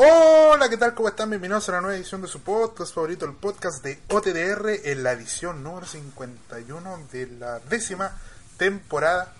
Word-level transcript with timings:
Hola, 0.00 0.68
¿qué 0.68 0.76
tal? 0.76 0.94
¿Cómo 0.94 1.08
están? 1.08 1.30
Bienvenidos 1.30 1.68
a 1.68 1.72
la 1.72 1.80
nueva 1.80 1.96
edición 1.96 2.20
de 2.20 2.26
su 2.26 2.40
podcast 2.40 2.92
favorito, 2.92 3.26
el 3.26 3.34
podcast 3.34 3.84
de 3.84 4.00
OTDR, 4.08 4.88
en 4.90 5.04
la 5.04 5.12
edición 5.12 5.62
número 5.62 5.86
51 5.86 7.06
de 7.12 7.26
la 7.28 7.60
décima 7.60 8.18
temporada. 8.56 9.34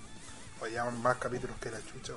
Vaya 0.60 0.84
más 0.84 1.16
capítulos 1.16 1.56
que 1.60 1.72
la 1.72 1.78
chucha. 1.82 2.12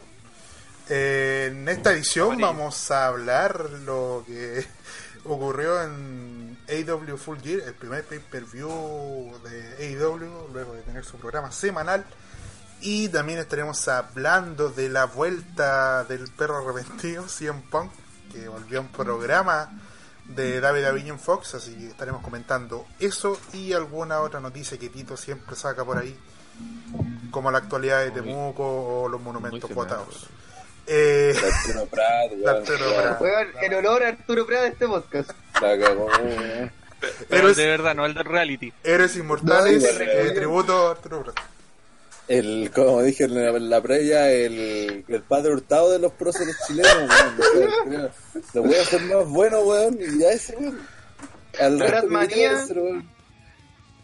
Eh, 0.89 1.49
en 1.51 1.69
esta 1.69 1.91
edición 1.91 2.39
vamos 2.39 2.91
a 2.91 3.07
hablar 3.07 3.69
lo 3.85 4.23
que 4.25 4.65
ocurrió 5.25 5.81
en 5.83 6.57
AW 6.67 7.17
Full 7.17 7.39
Gear, 7.39 7.61
el 7.67 7.73
primer 7.73 8.03
pay-per-view 8.05 9.39
de 9.43 9.97
AW, 10.03 10.49
luego 10.51 10.73
de 10.73 10.81
tener 10.81 11.05
su 11.05 11.17
programa 11.17 11.51
semanal. 11.51 12.05
Y 12.81 13.09
también 13.09 13.39
estaremos 13.39 13.87
hablando 13.87 14.69
de 14.69 14.89
la 14.89 15.05
vuelta 15.05 16.03
del 16.05 16.29
perro 16.31 16.67
arrepentido, 16.67 17.27
CM 17.27 17.61
Punk, 17.69 17.91
que 18.31 18.47
volvió 18.47 18.79
a 18.79 18.81
un 18.81 18.91
programa 18.91 19.69
de 20.25 20.59
David 20.59 20.85
Avignon 20.85 21.19
Fox, 21.19 21.55
así 21.55 21.75
que 21.75 21.87
estaremos 21.87 22.21
comentando 22.23 22.87
eso 22.99 23.39
y 23.53 23.73
alguna 23.73 24.21
otra 24.21 24.39
noticia 24.39 24.77
que 24.77 24.89
Tito 24.89 25.17
siempre 25.17 25.55
saca 25.55 25.83
por 25.83 25.97
ahí, 25.97 26.17
como 27.29 27.51
la 27.51 27.59
actualidad 27.59 27.99
de 28.03 28.11
Temuco 28.11 28.63
o 28.63 29.09
los 29.09 29.21
monumentos 29.21 29.71
votados. 29.73 30.27
Eh, 30.93 31.33
Arturo 31.37 31.85
Prat, 31.85 32.31
weón. 32.33 32.49
Arturo 32.49 32.93
Prat. 32.95 33.21
Weón, 33.21 33.47
en 33.61 33.73
honor 33.75 34.03
a 34.03 34.07
Arturo 34.09 34.45
Prat 34.45 34.61
de 34.63 34.67
este 34.67 34.87
podcast. 34.87 35.29
La 35.61 35.79
cagó, 35.79 36.05
weón. 36.07 36.71
Pero 37.29 37.47
el 37.47 37.55
de 37.55 37.65
verdad, 37.65 37.95
no 37.95 38.05
el 38.05 38.13
de 38.13 38.23
reality. 38.23 38.73
Héroes 38.83 39.15
Inmortales, 39.15 39.81
No, 39.81 39.89
eh, 40.03 40.23
no. 40.27 40.33
tributo 40.33 40.87
a 40.87 40.91
Arturo 40.91 41.23
Prat. 41.23 41.37
El, 42.27 42.71
como 42.73 43.01
dije 43.03 43.23
en 43.23 43.35
la, 43.35 43.49
en 43.51 43.69
la 43.69 43.81
previa, 43.81 44.29
el, 44.31 45.03
el 45.07 45.21
padre 45.21 45.53
hurtado 45.53 45.91
de 45.91 45.99
los 45.99 46.11
próceres 46.11 46.57
chilenos, 46.67 47.09
weón. 47.55 48.09
Lo 48.53 48.63
voy 48.63 48.75
a 48.75 48.81
hacer 48.81 49.01
más 49.01 49.27
bueno, 49.27 49.61
weón, 49.61 49.97
y 49.99 50.19
ya 50.19 50.29
ese, 50.31 50.55
weón. 50.57 50.79
Al 51.59 51.77
Prat 51.77 52.05
Manía. 52.05 52.65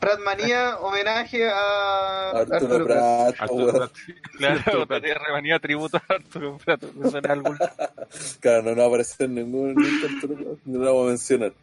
Militar, 0.01 0.19
weón. 0.19 0.19
Prat 0.19 0.19
Manía, 0.19 0.77
homenaje 0.79 1.49
a 1.49 2.29
Arturo 2.31 2.85
Prat, 2.85 3.35
Arturo 3.39 3.65
weón. 3.65 3.75
Prat. 3.75 3.91
Claro, 4.37 4.85
manía 5.33 5.59
tributo 5.59 5.97
a 5.97 6.13
Arturo 6.13 6.57
Prat. 6.57 6.83
Me 6.93 7.09
suena 7.09 7.33
algún... 7.33 7.57
Claro, 8.39 8.63
no, 8.63 8.75
no 8.75 8.83
aparece 8.83 9.25
en 9.25 9.35
ningún 9.35 9.75
nunca 9.75 10.07
Arturo 10.13 10.35
Prat, 10.35 10.59
no 10.65 10.79
lo 10.79 10.85
vamos 10.85 11.05
a 11.05 11.09
mencionar. 11.09 11.53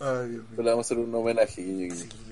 Ay, 0.00 0.28
Dios 0.28 0.42
mío. 0.42 0.44
Pero 0.50 0.62
le 0.62 0.70
vamos 0.70 0.86
a 0.86 0.86
hacer 0.86 0.98
un 0.98 1.14
homenaje, 1.14 1.62
guiño, 1.62 1.94
guiño. 1.94 1.96
Sí. 1.96 2.26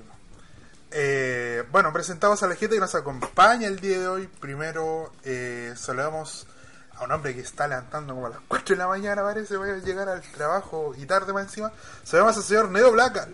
Eh, 0.97 1.63
bueno, 1.71 1.91
presentamos 1.91 2.41
a 2.43 2.47
la 2.47 2.55
gente 2.55 2.75
que 2.75 2.79
nos 2.79 2.95
acompaña 2.95 3.67
el 3.67 3.81
día 3.81 3.99
de 3.99 4.07
hoy. 4.07 4.29
Primero 4.39 5.11
eh, 5.25 5.73
saludamos 5.75 6.47
a 6.95 7.03
un 7.03 7.11
hombre 7.11 7.35
que 7.35 7.41
está 7.41 7.67
levantando 7.67 8.13
como 8.13 8.27
a 8.27 8.29
las 8.29 8.39
4 8.47 8.75
de 8.75 8.79
la 8.79 8.87
mañana, 8.87 9.21
parece, 9.21 9.57
va 9.57 9.65
a 9.65 9.77
llegar 9.79 10.07
al 10.07 10.21
trabajo 10.21 10.93
y 10.97 11.05
tarde 11.05 11.33
más 11.33 11.47
encima. 11.47 11.71
Saludamos 12.03 12.37
al 12.37 12.43
señor 12.43 12.69
Nedo 12.71 12.93
Blaca. 12.93 13.27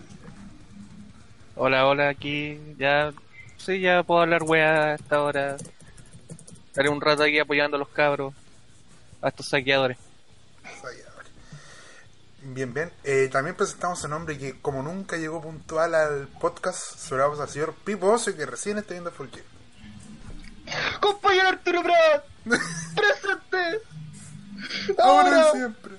Hola, 1.54 1.86
hola, 1.86 2.08
aquí 2.08 2.58
ya... 2.78 3.12
Sí, 3.58 3.80
ya 3.80 4.02
puedo 4.02 4.22
hablar 4.22 4.42
wea 4.42 4.84
a 4.84 4.94
esta 4.94 5.22
hora. 5.22 5.56
Estaré 6.66 6.88
un 6.88 7.00
rato 7.00 7.22
aquí 7.22 7.38
apoyando 7.38 7.76
a 7.76 7.80
los 7.80 7.88
cabros, 7.88 8.34
a 9.20 9.28
estos 9.28 9.46
saqueadores. 9.48 9.98
Bien, 12.44 12.74
bien. 12.74 12.90
Eh, 13.04 13.28
también 13.30 13.54
presentamos 13.54 14.02
a 14.02 14.08
un 14.08 14.14
hombre 14.14 14.36
que, 14.36 14.60
como 14.60 14.82
nunca 14.82 15.16
llegó 15.16 15.40
puntual 15.40 15.94
al 15.94 16.26
podcast, 16.26 16.96
saludamos 16.96 17.38
al 17.38 17.48
señor 17.48 17.74
Pipo 17.84 18.10
Ocio, 18.10 18.36
que 18.36 18.46
recién 18.46 18.78
está 18.78 18.94
viendo 18.94 19.12
Full 19.12 19.28
Gear. 19.28 21.00
¡Compañero 21.00 21.48
Arturo 21.48 21.82
Prat! 21.82 22.24
¡Presente! 22.96 23.82
Ahora 24.98 25.52
siempre. 25.52 25.92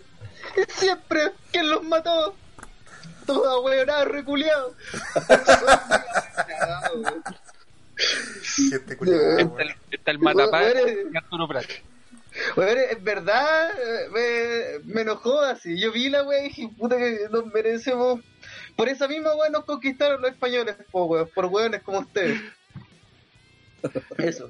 ¡Siempre! 0.68 1.32
¿Quién 1.52 1.70
los 1.70 1.84
mató? 1.84 2.36
Toda 3.26 3.60
weonada, 3.60 4.06
reculeado. 4.06 4.76
Gente 8.70 8.98
culiada, 8.98 9.42
Está 9.42 9.62
el, 9.64 9.76
está 9.92 10.12
el 10.12 10.20
matapá 10.20 10.62
Weón, 10.62 11.14
y 11.14 11.18
Arturo 11.18 11.48
Prat. 11.48 11.66
Weón, 12.56 12.78
en 12.90 13.04
verdad 13.04 13.72
eh, 13.72 14.10
me, 14.86 14.94
me 14.94 15.02
enojó 15.02 15.40
así. 15.42 15.80
Yo 15.80 15.92
vi 15.92 16.10
la 16.10 16.24
wea 16.24 16.46
y 16.46 16.50
dije, 16.50 16.70
puta 16.78 16.98
que 16.98 17.28
nos 17.32 17.46
merecemos. 17.48 18.22
Por 18.76 18.90
esa 18.90 19.08
misma 19.08 19.36
wea 19.36 19.50
nos 19.50 19.66
conquistaron 19.66 20.22
los 20.22 20.32
españoles, 20.32 20.76
po, 20.92 21.06
weón, 21.06 21.30
por 21.34 21.46
weones 21.46 21.84
como 21.84 22.00
ustedes. 22.00 22.42
Eso. 24.18 24.50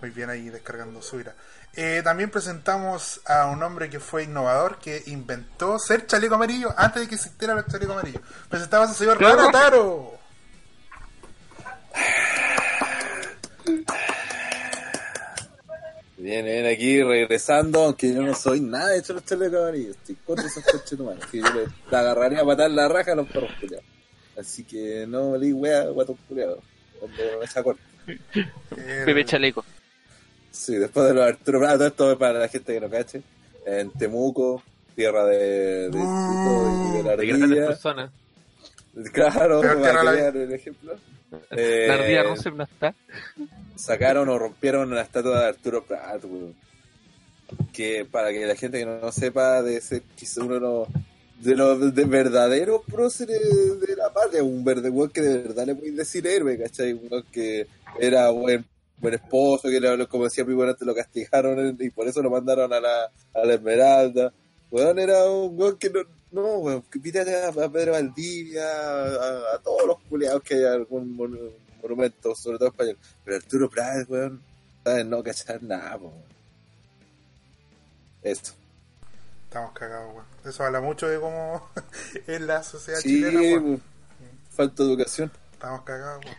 Muy 0.00 0.10
bien 0.10 0.28
ahí 0.28 0.50
descargando 0.50 1.00
su 1.00 1.20
ira. 1.20 1.34
Eh, 1.76 2.02
también 2.04 2.30
presentamos 2.30 3.20
a 3.26 3.46
un 3.46 3.62
hombre 3.62 3.90
que 3.90 3.98
fue 3.98 4.24
innovador, 4.24 4.78
que 4.78 5.02
inventó 5.06 5.78
ser 5.78 6.06
chaleco 6.06 6.36
amarillo 6.36 6.72
antes 6.76 7.02
de 7.02 7.08
que 7.08 7.16
existiera 7.16 7.54
el 7.58 7.66
chaleco 7.66 7.92
amarillo. 7.92 8.20
Presentamos 8.48 8.90
al 8.90 8.94
señor 8.94 9.18
Claro. 9.18 9.36
Rana 9.36 9.50
Taro. 9.52 10.18
Bien, 16.16 16.44
bien, 16.44 16.64
aquí 16.66 17.02
regresando, 17.02 17.80
aunque 17.84 18.14
yo 18.14 18.22
no 18.22 18.34
soy 18.34 18.60
nada 18.60 18.90
de 18.90 18.98
hecho 18.98 19.12
los 19.12 19.24
chalecos 19.24 19.58
amarillos, 19.60 19.96
estoy 19.96 20.14
contra 20.24 20.46
esos 20.46 20.64
coches 20.64 20.98
humanos, 20.98 21.26
que 21.30 21.38
yo 21.38 21.44
le, 21.52 21.66
agarraría 21.96 22.40
a 22.40 22.44
matar 22.44 22.70
la 22.70 22.88
raja 22.88 23.12
a 23.12 23.14
los 23.16 23.28
perros 23.28 23.50
culiados. 23.60 23.84
Así 24.38 24.64
que 24.64 25.06
no 25.08 25.36
le 25.36 25.52
wea, 25.52 25.82
guato 25.86 26.16
culiado, 26.28 26.62
cuando 26.98 27.76
me. 28.06 28.16
El- 28.76 29.04
Pepe 29.04 29.24
Chaleco. 29.24 29.64
Sí, 30.54 30.76
después 30.76 31.08
de 31.08 31.14
los 31.14 31.26
Arturo 31.26 31.58
Prat, 31.58 31.76
todo 31.78 31.86
esto 31.88 32.12
es 32.12 32.16
para 32.18 32.38
la 32.38 32.48
gente 32.48 32.72
que 32.72 32.80
no 32.80 32.88
cache, 32.88 33.22
en 33.66 33.90
Temuco, 33.90 34.62
tierra 34.94 35.24
de, 35.26 35.36
de, 35.36 35.90
Tito 35.90 36.90
y 36.92 36.96
de 36.96 37.02
la 37.02 37.16
De 37.16 37.26
grandes 37.26 37.50
ardilla, 37.50 37.66
personas. 37.66 38.10
claro, 39.12 39.60
para 39.60 40.00
que 40.00 40.10
vean 40.12 40.36
el 40.36 40.52
ejemplo. 40.52 40.94
Eh, 41.50 41.86
La 41.88 41.94
ardilla 41.94 42.22
no 42.22 42.62
está. 42.62 42.94
sacaron 43.74 44.28
o 44.28 44.38
rompieron 44.38 44.94
la 44.94 45.02
estatua 45.02 45.40
de 45.40 45.46
Arturo 45.48 45.84
Prat, 45.84 46.24
weón. 46.24 46.54
Que 47.72 48.06
para 48.08 48.30
que 48.30 48.46
la 48.46 48.54
gente 48.54 48.78
que 48.78 48.86
no, 48.86 49.10
sepa 49.10 49.60
de 49.60 49.78
ese 49.78 50.02
quizá 50.14 50.42
uno 50.44 50.54
de 50.54 50.60
los 50.60 50.88
de 51.40 51.56
los 51.56 51.94
de 51.94 52.04
verdaderos 52.04 52.82
próceres 52.86 53.40
de 53.80 53.96
la 53.96 54.12
patria, 54.12 54.44
un 54.44 54.64
verde 54.64 54.88
weón 54.88 55.10
que 55.10 55.20
de 55.20 55.38
verdad 55.42 55.66
le 55.66 55.74
puedes 55.74 55.96
decir 55.96 56.24
héroe, 56.28 56.56
¿cachai? 56.56 56.92
Un 56.92 57.08
weón 57.10 57.24
que 57.32 57.66
era 57.98 58.30
buen 58.30 58.64
buen 58.98 59.14
esposo, 59.14 59.68
que 59.68 59.80
le- 59.80 60.06
como 60.08 60.24
decía 60.24 60.44
Pipo 60.44 60.62
antes 60.62 60.86
lo 60.86 60.94
castigaron 60.94 61.76
y 61.80 61.90
por 61.90 62.06
eso 62.08 62.22
lo 62.22 62.30
mandaron 62.30 62.72
a 62.72 62.80
la, 62.80 63.04
a 63.34 63.44
la 63.44 63.54
Esmeralda. 63.54 64.32
Weón 64.70 64.98
era 64.98 65.24
un 65.30 65.58
weón 65.58 65.76
que 65.78 65.90
no, 65.90 66.00
no 66.32 66.42
weón, 66.58 66.82
que 66.82 66.98
pídate 66.98 67.34
a, 67.36 67.48
a 67.48 67.68
Pedro 67.70 67.92
Valdivia, 67.92 68.64
a, 68.66 69.54
a 69.54 69.58
todos 69.62 69.86
los 69.86 69.98
culiados 70.08 70.42
que 70.42 70.54
hay 70.54 70.64
algún 70.64 71.14
mon- 71.14 71.50
monumento, 71.82 72.34
sobre 72.34 72.58
todo 72.58 72.68
español. 72.68 72.98
Pero 73.24 73.36
Arturo 73.36 73.68
Prat, 73.70 74.08
weón, 74.08 74.42
¿sabes? 74.84 75.06
no 75.06 75.22
cachar 75.22 75.62
nada, 75.62 75.98
po. 75.98 76.12
Eso. 78.22 78.54
Estamos 79.44 79.72
cagados, 79.72 80.14
weón. 80.14 80.26
Eso 80.44 80.64
habla 80.64 80.80
mucho 80.80 81.06
de 81.08 81.20
cómo 81.20 81.68
es 82.26 82.40
la 82.40 82.62
sociedad 82.62 82.98
Sí, 83.00 83.08
chilena, 83.10 83.40
weón. 83.40 83.82
falta 84.50 84.82
educación. 84.82 85.30
Estamos 85.52 85.82
cagados, 85.82 86.24
weón. 86.24 86.36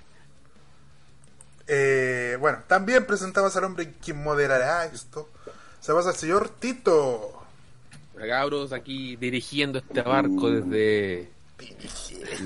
Eh, 1.67 2.37
bueno, 2.39 2.59
también 2.67 3.05
presentamos 3.05 3.55
al 3.55 3.63
hombre 3.63 3.93
quien 4.03 4.21
moderará 4.21 4.85
esto. 4.85 5.29
Se 5.79 5.93
pasa 5.93 6.09
al 6.09 6.15
señor 6.15 6.49
Tito. 6.49 7.43
Cabros, 8.15 8.71
aquí 8.71 9.15
dirigiendo 9.17 9.79
este 9.79 10.01
barco 10.01 10.49
desde 10.49 11.29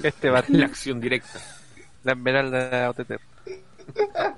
este 0.03 0.29
barco 0.29 0.53
de 0.57 0.63
acción 0.63 0.99
directa. 0.99 1.39
La 2.03 2.13
Esmeralda 2.13 2.89
OTT. 2.89 3.11
La 4.15 4.35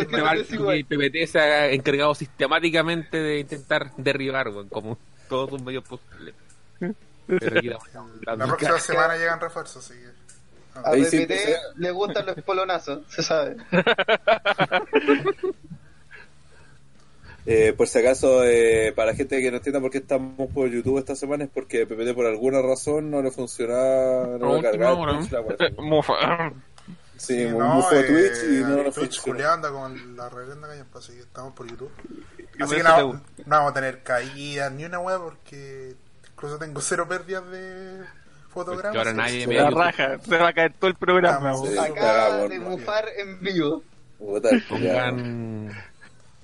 Este 0.00 0.20
barco 0.20 0.68
que 0.68 0.84
PPT 0.84 1.30
se 1.30 1.38
ha 1.38 1.70
encargado 1.70 2.14
sistemáticamente 2.14 3.16
de 3.18 3.40
intentar 3.40 3.92
derribar, 3.96 4.48
weón, 4.48 4.68
como 4.68 4.98
todos 5.28 5.50
sus 5.50 5.62
medios 5.62 5.84
posibles. 5.84 6.34
Pero 7.26 7.58
aquí 7.58 7.68
estamos 7.68 8.12
La 8.22 8.36
dando 8.36 8.56
próxima 8.56 8.78
semana 8.78 9.16
llegan 9.16 9.40
refuerzos, 9.40 9.84
así 9.84 9.98
que. 9.98 10.15
A 10.84 10.90
Ahí 10.90 11.04
PPT 11.04 11.76
le 11.76 11.90
gustan 11.90 12.26
los 12.26 12.36
polonazos, 12.42 13.00
se 13.08 13.22
sabe. 13.22 13.56
Eh, 17.48 17.72
por 17.76 17.86
si 17.86 18.00
acaso, 18.00 18.42
eh, 18.44 18.92
para 18.96 19.12
la 19.12 19.16
gente 19.16 19.40
que 19.40 19.50
no 19.52 19.58
entienda 19.58 19.80
por 19.80 19.92
qué 19.92 19.98
estamos 19.98 20.50
por 20.52 20.68
YouTube 20.68 20.98
esta 20.98 21.14
semana, 21.14 21.44
es 21.44 21.50
porque 21.50 21.86
PPT 21.86 22.12
por 22.12 22.26
alguna 22.26 22.60
razón 22.60 23.08
no 23.08 23.22
le 23.22 23.30
funcionaba, 23.30 24.36
no 24.36 24.56
le 24.56 24.62
cargaba 24.62 25.16
Twitch, 25.16 25.30
la. 25.30 25.42
Mufa. 25.78 26.14
Sí, 27.16 27.36
Sí, 27.38 27.44
no, 27.46 27.76
bufo 27.76 27.94
de 27.94 28.00
eh, 28.00 28.04
Twitch 28.04 28.50
y 28.50 28.62
no 28.62 28.76
le 28.82 28.90
Twitch 28.90 29.20
funcionó. 29.20 29.22
Julián 29.22 29.52
anda 29.52 29.70
con 29.70 30.16
la 30.16 30.28
reverenda 30.28 30.68
caña, 30.68 30.86
pues, 30.90 31.04
así 31.04 31.14
que 31.14 31.22
estamos 31.22 31.54
por 31.54 31.68
YouTube. 31.68 31.90
Así 32.60 32.74
que 32.74 32.82
no, 32.82 33.12
no 33.12 33.20
vamos 33.46 33.70
a 33.70 33.74
tener 33.74 34.02
caídas 34.02 34.72
ni 34.72 34.84
una 34.84 34.98
wea 34.98 35.18
porque 35.18 35.94
incluso 36.32 36.58
tengo 36.58 36.80
cero 36.80 37.06
pérdidas 37.08 37.48
de 37.50 38.04
fotogramas. 38.64 38.82
Porque 38.94 38.98
ahora 38.98 39.12
nadie 39.12 39.46
me- 39.46 39.54
La 39.54 39.70
raja, 39.70 40.18
se 40.18 40.36
va 40.36 40.48
a 40.48 40.52
caer 40.52 40.72
todo 40.74 40.88
el 40.90 40.96
programa. 40.96 41.54
Sí. 41.56 41.76
Acaba 41.78 42.48
de 42.48 42.58
¿no? 42.58 42.70
bufar 42.70 43.04
en 43.18 43.40
vivo. 43.40 43.82
Pongan 44.68 45.70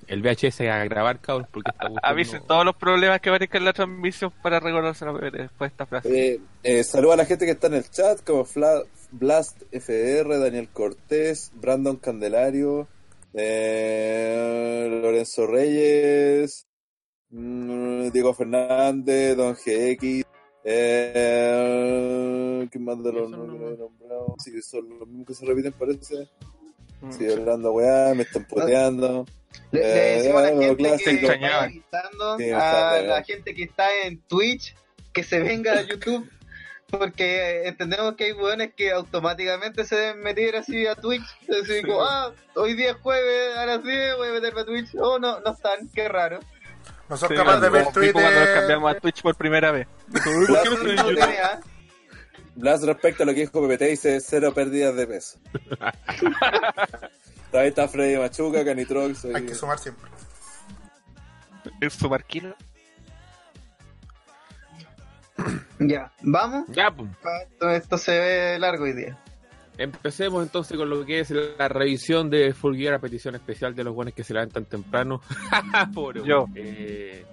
el 0.07 0.21
VHS 0.21 0.61
a 0.69 0.85
grabar, 0.85 1.21
cabros, 1.21 1.49
porque 1.51 1.71
está 1.71 1.89
Avisen 2.03 2.43
todos 2.47 2.65
los 2.67 2.77
problemas 2.77 3.21
que 3.21 3.31
aparezcan 3.31 3.63
en 3.63 3.65
la 3.65 3.73
transmisión 3.73 4.31
para 4.43 4.61
recordarse 4.61 5.07
después 5.07 5.59
de 5.59 5.67
esta 5.75 5.87
frase. 5.87 6.09
Eh, 6.35 6.41
eh, 6.63 6.85
saludo 6.85 7.13
a 7.13 7.17
la 7.17 7.25
gente 7.25 7.47
que 7.47 7.53
está 7.53 7.69
en 7.69 7.75
el 7.75 7.89
chat, 7.91 8.23
como 8.23 8.45
Fla- 8.45 8.83
Blast 9.11 9.63
FR, 9.71 10.39
Daniel 10.39 10.69
Cortés, 10.71 11.51
Brandon 11.55 11.97
Candelario, 11.97 12.89
eh, 13.33 14.87
Lorenzo 15.03 15.47
Reyes, 15.47 16.67
mm, 17.31 18.09
Diego 18.11 18.35
Fernández, 18.35 19.35
Don 19.37 19.55
GX, 19.55 20.27
eh, 20.65 22.69
¿quién 22.71 22.85
más 22.85 23.03
de 23.03 23.13
los 23.13 23.29
Eso 23.29 23.37
no 23.37 23.45
no- 23.47 23.53
que 23.53 23.59
no 23.59 23.69
he 23.71 23.77
nombrado? 23.77 24.35
Sí, 24.39 24.61
son 24.63 24.89
los 24.99 25.09
mismos 25.09 25.27
que 25.27 25.35
se 25.35 25.47
repiten, 25.47 25.73
parece. 25.73 26.29
Mm. 27.01 27.13
Sigue 27.13 27.33
hablando 27.33 27.73
weá, 27.73 28.15
me 28.15 28.23
están 28.23 28.45
puteando. 28.47 29.27
Le, 29.71 29.81
le 29.81 29.87
Eh, 29.87 30.17
decimos 30.19 30.43
a 30.43 30.45
la 30.45 30.51
lo 30.53 30.61
gente 30.61 30.77
clásico. 30.77 31.11
que 31.11 31.17
está 31.79 32.11
Sí, 32.39 32.51
a 32.51 33.03
la 33.03 33.25
gente 33.25 33.55
que 33.55 33.65
está 33.65 33.87
en 34.07 34.21
Twitch 34.23 34.75
que 35.13 35.23
se 35.25 35.41
venga 35.41 35.73
a 35.75 35.83
YouTube 35.83 36.29
porque 36.89 37.67
entendemos 37.67 38.15
que 38.17 38.25
hay 38.25 38.33
hueones 38.33 38.73
que 38.75 38.93
automáticamente 38.93 39.85
se 39.85 39.97
deben 39.97 40.23
meter 40.23 40.57
así 40.57 40.87
a 40.87 40.95
Twitch 40.95 41.25
así 41.49 41.83
como 41.83 42.03
ah 42.03 42.33
hoy 42.55 42.75
día 42.75 42.91
es 42.93 42.97
jueves 42.97 43.57
a 43.57 43.67
las 43.67 43.83
10 43.83 44.17
voy 44.17 44.29
a 44.29 44.33
meterme 44.33 44.61
a 44.63 44.65
Twitch 44.65 44.95
oh 44.99 45.19
no 45.19 45.41
no 45.41 45.53
están 45.53 45.89
qué 45.95 46.09
raro 46.09 46.41
No 47.13 47.19
son 47.19 47.29
Sí, 47.29 47.35
capaces 47.35 47.61
de 47.61 47.69
ver 47.69 47.85
Pipo 47.89 47.93
cuando 47.93 48.21
nos 48.31 48.33
Twitter. 48.39 48.55
cambiamos 48.55 48.91
a 48.97 49.01
Twitch 49.01 49.21
por 49.23 49.35
primera 49.37 49.71
vez. 49.71 49.87
Blas 52.55 52.83
respecto 52.83 53.23
a 53.23 53.27
lo 53.27 53.35
que 53.35 53.41
dijo 53.41 53.61
PPT 53.69 53.83
dice 53.85 54.19
cero 54.23 54.55
pérdidas 54.55 54.97
de 54.97 55.07
peso. 55.07 55.39
Ahí 57.53 57.69
está 57.69 57.87
Freddy 57.87 58.17
Machuca, 58.17 58.65
Canitrox. 58.65 59.27
Hay 59.27 59.45
que 59.45 59.55
sumar 59.55 59.79
siempre. 59.79 60.11
¿Es 61.83 61.93
su 61.93 62.09
marquino? 62.09 62.55
ya 65.81 66.11
vamos 66.23 66.65
Ya, 66.69 66.91
pues. 66.91 67.11
esto, 67.43 67.71
esto 67.71 67.99
se 67.99 68.19
ve 68.19 68.59
largo 68.59 68.85
hoy 68.85 68.95
día 68.95 69.19
Empecemos 69.83 70.45
entonces 70.45 70.77
con 70.77 70.89
lo 70.89 71.05
que 71.05 71.19
es 71.19 71.31
la 71.31 71.67
revisión 71.67 72.31
de 72.31 72.55
Full 72.55 72.77
Gear 72.77 72.95
a 72.95 72.99
petición 73.01 73.35
especial 73.35 73.75
de 73.75 73.83
los 73.83 73.93
buenos 73.93 74.15
que 74.15 74.23
se 74.23 74.33
levantan 74.33 74.65
temprano. 74.65 75.21
Pobre 75.93 76.23
Yo. 76.25 76.47
Eh, 76.55 77.27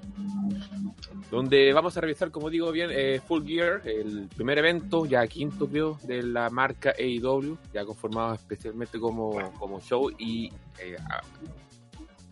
donde 1.29 1.71
vamos 1.73 1.95
a 1.95 2.01
revisar, 2.01 2.31
como 2.31 2.49
digo 2.49 2.71
bien, 2.71 2.89
eh, 2.91 3.21
Full 3.27 3.45
Gear, 3.45 3.83
el 3.85 4.27
primer 4.35 4.57
evento, 4.57 5.05
ya 5.05 5.27
quinto 5.27 5.67
creo, 5.67 5.99
de 6.01 6.23
la 6.23 6.49
marca 6.49 6.95
AEW, 6.97 7.55
ya 7.71 7.85
conformado 7.85 8.33
especialmente 8.33 8.99
como, 8.99 9.39
como 9.59 9.79
show 9.79 10.09
y 10.17 10.51
eh, 10.79 10.97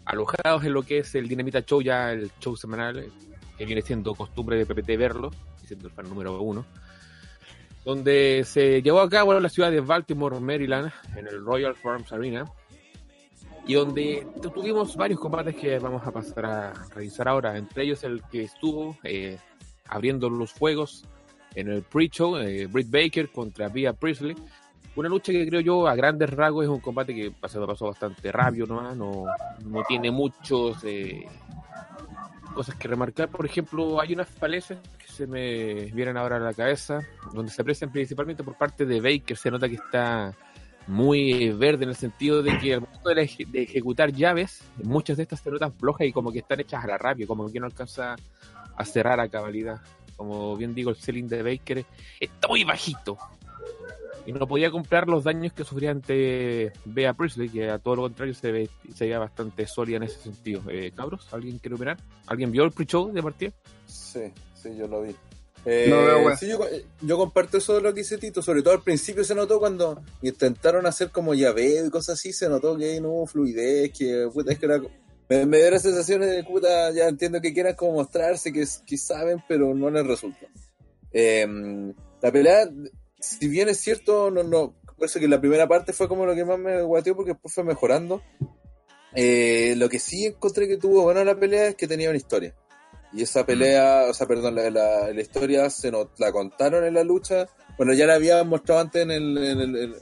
alojados 0.04 0.64
en 0.64 0.74
lo 0.74 0.82
que 0.82 0.98
es 0.98 1.14
el 1.14 1.28
Dinamita 1.28 1.62
Show, 1.62 1.84
ya 1.84 2.12
el 2.12 2.32
show 2.40 2.58
semanal, 2.58 2.98
eh, 2.98 3.12
que 3.56 3.66
viene 3.66 3.84
siendo 3.84 4.16
costumbre 4.16 4.58
de 4.58 4.66
PPT 4.66 4.98
verlo, 4.98 5.30
siendo 5.64 5.90
el 5.90 5.94
fan 5.94 6.10
número 6.10 6.42
uno 6.42 6.66
donde 7.88 8.44
se 8.46 8.82
llevó 8.82 9.00
a 9.00 9.08
cabo 9.10 9.34
la 9.40 9.48
ciudad 9.48 9.72
de 9.72 9.80
Baltimore, 9.80 10.42
Maryland, 10.42 10.92
en 11.16 11.26
el 11.26 11.42
Royal 11.46 11.74
Farms 11.74 12.12
Arena, 12.12 12.44
y 13.66 13.76
donde 13.76 14.28
tu- 14.42 14.50
tuvimos 14.50 14.98
varios 14.98 15.22
combates 15.22 15.56
que 15.56 15.80
vamos 15.80 16.06
a 16.06 16.12
pasar 16.12 16.46
a 16.46 16.74
revisar 16.94 17.30
ahora, 17.30 17.58
entre 17.58 17.84
ellos 17.84 18.04
el 18.04 18.22
que 18.30 18.44
estuvo 18.44 18.98
eh, 19.06 19.38
abriendo 19.88 20.30
los 20.30 20.52
fuegos 20.52 21.06
en 21.56 21.70
el 21.70 21.82
pre-show, 21.82 22.36
eh, 22.36 22.68
Britt 22.68 22.92
Baker 22.92 23.32
contra 23.32 23.70
Bia 23.70 23.94
Priestley, 23.94 24.36
una 24.98 25.08
lucha 25.08 25.32
que 25.32 25.48
creo 25.48 25.62
yo 25.62 25.88
a 25.88 25.96
grandes 25.96 26.30
rasgos 26.30 26.66
es 26.66 26.70
un 26.70 26.82
combate 26.82 27.16
que 27.16 27.32
pasó, 27.32 27.66
pasó 27.66 27.86
bastante 27.86 28.34
rápido, 28.34 28.68
¿no? 28.68 28.94
no, 28.96 29.26
no 29.66 29.84
tiene 29.88 30.12
muchos... 30.12 30.84
eh, 30.84 31.26
cosas 32.58 32.74
que 32.74 32.88
remarcar, 32.88 33.30
por 33.30 33.46
ejemplo, 33.46 34.02
hay 34.02 34.14
unas 34.14 34.28
falencias 34.28 34.80
que 34.98 35.06
se 35.06 35.28
me 35.28 35.92
vienen 35.94 36.18
ahora 36.18 36.38
a 36.38 36.40
la 36.40 36.56
cabeza, 36.56 37.02
donde 37.32 37.52
se 37.52 37.62
aprecian 37.62 37.92
principalmente 37.92 38.44
por 38.44 38.58
parte 38.58 38.84
de 38.84 39.00
Baker, 39.00 39.38
se 39.38 39.52
nota 39.52 39.70
que 39.70 39.76
está 39.76 40.34
muy 40.88 41.52
verde 41.52 41.84
en 41.84 41.90
el 41.90 41.96
sentido 41.96 42.42
de 42.42 42.58
que 42.58 42.74
al 42.74 42.82
momento 42.82 43.10
de, 43.10 43.62
ejecutar 43.62 44.12
llaves, 44.12 44.64
muchas 44.82 45.18
de 45.18 45.24
estas 45.24 45.40
se 45.40 45.52
notan 45.52 45.72
flojas 45.72 46.08
y 46.08 46.12
como 46.12 46.32
que 46.32 46.40
están 46.40 46.60
hechas 46.60 46.84
a 46.84 46.88
la 46.88 46.98
rabia, 46.98 47.28
como 47.28 47.48
que 47.52 47.60
no 47.60 47.68
alcanza 47.68 48.16
a 48.76 48.86
cerrar 48.86 49.20
a 49.20 49.30
cabalidad. 49.30 49.80
Como 50.16 50.58
bien 50.58 50.74
digo, 50.74 50.90
el 50.90 50.96
ceiling 50.96 51.28
de 51.28 51.44
Baker 51.44 51.86
está 52.20 52.48
muy 52.48 52.64
bajito. 52.64 53.20
Y 54.28 54.34
no 54.34 54.46
podía 54.46 54.70
comprar 54.70 55.08
los 55.08 55.24
daños 55.24 55.54
que 55.54 55.64
sufría 55.64 55.90
ante 55.92 56.74
Bea 56.84 57.14
Priestley, 57.14 57.48
que 57.48 57.70
a 57.70 57.80
todo 57.80 57.96
lo 57.96 58.02
contrario 58.04 58.34
se, 58.34 58.52
ve, 58.52 58.70
se 58.94 59.06
veía 59.06 59.20
bastante 59.20 59.66
sólida 59.66 59.98
en 59.98 60.04
ese 60.04 60.20
sentido. 60.20 60.62
Eh, 60.70 60.92
cabros, 60.94 61.28
¿alguien 61.32 61.60
quiere 61.60 61.76
opinar? 61.76 61.98
¿Alguien 62.28 62.52
vio 62.52 62.66
el 62.66 62.72
pre-show 62.72 63.10
de 63.14 63.24
partida? 63.24 63.54
Sí, 63.86 64.34
sí, 64.54 64.76
yo 64.78 64.86
lo 64.86 65.02
vi. 65.04 65.16
Eh, 65.66 65.88
No 65.90 65.98
veo, 66.06 66.18
weón. 66.26 66.38
sí, 66.38 66.50
yo, 66.50 66.60
yo 67.02 67.18
comparto 67.18 67.58
eso 67.58 67.76
de 67.76 67.82
lo 67.82 67.94
que 67.94 68.02
dice 68.02 68.18
Tito, 68.18 68.42
sobre 68.42 68.62
todo 68.62 68.74
al 68.74 68.84
principio 68.84 69.24
se 69.24 69.34
notó 69.34 69.60
cuando 69.60 70.02
intentaron 70.22 70.86
hacer 70.86 71.10
como 71.10 71.34
llaveo 71.34 71.86
y 71.86 71.90
cosas 71.90 72.20
así, 72.20 72.34
se 72.34 72.50
notó 72.50 72.78
que 72.78 73.00
no 73.00 73.10
hubo 73.10 73.28
fluidez, 73.28 73.92
que 73.98 74.28
puta, 74.34 74.52
es 74.52 74.60
que 74.60 74.66
era, 74.66 74.82
me, 75.30 75.46
me 75.46 75.58
dio 75.58 75.72
la 75.72 75.80
sensación 75.80 76.20
de 76.22 76.44
puta, 76.44 76.92
ya 76.92 77.08
entiendo 77.08 77.40
que 77.40 77.54
quieran 77.54 77.76
como 77.76 77.94
mostrarse 77.94 78.52
que, 78.52 78.66
que 78.86 78.98
saben, 78.98 79.42
pero 79.48 79.74
no 79.74 79.90
les 79.90 80.06
resulta. 80.06 80.48
Eh, 81.14 81.48
la 82.22 82.32
pelea, 82.32 82.70
si 83.20 83.48
bien 83.48 83.70
es 83.70 83.80
cierto, 83.80 84.30
no, 84.32 84.44
no, 84.44 84.74
por 84.98 85.06
eso 85.06 85.20
que 85.20 85.28
la 85.28 85.40
primera 85.40 85.68
parte 85.68 85.94
fue 85.94 86.08
como 86.08 86.26
lo 86.26 86.36
que 86.36 86.46
más 86.46 86.58
me 86.60 86.82
guateó 86.82 87.16
porque 87.16 87.32
después 87.32 87.54
fue 87.54 87.64
mejorando. 87.64 88.22
Eh, 89.16 89.74
lo 89.78 89.90
que 89.90 90.00
sí 90.00 90.26
encontré 90.26 90.68
que 90.68 90.78
tuvo 90.78 91.04
buena 91.04 91.24
la 91.24 91.36
pelea 91.40 91.68
es 91.70 91.76
que 91.76 91.88
tenía 91.88 92.10
una 92.10 92.18
historia. 92.18 92.54
Y 93.14 93.24
esa 93.24 93.46
pelea, 93.46 94.06
o 94.10 94.14
sea, 94.14 94.28
perdón, 94.28 94.56
la, 94.56 94.70
la- 94.70 95.12
la 95.14 95.22
historia 95.22 95.70
se 95.70 95.92
nos 95.92 96.08
la 96.18 96.32
contaron 96.32 96.84
en 96.84 96.94
la 96.94 97.04
lucha. 97.04 97.48
Bueno, 97.78 97.94
ya 97.94 98.06
la 98.06 98.16
habían 98.16 98.48
mostrado 98.48 98.82
antes 98.82 99.02
en 99.04 99.12
el, 99.12 99.38
en 99.38 99.60
el- 99.62 99.96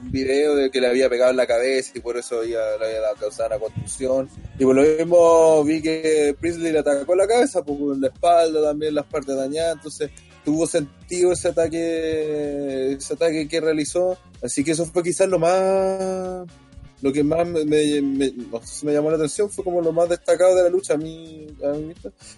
un 0.00 0.12
video 0.12 0.54
de 0.54 0.70
que 0.70 0.80
le 0.80 0.86
había 0.88 1.08
pegado 1.08 1.30
en 1.30 1.36
la 1.36 1.46
cabeza 1.46 1.92
y 1.94 2.00
por 2.00 2.16
eso 2.16 2.38
había, 2.40 2.60
le 2.78 2.86
había 2.86 3.00
dado- 3.00 3.16
causado 3.16 3.48
una 3.48 3.58
contusión. 3.58 4.28
Y 4.58 4.64
por 4.64 4.74
lo 4.74 4.82
mismo 4.82 5.64
vi 5.64 5.80
que 5.82 6.36
Priestley 6.38 6.72
le 6.72 6.78
atacó 6.80 7.14
la 7.14 7.26
cabeza, 7.26 7.64
pues 7.64 7.78
en 7.94 8.00
la 8.00 8.08
espalda 8.08 8.62
también, 8.62 8.94
las 8.94 9.06
partes 9.06 9.36
dañadas. 9.36 9.76
Entonces 9.76 10.10
tuvo 10.48 10.66
sentido 10.66 11.32
ese 11.32 11.48
ataque, 11.48 12.92
ese 12.92 13.12
ataque 13.14 13.46
que 13.46 13.60
realizó. 13.60 14.16
Así 14.42 14.64
que 14.64 14.70
eso 14.72 14.86
fue 14.86 15.02
quizás 15.02 15.28
lo 15.28 15.38
más 15.38 16.46
lo 17.00 17.12
que 17.12 17.22
más 17.22 17.46
me, 17.46 17.64
me- 18.02 18.32
llamó 18.82 19.10
la 19.10 19.16
atención 19.16 19.48
fue 19.50 19.62
como 19.62 19.80
lo 19.80 19.92
más 19.92 20.08
destacado 20.08 20.56
de 20.56 20.64
la 20.64 20.68
lucha 20.68 20.94
a 20.94 20.96
mí, 20.96 21.46
a 21.64 21.68
mí 21.68 21.92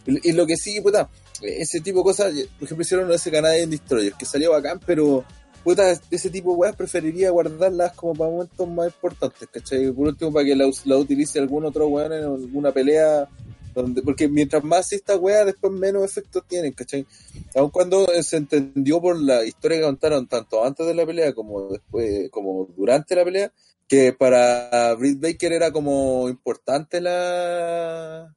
y, 0.07 0.29
y 0.29 0.33
lo 0.33 0.45
que 0.47 0.57
sí, 0.57 0.81
puta, 0.83 1.09
ese 1.41 1.81
tipo 1.81 2.01
de 2.01 2.05
cosas, 2.05 2.35
por 2.59 2.65
ejemplo 2.65 2.83
hicieron 2.83 3.11
ese 3.13 3.31
Canadian 3.31 3.71
Destroyer, 3.71 4.13
que 4.13 4.27
salió 4.27 4.51
bacán, 4.51 4.79
pero 4.85 5.25
puta, 5.65 5.99
ese 6.11 6.29
tipo 6.29 6.51
de 6.51 6.57
weas 6.57 6.77
preferiría 6.77 7.31
guardarlas 7.31 7.93
como 7.95 8.13
para 8.15 8.31
momentos 8.31 8.69
más 8.69 8.89
importantes, 8.89 9.49
¿cachai? 9.51 9.91
Por 9.93 10.09
último, 10.09 10.31
para 10.31 10.45
que 10.45 10.55
la, 10.57 10.69
la 10.85 10.97
utilice 10.99 11.39
algún 11.39 11.65
otro 11.65 11.87
weón 11.89 12.13
en 12.13 12.25
alguna 12.25 12.71
pelea, 12.71 13.29
donde, 13.75 14.03
porque 14.03 14.29
mientras 14.29 14.65
más 14.65 14.93
esta 14.93 15.17
wea, 15.17 15.45
después 15.45 15.73
menos 15.73 16.05
efectos 16.05 16.45
tienen, 16.49 16.73
¿cachai? 16.73 17.07
Aun 17.55 17.71
cuando 17.71 18.13
eh, 18.13 18.23
se 18.23 18.37
entendió 18.37 19.01
por 19.01 19.21
la 19.21 19.45
historia 19.45 19.79
que 19.79 19.85
contaron 19.85 20.27
tanto 20.27 20.65
antes 20.65 20.87
de 20.87 20.95
la 20.95 21.07
pelea 21.07 21.33
como 21.35 21.69
después, 21.69 22.31
como 22.31 22.69
durante 22.77 23.15
la 23.15 23.25
pelea, 23.25 23.53
que 23.91 24.13
para 24.13 24.95
Britt 24.95 25.21
Baker 25.21 25.53
era 25.53 25.73
como 25.73 26.29
importante 26.29 27.01
la 27.01 28.33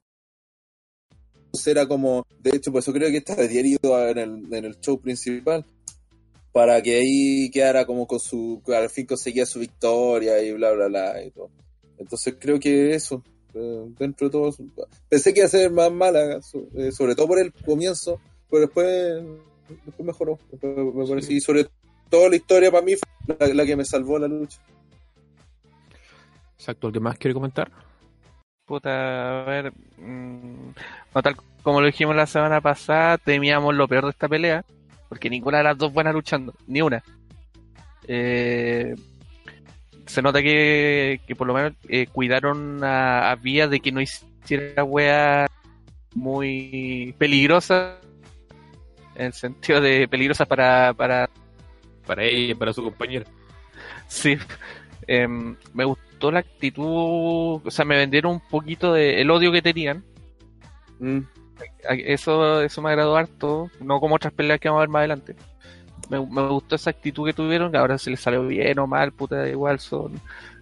era 1.67 1.87
como 1.87 2.25
de 2.39 2.55
hecho 2.55 2.71
por 2.71 2.79
eso 2.79 2.91
creo 2.91 3.11
que 3.11 3.17
está 3.17 3.35
diario 3.35 3.77
en 4.09 4.17
el, 4.17 4.53
en 4.53 4.65
el 4.65 4.79
show 4.79 4.99
principal 4.99 5.63
para 6.51 6.81
que 6.81 6.95
ahí 6.95 7.51
quedara 7.51 7.85
como 7.85 8.07
con 8.07 8.19
su 8.19 8.63
al 8.67 8.89
fin 8.89 9.05
conseguía 9.05 9.45
su 9.45 9.59
victoria 9.59 10.41
y 10.41 10.51
bla 10.53 10.71
bla 10.71 10.87
bla 10.87 11.23
y 11.23 11.29
todo 11.29 11.51
entonces 11.99 12.35
creo 12.39 12.59
que 12.59 12.95
eso 12.95 13.23
dentro 13.53 14.27
de 14.27 14.31
todo 14.31 14.55
pensé 15.09 15.33
que 15.33 15.41
iba 15.41 15.47
a 15.47 15.49
ser 15.49 15.71
más 15.71 15.91
mala 15.91 16.39
eh, 16.75 16.91
sobre 16.91 17.15
todo 17.15 17.27
por 17.27 17.39
el 17.39 17.53
comienzo 17.53 18.19
pero 18.49 18.61
después 18.61 19.23
después 19.85 20.05
mejoró 20.05 20.39
y 21.29 21.39
sobre 21.39 21.67
todo 22.09 22.29
la 22.29 22.35
historia 22.35 22.71
para 22.71 22.85
mí 22.85 22.95
fue 22.95 23.37
la, 23.39 23.53
la 23.53 23.65
que 23.65 23.75
me 23.75 23.85
salvó 23.85 24.19
la 24.19 24.27
lucha 24.27 24.59
Exacto, 26.63 26.87
¿alguien 26.87 27.03
más 27.03 27.17
quiere 27.17 27.33
comentar? 27.33 27.69
Puta, 28.65 29.41
a 29.41 29.43
ver. 29.43 29.73
mm, 29.97 30.73
no, 31.13 31.21
tal 31.21 31.35
como 31.61 31.81
lo 31.81 31.87
dijimos 31.87 32.15
la 32.15 32.25
semana 32.25 32.61
pasada, 32.61 33.17
temíamos 33.17 33.75
lo 33.75 33.85
peor 33.87 34.05
de 34.05 34.11
esta 34.11 34.29
pelea. 34.29 34.63
Porque 35.09 35.29
ninguna 35.29 35.57
de 35.57 35.65
las 35.65 35.77
dos 35.77 35.91
buenas 35.91 36.13
luchando, 36.13 36.53
ni 36.67 36.81
una. 36.81 37.03
Eh, 38.07 38.95
se 40.05 40.21
nota 40.21 40.41
que, 40.41 41.21
que 41.25 41.35
por 41.35 41.47
lo 41.47 41.53
menos 41.53 41.73
eh, 41.87 42.07
cuidaron 42.07 42.83
a, 42.83 43.31
a 43.31 43.35
Vía 43.35 43.67
de 43.67 43.79
que 43.79 43.91
no, 43.91 44.01
hiciera 44.01 44.83
weas 44.83 45.49
muy 46.15 47.15
peligrosas, 47.17 47.97
en 49.15 49.27
el 49.27 49.33
sentido 49.33 49.81
de 49.81 50.07
peligrosas 50.07 50.47
para, 50.47 50.93
para 50.93 51.29
Para 52.05 52.23
ella 52.23 52.51
y 52.51 52.55
para 52.55 52.73
su 52.73 52.83
compañera. 52.83 53.25
Sí, 54.07 54.37
em, 55.07 55.55
me 55.73 55.85
gustó 55.85 56.31
la 56.31 56.39
actitud, 56.39 57.61
o 57.65 57.71
sea, 57.71 57.85
me 57.85 57.97
vendieron 57.97 58.33
un 58.33 58.39
poquito 58.39 58.93
de 58.93 59.21
el 59.21 59.31
odio 59.31 59.51
que 59.51 59.61
tenían. 59.61 60.03
Mm. 60.99 61.19
Eso, 61.89 62.61
eso 62.61 62.81
me 62.81 62.89
agradó 62.89 63.15
harto, 63.15 63.69
no 63.79 63.99
como 63.99 64.15
otras 64.15 64.33
peleas 64.33 64.59
que 64.59 64.67
vamos 64.67 64.79
a 64.79 64.83
ver 64.83 64.89
más 64.89 64.99
adelante. 64.99 65.35
Me, 66.09 66.19
me 66.19 66.47
gustó 66.47 66.75
esa 66.75 66.89
actitud 66.91 67.25
que 67.25 67.33
tuvieron, 67.33 67.71
que 67.71 67.77
ahora 67.77 67.97
si 67.97 68.09
les 68.11 68.19
salió 68.19 68.45
bien 68.45 68.77
o 68.79 68.87
mal, 68.87 69.11
puta, 69.11 69.47
igual 69.49 69.79
son. 69.79 70.19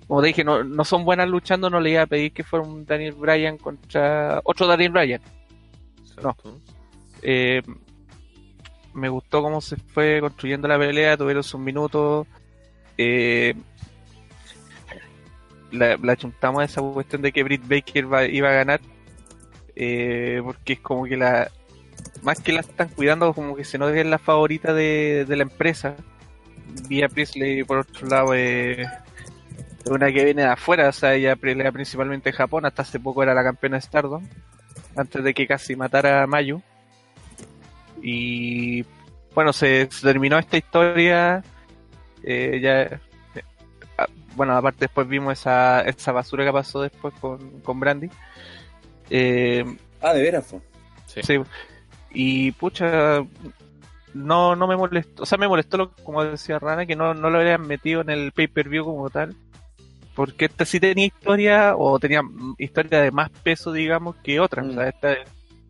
Como 0.07 0.21
te 0.21 0.27
dije, 0.27 0.43
no, 0.43 0.63
no 0.63 0.83
son 0.83 1.03
buenas 1.05 1.27
luchando, 1.29 1.69
no 1.69 1.79
le 1.79 1.91
iba 1.91 2.01
a 2.03 2.05
pedir 2.07 2.31
que 2.33 2.43
fuera 2.43 2.65
un 2.65 2.85
Daniel 2.85 3.13
Bryan 3.13 3.57
contra 3.57 4.41
otro 4.43 4.67
Daniel 4.67 4.91
Bryan. 4.91 5.21
Exacto. 6.15 6.59
Eh, 7.21 7.61
me 8.93 9.07
gustó 9.09 9.41
cómo 9.41 9.61
se 9.61 9.77
fue 9.77 10.19
construyendo 10.19 10.67
la 10.67 10.77
pelea, 10.77 11.15
tuvieron 11.17 11.43
sus 11.43 11.59
minutos. 11.61 12.27
Eh, 12.97 13.55
la, 15.71 15.97
la 15.97 16.15
chuntamos 16.17 16.61
a 16.61 16.65
esa 16.65 16.81
cuestión 16.81 17.21
de 17.21 17.31
que 17.31 17.43
Britt 17.43 17.63
Baker 17.67 18.11
va- 18.11 18.25
iba 18.25 18.49
a 18.49 18.53
ganar. 18.53 18.81
eh, 19.75 20.41
porque 20.43 20.73
es 20.73 20.79
como 20.81 21.05
que 21.05 21.15
la. 21.17 21.49
Más 22.21 22.39
que 22.39 22.53
la 22.53 22.61
están 22.61 22.89
cuidando, 22.89 23.33
como 23.33 23.55
que 23.55 23.63
se 23.63 23.77
nota 23.77 23.93
que 23.93 24.01
es 24.01 24.05
la 24.07 24.19
favorita 24.19 24.73
de, 24.73 25.25
de 25.27 25.35
la 25.35 25.43
empresa. 25.43 25.95
Via 26.87 27.09
Priestley, 27.09 27.63
por 27.63 27.79
otro 27.79 28.07
lado, 28.07 28.33
eh, 28.33 28.81
es 28.81 29.91
una 29.91 30.11
que 30.11 30.23
viene 30.23 30.43
de 30.43 30.47
afuera, 30.49 30.89
o 30.89 30.91
sea, 30.93 31.13
ella 31.15 31.35
pelea 31.35 31.71
principalmente 31.71 32.29
en 32.29 32.35
Japón, 32.35 32.65
hasta 32.65 32.83
hace 32.83 32.99
poco 32.99 33.23
era 33.23 33.33
la 33.33 33.43
campeona 33.43 33.77
de 33.77 33.81
Stardom, 33.81 34.25
antes 34.95 35.23
de 35.23 35.33
que 35.33 35.47
casi 35.47 35.75
matara 35.75 36.23
a 36.23 36.27
Mayu. 36.27 36.61
Y 38.01 38.85
bueno, 39.33 39.53
se, 39.53 39.87
se 39.91 40.01
terminó 40.07 40.37
esta 40.39 40.57
historia. 40.57 41.43
eh, 42.23 42.59
ya, 42.61 42.81
eh, 42.83 42.99
bueno, 44.35 44.55
aparte 44.55 44.85
después 44.85 45.07
vimos 45.07 45.33
esa, 45.33 45.81
esa 45.81 46.11
basura 46.11 46.45
que 46.45 46.51
pasó 46.53 46.81
después 46.81 47.13
con, 47.19 47.61
con 47.61 47.79
Brandy. 47.79 48.09
Eh, 49.09 49.65
Ah, 50.01 50.13
de 50.13 50.21
veras, 50.23 50.45
fue. 50.47 50.59
Sí. 51.05 51.21
sí. 51.23 51.39
Y 52.13 52.51
pucha, 52.53 53.23
no, 54.13 54.55
no 54.55 54.67
me 54.67 54.77
molestó. 54.77 55.23
O 55.23 55.25
sea, 55.25 55.37
me 55.37 55.47
molestó, 55.47 55.77
lo, 55.77 55.91
como 56.03 56.23
decía 56.23 56.59
Rana, 56.59 56.85
que 56.85 56.95
no, 56.95 57.13
no 57.13 57.29
lo 57.29 57.39
habían 57.39 57.67
metido 57.67 58.01
en 58.01 58.09
el 58.09 58.31
pay-per-view 58.31 58.83
como 58.83 59.09
tal. 59.09 59.35
Porque 60.15 60.45
esta 60.45 60.65
sí 60.65 60.79
tenía 60.79 61.05
historia, 61.05 61.75
o 61.77 61.97
tenía 61.99 62.21
historia 62.57 63.01
de 63.01 63.11
más 63.11 63.29
peso, 63.29 63.71
digamos, 63.71 64.15
que 64.17 64.39
otras. 64.39 64.65
Mm. 64.65 64.69
O 64.69 64.73
sea, 64.73 64.89
esta 64.89 65.17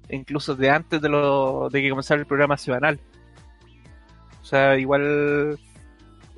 incluso 0.09 0.55
de 0.55 0.69
antes 0.69 1.01
de 1.01 1.09
lo 1.09 1.69
de 1.69 1.81
que 1.81 1.89
comenzara 1.89 2.19
el 2.19 2.27
programa 2.27 2.57
semanal. 2.57 2.99
O 4.41 4.45
sea, 4.45 4.77
igual 4.77 5.57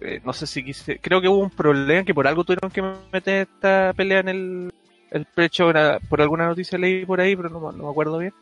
eh, 0.01 0.22
no 0.24 0.33
sé 0.33 0.48
si 0.48 0.63
quise, 0.63 1.00
creo 1.00 1.22
que 1.22 1.27
hubo 1.27 1.39
un 1.39 1.50
problema 1.50 2.03
que 2.03 2.13
por 2.13 2.27
algo 2.27 2.43
tuvieron 2.43 2.69
que 2.69 2.83
meter 3.12 3.48
esta 3.48 3.93
pelea 3.95 4.19
en 4.19 4.29
el, 4.29 4.74
el 5.12 5.25
pecho 5.25 5.72
por 6.10 6.22
alguna 6.22 6.48
noticia 6.48 6.77
leí 6.77 7.05
por 7.05 7.22
ahí, 7.22 7.36
pero 7.36 7.50
no, 7.50 7.72
no 7.72 7.83
me 7.83 7.89
acuerdo 7.89 8.17
bien. 8.17 8.33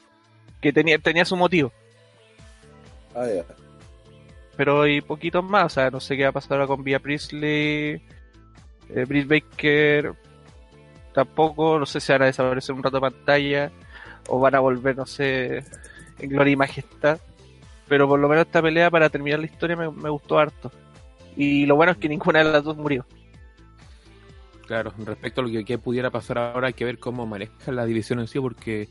Que 0.61 0.71
tenía, 0.71 0.97
tenía 0.99 1.25
su 1.25 1.35
motivo. 1.35 1.71
Ah, 3.15 3.25
ya. 3.27 3.43
Pero 4.55 4.83
hay 4.83 5.01
poquitos 5.01 5.43
más, 5.43 5.65
o 5.65 5.69
sea, 5.69 5.89
no 5.89 5.99
sé 5.99 6.15
qué 6.15 6.23
va 6.23 6.29
a 6.29 6.33
pasar 6.33 6.53
ahora 6.53 6.67
con 6.67 6.83
Via 6.83 6.99
Priestley, 6.99 8.01
eh, 8.89 9.05
Britt 9.07 9.27
Baker, 9.27 10.13
tampoco, 11.13 11.79
no 11.79 11.85
sé 11.85 11.99
si 11.99 12.11
van 12.11 12.23
a 12.23 12.25
desaparecer 12.25 12.75
un 12.75 12.83
rato 12.83 12.97
de 12.97 13.01
pantalla, 13.01 13.71
o 14.27 14.39
van 14.39 14.55
a 14.55 14.59
volver, 14.59 14.95
no 14.95 15.05
sé, 15.05 15.63
en 16.19 16.29
gloria 16.29 16.53
y 16.53 16.57
majestad. 16.57 17.19
Pero 17.87 18.07
por 18.07 18.19
lo 18.19 18.29
menos 18.29 18.45
esta 18.45 18.61
pelea, 18.61 18.89
para 18.89 19.09
terminar 19.09 19.39
la 19.39 19.45
historia, 19.45 19.75
me, 19.75 19.89
me 19.89 20.09
gustó 20.09 20.37
harto. 20.37 20.71
Y 21.35 21.65
lo 21.65 21.75
bueno 21.75 21.93
es 21.93 21.97
que 21.97 22.09
ninguna 22.09 22.43
de 22.43 22.51
las 22.51 22.63
dos 22.63 22.77
murió. 22.77 23.05
Claro, 24.67 24.93
respecto 25.05 25.41
a 25.41 25.43
lo 25.43 25.49
que, 25.49 25.65
que 25.65 25.77
pudiera 25.77 26.09
pasar 26.09 26.37
ahora, 26.37 26.67
hay 26.67 26.73
que 26.73 26.85
ver 26.85 26.99
cómo 26.99 27.25
maneja 27.25 27.71
la 27.71 27.85
división 27.85 28.19
en 28.19 28.27
sí, 28.27 28.39
porque 28.39 28.87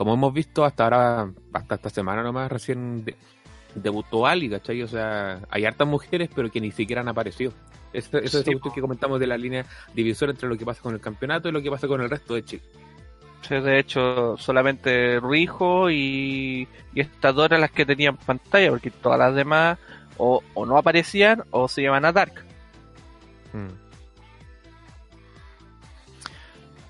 como 0.00 0.14
hemos 0.14 0.32
visto 0.32 0.64
hasta 0.64 0.84
ahora, 0.84 1.30
hasta 1.52 1.74
esta 1.74 1.90
semana 1.90 2.22
nomás, 2.22 2.50
recién 2.50 3.04
de- 3.04 3.16
debutó 3.74 4.26
Ali, 4.26 4.48
¿cachai? 4.48 4.82
O 4.82 4.88
sea, 4.88 5.40
hay 5.50 5.66
hartas 5.66 5.86
mujeres, 5.86 6.30
pero 6.34 6.50
que 6.50 6.58
ni 6.58 6.70
siquiera 6.70 7.02
han 7.02 7.08
aparecido. 7.08 7.52
Eso, 7.92 8.16
eso 8.16 8.38
es 8.38 8.46
lo 8.46 8.72
que 8.72 8.80
comentamos 8.80 9.20
de 9.20 9.26
la 9.26 9.36
línea 9.36 9.66
divisora 9.92 10.32
entre 10.32 10.48
lo 10.48 10.56
que 10.56 10.64
pasa 10.64 10.80
con 10.80 10.94
el 10.94 11.02
campeonato 11.02 11.50
y 11.50 11.52
lo 11.52 11.60
que 11.60 11.70
pasa 11.70 11.86
con 11.86 12.00
el 12.00 12.08
resto 12.08 12.34
de 12.34 12.42
chicos. 12.46 12.66
Sí, 13.46 13.56
de 13.56 13.78
hecho, 13.78 14.38
solamente 14.38 15.20
Rijo 15.20 15.90
y, 15.90 16.66
y 16.94 17.00
estas 17.00 17.34
dos 17.34 17.44
eran 17.44 17.60
las 17.60 17.70
que 17.70 17.84
tenían 17.84 18.16
pantalla, 18.16 18.70
porque 18.70 18.90
todas 18.90 19.18
las 19.18 19.34
demás 19.34 19.78
o, 20.16 20.42
o 20.54 20.64
no 20.64 20.78
aparecían 20.78 21.44
o 21.50 21.68
se 21.68 21.82
llaman 21.82 22.06
a 22.06 22.12
Dark. 22.12 22.42
Mm. 23.52 23.68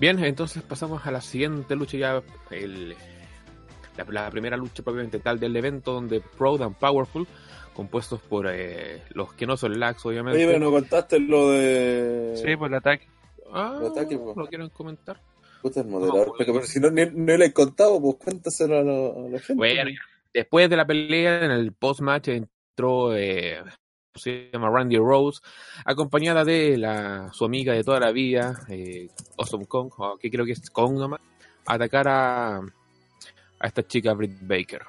Bien, 0.01 0.17
entonces 0.23 0.63
pasamos 0.63 1.05
a 1.05 1.11
la 1.11 1.21
siguiente 1.21 1.75
lucha 1.75 1.95
ya, 1.95 2.23
el- 2.49 2.95
la, 3.95 4.03
la 4.09 4.29
primera 4.31 4.57
lucha 4.57 4.81
propiamente 4.81 5.19
tal 5.19 5.39
del 5.39 5.55
evento 5.55 5.93
donde 5.93 6.21
Proud 6.21 6.63
and 6.63 6.75
Powerful, 6.75 7.27
compuestos 7.75 8.19
por 8.19 8.47
eh, 8.49 9.03
los 9.11 9.31
que 9.33 9.45
no 9.45 9.55
son 9.57 9.79
lax 9.79 10.03
obviamente. 10.07 10.37
Oye, 10.37 10.47
pero 10.47 10.59
no 10.59 10.71
contaste 10.71 11.19
lo 11.19 11.51
de. 11.51 12.33
Sí, 12.43 12.55
por 12.55 12.69
el 12.69 12.73
ataque. 12.73 13.07
Ah, 13.53 13.77
el 13.79 13.87
ataque. 13.91 14.15
¿lo 14.15 14.47
quieren 14.47 14.69
comentar? 14.69 15.21
Puta, 15.61 15.81
el 15.81 15.87
moderador. 15.87 16.29
No, 16.29 16.33
pero, 16.35 16.53
pues. 16.53 16.65
pero 16.65 16.65
si 16.65 16.79
no, 16.79 16.89
ni, 16.89 17.37
le 17.37 17.45
he 17.45 17.53
contado, 17.53 18.01
pues 18.01 18.15
cuéntaselo 18.15 18.79
a, 18.79 18.81
la- 18.83 19.27
a 19.27 19.29
la 19.29 19.39
gente. 19.39 19.53
Bueno, 19.53 19.91
después 20.33 20.67
de 20.67 20.77
la 20.77 20.87
pelea, 20.87 21.45
en 21.45 21.51
el 21.51 21.73
post-match 21.73 22.29
entró, 22.29 23.15
eh, 23.15 23.61
se 24.15 24.49
llama 24.51 24.69
Randy 24.69 24.97
Rose, 24.97 25.41
acompañada 25.85 26.43
de 26.43 26.77
la, 26.77 27.31
su 27.33 27.45
amiga 27.45 27.73
de 27.73 27.83
toda 27.83 27.99
la 27.99 28.11
vida, 28.11 28.59
eh, 28.69 29.09
Awesome 29.37 29.65
Kong, 29.65 29.91
que 30.19 30.29
creo 30.29 30.45
que 30.45 30.51
es 30.51 30.69
Kong 30.69 30.95
nomás, 30.97 31.21
a 31.65 31.73
atacar 31.75 32.07
a, 32.07 32.57
a 32.57 33.67
esta 33.67 33.83
chica 33.87 34.13
Britt 34.13 34.37
Baker. 34.41 34.81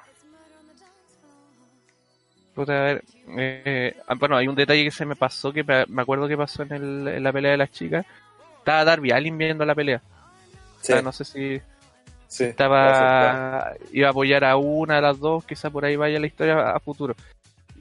Puta, 2.53 2.73
a 2.73 2.83
ver, 2.83 3.03
eh, 3.37 3.95
ah, 4.07 4.13
bueno, 4.19 4.37
hay 4.37 4.47
un 4.47 4.55
detalle 4.55 4.83
que 4.83 4.91
se 4.91 5.05
me 5.05 5.15
pasó, 5.15 5.51
que 5.51 5.63
me 5.63 6.01
acuerdo 6.01 6.27
que 6.27 6.37
pasó 6.37 6.63
en, 6.63 6.71
el- 6.73 7.07
en 7.07 7.23
la 7.23 7.33
pelea 7.33 7.51
de 7.51 7.57
las 7.57 7.71
chicas. 7.71 8.05
Estaba 8.59 8.85
Darby 8.85 9.11
Allin 9.11 9.37
viendo 9.37 9.65
la 9.65 9.73
pelea. 9.73 10.01
O 10.79 10.83
sea, 10.85 11.01
no 11.01 11.11
sé 11.11 11.25
si 11.25 11.61
sí. 12.27 12.43
estaba 12.43 13.73
iba 13.91 14.07
a 14.07 14.11
apoyar 14.11 14.43
a 14.43 14.55
una 14.57 14.95
de 14.97 15.01
las 15.01 15.19
dos, 15.19 15.43
quizá 15.45 15.69
por 15.71 15.83
ahí 15.85 15.95
vaya 15.95 16.19
la 16.19 16.27
historia 16.27 16.71
a 16.71 16.79
futuro. 16.79 17.15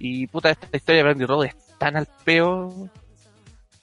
Y 0.05 0.27
puta, 0.27 0.51
esta 0.51 0.77
historia 0.77 0.97
de 0.97 1.05
Brandy 1.05 1.27
Rhodes 1.27 1.55
es 1.55 1.79
tan 1.79 1.97
al 1.97 2.09
peo. 2.25 2.67
O 2.67 2.89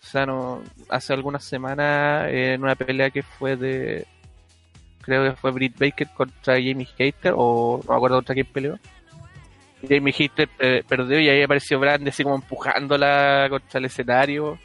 sea, 0.01 0.25
no, 0.25 0.61
hace 0.89 1.13
algunas 1.13 1.45
semanas 1.45 2.27
eh, 2.27 2.55
en 2.55 2.61
una 2.61 2.75
pelea 2.75 3.09
que 3.09 3.23
fue 3.23 3.55
de 3.55 4.05
creo 5.01 5.23
que 5.23 5.38
fue 5.38 5.51
Britt 5.51 5.79
Baker 5.79 6.09
contra 6.13 6.55
Jamie 6.55 6.89
Hater 6.97 7.33
o 7.38 7.79
no 7.81 7.93
me 7.93 7.95
acuerdo 7.95 8.17
contra 8.17 8.35
quién 8.35 8.47
peleó. 8.47 8.77
Jamie 9.88 10.11
Hater 10.11 10.49
eh, 10.59 10.83
perdió 10.85 11.21
y 11.21 11.29
ahí 11.29 11.41
apareció 11.41 11.79
Brandy 11.79 12.09
así 12.09 12.23
como 12.23 12.35
empujándola 12.35 13.47
contra 13.49 13.79
el 13.79 13.85
escenario. 13.85 14.59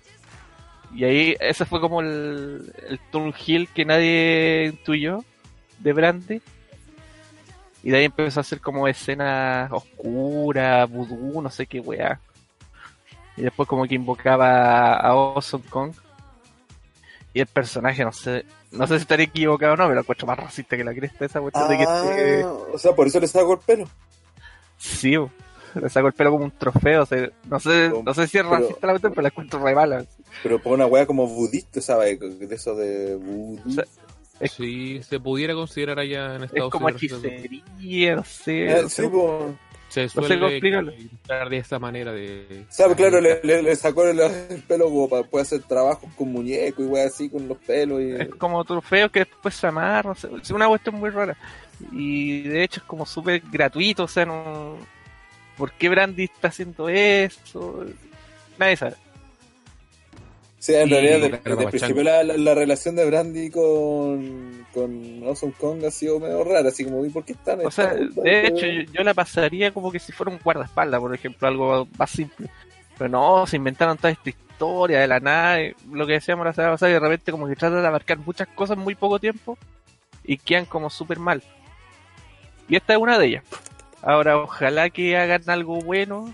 Y 0.92 1.04
ahí 1.04 1.37
ese 1.38 1.64
fue 1.66 1.80
como 1.80 2.00
el, 2.00 2.73
el 2.88 2.99
turn 3.12 3.32
heel 3.32 3.68
que 3.68 3.84
nadie 3.84 4.73
intuyó 4.73 5.25
de 5.78 5.92
Brandy. 5.92 6.42
Y 7.85 7.91
de 7.91 7.99
ahí 7.99 8.05
empezó 8.07 8.41
a 8.41 8.43
hacer 8.43 8.61
como 8.61 8.88
escenas 8.88 9.71
oscuras, 9.71 10.91
vudú, 10.91 11.41
no 11.43 11.50
sé 11.50 11.67
qué 11.67 11.81
weá. 11.81 12.19
Y 13.37 13.43
después 13.43 13.69
como 13.69 13.87
que 13.87 13.95
invocaba 13.95 14.95
a 14.95 15.09
Awesome 15.09 15.64
Kong. 15.69 15.93
Y 17.35 17.41
el 17.41 17.47
personaje, 17.47 18.03
no 18.05 18.12
sé, 18.12 18.47
no 18.73 18.87
sé 18.87 18.95
si 18.97 19.03
estaré 19.03 19.25
equivocado 19.25 19.75
o 19.75 19.76
no, 19.76 19.83
pero 19.85 19.97
lo 19.97 20.00
encuentro 20.00 20.26
más 20.26 20.38
racista 20.38 20.76
que 20.76 20.85
la 20.85 20.95
cresta 20.95 21.25
esa 21.26 21.41
cuestión 21.41 21.69
de 21.69 21.76
que 21.76 21.83
esté- 21.85 22.45
o 22.45 22.79
sea, 22.79 22.95
por 22.95 23.07
eso 23.07 23.21
le 23.21 23.26
saco 23.26 23.53
el 23.55 23.59
pelo. 23.59 23.88
Sí, 24.79 25.17
le 25.75 25.88
saco 25.91 26.07
el 26.07 26.12
pelo 26.14 26.31
como 26.31 26.45
un 26.45 26.53
trofeo, 26.53 27.03
o 27.03 27.07
sea, 27.07 27.29
no 27.50 27.59
sé, 27.61 27.91
no 28.05 28.14
sé 28.14 28.29
si 28.29 28.38
es 28.38 28.45
Pero- 28.45 28.57
racista 28.57 28.87
la 28.87 28.93
cuestión, 28.95 29.12
pero 29.12 29.23
la 29.23 29.29
encuentro 29.29 29.62
re 29.62 29.75
mala. 29.75 30.05
Pero 30.43 30.59
por 30.61 30.73
una 30.75 30.87
wea 30.87 31.05
como 31.07 31.26
budista, 31.26 31.81
¿sabes? 31.81 32.19
De 32.21 32.55
eso 32.55 32.75
de 32.76 33.17
vudú. 33.17 33.61
Es- 34.41 34.53
Si 34.53 35.03
se 35.03 35.21
pudiera 35.21 35.55
considerar 35.55 35.99
allá 35.99 36.35
en 36.37 36.45
Es 36.45 36.50
Estados 36.50 36.71
como 36.71 36.87
Unidos. 36.87 37.03
hechicería, 37.25 38.17
no 38.17 38.25
sé. 38.25 38.67
Eh, 38.71 38.83
no 38.83 38.88
sí, 38.88 39.03
sé. 39.03 39.09
pues. 39.09 39.55
Se 39.88 40.09
sé 40.09 40.14
cómo 40.17 40.26
suele 40.26 40.47
explicarlo. 40.49 40.93
interpretar 40.93 41.49
de 41.50 41.57
esa 41.59 41.79
manera 41.79 42.11
de... 42.12 42.64
Pues, 42.76 42.97
claro, 42.97 43.21
le, 43.21 43.38
le- 43.45 43.62
le 43.62 43.76
sacó 43.76 44.05
el, 44.05 44.19
el 44.19 44.62
pelo 44.64 44.87
como 44.87 45.09
para 45.09 45.23
poder 45.23 45.43
hacer 45.47 45.62
trabajos 45.62 46.11
con 46.17 46.33
muñecos 46.33 46.85
y 46.85 46.88
wea 46.88 47.07
así 47.07 47.29
con 47.31 47.47
los 47.47 47.59
pelos. 47.59 48.00
Y... 48.00 48.11
Es 48.12 48.29
como 48.35 48.64
trofeo 48.64 49.09
que 49.11 49.21
después 49.21 49.55
se 49.55 49.69
amarra, 49.69 50.09
no 50.11 50.14
sé, 50.17 50.29
es 50.43 50.50
una 50.50 50.67
cuestión 50.67 50.97
muy 50.97 51.11
rara. 51.11 51.37
Y 51.93 52.43
de 52.43 52.64
hecho 52.64 52.81
es 52.81 52.87
como 52.87 53.07
súper 53.07 53.41
gratuito, 53.53 54.05
o 54.05 54.09
sea, 54.09 54.26
no... 54.26 54.76
¿Por 55.57 55.71
qué 55.73 55.88
Brandy 55.88 56.25
está 56.25 56.49
haciendo 56.49 56.88
eso? 56.88 57.85
Nadie 58.59 58.76
sabe. 58.76 58.97
Sí, 60.64 60.75
en 60.75 60.88
Y 60.88 60.92
realidad, 60.92 61.18
desde, 61.21 61.30
Pachango. 61.37 61.68
principio 61.68 62.02
la, 62.04 62.23
la, 62.25 62.37
la 62.38 62.54
relación 62.54 62.97
de 62.97 63.04
Brandy 63.04 63.50
con, 63.50 64.66
con 64.73 65.23
Awesome 65.25 65.52
Kong 65.61 65.85
ha 65.85 65.90
sido 65.90 66.18
medio 66.18 66.42
rara, 66.42 66.71
así 66.71 66.87
como, 66.87 67.04
¿y 67.04 67.11
por 67.11 67.23
qué 67.23 67.33
están? 67.33 67.61
O 67.66 67.71
sea, 67.71 67.92
están- 67.92 68.14
de 68.25 68.47
hecho, 68.47 68.64
yo, 68.66 68.80
yo 68.90 69.04
la 69.04 69.12
pasaría 69.12 69.73
como 69.73 69.92
que 69.92 69.99
si 69.99 70.11
fuera 70.12 70.33
un 70.33 70.38
guardaespaldas, 70.42 71.00
por 71.00 71.14
ejemplo, 71.14 71.47
algo 71.49 71.87
más 71.99 72.09
simple. 72.09 72.49
Pero 72.97 73.11
no, 73.11 73.47
se 73.47 73.56
inventaron 73.56 73.99
toda 73.99 74.09
esta 74.12 74.30
historia 74.30 75.00
de 75.00 75.06
la 75.06 75.21
nada, 75.21 75.59
lo 75.92 76.06
que 76.06 76.14
decíamos 76.14 76.47
la 76.47 76.54
semana 76.54 76.73
pasada, 76.73 76.90
y 76.90 76.94
de 76.94 77.00
repente 77.00 77.30
como 77.30 77.47
que 77.47 77.56
tratan 77.56 77.83
de 77.83 77.87
abarcar 77.87 78.16
muchas 78.21 78.49
cosas 78.49 78.78
en 78.78 78.85
muy 78.85 78.94
poco 78.94 79.18
tiempo 79.18 79.59
y 80.25 80.38
quedan 80.38 80.64
como 80.64 80.88
súper 80.88 81.18
mal. 81.18 81.42
Y 82.71 82.76
esta 82.76 82.94
es 82.94 82.99
una 82.99 83.18
de 83.18 83.26
ellas. 83.26 83.44
Ahora, 84.00 84.38
ojalá 84.38 84.88
que 84.88 85.18
hagan 85.18 85.42
algo 85.49 85.80
bueno 85.83 86.33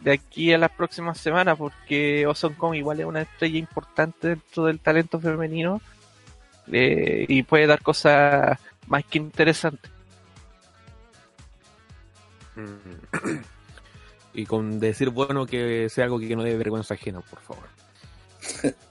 de 0.00 0.12
aquí 0.12 0.52
a 0.52 0.58
las 0.58 0.70
próximas 0.70 1.18
semanas, 1.18 1.58
porque 1.58 2.26
Ozone 2.26 2.56
Kong 2.56 2.74
igual 2.74 3.00
es 3.00 3.06
una 3.06 3.22
estrella 3.22 3.58
importante 3.58 4.28
dentro 4.28 4.64
del 4.64 4.80
talento 4.80 5.20
femenino 5.20 5.80
eh, 6.70 7.26
y 7.28 7.42
puede 7.42 7.66
dar 7.66 7.82
cosas 7.82 8.58
más 8.86 9.04
que 9.04 9.18
interesantes. 9.18 9.90
Mm. 12.56 13.38
Y 14.34 14.46
con 14.46 14.78
decir 14.78 15.10
bueno 15.10 15.46
que 15.46 15.88
sea 15.88 16.04
algo 16.04 16.20
que 16.20 16.36
no 16.36 16.44
dé 16.44 16.56
vergüenza 16.56 16.94
ajena, 16.94 17.20
por 17.22 17.40
favor. 17.40 17.64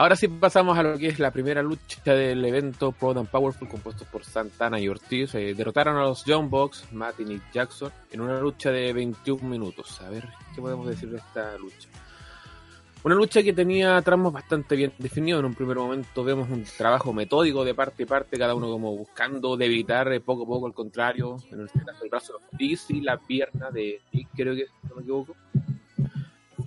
Ahora 0.00 0.14
sí 0.14 0.28
pasamos 0.28 0.78
a 0.78 0.84
lo 0.84 0.96
que 0.96 1.08
es 1.08 1.18
la 1.18 1.32
primera 1.32 1.60
lucha 1.60 2.14
del 2.14 2.44
evento 2.44 2.92
Proud 2.92 3.18
and 3.18 3.28
Powerful 3.28 3.68
compuesto 3.68 4.04
por 4.04 4.22
Santana 4.22 4.78
y 4.78 4.86
Ortiz. 4.86 5.34
Eh, 5.34 5.54
derrotaron 5.54 5.96
a 5.96 6.04
los 6.04 6.22
John 6.24 6.48
Box, 6.48 6.92
Matt 6.92 7.18
y 7.18 7.24
Nick 7.24 7.42
Jackson 7.52 7.90
en 8.12 8.20
una 8.20 8.38
lucha 8.38 8.70
de 8.70 8.92
21 8.92 9.42
minutos. 9.48 10.00
A 10.02 10.08
ver, 10.08 10.28
¿qué 10.54 10.60
podemos 10.60 10.86
decir 10.86 11.10
de 11.10 11.18
esta 11.18 11.58
lucha? 11.58 11.88
Una 13.02 13.16
lucha 13.16 13.42
que 13.42 13.52
tenía 13.52 14.00
tramos 14.02 14.32
bastante 14.32 14.76
bien 14.76 14.92
definidos. 14.98 15.40
En 15.40 15.46
un 15.46 15.54
primer 15.56 15.76
momento 15.76 16.22
vemos 16.22 16.48
un 16.48 16.62
trabajo 16.62 17.12
metódico 17.12 17.64
de 17.64 17.74
parte 17.74 18.04
y 18.04 18.06
parte, 18.06 18.38
cada 18.38 18.54
uno 18.54 18.68
como 18.68 18.96
buscando 18.96 19.56
debilitar 19.56 20.12
eh, 20.12 20.20
poco 20.20 20.44
a 20.44 20.46
poco 20.46 20.66
al 20.68 20.74
contrario. 20.74 21.38
En 21.50 21.62
este 21.62 21.84
caso 21.84 22.04
el 22.04 22.10
brazo 22.10 22.34
de 22.34 22.44
Ortiz 22.52 22.88
y 22.90 23.00
la 23.00 23.16
pierna 23.16 23.72
de 23.72 24.00
Nick, 24.12 24.28
creo 24.32 24.54
que, 24.54 24.66
no 24.88 24.94
me 24.94 25.02
equivoco. 25.02 25.34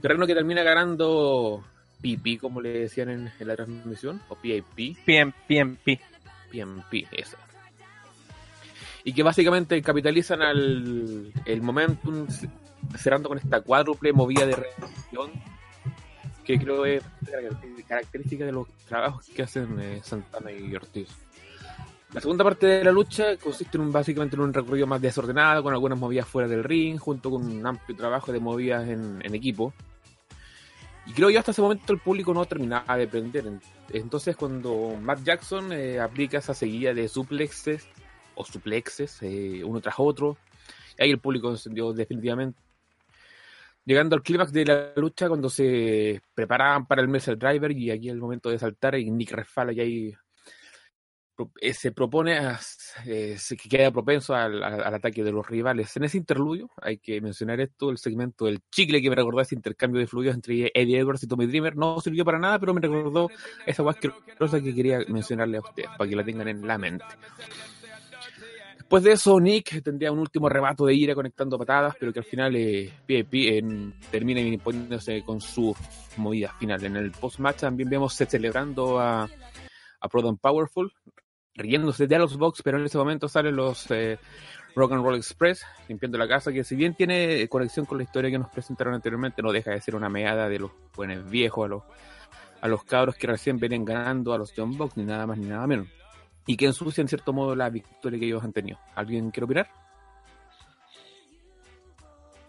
Terreno 0.02 0.28
que 0.28 0.36
termina 0.36 0.64
ganando 0.64 1.64
PP, 2.02 2.40
como 2.40 2.62
le 2.62 2.70
decían 2.70 3.10
en, 3.10 3.32
en 3.40 3.48
la 3.48 3.56
transmisión, 3.56 4.22
o 4.30 4.36
PIP, 4.36 4.98
PMP, 5.06 5.34
PMP. 5.48 6.00
PMP, 6.52 7.08
esa. 7.12 7.38
Y 9.04 9.14
que 9.14 9.24
básicamente 9.24 9.82
capitalizan 9.82 10.42
al 10.42 11.32
el 11.46 11.62
momentum 11.62 12.28
cerrando 12.98 13.30
con 13.30 13.38
esta 13.38 13.62
cuádruple 13.62 14.14
movida 14.14 14.46
de 14.46 14.56
reacción 14.56 15.32
que 16.44 16.60
creo 16.60 16.86
es 16.86 17.04
característica 17.88 18.46
de 18.46 18.52
los 18.52 18.68
trabajos 18.88 19.28
que 19.28 19.44
hacen 19.44 19.80
eh, 19.80 20.02
Santana 20.04 20.52
y 20.52 20.76
Ortiz. 20.76 21.10
La 22.14 22.20
segunda 22.20 22.44
parte 22.44 22.68
de 22.68 22.84
la 22.84 22.92
lucha 22.92 23.38
consiste 23.38 23.78
en 23.78 23.84
un, 23.84 23.92
básicamente 23.92 24.36
en 24.36 24.42
un 24.42 24.54
recorrido 24.54 24.86
más 24.86 25.02
desordenado, 25.02 25.64
con 25.64 25.74
algunas 25.74 25.98
movidas 25.98 26.28
fuera 26.28 26.48
del 26.48 26.64
ring, 26.64 26.98
junto 26.98 27.30
con 27.30 27.46
un 27.46 27.66
amplio 27.66 27.96
trabajo 27.96 28.34
de 28.34 28.40
movidas 28.40 28.88
en, 28.90 29.22
en 29.24 29.36
equipo. 29.36 29.74
Y 31.06 31.14
creo 31.14 31.30
yo 31.30 31.40
hasta 31.40 31.52
ese 31.52 31.62
momento 31.62 31.94
el 31.94 32.00
público 32.00 32.34
no 32.34 32.46
terminaba 32.46 32.98
de 32.98 33.08
prender. 33.08 33.46
Entonces 33.90 34.36
cuando 34.36 34.96
Matt 35.02 35.24
Jackson 35.24 35.74
eh, 35.74 36.00
aplica 36.00 36.38
esa 36.38 36.54
seguida 36.54 36.94
de 36.94 37.08
suplexes 37.08 37.88
o 38.36 38.46
suplexes 38.46 39.22
eh, 39.22 39.64
uno 39.64 39.82
tras 39.82 39.96
otro, 39.98 40.38
ahí 41.00 41.10
el 41.10 41.20
público 41.20 41.50
encendió 41.50 41.92
definitivamente. 41.92 42.60
Llegando 43.84 44.16
al 44.16 44.22
clímax 44.22 44.54
de 44.54 44.66
la 44.66 44.94
lucha 44.96 45.28
cuando 45.28 45.50
se 45.50 46.22
preparaban 46.36 46.86
para 46.86 47.02
el 47.02 47.08
Missile 47.08 47.36
Driver 47.36 47.72
y 47.72 47.90
aquí 47.90 48.10
el 48.10 48.20
momento 48.20 48.50
de 48.52 48.60
saltar 48.60 48.96
y 48.96 49.10
Nick 49.10 49.32
resfala 49.32 49.74
y 49.74 49.80
ahí 49.80 50.14
se 51.74 51.92
propone 51.92 52.38
a- 52.38 52.60
eh, 53.06 53.38
que 53.62 53.70
queda 53.70 53.92
propenso 53.92 54.34
al, 54.36 54.62
ataque 54.64 55.24
de 55.24 55.32
los 55.32 55.46
rivales. 55.48 55.96
En 55.98 56.04
ese 56.04 56.18
interludio, 56.18 56.70
hay 56.82 56.98
que 56.98 57.22
mencionar 57.22 57.60
esto, 57.62 57.90
el 57.90 57.98
segmento 57.98 58.46
del 58.46 58.60
chicle 58.72 59.02
que 59.02 59.10
me 59.10 59.16
recordó 59.16 59.42
ese 59.42 59.56
intercambio 59.56 60.00
de 60.00 60.08
fluidos 60.08 60.36
entre 60.36 60.72
Eddie 60.74 61.00
Edwards 61.00 61.24
y 61.24 61.28
Tommy 61.28 61.46
Dreamer. 61.48 61.76
No 61.76 62.00
sirvió 62.02 62.24
para 62.26 62.40
nada, 62.40 62.60
pero 62.60 62.74
me 62.74 62.82
recordó 62.82 63.30
esa 63.66 63.84
asquerosa 63.90 64.62
que 64.62 64.74
quería 64.76 65.00
mencionarle 65.08 65.58
a 65.58 65.62
ustedes, 65.62 65.90
para 65.98 66.10
que 66.10 66.16
la 66.16 66.24
tengan 66.24 66.48
en 66.48 66.66
la 66.68 66.78
mente. 66.78 67.06
Después 68.78 69.04
de 69.04 69.14
eso, 69.14 69.40
Nick 69.40 69.82
tendría 69.84 70.12
un 70.12 70.20
último 70.20 70.50
rebato 70.50 70.86
de 70.86 70.94
ira 70.94 71.16
conectando 71.16 71.58
patadas, 71.58 71.96
pero 71.98 72.12
que 72.12 72.20
al 72.20 72.26
final 72.26 72.54
eh, 72.58 72.92
PIP 73.06 73.34
en- 73.58 73.94
termina 74.12 74.42
imponiéndose 74.42 75.24
con 75.24 75.40
su 75.40 75.74
movida 76.18 76.54
final. 76.60 76.84
En 76.84 76.98
el 76.98 77.12
post-match 77.12 77.62
también 77.62 77.90
vemos 77.90 78.14
se 78.14 78.26
celebrando 78.26 79.00
a, 79.00 79.30
a 80.02 80.10
Proud 80.10 80.28
and 80.28 80.40
Powerful, 80.40 80.92
riéndose 81.56 82.08
de 82.08 82.18
los 82.20 82.38
Box, 82.38 82.62
pero 82.64 82.78
en 82.78 82.86
ese 82.86 82.98
momento 82.98 83.28
salen 83.28 83.56
los 83.56 83.90
eh, 83.92 84.18
Rock 84.76 84.94
and 84.94 85.04
Roll 85.04 85.16
Express, 85.16 85.66
limpiando 85.88 86.18
la 86.18 86.28
casa, 86.28 86.52
que 86.52 86.64
si 86.64 86.76
bien 86.76 86.96
tiene 86.96 87.48
conexión 87.50 87.86
con 87.86 87.98
la 87.98 88.04
historia 88.04 88.32
que 88.32 88.40
nos 88.40 88.50
presentaron 88.50 88.94
anteriormente, 88.94 89.42
no 89.42 89.52
deja 89.52 89.72
de 89.72 89.82
ser 89.82 89.96
una 89.96 90.10
meada 90.10 90.48
de 90.50 90.60
los 90.60 90.72
buenos 90.96 91.30
viejos 91.30 91.66
a 91.66 91.68
los, 91.70 91.84
a 92.62 92.68
los 92.68 92.84
cabros 92.84 93.16
que 93.16 93.28
recién 93.28 93.60
vienen 93.60 93.84
ganando 93.86 94.34
a 94.34 94.38
los 94.38 94.54
John 94.56 94.78
Box, 94.78 94.96
ni 94.98 95.04
nada 95.04 95.28
más 95.28 95.38
ni 95.38 95.48
nada 95.48 95.68
menos. 95.68 95.88
Y 96.48 96.58
que 96.58 96.66
ensucia 96.66 97.02
en 97.02 97.08
cierto 97.08 97.34
modo 97.34 97.56
la 97.56 97.70
victoria 97.70 98.20
que 98.20 98.26
ellos 98.26 98.44
han 98.44 98.54
tenido. 98.54 98.80
¿Alguien 98.96 99.30
quiere 99.32 99.46
opinar? 99.46 99.68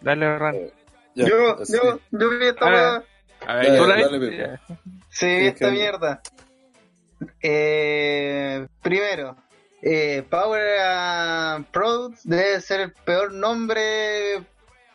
Dale, 0.00 0.38
Ran. 0.38 0.56
Ya, 1.14 1.28
yo, 1.28 1.58
yo, 1.64 2.00
yo 2.10 2.30
vi 2.30 2.46
esta 2.46 2.64
weá. 2.66 3.04
A 3.46 3.54
ver, 3.56 3.66
Dale, 3.66 3.78
¿tú 3.78 3.86
la- 3.86 3.96
dale. 4.08 4.36
Ya. 4.38 4.60
Sí, 5.10 5.26
esta 5.26 5.70
mierda. 5.70 6.22
Eh, 7.40 8.66
primero, 8.82 9.36
eh, 9.82 10.24
Power 10.28 11.64
Products 11.72 12.20
debe 12.24 12.60
ser 12.60 12.80
el 12.80 12.92
peor 12.92 13.32
nombre 13.32 14.44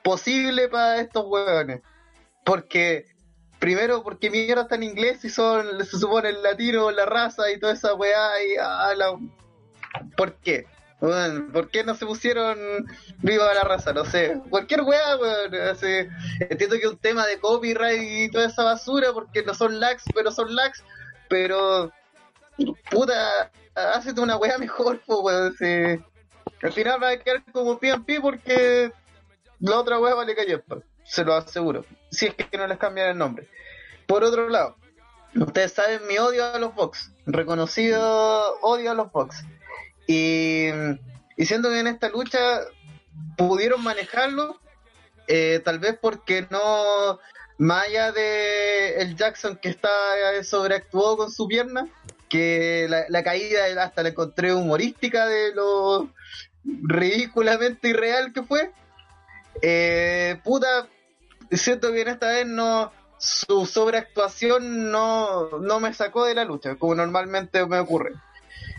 posible 0.03 0.69
para 0.69 1.01
estos 1.01 1.25
huevones. 1.27 1.81
Porque, 2.45 3.05
primero, 3.59 4.03
porque 4.03 4.29
mierda 4.29 4.63
está 4.63 4.75
en 4.75 4.83
inglés 4.83 5.25
y 5.25 5.29
son, 5.29 5.83
se 5.85 5.97
supone 5.97 6.29
el 6.29 6.41
latino, 6.41 6.91
la 6.91 7.05
raza 7.05 7.51
y 7.51 7.59
toda 7.59 7.73
esa 7.73 7.93
weá. 7.93 8.43
Y, 8.43 8.55
ah, 8.61 8.93
¿Por 10.15 10.35
qué? 10.35 10.65
¿Por 10.99 11.69
qué 11.69 11.83
no 11.83 11.93
se 11.93 12.05
pusieron 12.05 12.57
viva 13.19 13.53
la 13.53 13.63
raza? 13.63 13.93
No 13.93 14.03
sé. 14.03 14.41
Cualquier 14.49 14.81
weá, 14.81 15.17
weón. 15.17 15.53
Entiendo 16.39 16.75
que 16.75 16.85
es 16.85 16.91
un 16.91 16.97
tema 16.97 17.25
de 17.27 17.39
copyright 17.39 18.01
y 18.01 18.31
toda 18.31 18.47
esa 18.47 18.63
basura 18.63 19.13
porque 19.13 19.43
no 19.43 19.53
son 19.53 19.79
lags, 19.79 20.03
pero 20.13 20.31
son 20.31 20.55
lags. 20.55 20.83
Pero, 21.29 21.91
puta, 22.89 23.51
hácete 23.75 24.21
una 24.21 24.37
weá 24.37 24.57
mejor, 24.57 25.01
pues, 25.05 25.19
weón. 25.21 26.05
Al 26.63 26.73
final 26.73 27.01
va 27.01 27.09
a 27.09 27.17
quedar 27.17 27.43
como 27.51 27.77
PNP 27.77 28.19
porque 28.21 28.91
la 29.59 29.79
otra 29.79 29.99
weá 29.99 30.15
vale 30.15 30.35
callepa. 30.35 30.77
Se 31.03 31.23
lo 31.23 31.35
aseguro. 31.35 31.85
Si 32.11 32.27
es 32.27 32.35
que 32.35 32.57
no 32.57 32.67
les 32.67 32.77
cambian 32.77 33.09
el 33.09 33.17
nombre. 33.17 33.47
Por 34.07 34.23
otro 34.23 34.49
lado, 34.49 34.75
ustedes 35.35 35.73
saben 35.73 36.05
mi 36.07 36.17
odio 36.17 36.45
a 36.45 36.59
los 36.59 36.73
Box. 36.73 37.11
Reconocido 37.25 38.57
odio 38.61 38.91
a 38.91 38.93
los 38.93 39.11
Box. 39.11 39.43
Y, 40.07 40.69
y 41.35 41.45
siento 41.45 41.69
que 41.69 41.79
en 41.79 41.87
esta 41.87 42.09
lucha 42.09 42.61
pudieron 43.37 43.83
manejarlo, 43.83 44.59
eh, 45.27 45.61
tal 45.63 45.79
vez 45.79 45.97
porque 46.01 46.47
no, 46.49 47.19
más 47.57 47.87
allá 47.87 48.11
de 48.11 49.01
el 49.01 49.15
Jackson 49.15 49.57
que 49.57 49.69
está 49.69 49.89
eh, 50.33 50.43
sobreactuó 50.43 51.17
con 51.17 51.31
su 51.31 51.47
pierna, 51.47 51.87
que 52.29 52.87
la, 53.09 53.23
caída 53.23 53.83
hasta 53.83 54.03
la 54.03 54.09
encontré 54.09 54.53
humorística 54.53 55.27
de 55.27 55.53
lo 55.53 56.09
ridículamente 56.63 57.89
irreal 57.89 58.33
que 58.33 58.43
fue. 58.43 58.71
Eh, 59.61 60.39
puta, 60.43 60.87
siento 61.51 61.91
que 61.91 62.01
en 62.01 62.07
esta 62.09 62.29
vez 62.29 62.45
no 62.45 62.91
su 63.17 63.65
sobreactuación 63.65 64.91
no, 64.91 65.59
no 65.59 65.79
me 65.79 65.93
sacó 65.93 66.25
de 66.25 66.35
la 66.35 66.45
lucha, 66.45 66.75
como 66.75 66.95
normalmente 66.95 67.65
me 67.65 67.79
ocurre. 67.79 68.13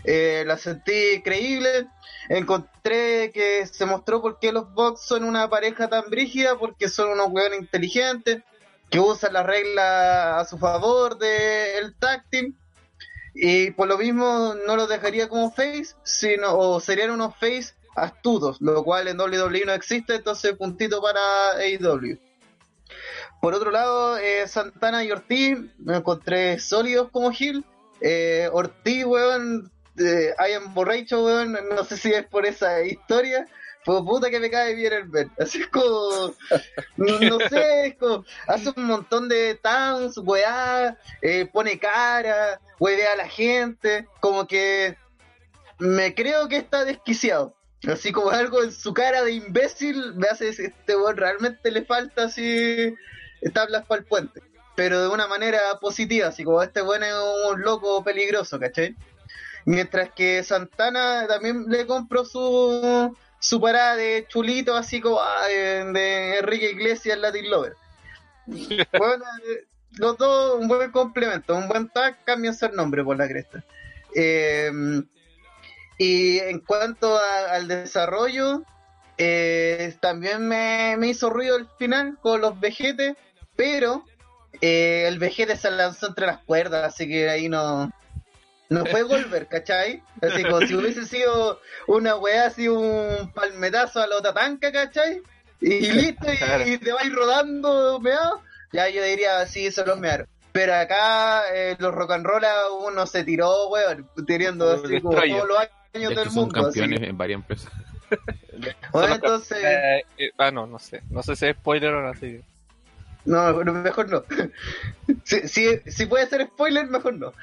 Eh, 0.05 0.43
la 0.47 0.57
sentí 0.57 1.21
creíble, 1.23 1.87
encontré 2.29 3.31
que 3.33 3.65
se 3.67 3.85
mostró 3.85 4.21
por 4.21 4.39
qué 4.39 4.51
los 4.51 4.73
Bucks 4.73 5.01
son 5.01 5.23
una 5.23 5.49
pareja 5.49 5.89
tan 5.89 6.09
brígida, 6.09 6.57
porque 6.57 6.87
son 6.87 7.09
unos 7.09 7.27
hueones 7.29 7.59
inteligentes, 7.59 8.41
que 8.89 8.99
usan 8.99 9.33
las 9.33 9.45
reglas 9.45 10.41
a 10.41 10.45
su 10.45 10.57
favor 10.57 11.17
del 11.17 11.95
tag 11.99 12.23
team, 12.29 12.55
y 13.41 13.71
por 13.71 13.87
lo 13.87 13.97
mismo 13.97 14.53
no 14.67 14.75
los 14.75 14.89
dejaría 14.89 15.29
como 15.29 15.49
face, 15.49 15.95
sino, 16.03 16.57
o 16.57 16.81
serían 16.81 17.11
unos 17.11 17.35
face 17.37 17.73
astutos, 17.95 18.59
lo 18.59 18.83
cual 18.83 19.07
en 19.07 19.19
WWE 19.19 19.65
no 19.65 19.73
existe, 19.73 20.15
entonces 20.15 20.57
puntito 20.57 21.01
para 21.01 21.19
AEW. 21.57 22.17
Por 23.41 23.53
otro 23.53 23.71
lado, 23.71 24.17
eh, 24.17 24.45
Santana 24.45 25.05
y 25.05 25.11
Ortiz 25.11 25.57
me 25.77 25.95
encontré 25.95 26.59
sólidos 26.59 27.09
como 27.11 27.31
Gil. 27.31 27.63
Eh, 28.01 28.49
Ortiz, 28.51 29.05
weón, 29.05 29.71
eh, 29.97 30.33
I 30.37 30.53
am 30.53 30.73
borracho, 30.73 31.23
weón, 31.23 31.57
no 31.73 31.85
sé 31.85 31.95
si 31.95 32.11
es 32.11 32.25
por 32.25 32.45
esa 32.45 32.83
historia, 32.83 33.47
pues 33.85 34.01
puta 34.03 34.29
que 34.29 34.39
me 34.39 34.49
cae 34.49 34.75
bien 34.75 34.93
el 34.93 35.07
Ben. 35.07 35.31
Así 35.39 35.61
es 35.61 35.67
como, 35.67 36.33
no, 36.97 37.39
sé, 37.49 37.87
es 37.87 37.95
como, 37.95 38.25
hace 38.47 38.71
un 38.75 38.85
montón 38.85 39.29
de 39.29 39.55
towns, 39.55 40.17
weá, 40.17 40.97
eh, 41.21 41.47
pone 41.51 41.79
cara, 41.79 42.59
huevea 42.79 43.13
a 43.13 43.17
la 43.17 43.27
gente, 43.27 44.07
como 44.19 44.47
que 44.47 44.97
me 45.79 46.13
creo 46.13 46.47
que 46.47 46.57
está 46.57 46.85
desquiciado. 46.85 47.55
Así 47.87 48.11
como 48.11 48.29
algo 48.29 48.61
en 48.61 48.73
su 48.73 48.93
cara 48.93 49.23
de 49.23 49.31
imbécil 49.31 50.13
me 50.15 50.27
hace 50.27 50.45
decir, 50.45 50.73
este 50.77 50.97
weón 50.97 51.15
realmente 51.15 51.71
le 51.71 51.85
falta 51.85 52.25
así 52.25 52.93
tablas 53.53 53.85
para 53.85 54.01
el 54.01 54.05
puente. 54.05 54.41
Pero 54.75 55.01
de 55.01 55.07
una 55.07 55.27
manera 55.27 55.59
positiva, 55.79 56.27
así 56.27 56.43
como 56.43 56.61
este 56.61 56.81
weón 56.81 57.03
es 57.03 57.13
un 57.49 57.61
loco 57.61 58.03
peligroso, 58.03 58.59
¿cachai? 58.59 58.95
Mientras 59.65 60.11
que 60.11 60.43
Santana 60.43 61.25
también 61.27 61.65
le 61.67 61.85
compró 61.85 62.25
su, 62.25 63.15
su 63.39 63.59
parada 63.61 63.95
de 63.95 64.25
chulito, 64.27 64.75
así 64.75 64.99
como 65.01 65.19
ah, 65.19 65.47
de, 65.47 65.85
de 65.93 66.37
Enrique 66.39 66.71
Iglesias 66.71 67.17
Latin 67.17 67.49
Lover. 67.49 67.73
Bueno, 68.97 69.23
eh, 69.47 69.65
los 69.97 70.17
dos, 70.17 70.59
un 70.59 70.67
buen 70.67 70.91
complemento, 70.91 71.55
un 71.55 71.67
buen 71.67 71.89
tag, 71.89 72.23
cambianse 72.25 72.67
el 72.67 72.75
nombre 72.75 73.03
por 73.03 73.17
la 73.17 73.27
cresta. 73.27 73.63
Eh, 74.15 74.71
y 75.97 76.39
en 76.39 76.59
cuanto 76.59 77.17
a- 77.17 77.51
al 77.51 77.67
desarrollo, 77.67 78.63
eh, 79.17 79.95
también 79.99 80.47
me, 80.47 80.95
me 80.97 81.07
hizo 81.09 81.29
ruido 81.29 81.57
el 81.57 81.67
final 81.77 82.17
con 82.21 82.39
los 82.41 82.59
vejetes, 82.59 83.15
pero 83.55 84.05
eh, 84.61 85.05
el 85.07 85.19
vejete 85.19 85.57
se 85.57 85.69
lanzó 85.71 86.07
entre 86.07 86.25
las 86.27 86.39
cuerdas, 86.39 86.93
así 86.93 87.07
que 87.07 87.29
ahí 87.29 87.49
no, 87.49 87.91
no 88.69 88.85
fue 88.85 89.03
volver, 89.03 89.47
¿cachai? 89.47 90.01
Así 90.21 90.43
como 90.43 90.61
si 90.61 90.75
hubiese 90.75 91.05
sido 91.05 91.59
una 91.87 92.15
weá 92.15 92.45
así, 92.45 92.67
un 92.67 93.31
palmetazo 93.33 94.01
a 94.01 94.07
la 94.07 94.21
tatanca, 94.21 94.71
¿cachai? 94.71 95.21
Y, 95.59 95.73
y 95.73 95.91
listo, 95.91 96.27
y, 96.31 96.73
y 96.73 96.77
te 96.77 96.93
vais 96.93 97.13
rodando 97.13 97.99
meado, 97.99 98.41
ya 98.71 98.87
yo 98.89 99.03
diría, 99.03 99.45
sí, 99.45 99.65
eso 99.65 99.85
los 99.85 99.99
mearon. 99.99 100.27
Pero 100.51 100.75
acá 100.75 101.43
eh, 101.53 101.75
los 101.79 101.93
rock 101.93 102.11
and 102.11 102.25
roll 102.25 102.43
uno 102.85 103.05
se 103.05 103.23
tiró, 103.23 103.69
weón, 103.69 104.07
teniendo 104.25 104.71
así 104.71 105.01
como 105.01 105.19
todos 105.19 105.47
los 105.47 105.57
años 105.93 106.15
del 106.15 106.31
mundo. 106.31 106.67
así. 106.67 106.79
campeones 106.79 107.09
en 107.09 107.17
varias 107.17 107.35
empresas. 107.37 107.71
Bueno, 108.91 109.15
entonces, 109.15 109.57
Eh, 109.63 110.03
eh, 110.17 110.31
ah, 110.37 110.51
no, 110.51 110.67
no 110.67 110.79
sé. 110.79 111.01
No 111.09 111.23
sé 111.23 111.35
si 111.37 111.45
es 111.45 111.55
spoiler 111.55 111.93
o 111.93 112.01
no. 112.01 112.09
Así. 112.09 112.41
no, 113.23 113.63
no, 113.63 113.71
mejor 113.71 114.09
no. 114.09 114.23
si, 115.23 115.47
si, 115.47 115.79
si 115.85 116.05
puede 116.07 116.27
ser 116.27 116.47
spoiler, 116.47 116.87
mejor 116.87 117.13
no. 117.13 117.33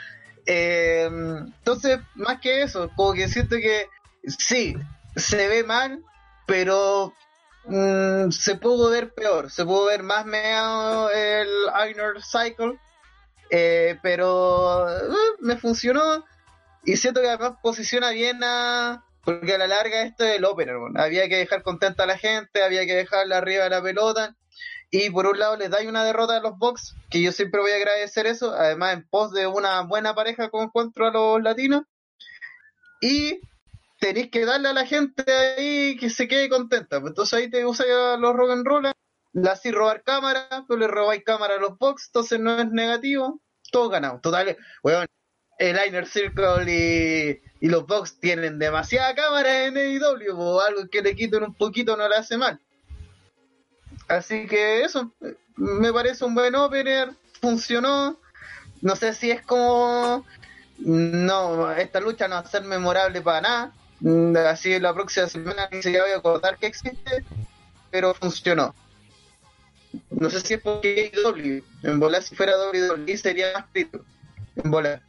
Eh, 0.47 1.07
entonces, 1.07 1.99
más 2.15 2.41
que 2.41 2.63
eso, 2.63 2.91
como 2.95 3.13
que 3.13 3.29
siento 3.29 3.57
que 3.57 3.89
sí, 4.39 4.77
se 5.17 5.49
ve 5.49 5.65
mal, 5.65 6.03
pero 6.47 7.13
mm, 7.65 8.31
se 8.31 8.55
pudo 8.55 8.91
ver 8.91 9.13
peor. 9.13 9.51
Se 9.51 9.65
pudo 9.65 9.87
ver 9.87 10.03
más 10.03 10.25
meado 10.25 11.11
el 11.11 11.49
Inner 11.91 12.23
Cycle, 12.23 12.79
eh, 13.51 13.99
pero 14.03 14.89
eh, 14.89 15.15
me 15.41 15.57
funcionó. 15.57 16.25
Y 16.85 16.97
siento 16.97 17.21
que 17.21 17.29
además 17.29 17.59
posiciona 17.63 18.11
bien 18.11 18.43
a. 18.45 19.03
Porque 19.25 19.55
a 19.55 19.59
la 19.59 19.67
larga 19.67 20.03
esto 20.03 20.25
es 20.25 20.37
el 20.37 20.45
opener, 20.45 20.77
había 20.95 21.29
que 21.29 21.39
dejar 21.39 21.65
contenta 21.65 22.05
a 22.05 22.07
la 22.07 22.17
gente, 22.17 22.63
había 22.63 22.87
que 22.87 22.95
dejarla 22.95 23.39
arriba 23.39 23.65
de 23.65 23.71
la 23.71 23.83
pelota. 23.83 24.37
Y 24.99 25.11
por 25.11 25.27
un 25.27 25.39
lado 25.39 25.57
les 25.57 25.69
da 25.69 25.79
una 25.87 26.05
derrota 26.05 26.39
a 26.39 26.41
los 26.41 26.57
Bucks, 26.57 26.95
que 27.11 27.21
yo 27.21 27.31
siempre 27.31 27.61
voy 27.61 27.71
a 27.71 27.77
agradecer 27.77 28.27
eso, 28.27 28.55
además 28.55 28.95
en 28.95 29.07
pos 29.07 29.31
de 29.31 29.47
una 29.47 29.83
buena 29.83 30.15
pareja 30.15 30.49
con 30.49 30.71
contra 30.71 31.11
los 31.11 31.43
latinos. 31.43 31.83
Y 33.03 33.41
tenéis 34.01 34.31
que 34.31 34.47
darle 34.47 34.69
a 34.69 34.73
la 34.73 34.87
gente 34.87 35.31
ahí 35.31 35.99
que 35.99 36.09
se 36.09 36.27
quede 36.27 36.49
contenta. 36.49 36.97
Entonces 36.97 37.35
ahí 37.35 37.51
te 37.51 37.67
usa 37.67 38.17
los 38.17 38.35
rock 38.35 38.53
and 38.53 38.67
roll, 38.67 38.91
le 39.35 39.51
hacís 39.51 39.73
robar 39.73 40.03
cámara, 40.03 40.65
pero 40.67 40.81
le 40.81 40.89
robáis 40.89 41.23
cámara 41.25 41.57
a 41.57 41.61
los 41.61 41.77
Bucks, 41.79 42.07
entonces 42.07 42.41
no 42.41 42.59
es 42.59 42.71
negativo, 42.71 43.43
todo 43.71 43.91
ganado. 43.91 44.21
Total, 44.23 44.57
weón, 44.83 45.07
el 45.59 45.79
Inner 45.87 46.07
Circle 46.07 46.73
y, 46.73 47.67
y 47.67 47.69
los 47.69 47.87
Bucks 47.87 48.19
tienen 48.19 48.59
demasiada 48.59 49.15
cámara 49.15 49.67
en 49.67 49.77
AEW, 49.77 50.61
algo 50.61 50.89
que 50.91 51.03
le 51.03 51.15
quiten 51.15 51.43
un 51.43 51.55
poquito 51.55 51.99
no 51.99 52.09
le 52.09 52.17
hace 52.17 52.39
mal. 52.39 52.59
Así 54.09 54.47
que 54.47 54.83
eso, 54.83 55.11
me 55.57 55.93
parece 55.93 56.25
un 56.25 56.35
buen 56.35 56.55
opener, 56.55 57.11
funcionó. 57.41 58.19
No 58.83 58.97
sé 58.97 59.15
si 59.15 59.31
es 59.31 59.43
como. 59.43 60.25
No, 60.79 61.73
esta 61.73 62.01
lucha 62.01 62.29
no 62.29 62.35
va 62.35 62.41
a 62.43 62.47
ser 62.47 62.63
memorable 62.65 63.21
para 63.23 63.41
nada. 63.41 63.73
Mm, 64.01 64.37
Así 64.37 64.79
la 64.79 64.93
próxima 64.93 65.27
semana 65.27 65.69
ni 65.73 65.83
siquiera 65.83 66.05
voy 66.05 66.13
a 66.13 66.19
acordar 66.19 66.59
que 66.59 66.67
existe, 66.67 67.25
pero 67.91 68.15
funcionó. 68.15 68.75
No 70.11 70.29
sé 70.29 70.41
si 70.41 70.55
es 70.55 70.61
porque 70.61 71.11
es 71.13 71.23
W. 71.23 71.63
En 71.83 71.99
bola, 71.99 72.21
si 72.21 72.37
fuera 72.37 72.53
WWE 72.59 73.17
sería 73.17 73.53
más 73.55 73.65
frito. 73.71 74.05
En 74.57 74.71
bola. 74.71 75.03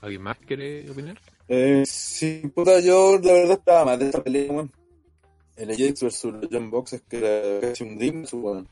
¿Alguien 0.00 0.22
más 0.22 0.36
quiere 0.46 0.88
opinar? 0.90 1.18
Eh, 1.48 1.82
sí, 1.86 2.42
puta, 2.54 2.78
yo 2.80 3.18
la 3.22 3.32
verdad 3.32 3.58
estaba 3.58 3.84
más 3.86 3.98
de 3.98 4.06
esta 4.06 4.22
pelea, 4.22 4.52
weón. 4.52 4.83
El 5.56 5.70
Ajax 5.70 6.02
versus 6.02 6.32
los 6.32 6.48
John 6.50 6.70
Box 6.70 6.94
es 6.94 7.02
que 7.02 7.18
era 7.18 7.60
casi 7.60 7.84
un 7.84 7.98
dream, 7.98 8.24
weón. 8.32 8.68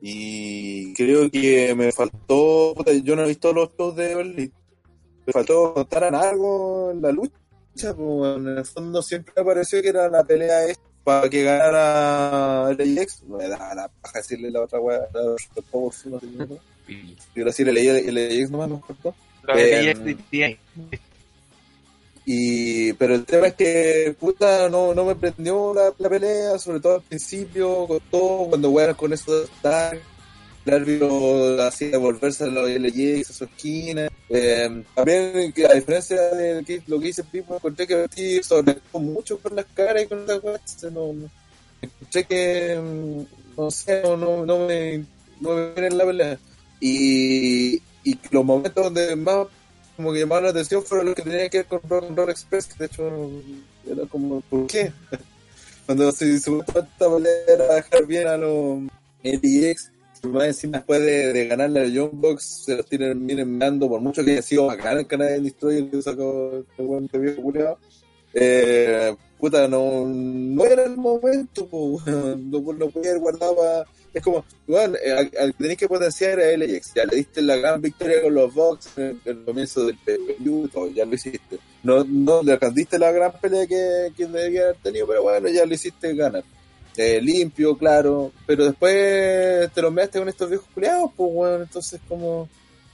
Y 0.00 0.92
creo 0.94 1.30
que 1.30 1.74
me 1.74 1.92
faltó, 1.92 2.74
yo 3.04 3.14
no 3.14 3.22
he 3.22 3.28
visto 3.28 3.52
los 3.52 3.70
shows 3.76 3.94
de 3.96 4.14
Berlín. 4.14 4.52
Me 5.26 5.32
faltó 5.32 5.74
contaran 5.74 6.14
algo 6.14 6.90
en 6.90 7.02
la 7.02 7.12
lucha, 7.12 7.94
pues. 7.94 8.36
En 8.36 8.48
el 8.48 8.64
fondo 8.64 9.02
siempre 9.02 9.32
me 9.36 9.44
pareció 9.44 9.80
que 9.80 9.88
era 9.88 10.08
la 10.08 10.24
pelea 10.24 10.66
esta 10.66 10.82
para 11.04 11.28
que 11.28 11.42
ganara 11.42 12.70
el 12.70 12.98
Ajax. 12.98 13.22
Me 13.24 13.48
da 13.48 13.74
la 13.74 13.88
paja 13.88 14.18
decirle 14.18 14.50
la 14.50 14.62
otra 14.62 14.80
weá, 14.80 15.08
decir 17.44 17.68
el 17.68 17.76
Ajax, 17.76 18.50
nomás 18.50 18.70
me 18.70 18.80
faltó. 18.80 19.14
Lo 19.42 19.54
Eh. 19.56 21.11
Y, 22.24 22.92
pero 22.94 23.14
el 23.14 23.24
tema 23.24 23.48
es 23.48 23.54
que, 23.54 24.14
puta, 24.18 24.68
no, 24.68 24.94
no 24.94 25.04
me 25.04 25.16
prendió 25.16 25.74
la, 25.74 25.92
la 25.98 26.08
pelea, 26.08 26.58
sobre 26.58 26.80
todo 26.80 26.96
al 26.96 27.02
principio, 27.02 27.86
con 27.86 28.00
todo, 28.10 28.48
cuando 28.50 28.68
jugaron 28.68 28.94
con 28.94 29.12
eso 29.12 29.38
de 29.38 29.44
estar, 29.44 29.98
el 30.64 30.74
árbitro 30.74 31.60
hacía 31.62 31.90
devolverse 31.90 32.44
a 32.44 32.46
los 32.46 32.70
LJX 32.70 33.30
a 33.30 33.32
su 33.32 33.44
esquina. 33.44 34.08
Eh, 34.28 34.84
también, 34.94 35.52
a 35.68 35.74
diferencia 35.74 36.22
de 36.34 36.82
lo 36.86 37.00
que 37.00 37.06
dice 37.06 37.24
Pipo, 37.24 37.56
encontré 37.56 37.86
que 37.86 37.96
Ortiz 37.96 38.46
sobre 38.46 38.76
mucho 38.92 39.38
con 39.38 39.56
las 39.56 39.66
caras 39.74 40.04
y 40.04 40.06
con 40.06 40.26
las 40.26 40.42
weas, 40.42 40.84
no, 40.92 41.14
encontré 41.80 42.24
que, 42.24 42.78
mm, 42.80 43.60
no 43.60 43.70
sé, 43.70 44.02
no, 44.02 44.16
no, 44.16 44.46
no 44.46 44.66
me, 44.66 45.04
no 45.40 45.54
me 45.54 45.72
viene 45.72 45.88
en 45.88 45.98
la 45.98 46.04
pelea. 46.04 46.38
Y, 46.80 47.74
y 48.04 48.18
los 48.30 48.44
momentos 48.44 48.84
donde 48.84 49.16
más 49.16 49.46
como 49.96 50.12
que 50.12 50.20
llamaron 50.20 50.44
la 50.44 50.50
atención 50.50 50.82
fueron 50.82 51.06
los 51.06 51.14
que 51.14 51.22
tenían 51.22 51.50
que 51.50 51.58
ver 51.58 51.66
con 51.66 52.16
Rock 52.16 52.30
Express, 52.30 52.66
que 52.66 52.78
de 52.78 52.86
hecho 52.86 53.30
era 53.86 54.06
como, 54.06 54.40
¿por 54.42 54.66
qué? 54.66 54.92
Cuando 55.86 56.12
se 56.12 56.38
supuestamente 56.38 56.90
esta 56.92 57.14
pelea 57.14 57.32
era 57.48 57.74
dejar 57.74 58.06
bien 58.06 58.26
a 58.28 58.36
los 58.36 58.88
que 59.22 59.74
más 60.28 60.44
encima 60.44 60.78
después 60.78 61.00
de, 61.00 61.32
de 61.32 61.46
ganarle 61.46 61.80
a 61.80 62.08
Box, 62.12 62.64
se 62.64 62.76
los 62.76 62.86
tienen 62.86 63.26
bien 63.26 63.58
dando, 63.58 63.88
por 63.88 64.00
mucho 64.00 64.24
que 64.24 64.32
haya 64.32 64.42
sido 64.42 64.66
bacán 64.66 64.98
el 64.98 65.06
canal 65.06 65.28
de 65.28 65.40
Destroyer 65.40 65.90
que 65.90 66.02
sacó 66.02 66.64
este 66.68 66.82
buen 66.82 67.08
viejo 67.12 67.42
culiao. 67.42 67.78
Eh, 68.34 69.14
puta, 69.38 69.68
no, 69.68 70.06
no 70.06 70.64
era 70.64 70.84
el 70.84 70.96
momento, 70.96 71.66
po, 71.66 72.00
no, 72.06 72.36
no 72.36 72.90
podía 72.90 73.10
haber 73.10 73.20
guardado 73.20 73.56
para 73.56 73.84
es 74.12 74.22
como, 74.22 74.44
bueno, 74.66 74.96
al, 75.16 75.30
al 75.38 75.54
que 75.54 75.62
tenés 75.62 75.76
que 75.78 75.88
potenciar 75.88 76.38
a 76.38 76.56
LX, 76.56 76.94
ya 76.94 77.04
le 77.04 77.16
diste 77.16 77.40
la 77.40 77.56
gran 77.56 77.80
victoria 77.80 78.20
con 78.22 78.34
los 78.34 78.52
Bucks 78.52 78.98
en 78.98 79.20
el, 79.24 79.44
comienzo 79.44 79.86
del 79.86 79.96
PPU, 79.96 80.68
ya 80.94 81.04
lo 81.04 81.14
hiciste. 81.14 81.58
No, 81.82 82.04
no 82.04 82.42
le 82.42 82.58
diste 82.74 82.98
la 82.98 83.10
gran 83.10 83.32
pelea 83.32 83.66
que, 83.66 84.12
que 84.16 84.26
debía 84.26 84.64
haber 84.64 84.76
tenido, 84.76 85.06
pero 85.06 85.22
bueno, 85.22 85.48
ya 85.48 85.64
lo 85.64 85.74
hiciste 85.74 86.14
ganar. 86.14 86.44
Eh, 86.96 87.22
limpio, 87.22 87.78
claro, 87.78 88.32
pero 88.46 88.66
después 88.66 89.72
te 89.72 89.80
lo 89.80 89.90
measte 89.90 90.18
con 90.18 90.28
estos 90.28 90.50
viejos 90.50 90.68
culiados, 90.74 91.10
pues 91.16 91.32
bueno, 91.32 91.62
entonces 91.62 92.00
como... 92.06 92.48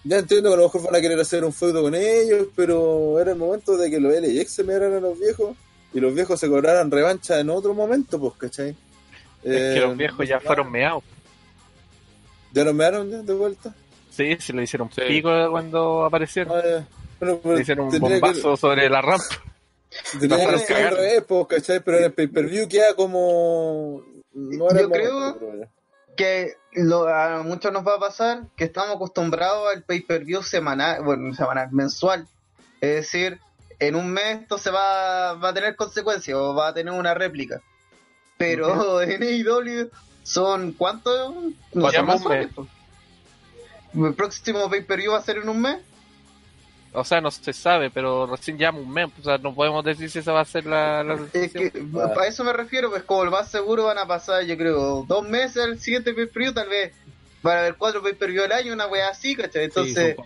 Ya 0.04 0.18
entiendo 0.18 0.50
que 0.50 0.54
a 0.54 0.56
lo 0.58 0.62
mejor 0.62 0.84
van 0.84 0.94
a 0.94 1.00
querer 1.00 1.18
hacer 1.18 1.44
un 1.44 1.52
feudo 1.52 1.82
con 1.82 1.94
ellos, 1.94 2.46
pero 2.54 3.20
era 3.20 3.32
el 3.32 3.36
momento 3.36 3.76
de 3.76 3.90
que 3.90 3.98
los 3.98 4.14
LX 4.14 4.50
se 4.50 4.64
mearan 4.64 4.94
a 4.94 5.00
los 5.00 5.18
viejos 5.18 5.56
y 5.92 6.00
los 6.00 6.14
viejos 6.14 6.38
se 6.38 6.48
cobraran 6.48 6.90
revancha 6.90 7.40
en 7.40 7.50
otro 7.50 7.74
momento, 7.74 8.18
pues, 8.20 8.34
¿cachai? 8.38 8.76
Es 9.42 9.52
que 9.52 9.76
Eh, 9.76 9.80
los 9.80 9.96
viejos 9.96 10.28
ya 10.28 10.40
fueron 10.40 10.70
meados. 10.70 11.02
¿Ya 12.52 12.64
lo 12.64 12.72
mearon 12.74 13.10
ya 13.10 13.18
de 13.18 13.34
vuelta? 13.34 13.74
Sí, 14.10 14.36
se 14.40 14.52
le 14.52 14.62
hicieron 14.64 14.90
Sí. 14.90 15.02
pico 15.06 15.30
cuando 15.50 16.04
aparecieron. 16.04 16.58
Ah, 16.58 16.84
pero 17.18 17.40
Le 17.44 17.60
hicieron 17.60 17.86
un 17.88 17.98
bombazo 18.00 18.56
sobre 18.56 18.88
la 18.88 19.00
rampa. 19.02 19.24
Que, 20.12 20.28
tendría 20.28 20.66
que 20.66 20.74
al 20.74 20.96
revés, 20.96 21.24
pues, 21.26 21.46
¿cachai? 21.46 21.80
Pero 21.80 21.96
en 21.98 22.04
el 22.04 22.12
pay-per-view 22.12 22.68
queda 22.68 22.94
como... 22.94 24.02
No 24.34 24.70
era 24.70 24.82
Yo 24.82 24.88
momento, 24.88 25.38
creo- 25.38 25.68
que 26.14 26.56
lo, 26.74 27.08
a 27.08 27.42
muchos 27.42 27.72
nos 27.72 27.86
va 27.86 27.94
a 27.94 27.98
pasar 27.98 28.42
que 28.54 28.64
estamos 28.64 28.96
acostumbrados 28.96 29.72
al 29.74 29.82
pay-per-view 29.84 30.42
semanal, 30.42 31.02
bueno, 31.04 31.32
semanal, 31.34 31.68
mensual. 31.72 32.26
Es 32.82 32.96
decir, 32.96 33.40
en 33.78 33.94
un 33.96 34.10
mes 34.12 34.40
esto 34.42 34.58
se 34.58 34.70
va, 34.70 35.32
va 35.34 35.48
a 35.48 35.54
tener 35.54 35.74
consecuencias 35.74 36.36
o 36.36 36.54
va 36.54 36.68
a 36.68 36.74
tener 36.74 36.92
una 36.92 37.14
réplica. 37.14 37.62
Pero 38.38 39.02
en 39.02 39.22
AEW 39.22 39.90
son 40.22 40.72
¿cuántos? 40.72 41.34
No 41.74 41.90
sé, 41.90 42.02
más. 42.02 42.22
El 43.94 44.14
próximo 44.14 44.70
pay-per-view 44.70 45.12
va 45.12 45.18
a 45.18 45.22
ser 45.22 45.38
en 45.38 45.48
un 45.48 45.60
mes. 45.60 45.78
O 46.92 47.04
sea, 47.04 47.20
no 47.20 47.30
se 47.30 47.52
sabe, 47.52 47.90
pero 47.90 48.26
recién 48.26 48.56
llama 48.56 48.78
un 48.78 48.90
mes. 48.90 49.10
O 49.18 49.22
sea, 49.22 49.38
no 49.38 49.54
podemos 49.54 49.84
decir 49.84 50.10
si 50.10 50.20
esa 50.20 50.32
va 50.32 50.40
a 50.40 50.44
ser 50.44 50.64
la. 50.64 51.02
la 51.04 51.18
Es 51.32 51.52
que 51.52 51.72
a 52.18 52.26
eso 52.26 52.44
me 52.44 52.52
refiero, 52.52 52.90
pues 52.90 53.02
como 53.02 53.24
el 53.24 53.30
más 53.30 53.50
seguro 53.50 53.84
van 53.84 53.98
a 53.98 54.06
pasar, 54.06 54.44
yo 54.44 54.56
creo, 54.56 55.04
dos 55.06 55.28
meses 55.28 55.62
al 55.62 55.78
siguiente 55.78 56.14
pay-per-view, 56.14 56.54
tal 56.54 56.68
vez 56.68 56.94
van 57.42 57.56
a 57.56 57.60
haber 57.60 57.76
cuatro 57.76 58.02
pay-per-view 58.02 58.44
al 58.44 58.52
año, 58.52 58.72
una 58.72 58.86
wea 58.86 59.08
así, 59.08 59.34
¿cachai? 59.36 59.64
Entonces, 59.64 60.16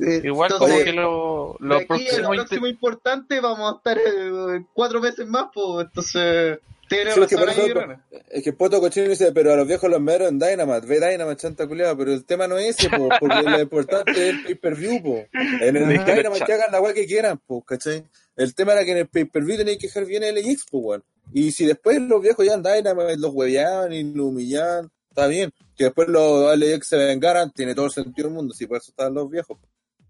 eh, 0.00 0.22
Igual 0.24 0.50
entonces, 0.52 0.76
como 0.76 0.84
que 0.84 0.92
lo, 0.92 1.56
lo 1.60 1.86
próximo 1.86 2.34
lo 2.34 2.34
próximo 2.42 2.66
importante 2.66 3.40
vamos 3.40 3.72
a 3.72 3.76
estar 3.76 3.98
eh, 3.98 4.64
cuatro 4.72 5.00
meses 5.00 5.26
más, 5.26 5.46
pues 5.52 5.86
entonces 5.86 6.60
tiene 6.90 7.12
Sí, 7.12 7.20
es 7.20 7.28
que 7.28 7.36
por 7.36 7.48
eso-. 7.48 8.00
Es 8.28 8.42
que 8.42 8.52
Poto 8.52 8.80
Cochino 8.80 9.08
dice, 9.08 9.30
pero 9.32 9.52
a 9.52 9.56
los 9.56 9.66
viejos 9.66 9.88
los 9.88 10.00
meros 10.00 10.28
en 10.28 10.40
Dynamite, 10.40 10.86
ve 10.86 10.96
Dynamite, 10.96 11.40
chanta 11.40 11.68
culiada, 11.68 11.96
pero 11.96 12.12
el 12.12 12.24
tema 12.24 12.48
no 12.48 12.58
es 12.58 12.76
ese, 12.76 12.90
po, 12.90 13.08
porque 13.20 13.42
lo 13.42 13.60
importante 13.60 14.10
es 14.10 14.34
el 14.34 14.42
pay-per-view, 14.42 15.02
po. 15.02 15.24
En 15.32 15.76
el 15.76 15.84
Ajá. 15.84 16.14
Dynamite 16.14 16.44
que 16.44 16.52
hagan 16.52 16.72
la 16.72 16.80
weá 16.80 16.92
que 16.92 17.06
quieran, 17.06 17.38
po, 17.38 17.62
¿cachai? 17.62 18.04
El 18.36 18.54
tema 18.54 18.72
era 18.72 18.84
que 18.84 18.90
en 18.90 18.98
el 18.98 19.08
pay-per-view 19.08 19.58
tenéis 19.58 19.78
que 19.78 19.86
dejar 19.86 20.04
bien 20.04 20.24
el 20.24 20.34
LX, 20.34 20.66
po, 20.68 20.78
weón. 20.78 21.04
Y 21.32 21.52
si 21.52 21.64
después 21.64 22.00
los 22.00 22.20
viejos 22.20 22.44
ya 22.44 22.54
en 22.54 22.62
Dynamite 22.62 23.18
los 23.18 23.32
hueveaban 23.32 23.92
y 23.92 24.02
los 24.02 24.26
humillaban, 24.26 24.90
está 25.08 25.28
bien. 25.28 25.52
Que 25.76 25.84
después 25.84 26.08
los 26.08 26.56
LX 26.58 26.88
se 26.88 26.96
vengaran, 26.96 27.52
tiene 27.52 27.74
todo 27.74 27.86
el 27.86 27.92
sentido 27.92 28.26
del 28.26 28.34
mundo, 28.34 28.52
si 28.52 28.66
por 28.66 28.78
eso 28.78 28.90
estaban 28.90 29.14
los 29.14 29.30
viejos. 29.30 29.58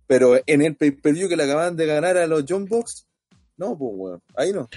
Pero 0.07 0.41
en 0.47 0.63
el 0.63 0.77
pay-per-view 0.77 1.29
que 1.29 1.37
le 1.37 1.45
acaban 1.45 1.77
de 1.77 1.85
ganar 1.85 2.17
a 2.17 2.27
los 2.27 2.45
John 2.49 2.65
Box, 2.65 3.07
no, 3.59 3.77
pues, 3.77 3.93
weón, 3.95 4.23
ahí 4.35 4.53
no. 4.53 4.69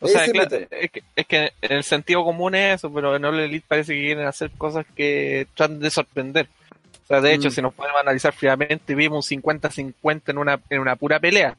O 0.00 0.06
sea, 0.08 0.26
claro, 0.28 0.56
es, 0.70 0.90
que, 0.90 1.02
es 1.16 1.26
que 1.26 1.52
en 1.62 1.72
el 1.72 1.82
sentido 1.84 2.24
común 2.24 2.54
es 2.54 2.76
eso, 2.76 2.92
pero 2.92 3.16
en 3.16 3.24
All 3.24 3.40
Elite 3.40 3.64
parece 3.66 3.94
que 3.94 4.00
quieren 4.02 4.26
hacer 4.26 4.50
cosas 4.50 4.84
que 4.94 5.46
tratan 5.54 5.80
de 5.80 5.90
sorprender. 5.90 6.48
O 7.04 7.06
sea, 7.06 7.20
de 7.20 7.32
hecho, 7.34 7.48
Mm. 7.48 7.52
si 7.52 7.62
nos 7.62 7.74
podemos 7.74 8.00
analizar 8.00 8.32
fríamente, 8.34 8.94
vimos 8.94 9.30
un 9.30 9.42
50-50 9.42 10.30
en 10.32 10.38
una, 10.38 10.60
en 10.68 10.80
una 10.80 10.96
pura 10.96 11.18
pelea. 11.20 11.56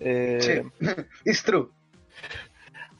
Eh, 0.00 0.38
Sí, 0.40 0.70
it's 1.24 1.42
true. 1.42 1.68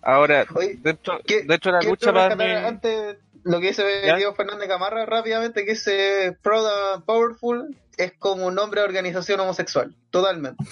Ahora, 0.03 0.47
Oye, 0.55 0.77
dentro, 0.81 1.21
¿qué- 1.27 1.43
dentro 1.45 1.73
de 1.73 1.79
la 1.83 1.89
lucha 1.89 2.13
para 2.13 2.35
mí... 2.35 2.45
antes 2.45 3.17
lo 3.45 3.61
que 3.61 3.69
dice 3.69 3.85
¿Ya? 4.07 4.17
Diego 4.17 4.35
Fernández 4.35 4.69
Camarra 4.69 5.05
rápidamente, 5.07 5.65
que 5.65 5.73
ese 5.73 6.37
Proud 6.43 6.67
and 6.95 7.05
Powerful 7.05 7.77
es 7.97 8.13
como 8.19 8.47
un 8.47 8.55
nombre 8.55 8.81
de 8.81 8.87
organización 8.87 9.41
homosexual, 9.41 9.95
totalmente. 10.11 10.63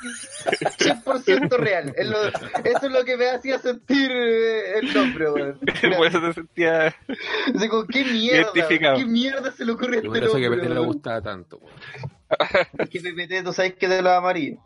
100% 0.00 1.56
real. 1.56 1.92
Es 1.96 2.06
lo- 2.06 2.28
eso 2.28 2.86
es 2.86 2.90
lo 2.92 3.04
que 3.04 3.16
me 3.16 3.30
hacía 3.30 3.58
sentir 3.58 4.10
eh, 4.12 4.78
el 4.78 4.94
nombre, 4.94 5.30
weón. 5.30 5.58
por 5.96 6.06
eso 6.06 6.20
te 6.20 6.32
sentía... 6.34 6.86
Así 7.54 7.68
como, 7.68 7.86
¿qué 7.86 8.04
mierda? 8.04 8.52
¿Qué 8.96 9.04
mierda 9.06 9.50
se 9.52 9.64
le 9.64 9.72
ocurre 9.72 9.94
a 9.94 9.96
este 9.96 10.08
por 10.08 10.16
eso 10.18 10.36
que 10.36 10.46
a 10.46 10.48
nombre? 10.50 10.60
Pepe 10.60 10.68
le 10.74 10.80
weón? 10.80 10.86
gusta 10.92 11.20
tanto. 11.22 11.58
weón. 11.58 11.74
Es 12.78 12.88
que 12.90 13.00
PPT, 13.00 13.44
tú 13.44 13.52
sabes 13.52 13.74
que 13.74 13.86
es 13.86 13.90
de 13.92 14.02
los 14.02 14.12
amarillos. 14.12 14.58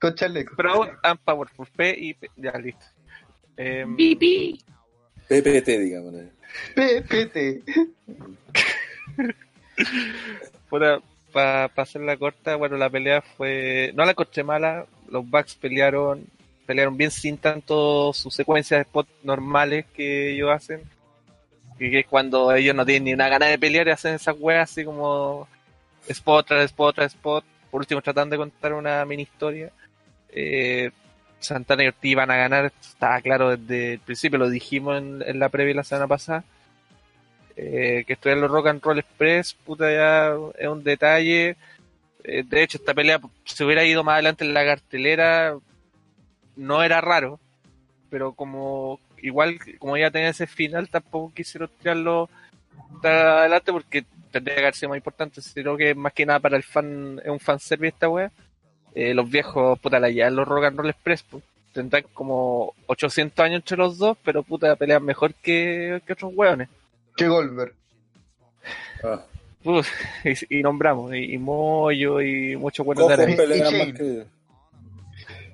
Con 0.00 0.14
chaleco. 0.14 0.54
Proud 0.56 0.88
and 1.02 1.18
Powerful, 1.20 1.66
P 1.74 1.94
y 1.98 2.14
P. 2.14 2.30
Ya, 2.36 2.52
listo. 2.52 2.84
Eh, 3.56 3.86
PPT, 5.28 5.66
digamos. 5.80 6.14
PPT. 6.74 7.64
para 11.36 11.70
hacerla 11.76 12.16
corta, 12.16 12.56
bueno, 12.56 12.78
la 12.78 12.88
pelea 12.88 13.20
fue. 13.20 13.92
No 13.94 14.06
la 14.06 14.12
encontré 14.12 14.42
mala. 14.42 14.86
Los 15.10 15.28
Bucks 15.28 15.54
pelearon 15.54 16.26
pelearon 16.64 16.96
bien 16.96 17.10
sin 17.10 17.36
tanto 17.36 18.12
sus 18.12 18.34
secuencias 18.34 18.78
de 18.78 18.82
spot 18.82 19.06
normales 19.22 19.84
que 19.94 20.32
ellos 20.32 20.50
hacen. 20.50 20.80
Y 21.78 21.90
que 21.90 22.04
cuando 22.04 22.54
ellos 22.54 22.74
no 22.74 22.86
tienen 22.86 23.04
ni 23.04 23.12
una 23.12 23.28
gana 23.28 23.46
de 23.46 23.58
pelear 23.58 23.86
y 23.86 23.90
hacen 23.90 24.14
esas 24.14 24.34
weas 24.38 24.70
así 24.70 24.82
como 24.82 25.46
spot 26.08 26.46
tras 26.46 26.64
spot 26.64 26.94
tras 26.96 27.14
spot. 27.14 27.44
Por 27.70 27.80
último, 27.82 28.00
tratando 28.00 28.32
de 28.34 28.38
contar 28.38 28.72
una 28.72 29.04
mini 29.04 29.24
historia. 29.24 29.70
Eh, 30.30 30.90
Santana 31.38 31.84
y 31.84 31.88
Ortiz 31.88 32.12
iban 32.12 32.30
a 32.30 32.36
ganar, 32.36 32.72
estaba 32.80 33.20
claro 33.20 33.56
desde 33.56 33.94
el 33.94 33.98
principio, 34.00 34.38
lo 34.38 34.48
dijimos 34.48 34.96
en, 34.96 35.22
en 35.26 35.38
la 35.38 35.50
previa 35.50 35.74
la 35.74 35.84
semana 35.84 36.06
pasada. 36.06 36.44
Eh, 37.56 38.04
que 38.06 38.12
estuvieran 38.12 38.42
los 38.42 38.50
Rock 38.50 38.66
and 38.68 38.82
Roll 38.82 38.98
Express, 38.98 39.54
puta, 39.54 39.90
ya 39.90 40.34
es 40.58 40.68
un 40.68 40.84
detalle. 40.84 41.56
Eh, 42.22 42.42
de 42.44 42.62
hecho, 42.62 42.78
esta 42.78 42.92
pelea 42.92 43.20
se 43.44 43.64
hubiera 43.64 43.84
ido 43.84 44.04
más 44.04 44.14
adelante 44.14 44.44
en 44.44 44.52
la 44.52 44.64
cartelera, 44.64 45.56
no 46.56 46.82
era 46.82 47.00
raro, 47.00 47.40
pero 48.10 48.32
como 48.32 49.00
igual 49.22 49.58
como 49.78 49.96
ya 49.96 50.10
tenía 50.10 50.28
ese 50.30 50.46
final, 50.46 50.88
tampoco 50.88 51.32
quisieron 51.34 51.70
tirarlo 51.80 52.28
adelante 53.02 53.72
porque 53.72 54.04
tendría 54.30 54.56
que 54.56 54.62
haber 54.62 54.74
sido 54.74 54.90
más 54.90 54.98
importante, 54.98 55.40
sino 55.40 55.76
que 55.76 55.94
más 55.94 56.12
que 56.12 56.26
nada 56.26 56.40
para 56.40 56.56
el 56.56 56.62
fan, 56.62 57.20
es 57.24 57.30
un 57.30 57.40
fanservice 57.40 57.88
esta 57.94 58.08
wea. 58.08 58.30
Eh, 58.94 59.14
los 59.14 59.28
viejos, 59.30 59.78
puta, 59.78 60.00
la 60.00 60.10
ya 60.10 60.30
los 60.30 60.48
Rock 60.48 60.64
and 60.64 60.78
Roll 60.78 60.90
Express, 60.90 61.22
pues, 61.22 61.42
tendrán 61.72 62.04
como 62.14 62.74
800 62.86 63.44
años 63.44 63.56
entre 63.56 63.76
los 63.76 63.98
dos, 63.98 64.16
pero 64.24 64.42
puta, 64.42 64.76
pelean 64.76 65.04
mejor 65.04 65.34
que, 65.34 66.02
que 66.06 66.12
otros 66.14 66.32
weones. 66.34 66.68
Que 67.16 67.28
Goldberg. 67.28 67.74
Ah. 69.04 69.22
Uf, 69.64 69.88
y, 70.24 70.58
y 70.58 70.62
nombramos, 70.62 71.12
y, 71.14 71.34
y 71.34 71.38
Moyo 71.38 72.20
y 72.20 72.56
muchos 72.56 72.86
buenos 72.86 73.04
Cojo 73.06 73.16
de. 73.16 74.26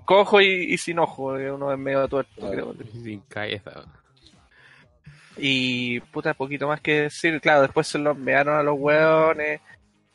Cojo 0.05 0.41
y, 0.41 0.47
y 0.75 0.79
sin 0.79 0.99
ojo, 0.99 1.39
eh, 1.39 1.51
uno 1.51 1.73
es 1.73 1.79
medio 1.79 2.07
tuerto, 2.09 2.47
Ah. 2.47 2.51
creo. 2.51 2.75
Sin 3.03 3.21
cabeza. 3.21 3.85
Y 5.39 6.01
puta, 6.01 6.35
poquito 6.35 6.67
más 6.69 6.81
que 6.81 7.03
decir. 7.03 7.41
Claro, 7.41 7.63
después 7.63 7.87
se 7.87 7.99
los 7.99 8.17
enviaron 8.17 8.57
a 8.57 8.63
los 8.63 8.79
hueones. 8.79 9.61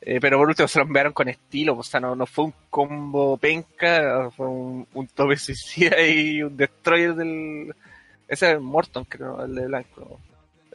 eh, 0.02 0.20
pero 0.22 0.38
por 0.38 0.48
último 0.48 0.68
se 0.68 0.78
los 0.80 0.88
enviaron 0.88 1.14
con 1.14 1.28
estilo. 1.28 1.76
O 1.78 1.82
sea, 1.84 2.00
no, 2.00 2.16
no 2.16 2.26
fue 2.28 2.46
un 2.46 2.54
combo 2.70 3.36
penca, 3.38 4.30
fue 4.36 4.48
un, 4.48 4.88
un 4.94 5.08
tope 5.08 5.38
suicida 5.38 6.00
y 6.06 6.44
un 6.44 6.56
destroyer 6.56 7.16
del. 7.16 7.74
Ese 8.28 8.52
es 8.52 8.62
Morton, 8.62 9.06
creo, 9.06 9.44
el 9.44 9.56
de 9.56 9.66
blanco. 9.66 10.20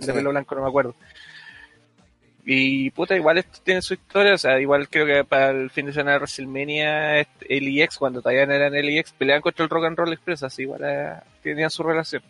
De 0.07 0.13
Sí. 0.13 0.19
pelo 0.19 0.31
blanco, 0.31 0.55
no 0.55 0.63
me 0.63 0.69
acuerdo. 0.69 0.95
Y 2.45 2.91
puta, 2.91 3.15
igual 3.17 3.39
esto 3.39 3.61
tiene 3.63 3.83
su 3.83 3.95
historia. 3.95 4.35
O 4.35 4.39
sea, 4.39 4.61
igual 4.61 4.89
creo 4.89 5.07
que 5.07 5.25
para 5.25 5.51
el 5.51 5.71
fin 5.71 5.87
de 5.87 5.93
semana 5.93 6.13
de 6.13 6.19
WrestleMania, 6.19 7.21
este, 7.21 7.61
LEX, 7.61 7.99
cuando 7.99 8.21
todavía 8.21 8.47
no 8.47 8.53
eran 8.53 8.73
LEX, 8.73 9.13
peleaban 9.13 9.43
contra 9.43 9.65
el 9.65 9.71
Rock 9.71 9.85
and 9.87 9.97
Roll 9.97 10.13
Express. 10.13 10.43
Así 10.43 10.63
igual 10.63 10.81
eh, 10.85 11.15
tenían 11.43 11.71
su 11.71 11.83
relación 11.83 12.23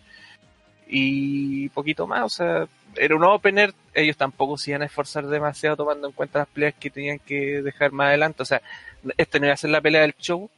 y 0.95 1.71
poquito 1.71 2.07
más, 2.07 2.23
o 2.23 2.29
sea, 2.29 2.67
era 2.97 3.17
un 3.17 3.25
opener, 3.25 3.73
ellos 3.95 4.15
tampoco 4.19 4.59
se 4.59 4.73
iban 4.73 4.83
a 4.83 4.87
esforzar 4.87 5.27
demasiado 5.27 5.75
tomando 5.75 6.07
en 6.09 6.13
cuenta 6.13 6.41
las 6.41 6.49
peleas 6.49 6.75
que 6.75 6.91
tenían 6.91 7.19
que 7.19 7.63
dejar 7.63 7.93
más 7.93 8.09
adelante, 8.09 8.43
o 8.43 8.45
sea, 8.47 8.61
este 9.17 9.41
no 9.41 9.47
iba 9.47 9.55
a 9.55 9.57
ser 9.57 9.71
la 9.71 9.81
pelea 9.81 10.03
del 10.03 10.15
show, 10.19 10.51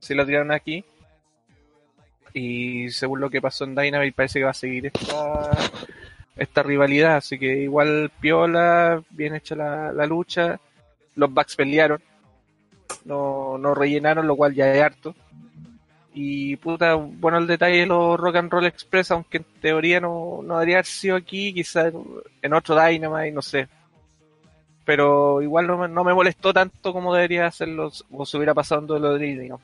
si 0.00 0.16
la 0.16 0.26
tiraron 0.26 0.50
aquí, 0.50 0.84
y 2.34 2.90
según 2.90 3.20
lo 3.20 3.30
que 3.30 3.40
pasó 3.40 3.64
en 3.64 3.76
Dynamite 3.76 4.16
parece 4.16 4.40
que 4.40 4.44
va 4.46 4.50
a 4.50 4.54
seguir 4.54 4.86
esta, 4.86 5.50
esta 6.38 6.62
rivalidad, 6.62 7.16
así 7.16 7.38
que 7.38 7.58
igual 7.58 8.10
piola, 8.20 9.02
bien 9.10 9.34
hecha 9.34 9.54
la, 9.54 9.92
la 9.92 10.06
lucha, 10.06 10.60
los 11.16 11.32
Bucks 11.32 11.56
pelearon, 11.56 12.00
no, 13.04 13.58
no 13.58 13.74
rellenaron, 13.74 14.26
lo 14.26 14.36
cual 14.36 14.54
ya 14.54 14.72
es 14.72 14.82
harto. 14.82 15.14
Y 16.14 16.56
puta, 16.56 16.94
bueno 16.94 17.38
el 17.38 17.46
detalle 17.46 17.80
de 17.80 17.86
los 17.86 18.18
Rock 18.18 18.36
and 18.36 18.50
Roll 18.50 18.66
Express, 18.66 19.10
aunque 19.10 19.38
en 19.38 19.44
teoría 19.60 20.00
no, 20.00 20.40
no 20.42 20.54
debería 20.54 20.76
haber 20.76 20.86
sido 20.86 21.16
aquí, 21.16 21.52
quizás 21.52 21.92
en 22.42 22.54
otro 22.54 22.80
Dynamite, 22.80 23.32
no 23.32 23.42
sé. 23.42 23.68
Pero 24.84 25.42
igual 25.42 25.66
no 25.66 25.76
me, 25.76 25.88
no 25.88 26.02
me 26.02 26.14
molestó 26.14 26.52
tanto 26.52 26.92
como 26.92 27.14
debería 27.14 27.46
hacerlo 27.46 27.92
o 28.10 28.26
se 28.26 28.36
hubiera 28.36 28.54
pasado 28.54 28.80
en 28.80 28.86
duelo 28.86 29.14
de. 29.14 29.54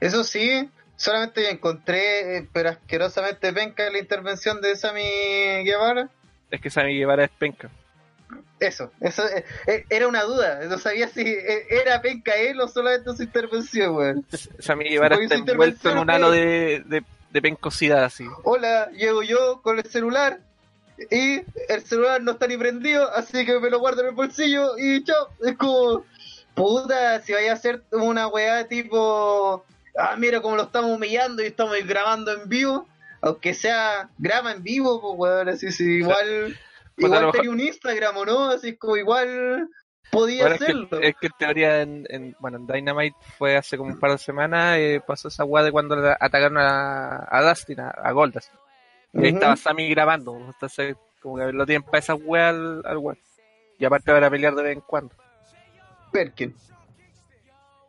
Eso 0.00 0.24
sí, 0.24 0.68
solamente 0.98 1.48
encontré, 1.48 2.36
eh, 2.36 2.48
pero 2.52 2.70
asquerosamente 2.70 3.52
penca 3.52 3.88
la 3.88 3.98
intervención 3.98 4.60
de 4.60 4.76
Sammy 4.76 5.64
Guevara. 5.64 6.10
Es 6.50 6.60
que 6.60 6.68
Sammy 6.68 6.98
Guevara 6.98 7.24
es 7.24 7.30
penca. 7.30 7.70
Eso, 8.58 8.90
eso 9.00 9.24
eh, 9.28 9.44
eh, 9.68 9.84
era 9.88 10.08
una 10.08 10.24
duda. 10.24 10.64
No 10.64 10.76
sabía 10.76 11.08
si 11.08 11.24
era 11.70 12.02
penca 12.02 12.34
él 12.34 12.60
o 12.60 12.66
solamente 12.66 13.14
su 13.16 13.22
intervención, 13.22 13.94
weón. 13.94 14.26
Sammy 14.58 14.88
Guevara 14.88 15.16
está 15.16 15.36
envuelto 15.36 15.90
en 15.90 15.98
un 15.98 16.10
halo 16.10 16.32
de, 16.32 16.82
de, 16.84 17.04
de 17.30 17.42
pencosidad, 17.42 18.04
así. 18.04 18.26
Hola, 18.42 18.90
llego 18.90 19.22
yo 19.22 19.62
con 19.62 19.78
el 19.78 19.84
celular 19.84 20.40
y 21.12 21.42
el 21.68 21.84
celular 21.84 22.20
no 22.20 22.32
está 22.32 22.48
ni 22.48 22.56
prendido, 22.56 23.08
así 23.14 23.46
que 23.46 23.60
me 23.60 23.70
lo 23.70 23.78
guardo 23.78 24.00
en 24.00 24.08
el 24.08 24.14
bolsillo 24.14 24.76
y 24.76 25.04
chao. 25.04 25.28
Es 25.46 25.56
como, 25.56 26.04
puta, 26.54 27.20
si 27.20 27.34
vaya 27.34 27.52
a 27.52 27.54
hacer 27.54 27.82
una 27.92 28.26
weá 28.26 28.66
tipo, 28.66 29.64
ah, 29.98 30.16
mira 30.16 30.40
cómo 30.40 30.56
lo 30.56 30.62
estamos 30.64 30.90
humillando 30.90 31.42
y 31.42 31.46
estamos 31.46 31.76
grabando 31.84 32.32
en 32.32 32.48
vivo, 32.48 32.86
aunque 33.20 33.52
sea 33.54 34.08
graba 34.18 34.52
en 34.52 34.62
vivo, 34.62 35.00
pues 35.00 35.14
weón, 35.18 35.48
así 35.48 35.70
sí, 35.72 35.84
igual, 35.98 36.56
Pues 36.96 37.12
igual 37.12 37.32
tenía 37.32 37.50
un 37.50 37.60
Instagram 37.60 38.16
o 38.16 38.24
no, 38.24 38.50
así 38.50 38.76
como 38.76 38.96
igual 38.96 39.68
podía 40.10 40.42
Bueno, 40.44 40.54
es, 40.56 40.62
hacerlo. 40.62 40.88
que, 40.90 41.08
es 41.08 41.16
que 41.20 41.26
en 41.26 41.32
teoría, 41.38 41.82
en, 41.82 42.06
en- 42.08 42.36
bueno, 42.38 42.56
en 42.58 42.66
Dynamite 42.66 43.16
fue 43.36 43.56
hace 43.56 43.76
como 43.76 43.90
un 43.92 44.00
par 44.00 44.12
de 44.12 44.18
semanas, 44.18 44.76
eh, 44.78 45.02
pasó 45.06 45.28
esa 45.28 45.44
weá 45.44 45.62
de 45.62 45.72
cuando 45.72 45.96
le 45.96 46.10
atacaron 46.18 46.56
a, 46.58 47.26
a 47.30 47.42
Dustin, 47.42 47.80
a, 47.80 47.90
a 47.90 48.12
Goldust. 48.12 48.52
Y 49.12 49.24
ahí 49.24 49.28
estaba 49.34 49.56
Sammy 49.56 49.88
grabando, 49.90 50.36
entonces 50.36 50.96
como 51.20 51.36
que 51.38 51.52
lo 51.52 51.66
tienen 51.66 51.82
para 51.82 51.98
esa 51.98 52.14
weá 52.14 52.50
al, 52.50 52.82
al 52.86 52.96
weón. 52.98 53.18
Y 53.78 53.84
aparte 53.84 54.12
van 54.12 54.24
a 54.24 54.30
pelear 54.30 54.54
de 54.54 54.62
vez 54.62 54.72
en 54.76 54.80
cuando. 54.80 55.14
Perkin. 56.12 56.54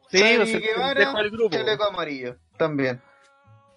Sí, 0.09 0.17
o 0.17 0.45
sea, 0.45 0.57
el 0.57 0.61
Guevara, 0.61 0.93
pendejo 0.95 1.17
del 1.17 1.29
grupo. 1.31 1.55
chaleco 1.55 1.83
amarillo, 1.85 2.35
también. 2.57 3.01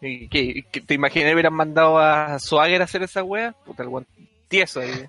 ¿Y 0.01 0.29
qué- 0.29 0.65
qué- 0.73 0.81
¿Te 0.81 0.95
imaginas 0.95 1.33
hubieran 1.33 1.55
mandado 1.55 1.99
a 1.99 2.39
Swagger 2.39 2.81
a 2.81 2.85
hacer 2.85 3.03
esa 3.03 3.23
weá? 3.23 3.53
Puta, 3.65 3.83
el 3.83 3.89
weón 3.89 4.07
tieso 4.49 4.81
ahí. 4.81 5.07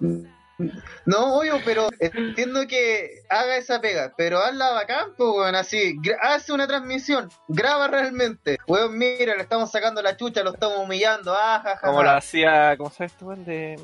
No, 1.06 1.40
obvio, 1.40 1.60
pero 1.66 1.90
entiendo 2.00 2.68
que 2.68 3.22
haga 3.30 3.58
esa 3.58 3.82
pega, 3.82 4.14
pero 4.16 4.38
hazla 4.40 4.70
bacán, 4.72 5.08
pues, 5.18 5.30
weón, 5.32 5.56
así, 5.56 5.96
hace 6.22 6.54
una 6.54 6.68
transmisión, 6.68 7.30
graba 7.48 7.88
realmente, 7.88 8.60
weón, 8.68 8.96
mira, 8.98 9.36
le 9.36 9.42
estamos 9.42 9.72
sacando 9.72 10.02
la 10.04 10.16
chucha, 10.16 10.44
lo 10.44 10.54
estamos 10.54 10.78
humillando, 10.78 11.34
ah, 11.34 11.60
ja, 11.64 11.76
ja, 11.78 11.82
Como 11.88 11.98
ja. 11.98 12.04
lo 12.04 12.10
hacía, 12.12 12.78
¿cómo 12.78 12.92
llama 12.92 13.06
este 13.06 13.26
weón 13.26 13.46
de... 13.46 13.80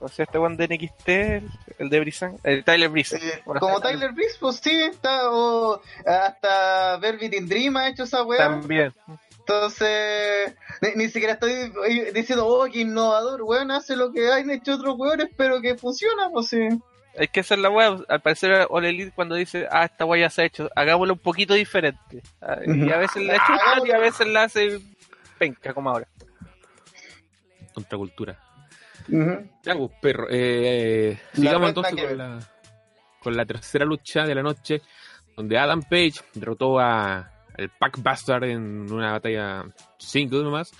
O 0.00 0.08
sea, 0.08 0.24
este 0.24 0.38
weón 0.38 0.56
de 0.56 0.68
NXT, 0.68 1.08
el, 1.08 1.50
el 1.78 1.88
de 1.88 2.00
Brisan, 2.00 2.36
el 2.44 2.62
Tyler 2.64 2.88
Breeze. 2.88 3.16
Eh, 3.16 3.42
como 3.44 3.80
Tyler 3.80 4.12
Breeze, 4.12 4.36
pues 4.38 4.56
sí, 4.56 4.70
está, 4.82 5.30
o 5.30 5.80
hasta 6.06 6.96
Velvet 6.98 7.34
in 7.34 7.48
Dream 7.48 7.76
ha 7.76 7.88
hecho 7.88 8.04
esa 8.04 8.22
weá, 8.22 8.38
También. 8.38 8.92
entonces, 9.40 10.54
ni, 10.82 10.90
ni 11.04 11.08
siquiera 11.10 11.32
estoy 11.34 11.72
diciendo, 12.14 12.46
oh, 12.46 12.66
qué 12.70 12.80
innovador, 12.80 13.42
weón, 13.42 13.70
hace 13.72 13.96
lo 13.96 14.12
que 14.12 14.30
han 14.30 14.50
hecho 14.50 14.74
otros 14.74 14.94
weones, 14.98 15.28
pero 15.36 15.60
que 15.60 15.76
funciona, 15.76 16.30
pues 16.30 16.48
sí. 16.48 16.68
Hay 17.18 17.26
que 17.26 17.40
hacer 17.40 17.58
la 17.58 17.68
weá. 17.70 17.96
Al 18.08 18.20
parecer, 18.20 18.68
All 18.70 18.84
Elite 18.84 19.10
cuando 19.12 19.34
dice, 19.34 19.66
ah, 19.72 19.86
esta 19.86 20.04
weá 20.04 20.20
ya 20.22 20.30
se 20.30 20.42
ha 20.42 20.44
hecho, 20.44 20.70
hagámoslo 20.76 21.14
un 21.14 21.18
poquito 21.18 21.54
diferente. 21.54 22.22
Ah, 22.40 22.58
Y 22.64 22.92
a 22.92 22.98
veces 22.98 23.22
la 23.24 23.34
chucha 23.46 23.86
y 23.86 23.90
a 23.90 23.98
veces 23.98 24.26
la 24.28 24.44
hace 24.44 24.80
penca, 25.38 25.74
como 25.74 25.90
ahora. 25.90 26.06
Contracultura. 27.74 28.38
Ya, 29.08 29.74
pues, 29.74 29.90
perro. 30.00 30.26
Eh, 30.30 31.18
sigamos 31.32 31.68
entonces 31.68 31.94
que 31.94 32.06
con 32.06 32.18
la, 32.18 32.38
con 33.20 33.36
la 33.36 33.46
tercera 33.46 33.84
lucha 33.84 34.24
de 34.24 34.34
la 34.34 34.42
noche, 34.42 34.82
donde 35.36 35.58
Adam 35.58 35.82
Page 35.82 36.14
derrotó 36.34 36.78
a 36.78 37.30
el 37.56 37.70
Pac 37.70 38.00
Bastard 38.00 38.44
en 38.44 38.90
una 38.92 39.12
batalla 39.12 39.64
single 39.98 40.44
nomás, 40.44 40.72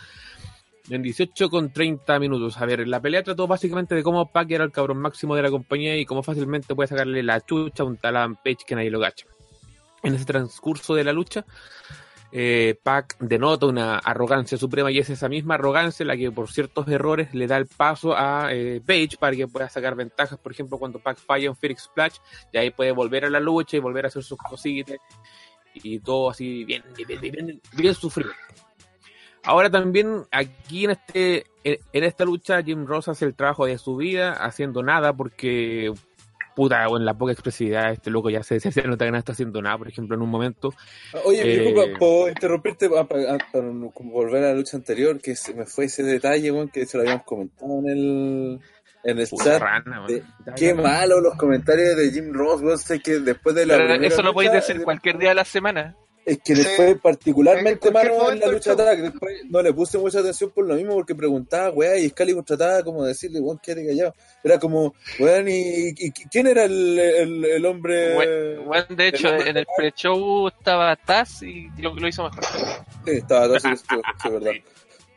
en 0.89 1.03
18 1.03 1.51
con 1.51 1.73
30 1.73 2.19
minutos. 2.19 2.57
A 2.59 2.67
ver, 2.67 2.87
la 2.87 3.01
pelea 3.01 3.23
trató 3.23 3.47
básicamente 3.47 3.95
de 3.95 4.03
cómo 4.03 4.31
Pac 4.31 4.51
era 4.51 4.65
el 4.65 4.73
cabrón 4.73 4.99
máximo 4.99 5.35
de 5.35 5.43
la 5.43 5.51
compañía 5.51 5.97
y 5.97 6.05
cómo 6.05 6.23
fácilmente 6.23 6.75
puede 6.75 6.89
sacarle 6.89 7.23
la 7.23 7.41
chucha 7.41 7.83
a 7.83 7.87
un 7.87 7.97
tal 7.97 8.17
Adam 8.17 8.37
Page 8.37 8.59
que 8.67 8.75
nadie 8.75 8.91
lo 8.91 9.01
gacha. 9.01 9.27
En 10.03 10.15
ese 10.15 10.25
transcurso 10.25 10.95
de 10.95 11.05
la 11.05 11.13
lucha, 11.13 11.45
eh, 12.31 12.79
Pac 12.83 13.17
denota 13.21 13.67
una 13.67 13.99
arrogancia 13.99 14.59
suprema 14.59 14.91
y 14.91 14.99
es 14.99 15.09
esa 15.09 15.29
misma 15.29 15.55
arrogancia 15.55 16.05
la 16.05 16.17
que 16.17 16.31
por 16.31 16.51
ciertos 16.51 16.87
errores 16.89 17.35
le 17.35 17.47
da 17.47 17.57
el 17.57 17.67
paso 17.67 18.15
a 18.15 18.53
eh, 18.53 18.83
Page 18.87 19.17
para 19.19 19.35
que 19.35 19.49
pueda 19.49 19.69
sacar 19.71 19.95
ventajas, 19.95 20.39
por 20.39 20.53
ejemplo 20.53 20.79
cuando 20.79 20.99
Pac 20.99 21.19
falla 21.19 21.47
en 21.47 21.57
Phoenix 21.57 21.85
Splash 21.85 22.17
y 22.53 22.59
ahí 22.59 22.71
puede 22.71 22.93
volver 22.93 23.25
a 23.25 23.31
la 23.31 23.41
lucha 23.41 23.79
y 23.79 23.81
volver 23.81 24.05
a 24.05 24.09
hacer 24.09 24.23
sus 24.23 24.39
cositas 24.39 24.99
y 25.75 26.01
todo 26.01 26.31
así 26.31 26.65
bien, 26.65 26.83
bien, 26.97 27.21
bien, 27.21 27.61
bien, 27.73 27.95
sufrido. 27.95 28.31
Ahora 29.45 29.71
también 29.71 30.25
aquí 30.31 30.85
en 30.85 30.91
este 30.91 31.47
en 31.65 32.05
esta 32.05 32.25
lucha 32.25 32.63
Jim 32.63 32.85
Ross 32.87 33.09
hace 33.09 33.25
el 33.25 33.35
trabajo 33.35 33.67
de 33.67 33.79
su 33.79 33.97
vida 33.97 34.33
haciendo 34.33 34.83
nada 34.83 35.13
porque 35.13 35.93
puta, 36.59 36.85
en 36.85 37.05
la 37.05 37.15
poca 37.15 37.31
expresividad 37.33 37.93
este 37.93 38.11
loco 38.11 38.31
ya 38.31 38.43
se, 38.43 38.59
se, 38.59 38.73
se 38.73 38.83
nota 38.83 39.05
que 39.05 39.13
no 39.13 39.19
está 39.19 39.31
haciendo 39.33 39.63
nada, 39.63 39.79
por 39.79 39.89
ejemplo 39.89 40.17
en 40.17 40.23
un 40.23 40.29
momento 40.29 40.75
Oye, 41.25 41.43
Eh, 41.43 41.61
disculpa, 41.61 41.89
puedo 41.99 42.29
interrumpirte 42.29 42.91
pa- 42.91 43.07
pa- 43.07 43.17
ah, 43.29 43.39
para, 43.53 43.69
como 43.95 44.11
volver 44.11 44.43
a 44.43 44.49
la 44.49 44.55
lucha 44.55 44.77
anterior, 44.77 45.21
que 45.21 45.37
se 45.37 45.55
me 45.55 45.65
fue 45.67 45.85
ese 45.85 46.03
detalle, 46.03 46.53
que 46.73 46.85
se 46.85 46.97
lo 46.97 47.03
habíamos 47.05 47.25
comentado 47.25 47.79
en 47.79 47.89
el, 47.89 48.61
en 49.05 49.19
el 49.21 49.29
chat. 49.29 49.63
rana, 49.63 50.05
de-. 50.09 50.25
Qué 50.57 50.75
malo 50.75 51.21
los 51.21 51.37
comentarios 51.37 51.97
de 51.97 52.11
Jim 52.11 52.33
Ross, 52.33 52.61
weón, 52.61 52.79
sé 52.79 52.99
que 53.01 53.21
después 53.21 53.55
de 53.55 53.65
la 53.65 53.77
Pero 53.77 53.95
eso 54.03 54.23
lo 54.23 54.35
podéis 54.35 54.53
decir 54.53 54.83
cualquier 54.83 55.17
día 55.19 55.29
de 55.29 55.37
la 55.37 55.45
semana. 55.45 55.95
Es 56.29 56.39
que 56.45 56.55
le 56.55 56.63
Sí. 56.63 56.71
fue 56.77 56.95
particularmente 56.97 57.89
En 57.89 57.95
malo 57.95 58.31
en 58.31 58.41
la 58.41 58.49
lucha 58.49 58.73
atrás. 58.73 59.01
Después 59.01 59.35
no 59.49 59.63
le 59.63 59.73
puse 59.73 59.97
mucha 59.97 60.19
atención 60.21 60.51
por 60.51 60.67
lo 60.67 60.75
mismo, 60.75 60.93
porque 60.95 61.15
preguntaba, 61.15 61.71
weá, 61.71 61.97
y 61.97 62.05
Excalibur 62.05 62.45
trataba 62.45 62.83
como 62.83 63.03
de 63.03 63.09
decirle, 63.09 63.41
weón, 63.41 63.59
quédate 63.59 63.87
callado. 63.87 64.15
Era 64.45 64.59
como, 64.59 64.95
weón, 65.19 65.49
¿y, 65.49 65.89
y- 65.89 65.95
y 65.97 66.11
quién 66.13 66.47
era 66.49 66.65
el, 66.65 66.99
el, 66.99 67.45
el 67.47 67.65
hombre? 67.67 68.17
We- 68.19 68.57
Bueno, 68.59 68.87
de 68.91 69.09
hecho, 69.09 69.29
el- 69.35 69.49
en 69.49 69.57
el 69.57 69.67
pre-show 69.77 70.49
estaba 70.49 70.95
Taz 70.97 71.43
y 71.43 71.69
lo, 71.79 71.95
lo 71.95 72.07
hizo 72.07 72.25
mejor. 72.25 72.45
Sí, 73.07 73.13
estaba 73.13 73.57
así, 73.57 73.69
sí, 73.77 73.85
sí, 74.23 74.29
verdad. 74.29 74.53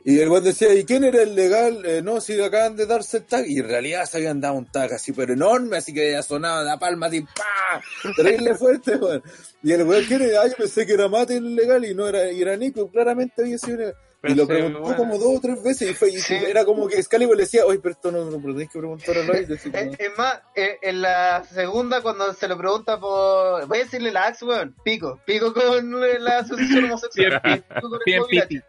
Y 0.03 0.19
el 0.19 0.29
weón 0.29 0.43
decía, 0.43 0.73
¿y 0.73 0.83
quién 0.83 1.03
era 1.03 1.21
el 1.21 1.35
legal? 1.35 1.85
Eh, 1.85 2.01
no, 2.01 2.19
si 2.21 2.39
acaban 2.41 2.75
de 2.75 2.87
darse 2.87 3.17
el 3.17 3.25
tag. 3.25 3.45
Y 3.47 3.59
en 3.59 3.67
realidad 3.67 4.05
se 4.05 4.17
habían 4.17 4.41
dado 4.41 4.55
un 4.55 4.65
tag 4.65 4.91
así, 4.93 5.11
pero 5.11 5.33
enorme, 5.33 5.77
así 5.77 5.93
que 5.93 6.11
ya 6.11 6.23
sonaba 6.23 6.63
la 6.63 6.79
palma 6.79 7.05
así, 7.07 7.21
¡pa! 7.21 7.81
Terrible 8.15 8.55
fuerte, 8.55 8.95
weón. 8.95 9.21
Y 9.61 9.71
el 9.73 9.83
weón, 9.83 10.03
¿quién 10.05 10.21
era? 10.23 10.41
Ah, 10.41 10.47
yo 10.47 10.55
pensé 10.55 10.85
que 10.87 10.93
era 10.93 11.07
Mate 11.07 11.35
el 11.37 11.55
legal 11.55 11.85
y 11.85 11.93
no 11.93 12.07
era, 12.07 12.31
y 12.31 12.41
era 12.41 12.57
Nico, 12.57 12.89
claramente 12.89 13.43
había 13.43 13.57
sido 13.59 13.77
un- 13.87 13.93
Pero 14.21 14.33
y 14.33 14.37
lo 14.37 14.47
preguntó 14.47 14.79
bueno. 14.81 14.97
como 14.97 15.17
dos 15.19 15.37
o 15.37 15.39
tres 15.41 15.63
veces 15.63 15.91
y, 15.91 15.93
fue, 15.95 16.09
y 16.09 16.19
Sí. 16.19 16.35
era 16.35 16.63
como 16.65 16.87
que 16.87 16.95
Excalibur 16.97 17.35
le 17.35 17.43
decía, 17.43 17.65
oye, 17.65 17.79
pero 17.79 17.93
esto 17.93 18.11
no, 18.11 18.25
no 18.25 18.31
lo 18.31 18.37
tenéis 18.53 18.69
que 18.71 18.77
preguntar 18.79 19.15
a 19.17 19.19
Eh, 19.21 19.25
como- 19.71 19.93
Es 19.97 20.17
más, 20.17 20.41
eh, 20.55 20.77
en 20.81 21.01
la 21.01 21.43
segunda, 21.43 22.01
cuando 22.01 22.31
se 22.33 22.47
lo 22.47 22.57
pregunta 22.57 22.99
por. 22.99 23.65
Voy 23.67 23.79
a 23.79 23.83
decirle 23.83 24.11
la 24.11 24.27
Axe, 24.27 24.45
weón. 24.45 24.75
Pico. 24.83 25.19
Pico 25.25 25.51
con 25.53 25.99
la 26.23 26.39
asociación 26.39 26.85
homosexual. 26.85 27.41
Bien, 27.43 27.63
Pico 27.75 27.89
con 27.89 27.99
el 28.05 28.05
Bien, 28.05 28.63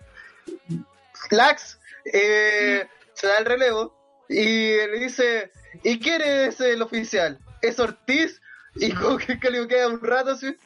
Axe 1.40 1.78
eh, 2.04 2.86
se 3.14 3.26
da 3.26 3.38
el 3.38 3.44
relevo 3.44 4.24
y 4.28 4.76
le 4.76 4.98
dice: 4.98 5.52
¿Y 5.82 5.98
quién 5.98 6.22
es 6.22 6.60
el 6.60 6.82
oficial? 6.82 7.38
¿Es 7.60 7.78
Ortiz? 7.78 8.40
Y 8.74 8.92
como 8.92 9.18
que 9.18 9.38
Calio 9.38 9.68
queda 9.68 9.88
un 9.88 10.02
rato 10.02 10.30
así. 10.30 10.56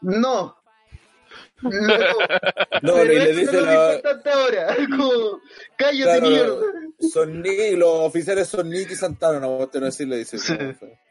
No. 0.00 0.57
No, 1.62 1.70
No, 2.82 3.04
y 3.04 3.08
le 3.08 3.32
dice 3.34 3.60
la, 3.60 4.00
ahora. 4.32 4.76
Como, 4.90 5.40
cállate, 5.76 6.20
Claro, 6.20 6.28
mierda. 6.28 6.56
Son 7.12 7.42
Nick, 7.42 7.76
los 7.76 7.88
oficiales 7.88 8.48
son 8.48 8.70
Nick 8.70 8.90
y 8.90 8.94
Santana, 8.96 9.40
no 9.40 9.58
no 9.58 9.66
decirle, 9.66 10.18
dice. 10.18 10.38
Sí. 10.38 10.54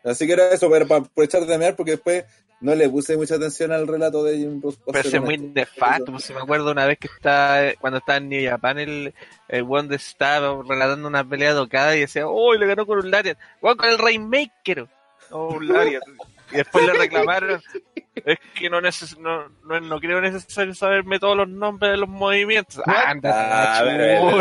Así 0.04 0.26
que 0.26 0.34
era 0.34 0.50
eso, 0.52 0.70
pero 0.70 0.88
para 0.88 1.02
aprovechar 1.02 1.46
de 1.46 1.58
mear, 1.58 1.76
porque 1.76 1.92
después 1.92 2.26
no 2.60 2.74
le 2.74 2.90
puse 2.90 3.16
mucha 3.18 3.36
atención 3.36 3.72
al 3.72 3.88
relato 3.88 4.24
de 4.24 4.38
Jim 4.38 4.62
Ross. 4.62 4.80
Pero 4.92 5.08
es 5.08 5.22
muy 5.22 5.38
nefasto, 5.38 6.12
pues 6.12 6.24
si 6.24 6.34
me 6.34 6.40
acuerdo 6.40 6.72
una 6.72 6.86
vez 6.86 6.98
que 6.98 7.08
está, 7.08 7.74
cuando 7.80 8.00
estaba 8.00 8.18
en 8.18 8.30
New 8.30 8.50
Japan, 8.50 8.80
el, 8.80 9.14
el 9.48 9.64
one 9.64 9.90
de 9.90 9.96
estaba 9.96 10.62
relatando 10.68 11.08
una 11.08 11.28
pelea 11.28 11.54
tocada 11.54 11.96
y 11.96 12.02
decía, 12.02 12.28
oh, 12.28 12.54
le 12.54 12.66
ganó 12.66 12.86
con 12.86 13.00
un 13.00 13.12
Lariat, 13.12 13.38
weón, 13.62 13.78
con 13.78 13.90
el 13.90 13.98
Rainmaker, 13.98 14.88
oh, 15.32 15.56
un 15.56 15.68
Lariat. 15.68 16.04
Y 16.52 16.58
después 16.58 16.86
le 16.86 16.94
reclamaron, 16.94 17.62
es 18.16 18.38
que 18.58 18.70
no, 18.70 18.80
neces 18.82 19.18
no, 19.20 19.50
no, 19.66 19.80
no 19.82 20.00
creo 20.00 20.22
necesario 20.22 20.74
saberme 20.74 21.20
todos 21.20 21.36
los 21.36 21.50
nombres 21.50 21.92
de 21.92 21.98
los 21.98 22.10
movimientos. 22.10 22.82
Anda, 22.86 23.80
Ah. 23.80 23.84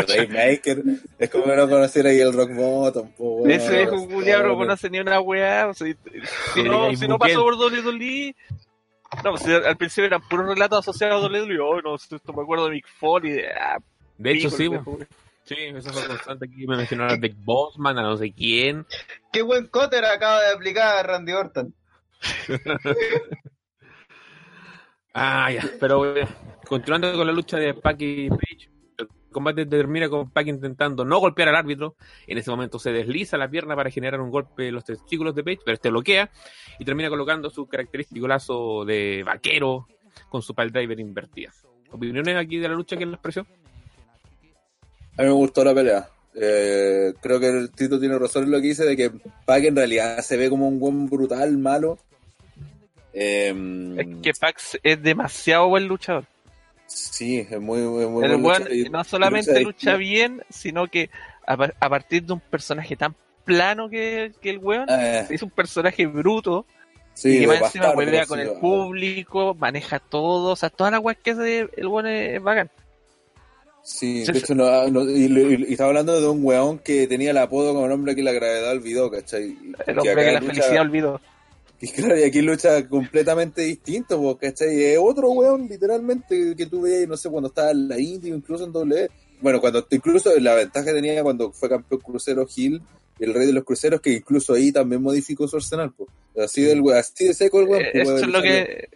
Raymaker 0.07 0.83
es 1.19 1.29
como 1.29 1.47
no 1.53 1.67
conocer 1.69 2.07
ahí 2.07 2.19
el 2.19 2.33
Rock 2.33 2.51
Bottom. 2.53 3.11
po. 3.11 3.47
Ese 3.47 3.77
viejo 3.77 4.07
culiao 4.07 4.43
no 4.43 4.55
conoce 4.55 4.89
ni 4.89 4.99
una 4.99 5.19
weá. 5.19 5.67
O 5.67 5.73
sea, 5.73 5.87
si, 6.53 6.63
no, 6.63 6.95
si 6.95 7.07
no 7.07 7.17
pasó 7.17 7.41
por 7.43 7.55
WWE. 7.55 8.35
No, 9.23 9.31
pues 9.31 9.45
al 9.47 9.77
principio 9.77 10.05
eran 10.05 10.21
puros 10.27 10.47
relatos 10.47 10.79
asociados 10.79 11.23
a 11.23 11.27
WWE. 11.27 11.59
Oh, 11.59 11.81
no, 11.81 11.95
esto 11.95 12.33
me 12.33 12.41
acuerdo 12.43 12.65
de 12.65 12.71
Mick 12.71 12.87
Foley. 12.99 13.31
De, 13.33 13.47
ah, 13.51 13.77
De 14.17 14.31
hecho, 14.31 14.49
sí, 14.49 14.69
sí, 15.45 15.55
eso 15.59 15.89
fue 15.91 16.07
constante 16.07 16.45
aquí. 16.45 16.67
Me 16.67 16.75
mencionaron 16.75 17.13
a 17.13 17.17
Dick 17.17 17.35
Bossman, 17.37 17.97
a 17.97 18.01
no 18.01 18.17
sé 18.17 18.33
quién. 18.33 18.85
Qué 19.31 19.41
buen 19.41 19.67
cotter 19.67 20.03
acaba 20.05 20.41
de 20.41 20.51
aplicar 20.53 21.05
Randy 21.07 21.31
Orton. 21.31 21.73
Ah, 25.19 25.51
ya, 25.51 25.63
pero 25.79 26.15
eh, 26.15 26.27
continuando 26.67 27.11
con 27.13 27.25
la 27.25 27.33
lucha 27.33 27.57
de 27.57 27.73
Pac 27.73 27.99
y 28.01 28.29
Page, 28.29 28.69
el 28.99 29.07
combate 29.31 29.65
termina 29.65 30.07
con 30.09 30.29
Pac 30.29 30.45
intentando 30.45 31.03
no 31.05 31.17
golpear 31.19 31.49
al 31.49 31.55
árbitro. 31.55 31.95
En 32.27 32.37
ese 32.37 32.51
momento 32.51 32.77
se 32.77 32.91
desliza 32.91 33.35
la 33.35 33.49
pierna 33.49 33.75
para 33.75 33.89
generar 33.89 34.21
un 34.21 34.29
golpe 34.29 34.67
en 34.67 34.75
los 34.75 34.85
testículos 34.85 35.33
de 35.33 35.43
Page, 35.43 35.61
pero 35.65 35.73
este 35.73 35.89
bloquea 35.89 36.29
y 36.77 36.85
termina 36.85 37.09
colocando 37.09 37.49
su 37.49 37.65
característico 37.65 38.27
lazo 38.27 38.85
de 38.85 39.23
vaquero 39.25 39.87
con 40.29 40.43
su 40.43 40.53
pile 40.53 40.69
driver 40.69 40.99
invertida. 40.99 41.51
¿Opiniones 41.89 42.35
aquí 42.35 42.57
de 42.57 42.69
la 42.69 42.75
lucha 42.75 42.95
que 42.95 43.07
les 43.07 43.17
pareció? 43.17 43.47
A 45.17 45.23
mí 45.23 45.27
me 45.29 45.31
gustó 45.31 45.63
la 45.63 45.73
pelea. 45.73 46.07
Eh, 46.39 47.13
creo 47.19 47.39
que 47.39 47.47
el 47.49 47.71
Tito 47.71 47.99
tiene 47.99 48.17
razón 48.19 48.43
en 48.43 48.51
lo 48.51 48.61
que 48.61 48.67
dice 48.67 48.85
de 48.85 48.95
que 48.95 49.11
Pac 49.45 49.63
en 49.63 49.75
realidad 49.75 50.19
se 50.19 50.37
ve 50.37 50.49
como 50.49 50.67
un 50.67 50.79
buen 50.79 51.07
brutal, 51.07 51.57
malo. 51.57 51.97
Eh, 53.13 53.95
Es 53.97 54.07
que 54.21 54.33
Pax 54.39 54.77
es 54.83 55.01
demasiado 55.01 55.67
buen 55.69 55.87
luchador. 55.87 56.25
Sí, 56.85 57.39
es 57.39 57.59
muy, 57.59 57.81
muy, 57.81 58.05
muy 58.05 58.25
el 58.25 58.37
buen 58.37 58.63
no 58.91 59.03
solamente 59.03 59.59
lucha 59.61 59.95
bien, 59.97 60.43
sino 60.49 60.87
que 60.87 61.09
a, 61.45 61.57
par- 61.57 61.75
a 61.79 61.89
partir 61.89 62.23
de 62.23 62.33
un 62.33 62.39
personaje 62.39 62.95
tan 62.95 63.15
plano 63.43 63.89
que, 63.89 64.31
que 64.41 64.51
el 64.51 64.59
weón, 64.59 64.85
Eh, 64.89 65.25
es 65.29 65.41
un 65.41 65.49
personaje 65.49 66.05
bruto, 66.05 66.65
sí, 67.13 67.37
y 67.37 67.39
que 67.41 67.47
más 67.47 67.61
encima 67.75 67.91
sí, 67.91 68.27
con 68.27 68.39
el 68.39 68.51
público, 68.59 69.55
maneja 69.55 69.99
todo, 69.99 70.51
o 70.51 70.55
sea, 70.55 70.69
todas 70.69 70.91
las 70.93 71.01
weas 71.01 71.17
que 71.21 71.31
hace 71.31 71.67
el 71.75 71.87
weón 71.87 72.07
es, 72.07 72.35
es 72.35 72.43
bacán. 72.43 72.69
Sí, 73.89 74.25
de 74.25 74.37
hecho, 74.37 74.53
no, 74.53 74.89
no- 74.89 75.09
y, 75.09 75.25
y- 75.27 75.65
y 75.69 75.71
estaba 75.71 75.87
hablando 75.91 76.19
de 76.19 76.27
un 76.27 76.43
weón 76.43 76.77
que 76.79 77.07
tenía 77.07 77.31
el 77.31 77.37
apodo 77.37 77.73
como 77.73 77.87
nombre 77.87 78.15
que 78.15 78.21
la 78.21 78.33
gravedad 78.33 78.71
olvidó, 78.71 79.09
¿cachai? 79.09 79.57
El 79.85 79.97
hombre 79.99 80.15
que 80.25 80.31
la 80.33 80.39
lucha- 80.41 80.53
felicidad 80.53 80.81
olvidó. 80.81 81.21
Y 81.79 81.87
claro, 81.89 82.19
y 82.19 82.23
aquí 82.23 82.41
lucha 82.41 82.85
completamente 82.89 83.61
distinto, 83.61 84.37
¿cachai? 84.41 84.83
Es 84.83 84.99
otro 85.01 85.29
weón, 85.29 85.67
literalmente, 85.69 86.53
que 86.57 86.65
tú 86.65 86.81
veías, 86.81 87.07
no 87.07 87.15
sé, 87.15 87.29
cuando 87.29 87.47
estaba 87.47 87.71
en 87.71 87.87
la 87.87 87.97
India, 87.97 88.35
incluso 88.35 88.65
en 88.65 88.73
W. 88.73 89.09
Bueno, 89.39 89.61
cuando 89.61 89.87
incluso 89.91 90.37
la 90.37 90.55
ventaja 90.55 90.87
que 90.87 90.93
tenía 90.93 91.23
cuando 91.23 91.53
fue 91.53 91.69
campeón 91.69 92.01
crucero 92.01 92.45
Gil, 92.45 92.81
el 93.19 93.33
rey 93.33 93.47
de 93.47 93.53
los 93.53 93.63
cruceros, 93.63 94.01
que 94.01 94.11
incluso 94.11 94.53
ahí 94.53 94.73
también 94.73 95.01
modificó 95.01 95.47
su 95.47 95.55
arsenal, 95.55 95.93
pues. 95.95 96.09
Así, 96.43 96.61
del, 96.63 96.81
we- 96.81 96.97
así 96.97 97.27
de 97.27 97.33
seco 97.33 97.61
el 97.61 97.67
weón. 97.69 97.85
Eh, 97.85 98.03
weón, 98.05 98.17
es 98.17 98.27
lo 98.27 98.41
que 98.41 98.89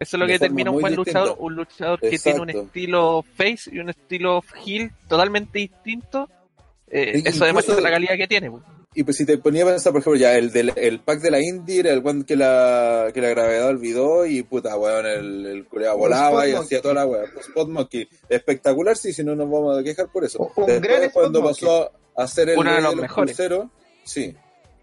eso 0.00 0.16
es 0.16 0.20
lo 0.20 0.26
que 0.26 0.32
forma 0.38 0.46
termina 0.46 0.70
un 0.70 0.80
buen 0.80 0.94
distinta. 0.96 1.20
luchador, 1.20 1.36
un 1.40 1.54
luchador 1.54 2.00
que 2.00 2.18
tiene 2.18 2.40
un 2.40 2.50
estilo 2.50 3.24
face 3.36 3.70
y 3.72 3.78
un 3.78 3.90
estilo 3.90 4.42
heel 4.64 4.90
totalmente 5.08 5.58
distinto. 5.58 6.28
Eh, 6.90 7.02
Y- 7.04 7.18
eso 7.18 7.18
incluso- 7.28 7.44
demuestra 7.46 7.80
la 7.80 7.90
calidad 7.90 8.16
que 8.16 8.26
tiene. 8.28 8.50
pues. 8.50 8.62
Y 8.94 9.04
pues 9.04 9.18
si 9.18 9.26
te 9.26 9.36
ponía 9.38 9.62
a 9.64 9.66
pensar, 9.66 9.92
por 9.92 10.00
ejemplo, 10.00 10.18
ya 10.18 10.34
el 10.36 10.50
del 10.50 10.72
el 10.74 10.98
pack 11.00 11.20
de 11.20 11.30
la 11.30 11.40
Indie 11.40 11.80
era 11.80 11.92
el 11.92 12.00
weón 12.00 12.24
que 12.24 12.34
la, 12.34 13.10
que 13.12 13.20
la 13.20 13.28
gravedad 13.28 13.68
olvidó 13.68 14.24
y 14.26 14.42
puta, 14.42 14.76
weón, 14.76 15.06
el, 15.06 15.46
el 15.46 15.64
culeado 15.66 15.98
volaba 15.98 16.48
y 16.48 16.52
hacía 16.54 16.80
toda 16.80 16.94
la 16.94 17.06
weá. 17.06 17.24
Spot 17.38 17.68
Monkey, 17.68 18.08
espectacular, 18.28 18.96
sí, 18.96 19.12
si 19.12 19.22
no 19.22 19.36
nos 19.36 19.48
vamos 19.48 19.78
a 19.78 19.82
quejar 19.84 20.10
por 20.10 20.24
eso. 20.24 20.50
Un 20.56 20.66
Después, 20.66 20.80
gran 20.80 21.10
cuando 21.10 21.42
Monkey. 21.42 21.64
pasó 21.66 21.92
a 22.16 22.26
ser 22.26 22.48
el 22.48 22.58
Uno 22.58 22.70
de 22.74 22.80
los 22.80 22.94
los, 22.94 23.02
mejores. 23.02 23.36
cruceros, 23.36 23.66
sí, 24.04 24.34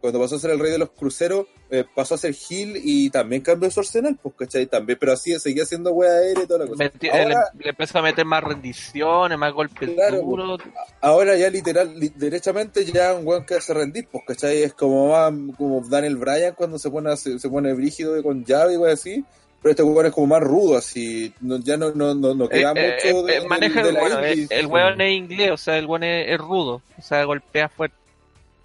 cuando 0.05 0.19
pasó 0.19 0.35
a 0.35 0.39
ser 0.39 0.51
el 0.51 0.59
rey 0.59 0.71
de 0.71 0.77
los 0.77 0.91
cruceros, 0.91 1.47
eh, 1.69 1.83
pasó 1.95 2.15
a 2.15 2.17
ser 2.17 2.33
Gil 2.33 2.79
y 2.83 3.09
también 3.09 3.41
cambió 3.41 3.69
su 3.71 3.79
arsenal, 3.79 4.17
pues, 4.21 4.35
¿cachai? 4.37 4.67
También, 4.67 4.97
pero 4.99 5.13
así 5.13 5.37
seguía 5.39 5.63
haciendo 5.63 5.91
weá 5.91 6.11
aérea 6.11 6.43
y 6.43 6.47
toda 6.47 6.59
la 6.59 6.67
cosa. 6.67 6.83
Meti- 6.83 7.09
Ahora, 7.11 7.49
le, 7.57 7.63
le 7.63 7.69
empezó 7.71 7.99
a 7.99 8.01
meter 8.03 8.23
más 8.25 8.43
rendiciones, 8.43 9.37
más 9.37 9.51
golpes 9.53 9.89
Claro, 9.89 10.21
duros. 10.21 10.61
ahora 11.01 11.35
ya 11.35 11.49
literal, 11.49 11.99
li- 11.99 12.13
derechamente 12.15 12.85
ya 12.85 13.13
un 13.13 13.25
weón 13.27 13.45
que 13.45 13.55
hace 13.55 13.73
rendir, 13.73 14.07
pues, 14.11 14.23
¿cachai? 14.27 14.63
Es 14.63 14.73
como 14.73 15.09
más, 15.11 15.33
como 15.57 15.81
Daniel 15.81 16.17
Bryan 16.17 16.53
cuando 16.55 16.77
se 16.79 16.89
pone, 16.89 17.15
se, 17.17 17.39
se 17.39 17.49
pone 17.49 17.73
brígido 17.73 18.21
con 18.23 18.45
llave 18.45 18.73
y 18.73 18.77
wey 18.77 18.93
así, 18.93 19.23
pero 19.61 19.71
este 19.71 19.81
weón 19.83 20.05
es 20.05 20.11
como 20.13 20.27
más 20.27 20.41
rudo, 20.43 20.77
así, 20.77 21.33
no- 21.41 21.57
ya 21.57 21.77
no, 21.77 21.91
no, 21.91 22.13
no, 22.13 22.35
no 22.35 22.45
Eh, 22.45 22.49
queda 22.49 22.73
eh, 22.75 22.95
mucho 23.03 23.27
eh, 23.27 23.31
de, 23.31 23.37
eh, 23.37 23.47
maneja, 23.47 23.83
de 23.83 23.91
la 23.91 23.99
bueno, 23.99 24.19
eh, 24.23 24.47
el 24.51 24.67
weón 24.67 25.01
es 25.01 25.11
inglés, 25.13 25.51
o 25.51 25.57
sea, 25.57 25.77
el 25.77 25.87
weón 25.87 26.03
es, 26.03 26.29
es 26.29 26.37
rudo, 26.37 26.81
o 26.97 27.01
sea, 27.01 27.23
golpea 27.23 27.69
fuerte. 27.69 27.95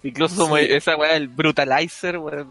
Incluso 0.03 0.35
como 0.41 0.57
Sí. 0.57 0.65
esa 0.69 0.95
weá, 0.97 1.15
el 1.15 1.27
brutalizer, 1.27 2.17
weón. 2.17 2.47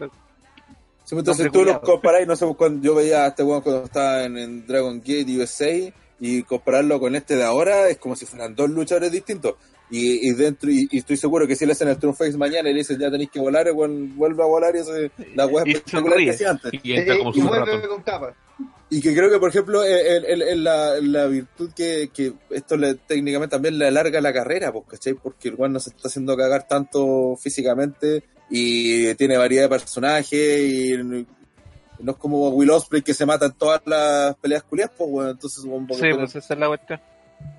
Sí, 1.03 1.15
pues, 1.15 1.19
entonces 1.19 1.51
tú 1.51 1.63
los 1.65 1.79
comparás, 1.79 2.25
no 2.27 2.35
sé, 2.35 2.45
cuando 2.57 2.81
yo 2.83 2.95
veía 2.95 3.25
a 3.25 3.27
este 3.27 3.43
weón 3.43 3.61
cuando 3.61 3.83
estaba 3.85 4.23
en, 4.23 4.37
en 4.37 4.65
Dragon 4.67 4.99
Gate 4.99 5.25
USA 5.37 5.91
y 6.19 6.43
compararlo 6.43 6.99
con 6.99 7.15
este 7.15 7.35
de 7.35 7.43
ahora 7.43 7.89
es 7.89 7.97
como 7.97 8.15
si 8.15 8.25
fueran 8.25 8.55
dos 8.55 8.69
luchadores 8.69 9.11
distintos. 9.11 9.55
Y, 9.89 10.29
y 10.29 10.33
dentro, 10.33 10.69
y, 10.71 10.87
y 10.89 10.99
estoy 10.99 11.17
seguro 11.17 11.45
que 11.45 11.55
si 11.57 11.65
le 11.65 11.73
hacen 11.73 11.89
el 11.89 11.97
True 11.97 12.13
Face 12.13 12.37
mañana 12.37 12.69
y 12.69 12.73
le 12.73 12.79
dicen 12.79 12.97
ya 12.97 13.11
tenéis 13.11 13.29
que 13.29 13.41
volar, 13.41 13.69
weón 13.73 14.15
vuelve 14.15 14.41
a 14.41 14.45
volar 14.45 14.73
y 14.73 14.79
hace 14.79 15.11
la 15.35 15.45
weá 15.47 15.63
Y 15.67 15.71
espectacular 15.71 16.17
que 16.17 16.29
hacía 16.29 16.49
antes. 16.51 16.71
Y 16.81 16.93
entra 16.93 17.17
como 17.17 17.31
y 17.31 17.33
super 17.41 17.59
vuelve 17.59 17.75
rato. 17.75 17.89
con 17.89 18.01
capa. 18.03 18.33
Y 18.93 18.99
que 19.01 19.15
creo 19.15 19.29
que, 19.31 19.39
por 19.39 19.49
ejemplo, 19.49 19.83
eh, 19.85 20.17
el- 20.17 20.25
el- 20.25 20.41
el- 20.41 20.63
la, 20.65 20.95
la 20.99 21.25
virtud 21.27 21.71
que, 21.73 22.09
que 22.13 22.33
esto 22.49 22.75
le, 22.75 22.95
técnicamente 22.95 23.55
también 23.55 23.77
le 23.77 23.87
alarga 23.87 24.19
la 24.19 24.33
carrera, 24.33 24.71
pues, 24.73 24.83
¿cachai? 24.89 25.13
Porque 25.13 25.47
el 25.47 25.55
weón 25.55 25.71
no 25.71 25.79
se 25.79 25.91
está 25.91 26.09
haciendo 26.09 26.35
cagar 26.35 26.67
tanto 26.67 27.37
físicamente 27.37 28.23
y 28.49 29.15
tiene 29.15 29.37
variedad 29.37 29.63
de 29.63 29.69
personajes 29.69 30.59
y 30.61 30.97
no 31.03 32.11
es 32.11 32.17
como 32.17 32.49
Will 32.49 32.69
Osprey 32.71 33.01
que 33.01 33.13
se 33.13 33.25
mata 33.25 33.45
en 33.45 33.53
todas 33.53 33.81
las 33.85 34.35
peleas 34.35 34.63
culiadas, 34.63 34.93
pues, 34.97 35.09
weón. 35.09 35.29
Entonces, 35.29 35.63
Sí, 35.63 35.69
pues 36.13 36.35
esa 36.35 36.53
es 36.53 36.59
la 36.59 36.67
cuestión. 36.67 36.99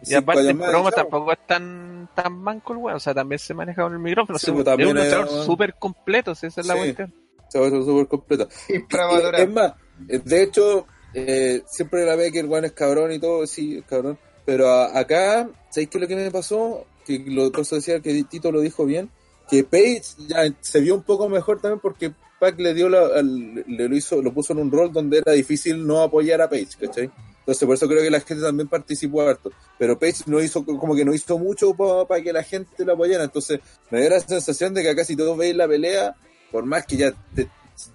Y 0.05 0.15
aparte 0.15 0.53
más, 0.55 0.71
promo 0.71 0.91
tampoco 0.93 1.33
es 1.33 1.39
tan, 1.47 2.11
tan 2.15 2.35
manco 2.35 2.75
el 2.75 2.79
weón, 2.79 2.97
o 2.97 3.01
sea, 3.01 3.15
también 3.15 3.39
se 3.39 3.55
maneja 3.55 3.83
con 3.85 3.95
el 3.95 3.99
micrófono. 4.01 4.39
Sí, 4.39 4.45
o 4.45 4.47
sea, 4.47 4.55
pues, 4.55 4.65
también 4.67 4.89
es 4.91 4.95
un 4.95 4.99
es- 5.01 5.13
luchador 5.19 5.45
súper 5.47 5.75
completo, 5.77 6.35
si 6.35 6.47
esa 6.49 6.61
es 6.61 6.67
la 6.67 6.75
Sí. 6.75 6.81
cuestión. 6.81 7.15
Súper 7.51 8.07
completo. 8.07 8.49
Infravalorado. 8.69 9.43
Es 9.45 9.51
más, 9.51 9.73
eh, 10.09 10.21
de 10.25 10.43
hecho, 10.43 10.87
eh, 11.15 11.63
siempre 11.67 12.05
la 12.07 12.17
ve 12.17 12.33
que 12.33 12.41
el 12.41 12.47
weón 12.47 12.65
es 12.65 12.73
cabrón 12.73 13.13
y 13.13 13.19
todo, 13.19 13.47
sí, 13.47 13.79
es 13.79 13.85
cabrón. 13.85 14.19
Pero 14.45 14.69
a- 14.69 14.99
acá, 14.99 15.49
¿sabéis 15.71 15.89
qué 15.91 15.99
es 15.99 16.03
lo 16.03 16.09
que 16.09 16.17
me 16.17 16.31
pasó? 16.31 16.85
Que 17.07 17.19
lo, 17.27 17.51
eso 17.57 17.77
decía 17.77 18.01
que 18.01 18.25
Tito 18.25 18.51
lo 18.53 18.61
dijo 18.61 18.85
bien, 18.85 19.11
que 19.49 19.65
Page 19.65 20.03
ya 20.29 20.45
se 20.61 20.81
vio 20.81 20.95
un 20.95 21.03
poco 21.03 21.29
mejor 21.29 21.61
también 21.61 21.81
porque 21.81 22.13
Pac 22.41 22.59
le 22.59 22.75
dio 22.75 22.89
la, 22.89 23.07
al- 23.07 23.55
le 23.67 23.89
lo 23.89 23.97
hizo, 23.97 24.21
lo 24.23 24.33
puso 24.33 24.53
en 24.53 24.59
un 24.61 24.73
rol 24.73 24.93
donde 24.93 25.19
era 25.19 25.33
difícil 25.33 25.87
no 25.87 26.01
apoyar 26.03 26.41
a 26.43 26.49
Page, 26.51 26.69
¿cachai? 26.81 27.11
Entonces 27.41 27.67
por 27.67 27.75
eso 27.75 27.89
creo 27.89 28.03
que 28.03 28.11
la 28.11 28.21
gente 28.21 28.43
también 28.45 28.69
participó 28.69 29.23
harto. 29.23 29.51
Pero 29.79 29.99
Page 29.99 30.23
no 30.27 30.41
hizo, 30.41 30.65
como 30.65 30.95
que 30.95 31.05
no 31.05 31.13
hizo 31.13 31.39
mucho 31.39 31.75
para 31.75 32.23
que 32.23 32.33
la 32.33 32.43
gente 32.45 32.85
lo 32.85 32.93
apoyara. 32.95 33.25
Entonces 33.25 33.59
me 33.91 34.01
dio 34.01 34.11
la 34.11 34.21
sensación 34.21 34.75
de 34.75 34.83
que 34.83 34.91
acá 34.91 35.05
si 35.05 35.17
todos 35.17 35.37
veis 35.37 35.55
la 35.57 35.67
pelea, 35.67 36.15
por 36.53 36.65
más 36.65 36.87
que 36.87 36.97
ya 36.97 37.13
te- 37.35 37.49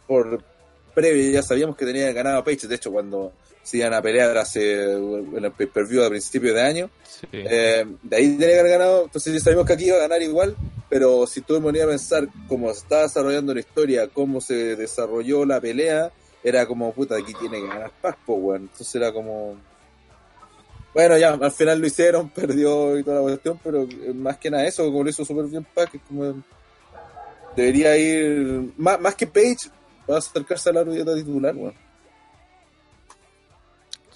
por 0.06 0.44
previo 0.98 1.32
ya 1.32 1.44
sabíamos 1.44 1.78
que 1.78 1.86
tenía 1.86 2.12
ganado 2.12 2.40
a 2.40 2.44
Page, 2.44 2.68
de 2.68 2.76
hecho 2.76 2.92
cuando 2.92 3.32
se 3.62 3.78
iban 3.78 3.94
a 3.94 4.02
pelear 4.02 4.36
hace 4.38 4.94
en 4.94 5.46
el 5.46 5.52
pay-per-view 5.52 6.04
a 6.04 6.10
principios 6.10 6.56
de 6.56 6.62
año, 6.62 6.90
Sí. 7.20 7.28
eh, 7.32 7.86
de 8.02 8.16
ahí 8.16 8.30
tenía 8.38 8.48
que 8.56 8.60
haber 8.60 8.72
ganado, 8.74 9.04
entonces 9.06 9.34
ya 9.34 9.40
sabíamos 9.40 9.68
que 9.68 9.74
aquí 9.74 9.86
iba 9.86 9.98
a 9.98 10.02
ganar 10.02 10.22
igual, 10.22 10.56
pero 10.90 11.28
si 11.28 11.42
tú 11.42 11.54
me 11.56 11.62
ponías 11.62 11.86
a 11.86 11.90
pensar 11.90 12.28
cómo 12.48 12.72
se 12.74 12.80
estaba 12.80 13.04
desarrollando 13.04 13.54
la 13.54 13.60
historia, 13.60 14.08
cómo 14.08 14.40
se 14.42 14.76
desarrolló 14.76 15.46
la 15.46 15.60
pelea, 15.62 16.12
era 16.44 16.66
como, 16.66 16.92
puta, 16.94 17.16
aquí 17.18 17.34
tiene 17.40 17.60
que 17.62 17.68
ganar 17.68 17.92
Pac, 18.02 18.18
po, 18.26 18.36
weón. 18.36 18.62
Entonces 18.64 18.96
era 18.96 19.12
como... 19.12 19.58
Bueno, 20.94 21.18
ya, 21.18 21.34
al 21.34 21.52
final 21.52 21.80
lo 21.80 21.88
hicieron, 21.88 22.30
perdió 22.36 22.98
y 22.98 23.04
toda 23.04 23.18
la 23.18 23.22
cuestión, 23.24 23.60
pero 23.64 23.84
eh, 23.84 24.14
más 24.16 24.38
que 24.38 24.50
nada 24.50 24.66
eso, 24.66 24.86
como 24.86 25.04
lo 25.04 25.10
hizo 25.10 25.26
súper 25.26 25.46
bien 25.46 25.66
Pac, 25.74 25.94
es 25.94 26.02
como... 26.08 26.42
Debería 27.56 27.98
ir... 27.98 28.72
Más, 28.78 29.00
más 29.02 29.16
que 29.16 29.28
Page, 29.28 29.70
va 30.10 30.16
a 30.16 30.20
acercarse 30.20 30.70
a 30.70 30.74
la 30.74 30.84
ruleta 30.84 31.16
titular, 31.16 31.56
weón. 31.56 31.76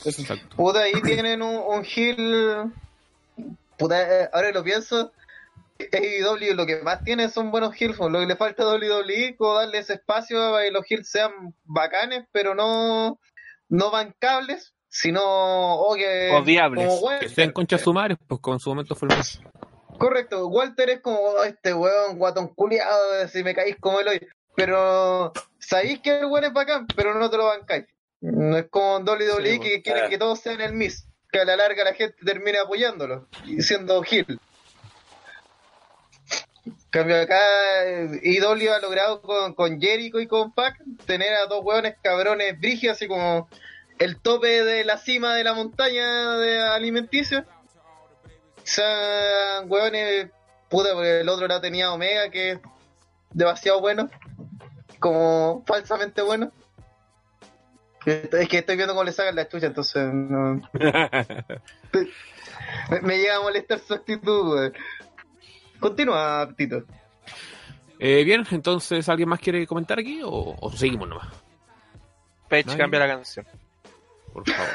Eso. 0.04 0.22
Exacto. 0.22 0.56
Puta, 0.56 0.82
ahí 0.82 1.00
tienen 1.04 1.42
un, 1.42 1.56
un 1.56 1.86
heel. 1.86 2.72
Puta, 3.78 4.24
eh, 4.24 4.30
ahora 4.34 4.52
lo 4.52 4.64
pienso. 4.64 5.12
AEW 5.92 6.54
lo 6.54 6.66
que 6.66 6.82
más 6.84 7.04
tiene 7.04 7.30
son 7.30 7.52
buenos 7.52 7.74
heels. 7.80 7.98
Lo 7.98 8.20
que 8.20 8.26
le 8.26 8.36
falta 8.36 8.64
a 8.64 8.76
WWE 8.76 9.36
como 9.38 9.56
darle 9.56 9.80
ese 9.80 9.94
espacio 9.94 10.38
para 10.52 10.66
que 10.66 10.72
los 10.72 10.86
heels 10.89 11.10
sean 11.10 11.32
bacanes, 11.64 12.26
pero 12.32 12.54
no, 12.56 13.20
no 13.70 13.92
bancables, 13.92 14.74
sino 14.89 15.22
oh, 15.24 15.96
que, 15.96 16.32
Odiables. 16.32 16.86
como 16.86 17.20
Que 17.20 17.30
sean 17.30 17.52
conchas 17.52 17.82
sumares, 17.82 18.18
pues 18.28 18.39
como 18.42 18.56
en 18.56 18.60
su 18.60 18.70
momento 18.70 18.96
fue. 18.96 19.10
Correcto, 19.98 20.48
Walter 20.48 20.89
es 20.89 21.02
como 21.02 21.20
oh, 21.20 21.44
este 21.44 21.74
weón 21.74 22.18
guatón 22.18 22.50
culiado, 22.56 23.28
si 23.28 23.44
me 23.44 23.54
caís 23.54 23.78
como 23.80 24.00
el 24.00 24.08
hoy. 24.08 24.28
Pero 24.66 25.34
sabéis 25.57 25.99
que 26.01 26.20
el 26.20 26.26
weón 26.26 26.45
es 26.45 26.53
bacán, 26.53 26.86
pero 26.95 27.16
no 27.16 27.30
te 27.30 27.38
lo 27.38 27.45
bancáis. 27.45 27.86
No 28.22 28.55
es 28.57 28.68
como 28.70 28.97
en 28.97 29.09
WWE 29.09 29.53
Sí, 29.53 29.59
que 29.59 29.70
pues, 29.70 29.84
quieren 29.84 30.03
ah. 30.05 30.09
que 30.09 30.18
todos 30.20 30.39
sean 30.39 30.62
el 30.62 30.74
Miss, 30.74 31.07
que 31.32 31.39
a 31.39 31.45
la 31.45 31.55
larga 31.55 31.84
la 31.84 31.95
gente 31.95 32.16
termine 32.24 32.59
apoyándolo 32.59 33.28
y 33.45 33.62
siendo. 33.64 34.03
En 34.05 34.39
cambio 36.91 37.20
acá 37.20 37.39
eh, 37.86 38.20
IW 38.22 38.72
ha 38.72 38.80
logrado 38.80 39.22
con, 39.22 39.55
con 39.55 39.82
Jericho 39.82 40.20
y 40.20 40.28
con 40.28 40.53
Pac 40.53 40.78
tener 41.07 41.34
a 41.34 41.47
dos 41.47 41.62
hueones 41.64 41.95
cabrones 42.03 42.59
brígidos 42.59 42.97
así 42.97 43.07
como 43.07 43.49
el 43.97 44.20
tope 44.20 44.64
de 44.64 44.84
la 44.84 44.97
cima 44.97 45.34
de 45.36 45.43
la 45.43 45.53
montaña 45.53 46.38
de 46.38 46.59
alimenticio. 46.59 47.45
O 48.57 48.66
sea, 48.66 49.62
hueones 49.66 50.28
puta, 50.70 50.93
porque 50.93 51.22
el 51.22 51.30
otro 51.30 51.47
la 51.47 51.62
tenía 51.62 51.91
Omega 51.91 52.30
que 52.30 52.51
es 52.51 52.59
demasiado 53.34 53.80
bueno, 53.82 54.09
como 55.02 55.66
falsamente 55.68 56.22
bueno. 56.22 56.52
Es 58.06 58.47
que 58.47 58.60
estoy 58.60 58.78
viendo 58.78 58.93
cómo 58.93 59.04
le 59.04 59.12
sacan 59.12 59.36
la 59.36 59.47
chucha, 59.47 59.68
entonces 59.68 60.12
no, 60.12 60.62
me, 62.89 63.02
me 63.02 63.18
llega 63.18 63.36
a 63.36 63.41
molestar 63.41 63.80
su 63.80 63.93
actitud. 63.93 64.56
weón. 64.56 64.74
Continúa, 65.80 66.49
Tito. 66.56 66.84
Eh, 67.99 68.24
bien, 68.24 68.45
entonces, 68.49 69.08
¿alguien 69.10 69.30
más 69.30 69.39
quiere 69.39 69.68
comentar 69.68 69.99
aquí 69.99 70.22
o, 70.24 70.56
o 70.60 70.72
seguimos 70.72 71.10
nomás? 71.10 71.28
Nadie. 72.49 72.78
cambia 72.78 72.99
la 73.02 73.08
canción. 73.08 73.45
Por 74.34 74.49
favor. 74.49 74.70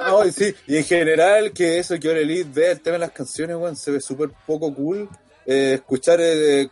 Ay, 0.24 0.32
sí, 0.32 0.54
y 0.66 0.76
en 0.76 0.84
general 0.84 1.52
que 1.52 1.78
eso 1.78 1.98
que 1.98 2.08
ahora 2.08 2.20
Elite 2.20 2.48
ve 2.52 2.70
el 2.72 2.80
tema 2.80 2.94
de 2.94 3.00
las 3.00 3.10
canciones, 3.10 3.56
weón, 3.56 3.76
se 3.76 3.90
ve 3.90 4.00
súper 4.00 4.30
poco 4.46 4.72
cool. 4.72 5.08
Eh, 5.44 5.74
escuchar 5.74 6.20
eh, 6.20 6.68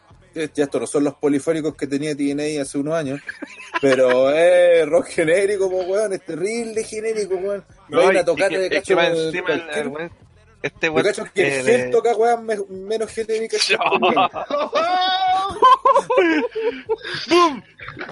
Ya 0.55 0.65
estos 0.65 0.81
no 0.81 0.87
son 0.87 1.05
los 1.05 1.15
polifónicos 1.15 1.75
que 1.75 1.87
tenía 1.87 2.15
TNA 2.15 2.63
hace 2.63 2.79
unos 2.79 2.95
años. 2.95 3.21
Pero 3.81 4.31
es 4.31 4.87
rock 4.89 5.07
genérico, 5.09 5.71
pues, 5.71 5.87
weón. 5.89 6.13
Es 6.13 6.25
terrible 6.25 6.85
genérico, 6.85 7.35
weón. 7.37 7.65
No, 7.89 8.09
de 8.09 8.15
es 8.69 8.71
que 8.71 8.77
cacho. 8.77 9.01
encima 9.01 9.07
el- 9.07 9.31
el 9.99 10.11
este 10.63 10.89
weón. 10.89 11.07
cacho 11.07 11.25
que 11.35 11.61
el 11.61 11.69
eh, 11.69 11.79
Gel 11.83 11.91
toca 11.91 12.15
weón 12.17 12.47
me- 12.47 12.57
menos 12.69 13.11
genérica 13.13 13.57
que 13.59 13.77
¡Bum! 17.29 17.63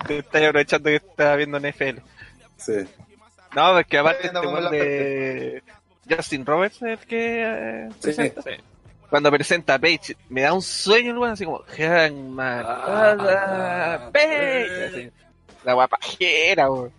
Te 0.07 0.19
estás 0.19 0.43
aprovechando 0.43 0.89
que 0.91 0.97
estás 0.97 1.37
viendo 1.37 1.59
NFL. 1.61 1.99
Sí. 2.57 2.73
No, 3.55 3.79
es 3.79 3.87
que 3.87 3.99
aparte 3.99 4.27
este 4.29 4.39
weón 4.39 4.71
de 4.71 5.63
Justin 6.09 6.47
Roberts 6.47 6.77
es 6.77 6.83
el 6.83 6.99
que 7.07 7.43
eh, 7.45 7.89
Sí. 7.93 7.99
presenta. 8.03 8.43
Cuando 9.15 9.31
presenta 9.31 9.75
a 9.75 9.79
Page, 9.79 10.17
me 10.29 10.43
da 10.43 10.53
un 10.53 10.61
sueño 10.61 11.13
el 11.13 11.19
weón 11.19 11.35
así 11.35 11.45
como 11.45 11.63
Hangman 11.79 12.65
Ah, 12.67 14.11
Page. 14.13 14.87
así. 14.87 15.11
La 15.63 15.75
guapajera, 15.75 16.69
weón. 16.69 16.93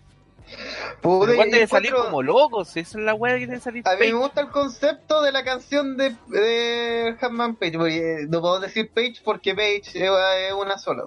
Weón 1.04 1.28
debe 1.28 1.44
encuentro- 1.44 1.68
salir 1.68 1.94
como 1.94 2.24
loco, 2.24 2.64
si 2.64 2.80
esa 2.80 3.00
es 3.00 3.04
la 3.04 3.16
weá 3.16 3.38
que 3.38 3.48
debe 3.48 3.60
salir 3.60 3.84
A 3.86 3.92
mí 3.92 3.98
Page. 3.98 4.14
me 4.14 4.20
gusta 4.20 4.40
el 4.40 4.48
concepto 4.48 5.22
de 5.24 5.34
la 5.34 5.44
canción 5.44 5.98
de, 5.98 6.16
de 6.30 7.18
Hatman 7.20 7.56
Page. 7.58 7.78
porque 7.78 8.26
no 8.30 8.40
puedo 8.40 8.62
decir 8.62 8.90
Page 8.96 9.16
porque 9.22 9.54
Page 9.54 9.82
es, 9.94 10.54
una 10.54 10.78
sola. 10.78 11.04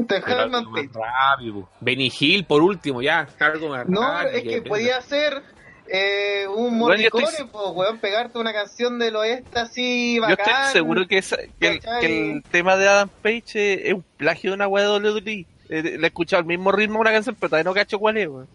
Entonces, 0.00 0.24
Page. 0.24 0.90
rápido. 0.94 1.68
Benny 1.78 2.10
Hill, 2.18 2.44
por 2.44 2.60
último, 2.62 3.02
ya. 3.02 3.28
Algo 3.38 3.68
más 3.68 3.86
No, 3.88 4.00
rápido, 4.00 4.30
es 4.36 4.42
que 4.42 4.62
podía 4.62 5.00
ser 5.02 5.44
eh, 5.92 6.46
un 6.48 6.78
Bueno, 6.78 6.96
yo 7.02 7.06
estoy- 7.08 7.22
Morricone, 7.22 7.50
po, 7.50 7.70
weón, 7.72 7.98
pegarte 7.98 8.38
una 8.38 8.52
canción 8.52 8.98
del 8.98 9.16
oeste 9.16 9.58
así 9.58 10.16
Yo 10.16 10.22
bacán. 10.22 10.38
estoy 10.48 10.72
seguro 10.72 11.06
que, 11.08 11.18
esa- 11.18 11.36
que, 11.58 11.68
el, 11.68 11.80
¿cachai? 11.80 12.00
que 12.00 12.30
el 12.32 12.42
tema 12.44 12.76
de 12.76 12.88
Adam 12.88 13.08
Page 13.22 13.42
eh, 13.54 13.88
es 13.88 13.94
un 13.94 14.04
plagio 14.16 14.50
de 14.50 14.54
una 14.56 14.68
weá 14.68 14.84
de 14.84 14.90
WWE. 15.00 15.46
Eh, 15.68 15.82
le 15.82 16.02
he 16.02 16.06
escuchado 16.06 16.40
el 16.40 16.46
mismo 16.46 16.72
ritmo 16.72 16.98
una 17.00 17.12
canción, 17.12 17.36
pero 17.38 17.50
todavía 17.50 17.64
no 17.70 17.74
cacho 17.74 17.98
cuál 17.98 18.16
es, 18.16 18.28
weón. 18.28 18.48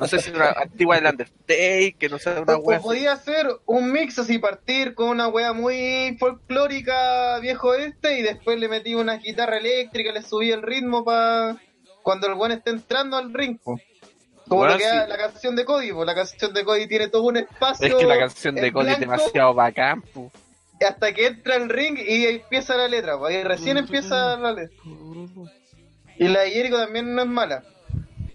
No 0.00 0.06
sé 0.08 0.18
si 0.20 0.30
es 0.30 0.36
una 0.36 0.48
antigua 0.62 0.96
del 0.96 1.06
Undertale, 1.06 1.94
que 1.98 2.08
no 2.08 2.18
sea 2.18 2.40
una 2.40 2.56
O, 2.56 2.60
weá. 2.60 2.78
o 2.78 2.82
podía 2.82 3.16
ser 3.16 3.46
un 3.66 3.92
mix 3.92 4.18
así, 4.18 4.38
partir 4.38 4.94
con 4.94 5.10
una 5.10 5.28
wea 5.28 5.52
muy 5.52 6.16
folclórica 6.18 7.38
viejo 7.40 7.74
este 7.74 8.18
y 8.18 8.22
después 8.22 8.58
le 8.58 8.68
metí 8.68 8.94
una 8.94 9.16
guitarra 9.18 9.58
eléctrica, 9.58 10.12
le 10.12 10.22
subí 10.22 10.50
el 10.50 10.62
ritmo 10.62 11.04
para 11.04 11.56
cuando 12.02 12.26
el 12.26 12.34
weón 12.34 12.52
esté 12.52 12.70
entrando 12.70 13.16
al 13.18 13.32
ring. 13.34 13.58
Como 14.48 14.60
Bueno, 14.62 14.74
lo 14.74 14.78
que 14.78 14.84
sí. 14.84 14.96
la 15.08 15.16
canción 15.18 15.56
de 15.56 15.64
Cody, 15.64 15.92
po. 15.92 16.04
la 16.04 16.14
canción 16.14 16.52
de 16.54 16.64
Cody 16.64 16.86
tiene 16.86 17.08
todo 17.08 17.22
un 17.24 17.36
espacio. 17.36 17.86
Es 17.86 17.94
que 17.94 18.04
la 18.06 18.18
canción 18.18 18.54
de 18.54 18.72
Cody 18.72 18.90
es 18.92 19.00
demasiado 19.00 19.54
bacán, 19.54 20.02
pu. 20.02 20.30
Hasta 20.86 21.12
que 21.12 21.26
entra 21.26 21.56
el 21.56 21.68
ring 21.68 21.98
y 21.98 22.26
empieza 22.26 22.76
la 22.76 22.88
letra, 22.88 23.18
po. 23.18 23.26
ahí 23.26 23.42
recién 23.42 23.76
empieza 23.76 24.36
la 24.36 24.52
letra. 24.52 24.76
Y 26.16 26.28
la 26.28 26.40
de 26.40 26.50
Jericho 26.50 26.76
también 26.78 27.14
no 27.14 27.22
es 27.22 27.28
mala, 27.28 27.62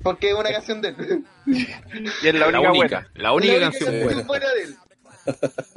porque 0.03 0.29
es 0.29 0.35
una 0.35 0.51
canción 0.51 0.81
de 0.81 0.89
él. 0.89 1.23
Y 1.45 2.27
es 2.27 2.33
la 2.35 2.39
La 2.39 2.47
única, 2.47 2.71
única, 2.71 2.71
buena. 2.71 3.11
la 3.15 3.33
única 3.33 3.53
La 3.53 3.59
canción 3.61 4.03
buena. 4.03 4.23
buena 4.23 4.49
de 4.53 4.63
él. 4.63 4.75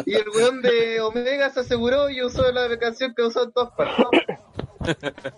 Y 0.06 0.14
el 0.14 0.28
weón 0.28 0.60
de 0.60 1.00
Omega 1.00 1.50
se 1.50 1.60
aseguró 1.60 2.10
y 2.10 2.20
usó 2.22 2.50
la 2.50 2.76
canción 2.78 3.14
que 3.14 3.22
usó 3.22 3.44
en 3.44 3.52
todas 3.52 3.70
partes. 3.76 4.06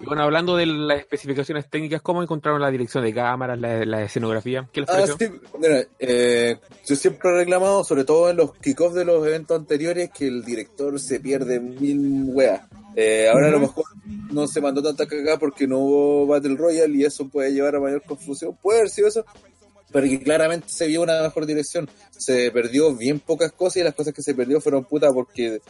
Y 0.00 0.06
bueno, 0.06 0.22
hablando 0.22 0.56
de 0.56 0.64
las 0.64 1.00
especificaciones 1.00 1.68
técnicas, 1.68 2.00
¿cómo 2.00 2.22
encontraron 2.22 2.60
la 2.62 2.70
dirección 2.70 3.04
de 3.04 3.12
cámaras, 3.12 3.60
la, 3.60 3.84
la 3.84 4.02
escenografía? 4.02 4.66
¿Qué 4.72 4.80
les 4.80 4.88
Ah, 4.88 5.06
sí, 5.06 5.26
mira, 5.58 5.84
eh, 5.98 6.56
yo 6.86 6.96
siempre 6.96 7.30
he 7.30 7.34
reclamado, 7.34 7.84
sobre 7.84 8.04
todo 8.04 8.30
en 8.30 8.38
los 8.38 8.54
kickoffs 8.56 8.94
de 8.94 9.04
los 9.04 9.26
eventos 9.26 9.58
anteriores, 9.58 10.10
que 10.10 10.26
el 10.26 10.42
director 10.42 10.98
se 10.98 11.20
pierde 11.20 11.60
mil 11.60 12.24
weas. 12.28 12.62
Eh, 12.96 13.28
ahora 13.32 13.48
a 13.48 13.50
lo 13.50 13.60
mejor 13.60 13.84
no 14.32 14.46
se 14.46 14.60
mandó 14.60 14.82
tanta 14.82 15.06
cagada 15.06 15.38
porque 15.38 15.66
no 15.66 15.78
hubo 15.78 16.26
Battle 16.26 16.56
Royale 16.56 16.96
y 16.96 17.04
eso 17.04 17.28
puede 17.28 17.52
llevar 17.52 17.76
a 17.76 17.80
mayor 17.80 18.02
confusión. 18.02 18.56
Puede 18.60 18.80
haber 18.80 18.90
sido 18.90 19.08
eso, 19.08 19.24
pero 19.92 20.06
que 20.06 20.20
claramente 20.20 20.68
se 20.70 20.86
vio 20.86 21.02
una 21.02 21.22
mejor 21.22 21.44
dirección. 21.44 21.88
Se 22.10 22.50
perdió 22.50 22.94
bien 22.96 23.20
pocas 23.20 23.52
cosas 23.52 23.76
y 23.76 23.84
las 23.84 23.94
cosas 23.94 24.14
que 24.14 24.22
se 24.22 24.34
perdió 24.34 24.60
fueron 24.62 24.84
puta 24.84 25.12
porque 25.12 25.60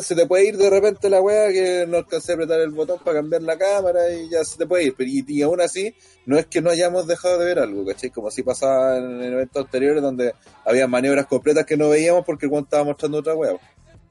se 0.00 0.14
te 0.16 0.26
puede 0.26 0.46
ir 0.46 0.56
de 0.56 0.68
repente 0.68 1.08
la 1.08 1.20
wea 1.20 1.52
que 1.52 1.86
no 1.86 1.98
alcancé 1.98 2.32
a 2.32 2.34
apretar 2.34 2.60
el 2.60 2.70
botón 2.70 2.98
para 3.04 3.18
cambiar 3.18 3.42
la 3.42 3.56
cámara 3.56 4.12
y 4.12 4.28
ya 4.28 4.44
se 4.44 4.58
te 4.58 4.66
puede 4.66 4.84
ir. 4.84 4.94
Y, 4.98 5.24
y 5.28 5.42
aún 5.42 5.60
así, 5.60 5.94
no 6.26 6.36
es 6.36 6.46
que 6.46 6.60
no 6.60 6.70
hayamos 6.70 7.06
dejado 7.06 7.38
de 7.38 7.44
ver 7.44 7.58
algo, 7.60 7.86
¿cachai? 7.86 8.10
Como 8.10 8.30
si 8.30 8.42
pasaba 8.42 8.98
en, 8.98 9.22
en 9.22 9.32
eventos 9.32 9.64
anteriores 9.64 10.02
donde 10.02 10.34
había 10.64 10.86
maniobras 10.88 11.26
completas 11.26 11.64
que 11.64 11.76
no 11.76 11.88
veíamos 11.88 12.24
porque 12.24 12.46
el 12.46 12.52
estaba 12.54 12.84
mostrando 12.84 13.18
otra 13.18 13.34
wea. 13.34 13.56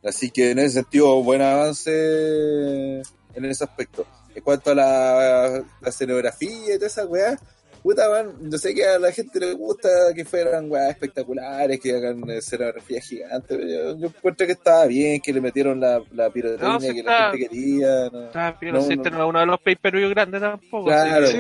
Así 0.04 0.32
que 0.32 0.52
en 0.52 0.60
ese 0.60 0.76
sentido, 0.76 1.22
buen 1.22 1.42
avance 1.42 3.02
en 3.34 3.46
ese 3.46 3.64
aspecto. 3.64 4.06
En 4.34 4.44
cuanto 4.44 4.72
a 4.72 4.76
la, 4.76 5.64
la 5.82 5.90
escenografía 5.90 6.76
y 6.76 6.78
toda 6.78 6.88
esa 6.88 7.06
weá, 7.06 7.38
puta, 7.84 8.10
man, 8.10 8.32
yo 8.50 8.58
sé 8.58 8.74
que 8.74 8.86
a 8.86 9.00
la 9.00 9.12
gente 9.12 9.40
le 9.40 9.54
gusta 9.54 9.90
que 10.16 10.24
fueran 10.26 10.70
weas 10.72 10.90
espectaculares, 10.92 11.80
que 11.80 11.96
hagan 11.96 12.30
escenografía 12.30 13.02
gigante, 13.02 13.56
pero 13.58 13.68
yo, 13.68 13.98
yo 13.98 14.08
encuentro 14.08 14.46
que 14.46 14.54
estaba 14.54 14.86
bien, 14.86 15.20
que 15.22 15.34
le 15.34 15.42
metieron 15.42 15.80
la, 15.80 16.02
la 16.14 16.30
pirotecnia 16.30 16.70
No, 16.74 16.80
que 16.80 17.00
está- 17.00 17.12
la 17.26 17.32
gente 17.32 17.48
quería. 17.50 18.10
¿no? 18.12 18.30
Pero 18.60 18.74
No, 18.74 18.80
no. 18.86 18.92
este 18.92 19.12
no 19.12 19.24
es 19.24 19.30
uno 19.30 19.40
de 19.40 19.46
los 19.46 19.60
pay-per-view 19.62 20.10
grandes 20.10 20.42
tampoco. 20.42 20.86
Claro. 20.86 21.28
Sí. 21.28 21.38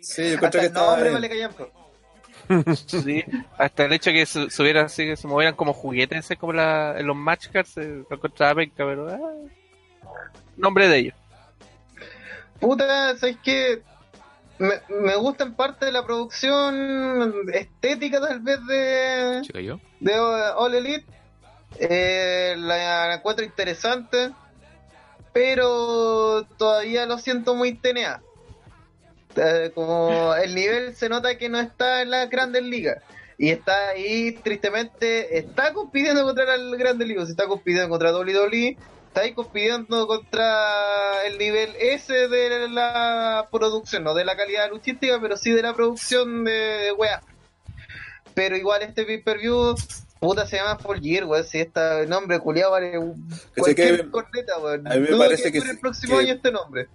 Sí, 0.00 0.22
yo 0.22 0.32
encuentro 0.34 0.46
Hasta 0.46 0.50
que 0.50 0.58
el 0.58 0.64
estaba 0.66 0.86
nombre 0.90 1.10
bien. 1.10 1.14
vale 1.14 1.28
callampa. 1.28 1.64
que- 1.66 2.76
sí. 2.76 3.24
Hasta 3.56 3.84
el 3.86 3.92
hecho 3.94 4.10
de 4.10 4.16
que 4.16 4.26
se, 4.26 4.50
subieran 4.50 4.84
así, 4.86 5.04
que 5.06 5.16
se 5.16 5.26
movieran 5.26 5.54
como 5.54 5.72
juguetes 5.72 6.28
como 6.38 6.52
la, 6.52 6.94
en 6.98 7.06
los 7.06 7.16
match 7.16 7.48
cards, 7.48 7.76
eh, 7.78 8.04
lo 8.08 8.16
encontraba 8.16 8.56
penca, 8.56 8.84
pero... 8.84 9.08
ah, 9.08 9.18
nombre 10.58 10.88
de 10.88 10.98
ellos. 10.98 11.14
Puta, 12.60 13.16
¿sabes 13.16 13.36
qué? 13.42 13.80
Me, 14.58 14.80
me 14.88 15.16
gusta 15.16 15.44
en 15.44 15.54
parte 15.54 15.86
de 15.86 15.92
la 15.92 16.04
producción 16.04 17.32
estética 17.52 18.20
tal 18.20 18.40
vez 18.40 18.64
de, 18.66 19.42
de 20.00 20.18
All 20.18 20.74
Elite. 20.74 21.06
Eh, 21.80 22.54
la, 22.56 23.08
la 23.08 23.14
encuentro 23.14 23.44
interesante, 23.44 24.30
pero 25.32 26.44
todavía 26.56 27.04
lo 27.06 27.18
siento 27.18 27.54
muy 27.54 27.74
TNA. 27.74 28.22
Eh, 29.36 29.72
como 29.74 30.34
el 30.36 30.54
nivel 30.54 30.94
se 30.94 31.08
nota 31.08 31.36
que 31.36 31.48
no 31.48 31.58
está 31.58 32.02
en 32.02 32.10
las 32.10 32.30
grandes 32.30 32.62
ligas. 32.62 33.02
Y 33.36 33.50
está 33.50 33.88
ahí, 33.88 34.32
tristemente, 34.32 35.38
está 35.38 35.72
compitiendo 35.72 36.22
contra 36.22 36.54
el 36.54 36.76
Grandes 36.76 37.08
Ligas, 37.08 37.28
está 37.28 37.48
compitiendo 37.48 37.88
contra 37.88 38.16
WWE, 38.16 38.76
está 39.14 39.20
ahí 39.20 39.32
compitiendo 39.32 40.08
contra 40.08 41.24
el 41.24 41.38
nivel 41.38 41.70
S 41.78 42.12
de 42.12 42.68
la 42.68 43.46
producción, 43.52 44.02
no 44.02 44.12
de 44.12 44.24
la 44.24 44.36
calidad 44.36 44.68
luchística, 44.68 45.20
pero 45.20 45.36
sí 45.36 45.52
de 45.52 45.62
la 45.62 45.72
producción 45.72 46.42
de 46.44 46.92
wea. 46.98 47.22
Pero 48.34 48.56
igual 48.56 48.82
este 48.82 49.04
pay-per-view, 49.04 49.76
puta, 50.18 50.48
se 50.48 50.56
llama 50.56 50.78
Full 50.78 50.98
Gear, 51.00 51.26
weón, 51.26 51.44
si 51.44 51.60
este 51.60 52.08
nombre 52.08 52.40
culiado 52.40 52.72
vale 52.72 52.98
cualquier 53.56 54.02
que- 54.02 54.10
corneta, 54.10 54.58
weón. 54.58 54.84
a 54.88 54.94
mí 54.94 55.00
me 55.02 55.06
Dudo 55.06 55.18
parece 55.20 55.52
que 55.52 55.58
dure 55.60 55.70
el 55.70 55.78
próximo 55.78 56.16
que- 56.18 56.24
año 56.24 56.34
este 56.34 56.50
nombre. 56.50 56.88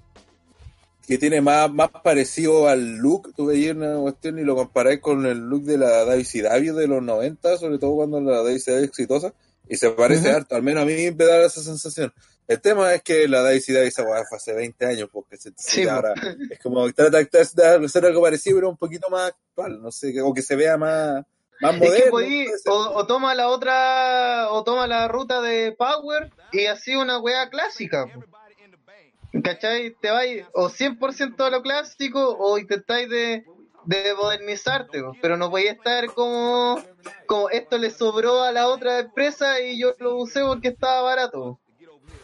que 1.07 1.17
tiene 1.17 1.39
más, 1.39 1.71
más 1.71 1.89
parecido 2.03 2.67
al 2.67 2.97
look, 2.97 3.33
tú 3.33 3.45
veías 3.45 3.77
una 3.77 3.95
cuestión 3.95 4.37
y 4.39 4.43
lo 4.43 4.57
comparáis 4.57 4.99
con 4.99 5.25
el 5.25 5.37
look 5.39 5.63
de 5.63 5.77
la 5.77 6.03
WCW 6.03 6.73
de 6.75 6.87
los 6.87 7.01
90, 7.01 7.55
sobre 7.57 7.77
todo 7.79 7.95
cuando 7.95 8.19
la 8.19 8.39
WCW 8.41 8.77
es 8.77 8.83
exitosa, 8.83 9.33
y 9.69 9.77
se 9.77 9.91
parece 9.91 10.27
Ujú. 10.27 10.37
harto, 10.37 10.55
al 10.55 10.63
menos 10.63 10.83
a 10.83 10.85
mí 10.85 10.93
me 11.11 11.25
da 11.25 11.45
esa 11.45 11.61
sensación. 11.61 12.11
El 12.47 12.59
tema 12.59 12.91
es 12.93 13.03
que 13.03 13.27
la 13.27 13.41
WCW 13.43 13.77
esa 13.83 14.03
weá 14.03 14.25
fue 14.25 14.37
hace 14.37 14.53
20 14.53 14.85
años, 14.85 15.07
porque 15.11 15.37
se, 15.37 15.51
Sí, 15.55 15.87
ahora 15.87 16.13
es 16.49 16.59
como 16.59 16.91
trata 16.91 17.19
de 17.19 17.85
hacer 17.85 18.05
algo 18.05 18.21
parecido, 18.23 18.57
pero 18.57 18.69
un 18.69 18.77
poquito 18.77 19.07
más 19.09 19.29
actual, 19.31 19.81
no 19.81 19.91
sé, 19.91 20.19
o 20.21 20.33
que 20.33 20.41
se 20.41 20.55
vea 20.55 20.75
más, 20.77 21.23
más 21.61 21.73
Es 21.75 21.79
moderno. 21.79 22.03
que 22.05 22.09
podí- 22.11 22.47
o, 22.67 22.73
o 22.95 23.05
toma 23.07 23.35
la 23.35 23.49
otra, 23.49 24.47
o 24.51 24.63
toma 24.63 24.87
la 24.87 25.07
ruta 25.07 25.41
de 25.41 25.73
Power 25.77 26.31
y 26.51 26.65
así 26.65 26.95
una 26.95 27.19
wea 27.19 27.49
clásica. 27.49 28.05
¿Cachai? 29.43 29.91
Te 30.01 30.09
vais 30.09 30.43
o 30.53 30.69
100% 30.69 31.39
a 31.45 31.49
lo 31.51 31.61
clásico 31.61 32.35
o 32.39 32.57
intentáis 32.57 33.07
de, 33.09 33.45
de 33.85 34.13
modernizarte, 34.15 35.01
pero 35.21 35.37
no 35.37 35.49
podía 35.49 35.71
estar 35.71 36.07
como, 36.07 36.81
como 37.25 37.49
esto 37.49 37.77
le 37.77 37.91
sobró 37.91 38.43
a 38.43 38.51
la 38.51 38.67
otra 38.67 38.99
empresa 38.99 39.61
y 39.61 39.79
yo 39.79 39.95
lo 39.99 40.17
usé 40.17 40.41
porque 40.41 40.69
estaba 40.69 41.01
barato. 41.01 41.59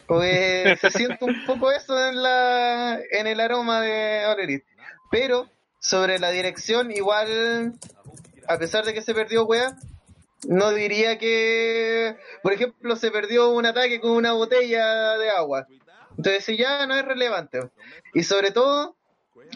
Pues 0.08 0.80
se 0.80 0.92
siente 0.92 1.26
un 1.26 1.46
poco 1.46 1.72
eso 1.72 1.98
en 2.08 2.22
la 2.22 3.00
en 3.12 3.26
el 3.26 3.40
aroma 3.40 3.82
de 3.82 4.26
All 4.28 4.40
Elite. 4.40 4.66
Pero 5.10 5.50
sobre 5.80 6.20
la 6.20 6.32
dirección, 6.32 6.92
igual, 6.92 7.74
a 8.48 8.58
pesar 8.58 8.86
de 8.86 8.94
que 8.94 9.02
se 9.02 9.14
perdió 9.14 9.46
wea, 9.46 9.76
no 10.48 10.72
diría 10.72 11.18
que, 11.18 12.18
por 12.44 12.54
ejemplo, 12.54 12.96
se 12.96 13.12
perdió 13.12 13.50
un 13.50 13.66
ataque 13.66 14.00
con 14.00 14.12
una 14.12 14.34
botella 14.34 15.18
de 15.18 15.30
agua. 15.30 15.68
Entonces 16.18 16.58
ya 16.58 16.86
no 16.86 16.96
es 16.96 17.06
relevante. 17.06 17.70
Y 18.14 18.24
sobre 18.24 18.52
todo, 18.52 18.96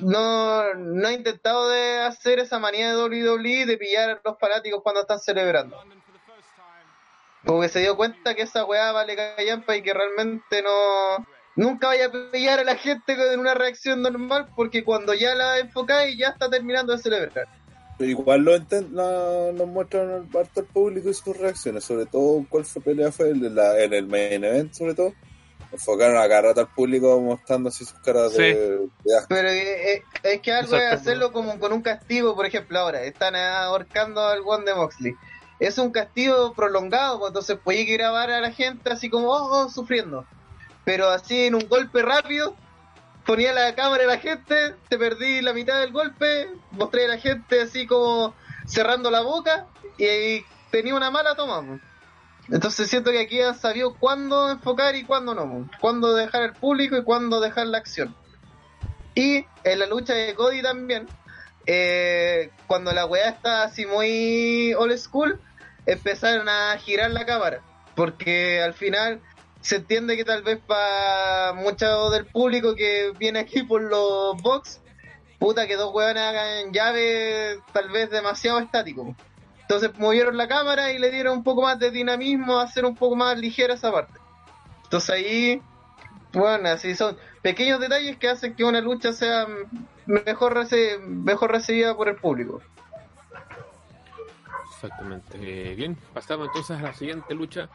no, 0.01 0.73
no 0.75 1.07
ha 1.07 1.13
intentado 1.13 1.69
de 1.69 1.99
hacer 1.99 2.39
esa 2.39 2.59
manía 2.59 2.95
de 2.95 3.03
WWE 3.03 3.65
de 3.65 3.77
pillar 3.77 4.09
a 4.09 4.21
los 4.23 4.39
fanáticos 4.39 4.81
cuando 4.83 5.01
están 5.01 5.19
celebrando. 5.19 5.77
Porque 7.43 7.69
se 7.69 7.79
dio 7.79 7.95
cuenta 7.95 8.35
que 8.35 8.43
esa 8.43 8.65
weá 8.65 8.91
vale 8.91 9.15
callampa 9.15 9.75
y 9.75 9.81
que 9.81 9.93
realmente 9.93 10.61
no, 10.61 11.25
nunca 11.55 11.87
vaya 11.87 12.07
a 12.07 12.31
pillar 12.31 12.59
a 12.59 12.63
la 12.63 12.75
gente 12.75 13.13
en 13.33 13.39
una 13.39 13.53
reacción 13.53 14.01
normal 14.01 14.49
porque 14.55 14.83
cuando 14.83 15.13
ya 15.13 15.35
la 15.35 15.59
enfocáis 15.59 16.17
ya 16.17 16.29
está 16.29 16.49
terminando 16.49 16.93
de 16.93 16.99
celebrar. 16.99 17.47
Igual 17.99 18.43
lo, 18.43 18.57
lo, 18.91 19.51
lo 19.51 19.65
muestran 19.67 20.09
al 20.09 20.27
al 20.55 20.65
público 20.65 21.09
y 21.09 21.13
sus 21.13 21.35
reacciones, 21.35 21.83
sobre 21.83 22.05
todo 22.05 22.45
cuál 22.47 22.63
fue 22.63 22.81
pelea 22.81 23.11
fue 23.11 23.31
el 23.31 23.53
la, 23.53 23.77
en 23.77 23.93
el 23.93 24.07
main 24.07 24.43
event, 24.43 24.73
sobre 24.73 24.95
todo. 24.95 25.13
Enfocaron 25.71 26.17
a 26.17 26.27
cada 26.27 26.41
rato 26.41 26.61
al 26.61 26.67
público 26.67 27.19
mostrando 27.21 27.69
así 27.69 27.85
sus 27.85 27.99
caras 27.99 28.33
de, 28.33 28.87
de 29.03 29.17
asco. 29.17 29.27
Pero 29.29 29.49
es 29.49 30.41
que 30.41 30.51
algo 30.51 30.75
es 30.75 30.93
hacerlo 30.93 31.31
como 31.31 31.59
con 31.59 31.73
un 31.73 31.81
castigo, 31.81 32.35
por 32.35 32.45
ejemplo, 32.45 32.79
ahora 32.79 33.03
están 33.03 33.35
ahorcando 33.35 34.25
al 34.25 34.41
one 34.45 34.65
de 34.65 34.73
Moxley. 34.73 35.15
Es 35.59 35.77
un 35.77 35.91
castigo 35.91 36.53
prolongado, 36.53 37.19
pues, 37.19 37.29
entonces 37.29 37.57
puede 37.63 37.85
que 37.85 37.93
grabar 37.93 38.31
a 38.31 38.41
la 38.41 38.51
gente 38.51 38.91
así 38.91 39.09
como 39.09 39.29
oh, 39.29 39.65
oh, 39.65 39.69
sufriendo. 39.69 40.25
Pero 40.85 41.09
así 41.09 41.45
en 41.45 41.55
un 41.55 41.67
golpe 41.67 42.01
rápido, 42.01 42.55
ponía 43.25 43.53
la 43.53 43.75
cámara 43.75 44.05
a 44.05 44.07
la 44.07 44.17
gente, 44.17 44.73
te 44.87 44.97
perdí 44.97 45.41
la 45.41 45.53
mitad 45.53 45.79
del 45.79 45.91
golpe, 45.91 46.49
mostré 46.71 47.05
a 47.05 47.09
la 47.09 47.17
gente 47.17 47.61
así 47.61 47.85
como 47.85 48.33
cerrando 48.65 49.11
la 49.11 49.21
boca 49.21 49.67
y, 49.97 50.05
ahí 50.05 50.45
tenía 50.71 50.95
una 50.95 51.11
mala 51.11 51.35
toma. 51.35 51.79
Entonces 52.51 52.89
siento 52.89 53.11
que 53.11 53.19
aquí 53.19 53.41
han 53.41 53.57
sabido 53.57 53.93
cuándo 53.95 54.49
enfocar 54.49 54.95
y 54.95 55.03
cuándo 55.03 55.35
no, 55.35 55.47
pues. 55.49 55.79
cuándo 55.79 56.15
dejar 56.15 56.43
al 56.43 56.53
público 56.53 56.97
y 56.97 57.03
cuándo 57.03 57.39
dejar 57.39 57.67
la 57.67 57.77
acción. 57.77 58.15
Y 59.13 59.45
en 59.63 59.79
la 59.79 59.85
lucha 59.85 60.13
de 60.13 60.33
Cody 60.33 60.61
también, 60.61 61.07
eh, 61.65 62.51
cuando 62.67 62.91
la 62.91 63.05
weá 63.05 63.29
está 63.29 63.63
así 63.63 63.85
muy 63.85 64.73
old 64.73 64.97
school, 64.97 65.39
empezaron 65.85 66.49
a 66.49 66.77
girar 66.77 67.11
la 67.11 67.25
cámara. 67.25 67.61
Porque 67.95 68.61
al 68.61 68.73
final 68.73 69.21
se 69.61 69.77
entiende 69.77 70.15
que 70.15 70.25
tal 70.25 70.41
vez 70.41 70.59
para 70.65 71.53
mucho 71.53 72.09
del 72.09 72.25
público 72.25 72.75
que 72.75 73.11
viene 73.17 73.39
aquí 73.39 73.63
por 73.63 73.81
los 73.81 74.41
box, 74.41 74.79
puta 75.37 75.67
que 75.67 75.75
dos 75.75 75.93
weones 75.93 76.23
hagan 76.23 76.71
llave 76.71 77.59
tal 77.73 77.89
vez 77.89 78.09
demasiado 78.09 78.59
estático. 78.59 79.15
Entonces 79.69 79.91
movieron 79.99 80.35
la 80.35 80.47
cámara 80.47 80.91
y 80.91 80.97
le 80.97 81.11
dieron 81.11 81.37
un 81.37 81.43
poco 81.43 81.61
más 81.61 81.77
de 81.77 81.91
dinamismo, 81.91 82.57
a 82.57 82.63
hacer 82.63 82.85
un 82.85 82.95
poco 82.95 83.15
más 83.15 83.37
ligera 83.37 83.75
esa 83.75 83.91
parte. 83.91 84.13
Entonces 84.85 85.09
ahí, 85.11 85.61
bueno, 86.33 86.69
así 86.69 86.95
son 86.95 87.15
pequeños 87.43 87.79
detalles 87.79 88.17
que 88.17 88.29
hacen 88.29 88.55
que 88.55 88.63
una 88.63 88.81
lucha 88.81 89.13
sea 89.13 89.45
mejor, 90.07 90.55
rece- 90.55 90.99
mejor 90.99 91.51
recibida 91.51 91.95
por 91.95 92.09
el 92.09 92.15
público. 92.15 92.63
Exactamente. 94.73 95.37
Eh, 95.39 95.75
bien, 95.75 95.95
pasamos 96.15 96.47
entonces 96.47 96.75
a 96.75 96.81
la 96.81 96.93
siguiente 96.93 97.35
lucha, 97.35 97.69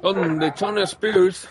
donde 0.00 0.50
Shawn 0.56 0.78
Spears, 0.78 1.46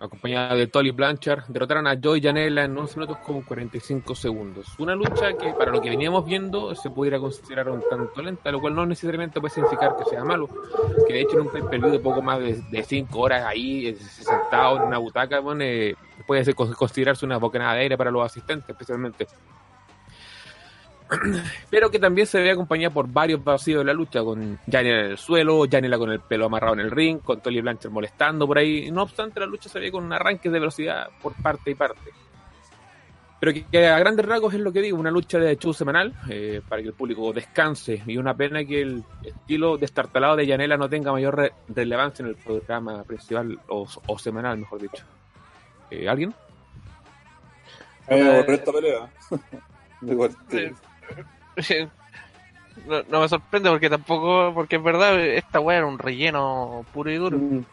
acompañada 0.00 0.54
de 0.54 0.66
Tolly 0.66 0.90
Blanchard, 0.90 1.44
derrotaron 1.48 1.86
a 1.86 1.98
Joy 2.00 2.20
Janela 2.20 2.64
en 2.64 2.76
11 2.76 2.98
minutos 2.98 3.18
con 3.18 3.42
45 3.42 4.14
segundos. 4.14 4.66
Una 4.78 4.94
lucha 4.94 5.32
que, 5.36 5.52
para 5.52 5.70
lo 5.70 5.80
que 5.80 5.90
veníamos 5.90 6.24
viendo, 6.24 6.74
se 6.74 6.90
pudiera 6.90 7.18
considerar 7.18 7.68
un 7.70 7.82
tanto 7.88 8.22
lenta, 8.22 8.50
lo 8.50 8.60
cual 8.60 8.74
no 8.74 8.84
necesariamente 8.86 9.40
puede 9.40 9.54
significar 9.54 9.96
que 9.96 10.04
sea 10.04 10.24
malo. 10.24 10.48
Que 11.06 11.14
de 11.14 11.20
hecho, 11.22 11.36
en 11.36 11.46
un 11.46 11.52
pay-per-view 11.52 11.92
de 11.92 11.98
poco 11.98 12.22
más 12.22 12.40
de 12.40 12.82
5 12.82 13.18
horas 13.18 13.44
ahí, 13.44 13.88
eh, 13.88 13.96
sentado 13.96 14.76
en 14.76 14.82
una 14.82 14.98
butaca, 14.98 15.40
bueno, 15.40 15.62
eh, 15.64 15.96
puede 16.26 16.54
considerarse 16.54 17.24
una 17.24 17.38
bocanada 17.38 17.74
de 17.74 17.80
aire 17.80 17.96
para 17.96 18.10
los 18.10 18.24
asistentes, 18.24 18.68
especialmente 18.68 19.26
pero 21.70 21.90
que 21.90 21.98
también 21.98 22.26
se 22.26 22.40
ve 22.40 22.50
acompañada 22.50 22.92
por 22.92 23.06
varios 23.08 23.42
vacíos 23.42 23.78
de 23.80 23.84
la 23.84 23.92
lucha, 23.92 24.22
con 24.24 24.58
Janela 24.70 25.00
en 25.00 25.06
el 25.12 25.18
suelo, 25.18 25.64
Janela 25.70 25.98
con 25.98 26.10
el 26.10 26.20
pelo 26.20 26.46
amarrado 26.46 26.74
en 26.74 26.80
el 26.80 26.90
ring, 26.90 27.20
con 27.20 27.40
Tolly 27.40 27.60
Blanchard 27.60 27.92
molestando 27.92 28.46
por 28.46 28.58
ahí. 28.58 28.90
No 28.90 29.02
obstante, 29.02 29.38
la 29.40 29.46
lucha 29.46 29.68
se 29.68 29.78
ve 29.78 29.90
con 29.92 30.04
un 30.04 30.12
arranque 30.12 30.48
de 30.50 30.58
velocidad 30.58 31.08
por 31.22 31.34
parte 31.40 31.70
y 31.70 31.74
parte. 31.74 32.10
Pero 33.38 33.52
que, 33.52 33.64
que 33.66 33.86
a 33.86 33.98
grandes 33.98 34.24
rasgos 34.24 34.54
es 34.54 34.60
lo 34.60 34.72
que 34.72 34.80
digo, 34.80 34.98
una 34.98 35.10
lucha 35.10 35.38
de 35.38 35.56
show 35.58 35.74
semanal 35.74 36.14
eh, 36.30 36.62
para 36.66 36.80
que 36.80 36.88
el 36.88 36.94
público 36.94 37.32
descanse 37.34 38.02
y 38.06 38.16
una 38.16 38.34
pena 38.34 38.64
que 38.64 38.80
el 38.80 39.04
estilo 39.22 39.76
destartalado 39.76 40.36
de 40.36 40.46
Janela 40.48 40.78
no 40.78 40.88
tenga 40.88 41.12
mayor 41.12 41.36
re- 41.36 41.52
relevancia 41.68 42.22
en 42.22 42.30
el 42.30 42.36
programa 42.36 43.04
principal 43.04 43.58
o, 43.68 43.86
o 44.06 44.18
semanal, 44.18 44.56
mejor 44.58 44.80
dicho. 44.80 45.04
Eh, 45.90 46.08
¿Alguien? 46.08 46.34
Aburrió 48.08 48.54
esta 48.54 48.72
pelea. 48.72 49.08
Igual 50.02 50.30
que- 50.48 50.74
No, 52.86 53.02
no 53.10 53.20
me 53.22 53.28
sorprende 53.28 53.70
porque 53.70 53.88
tampoco, 53.88 54.52
porque 54.54 54.76
es 54.76 54.82
verdad, 54.82 55.18
esta 55.18 55.60
weá 55.60 55.78
era 55.78 55.86
un 55.86 55.98
relleno 55.98 56.84
puro 56.92 57.10
y 57.10 57.16
duro. 57.16 57.38
Mm. 57.38 57.64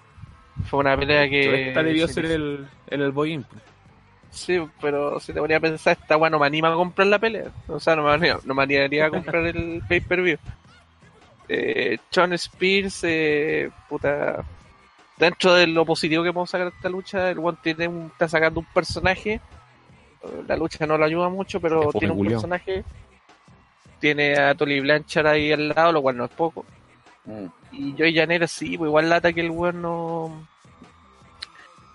Fue 0.69 0.79
una 0.79 0.95
pelea 0.97 1.27
que. 1.29 1.67
Esta 1.69 1.83
debió 1.83 2.07
se- 2.07 2.13
ser 2.13 2.25
el, 2.25 2.67
el, 2.87 3.01
el 3.01 3.11
boy-in. 3.11 3.45
Sí, 4.31 4.59
pero 4.81 5.19
si 5.19 5.33
te 5.33 5.39
ponía 5.39 5.57
a 5.57 5.59
pensar, 5.59 5.97
esta 6.01 6.15
weá 6.17 6.29
no 6.29 6.39
me 6.39 6.47
anima 6.47 6.69
a 6.71 6.75
comprar 6.75 7.07
la 7.07 7.19
pelea. 7.19 7.51
O 7.67 7.79
sea, 7.79 7.95
no 7.97 8.03
me, 8.03 8.11
anima- 8.11 8.39
no 8.45 8.53
me 8.53 8.63
animaría 8.63 9.05
a 9.07 9.09
comprar 9.09 9.45
el 9.45 9.81
pay-per-view. 9.87 10.37
Eh, 11.49 11.97
John 12.15 12.33
Spears, 12.33 13.01
eh, 13.03 13.69
puta. 13.89 14.43
Dentro 15.17 15.53
de 15.53 15.67
lo 15.67 15.85
positivo 15.85 16.23
que 16.23 16.31
podemos 16.33 16.49
sacar 16.49 16.69
de 16.71 16.75
esta 16.75 16.89
lucha, 16.89 17.29
el 17.29 17.39
one 17.39 17.57
tiene 17.61 17.87
un- 17.89 18.07
está 18.07 18.27
sacando 18.29 18.61
un 18.61 18.65
personaje. 18.67 19.41
La 20.47 20.55
lucha 20.55 20.87
no 20.87 20.97
lo 20.97 21.03
ayuda 21.05 21.27
mucho, 21.29 21.59
pero 21.59 21.91
tiene 21.91 22.11
un 22.13 22.17
culiao. 22.19 22.35
personaje. 22.39 22.83
Tiene 24.03 24.37
a 24.37 24.53
Tolly 24.53 24.81
Blanchard 24.81 25.27
ahí 25.27 25.53
al 25.53 25.69
lado, 25.69 25.93
lo 25.93 26.01
cual 26.01 26.17
no 26.17 26.25
es 26.25 26.31
poco. 26.31 26.65
Mm. 27.23 27.45
Y 27.71 28.13
Janela 28.13 28.47
sí, 28.47 28.77
pues 28.77 28.89
igual 28.89 29.09
lata 29.09 29.31
que 29.31 29.39
el 29.39 29.49
weón 29.49 29.81
no, 29.81 30.45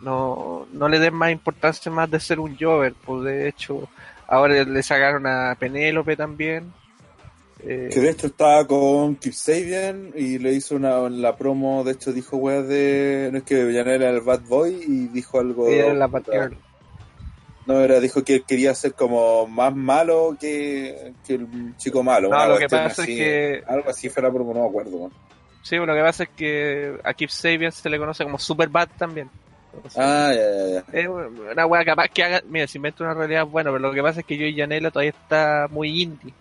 no, 0.00 0.66
no 0.72 0.88
le 0.88 1.00
den 1.00 1.12
más 1.12 1.30
importancia 1.30 1.92
más 1.92 2.10
de 2.10 2.18
ser 2.18 2.40
un 2.40 2.56
Jover, 2.56 2.94
pues 3.04 3.24
de 3.24 3.46
hecho 3.46 3.90
ahora 4.26 4.64
le 4.64 4.82
sacaron 4.82 5.26
a 5.26 5.54
Penélope 5.60 6.16
también. 6.16 6.72
Eh, 7.62 7.90
Que 7.92 8.00
de 8.00 8.08
hecho 8.08 8.28
estaba 8.28 8.66
con 8.66 9.16
Kip 9.16 9.34
Sabian 9.34 10.10
y 10.14 10.38
le 10.38 10.54
hizo 10.54 10.76
una 10.76 11.10
la 11.10 11.36
promo, 11.36 11.84
de 11.84 11.92
hecho 11.92 12.10
dijo 12.10 12.38
weas 12.38 12.66
de. 12.68 13.28
No 13.32 13.36
es 13.36 13.44
que 13.44 13.64
Villanera 13.64 14.06
era 14.06 14.16
el 14.16 14.22
bad 14.22 14.40
boy 14.48 14.82
y 14.82 15.08
dijo 15.08 15.38
algo. 15.40 15.68
era 15.68 15.92
la 15.92 16.06
Batgirl. 16.06 16.56
No, 17.68 17.80
era, 17.80 18.00
dijo 18.00 18.24
que 18.24 18.36
él 18.36 18.44
quería 18.48 18.74
ser 18.74 18.94
como 18.94 19.46
más 19.46 19.74
malo 19.76 20.36
que, 20.40 21.12
que 21.26 21.34
el 21.34 21.76
chico 21.76 22.02
malo. 22.02 22.30
No, 22.30 22.46
lo 22.48 22.58
que 22.58 22.66
pasa 22.68 23.02
es 23.02 23.06
que- 23.08 23.62
Algo 23.66 23.90
así 23.90 24.08
fue 24.08 24.22
la 24.22 24.32
promo, 24.32 24.54
no 24.54 24.62
me 24.62 24.68
acuerdo. 24.68 24.96
weón. 24.96 25.12
Sí, 25.62 25.76
lo 25.76 25.94
que 25.94 26.00
pasa 26.00 26.22
es 26.22 26.30
que 26.30 26.98
a 27.04 27.12
Kip 27.12 27.28
Sabian 27.28 27.70
se 27.70 27.90
le 27.90 27.98
conoce 27.98 28.24
como 28.24 28.38
Superbad 28.38 28.88
también. 28.96 29.28
Ah, 29.96 30.32
ya, 30.34 30.50
ya, 30.50 30.66
ya. 30.92 30.98
Es 30.98 31.06
una 31.08 31.66
wea 31.66 31.84
capaz 31.84 32.08
que 32.08 32.24
haga, 32.24 32.42
mira, 32.48 32.66
si 32.66 32.78
inventa 32.78 33.04
una 33.04 33.12
realidad 33.12 33.44
bueno, 33.44 33.70
pero 33.70 33.80
lo 33.88 33.92
que 33.92 34.02
pasa 34.02 34.20
es 34.20 34.26
que 34.26 34.36
Joey 34.38 34.56
Janela 34.56 34.90
todavía 34.90 35.10
está 35.10 35.68
muy 35.70 36.02
indie. 36.02 36.32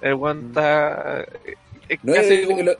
El 0.00 0.14
weón 0.14 0.46
está... 0.48 1.26
es 1.86 1.98
No, 2.02 2.14
casi 2.14 2.34
y, 2.34 2.38
y 2.50 2.62
lo, 2.62 2.72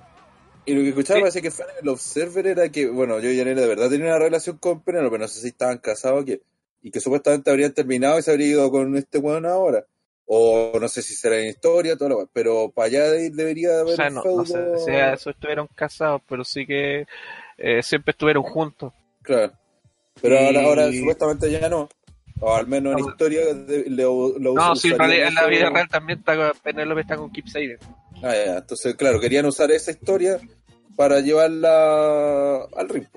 y 0.65 0.75
lo 0.75 0.81
que 0.81 0.89
escuchaba 0.89 1.17
Sí. 1.19 1.21
parece 1.23 1.43
que 1.43 1.51
fue 1.51 1.67
en 1.67 1.71
el 1.83 1.89
Observer 1.91 2.47
era 2.47 2.69
que, 2.71 2.87
bueno, 2.89 3.21
yo 3.21 3.29
y 3.29 3.37
Yanela 3.37 3.61
de 3.61 3.69
verdad 3.69 3.91
tenía 3.91 4.07
una 4.07 4.19
relación 4.19 4.57
con 4.57 4.81
Penélope, 4.81 5.19
no 5.19 5.29
sé 5.29 5.41
si 5.43 5.49
estaban 5.49 5.77
casados 5.77 6.25
que, 6.25 6.41
y 6.85 6.91
que 6.93 7.01
supuestamente 7.01 7.51
habrían 7.51 7.73
terminado 7.73 8.19
y 8.19 8.23
se 8.23 8.31
habría 8.31 8.47
ido 8.47 8.71
con 8.71 8.97
este 8.97 9.19
weón 9.19 9.47
ahora. 9.47 9.85
O 10.27 10.79
no 10.81 10.89
sé 10.89 11.03
si 11.03 11.15
será 11.15 11.39
en 11.39 11.49
historia, 11.49 11.97
todo 11.97 12.09
lo 12.09 12.27
pero 12.33 12.71
para 12.71 12.87
allá 12.87 13.11
de- 13.11 13.31
debería 13.31 13.71
O 13.73 13.81
haber 13.81 13.97
sea, 13.97 14.09
un 14.09 14.15
no, 14.15 14.23
feudo. 14.23 14.37
no 14.39 14.47
sé 14.47 14.85
si 14.85 14.91
a 14.93 15.13
eso 15.15 15.31
estuvieron 15.31 15.67
casados, 15.75 16.23
pero 16.29 16.45
sí 16.45 16.65
que 16.67 17.07
eh, 17.59 17.83
siempre 17.83 18.13
estuvieron 18.13 18.43
juntos. 18.43 18.93
Claro. 19.23 19.53
Pero 20.23 20.35
Y- 20.37 20.47
ahora, 20.47 20.63
ahora 20.63 20.93
supuestamente 20.93 21.51
ya 21.51 21.69
no. 21.69 21.89
O 22.41 22.55
al 22.55 22.67
menos 22.67 22.95
en 22.97 23.01
No. 23.05 23.11
historia 23.11 23.53
de- 23.55 23.85
le, 23.89 24.03
lo 24.03 24.39
No, 24.39 24.75
sí, 24.77 24.89
en, 24.89 24.95
usarían 24.95 24.99
realidad, 24.99 25.29
en 25.29 25.35
la 25.35 25.47
vida 25.47 25.71
real 25.71 25.89
también 25.89 26.19
está, 26.21 26.37
con- 26.37 26.53
Penélope 26.63 27.01
está 27.03 27.17
con 27.17 27.31
Kip. 27.31 27.47
Ah, 28.23 28.35
ya, 28.35 28.57
entonces, 28.59 28.95
claro, 28.97 29.21
querían 29.21 29.45
usar 29.47 29.71
esa 29.71 29.91
historia 29.91 30.39
para 30.97 31.21
llevarla 31.21 32.65
al. 32.77 32.89
Que, 32.89 33.09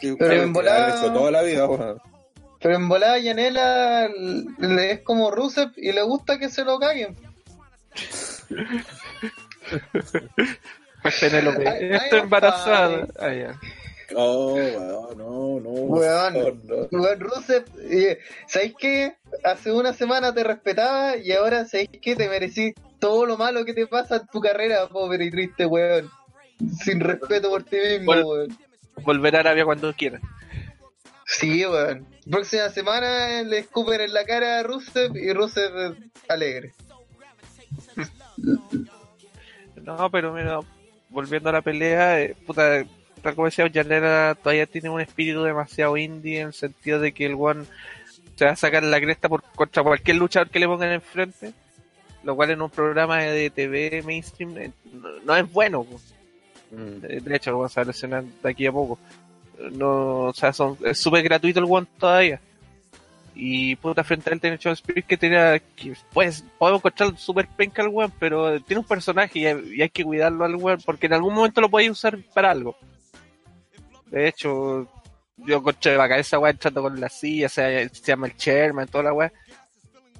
Pero 0.00 0.16
claro, 0.16 0.42
en 0.42 0.52
volada- 0.52 1.12
toda 1.12 1.30
la 1.30 1.42
vida. 1.42 1.66
bueno. 1.66 1.96
Pero 2.62 2.76
en 2.76 2.88
volada 2.88 3.18
Yanela 3.18 4.08
le 4.58 4.92
es 4.92 5.00
como 5.00 5.30
Rusev 5.30 5.70
y 5.76 5.92
le 5.92 6.02
gusta 6.02 6.38
que 6.38 6.48
se 6.50 6.64
lo 6.64 6.78
caguen. 6.78 7.16
Pues 11.02 11.20
Penélope 11.20 11.94
está 11.96 12.18
embarazada. 12.18 13.06
ay. 13.18 13.18
Ah, 13.18 13.32
ya. 13.34 13.60
Oh, 14.16 14.54
weón, 14.54 15.18
no, 15.18 15.60
no. 15.60 15.70
Weón. 15.70 16.34
no, 16.34 16.50
no. 16.90 16.98
Weón, 17.00 17.20
Rusev, 17.20 17.64
eh, 17.90 18.18
¿sabéis 18.48 18.74
qué? 18.78 19.14
Hace 19.44 19.70
una 19.72 19.92
semana 19.92 20.34
te 20.34 20.42
respetaba 20.42 21.16
y 21.16 21.32
ahora 21.32 21.64
¿sabéis 21.64 21.90
qué? 22.02 22.16
Te 22.16 22.28
merecís 22.28 22.74
todo 22.98 23.24
lo 23.24 23.36
malo 23.38 23.64
que 23.64 23.72
te 23.72 23.86
pasa 23.86 24.16
en 24.16 24.26
tu 24.26 24.40
carrera, 24.40 24.88
pobre 24.88 25.24
y 25.24 25.30
triste 25.30 25.64
weón. 25.64 26.10
Sin 26.84 27.00
respeto 27.00 27.48
por 27.50 27.62
ti 27.62 27.76
mismo, 27.76 28.12
Vol- 28.12 28.24
weón. 28.26 28.58
Volver 29.02 29.36
a 29.36 29.40
Arabia 29.40 29.64
cuando 29.64 29.94
quiera. 29.94 30.20
Sí, 31.24 31.64
weón. 31.64 32.04
Próxima 32.28 32.68
semana 32.68 33.42
le 33.42 33.58
escupen 33.58 34.00
en 34.00 34.12
la 34.12 34.24
cara 34.24 34.58
a 34.58 34.62
Rusev 34.62 35.16
y 35.16 35.32
Rusev 35.32 35.96
alegre. 36.28 36.72
No, 39.82 40.10
pero 40.10 40.32
mira, 40.32 40.60
volviendo 41.08 41.48
a 41.48 41.52
la 41.52 41.62
pelea, 41.62 42.20
eh, 42.20 42.36
puta, 42.46 42.84
tal 43.22 43.34
como 43.34 43.46
decía, 43.46 43.70
Janela 43.72 44.36
todavía 44.40 44.66
tiene 44.66 44.90
un 44.90 45.00
espíritu 45.00 45.42
demasiado 45.42 45.96
indie 45.96 46.40
en 46.40 46.48
el 46.48 46.52
sentido 46.52 47.00
de 47.00 47.12
que 47.12 47.26
el 47.26 47.34
one 47.34 47.64
se 48.36 48.44
va 48.44 48.52
a 48.52 48.56
sacar 48.56 48.82
la 48.82 49.00
cresta 49.00 49.28
por 49.28 49.42
contra 49.42 49.82
cualquier 49.82 50.16
luchador 50.16 50.50
que 50.50 50.60
le 50.60 50.66
pongan 50.66 50.92
enfrente, 50.92 51.52
lo 52.22 52.36
cual 52.36 52.50
en 52.50 52.62
un 52.62 52.70
programa 52.70 53.18
de 53.22 53.50
TV 53.50 54.02
mainstream 54.04 54.56
eh, 54.58 54.72
no, 54.92 55.20
no 55.20 55.36
es 55.36 55.50
bueno. 55.50 55.84
po. 55.84 56.00
Mm. 56.70 57.04
Eh, 57.04 57.20
De 57.22 57.36
hecho, 57.36 57.50
lo 57.50 57.58
vamos 57.58 57.76
a 57.76 57.84
lesionar 57.84 58.24
de 58.24 58.50
aquí 58.50 58.66
a 58.66 58.72
poco. 58.72 58.98
No, 59.72 60.26
o 60.26 60.32
sea, 60.32 60.52
son, 60.52 60.76
es 60.84 60.98
súper 60.98 61.22
gratuito 61.22 61.60
el 61.60 61.66
one 61.68 61.86
todavía. 61.98 62.40
Y 63.34 63.76
puta, 63.76 64.04
frente 64.04 64.28
a 64.28 64.32
él 64.32 64.40
tiene 64.40 64.58
John 64.62 64.72
Spears 64.72 65.06
que 65.06 65.16
tenía. 65.16 65.58
Que, 65.58 65.94
pues, 66.12 66.44
podemos 66.58 66.80
encontrar 66.80 67.16
súper 67.18 67.48
penca 67.48 67.82
al 67.82 67.90
one, 67.92 68.12
pero 68.18 68.60
tiene 68.60 68.80
un 68.80 68.86
personaje 68.86 69.38
y 69.38 69.46
hay, 69.46 69.74
y 69.76 69.82
hay 69.82 69.90
que 69.90 70.04
cuidarlo 70.04 70.44
al 70.44 70.56
one 70.56 70.82
porque 70.84 71.06
en 71.06 71.14
algún 71.14 71.34
momento 71.34 71.60
lo 71.60 71.70
podéis 71.70 71.90
usar 71.90 72.18
para 72.34 72.50
algo. 72.50 72.76
De 74.06 74.28
hecho, 74.28 74.88
yo 75.36 75.56
encontré 75.58 75.96
bacán 75.96 76.18
esa 76.18 76.38
weá 76.38 76.50
entrando 76.50 76.82
con 76.82 77.00
la 77.00 77.08
silla, 77.08 77.48
se 77.48 77.88
llama 78.04 78.26
el 78.26 78.36
chairman, 78.36 78.88
toda 78.88 79.04
la 79.04 79.12
weá. 79.12 79.32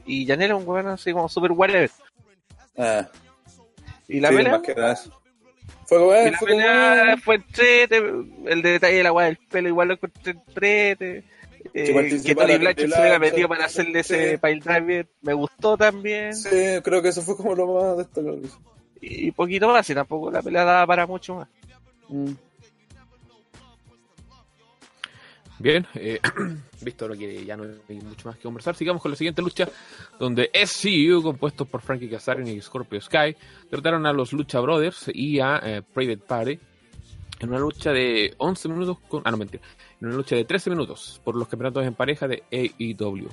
Y 0.06 0.26
Janela 0.26 0.54
es 0.54 0.60
un 0.60 0.68
weón 0.68 0.88
así 0.88 1.12
como 1.12 1.28
súper 1.28 1.52
whatever. 1.52 1.90
Ah, 2.78 3.06
Y 4.08 4.20
la 4.20 4.28
sí, 4.30 4.36
pelea. 4.36 4.62
Fue 5.90 6.30
la 6.30 6.38
fue 6.38 6.46
pelea 6.46 7.16
fue 7.16 7.34
entrete, 7.34 7.96
el 8.46 8.62
detalle 8.62 8.98
de 8.98 9.02
la 9.02 9.12
weá 9.12 9.26
del 9.26 9.38
pelo 9.38 9.68
igual 9.68 9.88
lo 9.88 9.94
encontré 9.94 10.30
entrete. 10.30 11.24
Eh, 11.74 12.20
Que 12.24 12.34
Tony 12.36 12.58
Blanchard 12.58 12.90
se 12.90 13.00
hubiera 13.00 13.18
metido 13.18 13.48
para 13.48 13.64
hacerle 13.64 13.98
ese 13.98 14.38
pile 14.38 14.60
driver, 14.60 15.08
me 15.20 15.34
gustó 15.34 15.76
también. 15.76 16.32
Sí, 16.36 16.48
creo 16.84 17.02
que 17.02 17.08
eso 17.08 17.22
fue 17.22 17.36
como 17.36 17.56
lo 17.56 17.66
más 17.66 17.98
destacable. 17.98 18.48
Y 19.00 19.32
poquito 19.32 19.66
más, 19.66 19.90
y 19.90 19.94
tampoco 19.94 20.30
la 20.30 20.42
pelea 20.42 20.64
daba 20.64 20.86
para 20.86 21.08
mucho 21.08 21.34
más. 21.34 21.48
Mm. 22.08 22.34
Bien, 25.60 25.86
eh, 25.94 26.18
visto 26.80 27.06
lo 27.06 27.14
que 27.14 27.44
ya 27.44 27.54
no 27.54 27.64
hay 27.86 28.00
mucho 28.00 28.26
más 28.26 28.36
que 28.36 28.44
conversar, 28.44 28.74
sigamos 28.74 29.02
con 29.02 29.10
la 29.10 29.16
siguiente 29.16 29.42
lucha, 29.42 29.68
donde 30.18 30.50
SCU, 30.54 31.22
compuestos 31.22 31.68
por 31.68 31.82
Frankie 31.82 32.08
Kazarian 32.08 32.48
y 32.48 32.62
Scorpio 32.62 32.98
Sky, 32.98 33.36
derrotaron 33.70 34.06
a 34.06 34.12
los 34.14 34.32
Lucha 34.32 34.58
Brothers 34.60 35.10
y 35.12 35.38
a 35.38 35.60
eh, 35.62 35.82
Private 35.82 36.22
Party 36.26 36.58
en 37.40 37.48
una 37.50 37.58
lucha 37.58 37.92
de 37.92 38.32
11 38.38 38.68
minutos, 38.70 38.98
con, 39.06 39.20
ah 39.26 39.30
no 39.30 39.36
mentira, 39.36 39.62
en 40.00 40.08
una 40.08 40.16
lucha 40.16 40.34
de 40.34 40.46
13 40.46 40.70
minutos 40.70 41.20
por 41.24 41.36
los 41.36 41.46
campeonatos 41.46 41.84
en 41.84 41.92
pareja 41.92 42.26
de 42.26 42.42
AEW. 42.50 43.28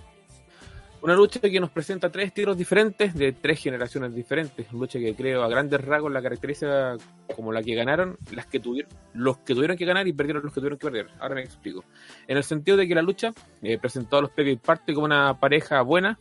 Una 1.01 1.15
lucha 1.15 1.39
que 1.39 1.59
nos 1.59 1.69
presenta 1.69 2.09
tres 2.11 2.27
estilos 2.27 2.57
diferentes 2.57 3.13
de 3.13 3.31
tres 3.31 3.61
generaciones 3.61 4.13
diferentes. 4.15 4.65
Una 4.71 4.81
lucha 4.81 4.97
que 4.99 5.13
creo 5.13 5.43
a 5.43 5.47
grandes 5.47 5.79
rasgos 5.79 6.11
la 6.11 6.21
caracteriza 6.21 6.97
como 7.35 7.53
la 7.53 7.61
que 7.61 7.75
ganaron 7.75 8.17
las 8.31 8.47
que 8.47 8.59
tuvieron, 8.59 8.91
los 9.13 9.37
que 9.37 9.53
tuvieron 9.53 9.77
que 9.77 9.85
ganar 9.85 10.07
y 10.07 10.13
perdieron 10.13 10.43
los 10.43 10.51
que 10.53 10.59
tuvieron 10.59 10.79
que 10.79 10.87
perder. 10.87 11.07
Ahora 11.19 11.35
me 11.35 11.41
explico. 11.43 11.83
En 12.27 12.35
el 12.37 12.43
sentido 12.43 12.77
de 12.77 12.87
que 12.87 12.95
la 12.95 13.03
lucha 13.03 13.31
eh, 13.61 13.77
presentó 13.77 14.17
a 14.17 14.21
los 14.21 14.31
Private 14.31 14.59
Party 14.65 14.93
como 14.95 15.05
una 15.05 15.39
pareja 15.39 15.81
buena, 15.81 16.17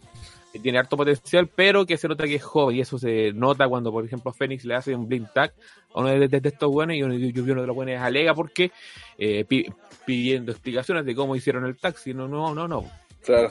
que 0.53 0.59
tiene 0.61 0.79
harto 0.79 0.97
potencial, 0.97 1.49
pero 1.49 1.85
que 1.87 1.97
se 1.97 2.07
nota 2.07 2.25
que 2.25 2.35
es 2.37 2.45
joven 2.45 2.77
y 2.77 2.81
eso 2.81 2.99
se 2.99 3.33
nota 3.33 3.67
cuando, 3.69 3.91
por 3.91 4.05
ejemplo, 4.05 4.31
Fénix 4.33 4.65
le 4.67 4.75
hace 4.75 4.95
un 4.95 5.09
blind 5.09 5.33
tag 5.33 5.53
a 5.95 6.01
uno 6.01 6.11
de, 6.11 6.29
de- 6.29 6.41
de 6.41 6.49
estos 6.51 6.71
buenos 6.71 6.97
y 6.97 7.03
uno, 7.03 7.15
y 7.15 7.39
uno 7.39 7.63
de 7.63 7.67
los 7.67 7.75
buenos 7.77 8.01
alega 8.01 8.35
porque 8.35 8.71
eh, 9.19 9.45
pi- 9.47 9.67
pidiendo 10.05 10.53
explicaciones 10.53 11.05
de 11.07 11.15
cómo 11.15 11.35
hicieron 11.35 11.65
el 11.65 11.77
tag. 11.77 11.97
Si 11.99 12.13
no, 12.15 12.29
no, 12.29 12.55
no, 12.55 12.69
no. 12.69 12.85
Claro, 13.25 13.51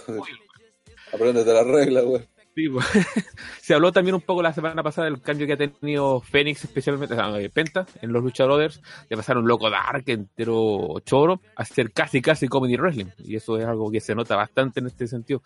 apréndete 1.15 1.53
la 1.53 1.63
regla, 1.63 2.01
güey. 2.01 2.21
Sí, 2.55 2.69
pues. 2.69 2.85
se 3.61 3.73
habló 3.73 3.91
también 3.91 4.15
un 4.15 4.21
poco 4.21 4.41
la 4.41 4.53
semana 4.53 4.81
pasada 4.81 5.05
del 5.05 5.21
cambio 5.21 5.45
que 5.45 5.53
ha 5.53 5.57
tenido 5.57 6.21
Fénix, 6.21 6.63
especialmente 6.63 7.13
o 7.13 7.17
sea, 7.17 7.39
eh, 7.39 7.49
Penta, 7.49 7.85
en 8.01 8.13
los 8.13 8.23
Lucha 8.23 8.45
Brothers, 8.45 8.81
de 9.09 9.17
pasar 9.17 9.37
un 9.37 9.47
loco 9.47 9.69
dark 9.69 10.03
entero 10.07 10.95
choro 11.03 11.41
a 11.55 11.65
ser 11.65 11.91
casi, 11.91 12.21
casi 12.21 12.47
comedy 12.47 12.77
wrestling. 12.77 13.07
Y 13.17 13.35
eso 13.35 13.57
es 13.57 13.65
algo 13.65 13.91
que 13.91 13.99
se 13.99 14.15
nota 14.15 14.37
bastante 14.37 14.79
en 14.79 14.87
este 14.87 15.05
sentido. 15.05 15.41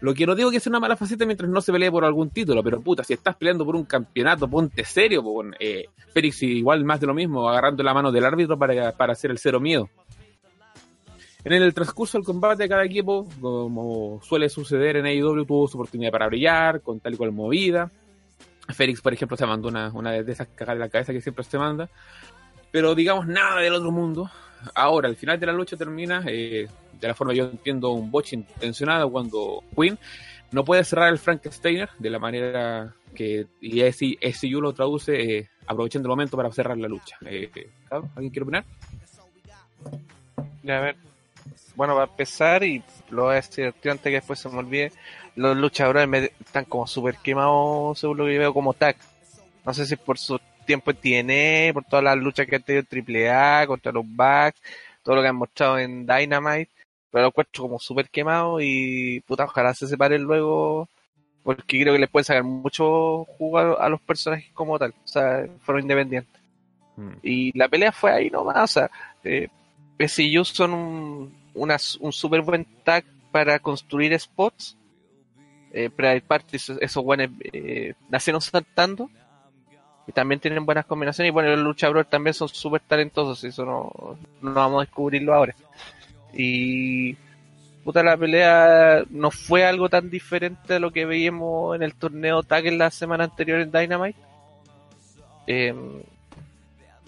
Lo 0.00 0.14
que 0.14 0.24
no 0.24 0.36
digo 0.36 0.50
que 0.50 0.60
sea 0.60 0.70
una 0.70 0.80
mala 0.80 0.96
faceta 0.96 1.26
mientras 1.26 1.50
no 1.50 1.60
se 1.60 1.72
pelee 1.72 1.90
por 1.90 2.04
algún 2.04 2.30
título, 2.30 2.62
pero 2.62 2.80
puta, 2.80 3.02
si 3.02 3.12
estás 3.12 3.34
peleando 3.36 3.66
por 3.66 3.74
un 3.74 3.84
campeonato, 3.84 4.48
ponte 4.48 4.84
serio, 4.84 5.22
bueno, 5.22 5.52
eh, 5.58 5.86
igual 6.42 6.84
más 6.84 7.00
de 7.00 7.06
lo 7.08 7.14
mismo, 7.14 7.48
agarrando 7.48 7.82
la 7.82 7.92
mano 7.92 8.12
del 8.12 8.24
árbitro 8.24 8.56
para, 8.56 8.92
para 8.92 9.12
hacer 9.12 9.32
el 9.32 9.38
cero 9.38 9.60
miedo. 9.60 9.90
En 11.44 11.52
el 11.52 11.72
transcurso 11.72 12.18
del 12.18 12.24
combate, 12.24 12.68
cada 12.68 12.84
equipo, 12.84 13.26
como 13.40 14.20
suele 14.22 14.48
suceder 14.48 14.96
en 14.96 15.06
AEW, 15.06 15.44
tuvo 15.46 15.68
su 15.68 15.78
oportunidad 15.78 16.10
para 16.10 16.26
brillar, 16.26 16.82
con 16.82 17.00
tal 17.00 17.14
y 17.14 17.16
cual 17.16 17.32
movida. 17.32 17.90
Félix, 18.68 19.00
por 19.00 19.12
ejemplo, 19.12 19.36
se 19.36 19.46
mandó 19.46 19.68
una, 19.68 19.90
una 19.92 20.12
de 20.12 20.32
esas 20.32 20.48
cagadas 20.48 20.76
de 20.76 20.84
la 20.84 20.88
cabeza 20.88 21.12
que 21.12 21.20
siempre 21.20 21.44
se 21.44 21.58
manda. 21.58 21.88
Pero 22.70 22.94
digamos, 22.94 23.26
nada 23.26 23.60
del 23.60 23.72
otro 23.72 23.90
mundo. 23.90 24.30
Ahora, 24.74 25.08
al 25.08 25.16
final 25.16 25.40
de 25.40 25.46
la 25.46 25.52
lucha 25.52 25.76
termina, 25.76 26.22
eh, 26.26 26.68
de 27.00 27.08
la 27.08 27.14
forma 27.14 27.32
yo 27.32 27.46
entiendo, 27.46 27.90
un 27.90 28.10
botch 28.10 28.34
intencionado 28.34 29.10
cuando 29.10 29.62
Queen 29.74 29.98
no 30.52 30.64
puede 30.64 30.84
cerrar 30.84 31.08
el 31.08 31.18
Frankensteiner 31.18 31.88
de 31.98 32.10
la 32.10 32.18
manera 32.18 32.94
que 33.14 33.46
y 33.60 33.80
SI 33.80 34.18
SU 34.20 34.60
lo 34.60 34.72
traduce, 34.72 35.38
eh, 35.38 35.50
aprovechando 35.66 36.08
el 36.08 36.10
momento 36.10 36.36
para 36.36 36.52
cerrar 36.52 36.76
la 36.76 36.88
lucha. 36.88 37.16
Eh, 37.24 37.50
¿Cabo? 37.88 38.08
¿Alguien 38.14 38.30
quiere 38.30 38.42
opinar? 38.42 38.64
Ya, 40.62 40.78
a 40.78 40.80
ver. 40.80 41.09
Bueno, 41.80 41.94
para 41.94 42.10
empezar, 42.10 42.62
y 42.62 42.82
lo 43.08 43.22
voy 43.22 43.32
a 43.32 43.36
decir 43.36 43.72
antes 43.84 44.02
que 44.02 44.10
después 44.10 44.38
se 44.38 44.50
me 44.50 44.58
olvide, 44.58 44.92
los 45.34 45.56
luchadores 45.56 46.06
me 46.06 46.30
están 46.38 46.66
como 46.66 46.86
súper 46.86 47.16
quemados, 47.16 47.98
según 47.98 48.18
lo 48.18 48.26
que 48.26 48.34
yo 48.34 48.40
veo, 48.40 48.52
como 48.52 48.74
tag. 48.74 48.96
No 49.64 49.72
sé 49.72 49.86
si 49.86 49.96
por 49.96 50.18
su 50.18 50.38
tiempo 50.66 50.90
en 50.90 50.98
TNA, 50.98 51.72
por 51.72 51.84
todas 51.84 52.04
las 52.04 52.18
luchas 52.18 52.46
que 52.46 52.56
han 52.56 52.62
tenido 52.64 52.84
en 52.90 53.28
AAA, 53.30 53.66
contra 53.66 53.92
los 53.92 54.04
Bucks, 54.06 54.60
todo 55.02 55.16
lo 55.16 55.22
que 55.22 55.28
han 55.28 55.36
mostrado 55.36 55.78
en 55.78 56.04
Dynamite, 56.04 56.70
pero 57.10 57.22
lo 57.22 57.28
encuentro 57.28 57.62
como 57.62 57.78
súper 57.78 58.10
quemado 58.10 58.60
y 58.60 59.20
puta, 59.26 59.44
ojalá 59.44 59.72
se 59.72 59.88
separen 59.88 60.20
luego, 60.20 60.86
porque 61.42 61.80
creo 61.80 61.94
que 61.94 62.00
les 62.00 62.10
pueden 62.10 62.26
sacar 62.26 62.44
mucho 62.44 63.24
jugo 63.38 63.58
a, 63.58 63.86
a 63.86 63.88
los 63.88 64.02
personajes 64.02 64.52
como 64.52 64.78
tal, 64.78 64.90
o 65.02 65.08
sea, 65.08 65.46
fueron 65.62 65.84
independientes. 65.84 66.42
Mm. 66.96 67.12
Y 67.22 67.58
la 67.58 67.70
pelea 67.70 67.90
fue 67.90 68.12
ahí 68.12 68.28
nomás, 68.28 68.64
o 68.64 68.66
sea, 68.66 68.90
eh, 69.24 69.48
PCU 69.96 70.44
son 70.44 70.74
un, 70.74 71.39
una- 71.54 71.76
un 72.00 72.12
súper 72.12 72.42
buen 72.42 72.64
tag 72.84 73.04
para 73.30 73.58
construir 73.58 74.18
spots. 74.18 74.76
Eh, 75.72 75.88
Private 75.88 76.22
Party, 76.22 76.56
esos, 76.56 76.78
esos 76.80 77.04
buenos 77.04 77.28
eh, 77.52 77.94
nacieron 78.08 78.40
saltando. 78.40 79.08
Y 80.06 80.12
también 80.12 80.40
tienen 80.40 80.66
buenas 80.66 80.86
combinaciones. 80.86 81.28
Y 81.30 81.32
bueno, 81.32 81.50
los 81.50 81.60
luchadores 81.60 82.08
también 82.08 82.34
son 82.34 82.48
súper 82.48 82.80
talentosos. 82.80 83.44
Eso 83.44 83.64
no, 83.64 84.16
no 84.42 84.52
vamos 84.54 84.78
a 84.82 84.84
descubrirlo 84.86 85.34
ahora. 85.34 85.54
Y 86.32 87.14
puta, 87.84 88.02
la 88.02 88.16
pelea 88.16 89.04
no 89.10 89.30
fue 89.30 89.64
algo 89.64 89.88
tan 89.88 90.10
diferente 90.10 90.74
a 90.74 90.80
lo 90.80 90.90
que 90.90 91.06
veíamos 91.06 91.76
en 91.76 91.82
el 91.82 91.94
torneo 91.94 92.42
tag 92.42 92.66
en 92.66 92.78
la 92.78 92.90
semana 92.90 93.24
anterior 93.24 93.60
en 93.60 93.70
Dynamite. 93.70 94.18
Eh, 95.46 95.74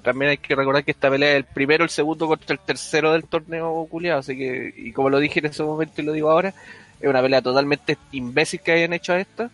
también 0.03 0.31
hay 0.33 0.39
que 0.39 0.55
recordar 0.55 0.85
que 0.85 0.91
esta 0.91 1.11
pelea 1.11 1.31
es 1.33 1.37
el 1.37 1.45
primero, 1.45 1.85
el 1.85 1.91
segundo 1.91 2.27
contra 2.27 2.55
el 2.55 2.61
tercero 2.61 3.13
del 3.13 3.25
torneo 3.25 3.87
culiado, 3.91 4.21
así 4.21 4.37
que, 4.37 4.73
y 4.77 4.93
como 4.93 5.11
lo 5.11 5.19
dije 5.19 5.39
en 5.41 5.47
ese 5.47 5.63
momento 5.63 6.01
y 6.01 6.05
lo 6.05 6.13
digo 6.13 6.31
ahora, 6.31 6.53
es 7.01 7.09
una 7.09 7.23
pelea 7.23 7.43
totalmente 7.43 7.97
imbécil 8.13 8.61
que 8.61 8.73
hayan 8.73 8.93
hecho 8.93 9.13
a 9.13 9.21
esta. 9.21 9.51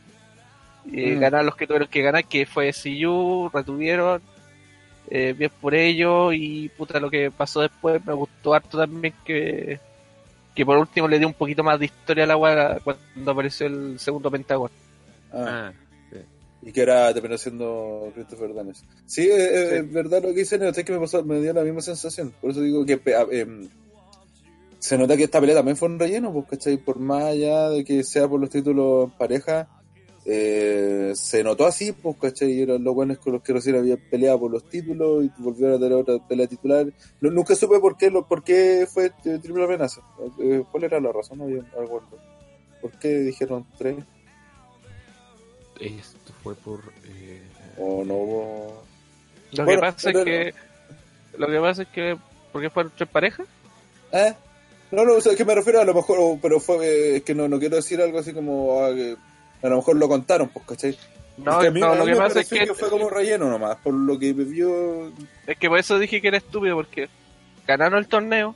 Eh, 0.93 1.15
Mm. 1.17 1.21
Ganaron 1.21 1.47
los 1.47 1.57
que 1.57 1.67
tuvieron 1.67 1.89
que 1.89 2.03
ganar, 2.03 2.25
que 2.25 2.47
fue 2.47 2.69
SU, 2.73 3.51
retuvieron, 3.53 4.23
eh, 5.11 5.35
bien 5.37 5.51
por 5.61 5.75
ello, 5.75 6.33
y 6.33 6.71
puta 6.71 6.99
lo 7.01 7.11
que 7.11 7.31
pasó 7.31 7.61
después, 7.61 8.05
me 8.07 8.13
gustó 8.15 8.55
harto 8.55 8.79
también 8.79 9.13
que, 9.25 9.81
que 10.55 10.65
por 10.65 10.79
último 10.79 11.07
le 11.09 11.19
dio 11.19 11.29
un 11.29 11.35
poquito 11.35 11.63
más 11.63 11.79
de 11.79 11.87
historia 11.87 12.25
a 12.25 12.27
la 12.27 12.37
weá 12.37 12.79
cuando 12.83 13.31
apareció 13.31 13.67
el 13.67 13.99
segundo 13.99 14.31
Pentágono. 14.31 14.73
Ah, 15.33 15.71
Ah, 15.71 15.73
y 16.63 16.73
que 16.73 16.81
era 16.83 17.13
terminó 17.15 17.39
siendo 17.39 18.11
Christopher 18.15 18.53
Danes. 18.55 18.85
Sí, 19.07 19.23
eh, 19.23 19.37
eh, 19.37 19.67
Sí. 19.71 19.75
es 19.77 19.93
verdad 19.93 20.23
lo 20.23 20.29
que 20.29 20.41
dice 20.41 20.59
Neo, 20.59 20.71
es 20.71 20.85
que 20.85 20.93
me, 20.93 20.99
pasó, 21.01 21.25
me 21.25 21.41
dio 21.41 21.53
la 21.53 21.63
misma 21.63 21.81
sensación. 21.81 22.33
Por 22.41 22.51
eso 22.51 22.61
digo 22.61 22.85
que 22.85 23.01
ah, 23.15 23.27
em, 23.31 23.69
se 24.79 24.97
nota 24.99 25.17
que 25.17 25.25
esta 25.25 25.41
pelea 25.41 25.57
también 25.57 25.77
fue 25.77 25.89
un 25.89 25.99
relleno, 25.99 26.33
pues, 26.33 26.47
¿cachai? 26.51 26.77
Por 26.79 26.99
más 26.99 27.25
allá 27.25 27.71
de 27.71 27.85
que 27.85 28.03
sea 28.05 28.29
por 28.29 28.41
los 28.41 28.51
títulos 28.51 29.11
pareja, 29.19 29.69
eh, 30.25 31.13
se 31.15 31.43
notó 31.43 31.67
así, 31.67 31.93
pues, 31.93 32.17
¿cachai? 32.21 32.53
Y 32.53 32.63
eran 32.63 32.85
los 32.85 32.95
buenos 32.95 33.19
con 33.19 33.33
los 33.33 33.43
que 33.43 33.53
recién 33.55 33.77
había 33.77 33.97
peleado 33.97 34.41
por 34.41 34.51
los 34.51 34.69
títulos 34.69 35.25
y 35.25 35.31
volvieron 35.39 35.77
a 35.77 35.79
tener 35.79 35.95
otra 35.95 36.19
pelea 36.29 36.47
titular. 36.47 36.87
No- 37.21 37.31
nunca 37.31 37.55
supe 37.55 37.79
por 37.81 37.97
qué, 37.97 38.11
lo, 38.11 38.27
por 38.27 38.45
qué 38.45 38.87
fue 38.93 39.11
triple 39.23 39.65
amenaza. 39.65 40.01
¿Cuál 40.71 40.85
era 40.85 41.01
la 41.01 41.13
razón? 41.13 41.39
No 41.39 41.45
había 41.45 41.63
recuerdo. 41.77 42.19
¿Por 42.83 42.93
qué 42.99 43.09
dijeron 43.21 43.67
tres? 43.79 43.97
Esto 45.81 46.33
fue 46.43 46.55
por. 46.55 46.81
eh, 47.05 47.43
¿O 47.79 48.05
no 48.05 48.15
hubo...? 48.15 48.85
Lo 49.53 49.65
Bueno, 49.65 49.81
que 49.81 49.87
pasa 49.87 49.97
pero- 50.13 50.19
es 50.21 50.25
que, 50.25 50.55
lo 51.39 51.47
que 51.47 51.61
pasa 51.61 51.83
es 51.83 51.89
que, 51.89 52.19
¿por 52.53 52.61
qué 52.63 52.71
fueron 52.71 52.93
tres 52.97 53.09
parejas? 53.09 53.47
¿Eh? 54.13 54.35
No, 54.91 55.05
no, 55.05 55.15
o 55.15 55.21
sea, 55.21 55.33
es 55.33 55.39
que 55.39 55.45
me 55.45 55.55
refiero 55.55 55.81
a 55.81 55.85
lo 55.85 55.95
mejor, 55.95 56.19
o- 56.21 56.39
pero 56.43 56.61
fue, 56.61 56.85
eh, 56.87 57.17
es 57.17 57.23
que 57.23 57.35
no, 57.35 57.47
no 57.49 57.59
quiero 57.59 57.77
decir 57.77 58.01
algo 58.03 58.19
así 58.19 58.33
como, 58.33 58.83
ah, 58.85 58.91
que 58.95 59.17
a 59.63 59.69
lo 59.69 59.77
mejor 59.77 59.97
lo 59.97 60.09
contaron, 60.09 60.49
pues, 60.49 60.67
¿cachai? 60.67 60.99
No, 61.37 61.53
Es 61.53 61.59
que 61.59 61.67
a 61.69 61.71
mí- 61.71 61.81
no, 61.81 61.93
a 61.93 61.97
lo 61.97 62.05
que 62.05 62.17
pasa 62.17 62.41
es 62.41 62.49
que, 62.49 62.67
fue 62.75 62.91
como 62.91 63.09
relleno 63.09 63.49
nomás, 63.49 63.77
por 63.77 63.95
lo 63.95 64.19
que 64.19 64.33
vio. 64.33 65.13
es 65.47 65.57
que 65.59 65.69
por 65.69 65.79
eso 65.79 65.99
dije 65.99 66.21
que 66.21 66.29
era 66.29 66.37
estúpido, 66.39 66.75
porque 66.77 67.09
ganaron 67.67 67.99
el 67.99 68.09
torneo 68.09 68.55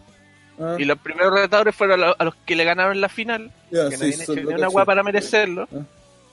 Ah, 0.59 0.77
y 0.79 0.85
los 0.85 0.99
primeros 0.99 1.33
retadores 1.33 1.75
fueron 1.75 2.03
a, 2.03 2.07
lo- 2.09 2.17
a 2.19 2.25
los 2.25 2.35
que 2.45 2.55
le 2.57 2.65
ganaron 2.65 3.01
la 3.01 3.09
final, 3.09 3.51
ya, 3.71 3.89
que 3.89 3.97
sí, 3.97 4.01
no 4.03 4.07
habían 4.07 4.21
hecho 4.23 4.35
ni 4.35 4.55
una 4.55 4.69
hueá 4.69 4.85
para 4.85 5.03
merecerlo. 5.03 5.67
Ah. 5.75 5.81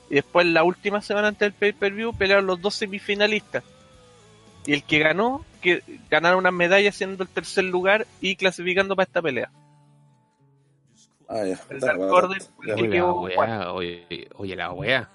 Y 0.10 0.16
después 0.16 0.46
la 0.46 0.64
última 0.64 1.02
semana 1.02 1.28
antes 1.28 1.40
del 1.42 1.54
pay-per-view 1.54 2.14
pelearon 2.14 2.48
los 2.48 2.62
dos 2.62 2.76
semifinalistas. 2.76 3.64
Y 4.66 4.74
el 4.74 4.84
que 4.84 5.00
ganó, 5.00 5.46
que 5.62 5.84
ganaron 6.10 6.40
una 6.40 6.52
medalla 6.52 6.92
siendo 6.92 7.24
el 7.24 7.30
tercer 7.30 7.66
lugar 7.66 8.08
y 8.22 8.36
clasificando 8.36 8.96
para 8.96 9.06
esta 9.06 9.22
pelea. 9.22 9.52
Ah, 11.28 11.46
ya. 11.46 11.60
El 11.70 11.80
Dark 11.80 12.00
Order, 12.00 12.42
Oye, 12.76 12.88
la 12.88 13.14
wea, 13.14 13.74
oye, 13.74 14.28
oye, 14.36 14.56
la 14.56 14.72
wea. 14.72 15.10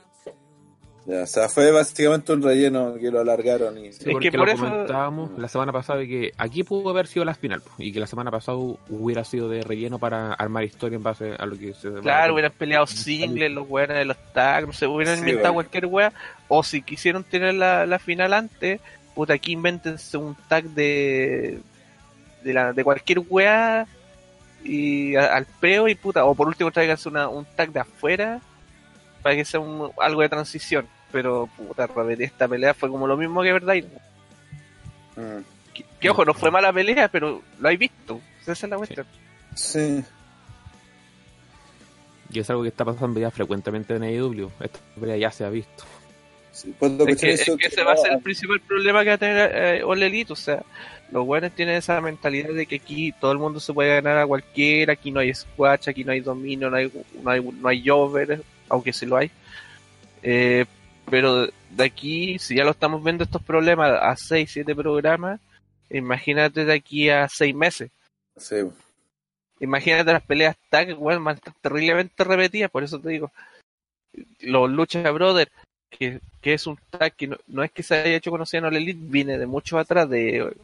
Ya, 1.07 1.23
o 1.23 1.27
sea, 1.27 1.49
fue 1.51 1.71
básicamente 1.71 2.33
un 2.33 2.43
relleno 2.43 2.95
que 2.95 3.11
lo 3.11 3.21
alargaron 3.21 3.77
y. 3.79 3.93
Sí, 3.93 4.05
Es 4.07 4.13
porque 4.13 4.31
que 4.31 4.39
por 4.39 4.47
lo 4.49 4.53
eso- 4.55 4.65
comentábamos 4.65 5.39
la 5.39 5.49
semana 5.49 5.73
pasada 5.73 5.99
de 5.99 6.09
que 6.09 6.33
aquí 6.39 6.63
pudo 6.65 6.89
haber 6.91 7.07
sido 7.07 7.25
la 7.25 7.35
final 7.35 7.61
pues, 7.61 7.75
y 7.79 7.93
que 7.93 8.01
la 8.01 8.07
semana 8.07 8.31
pasada 8.31 8.57
hubiera 8.89 9.23
sido 9.25 9.49
de 9.49 9.63
relleno 9.63 9.99
para 9.99 10.33
armar 10.33 10.65
historia 10.65 10.97
en 10.97 11.03
base 11.03 11.35
a 11.39 11.45
lo 11.47 11.59
que 11.59 11.75
se 11.75 11.91
Claro, 12.01 12.33
hubieran 12.35 12.53
peleado 12.53 12.87
singles, 12.87 13.53
los 13.53 13.69
weones 13.69 13.99
de 13.99 14.05
los 14.07 14.17
tags, 14.33 14.67
no 14.67 14.73
sé, 14.73 14.87
hubieran 14.87 15.17
Sí, 15.17 15.21
inventado 15.21 15.55
cualquier 15.55 15.87
wea. 15.87 16.13
O 16.49 16.63
si 16.63 16.81
quisieron 16.83 17.23
tener 17.25 17.55
la, 17.55 17.85
la 17.87 17.99
final 17.99 18.33
antes, 18.33 18.81
puta, 19.15 19.35
aquí 19.35 19.53
invéntense 19.53 20.17
un 20.17 20.35
tag 20.49 20.65
de, 20.65 21.59
de, 22.43 22.53
la, 22.55 22.73
de 22.73 22.83
cualquier 22.85 23.21
wea 23.29 23.87
y 24.65 25.17
a- 25.17 25.35
al 25.37 25.45
peo 25.61 25.89
y 25.89 25.95
puta, 25.95 26.25
o 26.25 26.35
por 26.35 26.49
último 26.49 26.71
traiganse 26.71 27.09
una, 27.09 27.29
un 27.29 27.45
tag 27.45 27.71
de 27.73 27.81
afuera 27.81 28.41
para 29.25 29.35
que 29.35 29.45
sea 29.45 29.59
un- 29.59 29.91
algo 30.01 30.20
de 30.22 30.29
transición. 30.29 30.87
Pero 31.11 31.49
puta, 31.57 31.89
esta 32.20 32.47
pelea 32.47 32.75
fue 32.75 32.89
como 32.89 33.07
lo 33.09 33.16
mismo 33.16 33.43
que 33.43 33.53
verdad. 33.53 33.75
Mm, 35.16 35.43
Que, 35.75 35.85
que, 35.99 36.11
ojo, 36.11 36.25
no 36.25 36.35
fue 36.35 36.53
mala 36.53 36.72
pelea, 36.72 37.09
pero 37.09 37.43
lo 37.59 37.68
hay 37.68 37.77
visto. 37.77 38.20
Esa 38.43 38.53
es 38.53 38.62
la 38.70 38.77
cuestión. 38.77 39.07
Sí. 39.57 40.05
Y 42.31 42.39
es 42.41 42.51
algo 42.51 42.62
que 42.62 42.68
está 42.68 42.85
pasando 42.85 43.18
ya 43.20 43.31
frecuentemente 43.31 43.95
en 43.95 44.03
AEW. 44.05 44.51
Esta 44.61 44.79
pelea 45.01 45.16
ya 45.16 45.31
se 45.31 45.45
ha 45.45 45.51
visto. 45.51 45.85
sí. 46.53 46.75
Pues 46.79 46.93
lo 46.93 47.07
Es 47.07 47.20
que, 47.20 47.33
es 47.33 47.45
que 47.45 47.66
ese 47.66 47.83
va 47.85 47.93
a 47.93 47.97
ser 47.97 48.12
el 48.12 48.20
principal 48.20 48.61
problema 48.61 49.03
que 49.03 49.09
va 49.11 49.14
a 49.14 49.18
tener 49.18 49.51
eh, 49.55 49.83
All 49.85 50.03
Elite, 50.03 50.33
o 50.33 50.37
sea, 50.37 50.62
los 51.12 51.25
buenos 51.27 51.53
tienen 51.53 51.77
esa 51.77 52.01
mentalidad 52.01 52.51
de 52.51 52.66
que 52.66 52.77
aquí 52.77 53.12
todo 53.20 53.33
el 53.33 53.39
mundo 53.39 53.61
se 53.61 53.72
puede 53.72 53.95
ganar 53.95 54.18
a 54.18 54.27
cualquiera, 54.27 54.93
aquí 54.95 55.11
no 55.11 55.20
hay 55.20 55.33
squash, 55.35 55.89
aquí 55.89 56.03
no 56.05 56.12
hay 56.12 56.20
dominio, 56.20 56.70
no 56.70 56.77
hay, 56.77 56.91
no 57.22 57.31
hay, 57.31 57.41
no 57.41 57.68
hay 57.68 57.91
over, 57.91 58.43
aunque 58.75 58.93
sí 58.93 59.07
lo 59.07 59.16
hay. 59.16 59.31
Eh, 60.22 60.66
pero 61.11 61.47
de 61.47 61.85
aquí, 61.85 62.39
si 62.39 62.57
ya 62.57 62.64
lo 62.64 62.70
estamos 62.70 63.03
viendo 63.03 63.25
estos 63.25 63.43
problemas 63.43 63.91
a 64.01 64.16
6, 64.16 64.51
7 64.51 64.75
programas, 64.75 65.41
imagínate 65.91 66.64
de 66.64 66.75
aquí 66.75 67.11
a 67.11 67.29
6 67.29 67.55
meses. 67.55 67.91
Sí. 68.37 68.57
Imagínate 69.61 70.12
las 70.12 70.22
peleas 70.22 70.57
tag, 70.70 70.95
bueno, 70.97 71.31
estar 71.31 71.55
terriblemente 71.61 72.25
repetidas, 72.25 72.70
por 72.70 72.83
eso 72.83 72.99
te 72.99 73.11
digo. 73.11 73.31
Los 74.41 74.70
Lucha 74.70 75.11
Brothers, 75.11 75.51
que, 75.91 76.20
que 76.41 76.55
es 76.55 76.66
un 76.66 76.79
tag 76.91 77.14
que 77.14 77.29
no, 77.29 77.37
no 77.47 77.62
es 77.62 77.70
que 77.70 77.83
se 77.83 77.95
haya 77.95 78.16
hecho 78.16 78.31
conocido 78.31 78.61
en 78.61 78.64
All 78.66 78.77
Elite, 78.77 79.01
viene 79.03 79.39
de 79.39 79.47
mucho 79.47 79.79
atrás, 79.79 80.09
de, 80.09 80.55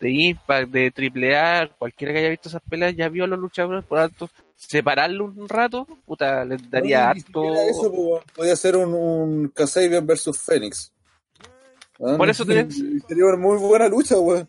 de 0.00 0.10
Impact, 0.10 0.70
de 0.70 0.92
AAA, 1.36 1.68
cualquiera 1.78 2.12
que 2.12 2.20
haya 2.20 2.30
visto 2.30 2.48
esas 2.48 2.62
peleas 2.62 2.94
ya 2.94 3.08
vio 3.08 3.24
a 3.24 3.26
los 3.26 3.38
Lucha 3.38 3.64
Brothers, 3.64 3.86
por 3.86 3.98
tanto, 3.98 4.30
separarlo 4.68 5.24
un 5.26 5.48
rato, 5.48 5.86
puta, 6.04 6.44
les 6.44 6.70
daría 6.70 7.10
harto. 7.10 7.54
Eso, 7.54 7.92
pues, 7.92 8.24
podía 8.34 8.56
ser 8.56 8.76
un, 8.76 8.92
un 8.94 9.48
Kasabian 9.48 10.06
versus. 10.06 10.40
Ah, 12.00 12.14
Por 12.16 12.28
eso 12.28 12.44
te- 12.44 12.70
Sería 12.70 13.26
una 13.26 13.36
muy 13.36 13.56
buena 13.58 13.88
lucha, 13.88 14.18
weón. 14.18 14.48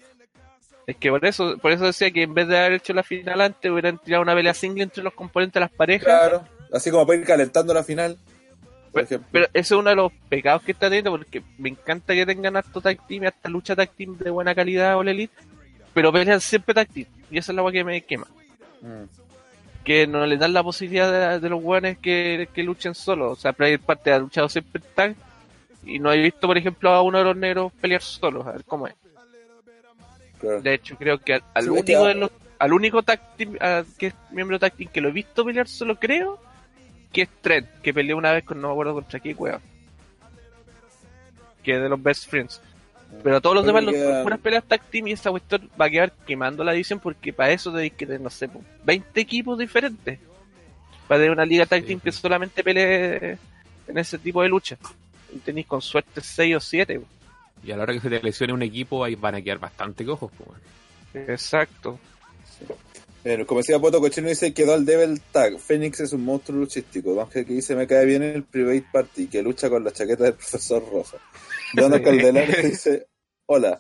Es 0.88 0.98
que 0.98 1.10
por 1.10 1.26
eso, 1.26 1.58
por 1.58 1.72
eso 1.72 1.86
decía 1.86 2.12
que 2.12 2.24
en 2.24 2.34
vez 2.34 2.48
de 2.48 2.58
haber 2.58 2.74
hecho 2.74 2.94
la 2.94 3.04
final 3.04 3.42
antes, 3.42 3.72
hubieran 3.72 3.98
tirado 3.98 4.22
una 4.24 4.36
pelea 4.36 4.54
single 4.54 4.84
entre 4.84 5.04
los 5.04 5.14
componentes 5.14 5.56
de 5.56 5.60
las 5.62 5.72
parejas. 5.72 6.06
Claro. 6.06 6.44
Así 6.72 6.92
como 6.92 7.08
para 7.08 7.20
ir 7.20 7.26
calentando 7.26 7.74
la 7.74 7.84
final. 7.84 8.18
Por 8.92 9.06
Pero, 9.08 9.22
pero 9.32 9.46
ese 9.48 9.60
es 9.60 9.72
uno 9.72 9.90
de 9.90 9.96
los 9.96 10.12
pecados 10.30 10.62
que 10.64 10.72
está 10.72 10.88
teniendo 10.88 11.12
porque 11.12 11.44
me 11.58 11.70
encanta 11.70 12.14
que 12.14 12.26
tengan 12.26 12.56
harto 12.56 12.82
tag 12.82 13.06
team 13.08 13.24
y 13.24 13.28
hasta 13.28 13.50
lucha 13.50 13.76
tag 13.76 13.90
team 13.92 14.18
de 14.18 14.30
buena 14.30 14.54
calidad 14.56 14.98
o 14.98 15.02
Elite, 15.02 15.34
pero 15.94 16.14
pelean 16.14 16.40
siempre 16.40 16.74
tag 16.74 16.88
team 16.88 17.08
y 17.30 17.38
esa 17.38 17.52
es 17.52 17.56
la 17.56 17.72
que 17.72 17.84
me 17.84 18.02
quema. 18.04 18.28
Mm. 18.82 19.04
Que 19.86 20.08
no 20.08 20.26
le 20.26 20.36
dan 20.38 20.52
la 20.52 20.64
posibilidad 20.64 21.32
de, 21.32 21.40
de 21.40 21.50
los 21.50 21.62
buenos 21.62 21.98
que, 22.00 22.50
que 22.54 22.64
luchen 22.64 22.94
solos. 22.96 23.38
O 23.38 23.42
sea, 23.42 23.54
Player 23.54 23.80
Parte 23.80 24.12
ha 24.12 24.20
luchado 24.20 24.50
siempre 24.50 24.82
tag 24.94 25.16
y 25.86 26.00
no 26.00 26.12
he 26.12 26.18
visto, 26.18 26.48
por 26.48 26.58
ejemplo, 26.58 26.90
a 26.90 27.02
uno 27.02 27.20
de 27.20 27.24
los 27.24 27.38
negros 27.38 27.72
pelear 27.80 28.02
solos. 28.02 28.46
A 28.48 28.52
ver 28.54 28.64
cómo 28.66 28.88
es. 28.88 28.96
Claro. 30.40 30.62
De 30.62 30.74
hecho, 30.74 30.98
creo 30.98 31.20
que 31.20 31.36
al, 31.36 31.44
al 31.54 31.64
Sí, 31.64 31.70
único 31.70 32.06
de 32.08 32.16
los, 32.16 32.32
al 32.60 32.74
único 32.74 33.04
tag 33.04 33.36
team, 33.38 33.58
que 33.98 34.08
es 34.08 34.14
miembro 34.32 34.60
tag 34.60 34.74
team 34.74 34.90
que 34.92 35.02
lo 35.02 35.10
he 35.10 35.14
visto 35.14 35.46
pelear 35.46 35.68
solo, 35.68 35.98
creo 36.00 36.40
que 37.14 37.22
es 37.22 37.30
Trent, 37.42 37.68
que 37.82 37.94
peleó 37.94 38.18
una 38.18 38.32
vez 38.32 38.44
con 38.44 38.60
no 38.60 38.70
me 38.70 38.74
acuerdo 38.74 38.96
contra 38.96 39.20
qué 39.20 39.34
weón. 39.34 39.62
Que 41.64 41.76
es 41.76 41.82
de 41.82 41.90
los 41.90 42.02
best 42.02 42.28
friends. 42.30 42.62
Pero 43.24 43.42
todos 43.42 43.56
los 43.56 43.66
demás, 43.66 43.84
los 43.84 43.94
queda- 43.94 44.24
puras 44.24 44.40
peleas 44.40 44.64
tag 44.66 44.82
team 44.84 45.08
y 45.08 45.12
esa 45.14 45.32
cuestión 45.32 45.70
va 45.80 45.86
a 45.86 45.90
quedar 45.90 46.12
quemando 46.28 46.64
la 46.64 46.74
división 46.74 47.00
porque 47.00 47.34
para 47.34 47.52
eso 47.52 47.72
tenéis 47.72 47.94
que 47.94 48.06
tener, 48.06 48.22
no 48.22 48.30
sé, 48.30 48.48
po, 48.48 48.62
20 48.84 49.20
equipos 49.22 49.58
diferentes. 49.58 50.20
Para 51.08 51.20
tener 51.20 51.32
una 51.32 51.46
liga 51.46 51.66
tag 51.66 51.82
Sí, 51.82 51.88
team 51.88 52.00
sí. 52.00 52.04
que 52.04 52.12
solamente 52.12 52.64
pelee 52.64 53.38
en 53.88 53.98
ese 53.98 54.18
tipo 54.18 54.42
de 54.42 54.50
lucha. 54.50 54.78
Y 55.34 55.40
tenéis 55.40 55.68
con 55.68 55.82
suerte 55.82 56.22
6 56.22 56.56
o 56.56 56.60
7. 56.60 57.02
Y 57.64 57.72
a 57.72 57.78
la 57.78 57.84
hora 57.84 57.94
que 57.94 58.00
se 58.00 58.10
te 58.10 58.22
lesione 58.22 58.54
un 58.54 58.62
equipo, 58.62 59.04
ahí 59.04 59.16
van 59.16 59.36
a 59.36 59.42
quedar 59.42 59.60
bastante 59.60 60.06
cojos. 60.06 60.32
pues. 60.38 61.30
Exacto. 61.30 62.00
Como 63.48 63.62
decía 63.62 63.80
Poto 63.80 64.00
Cochino, 64.00 64.30
dice 64.30 64.54
quedó 64.54 64.76
al 64.76 64.86
Devil 64.86 65.20
Tag. 65.32 65.58
Fénix 65.58 66.00
es 66.00 66.14
un 66.14 66.24
monstruo 66.24 66.60
luchístico. 66.60 67.20
Ángel 67.20 67.44
que 67.44 67.54
dice 67.54 67.76
me 67.76 67.88
cae 67.88 68.06
bien 68.06 68.22
en 68.22 68.36
el 68.36 68.44
Private 68.44 68.86
Party, 68.92 69.28
que 69.28 69.42
lucha 69.42 69.68
con 69.68 69.84
la 69.84 69.92
chaqueta 69.92 70.26
del 70.26 70.34
profesor 70.36 70.84
Rosa. 70.92 71.18
Dona 71.74 72.00
Caldelar 72.04 72.48
dice, 72.62 73.08
hola. 73.48 73.80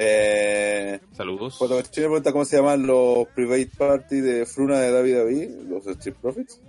Eh, 0.00 1.00
Saludos. 1.12 1.56
Poto 1.58 1.74
Cochino 1.74 2.06
pregunta 2.06 2.30
cómo 2.30 2.44
se 2.44 2.56
llaman 2.56 2.86
los 2.86 3.26
Private 3.34 3.70
Party 3.76 4.20
de 4.20 4.46
Fruna 4.46 4.78
de 4.80 4.92
David 4.92 5.16
David, 5.16 5.48
los 5.68 5.86
Street 5.88 6.14
Profits. 6.22 6.60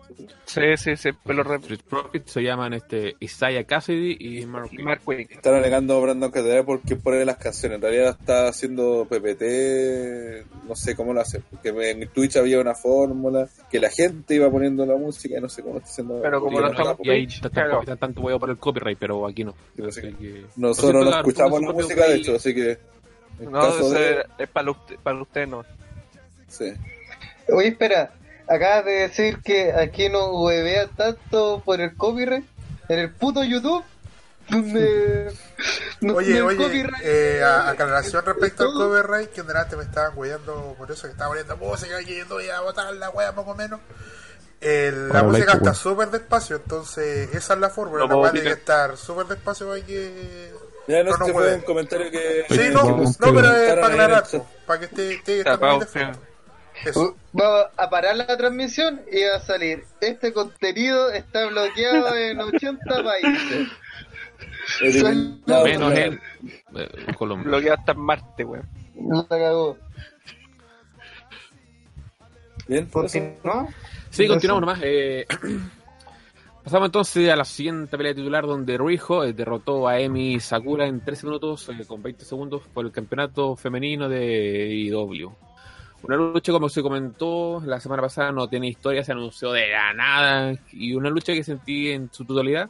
Sí, 0.45 0.61
sí, 0.77 0.95
sí. 0.95 1.09
Pero 1.23 1.43
re- 1.43 1.57
Street 1.57 1.81
Profits 1.87 2.31
se 2.31 2.41
llaman 2.41 2.73
este 2.73 3.15
Isaiah 3.19 3.63
Cassidy 3.65 4.17
y 4.19 4.45
Mark 4.47 4.69
y 4.71 4.81
Mark. 4.81 5.01
Están 5.07 5.53
alegando 5.53 5.95
a 5.95 5.99
Brandon 5.99 6.31
Caldelar 6.31 6.65
porque 6.65 6.95
pone 6.95 7.23
las 7.23 7.37
canciones. 7.37 7.75
En 7.75 7.81
realidad 7.83 8.17
está 8.19 8.47
haciendo 8.47 9.05
PPT, 9.07 10.45
no 10.67 10.75
sé 10.75 10.95
cómo 10.95 11.13
lo 11.13 11.21
hace. 11.21 11.41
Porque 11.51 11.69
en 11.91 12.07
Twitch 12.09 12.37
había 12.37 12.59
una 12.59 12.73
fórmula 12.73 13.47
que 13.69 13.79
la 13.79 13.91
gente 13.91 14.33
iba 14.35 14.49
poniendo 14.49 14.87
la 14.87 14.95
música 14.97 15.37
y 15.37 15.41
no 15.41 15.49
sé 15.49 15.61
cómo 15.61 15.75
lo 15.75 15.79
está 15.81 15.91
haciendo. 15.91 16.19
Pero 16.21 16.41
como 16.41 16.59
no 16.61 16.67
estamos- 16.71 16.97
Y 17.03 17.09
ahí 17.11 17.27
t- 17.27 17.47
claro. 17.51 17.81
está 17.81 17.95
tanto 17.95 18.21
huevo 18.21 18.39
por 18.39 18.49
el 18.49 18.57
copyright, 18.57 18.97
pero 18.99 19.27
aquí 19.27 19.43
no. 19.43 19.53
Sí, 19.75 19.83
Así 19.87 20.01
sí. 20.01 20.13
que- 20.19 20.45
Nosotros 20.55 21.05
no 21.05 21.15
escuchamos 21.15 21.61
la 21.61 21.71
música, 21.73 22.07
de 22.07 22.15
hecho, 22.15 22.35
así 22.35 22.55
que. 22.55 22.77
En 23.39 23.51
No, 23.51 23.59
caso 23.61 23.89
de. 23.91 24.25
es 24.37 24.49
para 24.49 24.71
usted, 24.71 24.95
para 25.01 25.21
usted 25.21 25.47
no. 25.47 25.63
Sí. 26.47 26.73
Oye, 27.51 27.69
espera, 27.69 28.11
acabas 28.47 28.85
de 28.85 28.91
decir 28.91 29.39
que 29.43 29.71
aquí 29.73 30.09
no 30.09 30.41
huevea 30.41 30.87
tanto 30.87 31.61
por 31.65 31.79
el 31.81 31.95
copyright 31.95 32.45
en 32.89 32.99
el 32.99 33.11
puto 33.11 33.43
YouTube. 33.43 33.83
Donde. 34.49 35.31
donde 36.01 36.15
Oye, 36.15 36.41
oye, 36.41 36.87
eh, 37.03 37.41
a- 37.43 37.69
aclaración 37.69 38.25
respecto 38.25 38.63
al 38.63 38.73
copyright, 38.73 39.29
que 39.29 39.43
delante 39.43 39.75
me 39.75 39.83
estaban 39.83 40.17
hueando 40.17 40.75
por 40.77 40.91
eso 40.91 41.03
que 41.03 41.11
estaba 41.11 41.29
poniendo 41.29 41.55
música 41.57 42.01
y 42.01 42.05
yendo 42.05 42.41
ya 42.41 42.57
a 42.57 42.61
botar 42.61 42.91
la 42.95 43.09
wea 43.11 43.33
poco 43.33 43.53
menos. 43.55 43.79
La 44.61 45.23
música 45.23 45.53
está 45.53 45.73
súper 45.73 46.09
despacio, 46.09 46.57
entonces 46.57 47.33
esa 47.33 47.53
es 47.53 47.59
la 47.59 47.69
fórmula. 47.69 48.01
Lo 48.03 48.07
La 48.09 48.13
puedo 48.15 48.31
tiene 48.33 48.47
que 48.47 48.53
estar 48.55 48.97
súper 48.97 49.27
despacio 49.27 49.67
para 49.69 49.85
que. 49.85 50.51
Ya 50.89 51.03
no, 51.03 51.11
No, 51.11 51.17
no 51.17 51.25
se 51.25 51.33
fue 51.33 51.43
puede. 51.43 51.55
un 51.57 51.61
comentario 51.61 52.09
que. 52.09 52.45
Sí, 52.49 52.61
no, 52.73 52.83
no, 52.83 52.95
pero 52.97 53.05
es 53.05 53.17
comentaron 53.17 53.81
para 53.81 53.87
aclarar, 53.87 54.23
para 54.65 54.79
que 54.79 54.85
esté, 54.85 55.13
esté. 55.13 55.43
Eso. 56.83 57.01
Uh, 57.01 57.15
Vamos 57.33 57.65
a 57.77 57.89
parar 57.91 58.15
la 58.15 58.37
transmisión 58.37 59.01
y 59.11 59.23
va 59.23 59.35
a 59.35 59.39
salir. 59.39 59.83
Este 60.01 60.33
contenido 60.33 61.11
está 61.11 61.45
bloqueado 61.45 62.15
en 62.15 62.39
80 62.39 63.03
países. 63.03 63.67
Menos 65.45 65.93
en 65.93 66.19
eh, 66.75 67.13
Colombia. 67.15 67.51
Lo 67.51 67.61
que 67.61 67.69
hasta 67.69 67.91
en 67.91 67.99
Marte, 67.99 68.43
weón. 68.43 68.67
La 68.95 69.27
cagó. 69.27 69.77
Bien, 72.67 72.87
por. 72.87 73.03
¿Continúa? 73.03 73.67
Sí, 74.09 74.27
continuamos 74.27 74.61
nomás. 74.61 74.79
Eh, 74.81 75.27
pasamos 76.63 76.87
entonces 76.87 77.29
a 77.29 77.35
la 77.35 77.45
siguiente 77.45 77.97
pelea 77.97 78.13
titular 78.13 78.45
donde 78.45 78.77
Rijo 78.77 79.23
eh, 79.23 79.33
derrotó 79.33 79.87
a 79.87 79.99
Emi 79.99 80.39
Sakura 80.39 80.85
en 80.85 81.01
13 81.01 81.25
minutos 81.25 81.69
eh, 81.69 81.85
con 81.87 82.01
20 82.01 82.25
segundos 82.25 82.63
por 82.73 82.85
el 82.85 82.91
campeonato 82.91 83.55
femenino 83.55 84.09
de 84.09 84.73
IW. 84.73 85.31
Una 86.01 86.15
lucha, 86.15 86.53
como 86.53 86.69
se 86.69 86.81
comentó 86.81 87.61
la 87.65 87.79
semana 87.79 88.01
pasada, 88.01 88.31
no 88.31 88.47
tiene 88.47 88.69
historia, 88.69 89.03
se 89.03 89.11
anunció 89.11 89.51
de 89.51 89.69
la 89.69 89.93
nada 89.93 90.57
y 90.71 90.93
una 90.93 91.09
lucha 91.09 91.33
que 91.33 91.43
sentí 91.43 91.89
en 91.89 92.09
su 92.11 92.23
totalidad 92.23 92.69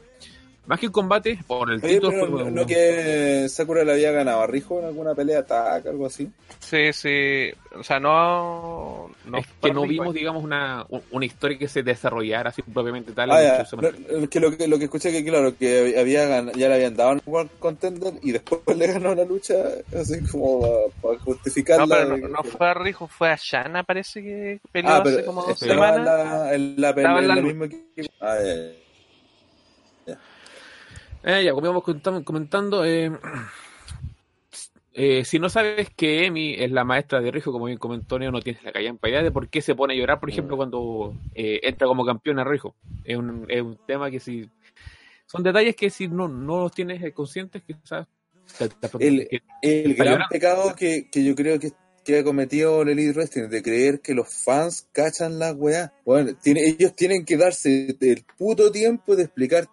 Más 0.69 0.79
que 0.79 0.85
un 0.85 0.91
combate, 0.93 1.39
por 1.47 1.71
el 1.71 1.83
Oye, 1.83 1.95
título. 1.95 2.11
pero 2.11 2.27
fue 2.27 2.43
no, 2.43 2.51
no 2.51 2.65
que 2.67 3.47
Sakura 3.49 3.83
le 3.83 3.91
había 3.93 4.11
ganado 4.11 4.41
a 4.41 4.45
Rijo 4.47 4.77
en 4.79 4.85
alguna 4.85 5.15
pelea, 5.15 5.39
ataque, 5.39 5.89
algo 5.89 6.05
así. 6.05 6.29
Sí, 6.59 6.93
sí. 6.93 7.49
O 7.75 7.81
sea, 7.83 7.99
no. 7.99 9.09
no 9.25 9.37
es 9.39 9.47
que 9.59 9.73
no 9.73 9.81
vimos, 9.87 10.13
digamos, 10.13 10.43
una, 10.43 10.85
un- 10.89 11.01
una 11.09 11.25
historia 11.25 11.57
que 11.57 11.67
se 11.67 11.81
desarrollara 11.81 12.51
así 12.51 12.61
propiamente 12.61 13.13
tal. 13.13 13.31
Ah, 13.31 13.65
en. 13.65 14.21
No, 14.21 14.29
que 14.29 14.39
lo 14.39 14.55
que 14.55 14.67
lo 14.67 14.77
que 14.77 14.83
escuché 14.85 15.11
que 15.11 15.25
claro 15.25 15.57
que 15.57 15.95
había 15.99 16.27
ya 16.53 16.67
le 16.69 16.75
habían 16.75 16.95
dado 16.95 17.13
un 17.13 17.21
World 17.25 17.49
Contender 17.57 18.13
y 18.21 18.31
después 18.31 18.61
le 18.77 18.85
ganó 18.87 19.15
la 19.15 19.25
lucha 19.25 19.55
así 19.99 20.21
como 20.31 20.61
para 21.01 21.17
justificarla. 21.19 21.85
No, 21.87 21.95
pero 22.15 22.17
no, 22.17 22.27
no 22.27 22.43
fue 22.43 22.67
a 22.67 22.73
Rijo, 22.75 23.07
fue 23.07 23.31
a 23.31 23.37
Shana, 23.41 23.81
parece 23.83 24.21
que 24.21 24.59
peleó 24.71 24.91
ah, 24.91 24.97
hace 25.01 25.15
pero 25.15 25.25
como 25.25 25.41
dos 25.41 25.59
estaba 25.61 25.89
en 25.89 25.95
semanas. 25.95 26.05
la, 26.05 26.53
en 26.53 26.75
la 26.81 26.93
pelea 26.93 27.09
Estaba 27.09 27.19
en 27.19 27.23
en 27.23 27.27
la 27.27 27.33
el 27.33 27.39
lucha. 27.41 27.47
mismo 27.47 27.63
equipo. 27.65 28.13
Ah, 28.21 28.35
ya, 28.43 28.55
ya. 28.55 28.71
Eh, 31.23 31.43
ya, 31.43 31.51
como 31.53 31.65
íbamos 31.67 31.83
comentando, 32.23 32.85
eh, 32.85 33.11
eh, 34.93 35.23
si 35.25 35.39
no 35.39 35.49
sabes 35.49 35.89
que 35.95 36.25
Emi 36.25 36.53
es 36.57 36.71
la 36.71 36.83
maestra 36.83 37.19
de 37.21 37.31
Rijo, 37.31 37.51
como 37.51 37.65
bien 37.65 37.77
comentó 37.77 38.17
Neo, 38.17 38.31
no 38.31 38.41
tienes 38.41 38.63
la 38.63 38.71
callampa 38.71 39.09
idea 39.09 39.21
de 39.23 39.31
por 39.31 39.49
qué 39.49 39.61
se 39.61 39.75
pone 39.75 39.93
a 39.93 39.97
llorar, 39.97 40.19
por 40.19 40.29
ejemplo, 40.29 40.55
cuando 40.57 41.13
eh, 41.35 41.59
entra 41.63 41.87
como 41.87 42.05
campeón 42.05 42.39
a 42.39 42.43
Rijo. 42.43 42.75
Es 43.03 43.17
un, 43.17 43.45
es 43.49 43.61
un 43.61 43.77
tema 43.85 44.09
que 44.09 44.19
si... 44.19 44.49
Son 45.25 45.43
detalles 45.43 45.75
que 45.75 45.89
si 45.91 46.07
no, 46.07 46.27
no 46.27 46.61
los 46.63 46.71
tienes 46.71 47.13
conscientes, 47.13 47.61
quizás... 47.63 48.07
te- 48.57 48.69
te- 48.69 49.07
El- 49.07 49.27
que- 49.27 49.41
El 49.61 49.93
gran 49.95 50.07
llorando. 50.13 50.25
pecado 50.31 50.75
que, 50.75 51.07
que 51.11 51.23
yo 51.23 51.35
creo 51.35 51.59
que, 51.59 51.71
que 52.03 52.19
ha 52.19 52.23
cometido 52.23 52.81
el 52.81 52.89
Elite 52.89 53.11
Wrestling 53.13 53.49
de 53.49 53.61
creer 53.61 53.99
que 54.01 54.15
los 54.15 54.27
fans 54.43 54.87
cachan 54.91 55.37
la 55.37 55.51
weá. 55.53 55.93
Bueno, 56.03 56.31
tiene, 56.41 56.61
ellos 56.65 56.95
tienen 56.95 57.25
que 57.25 57.37
darse 57.37 57.95
el 57.99 58.25
puto 58.37 58.71
tiempo 58.71 59.15
de 59.15 59.23
explicar 59.23 59.67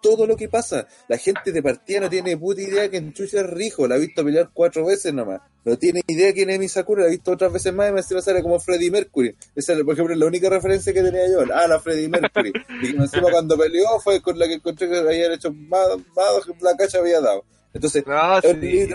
todo 0.00 0.26
lo 0.26 0.36
que 0.36 0.48
pasa. 0.48 0.86
La 1.08 1.18
gente 1.18 1.52
de 1.52 1.62
partida 1.62 2.00
no 2.00 2.10
tiene 2.10 2.36
puta 2.36 2.60
idea 2.60 2.88
que 2.90 2.96
en 2.98 3.12
Chucha 3.12 3.40
es 3.40 3.46
Rijo, 3.50 3.86
la 3.86 3.96
ha 3.96 3.98
visto 3.98 4.24
pelear 4.24 4.50
cuatro 4.52 4.84
veces 4.86 5.12
nomás. 5.12 5.40
No 5.64 5.76
tiene 5.76 6.00
idea 6.06 6.32
quién 6.32 6.50
es 6.50 6.58
Misakura, 6.58 7.02
la 7.02 7.08
ha 7.08 7.10
visto 7.10 7.32
otras 7.32 7.52
veces 7.52 7.72
más 7.74 7.90
y 7.90 7.92
me 7.92 8.00
encima 8.00 8.20
sale 8.22 8.42
como 8.42 8.58
Freddie 8.58 8.90
Mercury. 8.90 9.34
Esa, 9.54 9.74
por 9.84 9.92
ejemplo, 9.94 10.14
es 10.14 10.18
la 10.20 10.26
única 10.26 10.48
referencia 10.48 10.92
que 10.92 11.02
tenía 11.02 11.28
yo. 11.30 11.40
Ah, 11.52 11.66
la 11.66 11.78
Freddie 11.80 12.08
Mercury. 12.08 12.52
y 12.82 12.92
que 12.92 12.96
encima 12.96 13.28
cuando 13.30 13.56
peleó 13.56 14.00
fue 14.02 14.22
con 14.22 14.38
la 14.38 14.46
que 14.46 14.54
encontré 14.54 14.88
que 14.88 14.98
habían 14.98 15.32
hecho 15.32 15.52
más, 15.52 15.88
más 16.16 16.26
la 16.60 16.76
cacha 16.76 16.98
había 16.98 17.20
dado. 17.20 17.44
Entonces, 17.74 18.04
No, 18.06 18.38
el 18.38 18.60
sí, 18.60 18.88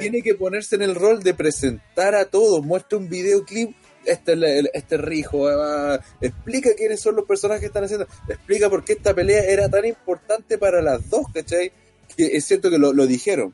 tiene 0.00 0.20
que 0.20 0.34
ponerse 0.34 0.74
en 0.74 0.82
el 0.82 0.94
rol 0.96 1.22
de 1.22 1.32
presentar 1.32 2.14
a 2.16 2.24
todos, 2.24 2.64
muestra 2.64 2.98
un 2.98 3.08
videoclip, 3.08 3.70
este, 4.06 4.32
es 4.32 4.38
la- 4.38 4.50
el- 4.50 4.70
este 4.72 4.96
rijo, 4.96 5.48
ah, 5.48 6.00
explica 6.20 6.70
quiénes 6.76 7.00
son 7.00 7.16
los 7.16 7.24
personajes 7.26 7.60
que 7.60 7.66
están 7.66 7.84
haciendo, 7.84 8.06
explica 8.28 8.70
por 8.70 8.84
qué 8.84 8.94
esta 8.94 9.14
pelea 9.14 9.42
era 9.44 9.68
tan 9.68 9.84
importante 9.84 10.58
para 10.58 10.80
las 10.82 11.08
dos, 11.10 11.26
¿cachai? 11.34 11.72
Que 12.16 12.26
es 12.36 12.44
cierto 12.44 12.70
que 12.70 12.78
lo, 12.78 12.92
lo 12.92 13.06
dijeron, 13.06 13.52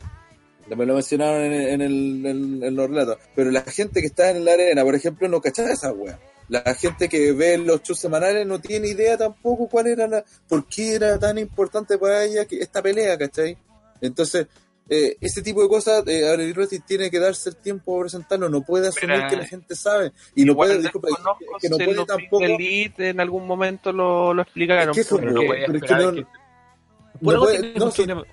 me 0.77 0.87
lo 0.87 0.95
mencionaron 0.95 1.43
en, 1.43 1.53
en 1.53 1.81
el, 1.83 2.27
en- 2.27 2.63
en 2.63 2.77
los 2.77 2.89
relatos, 2.89 3.19
pero 3.35 3.51
la 3.51 3.63
gente 3.63 4.01
que 4.01 4.07
está 4.07 4.31
en 4.31 4.45
la 4.45 4.53
arena, 4.53 4.83
por 4.85 4.95
ejemplo, 4.95 5.29
no 5.29 5.41
cachaba 5.41 5.71
esa 5.73 5.93
wea. 5.93 6.19
La 6.49 6.75
gente 6.75 7.09
que 7.09 7.33
ve 7.33 7.57
los 7.57 7.83
shows 7.83 7.99
semanales 7.99 8.47
no 8.47 8.61
tiene 8.61 8.89
idea 8.89 9.17
tampoco 9.17 9.69
cuál 9.69 9.87
era 9.87 10.07
la, 10.07 10.25
por 10.49 10.67
qué 10.67 10.95
era 10.97 11.19
tan 11.19 11.39
importante 11.39 11.97
para 11.99 12.25
ella 12.25 12.45
que 12.47 12.59
esta 12.59 12.83
pelea, 12.83 13.17
¿cachai? 13.17 13.57
Entonces, 14.01 14.47
eh, 14.89 15.17
ese 15.21 15.43
tipo 15.43 15.63
de 15.63 15.69
cosas, 15.69 16.03
eh, 16.07 16.29
ahora 16.29 16.43
el 16.43 16.53
Wrestling 16.53 16.81
tiene 16.87 17.11
que 17.11 17.19
darse 17.19 17.49
el 17.51 17.57
tiempo 17.57 17.97
a 17.97 18.01
presentarlo, 18.03 18.49
no 18.49 18.63
puede 18.63 18.89
asumir 18.89 19.17
Mira, 19.17 19.29
que 19.29 19.37
la 19.37 19.47
gente 19.47 19.75
sabe, 19.75 20.13
y 20.35 20.45
no 20.45 20.55
puede, 20.55 20.79
disculpa, 20.83 21.09
que 21.61 21.69
no 21.69 21.77
puede 21.79 22.05
tampoco, 22.05 22.45
Elite 22.45 23.09
en 23.11 23.21
algún 23.21 23.47
momento 23.47 23.93
lo, 23.93 24.35
lo 24.35 24.43
explicaron. 24.43 24.91
Es 24.91 24.95
que 24.97 25.01
eso, 25.03 25.17
pero 25.17 25.31
no 25.33 25.41
pero 25.41 25.77
es 25.79 25.83
que 25.83 25.95
no- 25.95 26.13
no 26.13 27.41
puede- 27.41 27.73
no, 27.75 27.91
problema. 27.91 28.25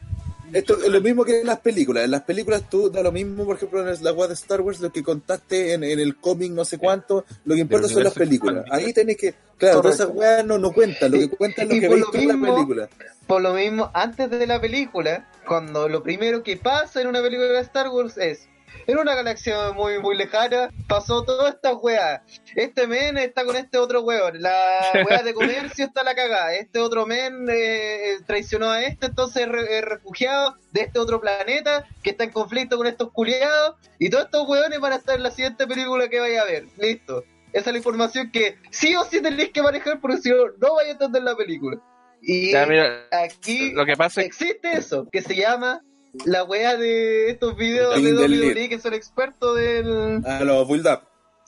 Esto 0.54 0.82
es 0.84 0.90
lo 0.90 1.02
mismo 1.02 1.24
que 1.24 1.42
en 1.42 1.48
las 1.48 1.60
películas. 1.60 2.06
En 2.06 2.12
las 2.12 2.24
películas 2.24 2.70
tú 2.70 2.90
da 2.90 3.02
lo 3.02 3.12
mismo, 3.12 3.46
por 3.46 3.56
ejemplo, 3.58 3.88
en 3.88 4.04
la 4.04 4.12
web 4.12 4.30
de 4.30 4.34
Star 4.34 4.62
Wars, 4.62 4.80
lo 4.80 4.92
que 4.92 5.04
contaste 5.04 5.74
en, 5.74 5.84
en 5.84 6.00
el 6.00 6.18
cómic 6.18 6.52
no 6.52 6.66
sé 6.66 6.78
cuánto, 6.78 7.26
lo 7.46 7.56
que 7.56 7.62
importa 7.62 7.88
son 7.88 8.04
las 8.04 8.14
películas. 8.14 8.66
Ahí 8.72 8.94
tenés 8.94 9.18
que, 9.18 9.34
claro, 9.58 9.82
todas 9.82 9.96
esas 9.96 10.10
weas 10.14 10.46
no, 10.46 10.58
no 10.58 10.72
cuentan, 10.72 11.12
lo 11.12 11.20
que 11.20 11.30
cuenta 11.30 11.64
es 11.64 11.70
lo 11.70 11.76
Y 11.76 11.80
que 11.80 11.88
por 11.88 11.96
veis 11.96 12.06
lo 12.06 12.12
tú 12.12 12.18
en 12.18 12.28
la 12.42 12.54
película. 12.54 12.90
Por 13.28 13.42
lo 13.42 13.54
mismo, 13.54 13.92
antes 13.94 14.30
de 14.30 14.48
la 14.48 14.60
película, 14.60 15.30
cuando 15.48 15.88
lo 15.88 16.02
primero 16.02 16.42
que 16.44 16.58
pasa 16.58 17.02
en 17.02 17.08
una 17.08 17.22
película 17.22 17.50
de 17.50 17.60
Star 17.60 17.90
Wars 17.90 18.18
es, 18.18 18.48
en 18.92 18.98
una 18.98 19.16
galaxia 19.16 19.72
muy 19.72 20.00
muy 20.00 20.16
lejana, 20.18 20.70
pasó 20.88 21.24
toda 21.24 21.50
esta 21.50 21.74
weá. 21.74 22.24
Este 22.56 22.88
men 22.88 23.18
está 23.18 23.46
con 23.46 23.56
este 23.56 23.78
otro 23.78 24.02
weón. 24.02 24.42
La 24.42 24.92
weá 25.08 25.22
de 25.24 25.34
comercio 25.36 25.86
está 25.86 26.04
la 26.04 26.16
cagada. 26.16 26.56
Este 26.56 26.80
otro 26.80 27.06
men 27.06 27.48
eh, 27.52 28.18
traicionó 28.26 28.72
a 28.72 28.84
este, 28.84 29.08
entonces 29.08 29.44
es 29.44 29.50
re- 29.50 29.78
es 29.80 29.86
refugiado 29.86 30.56
de 30.72 30.82
este 30.82 31.00
otro 31.00 31.22
planeta 31.22 31.86
que 32.04 32.10
está 32.12 32.24
en 32.24 32.32
conflicto 32.32 32.78
con 32.78 32.88
estos 32.88 33.12
culiados. 33.12 33.76
Y 34.00 34.10
todos 34.10 34.26
estos 34.26 34.48
weones 34.48 34.80
van 34.80 34.94
a 34.94 34.96
estar 34.96 35.16
en 35.16 35.24
la 35.24 35.32
siguiente 35.32 35.68
película 35.68 36.08
que 36.10 36.20
vaya 36.20 36.42
a 36.42 36.46
ver. 36.46 36.66
Listo. 36.78 37.24
Esa 37.54 37.70
es 37.70 37.74
la 37.74 37.78
información 37.78 38.32
que 38.32 38.58
sí 38.72 38.96
o 38.96 39.04
sí 39.06 39.22
tenéis 39.22 39.50
que 39.52 39.62
manejar 39.62 40.00
porque 40.00 40.18
si 40.18 40.30
no, 40.30 40.38
no 40.60 40.76
vais 40.76 40.90
a 40.90 40.92
entender 40.92 41.24
la 41.24 41.36
película. 41.36 41.78
Y 42.22 42.52
Ya, 42.52 42.66
mira, 42.66 43.08
aquí 43.12 43.72
lo 43.72 43.86
que 43.86 43.96
pasa 43.96 44.22
es 44.22 44.28
existe 44.28 44.74
eso, 44.74 45.08
que 45.12 45.22
se 45.22 45.36
llama 45.36 45.82
la 46.26 46.44
weá 46.44 46.78
de 46.78 47.30
estos 47.30 47.56
videos 47.56 48.02
de. 48.02 48.14
WWE 48.14 48.70
que 48.70 48.80
son 48.80 48.94
expertos 48.94 49.56
del 49.56 50.22
A 50.26 50.44
los 50.44 50.68
build 50.68 50.88
up. 50.88 51.02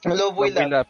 los 0.04 0.18
los 0.18 0.36
build 0.36 0.58
up. 0.58 0.64
build 0.64 0.74
up. 0.82 0.88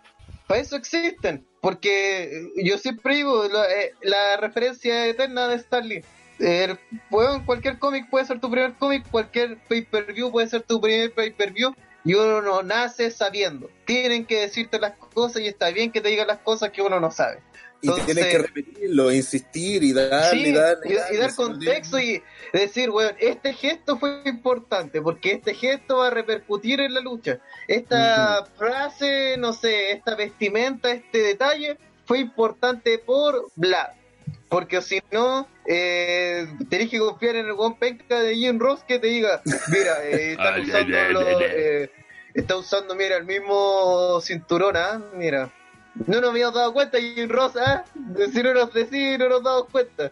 Para 0.48 0.62
eso 0.62 0.76
existen, 0.76 1.46
porque 1.62 2.50
yo 2.58 2.78
siempre 2.78 3.16
digo 3.16 3.48
la, 3.48 3.72
eh, 3.72 3.94
la 4.02 4.38
referencia 4.38 5.08
eterna 5.08 5.48
de 5.48 5.60
Starling. 5.60 6.04
El, 6.40 6.78
weón, 7.10 7.46
cualquier 7.46 7.78
cómic 7.78 8.10
puede 8.10 8.26
ser 8.26 8.40
tu 8.40 8.50
primer 8.50 8.74
cómic, 8.74 9.08
cualquier 9.10 9.58
pay-per-view 9.70 10.32
puede 10.32 10.48
ser 10.48 10.64
tu 10.64 10.82
primer 10.82 11.14
pay-per-view, 11.14 11.74
y 12.04 12.14
uno 12.16 12.42
no 12.42 12.64
nace 12.64 13.12
sabiendo. 13.12 13.70
Tienen 13.86 14.26
que 14.26 14.42
decirte 14.42 14.80
las 14.80 14.94
cosas 14.98 15.42
y 15.42 15.48
está 15.48 15.70
bien 15.70 15.92
que 15.92 16.02
te 16.02 16.10
digan 16.10 16.28
las 16.28 16.40
cosas 16.40 16.72
que 16.72 16.82
uno 16.82 17.00
no 17.00 17.12
sabe. 17.12 17.40
Y 17.84 17.88
Entonces- 17.88 18.06
tienes 18.14 18.26
que 18.32 18.38
repetirlo, 18.38 19.12
insistir 19.12 19.84
y 19.84 19.92
darle, 19.94 20.44
Sí, 20.44 20.50
y 20.50 20.54
darle, 20.54 20.88
y, 21.12 21.16
y 21.16 21.18
dar 21.18 21.34
contexto 21.36 22.00
y 22.00 22.22
decir, 22.54 22.92
weón, 22.92 23.16
este 23.20 23.54
gesto 23.54 23.98
fue 23.98 24.22
importante 24.26 25.02
porque 25.02 25.32
este 25.32 25.56
gesto 25.56 25.98
va 25.98 26.08
a 26.08 26.10
repercutir 26.12 26.80
en 26.80 26.94
la 26.94 27.02
lucha. 27.02 27.40
Esta 27.68 28.46
frase, 28.58 29.36
no 29.38 29.52
sé, 29.54 29.92
esta 29.94 30.16
vestimenta, 30.16 30.92
este 30.92 31.20
detalle 31.20 31.78
fue 32.06 32.20
importante 32.20 33.00
por 33.00 33.48
bla. 33.56 33.96
Porque 34.48 34.82
si 34.82 35.02
no, 35.12 35.48
eh, 35.66 36.46
tenés 36.70 36.90
que 36.90 37.00
confiar 37.00 37.38
en 37.38 37.46
el 37.48 37.52
one 37.58 37.78
penca 37.80 38.20
de 38.20 38.36
Jim 38.36 38.60
Ross 38.60 38.84
que 38.84 39.00
te 39.00 39.08
diga, 39.08 39.42
mira, 39.70 40.04
eh, 40.06 40.32
están 40.38 40.62
usando 40.62 41.10
los- 41.14 41.42
eh, 41.42 41.90
está 42.34 42.58
usando, 42.58 42.96
mira, 42.96 43.18
el 43.18 43.26
mismo 43.26 44.20
cinturón, 44.22 44.76
¿ah? 44.78 45.02
Mira. 45.16 45.52
No 46.08 46.22
nos 46.22 46.30
habíamos 46.32 46.56
dado 46.56 46.74
cuenta, 46.74 47.00
Jim 47.00 47.30
Ross, 47.30 47.54
¿ah? 47.58 47.84
Si 48.34 48.42
no 48.42 48.54
nos 48.54 48.74
decís, 48.74 49.20
no 49.20 49.30
nos 49.30 49.44
damos 49.44 49.66
cuenta. 49.70 50.12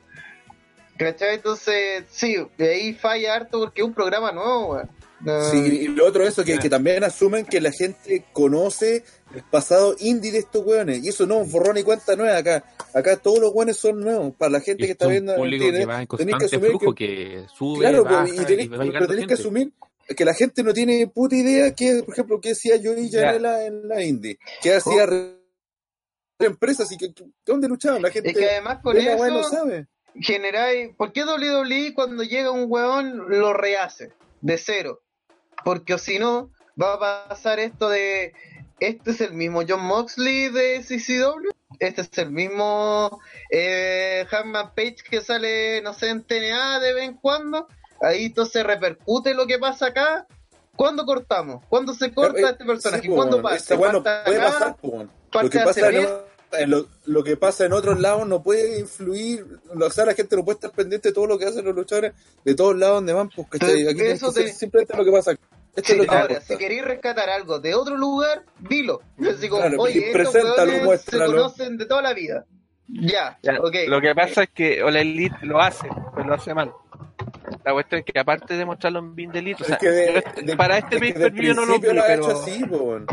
¿Cachai? 0.97 1.35
Entonces, 1.35 2.03
sí, 2.11 2.35
de 2.57 2.73
ahí 2.73 2.93
falla 2.93 3.35
harto 3.35 3.59
porque 3.59 3.81
es 3.81 3.87
un 3.87 3.93
programa 3.93 4.31
nuevo. 4.33 4.81
No- 5.21 5.41
Sí, 5.51 5.57
y 5.57 5.87
lo 5.87 6.05
otro 6.07 6.25
eso, 6.25 6.43
que, 6.45 6.57
que 6.59 6.69
también 6.69 7.03
asumen 7.03 7.45
que 7.45 7.59
la 7.61 7.71
gente 7.71 8.25
conoce 8.33 9.03
el 9.33 9.43
pasado 9.43 9.95
indie 9.99 10.31
de 10.31 10.39
estos 10.39 10.65
weones. 10.65 11.03
Y 11.03 11.09
eso 11.09 11.25
no, 11.25 11.43
borrón 11.45 11.77
y 11.77 11.83
cuenta 11.83 12.15
nueva 12.15 12.37
acá. 12.37 12.63
Acá 12.93 13.15
todos 13.17 13.39
los 13.39 13.51
weones 13.53 13.77
son 13.77 13.99
nuevos. 14.01 14.33
Para 14.37 14.51
la 14.53 14.59
gente 14.61 14.85
que 14.85 14.91
está 14.93 15.07
viendo, 15.07 15.35
tiene- 15.35 15.79
que 15.79 15.85
va 15.85 16.01
en 16.01 16.07
tenés 16.07 16.35
que 16.37 16.45
asumir 16.45 16.69
flujo, 16.71 16.93
que- 16.95 17.05
que, 17.05 17.45
sube, 17.53 17.79
Claro, 17.79 18.03
baja, 18.03 18.21
pues, 18.27 18.33
y 18.33 18.45
tenés, 18.45 18.65
y 18.65 18.69
pero 18.69 19.07
tenés 19.07 19.27
que 19.27 19.33
asumir 19.35 19.71
que 20.15 20.25
la 20.25 20.33
gente 20.33 20.63
no 20.63 20.73
tiene 20.73 21.07
puta 21.07 21.35
idea 21.35 21.73
que, 21.75 22.01
por 22.03 22.13
ejemplo, 22.13 22.41
que 22.41 22.51
hacía 22.51 22.75
yo 22.77 22.93
y. 22.97 23.09
Janela 23.11 23.65
en 23.65 23.87
la 23.87 24.03
indie, 24.03 24.37
que 24.61 24.73
hacía 24.73 25.05
empresas 26.39 26.91
y 26.91 26.97
que, 26.97 27.13
¿dónde 27.45 27.67
luchaban? 27.67 28.01
La 28.01 28.09
gente 28.11 28.29
Es 28.31 28.37
que 28.37 28.49
además 28.49 28.79
con 28.81 28.95
no 28.95 29.01
eso 29.01 29.43
sabe. 29.43 29.87
generáis. 30.15 30.95
¿Por 30.95 31.11
qué 31.11 31.23
WWE 31.25 31.93
cuando 31.93 32.23
llega 32.23 32.51
un 32.51 32.65
weón 32.67 33.29
lo 33.29 33.53
rehace 33.53 34.11
de 34.41 34.57
cero? 34.57 35.01
Porque 35.63 35.97
si 35.97 36.19
no, 36.19 36.51
va 36.81 36.93
a 36.93 37.27
pasar 37.29 37.59
esto 37.59 37.89
de. 37.89 38.33
Este 38.79 39.11
es 39.11 39.19
el 39.21 39.33
mismo 39.33 39.61
John 39.67 39.83
Moxley 39.83 40.49
de 40.49 40.79
CCW. 40.79 41.49
Este 41.79 42.01
es 42.01 42.17
el 42.17 42.31
mismo 42.31 43.19
eh, 43.51 44.25
Page 44.29 44.95
que 45.09 45.21
sale, 45.21 45.81
no 45.81 45.93
sé, 45.93 46.09
en 46.09 46.23
TNA 46.23 46.79
de 46.79 46.93
vez 46.93 47.03
en 47.05 47.15
cuando. 47.15 47.67
Ahí 48.01 48.25
entonces 48.25 48.63
repercute 48.63 49.33
lo 49.33 49.45
que 49.47 49.59
pasa 49.59 49.87
acá. 49.87 50.25
¿Cuándo 50.77 51.05
cortamos? 51.05 51.65
¿Cuándo 51.67 51.93
se 51.93 52.13
corta 52.13 52.39
Eh, 52.39 52.51
este 52.51 52.63
personaje? 52.63 53.01
sí, 53.03 53.09
¿Cuándo 53.09 53.41
pasa? 53.41 53.55
esta 53.57 53.75
weá 53.75 53.91
no 53.91 54.01
¿Pasa 54.01 54.23
puede 54.23 54.37
acá? 54.39 54.51
pasar, 54.51 54.75
po, 54.77 55.07
Lo 55.41 55.49
que 55.49 55.59
pasa 55.59 55.89
lo, 56.67 56.87
lo 57.05 57.23
que 57.23 57.37
pasa 57.37 57.65
en 57.65 57.73
otros 57.73 57.99
lados 57.99 58.27
no 58.27 58.41
puede 58.41 58.79
influir, 58.79 59.45
o 59.79 59.89
sea, 59.89 60.05
la 60.05 60.13
gente 60.15 60.35
no 60.35 60.43
puede 60.43 60.55
estar 60.55 60.71
pendiente 60.71 61.09
de 61.09 61.13
todo 61.13 61.27
lo 61.27 61.37
que 61.37 61.45
hacen 61.45 61.63
los 61.65 61.75
luchadores 61.75 62.13
de 62.43 62.55
todos 62.55 62.75
lados 62.75 62.95
donde 62.97 63.13
van, 63.13 63.29
pues, 63.29 63.47
eso 63.61 64.31
te- 64.33 64.51
simplemente 64.53 64.95
lo 64.97 65.05
que 65.05 65.11
pasa. 65.11 65.31
Esto 65.31 65.83
Sí, 65.85 65.91
es 65.93 65.97
lo 65.99 66.03
que 66.05 66.09
ahora, 66.15 66.33
importa. 66.33 66.45
si 66.47 66.57
queréis 66.57 66.83
rescatar 66.83 67.29
algo 67.29 67.59
de 67.59 67.75
otro 67.75 67.95
lugar, 67.95 68.43
dilo. 68.59 69.01
Así 69.21 69.47
como, 69.47 69.61
Claro, 69.61 69.81
oye, 69.81 70.11
estos 70.11 70.33
se 71.05 71.17
conocen 71.17 71.77
de 71.77 71.85
toda 71.85 72.01
la 72.01 72.13
vida. 72.13 72.45
Ya, 72.87 73.37
Ya, 73.43 73.59
ok. 73.61 73.75
Lo 73.87 74.01
que 74.01 74.15
pasa 74.15 74.43
es 74.43 74.49
que 74.49 74.81
o 74.83 74.89
la 74.89 75.01
Elite 75.01 75.37
lo 75.43 75.61
hace, 75.61 75.87
pero 76.15 76.27
lo 76.27 76.33
hace 76.33 76.55
mal. 76.55 76.71
La 77.63 77.73
cuestión 77.73 77.99
es 77.99 78.05
que 78.05 78.19
aparte 78.19 78.55
de 78.55 78.65
mostrarlo 78.65 78.99
en 78.99 79.15
Vindelito, 79.15 79.63
o 79.63 79.67
sea, 79.67 79.75
Es 79.75 79.81
que 79.81 79.89
de- 79.89 80.13
yo- 80.37 80.41
de- 80.45 80.55
para 80.57 80.77
este 80.77 80.95
es 80.95 81.01
que 81.01 81.13
pay 81.13 81.21
per 81.21 81.31
view 81.31 81.53
no 81.53 81.65
lo 81.65 81.79
vi, 81.79 81.87
pero, 81.87 82.27
así. 82.27 82.63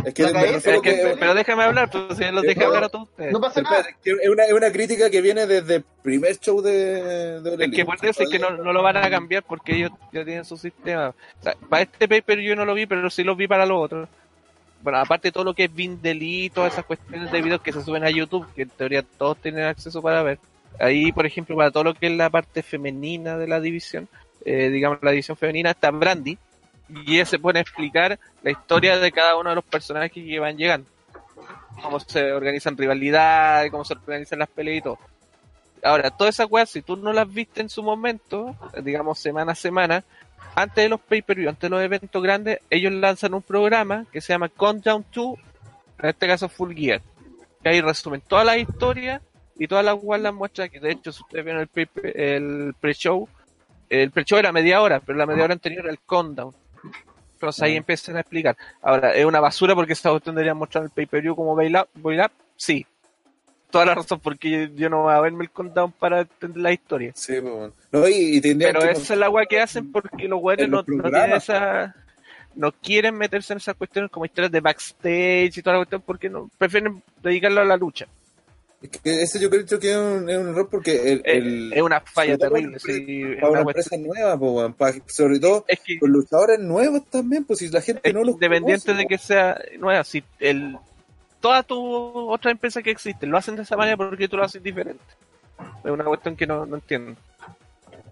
Es 0.05 0.15
que 0.15 0.25
que- 0.25 0.81
que- 0.83 1.17
pero 1.19 1.35
déjame 1.35 1.63
hablar, 1.63 1.91
pues 1.91 2.19
si 2.19 2.25
los 2.31 2.43
dejé 2.43 2.61
No, 2.61 2.67
hablar 2.67 2.85
a 2.85 2.89
todos 2.89 3.09
ustedes. 3.09 3.33
No 3.33 3.41
pasa 3.41 3.63
nada. 3.63 3.85
Es 4.05 4.29
una, 4.29 4.45
es 4.45 4.53
una 4.53 4.71
crítica 4.71 5.11
que 5.11 5.21
viene 5.21 5.47
desde 5.47 5.77
el 5.77 5.85
primer 6.03 6.37
show 6.39 6.61
de, 6.61 7.41
de 7.41 7.65
Es 7.65 7.71
que 7.71 7.85
por 7.85 7.97
eso 8.05 8.23
es 8.23 8.31
que 8.31 8.39
no, 8.39 8.51
no 8.51 8.73
lo 8.73 8.83
van 8.83 8.97
a 8.97 9.09
cambiar 9.11 9.43
porque 9.43 9.77
ellos 9.77 9.91
ya 10.13 10.25
tienen 10.25 10.45
su 10.45 10.57
sistema. 10.57 11.09
O 11.41 11.43
sea, 11.43 11.55
para 11.69 11.83
este 11.83 12.09
paper 12.09 12.41
yo 12.41 12.55
no 12.57 12.65
lo 12.65 12.75
vi, 12.75 12.87
pero 12.87 13.09
sí 13.11 13.25
lo 13.25 13.37
vi 13.37 13.47
para 13.49 13.67
los 13.67 13.83
otros. 13.83 14.09
Bueno, 14.83 14.99
aparte 14.99 15.29
de 15.29 15.33
todo 15.33 15.45
lo 15.45 15.55
que 15.55 15.65
es 15.65 15.75
Vindel 15.75 16.51
todas 16.55 16.75
esas 16.75 16.85
cuestiones 16.85 17.33
de 17.33 17.43
videos 17.43 17.61
que 17.61 17.73
se 17.73 17.83
suben 17.83 18.05
a 18.05 18.11
YouTube, 18.11 18.47
que 18.55 18.63
en 18.63 18.69
teoría 18.71 19.03
todos 19.03 19.37
tienen 19.39 19.65
acceso 19.65 20.01
para 20.03 20.23
ver. 20.23 20.39
Ahí, 20.79 21.11
por 21.11 21.27
ejemplo, 21.27 21.57
para 21.57 21.71
todo 21.71 21.85
lo 21.85 21.95
que 21.95 22.07
es 22.07 22.13
la 22.13 22.29
parte 22.31 22.63
femenina 22.63 23.39
de 23.39 23.49
la 23.49 23.61
división, 23.61 24.09
eh, 24.47 24.71
digamos 24.71 24.99
la 25.03 25.11
división 25.11 25.37
femenina, 25.37 25.73
está 25.73 25.91
Brandy. 25.91 26.39
Y 26.89 27.17
ella 27.17 27.27
se 27.27 27.41
pone 27.41 27.59
a 27.59 27.63
explicar 27.63 28.17
la 28.45 28.51
historia 28.53 28.97
de 28.97 29.11
cada 29.11 29.37
uno 29.37 29.51
de 29.51 29.57
los 29.57 29.65
personajes 29.65 30.13
que 30.13 30.39
van 30.39 30.57
llegando. 30.57 30.89
Cómo 31.83 31.99
se 31.99 32.33
organizan 32.33 32.77
rivalidades, 32.77 33.73
cómo 33.73 33.85
se 33.85 33.95
organizan 33.95 34.39
las 34.39 34.49
peleas 34.49 34.79
y 34.79 34.83
todo. 34.83 34.99
Ahora, 35.83 36.11
todas 36.11 36.37
esas 36.37 36.47
weas, 36.49 36.71
si 36.71 36.83
tú 36.83 36.97
no 36.97 37.13
las 37.13 37.31
viste 37.31 37.61
en 37.61 37.69
su 37.69 37.83
momento, 37.83 38.57
digamos 38.83 39.19
semana 39.19 39.53
a 39.53 39.57
semana, 39.57 40.05
antes 40.55 40.85
de 40.85 40.89
los 40.89 41.01
pay-per-view, 41.01 41.49
antes 41.49 41.63
de 41.63 41.69
los 41.69 41.83
eventos 41.83 42.23
grandes, 42.23 42.61
ellos 42.71 42.93
lanzan 42.93 43.35
un 43.35 43.43
programa 43.43 44.07
que 44.13 44.21
se 44.21 44.33
llama 44.33 44.49
Countdown 44.49 45.05
2, 45.13 45.39
en 45.99 46.09
este 46.09 46.27
caso 46.29 46.49
Full 46.49 46.73
Gear, 46.73 47.03
que 47.63 47.69
ahí 47.69 47.81
resumen 47.81 48.21
toda 48.21 48.45
la 48.45 48.57
historia 48.57 49.21
y 49.59 49.67
todas 49.67 49.85
las 49.85 49.97
weas 50.01 50.23
las 50.23 50.33
muestran, 50.33 50.71
que 50.71 50.81
de 50.81 50.93
hecho, 50.93 51.13
si 51.13 51.23
ustedes 51.23 51.45
vieron 51.45 51.69
el 52.15 52.75
pre-show, 52.81 53.29
el 53.91 54.11
pre-show 54.11 54.39
era 54.39 54.53
media 54.53 54.81
hora, 54.81 55.01
pero 55.01 55.19
la 55.19 55.27
media 55.27 55.45
hora 55.45 55.55
anterior 55.55 55.85
era 55.85 55.93
el 55.93 55.99
Countdown. 56.01 56.55
Entonces 57.35 57.63
ahí 57.63 57.77
empiezan 57.77 58.17
a 58.17 58.21
explicar. 58.21 58.57
Ahora, 58.81 59.15
¿es 59.15 59.25
una 59.25 59.41
basura 59.41 59.75
porque 59.75 59.93
esta 59.93 60.11
cuestión 60.11 60.35
debería 60.35 60.55
mostrar 60.55 60.85
el 60.85 60.91
pay-per-view 60.91 61.37
como 61.37 61.55
bail 61.55 61.77
up? 61.77 61.89
bail 61.95 62.21
up? 62.21 62.31
Sí. 62.57 62.87
Toda 63.71 63.85
la 63.85 63.95
razón, 63.95 64.21
porque 64.21 64.71
yo, 64.75 64.89
no 64.89 65.03
voy 65.03 65.13
a 65.13 65.21
verme 65.21 65.45
el 65.45 65.51
countdown 65.51 65.93
para 65.93 66.21
entender 66.21 66.63
la 66.63 66.73
historia. 66.73 67.13
Sí, 67.15 67.41
po. 67.41 67.73
No, 67.93 68.09
y, 68.09 68.41
y 68.43 68.55
Pero 68.55 68.81
que- 68.81 68.91
esa 68.93 69.13
es 69.15 69.19
la 69.21 69.29
weá 69.29 69.45
que 69.45 69.61
hacen 69.61 69.93
porque 69.93 70.29
los 70.29 70.41
En 70.57 70.71
no, 70.71 70.83
no 70.87 71.11
tienen 71.11 71.33
esa. 71.33 71.95
No 72.55 72.73
quieren 72.73 73.19
meterse 73.19 73.53
en 73.53 73.59
esas 73.59 73.75
cuestiones 73.75 74.11
como 74.11 74.25
historias 74.25 74.51
de 74.51 74.61
backstage 74.61 75.59
y 75.59 75.63
toda 75.63 75.75
la 75.75 75.81
cuestión 75.81 76.01
porque 76.07 76.31
no 76.31 76.49
prefieren 76.57 77.03
dedicarlo 77.23 77.61
a 77.61 77.65
la 77.67 77.77
lucha. 77.77 78.07
Que 78.89 79.23
ese 79.23 79.39
yo 79.39 79.49
creo 79.51 79.65
que 79.67 79.91
es 79.91 79.97
un, 79.97 80.29
es 80.31 80.39
un 80.39 80.49
error 80.49 80.69
porque 80.71 81.13
el, 81.13 81.19
Eh, 81.25 81.39
el- 81.39 81.73
es 81.73 81.83
una 81.83 82.01
falla 82.01 82.37
terrible. 82.39 82.79
para- 82.81 82.95
sí, 82.95 83.23
para 83.41 83.51
una 83.51 83.65
cuestión- 83.65 83.95
empresa 83.95 83.97
nueva, 83.99 84.39
po, 84.39 84.73
pa- 84.77 84.95
sobre 85.07 85.39
todo 85.41 85.65
es 85.69 85.81
que 85.81 85.99
con 85.99 86.11
luchadores 86.11 86.59
nuevos 86.61 87.05
también, 87.11 87.45
pues 87.45 87.59
si 87.61 87.69
la 87.69 87.81
gente 87.81 88.13
no 88.13 88.21
los 88.25 88.35
independiente 88.35 88.87
conoce, 88.87 89.03
de 89.03 89.07
que 89.09 89.19
sea 89.19 89.61
nueva, 89.79 90.05
si 90.05 90.23
el 90.41 90.77
todas 91.41 91.67
tus 91.67 91.79
otras 91.81 92.53
empresas 92.53 92.83
que 92.83 92.91
existen 92.91 93.31
lo 93.31 93.39
hacen 93.39 93.57
de 93.57 93.63
esa 93.63 93.77
manera 93.77 93.97
porque 93.97 94.29
tú 94.29 94.37
lo 94.37 94.45
haces 94.45 94.63
diferente. 94.63 95.03
Es 95.85 95.91
una 95.91 96.05
cuestión 96.05 96.35
que 96.37 96.47
no, 96.47 96.67
no 96.67 96.77
entiendo. 96.77 97.17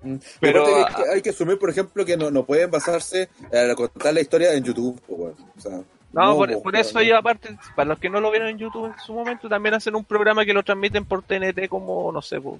Mm. 0.02 0.16
Pero- 0.40 0.66
hay 0.86 0.94
que, 0.94 1.10
hay 1.14 1.22
que 1.22 1.30
asumir, 1.30 1.58
por 1.58 1.70
ejemplo, 1.70 2.04
que 2.04 2.16
no, 2.16 2.30
no 2.30 2.44
pueden 2.44 2.70
basarse 2.70 3.28
a 3.52 3.74
contar 3.74 4.12
la 4.14 4.20
historia 4.20 4.52
en 4.54 4.62
YouTube. 4.64 5.00
po. 5.06 5.34
O 5.56 5.60
sea, 5.60 5.80
No, 6.14 6.36
por, 6.36 6.52
po, 6.52 6.62
por 6.62 6.72
weón. 6.74 6.80
eso 6.86 6.98
ellos 7.00 7.18
aparte, 7.18 7.56
para 7.74 7.88
los 7.88 7.98
que 7.98 8.08
no 8.10 8.20
lo 8.20 8.30
vieron 8.30 8.48
en 8.48 8.58
YouTube 8.58 8.86
en 8.86 8.98
su 8.98 9.12
momento, 9.14 9.48
también 9.48 9.74
hacen 9.74 9.94
un 9.94 10.04
programa 10.04 10.44
que 10.44 10.54
lo 10.54 10.62
transmiten 10.62 11.04
por 11.04 11.22
TNT 11.22 11.68
como, 11.68 12.10
no 12.12 12.22
sé, 12.22 12.40
po, 12.40 12.58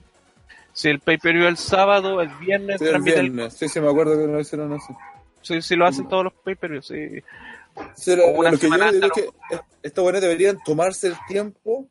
si 0.73 0.89
el 0.89 0.99
pay-per-view 1.01 1.47
el 1.47 1.57
sábado, 1.57 2.21
el 2.21 2.29
viernes, 2.41 2.81
Sí, 2.81 2.87
el 2.87 3.01
viernes. 3.03 3.55
Sí, 3.55 3.69
sí, 3.69 3.81
me 3.81 3.89
acuerdo 3.89 4.19
que 4.19 4.27
lo 4.27 4.41
hicieron 4.41 4.73
así. 4.73 4.93
si, 5.43 5.63
si 5.63 5.77
lo 5.77 5.87
hacen 5.87 6.09
todos 6.09 6.25
los 6.25 6.33
pay-per-views, 6.33 6.87
sí. 6.87 7.23
Sí, 7.97 8.15
lo, 8.17 8.27
lo 8.43 8.59
que 8.59 8.69
yo 8.69 8.93
digo 8.93 9.07
es 9.07 9.13
que 9.13 9.29
es- 9.51 9.61
estos 9.83 10.03
buenos 10.05 10.21
deberían 10.21 10.59
tomarse 10.65 11.09
el 11.09 11.17
tiempo 11.29 11.87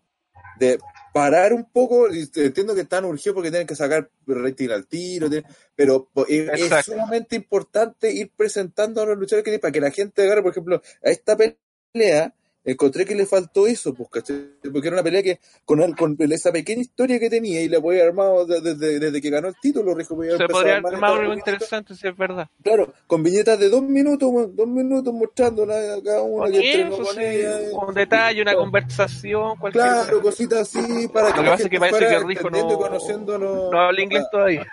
de 0.58 0.80
parar 1.14 1.54
un 1.54 1.66
poco. 1.72 2.08
Entiendo 2.10 2.76
que 2.76 2.82
están 2.82 3.06
urgidos 3.06 3.36
porque 3.36 3.52
tienen 3.52 3.68
que 3.68 3.76
sacar 3.76 4.10
rating 4.28 4.70
al 4.70 4.88
tiro, 4.88 5.30
pero 5.76 6.10
po- 6.12 6.26
es, 6.28 6.50
sumamente 6.84 7.36
importante 7.38 8.12
ir 8.12 8.32
presentando 8.36 9.02
a 9.02 9.06
los 9.06 9.18
luchadores 9.18 9.44
que 9.46 9.52
tienen 9.52 9.62
para 9.62 9.72
que 9.72 9.80
la 9.80 9.92
gente 9.92 10.24
agarre, 10.24 10.42
por 10.42 10.52
ejemplo, 10.52 10.82
a 11.04 11.10
esta 11.10 11.38
pelea. 11.38 12.34
Encontré 12.66 13.04
que 13.06 13.14
le 13.14 13.26
faltó 13.26 13.68
eso, 13.68 13.94
pues, 13.94 14.08
¿cachai? 14.10 14.38
porque 14.72 14.88
era 14.88 14.96
una 14.96 15.04
pelea 15.04 15.22
que 15.22 15.40
con, 15.66 15.82
el- 15.82 15.98
con 15.98 16.16
esa 16.32 16.50
pequeña 16.52 16.82
historia 16.82 17.20
que 17.20 17.30
tenía 17.30 17.62
y 17.62 17.68
la 17.68 17.82
podía 17.82 18.00
haber 18.04 18.12
armado 18.12 18.46
de- 18.46 18.62
desde, 18.62 19.00
desde 19.00 19.22
que 19.22 19.30
ganó 19.30 19.50
el 19.50 19.56
título, 19.62 19.94
Rijo 19.94 20.16
podía 20.16 20.36
haber 20.36 20.48
Se 20.48 20.52
podría 20.54 20.74
a 20.74 20.76
armar 20.78 20.94
armar 20.94 21.10
esta 21.12 21.22
algo 21.24 21.34
interesante, 21.34 21.96
si 21.96 22.08
es 22.08 22.16
verdad. 22.16 22.48
Claro, 22.64 22.94
con 23.06 23.22
viñetas 23.22 23.60
de 23.60 23.68
dos 23.70 23.82
minutos, 23.84 24.32
dos 24.56 24.68
minutos 24.68 25.14
mostrándola 25.14 25.76
a 25.96 26.02
cada 26.02 26.22
una 26.22 26.50
que 26.50 26.58
entrenó 26.72 26.98
con 27.04 27.16
sí, 27.16 27.22
ella. 27.22 27.60
un 27.86 27.94
detalle, 27.94 28.42
una 28.42 28.56
conversación, 28.56 29.58
cualquier 29.58 29.84
Claro, 29.84 30.10
cosa. 30.12 30.22
cositas 30.22 30.60
así 30.62 31.08
para 31.10 31.28
Lo 31.30 31.34
que 31.34 31.40
que 31.40 31.44
la 31.46 31.52
pasa 31.52 31.64
es 31.64 31.70
que 31.70 31.80
parece 31.80 32.00
que 32.08 32.20
Rijo 32.20 32.50
no-. 32.50 33.72
No 33.72 33.82
habla 33.82 34.02
inglés 34.02 34.24
todavía. 34.32 34.66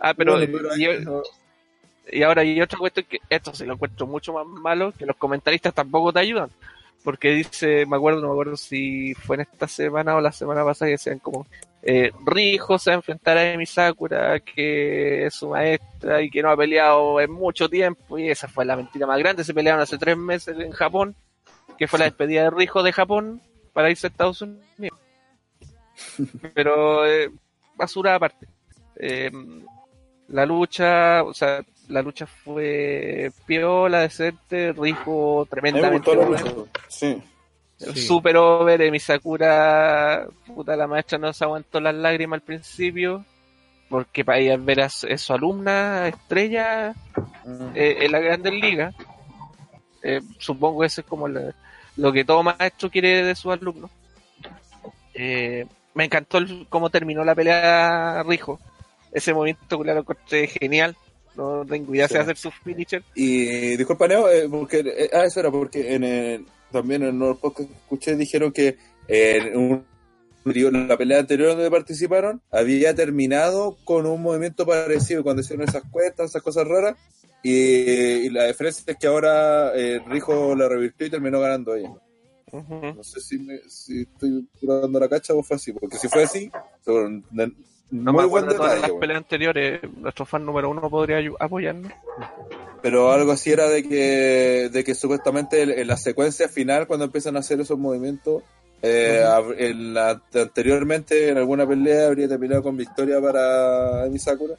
Ah, 0.00 0.12
pero, 0.12 0.32
Bueno, 0.32 0.52
pero 0.52 0.72
ahí 0.72 0.84
y, 2.10 2.22
ahora 2.22 2.42
hay 2.42 2.60
otra 2.60 2.78
cuestión 2.78 3.06
que 3.08 3.20
esto 3.28 3.54
sí 3.54 3.64
lo 3.64 3.74
encuentro 3.74 4.06
mucho 4.06 4.32
más 4.32 4.46
malo, 4.46 4.92
que 4.92 5.06
los 5.06 5.16
comentaristas 5.16 5.74
tampoco 5.74 6.12
te 6.12 6.20
ayudan. 6.20 6.50
Porque 7.04 7.30
dice, 7.30 7.86
me 7.86 7.96
acuerdo, 7.96 8.20
no 8.20 8.28
me 8.28 8.32
acuerdo 8.32 8.56
si 8.56 9.14
fue 9.14 9.36
en 9.36 9.42
esta 9.42 9.68
semana 9.68 10.16
o 10.16 10.20
la 10.20 10.32
semana 10.32 10.64
pasada, 10.64 10.88
que 10.88 10.92
decían 10.92 11.20
como, 11.20 11.46
eh, 11.82 12.10
Rijo 12.24 12.78
se 12.78 12.90
va 12.90 12.94
a 12.94 12.96
enfrentar 12.96 13.38
a 13.38 13.52
Emi 13.52 13.66
Sakura, 13.66 14.40
que 14.40 15.26
es 15.26 15.34
su 15.34 15.50
maestra 15.50 16.20
y 16.20 16.30
que 16.30 16.42
no 16.42 16.50
ha 16.50 16.56
peleado 16.56 17.20
en 17.20 17.30
mucho 17.30 17.68
tiempo, 17.68 18.18
y 18.18 18.28
esa 18.28 18.48
fue 18.48 18.64
la 18.64 18.76
mentira 18.76 19.06
más 19.06 19.18
grande, 19.18 19.44
se 19.44 19.54
pelearon 19.54 19.80
hace 19.80 19.98
tres 19.98 20.16
meses 20.16 20.58
en 20.58 20.72
Japón, 20.72 21.14
que 21.78 21.86
fue 21.86 22.00
la 22.00 22.06
despedida 22.06 22.42
de 22.42 22.50
Rijo 22.50 22.82
de 22.82 22.92
Japón 22.92 23.40
para 23.72 23.90
irse 23.90 24.06
a 24.06 24.10
Estados 24.10 24.42
Unidos. 24.42 24.98
Pero, 26.54 27.06
eh, 27.06 27.30
basura 27.76 28.16
aparte. 28.16 28.48
Eh, 28.96 29.30
la 30.28 30.46
lucha, 30.46 31.22
o 31.22 31.32
sea, 31.32 31.64
la 31.88 32.02
lucha 32.02 32.26
fue 32.26 33.30
piola, 33.46 34.00
decente, 34.00 34.68
A 34.68 34.72
me 34.72 35.46
tremendamente 35.50 36.10
gustó 36.10 36.14
la 36.14 36.26
bueno. 36.28 36.44
lucha. 36.56 36.70
Sí. 36.88 37.22
Sí. 37.78 38.00
Super 38.06 38.36
over, 38.38 38.80
Emi 38.80 38.98
Sakura, 38.98 40.26
puta 40.46 40.74
la 40.76 40.86
maestra 40.86 41.18
no 41.18 41.32
se 41.34 41.44
aguantó 41.44 41.78
las 41.78 41.94
lágrimas 41.94 42.38
al 42.38 42.42
principio, 42.42 43.24
porque 43.90 44.24
para 44.24 44.38
ella 44.38 44.56
ver 44.56 44.80
a 44.80 44.88
su, 44.88 45.06
es 45.06 45.20
su 45.20 45.34
alumna 45.34 46.08
estrella 46.08 46.94
Mm. 47.44 47.68
eh, 47.74 47.98
en 48.00 48.12
la 48.12 48.18
Grandes 48.20 48.52
Ligas. 48.54 48.94
Eh, 50.02 50.20
supongo 50.38 50.80
que 50.80 50.86
eso 50.86 51.00
es 51.02 51.06
como 51.06 51.28
la- 51.28 51.54
lo 51.96 52.12
que 52.12 52.24
todo 52.24 52.42
maestro 52.42 52.90
quiere 52.90 53.22
de 53.24 53.34
sus 53.34 53.52
alumnos. 53.52 53.90
Eh, 55.14 55.66
me 55.94 56.04
encantó 56.04 56.38
el- 56.38 56.66
cómo 56.68 56.90
terminó 56.90 57.24
la 57.24 57.34
pelea 57.34 58.22
Rijo. 58.26 58.58
Ese 59.12 59.32
movimiento 59.32 59.78
que 59.82 59.92
lo 59.94 60.00
encontré 60.00 60.46
genial. 60.46 60.96
No 61.36 61.64
tengo 61.66 61.94
idea 61.94 62.08
Sí. 62.08 62.16
hacer 62.16 62.36
su 62.36 62.50
finisher. 62.50 63.02
Y 63.14 63.76
disculpa, 63.76 64.08
Neo, 64.08 64.28
eh, 64.30 64.48
porque, 64.48 64.78
eh, 64.80 65.10
ah, 65.12 65.24
eso 65.24 65.40
era 65.40 65.50
porque 65.50 65.94
en 65.94 66.04
el- 66.04 66.46
también 66.72 67.02
en 67.02 67.20
el 67.22 67.36
podcast 67.36 67.68
que 67.70 67.74
escuché 67.76 68.16
dijeron 68.16 68.52
que 68.52 68.76
eh, 69.08 69.36
en 69.52 69.56
un, 69.56 69.84
digo, 70.46 70.68
en 70.68 70.88
la 70.88 70.96
pelea 70.96 71.20
anterior 71.20 71.50
donde 71.50 71.70
participaron 71.70 72.40
había 72.50 72.94
terminado 72.94 73.76
con 73.84 74.04
un 74.06 74.20
movimiento 74.22 74.66
parecido 74.66 75.22
cuando 75.22 75.42
hicieron 75.42 75.68
esas 75.68 75.82
cuestas, 75.90 76.30
esas 76.30 76.42
cosas 76.42 76.66
raras. 76.66 76.96
Y, 77.42 77.52
y 77.52 78.30
la 78.30 78.46
diferencia 78.46 78.82
es 78.86 78.96
que 78.96 79.06
ahora 79.06 79.70
eh, 79.76 80.00
Rijo 80.08 80.56
la 80.56 80.68
revirtió 80.68 81.06
y 81.06 81.10
terminó 81.10 81.38
ganando 81.38 81.74
ella. 81.76 81.92
No 82.52 83.02
sé 83.04 83.20
si, 83.20 83.38
me, 83.38 83.58
si 83.68 84.00
estoy 84.02 84.48
dando 84.62 84.98
la 84.98 85.08
cacha 85.08 85.34
o 85.34 85.42
fue 85.42 85.56
así, 85.56 85.72
porque 85.72 85.98
si 85.98 86.08
fue 86.08 86.22
así, 86.24 86.50
No 87.90 88.12
muy 88.12 88.22
me 88.24 88.28
buen 88.28 88.44
acuerdo 88.44 88.48
de 88.48 88.54
todas 88.56 88.74
detalle. 88.76 88.92
las 88.92 89.00
peleas 89.00 89.16
anteriores. 89.18 89.80
Nuestro 89.98 90.26
fan 90.26 90.44
número 90.44 90.70
uno 90.70 90.88
podría 90.90 91.18
apoyarnos. 91.38 91.92
Pero 92.82 93.10
algo 93.12 93.32
así 93.32 93.52
era 93.52 93.68
de 93.68 93.82
que, 93.88 94.68
de 94.72 94.84
que 94.84 94.94
supuestamente 94.94 95.62
en 95.80 95.86
la 95.86 95.96
secuencia 95.96 96.48
final, 96.48 96.86
cuando 96.86 97.04
empiezan 97.06 97.36
a 97.36 97.40
hacer 97.40 97.60
esos 97.60 97.78
movimientos, 97.78 98.42
eh, 98.82 99.22
ab- 99.24 99.54
en 99.58 99.94
la- 99.94 100.20
anteriormente 100.34 101.28
en 101.28 101.38
alguna 101.38 101.66
pelea 101.66 102.06
habría 102.08 102.28
terminado 102.28 102.62
con 102.62 102.76
victoria 102.76 103.20
para 103.20 104.06
Emi 104.06 104.18
Sakura, 104.18 104.54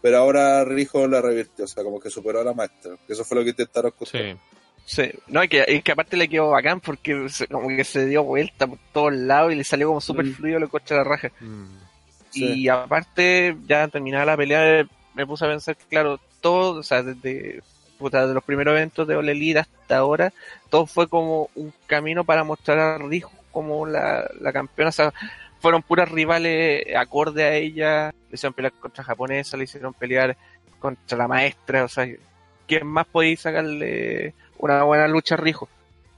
pero 0.00 0.18
ahora 0.18 0.64
Rijo 0.64 1.06
la 1.08 1.20
revirtió, 1.20 1.64
o 1.64 1.68
sea, 1.68 1.82
como 1.82 1.98
que 2.00 2.10
superó 2.10 2.40
a 2.40 2.44
la 2.44 2.52
maestra. 2.52 2.96
Que 3.06 3.12
eso 3.14 3.24
fue 3.24 3.38
lo 3.38 3.44
que 3.44 3.50
intentaron 3.50 3.92
contar. 3.92 4.20
Sí. 4.22 4.36
Sí, 4.84 5.10
no, 5.28 5.40
es 5.42 5.48
que, 5.48 5.64
es 5.66 5.82
que 5.84 5.92
aparte 5.92 6.16
le 6.16 6.28
quedó 6.28 6.50
bacán 6.50 6.80
porque 6.80 7.28
se- 7.28 7.46
como 7.46 7.68
que 7.68 7.84
se 7.84 8.04
dio 8.06 8.24
vuelta 8.24 8.66
por 8.66 8.78
todos 8.92 9.12
lados 9.14 9.52
y 9.52 9.56
le 9.56 9.62
salió 9.64 9.86
como 9.88 10.00
súper 10.00 10.26
Mm. 10.26 10.32
fluido 10.34 10.58
el 10.58 10.68
coche 10.68 10.94
de 10.94 10.98
la 10.98 11.04
raja. 11.04 11.30
Mm. 11.40 11.81
Sí. 12.32 12.62
Y 12.62 12.68
aparte, 12.68 13.56
ya 13.66 13.86
terminada 13.88 14.24
la 14.24 14.36
pelea, 14.36 14.80
eh, 14.80 14.86
me 15.14 15.26
puse 15.26 15.44
a 15.44 15.48
pensar 15.48 15.76
que, 15.76 15.84
claro, 15.84 16.18
todo, 16.40 16.80
o 16.80 16.82
sea, 16.82 17.02
desde 17.02 17.62
puta, 17.98 18.26
de 18.26 18.34
los 18.34 18.42
primeros 18.42 18.72
eventos 18.72 19.06
de 19.06 19.14
Ole 19.14 19.58
hasta 19.58 19.96
ahora, 19.96 20.32
todo 20.68 20.86
fue 20.86 21.08
como 21.08 21.48
un 21.54 21.72
camino 21.86 22.24
para 22.24 22.42
mostrar 22.42 22.78
a 22.78 22.98
Rijo 22.98 23.30
como 23.52 23.86
la, 23.86 24.28
la 24.40 24.52
campeona, 24.52 24.88
o 24.88 24.92
sea, 24.92 25.12
fueron 25.60 25.82
puras 25.82 26.10
rivales 26.10 26.84
acorde 26.96 27.44
a 27.44 27.54
ella, 27.54 28.10
le 28.28 28.34
hicieron 28.34 28.54
pelear 28.54 28.72
contra 28.72 29.04
japonesa, 29.04 29.56
le 29.56 29.64
hicieron 29.64 29.94
pelear 29.94 30.36
contra 30.80 31.16
la 31.16 31.28
maestra, 31.28 31.84
o 31.84 31.88
sea, 31.88 32.08
¿quién 32.66 32.86
más 32.86 33.06
podéis 33.06 33.40
sacarle 33.40 34.34
una 34.58 34.82
buena 34.82 35.06
lucha 35.06 35.36
a 35.36 35.38
Rijo? 35.38 35.68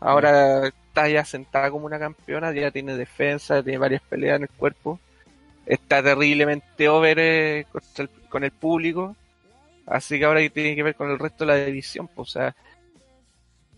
Ahora 0.00 0.68
está 0.68 1.08
ya 1.08 1.24
sentada 1.24 1.70
como 1.70 1.86
una 1.86 1.98
campeona, 1.98 2.52
ya 2.52 2.70
tiene 2.70 2.96
defensa, 2.96 3.62
tiene 3.62 3.78
varias 3.78 4.02
peleas 4.02 4.36
en 4.36 4.42
el 4.44 4.48
cuerpo, 4.48 4.98
está 5.66 6.02
terriblemente 6.02 6.88
over 6.88 7.18
eh, 7.18 7.66
el- 7.98 8.10
con 8.28 8.44
el 8.44 8.50
público, 8.50 9.16
así 9.86 10.18
que 10.18 10.24
ahora 10.24 10.40
tiene 10.50 10.74
que 10.76 10.82
ver 10.82 10.94
con 10.94 11.10
el 11.10 11.18
resto 11.18 11.44
de 11.44 11.52
la 11.52 11.64
división, 11.64 12.08
pues, 12.14 12.30
o 12.30 12.32
sea, 12.32 12.54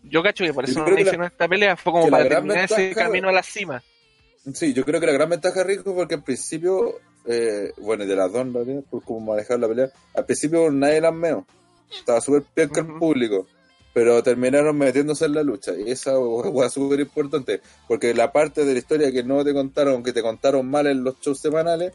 yo 0.03 0.23
cacho 0.23 0.45
que 0.45 0.53
por 0.55 0.65
eso 0.65 0.89
no 0.89 0.99
hicieron 0.99 1.27
esta 1.27 1.49
pelea, 1.49 1.77
fue 1.77 1.93
como 1.93 2.11
para 2.11 2.29
terminar 2.29 2.65
ese 2.65 2.95
camino 2.95 3.29
a 3.29 3.33
la 3.33 3.43
cima. 3.43 3.83
Sí, 4.55 4.73
yo 4.73 4.85
creo 4.85 5.01
que 5.01 5.07
la 5.07 5.13
gran 5.13 5.29
ventaja 5.29 5.65
de 5.65 5.77
Rico 5.77 5.95
porque 5.95 6.15
al 6.15 6.23
principio, 6.23 6.95
eh, 7.27 7.73
bueno, 7.79 8.05
y 8.05 8.07
de 8.07 8.15
las 8.15 8.33
dos, 8.33 8.53
realidad, 8.53 8.83
por 8.89 9.03
cómo 9.03 9.33
manejar 9.33 9.59
la 9.59 9.67
pelea, 9.67 9.91
al 10.15 10.25
principio 10.25 10.71
nadie 10.71 11.01
las 11.01 11.13
menos. 11.15 11.45
Estaba 11.91 12.21
súper 12.21 12.45
penca 12.55 12.81
el 12.81 12.87
Ujú. 12.87 12.99
público, 13.01 13.49
pero 13.97 14.23
terminaron 14.23 14.77
metiéndose 14.77 15.25
en 15.25 15.33
la 15.33 15.43
lucha. 15.43 15.73
Y 15.75 15.91
esa 15.91 16.13
fue 16.13 16.69
súper 16.69 17.01
importante, 17.01 17.63
porque 17.89 18.13
la 18.13 18.31
parte 18.31 18.67
de 18.67 18.75
la 18.75 18.79
historia 18.79 19.11
que 19.11 19.23
no 19.23 19.43
te 19.43 19.55
contaron, 19.55 20.03
que 20.03 20.13
te 20.13 20.21
contaron 20.21 20.71
mal 20.71 20.87
en 20.87 21.03
los 21.03 21.19
shows 21.19 21.41
semanales, 21.41 21.95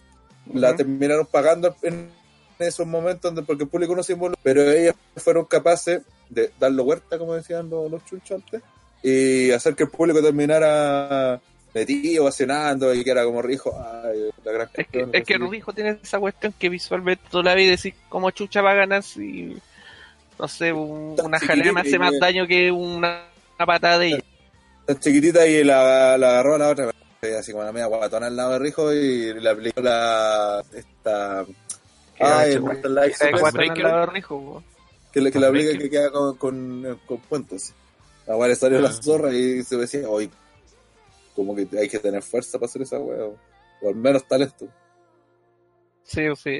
la 0.52 0.76
terminaron 0.76 1.28
pagando 1.28 1.76
en 1.84 2.10
esos 2.58 2.88
momentos 2.88 3.22
donde, 3.22 3.44
porque 3.44 3.66
el 3.66 3.70
público 3.70 3.96
no 3.96 4.02
se 4.02 4.14
involucró. 4.14 4.42
Pero 4.42 4.64
ellas 4.64 4.96
fueron 5.16 5.46
capaces 5.46 6.02
de 6.28 6.50
darlo 6.60 6.86
huerta, 6.86 7.20
como 7.20 7.36
decían 7.36 7.70
los, 7.70 7.92
los 7.92 8.04
chunchos 8.04 8.42
antes, 8.44 8.64
y 9.04 9.52
hacer 9.52 9.76
que 9.76 9.84
el 9.84 9.90
público 9.92 10.24
terminara 10.24 11.40
metido, 11.72 12.24
vacionando 12.24 12.96
y 12.96 13.04
que 13.04 13.12
era 13.12 13.26
como 13.26 13.44
Rijo, 13.44 13.80
ay, 13.80 14.32
la 14.44 14.52
gran 14.52 14.70
Es 14.74 14.88
que, 14.88 15.08
es 15.14 15.24
que. 15.24 15.38
Rijo 15.38 15.72
tiene 15.72 16.00
esa 16.02 16.20
cuestión 16.20 16.52
que 16.58 16.68
visualmente 16.68 17.26
tú 17.30 17.44
la 17.44 17.54
ves 17.54 17.66
y 17.66 17.70
decís 17.70 17.94
cómo 18.10 18.32
chucha 18.32 18.64
va 18.64 18.72
a 18.72 18.74
ganar 18.74 19.04
si, 19.04 19.56
no 20.42 20.48
sé, 20.48 20.74
un- 20.74 21.16
una 21.24 21.40
jalea 21.40 21.72
me 21.72 21.82
hace 21.82 21.98
más 22.00 22.12
daño 22.20 22.46
que 22.48 22.70
una, 22.72 23.26
una 23.58 23.66
patada 23.66 24.00
de 24.00 24.08
ella. 24.08 24.24
tan 24.88 25.00
chiquitita 25.00 25.46
y 25.48 25.64
la, 25.64 26.18
la 26.18 26.30
agarró 26.32 26.56
a 26.56 26.58
la 26.58 26.68
otra 26.70 26.92
así 27.40 27.52
como 27.52 27.62
una 27.64 27.72
media 27.72 27.86
guatona 27.86 28.26
al 28.28 28.36
lado 28.36 28.54
de 28.54 28.60
Rijo 28.60 28.92
y 28.92 29.34
le 29.40 29.48
aplicó 29.50 29.80
la 29.82 30.64
esta 30.74 31.46
Que 32.18 32.24
ay, 32.24 32.54
Super 32.54 32.82
guatón 33.40 33.70
al 33.70 33.78
lado 33.84 34.00
de 34.00 34.06
Rijo, 34.08 34.64
que 35.14 35.22
le, 35.22 35.32
que 35.32 35.40
le 35.40 35.46
aplica 35.46 35.78
que 35.78 35.90
queda 35.90 36.10
con, 36.12 36.36
con, 36.38 37.00
con 37.06 37.18
puentes 37.20 37.74
la 38.26 38.36
weá 38.38 38.48
le 38.50 38.56
salió 38.56 38.80
Ah. 38.80 38.82
la 38.82 38.92
zorra 38.92 39.32
y 39.34 39.62
se 39.64 39.78
decía 39.78 40.10
hoy 40.10 40.32
como 41.36 41.56
que 41.56 41.68
hay 41.80 41.88
que 41.88 42.00
tener 42.00 42.24
fuerza 42.24 42.58
para 42.58 42.68
hacer 42.70 42.82
esa 42.82 42.98
weá 43.00 43.24
o, 43.26 43.38
o 43.84 43.90
al 43.90 43.96
menos 43.96 44.28
talento 44.28 44.68
Sí, 46.04 46.28
o 46.28 46.36
sí. 46.36 46.60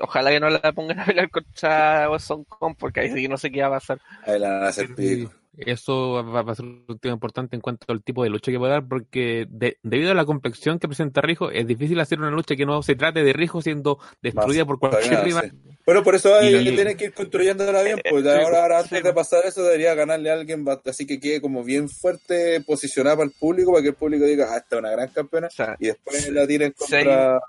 Ojalá 0.00 0.30
que 0.30 0.40
no 0.40 0.50
la 0.50 0.72
pongan 0.72 1.00
a 1.00 1.04
pelear 1.06 1.30
contra 1.30 2.10
Wesson 2.10 2.44
Kong 2.44 2.74
porque 2.78 3.00
ahí 3.00 3.10
sí 3.10 3.22
que 3.22 3.28
no 3.28 3.36
sé 3.36 3.50
qué 3.50 3.60
va 3.62 3.68
a 3.68 3.80
pasar. 3.80 4.00
ahí 4.24 4.38
la 4.38 4.50
van 4.50 4.62
a 4.64 4.68
hacer 4.68 4.94
pico 4.94 5.32
Eso 5.56 6.24
va 6.24 6.42
va 6.42 6.52
a 6.52 6.54
ser 6.54 6.66
un 6.66 6.98
tema 7.00 7.14
importante 7.14 7.56
en 7.56 7.60
cuanto 7.60 7.86
al 7.92 8.00
tipo 8.02 8.22
de 8.22 8.30
lucha 8.30 8.52
que 8.52 8.58
puede 8.58 8.72
dar, 8.72 8.86
porque 8.86 9.46
de- 9.50 9.76
debido 9.82 10.12
a 10.12 10.14
la 10.14 10.24
complexión 10.24 10.78
que 10.78 10.86
presenta 10.86 11.20
Rijo, 11.20 11.50
es 11.50 11.66
difícil 11.66 11.98
hacer 11.98 12.20
una 12.20 12.30
lucha 12.30 12.54
que 12.54 12.64
no 12.64 12.80
se 12.82 12.94
trate 12.94 13.24
de 13.24 13.32
Rijo 13.32 13.60
siendo 13.60 13.98
destruida 14.22 14.64
por 14.64 14.78
cualquier 14.78 15.24
rival. 15.24 15.50
sí. 15.50 15.58
Bueno, 15.84 16.04
por 16.04 16.14
eso 16.14 16.32
hay 16.34 16.64
que 16.64 16.72
tienen 16.72 16.96
que 16.96 17.06
ir 17.06 17.14
construyéndola 17.14 17.82
bien, 17.82 17.98
pues 18.08 18.24
ahora, 18.26 18.62
ahora 18.62 18.78
antes 18.80 18.98
sí. 18.98 19.04
de 19.04 19.12
pasar 19.12 19.46
eso 19.46 19.62
debería 19.64 19.94
ganarle 19.94 20.30
a 20.30 20.34
alguien 20.34 20.64
así 20.84 21.06
que 21.06 21.18
quede 21.18 21.40
como 21.40 21.64
bien 21.64 21.88
fuerte 21.88 22.60
posicionada 22.60 23.16
para 23.16 23.26
el 23.26 23.32
público, 23.32 23.72
para 23.72 23.82
que 23.82 23.88
el 23.88 23.94
público 23.94 24.26
diga, 24.26 24.48
ah, 24.52 24.58
esta 24.58 24.76
es 24.76 24.80
una 24.80 24.90
gran 24.90 25.08
campeona, 25.08 25.46
O 25.48 25.50
sea, 25.50 25.76
y 25.80 25.86
después 25.86 26.28
la 26.30 26.46
tiren 26.46 26.72
contra... 26.72 27.40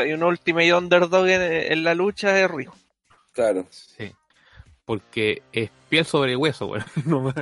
hay 0.00 0.12
un 0.12 0.22
ultimate 0.22 0.74
underdog 0.74 1.26
en, 1.28 1.42
en 1.42 1.84
la 1.84 1.94
lucha 1.94 2.32
de 2.32 2.48
Rijo. 2.48 2.74
Claro, 3.32 3.66
Sí. 3.70 4.12
Porque 4.84 5.42
es 5.52 5.70
piel 5.90 6.04
sobre 6.06 6.34
hueso, 6.34 6.66
güey. 6.66 6.82
No 7.04 7.20
más. 7.20 7.34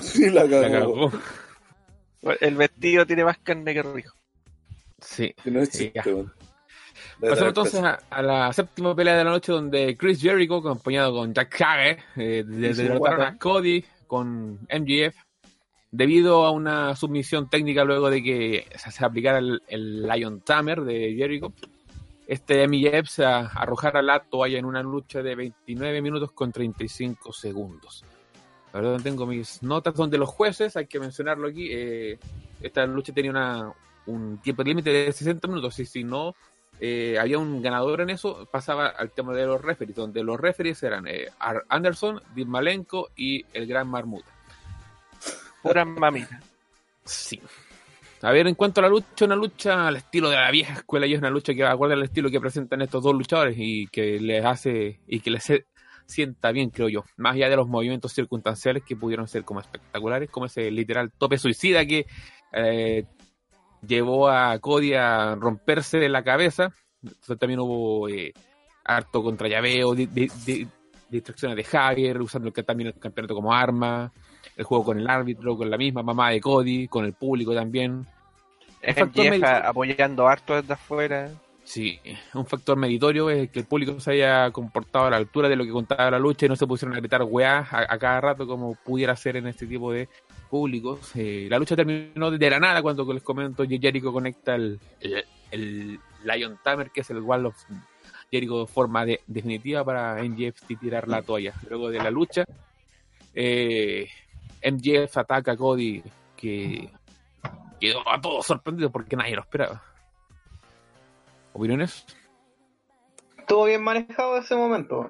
sí, 0.00 0.30
la 0.30 0.44
La 0.44 0.70
cagó. 0.70 1.10
cagó. 1.10 2.36
El 2.40 2.56
vestido 2.56 3.04
tiene 3.04 3.24
más 3.24 3.38
carne 3.38 3.74
que 3.74 3.82
Rijo. 3.82 4.14
Sí. 5.00 5.34
No 5.44 5.60
es 5.60 5.70
chiste, 5.70 6.02
Pasamos 7.20 7.48
entonces 7.48 7.80
a, 7.82 8.00
a 8.10 8.22
la 8.22 8.52
séptima 8.52 8.94
pelea 8.94 9.16
de 9.16 9.24
la 9.24 9.30
noche 9.30 9.52
donde 9.52 9.96
Chris 9.96 10.20
Jericho, 10.20 10.56
acompañado 10.56 11.12
con 11.14 11.32
Jack 11.32 11.60
Hager, 11.60 11.98
eh, 12.16 12.44
derrotaron 12.46 13.22
a 13.22 13.38
Cody 13.38 13.84
con 14.06 14.54
MGF 14.70 15.14
debido 15.90 16.44
a 16.44 16.50
una 16.50 16.96
submisión 16.96 17.48
técnica 17.48 17.84
luego 17.84 18.10
de 18.10 18.22
que 18.22 18.66
se, 18.76 18.90
se 18.90 19.04
aplicara 19.04 19.38
el, 19.38 19.62
el 19.68 20.02
Lion 20.06 20.40
Tamer 20.40 20.80
de 20.82 21.14
Jericho. 21.16 21.52
Este 22.26 22.66
se 23.06 23.24
a- 23.24 23.46
arrojara 23.46 24.00
la 24.02 24.20
toalla 24.20 24.58
en 24.58 24.64
una 24.64 24.82
lucha 24.82 25.22
de 25.22 25.34
29 25.34 26.00
minutos 26.00 26.32
con 26.32 26.50
35 26.52 27.32
segundos. 27.32 28.04
La 28.72 28.80
verdad 28.80 29.00
tengo 29.02 29.26
mis 29.26 29.62
notas 29.62 29.94
donde 29.94 30.18
los 30.18 30.28
jueces, 30.28 30.76
hay 30.76 30.86
que 30.86 30.98
mencionarlo 30.98 31.48
aquí, 31.48 31.68
eh, 31.70 32.18
esta 32.60 32.86
lucha 32.86 33.12
tenía 33.12 33.30
una, 33.30 33.72
un 34.06 34.38
tiempo 34.38 34.62
límite 34.62 34.90
de 34.90 35.12
60 35.12 35.46
minutos 35.48 35.78
y 35.78 35.86
si 35.86 36.02
no 36.02 36.34
eh, 36.80 37.16
había 37.20 37.38
un 37.38 37.62
ganador 37.62 38.00
en 38.00 38.10
eso, 38.10 38.48
pasaba 38.50 38.88
al 38.88 39.10
tema 39.12 39.32
de 39.32 39.46
los 39.46 39.60
referees, 39.62 39.94
donde 39.94 40.24
los 40.24 40.40
referees 40.40 40.82
eran 40.82 41.06
eh, 41.06 41.28
Ar- 41.38 41.64
Anderson, 41.68 42.20
Dean 42.34 42.48
Malenko 42.48 43.10
y 43.14 43.44
el 43.52 43.66
Gran 43.66 43.86
Marmuta. 43.88 44.26
Pura 45.62 45.84
mamita. 45.84 46.40
Sí. 47.04 47.40
A 48.24 48.32
ver, 48.32 48.46
en 48.46 48.54
cuanto 48.54 48.80
a 48.80 48.84
la 48.84 48.88
lucha, 48.88 49.26
una 49.26 49.36
lucha 49.36 49.86
al 49.88 49.96
estilo 49.96 50.30
de 50.30 50.36
la 50.36 50.50
vieja 50.50 50.72
escuela 50.72 51.06
y 51.06 51.12
es 51.12 51.18
una 51.18 51.28
lucha 51.28 51.52
que 51.52 51.62
acuerda 51.62 51.94
al 51.94 52.04
estilo 52.04 52.30
que 52.30 52.40
presentan 52.40 52.80
estos 52.80 53.02
dos 53.02 53.12
luchadores 53.14 53.54
y 53.58 53.86
que 53.88 54.18
les 54.18 54.42
hace 54.42 55.00
y 55.06 55.20
que 55.20 55.30
les 55.30 55.46
sienta 56.06 56.50
bien, 56.50 56.70
creo 56.70 56.88
yo. 56.88 57.04
Más 57.18 57.34
allá 57.34 57.50
de 57.50 57.56
los 57.56 57.68
movimientos 57.68 58.12
circunstanciales 58.14 58.82
que 58.82 58.96
pudieron 58.96 59.28
ser 59.28 59.44
como 59.44 59.60
espectaculares, 59.60 60.30
como 60.30 60.46
ese 60.46 60.70
literal 60.70 61.12
tope 61.18 61.36
suicida 61.36 61.84
que 61.84 62.06
eh, 62.52 63.04
llevó 63.86 64.30
a 64.30 64.58
Cody 64.58 64.94
a 64.94 65.34
romperse 65.34 66.08
la 66.08 66.24
cabeza. 66.24 66.72
Entonces 67.02 67.38
también 67.38 67.60
hubo 67.60 68.08
eh, 68.08 68.32
harto 68.86 69.22
contra 69.22 69.48
llaveo, 69.48 69.94
di- 69.94 70.06
di- 70.06 70.30
di- 70.46 70.66
distracciones 71.10 71.58
de 71.58 71.78
Hager, 71.78 72.22
usando 72.22 72.48
el, 72.48 72.64
también 72.64 72.86
el 72.86 72.98
campeonato 72.98 73.34
como 73.34 73.52
arma, 73.52 74.10
el 74.56 74.64
juego 74.64 74.82
con 74.82 74.98
el 74.98 75.10
árbitro, 75.10 75.58
con 75.58 75.68
la 75.68 75.76
misma 75.76 76.02
mamá 76.02 76.30
de 76.30 76.40
Cody, 76.40 76.88
con 76.88 77.04
el 77.04 77.12
público 77.12 77.54
también. 77.54 78.06
MJF 78.86 79.44
apoyando 79.64 80.26
harto 80.28 80.54
desde 80.60 80.74
afuera. 80.74 81.30
Sí, 81.66 81.98
un 82.34 82.44
factor 82.44 82.76
meritorio 82.76 83.30
es 83.30 83.48
que 83.50 83.60
el 83.60 83.64
público 83.64 83.98
se 83.98 84.10
haya 84.12 84.50
comportado 84.50 85.06
a 85.06 85.10
la 85.10 85.16
altura 85.16 85.48
de 85.48 85.56
lo 85.56 85.64
que 85.64 85.70
contaba 85.70 86.10
la 86.10 86.18
lucha 86.18 86.44
y 86.44 86.48
no 86.50 86.56
se 86.56 86.66
pusieron 86.66 86.94
a 86.94 87.00
gritar 87.00 87.22
weá 87.22 87.66
a, 87.70 87.86
a 87.94 87.98
cada 87.98 88.20
rato 88.20 88.46
como 88.46 88.74
pudiera 88.74 89.16
ser 89.16 89.36
en 89.36 89.46
este 89.46 89.66
tipo 89.66 89.90
de 89.90 90.08
públicos. 90.50 91.12
Eh, 91.14 91.46
la 91.48 91.58
lucha 91.58 91.74
terminó 91.74 92.30
de 92.30 92.50
la 92.50 92.60
nada 92.60 92.82
cuando 92.82 93.10
les 93.12 93.22
comento 93.22 93.64
Jericho 93.66 94.12
conecta 94.12 94.56
el, 94.56 94.78
el, 95.00 95.24
el 95.50 95.98
Lion 96.22 96.58
Tamer, 96.62 96.90
que 96.90 97.00
es 97.00 97.08
el 97.08 97.20
Wall 97.20 97.46
of 97.46 97.56
Jericho 98.30 98.60
de 98.60 98.66
forma 98.66 99.06
de- 99.06 99.22
definitiva 99.26 99.82
para 99.84 100.22
MJF 100.22 100.60
tirar 100.78 101.08
la 101.08 101.22
toalla. 101.22 101.54
Luego 101.70 101.88
de 101.88 101.98
la 101.98 102.10
lucha, 102.10 102.44
eh, 103.34 104.08
MJF 104.62 105.16
ataca 105.16 105.52
a 105.52 105.56
Cody, 105.56 106.02
que 106.36 106.90
quedó 107.80 108.08
a 108.08 108.20
todos 108.20 108.46
sorprendidos 108.46 108.92
porque 108.92 109.16
nadie 109.16 109.34
lo 109.34 109.42
esperaba. 109.42 109.82
¿Opiniones? 111.52 112.04
Estuvo 113.38 113.64
bien 113.64 113.82
manejado 113.82 114.38
ese 114.38 114.56
momento. 114.56 115.08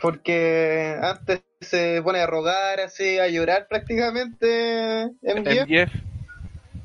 Porque 0.00 0.96
antes 1.02 1.42
se 1.60 2.00
pone 2.02 2.20
a 2.20 2.26
rogar 2.26 2.80
así, 2.80 3.18
a 3.18 3.28
llorar 3.28 3.66
prácticamente 3.68 5.10
MJF. 5.22 5.68
MJF. 5.68 5.94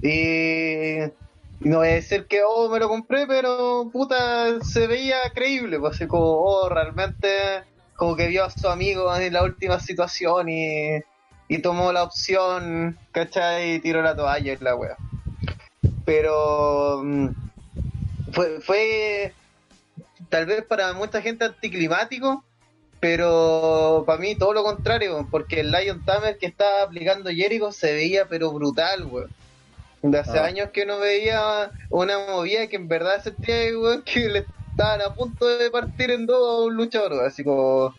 Y 0.02 0.98
no 1.62 1.78
voy 1.78 1.88
a 1.90 1.94
decir 1.94 2.26
que, 2.26 2.42
oh, 2.46 2.70
me 2.70 2.80
lo 2.80 2.90
compré, 2.90 3.26
pero 3.28 3.90
puta, 3.92 4.60
se 4.62 4.88
veía 4.88 5.18
creíble, 5.34 5.80
pues 5.80 5.96
así 5.96 6.08
como, 6.08 6.26
oh, 6.26 6.68
realmente, 6.68 7.64
como 7.96 8.16
que 8.16 8.28
vio 8.28 8.44
a 8.44 8.50
su 8.50 8.68
amigo 8.68 9.16
en 9.16 9.32
la 9.32 9.44
última 9.44 9.80
situación 9.80 10.50
y, 10.50 11.00
y 11.48 11.60
tomó 11.60 11.92
la 11.92 12.04
opción, 12.04 12.98
¿cachai? 13.12 13.76
Y 13.76 13.80
tiró 13.80 14.02
la 14.02 14.16
toalla 14.16 14.54
y 14.54 14.58
la 14.58 14.76
wea. 14.76 14.98
Pero 16.06 17.02
mm, 17.04 17.28
fue, 18.32 18.62
fue 18.62 19.34
tal 20.30 20.46
vez 20.46 20.64
para 20.66 20.94
mucha 20.94 21.22
gente 21.22 21.46
anticlimático, 21.46 22.44
pero 23.00 24.04
para 24.06 24.20
mí 24.20 24.36
todo 24.36 24.54
lo 24.54 24.64
contrario, 24.64 25.28
porque 25.30 25.60
el 25.60 25.72
Lion 25.72 26.04
Tamer 26.06 26.38
que 26.38 26.46
estaba 26.46 26.84
aplicando 26.84 27.30
Jericho 27.30 27.72
se 27.72 27.94
veía 27.94 28.26
pero 28.28 28.52
brutal, 28.52 29.06
weón. 29.06 29.30
De 30.02 30.20
hace 30.20 30.38
Ah. 30.40 30.46
años 30.46 30.70
que 30.74 30.86
no 30.86 31.00
veía 31.00 31.72
una 31.90 32.18
movida 32.20 32.68
que 32.68 32.76
en 32.76 32.88
verdad 32.88 33.24
sentía 33.24 33.56
weón, 33.78 34.02
que 34.04 34.28
le 34.30 34.46
estaban 34.72 35.02
a 35.02 35.14
punto 35.14 35.46
de 35.46 35.70
partir 35.70 36.12
en 36.12 36.26
dos 36.26 36.62
a 36.62 36.64
un 36.66 36.76
luchador, 36.76 37.26
así 37.26 37.44
como... 37.44 37.94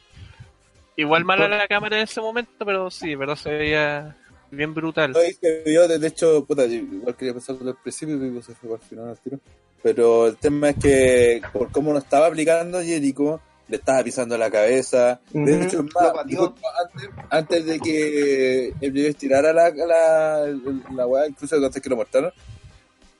Igual 0.97 1.25
mala 1.25 1.49
la 1.49 1.66
cámara 1.69 1.97
en 1.97 2.05
ese 2.05 2.21
momento, 2.21 2.65
pero 2.65 2.91
sí, 2.91 3.16
pero 3.16 3.35
se 3.37 3.51
veía. 3.51 4.16
bien 4.51 4.75
brutal. 4.75 5.12
No, 5.12 5.19
de 5.19 6.07
hecho, 6.07 6.45
puta, 6.45 6.66
yo 6.66 6.75
igual 6.75 7.16
quería 7.16 7.33
pensarlo 7.35 7.71
al 7.71 7.77
principio, 7.77 8.19
pero 8.19 8.43
se 8.43 8.55
fue 8.55 8.75
al 8.75 8.81
final 8.81 9.09
al 9.09 9.19
tiro. 9.19 9.39
Pero 9.83 10.29
el 10.29 10.37
tema 10.37 10.71
es 10.71 10.77
que, 10.77 11.43
por 11.53 11.71
cómo 11.71 11.93
lo 11.93 11.99
estaba 11.99 12.27
aplicando 12.29 12.81
Jericho, 12.83 13.41
le 13.69 13.77
estaba 13.77 14.03
pisando 14.03 14.39
la 14.39 14.51
cabeza. 14.51 15.21
Ujú, 15.33 15.45
De 15.45 15.65
hecho, 15.65 15.83
más, 15.95 16.12
antes, 16.16 17.09
antes 17.29 17.66
de 17.66 17.81
que 17.81 18.73
MJF 18.81 19.16
tirara 19.16 19.53
la, 19.53 19.71
la, 19.71 20.47
la 20.95 21.07
weá, 21.07 21.27
incluso 21.27 21.57
antes 21.57 21.83
que 21.83 21.91
lo 21.91 21.97
mostraron, 21.97 22.33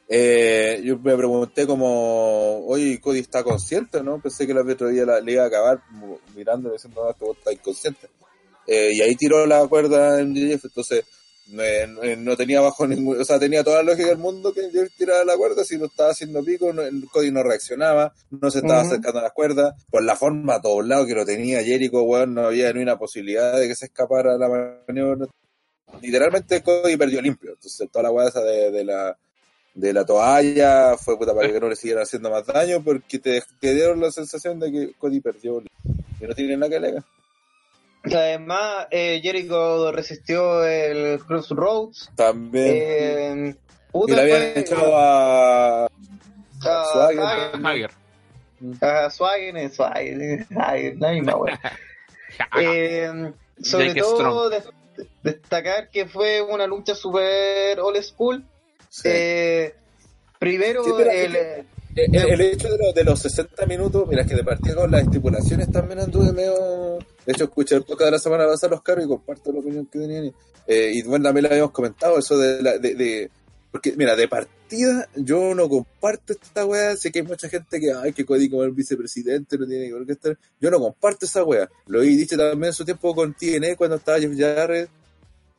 eh, 0.09 0.81
yo 0.85 0.99
me 0.99 1.17
pregunté 1.17 1.67
como, 1.67 2.67
oye, 2.67 3.01
Cody 3.01 3.21
está 3.21 3.43
consciente, 3.43 4.03
¿no? 4.03 4.21
Pensé 4.21 4.47
que 4.47 4.53
el 4.53 4.59
otro 4.59 4.89
día 4.89 5.05
la- 5.07 5.21
le 5.21 5.33
iba 5.33 5.45
a 5.45 5.47
acabar 5.47 5.81
mo- 5.91 6.21
mirándole 6.37 6.75
diciendo, 6.75 7.03
no, 7.05 7.11
este 7.11 7.39
está 7.39 7.53
inconsciente. 7.53 8.09
Eh, 8.67 8.91
y 8.95 9.01
ahí 9.03 9.15
tiró 9.17 9.47
la 9.47 9.67
cuerda 9.67 10.21
en 10.21 10.33
MJF, 10.33 10.65
entonces 10.67 11.05
no, 11.49 11.63
no 12.17 12.37
tenía 12.39 12.61
bajo 12.63 12.87
ningún, 12.87 13.21
o 13.21 13.25
sea, 13.25 13.39
tenía 13.39 13.63
toda 13.63 13.83
la 13.83 13.91
lógica 13.93 14.09
del 14.09 14.17
mundo 14.19 14.53
que 14.55 14.63
MJF 14.69 14.97
tirara 14.97 15.25
la 15.25 15.37
cuerda, 15.37 15.65
si 15.65 15.77
lo 15.77 15.87
estaba 15.87 16.11
haciendo 16.11 16.43
pico, 16.43 16.73
no, 16.73 16.81
el 16.83 17.05
Cody 17.13 17.31
no 17.31 17.43
reaccionaba, 17.43 18.15
no 18.31 18.51
se 18.51 18.59
estaba 18.61 18.81
acercando 18.89 19.19
a 19.21 19.25
las 19.25 19.33
cuerdas, 19.33 19.75
por 19.91 20.03
la 20.03 20.17
forma 20.17 20.55
a 20.57 20.63
todos 20.63 20.87
lados 20.87 21.07
que 21.07 21.15
lo 21.15 21.27
tenía 21.27 21.63
Jericho, 21.63 22.03
weón, 22.03 22.33
no 22.35 22.47
había 22.47 22.73
ni 22.73 22.81
una 22.83 22.99
posibilidad 22.99 23.59
de 23.59 23.69
que 23.69 23.75
se 23.75 23.87
escapara 23.87 24.39
la 24.39 24.49
maniobra. 24.87 25.27
Literalmente 26.01 26.63
Cody 26.63 26.97
perdió 26.97 27.21
limpio, 27.21 27.53
entonces 27.53 27.89
toda 27.91 28.05
la 28.05 28.11
weá 28.11 28.29
esa 28.29 28.41
de, 28.43 28.71
de 28.71 28.85
la 28.85 29.17
de 29.75 29.93
la 29.93 30.05
toalla 30.07 30.97
fue 30.97 31.19
puta 31.19 31.35
para 31.35 31.51
que 31.53 31.59
no 31.61 31.69
le 31.69 31.77
siguieran 31.77 32.05
haciendo 32.05 32.31
más 32.31 32.47
daño 32.47 32.81
porque 32.83 33.19
te, 33.19 33.43
te 33.61 33.75
dieron 33.75 34.01
la 34.01 34.11
sensación 34.13 34.61
de 34.61 34.71
que 34.71 34.93
Cody 34.99 35.21
perdió 35.21 35.61
y 36.21 36.25
no 36.27 36.35
tiene 36.35 36.57
nada 36.57 36.71
que 36.71 36.77
alegar. 36.77 37.03
Además, 38.05 38.87
eh, 38.91 39.21
Jericho 39.23 39.91
resistió 39.91 40.63
el 40.65 41.19
Crossroads. 41.25 42.11
También. 42.15 42.67
Eh, 42.71 43.55
y 44.07 44.11
le 44.13 44.21
habían 44.21 44.41
fue- 44.53 44.61
echado 44.61 44.97
a, 44.97 45.85
a 45.87 45.89
Swagger. 46.93 47.91
A 48.81 49.11
Swagger, 49.11 49.71
Swagger, 49.71 50.47
Swagger, 50.47 50.97
la 50.99 51.11
misma 51.13 51.37
wea. 51.37 51.61
Eh, 52.61 53.33
sobre 53.63 53.89
Jake 53.89 54.01
todo 54.01 54.51
des- 54.51 54.69
destacar 55.23 55.89
que 55.91 56.07
fue 56.07 56.43
una 56.43 56.67
lucha 56.67 56.95
super 56.95 57.81
old 57.81 58.03
school. 58.03 58.45
Sí. 59.03 59.09
Eh, 59.11 59.75
primero 60.39 60.85
Sí, 60.85 60.91
el, 61.01 61.37
El, 61.97 62.15
el 62.17 62.41
hecho 62.41 62.69
de, 62.69 62.79
los- 62.79 62.95
de 62.95 63.05
los 63.05 63.21
60 63.21 63.67
minutos, 63.67 64.07
mira, 64.09 64.25
que 64.25 64.35
de 64.37 64.45
partida 64.45 64.75
con 64.77 64.91
las 64.91 65.03
estipulaciones 65.03 65.71
también 65.73 66.01
anduve 66.01 66.33
medio. 66.33 66.99
De 67.27 67.33
hecho, 67.33 67.45
escuché 67.45 67.75
el 67.77 67.83
podcast 67.83 68.05
de 68.07 68.11
la 68.13 68.19
semana 68.19 68.47
pasada 68.47 68.71
los 68.73 68.83
carros 68.83 69.05
y 69.05 69.09
comparto 69.09 69.53
la 69.53 69.59
opinión 69.61 69.87
que 69.87 69.99
tenían. 69.99 70.33
Eh, 70.67 70.93
y 70.95 71.03
bueno, 71.03 71.25
también 71.25 71.45
lo 71.45 71.51
habíamos 71.51 71.73
comentado, 71.73 72.19
eso 72.19 72.39
de, 72.39 72.63
la, 72.63 72.79
de, 72.79 72.95
de- 72.95 73.31
Porque, 73.73 73.93
mira, 73.97 74.15
de 74.17 74.29
partida 74.29 75.09
yo 75.17 75.55
no 75.55 75.69
comparto 75.69 76.33
esta 76.33 76.65
weá. 76.65 76.97
Sé 76.97 77.11
que 77.13 77.21
hay 77.21 77.25
mucha 77.27 77.49
gente 77.49 77.79
que, 77.81 77.93
ay, 77.93 78.13
que 78.13 78.25
Cody 78.25 78.49
como 78.49 78.63
el 78.65 78.71
vicepresidente 78.73 79.59
no 79.59 79.67
tiene 79.67 79.91
que 80.07 80.13
estar. 80.13 80.37
Yo 80.61 80.71
no 80.71 80.79
comparto 80.81 81.27
esa 81.27 81.43
weá. 81.45 81.69
Lo 81.87 82.01
he 82.03 82.07
dicho 82.07 82.37
también 82.37 82.69
en 82.69 82.73
su 82.73 82.85
tiempo 82.85 83.15
con 83.15 83.35
TNA 83.35 83.75
cuando 83.77 83.97
estaba 83.97 84.19
Jeff 84.21 84.33
Jarrett. 84.37 84.89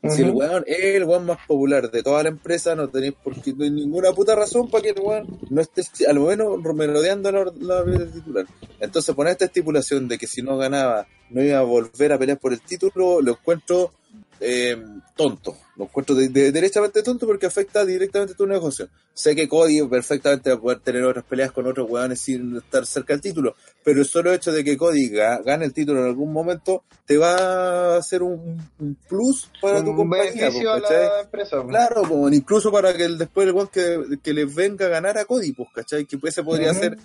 Si 0.03 0.22
el 0.22 0.31
weón 0.31 0.63
es 0.67 0.95
el 0.95 1.03
weón 1.05 1.26
más 1.26 1.39
popular 1.47 1.89
de 1.89 2.03
toda 2.03 2.22
la 2.22 2.30
empresa, 2.30 2.76
no 2.76 2.88
tenéis 2.89 3.13
por 3.23 3.41
qué, 3.41 3.53
no 3.53 3.63
hay 3.63 3.72
ninguna 3.72 4.11
puta 4.11 4.35
razón 4.35 4.69
para 4.69 4.84
que 4.84 4.89
el 4.89 4.99
weón 4.99 5.39
no 5.49 5.61
esté 5.61 5.81
al 6.07 6.19
menos 6.19 6.61
merodeando 6.76 7.31
la, 7.31 7.45
la 7.59 8.11
titular. 8.11 8.45
Entonces 8.80 9.15
poner 9.15 9.31
esta 9.31 9.45
estipulación 9.45 10.07
de 10.07 10.17
que 10.17 10.27
si 10.27 10.43
no 10.43 10.57
ganaba 10.57 11.07
no 11.30 11.41
iba 11.41 11.57
a 11.57 11.63
volver 11.63 12.13
a 12.13 12.19
pelear 12.19 12.38
por 12.38 12.53
el 12.53 12.61
título, 12.61 13.22
lo 13.22 13.31
encuentro 13.31 13.93
eh, 14.39 14.77
tonto. 15.15 15.57
Lo 15.77 15.85
encuentro 15.85 16.15
de, 16.15 16.30
de- 16.30 16.52
derechamente 16.53 17.03
tonto 17.03 17.26
porque 17.27 17.45
afecta 17.47 17.84
directamente 17.85 18.34
tu 18.34 18.45
negocio. 18.47 18.88
Sé 19.14 19.35
que 19.35 19.47
Cody 19.47 19.81
perfectamente 19.88 20.49
va 20.49 20.56
a 20.56 20.61
poder 20.61 20.80
tener 20.80 21.03
otras 21.03 21.23
peleas 21.26 21.52
con 21.52 21.68
otros 21.68 21.89
weones 21.89 22.19
sin 22.19 22.56
estar 22.57 22.85
cerca 22.85 23.14
del 23.14 23.22
título, 23.22 23.56
pero 23.84 23.99
el 23.99 24.06
solo 24.06 24.34
hecho 24.34 24.52
de 24.52 24.64
que 24.64 24.77
Cody 24.77 25.10
ga- 25.10 25.41
gane 25.43 25.65
el 25.65 25.73
título 25.73 25.99
en 26.02 26.07
algún 26.07 26.31
momento 26.34 26.84
te 27.06 27.18
va 27.18 27.95
a 27.95 27.97
hacer 27.97 28.23
un, 28.23 28.57
un 28.80 28.95
plus 29.07 29.49
para 29.61 29.84
tu 29.84 29.95
compañía. 29.95 30.49
pues, 30.52 30.65
a 30.65 30.80
la 30.80 31.22
empresa. 31.22 31.57
pues. 31.61 31.68
Claro, 31.69 32.30
incluso 32.31 32.72
para 32.72 32.93
que 32.95 33.06
el, 33.06 33.18
después 33.18 33.47
el 33.47 33.53
weón 33.53 33.68
que, 33.68 34.18
que 34.22 34.34
les 34.34 34.53
venga 34.53 34.85
a 34.85 34.89
ganar 34.89 35.18
a 35.18 35.26
Cody, 35.26 35.53
pues, 35.53 35.69
¿cachai? 35.73 36.06
Que 36.06 36.18
ese 36.23 36.43
podría 36.43 36.72
Ujú. 36.72 36.80
ser 36.80 36.97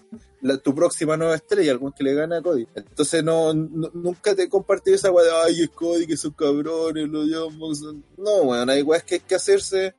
la- 0.42 0.56
tu 0.58 0.74
próxima 0.74 1.16
nueva 1.16 1.36
estrella, 1.36 1.70
algún 1.72 1.92
que 1.92 2.02
le 2.02 2.14
gane 2.14 2.36
a 2.38 2.42
Cody. 2.42 2.66
Entonces 2.74 3.22
no, 3.22 3.52
no- 3.54 3.90
nunca 3.94 4.34
te 4.34 4.48
compartí 4.48 4.92
esa 4.92 5.12
weá 5.12 5.24
de 5.26 5.30
ay 5.44 5.62
es 5.62 5.70
Cody, 5.70 6.06
que 6.08 6.16
son 6.16 6.32
cabrones, 6.32 7.08
los 7.08 7.26
llamas. 7.26 7.82
No, 8.16 8.34
weón, 8.42 8.59
hay 8.68 8.82
weas 8.82 9.02
que 9.04 9.16
hay 9.16 9.20
que 9.20 9.36
hacerse. 9.36 9.94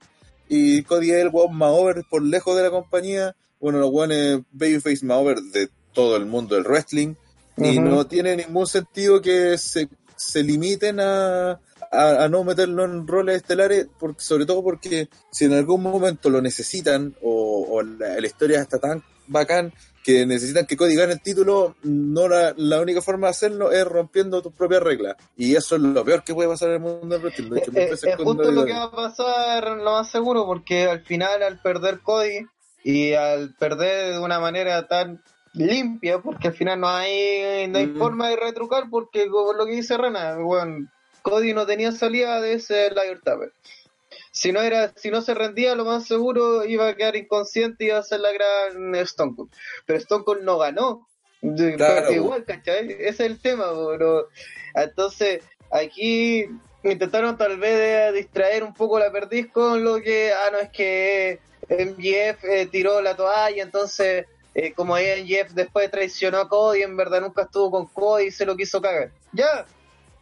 Y 0.47 0.83
Cody 0.83 1.11
es 1.11 1.17
el 1.21 1.29
weón 1.29 1.55
más 1.55 1.71
over 1.71 2.03
por 2.09 2.21
lejos 2.21 2.55
de 2.57 2.63
la 2.63 2.69
compañía. 2.69 3.35
Bueno, 3.59 3.79
los 3.79 3.89
weones 3.89 4.41
babyface 4.51 5.05
más 5.05 5.17
over 5.17 5.41
de 5.41 5.69
todo 5.93 6.17
el 6.17 6.25
mundo 6.25 6.55
del 6.55 6.65
wrestling. 6.65 7.15
Y 7.57 7.79
Ujú. 7.79 7.81
no 7.81 8.05
tiene 8.07 8.35
ningún 8.35 8.67
sentido 8.67 9.21
que 9.21 9.57
se, 9.57 9.87
se 10.15 10.43
limiten 10.43 10.99
a, 10.99 11.51
a, 11.91 12.23
a 12.23 12.29
no 12.29 12.43
meterlo 12.43 12.85
en 12.85 13.07
roles 13.07 13.37
estelares, 13.37 13.87
porque, 13.99 14.21
sobre 14.21 14.45
todo 14.45 14.63
porque 14.63 15.09
si 15.31 15.45
en 15.45 15.53
algún 15.53 15.83
momento 15.83 16.29
lo 16.29 16.41
necesitan 16.41 17.15
o, 17.21 17.67
o 17.69 17.81
la, 17.83 18.19
la 18.19 18.27
historia 18.27 18.61
está 18.61 18.79
tan 18.79 19.03
bacán 19.27 19.73
que 20.03 20.25
necesitan 20.25 20.65
que 20.65 20.75
Cody 20.77 20.95
gane 20.95 21.13
el 21.13 21.21
título, 21.21 21.75
no 21.83 22.27
la, 22.27 22.53
la 22.57 22.81
única 22.81 23.01
forma 23.01 23.27
de 23.27 23.31
hacerlo 23.31 23.71
es 23.71 23.85
rompiendo 23.85 24.41
tus 24.41 24.53
propias 24.53 24.81
reglas. 24.81 25.15
Y 25.37 25.55
eso 25.55 25.75
es 25.75 25.81
lo 25.81 26.03
peor 26.03 26.23
que 26.23 26.33
puede 26.33 26.49
pasar 26.49 26.69
en 26.69 26.75
el 26.75 26.79
mundo 26.81 27.17
del 27.17 27.21
wrestling. 27.21 27.51
Es 27.53 28.01
con 28.17 28.25
justo 28.25 28.51
lo 28.51 28.65
que 28.65 28.73
va 28.73 28.83
a 28.83 28.91
pasar, 28.91 29.67
lo 29.77 29.91
más 29.93 30.09
seguro, 30.09 30.45
porque 30.45 30.85
al 30.85 31.01
final, 31.01 31.43
al 31.43 31.61
perder 31.61 31.99
Cody 31.99 32.45
y 32.83 33.13
al 33.13 33.53
perder 33.55 34.13
de 34.13 34.19
una 34.19 34.39
manera 34.39 34.87
tan 34.87 35.21
limpia, 35.53 36.19
porque 36.19 36.47
al 36.47 36.53
final 36.53 36.79
no 36.79 36.87
hay, 36.89 37.67
no 37.67 37.77
hay 37.77 37.87
Mm. 37.87 37.97
forma 37.99 38.29
de 38.29 38.37
retrucar, 38.37 38.85
porque 38.89 39.25
lo 39.27 39.65
que 39.65 39.73
dice 39.73 39.97
Rana, 39.97 40.37
bueno, 40.37 40.87
Cody 41.21 41.53
no 41.53 41.65
tenía 41.65 41.91
salida 41.91 42.41
de 42.41 42.53
ese 42.53 42.89
Liger 42.89 43.21
Tapper. 43.21 43.53
Si 44.31 44.51
no 44.51 44.61
era, 44.61 44.93
si 44.95 45.11
no 45.11 45.21
se 45.21 45.33
rendía, 45.33 45.75
lo 45.75 45.85
más 45.85 46.07
seguro 46.07 46.65
iba 46.65 46.87
a 46.87 46.95
quedar 46.95 47.15
inconsciente 47.15 47.83
y 47.83 47.87
iba 47.87 47.99
a 47.99 48.03
ser 48.03 48.21
la 48.21 48.31
gran 48.31 48.95
Stone 48.95 49.33
Cold. 49.35 49.51
Pero 49.85 49.99
Stone 49.99 50.23
Cold 50.23 50.43
no 50.43 50.57
ganó. 50.57 51.07
Claro, 51.75 52.11
igual, 52.11 52.45
¿cachai? 52.45 52.91
Ese 52.91 53.09
es 53.09 53.19
el 53.19 53.41
tema, 53.41 53.65
pero 53.89 54.29
entonces 54.75 55.43
aquí 55.71 56.45
intentaron 56.83 57.37
tal 57.37 57.57
vez 57.57 57.77
de 57.77 58.19
distraer 58.19 58.63
un 58.63 58.73
poco 58.73 58.99
la 58.99 59.11
perdiz 59.11 59.51
con 59.51 59.83
lo 59.83 60.01
que, 60.01 60.31
ah, 60.31 60.49
no, 60.51 60.59
es 60.59 60.69
que 60.69 61.39
MJF 61.69 62.43
eh, 62.43 62.67
tiró 62.71 63.01
la 63.01 63.15
toalla, 63.15 63.63
entonces 63.63 64.25
eh, 64.53 64.73
como 64.73 64.95
MJF 64.95 65.53
después 65.53 65.89
traicionó 65.89 66.39
a 66.39 66.49
Cody, 66.49 66.83
en 66.83 66.97
verdad 66.97 67.21
nunca 67.21 67.43
estuvo 67.43 67.71
con 67.71 67.87
Cody 67.87 68.25
y 68.25 68.31
se 68.31 68.45
lo 68.45 68.55
quiso 68.55 68.81
cagar. 68.81 69.11
Ya, 69.31 69.65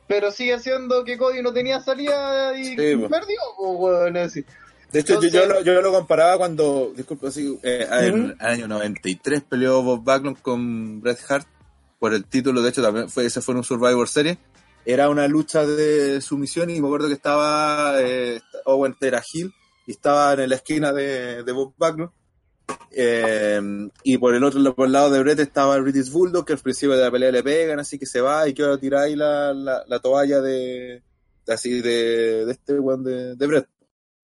pero 0.09 0.31
sigue 0.31 0.59
siendo 0.59 1.03
que 1.05 1.17
Cody 1.19 1.41
no 1.43 1.53
tenía 1.53 1.79
salida 1.79 2.57
y 2.57 2.65
Sí, 2.65 2.75
perdió, 2.75 4.17
así. 4.25 4.43
De 4.91 5.01
hecho, 5.01 5.21
yo- 5.21 5.27
Entonces- 5.27 5.31
yo, 5.33 5.45
lo, 5.45 5.61
yo 5.61 5.81
lo 5.83 5.91
comparaba 5.91 6.35
cuando, 6.39 6.91
disculpa, 6.95 7.27
así, 7.27 7.57
eh, 7.61 7.87
en 7.91 8.35
el 8.39 8.45
año 8.45 8.67
93 8.67 9.43
peleó 9.47 9.83
Bob 9.83 10.03
Backlund 10.03 10.41
con 10.41 10.99
Bret 10.99 11.19
Hart 11.29 11.47
por 11.99 12.13
el 12.15 12.25
título, 12.25 12.61
de 12.63 12.69
hecho, 12.69 12.81
también 12.81 13.07
fue, 13.07 13.25
ese 13.27 13.39
fue 13.41 13.53
en 13.53 13.59
un 13.59 13.63
Survivor 13.63 14.07
Series. 14.09 14.37
Era 14.85 15.09
una 15.09 15.27
lucha 15.27 15.63
de 15.65 16.21
sumisión 16.21 16.71
y 16.71 16.81
me 16.81 16.87
acuerdo 16.87 17.07
que 17.07 17.13
estaba 17.13 17.93
eh, 18.01 18.41
Owen 18.65 18.95
era 19.01 19.21
Hill 19.31 19.53
y 19.85 19.91
estaba 19.91 20.33
en 20.33 20.49
la 20.49 20.55
esquina 20.55 20.91
de, 20.91 21.43
de 21.43 21.51
Bob 21.51 21.73
Backlund. 21.77 22.09
Eh, 22.91 23.61
y 24.03 24.17
por 24.17 24.33
el 24.35 24.43
otro 24.43 24.75
por 24.75 24.87
el 24.87 24.91
lado 24.93 25.09
de 25.09 25.19
Brett 25.19 25.39
estaba 25.39 25.75
el 25.75 25.83
British 25.83 26.11
Bulldog, 26.11 26.45
que 26.45 26.53
al 26.53 26.59
principio 26.59 26.95
de 26.95 27.03
la 27.03 27.11
pelea 27.11 27.31
le 27.31 27.43
pegan, 27.43 27.79
así 27.79 27.97
que 27.97 28.05
se 28.05 28.21
va 28.21 28.47
y 28.47 28.53
quiero 28.53 28.77
tirar 28.77 29.03
ahí 29.03 29.15
la, 29.15 29.53
la, 29.53 29.83
la 29.87 29.99
toalla 29.99 30.41
de 30.41 31.01
así 31.47 31.81
de, 31.81 32.45
de 32.45 32.51
este 32.51 32.79
weón 32.79 33.03
de, 33.03 33.35
de 33.35 33.47
Brett. 33.47 33.67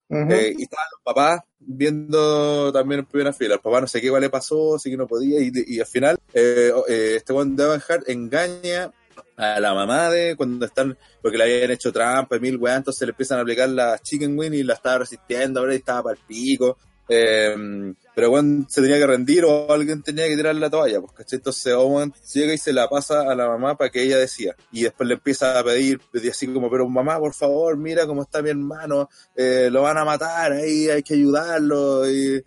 Eh, 0.08 0.54
y 0.58 0.64
estaban 0.64 0.86
los 0.92 1.02
papás 1.04 1.42
viendo 1.58 2.72
también 2.72 3.00
en 3.00 3.06
primera 3.08 3.34
fila. 3.34 3.56
El 3.56 3.60
papá 3.60 3.82
no 3.82 3.88
sé 3.88 4.00
qué 4.00 4.08
igual 4.08 4.22
le 4.22 4.30
pasó, 4.30 4.76
así 4.76 4.92
que 4.92 4.98
no 4.98 5.08
podía. 5.08 5.40
Y, 5.42 5.52
y 5.66 5.80
al 5.80 5.88
final, 5.88 6.18
eh, 6.34 6.72
eh, 6.88 7.14
este 7.18 7.34
one 7.34 7.56
de 7.56 7.82
Hart 7.88 8.08
engaña 8.08 8.92
a 9.38 9.60
la 9.60 9.74
mamá 9.74 10.10
de 10.12 10.36
cuando 10.36 10.66
están, 10.66 10.96
porque 11.22 11.38
le 11.38 11.44
habían 11.44 11.72
hecho 11.72 11.92
trampa 11.92 12.38
y 12.38 12.40
mil 12.40 12.58
weas, 12.58 12.78
entonces 12.78 13.08
le 13.08 13.12
empiezan 13.12 13.40
a 13.40 13.42
aplicar 13.42 13.68
la 13.70 13.98
chicken 13.98 14.38
wing 14.38 14.52
y 14.54 14.64
la 14.64 14.76
estaba 14.76 15.00
resistiendo, 15.00 15.60
ahora 15.60 15.74
estaba 15.74 16.04
para 16.04 16.20
el 16.20 16.26
pico. 16.28 16.78
Eh, 17.10 17.94
pero 18.16 18.32
Owen 18.32 18.66
se 18.70 18.82
tenía 18.82 18.98
que 18.98 19.06
rendir 19.06 19.44
o 19.44 19.72
alguien 19.72 20.02
tenía 20.02 20.26
que 20.28 20.38
tirar 20.38 20.56
la 20.56 20.70
toalla, 20.70 21.02
pues, 21.02 21.12
¿cachai? 21.12 21.38
Entonces 21.38 21.74
Owen 21.74 22.14
llega 22.34 22.54
y 22.54 22.58
se 22.58 22.72
la 22.72 22.88
pasa 22.88 23.30
a 23.30 23.36
la 23.36 23.48
mamá 23.50 23.78
para 23.78 23.92
que 23.92 24.04
ella 24.04 24.18
decía. 24.18 24.56
Y 24.72 24.84
después 24.84 25.08
le 25.08 25.16
empieza 25.16 25.60
a 25.60 25.64
pedir, 25.64 26.00
así 26.30 26.48
como, 26.48 26.72
pero 26.72 26.88
mamá, 26.88 27.20
por 27.20 27.34
favor, 27.34 27.76
mira 27.78 28.08
cómo 28.08 28.24
está 28.24 28.42
mi 28.42 28.50
hermano, 28.50 29.10
eh, 29.36 29.68
lo 29.70 29.82
van 29.82 29.98
a 29.98 30.06
matar, 30.06 30.54
ahí 30.54 30.90
hay 30.90 31.04
que 31.04 31.16
ayudarlo. 31.16 32.10
Y 32.10 32.42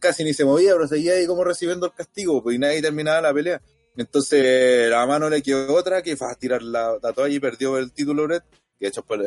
casi 0.00 0.24
ni 0.24 0.32
se 0.32 0.44
movía, 0.44 0.72
pero 0.72 0.88
seguía 0.88 1.12
ahí 1.12 1.26
como 1.26 1.44
recibiendo 1.44 1.86
el 1.86 1.92
castigo, 1.92 2.42
pues 2.42 2.56
y 2.56 2.58
nadie 2.58 2.80
terminaba 2.80 3.20
la 3.20 3.34
pelea. 3.34 3.60
Entonces 3.96 4.88
la 4.88 4.98
mamá 4.98 5.18
no 5.18 5.28
le 5.28 5.42
quedó 5.42 5.74
otra 5.74 6.02
que 6.02 6.16
fue 6.16 6.30
a 6.30 6.34
tirar 6.34 6.62
la, 6.62 6.96
la 7.02 7.12
toalla 7.12 7.34
y 7.34 7.40
perdió 7.40 7.76
el 7.76 7.92
título 7.92 8.24
Brett. 8.24 8.44
Que 8.78 8.86
de 8.86 8.88
hecho, 8.88 9.02
pues, 9.02 9.20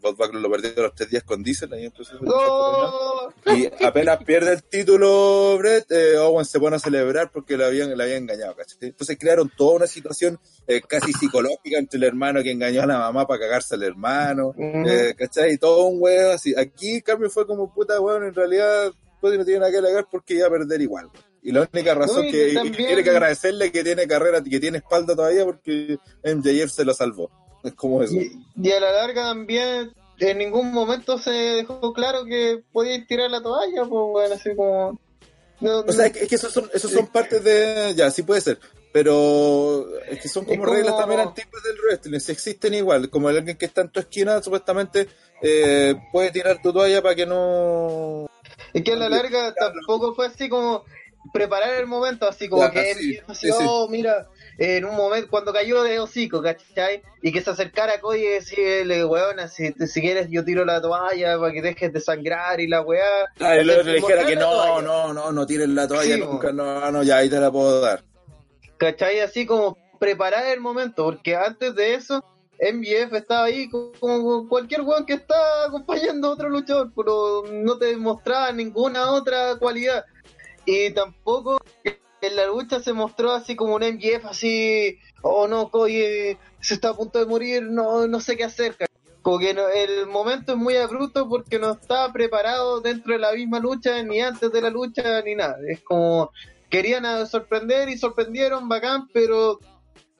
Backlund 0.00 0.42
lo 0.42 0.50
perdió 0.50 0.70
a 0.76 0.80
los 0.82 0.94
tres 0.94 1.10
días 1.10 1.22
con 1.24 1.42
Diesel. 1.42 1.72
Ahí 1.72 1.90
¡Oh! 2.26 3.28
y 3.46 3.68
apenas 3.84 4.22
pierde 4.24 4.52
el 4.52 4.62
título 4.62 5.56
Brett, 5.58 5.90
eh, 5.90 6.16
Owen 6.18 6.44
se 6.44 6.58
pone 6.60 6.76
a 6.76 6.78
celebrar 6.78 7.30
porque 7.32 7.56
le 7.56 7.64
habían, 7.64 7.92
habían 8.00 8.22
engañado, 8.22 8.54
¿cachai? 8.56 8.76
Entonces 8.88 9.16
crearon 9.18 9.50
toda 9.56 9.76
una 9.76 9.86
situación 9.86 10.38
eh, 10.66 10.80
casi 10.86 11.12
psicológica 11.12 11.78
entre 11.78 11.98
el 11.98 12.04
hermano 12.04 12.42
que 12.42 12.50
engañó 12.50 12.82
a 12.82 12.86
la 12.86 12.98
mamá 12.98 13.26
para 13.26 13.40
cagarse 13.40 13.74
al 13.74 13.82
hermano, 13.82 14.48
Ujú. 14.48 14.88
eh, 14.88 15.14
¿cachai? 15.16 15.54
Y 15.54 15.58
todo 15.58 15.84
un 15.84 15.96
huevo 16.00 16.32
así. 16.32 16.54
Aquí 16.56 16.96
el 16.96 17.02
cambio 17.02 17.30
fue 17.30 17.46
como 17.46 17.72
puta, 17.72 18.00
weón, 18.00 18.24
en 18.24 18.34
realidad 18.34 18.92
pues, 19.20 19.36
no 19.38 19.44
tiene 19.44 19.60
nada 19.60 19.72
que 19.72 19.78
alegar 19.78 20.06
porque 20.10 20.34
iba 20.34 20.46
a 20.46 20.50
perder 20.50 20.80
igual. 20.80 21.06
weón. 21.06 21.30
Y 21.42 21.52
la 21.52 21.66
única 21.72 21.94
razón 21.94 22.22
No, 22.24 22.28
y 22.28 22.32
que, 22.32 22.52
también- 22.52 22.74
que 22.76 22.84
tiene 22.86 23.02
que 23.02 23.10
agradecerle 23.10 23.72
que 23.72 23.82
tiene 23.82 24.06
carrera, 24.06 24.42
que 24.42 24.60
tiene 24.60 24.78
espalda 24.78 25.16
todavía 25.16 25.44
porque 25.46 25.96
MJF 26.22 26.70
se 26.70 26.84
lo 26.84 26.92
salvó. 26.92 27.30
Es 27.64 27.74
como 27.74 28.02
eso. 28.02 28.14
Y, 28.14 28.42
y 28.60 28.72
a 28.72 28.80
la 28.80 28.92
larga 28.92 29.24
también 29.24 29.92
en 30.18 30.38
ningún 30.38 30.72
momento 30.72 31.18
se 31.18 31.30
dejó 31.30 31.92
claro 31.92 32.24
que 32.24 32.62
podíais 32.72 33.06
tirar 33.06 33.30
la 33.30 33.42
toalla, 33.42 33.84
pues 33.84 33.90
bueno, 33.90 34.34
así 34.34 34.54
como... 34.54 34.98
No, 35.60 35.80
O 35.80 35.92
sea, 35.92 36.06
es 36.06 36.12
que, 36.12 36.20
es 36.20 36.28
que 36.28 36.34
esos 36.36 36.52
son, 36.52 36.70
esos 36.72 36.90
son 36.90 37.06
partes 37.08 37.44
de. 37.44 37.92
Ya, 37.94 38.10
sí 38.10 38.22
puede 38.22 38.40
ser. 38.40 38.58
Pero 38.92 39.86
es 40.08 40.20
que 40.20 40.28
son 40.28 40.44
como, 40.46 40.64
reglas 40.64 40.96
también 40.96 41.20
antiguas 41.20 41.62
del 41.62 41.76
wrestling. 41.84 42.18
Si 42.18 42.32
existen 42.32 42.74
igual. 42.74 43.10
Como 43.10 43.28
alguien 43.28 43.58
que 43.58 43.66
está 43.66 43.82
en 43.82 43.90
tu 43.90 44.00
esquina, 44.00 44.42
supuestamente 44.42 45.06
eh, 45.42 45.94
puede 46.12 46.30
tirar 46.30 46.62
tu 46.62 46.72
toalla 46.72 47.02
para 47.02 47.14
que 47.14 47.26
no. 47.26 48.26
Es 48.72 48.82
que 48.82 48.92
a 48.92 48.96
la 48.96 49.10
larga 49.10 49.54
tampoco 49.54 50.14
fue 50.14 50.26
así 50.26 50.48
como 50.48 50.84
preparar 51.32 51.74
el 51.74 51.86
momento, 51.86 52.26
así 52.26 52.48
como 52.48 52.68
que 52.70 52.94
sí, 52.94 53.16
él 53.16 53.24
así, 53.28 53.46
sí, 53.46 53.52
sí. 53.52 53.64
oh, 53.68 53.86
mira, 53.88 54.28
en 54.62 54.84
un 54.84 54.94
momento, 54.94 55.30
cuando 55.30 55.54
cayó 55.54 55.82
de 55.82 55.98
hocico, 56.00 56.42
¿cachai? 56.42 57.02
Y 57.22 57.32
que 57.32 57.40
se 57.40 57.48
acercara 57.48 57.94
a 57.94 58.00
Cody 58.00 58.18
y 58.20 58.26
decirle, 58.26 59.06
weón, 59.06 59.48
si, 59.48 59.72
si 59.72 60.00
quieres 60.02 60.28
yo 60.28 60.44
tiro 60.44 60.66
la 60.66 60.82
toalla 60.82 61.38
para 61.38 61.50
que 61.50 61.62
dejes 61.62 61.90
de 61.94 61.98
sangrar 61.98 62.60
y 62.60 62.68
la 62.68 62.82
weá. 62.82 63.24
Ah, 63.40 63.56
el 63.56 63.70
otro 63.70 63.84
le 63.84 63.94
dijera 63.94 64.26
que 64.26 64.36
no, 64.36 64.82
no, 64.82 65.14
no, 65.14 65.32
no 65.32 65.46
tires 65.46 65.66
la 65.70 65.88
toalla 65.88 66.14
Sí, 66.14 66.20
nunca. 66.20 66.52
No, 66.52 66.90
no, 66.90 67.02
ya 67.02 67.16
ahí 67.16 67.30
te 67.30 67.40
la 67.40 67.50
puedo 67.50 67.80
dar. 67.80 68.04
¿Cachai? 68.76 69.20
Así 69.20 69.46
como 69.46 69.78
preparar 69.98 70.44
el 70.48 70.60
momento, 70.60 71.04
porque 71.04 71.36
antes 71.36 71.74
de 71.74 71.94
eso, 71.94 72.22
MJF 72.60 73.14
estaba 73.14 73.44
ahí 73.44 73.70
como, 73.70 73.92
como 73.98 74.46
cualquier 74.46 74.82
weón 74.82 75.06
que 75.06 75.14
está 75.14 75.64
acompañando 75.68 76.28
a 76.28 76.32
otro 76.32 76.50
luchador, 76.50 76.92
pero 76.94 77.44
no 77.50 77.78
te 77.78 77.96
mostraba 77.96 78.52
ninguna 78.52 79.10
otra 79.12 79.56
cualidad. 79.58 80.04
Y 80.66 80.90
tampoco 80.90 81.58
en 82.22 82.36
la 82.36 82.46
lucha 82.46 82.80
se 82.80 82.92
mostró 82.92 83.32
así 83.32 83.56
como 83.56 83.74
un 83.76 83.82
MJF 83.82 84.24
así, 84.26 84.98
oh 85.22 85.48
no, 85.48 85.70
Cody 85.70 86.36
se 86.60 86.74
está 86.74 86.90
a 86.90 86.96
punto 86.96 87.18
de 87.18 87.26
morir, 87.26 87.62
no, 87.62 88.06
no 88.06 88.20
sé 88.20 88.36
qué 88.36 88.44
hacer. 88.44 88.76
Como 89.22 89.38
que 89.38 89.52
no- 89.54 89.68
el 89.68 90.06
momento 90.06 90.52
es 90.52 90.58
muy 90.58 90.76
abrupto 90.76 91.28
porque 91.28 91.58
no 91.58 91.72
estaba 91.72 92.12
preparado 92.12 92.80
dentro 92.80 93.12
de 93.12 93.18
la 93.18 93.32
misma 93.32 93.58
lucha, 93.58 94.02
ni 94.02 94.20
antes 94.20 94.50
de 94.50 94.60
la 94.62 94.70
lucha, 94.70 95.20
ni 95.22 95.34
nada. 95.34 95.56
Es 95.68 95.80
como 95.80 96.30
querían 96.70 97.26
sorprender 97.26 97.88
y 97.88 97.98
sorprendieron, 97.98 98.68
bacán, 98.68 99.08
pero 99.12 99.58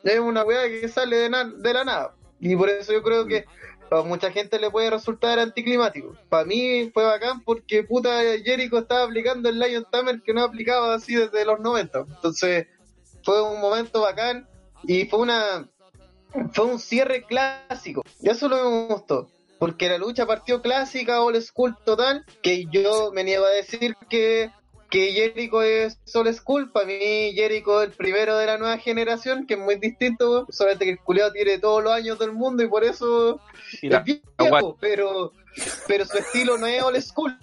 es 0.02 0.18
una 0.18 0.42
weá 0.44 0.68
que 0.68 0.88
sale 0.88 1.16
de, 1.16 1.30
de 1.58 1.72
la 1.74 1.84
nada. 1.84 2.14
Y 2.40 2.56
por 2.56 2.68
eso 2.70 2.92
yo 2.92 3.02
creo 3.02 3.26
que 3.26 3.44
a 3.90 4.02
mucha 4.02 4.30
gente 4.30 4.58
le 4.58 4.70
puede 4.70 4.90
resultar 4.90 5.38
anticlimático. 5.38 6.16
Para 6.28 6.44
mí 6.44 6.90
fue 6.92 7.04
bacán 7.04 7.42
porque 7.42 7.82
puta 7.82 8.20
Jericho 8.44 8.78
estaba 8.78 9.04
aplicando 9.04 9.48
el 9.48 9.58
Lion 9.58 9.86
Tamer 9.90 10.22
que 10.22 10.32
no 10.32 10.44
aplicaba 10.44 10.94
así 10.94 11.14
desde 11.14 11.44
los 11.44 11.60
90. 11.60 12.06
Entonces 12.08 12.66
fue 13.24 13.42
un 13.42 13.60
momento 13.60 14.02
bacán 14.02 14.48
y 14.84 15.06
fue 15.06 15.20
una 15.20 15.68
fue 16.52 16.66
un 16.66 16.78
cierre 16.78 17.24
clásico. 17.24 18.02
Y 18.20 18.28
eso 18.28 18.48
lo 18.48 18.56
me 18.56 18.94
gustó. 18.94 19.28
Porque 19.58 19.88
la 19.88 19.98
lucha 19.98 20.26
partió 20.26 20.62
clásica, 20.62 21.22
old 21.22 21.40
school 21.42 21.76
total, 21.84 22.24
que 22.42 22.64
yo 22.70 23.10
me 23.12 23.24
niego 23.24 23.44
a 23.44 23.50
decir 23.50 23.94
que, 24.08 24.50
que 24.90 25.12
Jericho 25.12 25.62
es 25.62 25.98
old 26.14 26.32
school. 26.34 26.70
Para 26.72 26.86
mí 26.86 27.32
Jericho 27.34 27.82
es 27.82 27.88
el 27.90 27.94
primero 27.94 28.36
de 28.36 28.46
la 28.46 28.58
nueva 28.58 28.76
generación, 28.78 29.46
que 29.46 29.54
es 29.54 29.60
muy 29.60 29.76
distinto, 29.76 30.46
solamente 30.50 30.84
que 30.84 30.90
el 30.92 30.98
culiado 30.98 31.32
tiene 31.32 31.58
todos 31.58 31.82
los 31.84 31.92
años 31.92 32.18
del 32.18 32.32
mundo 32.32 32.62
y 32.62 32.68
por 32.68 32.84
eso 32.84 33.40
Y 33.82 33.88
la- 33.88 33.98
es 33.98 34.04
viejo, 34.04 34.76
pero, 34.80 35.32
pero 35.86 36.04
su 36.04 36.18
estilo 36.18 36.58
no 36.58 36.66
es 36.66 36.82
old 36.82 37.00
school. 37.00 37.38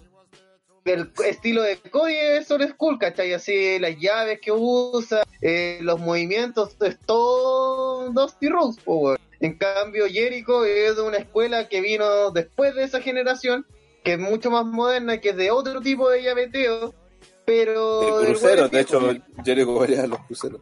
El 0.86 1.12
estilo 1.26 1.64
de 1.64 1.78
Cody 1.78 2.16
es 2.16 2.50
old 2.50 2.70
school, 2.70 2.98
¿cachai? 2.98 3.34
Así 3.34 3.78
las 3.80 3.98
llaves 4.00 4.40
que 4.40 4.52
usa, 4.54 5.24
eh, 5.42 5.80
los 5.82 6.00
movimientos, 6.00 6.78
es 6.80 6.98
todo 7.06 8.10
Dusty 8.12 8.48
Rhodes, 8.50 8.78
po, 8.84 8.96
weón. 8.98 9.18
En 9.40 9.58
cambio, 9.58 10.06
Jericho 10.08 10.66
es 10.66 10.96
de 10.96 11.02
una 11.02 11.18
escuela 11.18 11.68
que 11.68 11.82
vino 11.82 12.32
después 12.32 12.74
de 12.74 12.84
esa 12.86 13.02
generación, 13.02 13.66
que 14.04 14.14
es 14.14 14.20
mucho 14.20 14.50
más 14.50 14.66
moderna, 14.66 15.20
que 15.20 15.30
es 15.30 15.36
de 15.36 15.52
otro 15.52 15.82
tipo 15.82 16.10
de 16.10 16.24
llaveteo, 16.24 16.96
pero... 17.48 18.20
El 18.22 18.28
el 18.28 18.34
crucero, 18.34 18.66
es 18.66 18.72
de 18.72 18.80
hecho. 18.82 19.16
Jericho 19.46 19.74
varía 19.74 20.04
a 20.04 20.08
los 20.08 20.20
cruceros. 20.26 20.62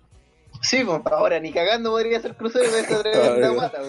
Sí, 0.62 0.84
pues, 0.86 1.02
ahora 1.06 1.40
ni 1.40 1.52
cagando 1.52 1.92
podría 1.92 2.22
ser 2.22 2.34
crucero 2.36 2.72
de 2.72 2.80
esa 2.80 3.02
tremenda 3.04 3.50
guata. 3.50 3.82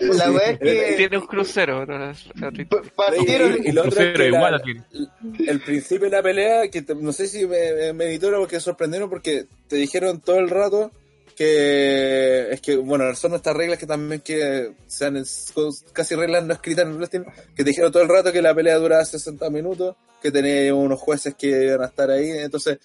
La 0.00 0.30
weá 0.30 0.50
es 0.52 0.58
que 0.58 0.94
Tiene 0.96 1.18
un 1.18 1.26
crucero. 1.26 1.84
pero 1.86 2.12
p- 2.52 2.90
partieron... 2.96 3.58
Y, 3.62 3.68
y 3.68 3.72
lo 3.72 3.82
otro 3.82 4.00
es 4.02 4.16
que 4.16 4.26
igual 4.28 4.52
la- 4.52 5.50
el 5.52 5.60
principio 5.60 6.08
de 6.08 6.16
la 6.16 6.22
pelea, 6.22 6.68
que 6.68 6.82
te- 6.82 6.94
no 6.94 7.12
sé 7.12 7.26
si 7.28 7.46
me, 7.46 7.72
me, 7.74 7.92
me 7.92 8.04
editó 8.06 8.30
porque 8.38 8.60
sorprendieron 8.60 9.10
porque 9.10 9.44
te 9.68 9.76
dijeron 9.76 10.20
todo 10.20 10.38
el 10.38 10.48
rato 10.50 10.90
que 11.32 12.52
es 12.52 12.60
que, 12.60 12.76
bueno, 12.76 13.14
son 13.14 13.34
estas 13.34 13.56
reglas 13.56 13.78
que 13.78 13.86
también 13.86 14.20
que 14.20 14.72
sean 14.86 15.22
casi 15.92 16.14
reglas 16.14 16.44
no 16.44 16.54
escritas 16.54 16.84
en 16.84 16.92
el 16.92 16.96
wrestling, 16.96 17.24
que 17.54 17.64
te 17.64 17.70
dijeron 17.70 17.92
todo 17.92 18.02
el 18.02 18.08
rato 18.08 18.32
que 18.32 18.42
la 18.42 18.54
pelea 18.54 18.76
duraba 18.76 19.04
60 19.04 19.50
minutos, 19.50 19.96
que 20.20 20.30
tenía 20.30 20.74
unos 20.74 21.00
jueces 21.00 21.34
que 21.34 21.66
iban 21.66 21.82
a 21.82 21.86
estar 21.86 22.10
ahí, 22.10 22.30
entonces 22.30 22.78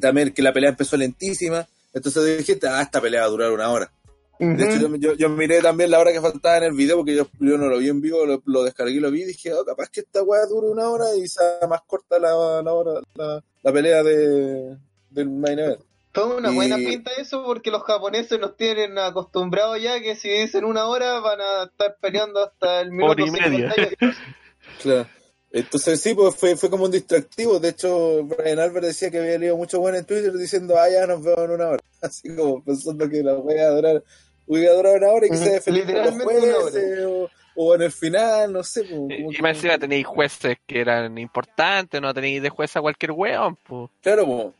también 0.00 0.32
que 0.32 0.42
la 0.42 0.52
pelea 0.52 0.70
empezó 0.70 0.96
lentísima, 0.96 1.66
entonces 1.92 2.38
dijiste, 2.38 2.68
ah, 2.68 2.82
esta 2.82 3.00
pelea 3.00 3.22
va 3.22 3.26
a 3.26 3.30
durar 3.30 3.52
una 3.52 3.70
hora. 3.70 3.90
De 4.38 4.64
hecho, 4.64 4.88
yo, 4.88 4.96
yo, 4.96 5.14
yo 5.14 5.28
miré 5.30 5.62
también 5.62 5.90
la 5.90 5.98
hora 5.98 6.12
que 6.12 6.20
faltaba 6.20 6.58
en 6.58 6.64
el 6.64 6.72
video 6.74 6.98
porque 6.98 7.14
yo, 7.14 7.26
yo 7.40 7.56
no 7.56 7.68
lo 7.68 7.78
vi 7.78 7.88
en 7.88 8.02
vivo, 8.02 8.26
lo, 8.26 8.42
lo 8.44 8.64
descargué 8.64 8.96
y 8.96 9.00
lo 9.00 9.10
vi 9.10 9.22
y 9.22 9.26
dije, 9.26 9.54
oh, 9.54 9.64
capaz 9.64 9.88
que 9.88 10.00
esta 10.00 10.22
weá 10.22 10.44
dure 10.44 10.68
una 10.68 10.90
hora 10.90 11.06
y 11.16 11.26
sea 11.26 11.66
más 11.68 11.80
corta 11.86 12.18
la, 12.18 12.62
la 12.62 12.72
hora, 12.72 13.00
la, 13.14 13.42
la 13.62 13.72
pelea 13.72 14.02
de, 14.02 14.76
del 15.10 15.30
main 15.30 15.58
event. 15.58 15.80
Fue 16.24 16.36
una 16.36 16.50
Y- 16.50 16.54
buena 16.54 16.76
pinta 16.76 17.10
eso 17.18 17.44
porque 17.44 17.70
los 17.70 17.82
japoneses 17.82 18.40
nos 18.40 18.56
tienen 18.56 18.98
acostumbrados 18.98 19.80
ya 19.80 20.00
que 20.00 20.16
si 20.16 20.28
dicen 20.28 20.64
una 20.64 20.86
hora 20.86 21.20
van 21.20 21.40
a 21.40 21.64
estar 21.64 21.96
peleando 22.00 22.42
hasta 22.42 22.80
el 22.80 22.90
minuto 22.90 23.22
y 23.24 23.30
media. 23.30 23.72
58. 23.74 23.96
Claro. 24.82 25.06
Entonces 25.52 26.00
sí, 26.00 26.14
pues 26.14 26.34
fue, 26.34 26.56
fue 26.56 26.68
como 26.68 26.84
un 26.84 26.90
distractivo. 26.90 27.58
De 27.60 27.68
hecho, 27.70 28.24
Brian 28.24 28.58
Albert 28.58 28.86
decía 28.86 29.10
que 29.10 29.18
había 29.18 29.38
leído 29.38 29.56
mucho 29.56 29.78
bueno 29.80 29.96
en 29.96 30.04
Twitter 30.04 30.32
diciendo, 30.32 30.74
ah, 30.78 30.88
ya 30.90 31.06
nos 31.06 31.22
vemos 31.22 31.44
en 31.44 31.50
una 31.52 31.68
hora. 31.68 31.82
Así 32.02 32.34
como 32.34 32.62
pensando 32.64 33.08
que 33.08 33.22
la 33.22 33.34
voy 33.34 33.56
a 33.58 33.68
durar, 33.70 34.02
voy 34.46 34.66
a 34.66 34.72
durar 34.72 34.96
una 34.98 35.08
hora 35.12 35.26
y 35.26 35.30
que 35.30 35.36
se 35.36 35.60
feliz 35.60 35.84
con 35.84 35.94
los 35.94 37.30
o, 37.58 37.74
en 37.74 37.82
el 37.82 37.92
final, 37.92 38.52
no 38.52 38.62
sé. 38.62 38.82
Pues, 38.82 38.92
Y 38.92 38.96
como 39.22 39.32
y 39.32 39.36
que- 39.36 39.42
más 39.42 39.56
encima 39.56 39.78
tenéis 39.78 40.06
jueces 40.06 40.58
que 40.66 40.80
eran 40.80 41.16
importantes, 41.16 42.02
no 42.02 42.12
tenéis 42.12 42.42
de 42.42 42.50
juez 42.50 42.76
a 42.76 42.80
cualquier 42.82 43.12
weón, 43.12 43.56
pues. 43.66 43.90
Claro, 44.02 44.26
po. 44.26 44.54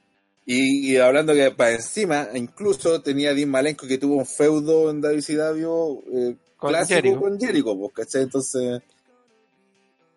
Y, 0.48 0.92
y 0.92 0.96
hablando 0.98 1.34
que 1.34 1.50
para 1.50 1.72
encima, 1.72 2.28
incluso 2.34 3.02
tenía 3.02 3.30
a 3.30 3.34
Dean 3.34 3.50
Malenko 3.50 3.86
que 3.88 3.98
tuvo 3.98 4.14
un 4.16 4.26
feudo 4.26 4.90
en 4.90 5.00
WCW 5.00 6.02
eh, 6.12 6.36
Con 6.56 6.70
clásico 6.70 6.94
Jericho. 6.94 7.20
con 7.20 7.40
Jericho, 7.40 7.76
pues, 7.76 7.92
¿cachai? 7.92 8.22
Entonces, 8.22 8.80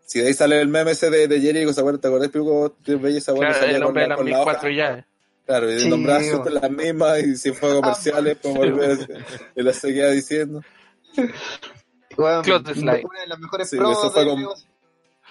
si 0.06 0.20
de 0.20 0.28
ahí 0.28 0.34
sale 0.34 0.62
el 0.62 0.68
meme 0.68 0.92
ese 0.92 1.10
de, 1.10 1.28
de 1.28 1.42
Jericho, 1.42 1.74
¿se 1.74 1.80
acuerdan? 1.80 2.02
¿Te 2.02 2.08
acordás, 2.08 2.30
Pico? 2.30 2.76
Esa 3.08 3.34
weá 3.34 3.50
que 3.54 3.60
Claro, 3.60 3.66
el 3.76 3.82
con 3.82 3.88
hombre 3.88 4.04
de 4.04 4.08
la, 4.08 4.10
las 4.10 4.18
con 4.18 4.26
la 4.30 4.32
mil 4.32 4.34
hoja? 4.36 4.44
cuatro 4.44 4.70
llaves. 4.70 5.06
Claro, 5.48 5.74
y 5.74 5.80
Sí, 5.80 5.90
nombraba 5.90 6.20
siempre 6.22 6.54
las 6.54 6.72
mismas 6.72 7.24
y 7.24 7.36
si 7.36 7.52
fue 7.52 7.72
a 7.72 7.76
comerciales, 7.82 8.38
pues 8.40 8.54
volver 8.56 9.24
y 9.56 9.64
las 9.64 9.76
seguía 9.78 10.10
diciendo. 10.12 10.62
Bueno, 12.16 12.42
una 12.42 12.74
de 13.22 13.28
las 13.28 13.40
mejores 13.40 13.70
Sí, 13.70 13.78
promos 13.78 13.98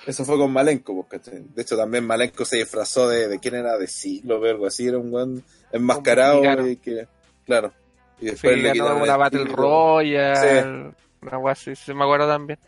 eso 0.09 0.25
fue 0.25 0.35
con- 0.37 0.45
con 0.47 0.53
Malenko, 0.53 1.07
¿cachai? 1.07 1.45
De 1.55 1.63
hecho, 1.63 1.77
también 1.77 2.05
Malenko 2.07 2.45
se 2.45 2.57
disfrazó 2.57 3.09
de, 3.09 3.29
de 3.29 3.39
quién 3.39 3.55
era, 3.55 3.77
de 3.77 3.87
siglo, 3.87 4.41
o 4.41 4.45
algo 4.45 4.67
así, 4.67 4.87
era 4.89 4.99
un 4.99 5.11
buen 5.11 5.45
enmascarado 5.73 6.67
y 6.69 6.77
que, 6.77 7.07
claro. 7.45 7.73
Y 8.19 8.25
Sí, 8.27 8.31
después 8.33 8.59
le 8.63 8.73
quitaron 8.73 9.03
una 9.03 9.13
el 9.13 9.19
Battle 9.19 9.39
título. 9.45 9.57
Royale. 9.63 10.93
Una 11.23 11.39
weá 11.39 11.53
así, 11.53 11.75
se 11.77 11.95
me 11.95 12.05
acuerdo 12.05 12.27
también. 12.27 12.59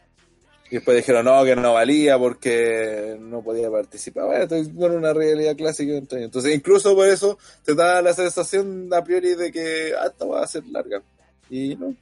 Y 0.70 0.76
después 0.76 0.96
dijeron 0.96 1.24
no, 1.24 1.42
que 1.44 1.56
no 1.56 1.72
valía 1.72 2.16
porque 2.16 3.16
no 3.20 3.42
podía 3.42 3.68
participar. 3.70 4.26
Bueno, 4.26 4.42
entonces, 4.44 4.72
bueno, 4.72 4.94
una 4.96 5.12
realidad 5.12 5.56
clásica. 5.56 5.94
Entonces, 5.94 6.54
incluso 6.54 6.94
por 6.94 7.08
eso 7.08 7.38
te 7.64 7.74
da 7.74 8.00
la 8.02 8.12
sensación 8.12 8.88
a 8.94 9.02
priori 9.02 9.34
de 9.34 9.50
que 9.50 9.92
ah, 10.00 10.06
esta 10.06 10.24
va 10.26 10.42
a 10.42 10.46
ser 10.46 10.64
larga. 10.66 11.02
Y 11.48 11.74
no. 11.74 11.92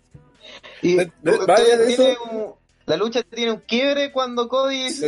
Y 0.83 0.97
vaya 0.97 1.77
de 1.79 1.87
tiene 1.87 2.13
eso. 2.13 2.23
un- 2.31 2.55
la 2.89 2.97
lucha 2.97 3.23
tiene 3.23 3.53
un 3.53 3.61
quiebre 3.61 4.11
cuando 4.13 4.49
Cody 4.49 4.91
Sí. 4.91 5.07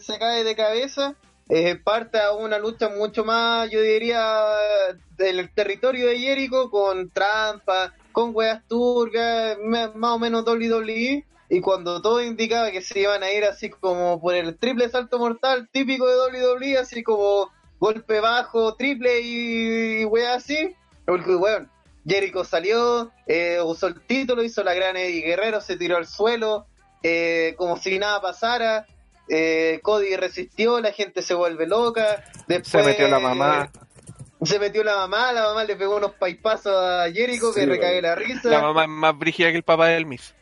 se, 0.00 0.18
cae 0.18 0.42
de 0.42 0.56
cabeza. 0.56 1.14
Eh, 1.48 1.76
parte 1.76 2.18
a 2.20 2.32
una 2.32 2.58
lucha 2.58 2.88
mucho 2.88 3.24
más, 3.24 3.68
yo 3.70 3.80
diría, 3.80 4.24
del 5.16 5.52
territorio 5.52 6.06
de 6.06 6.18
Jericho 6.18 6.70
con 6.70 7.10
trampa, 7.10 7.92
con 8.12 8.30
weas 8.34 8.66
turcas, 8.68 9.58
más 9.62 10.10
o 10.12 10.18
menos 10.18 10.44
WWE. 10.46 11.24
y 11.52 11.60
cuando 11.60 12.00
todo 12.00 12.22
indicaba 12.22 12.70
que 12.70 12.80
se 12.80 13.00
iban 13.00 13.24
a 13.24 13.32
ir 13.32 13.44
así 13.44 13.68
como 13.70 14.20
por 14.20 14.34
el 14.34 14.56
triple 14.56 14.88
salto 14.88 15.18
mortal 15.18 15.68
típico 15.72 16.06
de 16.06 16.38
WWE, 16.38 16.78
así 16.78 17.02
como 17.02 17.50
golpe 17.80 18.20
bajo, 18.20 18.76
triple 18.76 19.20
y, 19.20 20.02
y 20.02 20.04
wea 20.04 20.34
así, 20.34 20.76
porque 21.04 21.34
weón, 21.34 21.68
Jericho 22.06 22.44
salió, 22.44 23.10
eh, 23.26 23.58
usó 23.64 23.88
el 23.88 24.00
título, 24.06 24.44
hizo 24.44 24.62
la 24.62 24.74
gran 24.74 24.96
Eddie 24.96 25.22
Guerrero, 25.22 25.60
se 25.60 25.76
tiró 25.76 25.96
al 25.96 26.06
suelo, 26.06 26.66
eh, 27.02 27.54
como 27.56 27.76
si 27.76 27.98
nada 27.98 28.20
pasara. 28.20 28.86
eh, 29.28 29.80
Cody 29.82 30.16
resistió, 30.16 30.80
la 30.80 30.92
gente 30.92 31.22
se 31.22 31.34
vuelve 31.34 31.66
loca. 31.66 32.24
Después, 32.48 32.68
Se 32.68 32.82
metió 32.82 33.08
la 33.08 33.18
mamá. 33.20 33.70
Se 34.42 34.58
metió 34.58 34.82
la 34.82 34.96
mamá, 34.96 35.32
la 35.32 35.42
mamá 35.42 35.64
le 35.64 35.76
pegó 35.76 35.96
unos 35.96 36.12
paipazos 36.14 36.72
a 36.74 37.10
Jericho 37.12 37.52
que 37.52 37.60
Sí, 37.60 37.66
recague 37.66 38.00
la 38.00 38.14
risa. 38.14 38.48
La 38.48 38.62
mamá 38.62 38.84
es 38.84 38.88
más 38.88 39.16
brígida 39.18 39.50
que 39.50 39.56
el 39.58 39.62
papá 39.62 39.88
del 39.88 40.06
Miss. 40.06 40.34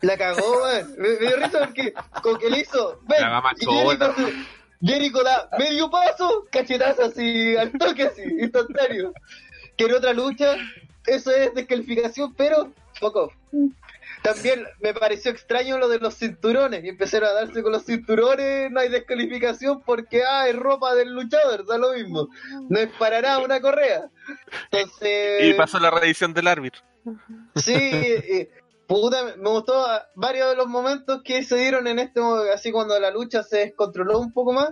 La 0.00 0.16
cagó, 0.16 0.62
weón. 0.62 0.94
Me, 0.98 1.08
me 1.10 1.26
dio 1.26 1.36
risa 1.36 1.58
porque 1.60 1.92
con 2.22 2.38
que 2.38 2.50
le 2.50 2.60
hizo. 2.60 2.98
Ven, 3.02 3.20
La 3.20 3.28
mamá 3.30 3.52
y 3.60 3.66
Jericho. 3.66 4.14
Jericho 4.82 5.22
da 5.22 5.48
medio 5.58 5.90
paso, 5.90 6.46
cachetazo 6.50 7.04
así, 7.04 7.56
al 7.56 7.70
toque 7.72 8.02
así, 8.04 8.22
instantáneo. 8.40 9.12
Que 9.76 9.84
en 9.84 9.94
otra 9.94 10.12
lucha, 10.12 10.56
eso 11.06 11.30
es 11.30 11.54
descalificación, 11.54 12.34
pero 12.34 12.70
off. 13.00 13.32
También 14.24 14.66
me 14.80 14.94
pareció 14.94 15.30
extraño 15.30 15.76
lo 15.76 15.86
de 15.86 15.98
los 15.98 16.14
cinturones. 16.14 16.82
Y 16.82 16.88
empezaron 16.88 17.28
a 17.28 17.32
darse 17.34 17.62
con 17.62 17.72
los 17.72 17.84
cinturones, 17.84 18.70
no 18.70 18.80
hay 18.80 18.88
descalificación 18.88 19.82
porque, 19.82 20.22
ah, 20.24 20.48
es 20.48 20.56
ropa 20.56 20.94
del 20.94 21.12
luchador, 21.12 21.66
da 21.66 21.76
lo 21.76 21.92
mismo. 21.92 22.30
No 22.70 22.78
es 22.78 22.88
para 22.98 23.20
nada 23.20 23.40
una 23.40 23.60
correa. 23.60 24.08
Entonces. 24.70 25.44
Y 25.44 25.52
pasó 25.52 25.78
la 25.78 25.90
revisión 25.90 26.32
del 26.32 26.46
árbitro. 26.46 26.80
Sí, 27.54 27.74
eh, 27.76 28.50
puta, 28.86 29.36
me 29.36 29.50
gustó 29.50 29.84
ah, 29.84 30.08
varios 30.14 30.48
de 30.48 30.56
los 30.56 30.68
momentos 30.68 31.20
que 31.22 31.42
se 31.42 31.56
dieron 31.56 31.86
en 31.86 31.98
este 31.98 32.22
así 32.54 32.72
cuando 32.72 32.98
la 32.98 33.10
lucha 33.10 33.42
se 33.42 33.58
descontroló 33.58 34.20
un 34.20 34.32
poco 34.32 34.54
más, 34.54 34.70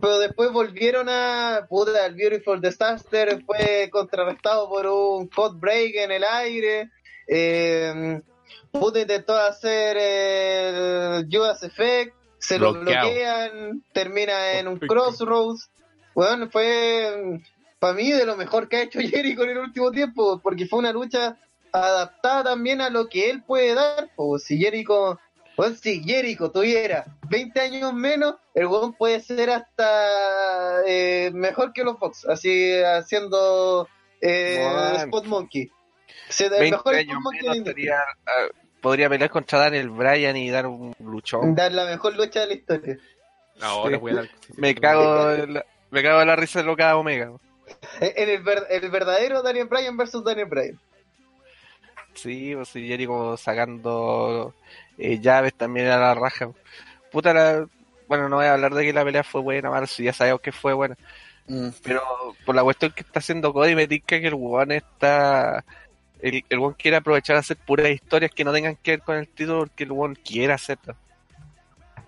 pero 0.00 0.20
después 0.20 0.52
volvieron 0.52 1.08
a 1.08 1.66
puta, 1.68 2.06
el 2.06 2.14
Beautiful 2.14 2.60
Disaster 2.60 3.42
fue 3.44 3.88
contrarrestado 3.90 4.68
por 4.68 4.86
un 4.86 5.26
code 5.26 5.58
break 5.58 5.96
en 5.96 6.12
el 6.12 6.22
aire. 6.22 6.88
Eh, 7.26 8.22
puta 8.72 9.00
intentó 9.00 9.36
hacer 9.36 9.96
el 9.98 11.28
Judas 11.30 11.62
Effect, 11.62 12.14
se 12.38 12.58
lo 12.58 12.72
bloquean, 12.72 13.82
termina 13.92 14.58
en 14.58 14.66
un 14.68 14.78
crossroads. 14.78 15.70
Bueno, 16.14 16.50
fue 16.50 17.40
para 17.78 17.94
mí 17.94 18.10
de 18.12 18.24
lo 18.26 18.36
mejor 18.36 18.68
que 18.68 18.76
ha 18.76 18.82
hecho 18.82 18.98
Jericho 19.00 19.44
en 19.44 19.50
el 19.50 19.58
último 19.58 19.90
tiempo, 19.90 20.40
porque 20.42 20.66
fue 20.66 20.78
una 20.80 20.92
lucha 20.92 21.36
adaptada 21.72 22.44
también 22.44 22.80
a 22.80 22.90
lo 22.90 23.08
que 23.08 23.30
él 23.30 23.42
puede 23.42 23.74
dar. 23.74 24.10
O 24.16 24.38
si 24.38 24.58
Jericho, 24.58 25.18
pues 25.56 25.80
si 25.80 26.02
Jericho 26.02 26.50
tuviera 26.50 27.04
20 27.28 27.60
años 27.60 27.92
menos, 27.92 28.36
el 28.54 28.66
weón 28.66 28.94
puede 28.94 29.20
ser 29.20 29.50
hasta 29.50 30.82
eh, 30.86 31.30
mejor 31.34 31.72
que 31.72 31.84
los 31.84 31.98
Fox, 31.98 32.24
así 32.26 32.72
haciendo 32.82 33.86
eh. 34.20 34.94
Spot 34.96 35.24
Monkey. 35.26 35.70
Se- 36.28 36.46
el 36.46 36.50
20 36.50 36.70
mejor 36.76 36.94
años 36.94 37.08
Spot 37.10 37.22
Monkey 37.22 37.42
menos 37.42 37.56
estaría, 37.58 37.98
ah, 38.26 38.48
podría 38.82 39.08
pelear 39.08 39.30
contra 39.30 39.60
Daniel 39.60 39.88
Bryan 39.88 40.36
y 40.36 40.50
dar 40.50 40.66
un 40.66 40.94
luchón. 40.98 41.54
Dar 41.54 41.72
la 41.72 41.86
mejor 41.86 42.14
lucha 42.16 42.40
de 42.40 42.46
la 42.48 42.54
historia. 42.54 42.98
Ahora 43.62 43.96
Sí. 43.96 44.00
voy 44.00 44.12
a 44.12 44.14
dar. 44.16 44.28
Me 44.56 44.74
cago 44.74 45.30
en 45.30 45.54
la, 45.54 45.64
me 45.90 46.02
cago 46.02 46.20
en 46.20 46.26
la 46.28 46.36
risa 46.36 46.58
de 46.58 46.66
loca 46.66 46.94
Omega. 46.96 47.32
En 48.00 48.28
el, 48.28 48.42
ver- 48.42 48.66
el 48.68 48.90
verdadero 48.90 49.42
Daniel 49.42 49.68
Bryan 49.68 49.96
versus 49.96 50.22
Daniel 50.24 50.48
Bryan. 50.48 50.78
Sí, 52.14 52.54
pues 52.54 52.68
sí, 52.68 52.86
Jericho 52.86 53.36
sacando 53.38 54.54
eh, 54.98 55.18
llaves 55.18 55.54
también 55.54 55.88
a 55.88 55.96
la 55.96 56.14
raja. 56.14 56.50
Puta 57.10 57.32
la... 57.32 57.66
Bueno, 58.08 58.28
no 58.28 58.36
voy 58.36 58.44
a 58.46 58.52
hablar 58.52 58.74
de 58.74 58.84
que 58.84 58.92
la 58.92 59.04
pelea 59.04 59.24
fue 59.24 59.40
buena, 59.40 59.70
mal, 59.70 59.88
si 59.88 60.04
ya 60.04 60.12
sabemos 60.12 60.42
que 60.42 60.52
fue 60.52 60.74
buena. 60.74 60.96
Mm. 61.46 61.68
Pero 61.82 62.02
por 62.44 62.54
la 62.54 62.62
cuestión 62.62 62.92
que 62.92 63.00
está 63.00 63.20
haciendo 63.20 63.52
Cody 63.52 63.74
me 63.74 63.88
que 63.88 64.16
el 64.16 64.34
weón 64.34 64.72
está... 64.72 65.64
El, 66.22 66.44
el 66.48 66.58
weón 66.58 66.74
quiere 66.74 66.96
aprovechar 66.96 67.36
a 67.36 67.40
hacer 67.40 67.58
puras 67.58 67.90
historias 67.90 68.30
que 68.30 68.44
no 68.44 68.52
tengan 68.52 68.76
que 68.76 68.92
ver 68.92 69.02
con 69.02 69.16
el 69.16 69.28
título 69.28 69.58
porque 69.58 69.84
el 69.84 69.92
weón 69.92 70.14
quiere 70.14 70.54
hacerlo. 70.54 70.96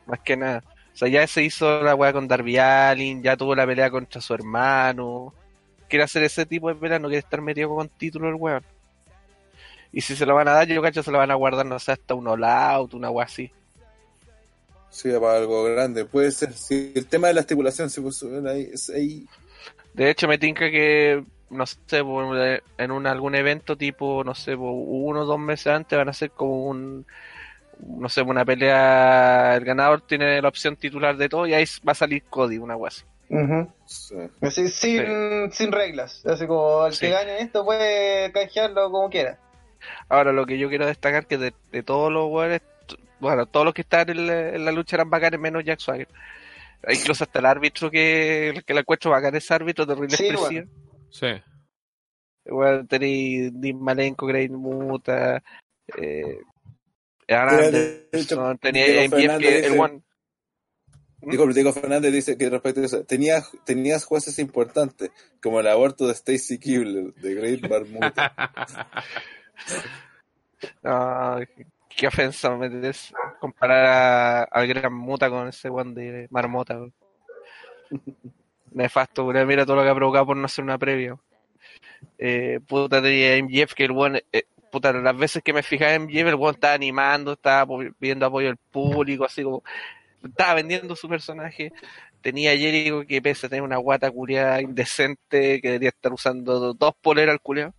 Más 0.07 0.20
que 0.20 0.36
nada. 0.36 0.62
O 0.95 0.97
sea, 0.97 1.09
ya 1.09 1.27
se 1.27 1.43
hizo 1.43 1.82
la 1.82 1.97
weá 1.97 2.12
con 2.12 2.28
Darby 2.28 2.57
Allin, 2.57 3.23
ya 3.23 3.36
tuvo 3.36 3.57
la 3.57 3.66
pelea 3.66 3.91
contra 3.91 4.20
su 4.20 4.32
hermano. 4.32 5.35
Quiere 5.89 6.05
hacer 6.05 6.23
ese 6.23 6.47
tipo 6.47 6.69
de 6.69 6.77
pelea, 6.77 7.01
no 7.01 7.09
quiere 7.09 7.19
estar 7.19 7.43
metido 7.43 7.74
con 7.74 7.89
título 7.89 8.28
el 8.28 8.36
weón. 8.36 8.65
Y 9.93 10.01
si 10.01 10.15
se 10.15 10.24
lo 10.24 10.35
van 10.35 10.49
a 10.49 10.53
dar, 10.53 10.69
yo 10.69 10.81
cacho, 10.81 11.03
se 11.03 11.11
lo 11.11 11.19
van 11.19 11.32
a 11.32 11.35
guardar, 11.35 11.66
no 11.66 11.78
sé, 11.78 11.93
hasta 11.93 12.15
un 12.15 12.28
all 12.28 12.45
out, 12.45 12.95
una 12.95 13.11
weá 13.11 13.27
así. 13.27 13.51
Sí, 14.91 15.11
para 15.20 15.39
algo 15.39 15.65
grande. 15.65 16.05
Puede 16.05 16.31
ser. 16.31 16.53
Sí, 16.53 16.93
el 16.95 17.07
tema 17.07 17.27
de 17.27 17.35
la 17.35 17.41
estipulación, 17.41 17.91
si 17.91 18.01
pues, 18.01 18.23
ahí, 18.23 18.70
ahí. 18.95 19.27
De 19.93 20.11
hecho, 20.11 20.28
me 20.28 20.39
tinca 20.39 20.70
que, 20.70 21.24
no 21.55 21.65
sé, 21.67 22.03
por- 22.05 22.37
en 22.79 22.91
un, 22.91 23.07
algún 23.07 23.35
evento 23.35 23.77
tipo, 23.77 24.23
no 24.25 24.35
sé, 24.35 24.57
por 24.57 24.73
uno 24.73 25.21
o 25.23 25.25
dos 25.25 25.39
meses 25.39 25.69
antes 25.69 25.97
van 25.97 26.09
a 26.09 26.11
hacer 26.13 26.31
como 26.31 26.67
un, 26.67 27.07
no 27.87 28.09
sé, 28.09 28.23
una 28.23 28.45
pelea, 28.45 29.57
el 29.57 29.65
ganador 29.65 30.01
tiene 30.03 30.41
la 30.43 30.49
opción 30.49 30.77
titular 30.77 31.17
de 31.17 31.29
todo 31.29 31.47
y 31.47 31.55
ahí 31.55 31.65
va 31.87 31.93
a 31.93 31.95
salir 31.97 32.23
Cody, 32.25 32.59
una 32.59 32.77
wea 32.77 32.89
así. 32.89 33.03
sí. 33.87 34.15
Así, 34.41 34.69
sin, 34.69 35.51
sin 35.53 35.73
reglas. 35.73 36.25
Así 36.27 36.47
como 36.47 36.87
el 36.87 36.93
Sí. 36.93 37.07
que 37.07 37.13
gane 37.13 37.41
esto 37.41 37.65
puede 37.65 38.31
canjearlo 38.33 38.91
como 38.91 39.09
quiera. 39.11 39.39
Ahora, 40.09 40.33
lo 40.33 40.47
que 40.47 40.59
yo 40.59 40.69
quiero 40.69 40.87
destacar 40.87 41.27
que 41.27 41.37
de, 41.39 41.53
de 41.73 41.83
todos 41.83 42.13
los 42.13 42.31
weones, 42.31 42.63
bueno, 43.21 43.47
todos 43.47 43.65
los 43.67 43.75
que 43.75 43.83
están 43.83 44.09
en 44.11 44.27
la, 44.27 44.49
en 44.51 44.65
la 44.65 44.73
lucha 44.73 44.97
eran 44.97 45.11
bacanes 45.11 45.41
menos 45.41 45.65
Jack 45.65 45.81
Swagger. 45.81 46.09
Incluso 46.89 47.25
hasta 47.25 47.39
el 47.39 47.47
árbitro 47.47 47.91
que, 47.91 48.63
que 48.67 48.75
la 48.75 48.81
encuentro 48.81 49.11
bacán 49.11 49.35
ese 49.35 49.55
árbitro 49.55 49.87
terrible 49.87 50.17
Sí, 50.17 50.27
expresivo. 50.27 50.67
Sí. 51.15 51.28
Bueno, 52.47 52.85
tenéis 52.86 53.53
Malenko, 53.74 54.27
Grey 54.27 54.49
Muta, 54.49 55.41
eh, 55.97 56.41
Anderson, 57.28 58.59
el 59.57 59.62
dice- 59.62 59.78
one. 59.78 60.03
Diego, 61.27 61.47
Diego 61.55 61.73
Fernández 61.73 62.12
dice 62.12 62.36
que 62.36 62.51
respecto 62.51 62.81
a 62.81 62.85
eso, 62.85 63.05
tenías, 63.05 63.51
tenías 63.65 64.05
jueces 64.05 64.39
importantes, 64.41 65.11
como 65.41 65.61
el 65.61 65.69
aborto 65.69 66.07
de 66.07 66.12
Stacy 66.12 66.59
Kibler, 66.59 67.15
de 67.15 67.35
Great 67.35 67.61
Barmuta. 67.66 68.35
No, 70.82 71.39
qué 71.97 72.07
ofensa 72.09 72.51
me 72.57 72.69
metes 72.69 73.15
comparar 73.41 73.86
a- 73.86 74.43
al 74.43 74.66
gran 74.66 74.93
Muta 74.93 75.31
con 75.31 75.49
ese 75.49 75.70
one 75.70 75.95
de 75.95 76.27
Marmota. 76.31 76.78
Nefasto, 78.75 79.25
mira 79.25 79.65
todo 79.65 79.77
lo 79.77 79.83
que 79.85 79.89
ha 79.89 79.95
provocado 79.95 80.27
por 80.27 80.37
no 80.37 80.47
hacer 80.47 80.65
una 80.65 80.79
previa. 80.79 81.17
Eh, 82.19 82.59
puta 82.67 83.01
tenía 83.01 83.37
MJF 83.37 83.73
que 83.73 83.85
el 83.85 83.93
one, 83.93 84.25
eh, 84.33 84.45
puta, 84.71 84.93
las 84.93 85.17
veces 85.17 85.43
que 85.45 85.53
me 85.53 85.63
fijaba 85.63 85.95
en 85.95 86.03
MJF, 86.03 86.29
el 86.29 86.35
one 86.35 86.51
estaba 86.51 86.75
animando, 86.75 87.33
estaba 87.35 87.73
pidiendo 87.99 88.27
apoyo 88.27 88.49
del 88.49 88.57
público, 88.57 89.25
así 89.25 89.45
como 89.45 89.63
estaba 90.25 90.55
vendiendo 90.55 90.97
su 90.97 91.09
personaje. 91.09 91.73
Tenía 92.21 92.51
a 92.51 92.57
Jericho 92.57 93.05
que 93.07 93.23
pese 93.23 93.47
a 93.47 93.49
tener 93.49 93.63
una 93.63 93.77
guata 93.77 94.11
culiada 94.11 94.61
indecente, 94.61 95.61
que 95.61 95.69
debería 95.69 95.91
estar 95.91 96.13
usando 96.13 96.75
dos 96.75 96.95
poleras 97.01 97.35
al 97.35 97.41
culiado. 97.41 97.75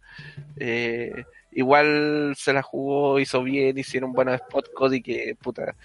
Eh, 0.57 1.25
igual 1.51 2.35
se 2.37 2.53
la 2.53 2.61
jugó, 2.61 3.19
hizo 3.19 3.43
bien, 3.43 3.77
hicieron 3.77 4.13
buenos 4.13 4.35
spot 4.35 4.71
Cody 4.73 5.01
que 5.01 5.35
puta, 5.41 5.75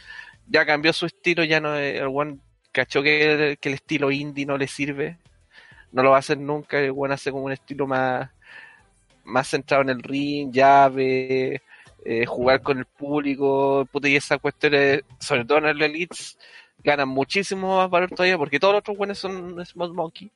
ya 0.46 0.64
cambió 0.64 0.92
su 0.92 1.06
estilo, 1.06 1.42
ya 1.42 1.60
no 1.60 1.74
el 1.76 2.06
one 2.06 2.38
cachó 2.72 3.02
que, 3.02 3.56
el 3.60 3.74
estilo 3.74 4.10
indie 4.10 4.46
no 4.46 4.56
le 4.56 4.66
sirve, 4.66 5.18
no 5.92 6.02
lo 6.02 6.10
va 6.10 6.16
a 6.16 6.20
hacer 6.20 6.38
nunca, 6.38 6.78
el 6.78 6.92
one 6.96 7.14
hace 7.14 7.30
como 7.30 7.44
un 7.44 7.52
estilo 7.52 7.86
más, 7.86 8.30
más 9.24 9.48
centrado 9.48 9.82
en 9.82 9.90
el 9.90 10.02
ring, 10.02 10.52
llave, 10.52 11.62
eh, 12.04 12.26
jugar 12.26 12.62
con 12.62 12.78
el 12.78 12.86
público, 12.86 13.86
puta, 13.90 14.08
y 14.08 14.16
esas 14.16 14.38
cuestiones, 14.38 15.02
sobre 15.18 15.44
todo 15.44 15.58
en 15.58 15.66
el 15.66 15.82
Elites, 15.82 16.38
ganan 16.82 17.08
muchísimo 17.08 17.76
más 17.76 17.90
valor 17.90 18.10
todavía 18.10 18.38
porque 18.38 18.58
todos 18.58 18.74
los 18.74 18.80
otros 18.80 18.96
buenos 18.96 19.18
son 19.18 19.64
Small 19.66 19.92
Monkey. 19.92 20.30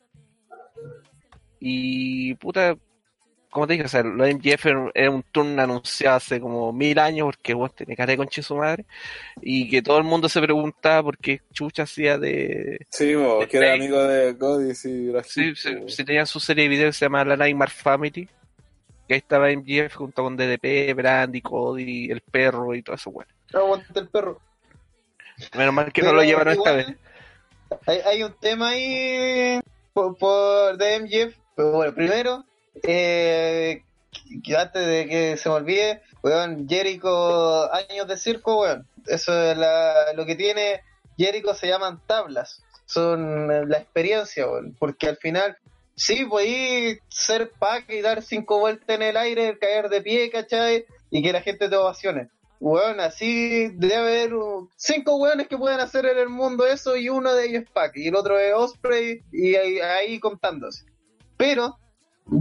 Y 1.61 2.35
puta, 2.35 2.77
como 3.55 3.69
te 3.69 3.75
dije, 3.75 3.85
o 3.85 3.89
sea, 3.89 4.03
lo 4.03 4.25
de 4.25 4.31
MJF 4.35 4.67
era- 4.69 4.91
era 4.95 5.11
un 5.13 5.23
turno 5.23 5.63
anunciado 5.63 6.17
hace 6.17 6.41
como 6.41 6.73
mil 6.73 6.99
años 6.99 7.27
porque 7.27 7.55
vos 7.55 7.73
tenés 7.73 7.97
cara 7.97 8.11
de 8.11 8.17
concha 8.17 8.41
de 8.41 8.43
su 8.43 8.57
madre 8.57 8.85
y 9.41 9.69
que 9.71 9.81
todo 9.81 9.97
el 9.99 10.03
mundo 10.05 10.29
se 10.29 10.41
preguntaba 10.41 11.05
por 11.05 11.17
qué 11.19 11.41
Chucha 11.53 11.85
hacía 11.85 12.19
de... 12.19 12.85
Sí, 12.91 13.15
bo, 13.15 13.47
que 13.47 13.57
era 13.57 13.75
amigo 13.75 14.03
de 14.03 14.37
Cody, 14.37 14.75
sí, 14.75 15.13
Sí, 15.25 15.55
sí, 15.55 16.05
tenían 16.05 16.27
su 16.27 16.41
serie 16.41 16.65
de 16.65 16.69
videos 16.69 16.95
que 16.97 16.99
se 16.99 17.05
llama 17.05 17.25
La 17.25 17.37
Nightmare 17.37 17.71
Family, 17.71 18.29
que 19.07 19.15
ahí 19.15 19.19
estaba 19.19 19.49
MJF 19.51 19.95
junto 19.95 20.25
con 20.25 20.37
DDP, 20.37 20.93
Brandy, 20.95 21.41
Cody, 21.41 22.11
el 22.11 22.23
perro 22.23 22.75
y 22.75 22.83
todo 22.83 22.97
eso, 22.97 23.13
bueno. 23.13 23.31
Aguanta 23.53 24.01
el 24.01 24.09
perro. 24.09 24.41
Menos 25.57 25.75
mal 25.75 25.93
que 25.93 26.01
Pero 26.01 26.13
no 26.13 26.19
lo 26.19 26.25
llevaron 26.25 26.55
esta 26.55 26.73
vez. 26.73 26.87
Hay, 27.87 27.99
hay 28.05 28.23
un 28.25 28.33
tema 28.41 28.71
ahí 28.71 29.61
por, 29.93 30.17
por 30.19 30.77
de 30.77 30.97
MJF. 31.01 31.37
Pero 31.57 31.71
bueno, 31.73 31.95
primero, 31.95 32.45
eh, 32.83 33.83
antes 34.57 34.87
de 34.87 35.07
que 35.07 35.37
se 35.37 35.49
me 35.49 35.55
olvide, 35.55 36.03
weón, 36.23 36.69
Jericho, 36.69 37.73
años 37.73 38.07
de 38.09 38.17
circo, 38.17 38.61
weón. 38.61 38.87
Eso 39.07 39.33
es 39.39 39.59
lo 40.17 40.25
que 40.25 40.35
tiene 40.35 40.81
Jericho 41.17 41.55
se 41.55 41.69
llaman 41.69 42.01
tablas. 42.07 42.63
Son 42.87 43.51
eh, 43.51 43.67
la 43.67 43.79
experiencia. 43.79 44.47
Porque 44.79 45.09
al 45.09 45.17
final, 45.17 45.57
sí, 45.95 46.25
podí 46.25 46.99
ser 47.09 47.51
pack 47.59 47.91
y 47.91 48.01
dar 48.01 48.23
cinco 48.23 48.59
vueltas 48.59 48.89
en 48.89 49.03
el 49.03 49.17
aire, 49.17 49.59
caer 49.59 49.89
de 49.89 50.03
pie, 50.03 50.31
¿cachai? 50.31 50.85
Y 51.11 51.23
que 51.23 51.33
la 51.33 51.43
gente 51.43 51.69
te 51.69 51.77
ovacione. 51.77 52.29
Weón, 52.61 53.01
así 53.01 53.69
debe 53.75 53.97
haber 53.97 54.31
cinco 54.77 55.17
weones 55.17 55.49
que 55.49 55.59
pueden 55.59 55.81
hacer 55.81 56.07
en 56.07 56.19
el 56.19 56.29
mundo 56.29 56.67
eso 56.67 56.97
y 56.97 57.09
uno 57.09 57.35
de 57.35 57.47
ellos 57.47 57.65
es 57.65 57.71
Pac 57.71 57.95
y 57.97 58.09
el 58.09 58.15
otro 58.15 58.39
es 58.39 58.55
Osprey 58.55 59.23
y 59.33 59.55
ahí, 59.57 59.81
ahí 59.81 60.19
contándose. 60.19 60.87
Pero 61.37 61.77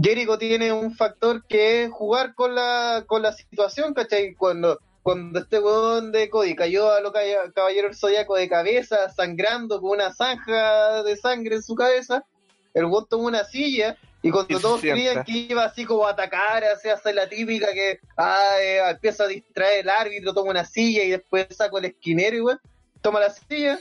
Jericho 0.02 0.38
tiene 0.38 0.72
un 0.72 0.94
factor 0.94 1.44
que 1.46 1.84
es 1.84 1.90
jugar 1.92 2.34
con 2.34 2.54
la, 2.54 3.04
con 3.06 3.22
la 3.22 3.32
situación, 3.32 3.92
¿cachai? 3.94 4.34
Cuando, 4.34 4.80
cuando 5.02 5.40
este 5.40 5.58
weón 5.58 6.10
de 6.10 6.30
Cody 6.30 6.54
cayó 6.56 6.90
a 6.90 7.00
lo 7.00 7.12
ca- 7.12 7.20
caballero 7.54 7.88
del 7.88 7.96
zodiaco 7.96 8.36
de 8.36 8.48
cabeza, 8.48 9.10
sangrando 9.10 9.80
con 9.80 9.90
una 9.90 10.12
zanja 10.14 11.02
de 11.02 11.16
sangre 11.16 11.56
en 11.56 11.62
su 11.62 11.74
cabeza, 11.74 12.24
el 12.72 12.86
weón 12.86 13.06
tomó 13.08 13.24
una 13.24 13.44
silla 13.44 13.96
y 14.22 14.30
cuando 14.30 14.58
todos 14.58 14.80
creían 14.94 15.22
que 15.24 15.32
iba 15.32 15.64
así 15.64 15.84
como 15.84 16.06
a 16.06 16.12
atacar, 16.12 16.64
así 16.64 16.88
hacer 16.88 17.14
la 17.14 17.28
típica 17.28 17.72
que 17.74 18.00
ah, 18.16 18.56
eh, 18.58 18.80
empieza 18.88 19.24
a 19.24 19.28
distraer 19.28 19.80
el 19.80 19.90
árbitro, 19.90 20.32
toma 20.32 20.50
una 20.50 20.64
silla 20.64 21.04
y 21.04 21.10
después 21.10 21.46
saca 21.50 21.78
el 21.78 21.84
esquinero 21.84 22.36
y 22.36 22.40
weón, 22.40 22.60
toma 23.02 23.20
la 23.20 23.28
silla, 23.28 23.78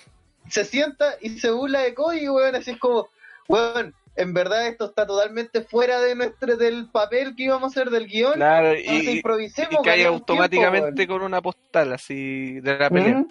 se 0.49 0.65
sienta 0.65 1.15
y 1.21 1.39
se 1.39 1.49
burla 1.49 1.79
de 1.79 1.93
Cody, 1.93 2.27
weón, 2.27 2.55
así 2.55 2.71
es 2.71 2.77
como, 2.77 3.07
weón, 3.47 3.95
en 4.15 4.33
verdad 4.33 4.67
esto 4.67 4.85
está 4.85 5.05
totalmente 5.07 5.61
fuera 5.63 5.99
de 6.01 6.15
nuestro, 6.15 6.55
del 6.57 6.89
papel 6.91 7.35
que 7.35 7.43
íbamos 7.43 7.63
a 7.63 7.79
hacer 7.79 7.89
del 7.91 8.07
guion. 8.07 8.33
Claro, 8.33 8.77
y, 8.77 9.09
improvisemos. 9.17 9.73
y 9.73 9.83
cae 9.83 9.95
tiempo, 9.97 10.13
automáticamente 10.13 11.07
con 11.07 11.21
una 11.21 11.41
postal 11.41 11.93
así 11.93 12.59
de 12.61 12.77
la 12.77 12.89
pelea. 12.89 13.25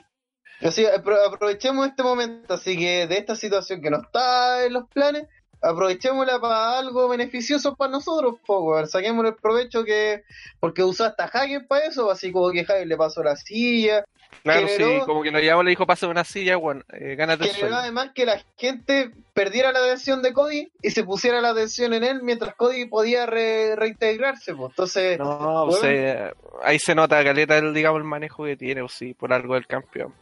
Así, 0.61 0.85
apro- 0.85 1.19
aprovechemos 1.27 1.89
este 1.89 2.03
momento, 2.03 2.55
así 2.55 2.77
que 2.79 3.07
de 3.07 3.19
esta 3.19 3.35
situación 3.35 3.81
que 3.83 3.91
no 3.91 4.01
está 4.03 4.65
en 4.65 4.75
los 4.75 4.89
planes, 4.89 5.27
aprovechémosla 5.61 6.41
para 6.41 6.79
algo 6.79 7.09
beneficioso 7.09 7.75
para 7.77 7.91
nosotros, 7.91 8.37
po, 8.47 8.61
weón. 8.61 8.89
saquemos 8.89 9.25
el 9.27 9.35
provecho 9.35 9.85
que, 9.85 10.23
porque 10.61 10.83
usó 10.85 11.05
hasta 11.05 11.25
Hagen 11.25 11.67
para 11.67 11.87
eso, 11.87 12.11
así 12.11 12.31
como 12.33 12.51
que 12.51 12.61
Hagen 12.61 12.89
le 12.89 12.97
pasó 12.97 13.23
la 13.23 13.37
silla, 13.37 14.05
Claro, 14.43 14.67
generó- 14.67 15.01
sí, 15.01 15.07
como 15.07 15.23
que 15.23 15.31
lo 15.31 15.39
llamó, 15.39 15.63
le 15.63 15.71
dijo, 15.71 15.87
pasa 15.87 16.09
una 16.09 16.25
silla, 16.25 16.57
bueno, 16.57 16.83
eh, 16.93 17.15
gánate 17.17 17.45
el 17.45 17.51
sueldo. 17.55 17.77
además 17.77 18.11
que 18.15 18.25
la 18.27 18.43
gente 18.57 19.13
perdiera 19.35 19.71
la 19.73 19.79
atención 19.81 20.21
de 20.23 20.33
Cody 20.33 20.73
y 20.83 20.91
se 20.91 21.05
pusiera 21.05 21.41
la 21.41 21.51
atención 21.51 21.93
en 21.95 22.03
él 22.03 22.23
mientras 22.23 22.55
Cody 22.57 22.87
podía 22.87 23.27
re- 23.27 23.77
reintegrarse, 23.77 24.55
pues. 24.55 24.71
Entonces, 24.71 25.19
No, 25.19 25.27
Bueno. 25.39 25.63
o 25.67 25.73
sea, 25.73 26.33
ahí 26.65 26.79
se 26.79 26.95
nota 26.95 27.23
caleta 27.23 27.57
el, 27.59 27.73
digamos, 27.73 27.99
el 27.99 28.05
manejo 28.05 28.45
que 28.45 28.57
tiene, 28.57 28.83
o 28.83 28.89
sí, 28.89 29.15
por 29.15 29.33
algo 29.33 29.55
del 29.55 29.67
campeón. 29.67 30.13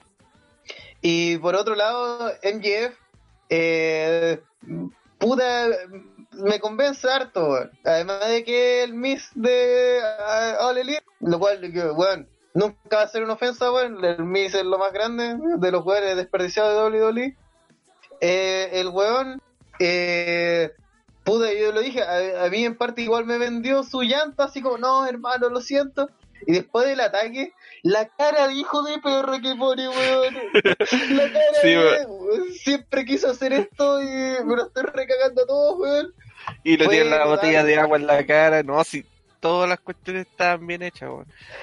Y 1.00 1.38
por 1.38 1.54
otro 1.56 1.74
lado, 1.74 2.30
MJF, 2.42 2.94
eh, 3.48 4.38
puta, 5.18 5.66
me 6.32 6.60
convence 6.60 7.08
harto. 7.10 7.56
Además 7.84 8.28
de 8.28 8.44
que 8.44 8.82
el 8.82 8.92
Miss 8.94 9.30
de 9.34 9.98
uh, 10.60 10.64
All 10.66 10.78
Elite, 10.78 11.02
lo 11.20 11.38
cual, 11.38 11.60
weón, 11.96 12.28
nunca 12.55 12.97
va 12.97 13.02
a 13.02 13.09
ser 13.09 13.22
una 13.22 13.35
ofensa, 13.35 13.72
weón. 13.72 14.05
El 14.05 14.24
Miss 14.24 14.55
es 14.55 14.64
lo 14.64 14.78
más 14.78 14.93
grande 14.93 15.36
de 15.59 15.70
los 15.70 15.85
weones 15.85 16.16
desperdiciados 16.16 16.93
de 16.93 17.01
WWE. 17.01 17.36
Eh, 18.20 18.70
el 18.72 18.89
weón, 18.89 19.40
eh, 19.78 20.72
puta, 21.24 21.52
yo 21.52 21.72
lo 21.72 21.81
dije, 21.81 22.02
a, 22.02 22.44
a 22.44 22.48
mí 22.48 22.64
en 22.64 22.77
parte 22.77 23.02
igual 23.02 23.24
me 23.24 23.39
vendió 23.39 23.82
su 23.82 24.02
llanta, 24.02 24.44
así 24.44 24.60
como, 24.60 24.78
no, 24.78 25.06
hermano, 25.06 25.48
lo 25.48 25.60
siento. 25.60 26.10
Y 26.47 26.52
después 26.52 26.86
del 26.86 27.01
ataque, 27.01 27.52
la 27.82 28.09
cara 28.09 28.48
de 28.48 28.55
hijo 28.55 28.82
de 28.82 28.98
perro 28.98 29.40
que 29.40 29.55
pone, 29.56 29.89
weón. 29.89 30.35
La 31.10 31.32
cara 31.32 31.60
Sí, 31.60 31.68
de, 31.68 32.06
weón, 32.06 32.52
siempre 32.52 33.05
quiso 33.05 33.31
hacer 33.31 33.52
esto 33.52 34.02
y 34.02 34.06
me 34.44 34.56
lo 34.56 34.66
estoy 34.66 34.85
recagando 34.85 35.43
a 35.43 35.47
todos, 35.47 35.78
weón. 35.78 36.14
Y 36.64 36.77
le 36.77 36.89
tiene 36.89 37.10
la 37.10 37.27
botella 37.27 37.62
de 37.64 37.78
agua 37.78 37.98
en 37.98 38.06
la 38.06 38.24
cara, 38.27 38.62
no, 38.62 38.82
si 38.85 39.05
todas 39.40 39.68
las 39.68 39.80
cuestiones 39.80 40.26
estaban 40.26 40.66
bien 40.66 40.82
hechas. 40.82 41.10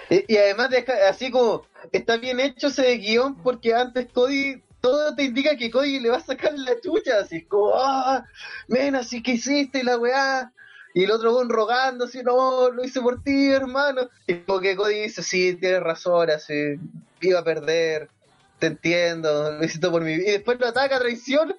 Y, 0.10 0.36
además, 0.36 0.70
deja, 0.70 0.94
así 1.10 1.32
como, 1.32 1.66
está 1.92 2.18
bien 2.18 2.40
hecho 2.40 2.68
ese 2.68 2.98
guion 2.98 3.36
porque 3.36 3.74
antes 3.74 4.08
Cody, 4.12 4.62
todo 4.82 5.16
te 5.16 5.24
indica 5.24 5.56
que 5.56 5.72
Cody 5.72 6.00
le 6.00 6.10
va 6.10 6.18
a 6.18 6.22
sacar 6.22 6.54
la 6.58 6.80
chucha, 6.82 7.20
así 7.20 7.44
como, 7.44 7.72
ah, 7.76 8.26
men, 8.68 8.96
así 8.96 9.22
que 9.22 9.34
hiciste 9.34 9.84
la 9.84 9.98
weá. 9.98 10.52
Y 10.94 11.04
el 11.04 11.12
otro 11.12 11.36
weón 11.36 11.50
rogando, 11.50 12.06
así, 12.06 12.24
no, 12.24 12.72
lo 12.72 12.84
hice 12.84 13.02
por 13.02 13.22
ti, 13.22 13.52
hermano. 13.52 14.10
Y 14.26 14.36
como 14.38 14.60
que 14.60 14.76
Cody 14.76 15.04
dice, 15.04 15.22
sí, 15.22 15.56
tienes 15.56 15.82
razón, 15.82 16.32
así, 16.32 16.80
iba 17.22 17.40
a 17.40 17.44
perder, 17.44 18.10
te 18.58 18.68
entiendo, 18.68 19.52
lo 19.52 19.64
hiciste 19.64 19.90
por 19.90 20.02
mi 20.02 20.16
vida. 20.18 20.30
Y 20.30 20.32
después 20.32 20.60
lo 20.60 20.68
ataca, 20.68 20.98
traición, 20.98 21.56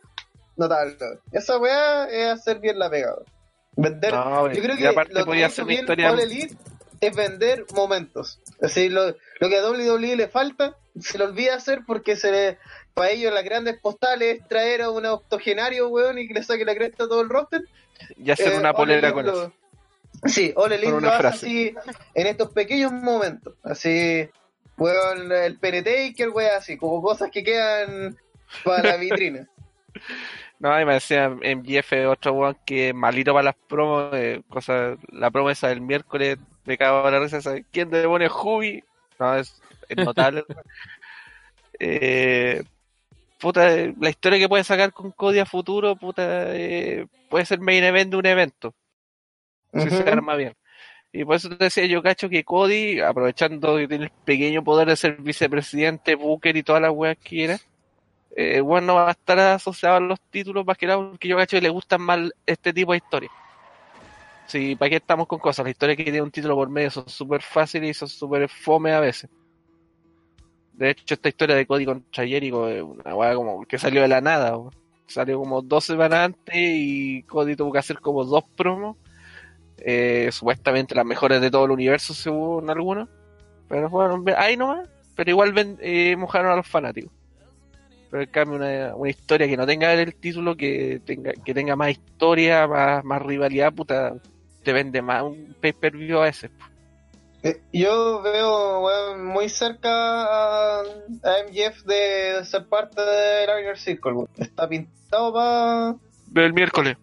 notable. 0.57 0.97
Esa 1.31 1.57
weá 1.59 2.07
es 2.07 2.27
hacer 2.32 2.59
bien 2.59 2.81
la 2.81 2.90
pega. 2.90 3.15
Vender, 3.81 4.13
No, 4.13 4.53
yo 4.53 4.61
creo 4.61 4.75
y 4.75 4.79
que 4.79 4.89
aparte 4.89 5.15
lo 5.15 5.21
que 5.21 5.25
podía 5.27 5.49
ser 5.51 5.65
una 5.65 5.69
bien 5.69 5.81
historia- 5.83 6.11
Elite 6.11 6.57
es 7.01 7.15
vender 7.17 7.65
momentos. 7.75 8.41
Así, 8.61 8.89
lo, 8.89 9.15
lo 9.39 9.49
que 9.49 9.57
a 9.59 9.71
WWE 9.71 10.17
le 10.17 10.27
falta, 10.29 10.77
se 11.01 11.17
le 11.17 11.25
olvida 11.25 11.55
hacer 11.55 11.83
porque 11.87 12.17
se 12.17 12.33
le, 12.33 12.59
para 12.93 13.11
ellos 13.11 13.33
las 13.33 13.45
grandes 13.45 13.79
postales 13.81 14.41
es 14.41 14.49
traer 14.49 14.83
a 14.83 14.91
un 14.91 15.07
octogenario, 15.07 15.89
weón, 15.89 16.19
y 16.19 16.27
que 16.27 16.35
le 16.35 16.43
saque 16.43 16.65
la 16.65 16.75
cresta 16.75 17.05
a 17.05 17.09
todo 17.09 17.21
el 17.21 17.29
roster. 17.29 17.63
Y 18.17 18.31
hacer 18.33 18.53
Eh, 18.55 18.59
una 18.59 18.73
polera 18.73 19.13
con 19.13 19.27
lo- 19.27 19.33
eso. 19.33 19.53
Sí, 20.27 20.53
All 20.57 20.73
Elite 20.73 21.01
lo 21.01 21.09
hace 21.13 21.27
así 21.29 21.75
en 22.15 22.27
estos 22.27 22.51
pequeños 22.51 22.91
momentos. 22.91 23.55
Así, 23.63 24.29
weón, 24.77 25.31
el 25.31 25.57
Penetaker, 25.59 26.31
weón, 26.31 26.51
así, 26.57 26.77
como 26.77 27.01
cosas 27.01 27.31
que 27.31 27.45
quedan 27.45 28.17
para 28.65 28.83
la 28.91 28.97
vitrina. 28.97 29.47
No, 30.61 30.81
y 30.81 30.85
me 30.85 30.95
decía 30.95 31.29
MGF 31.29 31.93
otro 32.09 32.33
weón 32.33 32.57
que 32.67 32.93
malito 32.93 33.33
para 33.33 33.45
las 33.45 33.55
promos, 33.69 34.13
eh, 34.15 34.43
cosas, 34.49 34.99
la 35.13 35.31
promo 35.31 35.51
esa 35.51 35.69
del 35.69 35.81
miércoles, 35.81 36.39
me 36.65 36.77
cago 36.77 37.07
en 37.07 37.15
la 37.15 37.21
risa, 37.21 37.41
¿sabes? 37.41 37.65
¿quién 37.71 37.91
demonios 37.91 38.33
es 38.33 38.39
Hubi? 38.43 38.85
No, 39.19 39.37
es, 39.37 39.63
es 39.89 39.97
notable. 39.97 40.45
eh, 41.79 42.63
puta, 43.39 43.75
eh, 43.75 43.95
la 44.01 44.11
historia 44.11 44.39
que 44.39 44.49
puede 44.49 44.65
sacar 44.65 44.93
con 44.93 45.13
Cody 45.13 45.39
a 45.39 45.47
futuro, 45.47 45.97
puta, 45.97 46.55
eh, 46.55 47.07
puede 47.29 47.47
ser 47.47 47.61
main 47.61 47.85
event 47.85 48.11
de 48.11 48.17
un 48.17 48.27
evento, 48.27 48.75
si 49.73 49.89
se 49.91 50.11
arma 50.11 50.35
bien. 50.35 50.55
Y 51.13 51.25
por 51.25 51.37
eso 51.37 51.49
te 51.49 51.65
decía 51.65 51.87
yo, 51.87 52.03
cacho, 52.03 52.29
que 52.29 52.45
Cody, 52.45 53.01
aprovechando 53.01 53.77
que 53.77 53.89
tiene 53.89 54.05
el 54.05 54.11
pequeño 54.25 54.63
poder 54.63 54.89
de 54.89 54.97
ser 54.97 55.17
vicepresidente, 55.17 56.17
Booker 56.17 56.57
y 56.57 56.63
todas 56.63 56.83
las 56.83 56.93
weas 56.93 57.17
que 57.17 57.29
quiera, 57.29 57.59
eh, 58.40 58.60
bueno, 58.60 58.89
no 58.89 58.94
va 58.97 59.09
a 59.09 59.10
estar 59.12 59.39
asociado 59.40 59.97
a 59.97 60.01
los 60.01 60.20
títulos 60.31 60.65
más 60.65 60.78
que 60.78 60.86
nada 60.86 61.10
porque 61.10 61.27
yo 61.28 61.36
cacho 61.36 61.56
que 61.56 61.60
le 61.62 61.70
gustan 61.70 62.02
más 62.02 62.31
este 62.47 62.73
tipo 62.73 62.93
de 62.93 62.98
historias. 62.98 63.32
Sí, 64.47 64.77
¿para 64.77 64.90
qué 64.90 64.97
estamos 64.97 65.27
con 65.27 65.40
cosas? 65.40 65.65
Las 65.65 65.73
historias 65.73 65.97
que 65.97 66.05
tienen 66.05 66.23
un 66.23 66.31
título 66.31 66.55
por 66.56 66.70
medio 66.70 66.90
son 66.90 67.09
súper 67.09 67.43
fáciles 67.43 67.90
y 67.90 67.94
son 67.94 68.09
súper 68.09 68.48
fome 68.48 68.93
a 68.93 69.01
veces. 69.01 69.31
De 70.73 70.90
hecho, 70.90 71.15
esta 71.15 71.28
historia 71.28 71.56
de 71.56 71.66
Cody 71.66 71.85
contra 71.85 72.27
Jericho 72.27 72.69
es 72.69 72.82
una 72.82 73.15
weá 73.15 73.35
como 73.35 73.65
que 73.66 73.78
salió 73.78 74.02
de 74.02 74.09
la 74.09 74.20
nada. 74.20 74.56
Salió 75.06 75.39
como 75.40 75.62
dos 75.62 75.85
semanas 75.85 76.20
antes 76.27 76.55
y 76.56 77.24
Cody 77.24 77.56
tuvo 77.56 77.73
que 77.73 77.78
hacer 77.81 78.01
como 78.01 78.24
dos 78.24 78.44
promos. 78.56 78.97
eh, 79.78 80.31
supuestamente 80.32 80.94
las 80.94 81.06
mejores 81.06 81.40
de 81.40 81.51
todo 81.51 81.65
el 81.66 81.73
universo 81.73 82.15
según 82.15 82.70
algunos. 82.70 83.09
Pero 83.69 83.90
bueno, 83.90 84.24
ahí 84.36 84.56
nomás. 84.56 84.89
Pero 85.16 85.31
igual 85.31 85.78
eh, 85.81 86.16
mojaron 86.16 86.52
a 86.52 86.56
los 86.56 86.69
fanáticos. 86.69 87.12
Pero 88.11 88.23
en 88.23 88.31
cambio 88.31 88.57
una, 88.57 88.95
una 88.97 89.11
historia 89.11 89.47
que 89.47 89.57
no 89.57 89.67
tenga 89.67 89.93
el 89.93 90.15
título, 90.15 90.57
que 90.57 91.01
tenga, 91.05 91.33
que 91.45 91.53
tenga 91.55 91.77
más 91.77 91.91
historia, 91.91 92.67
más, 92.67 93.05
más 93.05 93.21
rivalidad, 93.23 93.73
puta, 93.73 94.15
te 94.63 94.73
vende 94.73 95.03
más 95.03 95.23
un 95.23 95.55
pay-per-view 95.61 96.19
a 96.19 96.25
veces. 96.25 96.51
Eh, 97.43 97.61
Yo 97.73 98.21
veo 98.23 99.17
muy 99.19 99.49
cerca 99.49 99.91
a, 99.93 100.81
a 100.81 100.85
MJF 101.49 101.85
de 101.85 102.45
ser 102.45 102.67
parte 102.67 103.01
del 103.01 103.61
Inner 103.61 103.79
Circle. 103.79 104.13
weón. 104.13 104.29
Está 104.39 104.69
pintado 104.69 105.33
para 105.33 105.95
Pero 106.35 106.47
el 106.47 106.53
miércoles. 106.55 106.97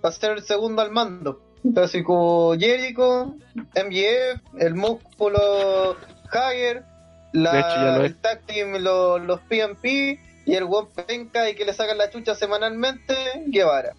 para 0.00 0.12
ser 0.14 0.30
el 0.32 0.42
segundo 0.42 0.80
al 0.82 0.90
mando. 0.90 1.42
Así 1.76 2.02
como 2.02 2.54
Jericho, 2.58 3.34
MJF, 3.54 4.40
el 4.58 4.74
músculo 4.74 5.96
Hager, 6.30 6.84
la, 7.32 7.52
De 7.52 7.58
hecho, 7.60 7.68
ya 7.76 7.96
lo 7.98 8.04
el 8.04 8.16
tag 8.16 8.40
team, 8.46 8.76
lo- 8.82 9.18
los 9.18 9.40
PMP 9.40 10.18
y 10.44 10.54
el 10.54 10.64
weón 10.64 10.88
penca 11.06 11.48
y 11.48 11.54
que 11.54 11.64
le 11.64 11.72
sacan 11.72 11.98
la 11.98 12.10
chucha 12.10 12.34
semanalmente, 12.34 13.14
Guevara. 13.46 13.94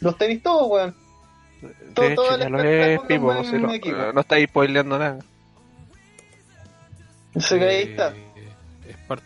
Los 0.00 0.16
tenéis 0.16 0.42
todos, 0.42 0.68
weón. 0.70 0.94
Todo- 1.94 2.08
De 2.08 2.14
todo 2.14 2.26
hecho, 2.34 2.38
ya 2.38 2.48
lo 2.48 2.62
es, 2.62 3.00
Pipo, 3.00 3.44
si 3.44 3.58
no, 3.58 4.20
estáis 4.20 4.48
spoileando 4.48 4.98
nada. 4.98 5.18
Así 7.34 7.58
que 7.58 7.64
ahí 7.64 7.82
está. 7.82 8.14
Es 8.88 8.96
parte. 9.06 9.24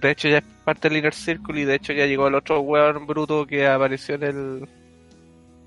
De 0.00 0.10
hecho, 0.10 0.28
ya 0.28 0.38
es 0.38 0.44
parte 0.64 0.88
del 0.88 0.98
Inner 0.98 1.14
Circle 1.14 1.60
y 1.60 1.64
de 1.64 1.74
hecho 1.76 1.92
ya 1.92 2.06
llegó 2.06 2.26
el 2.26 2.34
otro 2.34 2.60
weón 2.60 3.06
bruto 3.06 3.46
que 3.46 3.66
apareció 3.66 4.16
en 4.16 4.22
el, 4.24 4.68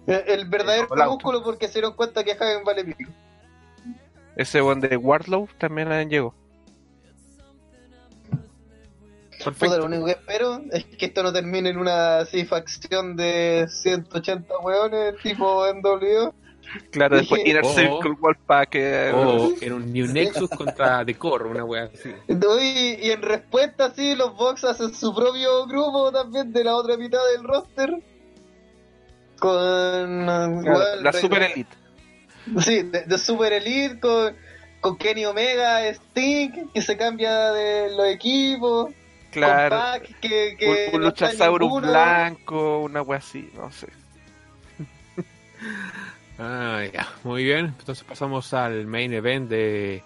El, 0.08 0.24
el 0.28 0.46
verdadero 0.50 0.88
músculo 1.08 1.42
porque 1.44 1.68
se 1.68 1.76
dieron 1.76 1.94
cuenta 1.94 2.24
que 2.24 2.34
Hagen 2.34 2.64
vale 2.66 2.84
pico. 2.84 3.12
Ese 4.36 4.60
one 4.62 4.86
de 4.88 4.98
Wardlow 4.98 5.48
también 5.58 5.90
llegó. 6.10 6.34
Puta, 9.40 9.52
Perfecto. 9.52 9.78
lo 9.80 9.86
único 9.86 10.06
que 10.06 10.12
espero 10.12 10.62
es 10.72 10.86
que 10.86 11.06
esto 11.08 11.24
no 11.24 11.32
termine 11.34 11.70
en 11.70 11.78
una 11.78 12.20
así 12.20 12.46
facción 12.46 13.16
de 13.16 13.68
180 13.70 14.58
weones 14.60 15.16
tipo 15.24 15.66
NWO. 15.74 16.34
Claro, 16.92 17.18
después 17.18 17.42
Inner 17.46 17.64
Oh. 17.66 17.74
Circle 17.74 18.16
Wolfpack. 18.20 18.76
eh, 18.76 19.12
O 19.16 19.54
en 19.60 19.74
un 19.74 19.92
New 19.92 20.06
Nexus 20.08 20.50
contra 20.52 21.04
The 21.04 21.16
Core, 21.16 21.46
una 21.46 21.64
wea 21.66 21.86
así. 21.92 22.14
Y, 22.28 23.08
y 23.08 23.12
en 23.12 23.22
respuesta 23.24 23.86
así 23.86 24.14
los 24.14 24.36
Vox 24.36 24.64
hacen 24.66 24.94
su 24.94 25.16
propio 25.16 25.66
grupo 25.66 26.12
también 26.12 26.52
de 26.54 26.64
la 26.64 26.76
otra 26.76 26.96
mitad 26.98 27.20
del 27.34 27.44
roster. 27.44 27.92
Con... 29.40 30.26
claro, 30.26 30.62
igual, 30.62 31.04
la 31.04 31.14
Super 31.14 31.44
Elite. 31.44 31.76
Sí, 32.60 32.84
de, 32.84 33.04
de 33.06 33.18
Super 33.18 33.54
Elite 33.54 34.00
con, 34.00 34.36
con 34.82 34.98
Kenny 34.98 35.26
Omega, 35.26 35.88
Sting, 35.88 36.68
que 36.74 36.82
se 36.82 36.98
cambia 36.98 37.52
de 37.52 37.90
los 37.96 38.06
equipos. 38.08 38.92
Claro. 39.32 40.04
Que, 40.22 40.56
que 40.58 40.90
un, 40.92 40.96
un 40.96 41.06
luchasaurus 41.06 41.82
blanco, 41.82 42.80
una 42.80 43.02
wea 43.02 43.20
así, 43.20 43.50
no 43.56 43.72
sé. 43.72 43.88
Ah, 46.42 46.84
ya, 46.94 47.06
muy 47.26 47.44
bien. 47.44 47.66
Entonces 47.80 48.02
pasamos 48.06 48.54
al 48.54 48.86
main 48.88 49.12
event 49.12 49.50
de 49.50 50.02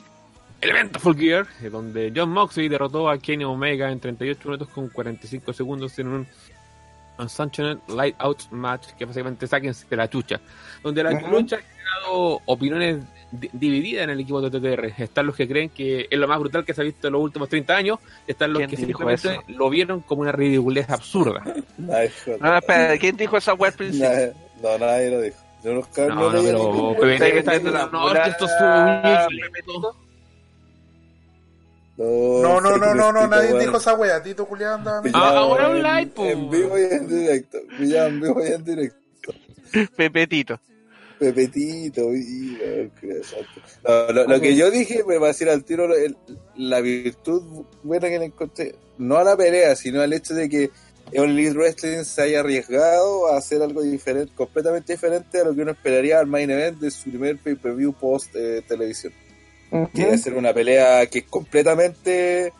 el 0.61 0.69
evento 0.69 0.97
Full 0.97 1.17
Gear, 1.17 1.45
eh, 1.61 1.69
donde 1.69 2.11
John 2.15 2.31
Moxley 2.31 2.69
derrotó 2.69 3.09
a 3.09 3.17
Kenny 3.19 3.43
Omega 3.43 3.91
en 3.91 3.99
38 3.99 4.41
minutos 4.45 4.69
con 4.69 4.87
45 4.89 5.53
segundos 5.53 5.99
en 5.99 6.07
un 6.07 6.27
Unsanctioned 7.19 7.81
Light 7.89 8.15
Out 8.17 8.49
Match, 8.51 8.87
que 8.97 9.05
básicamente 9.05 9.45
sáquense 9.45 9.85
de 9.87 9.95
la 9.95 10.09
chucha. 10.09 10.39
Donde 10.81 11.03
la 11.03 11.11
lucha 11.11 11.57
ha 11.57 11.59
generado 11.93 12.41
opiniones 12.45 13.03
di- 13.31 13.49
divididas 13.53 14.03
en 14.05 14.09
el 14.11 14.19
equipo 14.19 14.41
de 14.41 14.49
TTR. 14.49 15.01
Están 15.01 15.25
los 15.27 15.35
que 15.35 15.47
creen 15.47 15.69
que 15.69 16.07
es 16.09 16.19
lo 16.19 16.27
más 16.27 16.39
brutal 16.39 16.65
que 16.65 16.73
se 16.73 16.81
ha 16.81 16.83
visto 16.83 17.07
en 17.07 17.13
los 17.13 17.21
últimos 17.21 17.49
30 17.49 17.75
años, 17.75 17.99
están 18.27 18.51
los 18.53 18.59
¿Quién 18.59 18.69
que 18.69 18.75
dijo 18.77 18.99
simplemente 18.99 19.39
lo 19.53 19.69
vieron 19.69 20.01
como 20.01 20.21
una 20.21 20.31
ridiculez 20.31 20.89
absurda. 20.89 21.43
Nadie 21.77 22.11
No, 22.39 22.51
no, 22.51 22.57
espera, 22.57 22.97
¿quién 22.97 23.17
dijo 23.17 23.37
esa 23.37 23.53
wea 23.53 23.71
al 23.71 23.77
principio? 23.77 24.09
Nadie- 24.09 24.33
no, 24.61 24.77
nadie 24.77 25.09
lo 25.11 25.21
dijo. 25.21 25.37
Yo 25.63 25.73
los 25.75 25.97
No, 25.97 26.07
no, 26.15 26.29
leí 26.31 26.45
pero 26.45 26.93
PBT 26.99 27.13
Estáis 27.13 27.35
está 27.35 27.51
diciendo, 27.53 27.71
la 27.71 27.85
no, 27.87 28.11
que 28.23 28.29
esto 28.29 28.45
es 28.45 28.51
No, 31.95 32.59
no, 32.59 32.77
no, 32.77 32.93
no, 32.95 33.11
no, 33.11 33.27
nadie 33.27 33.59
dijo 33.59 33.77
esa 33.77 33.93
wea. 33.93 34.21
Tito 34.21 34.45
Julián 34.45 34.73
andaba 34.73 35.01
Pillado 35.01 35.23
Ah, 35.25 35.37
ahora 35.39 35.65
en- 35.65 35.71
online. 35.71 36.11
En 36.17 36.49
vivo 36.49 36.77
y 36.79 36.81
en 36.83 37.07
directo. 37.07 37.59
Pillado 37.77 38.07
en 38.09 38.21
vivo 38.21 38.43
y 38.43 38.47
en 38.51 38.65
directo. 38.65 39.33
Pepetito. 39.95 40.59
Pepetito, 41.31 42.13
y, 42.13 42.57
no, 43.87 44.11
lo, 44.11 44.27
lo 44.27 44.41
que 44.41 44.55
yo 44.55 44.69
dije, 44.71 45.03
me 45.07 45.17
va 45.17 45.27
a 45.27 45.29
decir 45.29 45.49
al 45.49 45.63
tiro 45.63 45.93
el- 45.95 46.17
la 46.55 46.81
virtud 46.81 47.65
buena 47.83 48.09
que 48.09 48.19
le 48.19 48.25
encontré, 48.25 48.75
no 48.97 49.17
a 49.17 49.23
la 49.23 49.37
pelea, 49.37 49.75
sino 49.75 50.01
al 50.01 50.11
hecho 50.13 50.33
de 50.33 50.49
que 50.49 50.69
Elite 51.11 51.51
Wrestling 51.51 52.03
se 52.03 52.21
haya 52.23 52.39
arriesgado 52.41 53.27
a 53.27 53.37
hacer 53.37 53.61
algo 53.61 53.81
diferente, 53.81 54.33
completamente 54.35 54.93
diferente 54.93 55.39
a 55.39 55.43
lo 55.45 55.55
que 55.55 55.61
uno 55.61 55.71
esperaría 55.71 56.19
al 56.19 56.27
main 56.27 56.49
event 56.49 56.79
de 56.79 56.91
su 56.91 57.09
primer 57.09 57.37
pay-per-view 57.37 57.93
post 57.93 58.35
eh, 58.35 58.61
televisión. 58.67 59.13
Ujú. 59.71 59.89
Quiere 59.91 60.13
hacer 60.13 60.33
una 60.33 60.53
pelea 60.53 61.05
que 61.07 61.19
es 61.19 61.25
completamente 61.25 62.53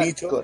nicho, 0.00 0.42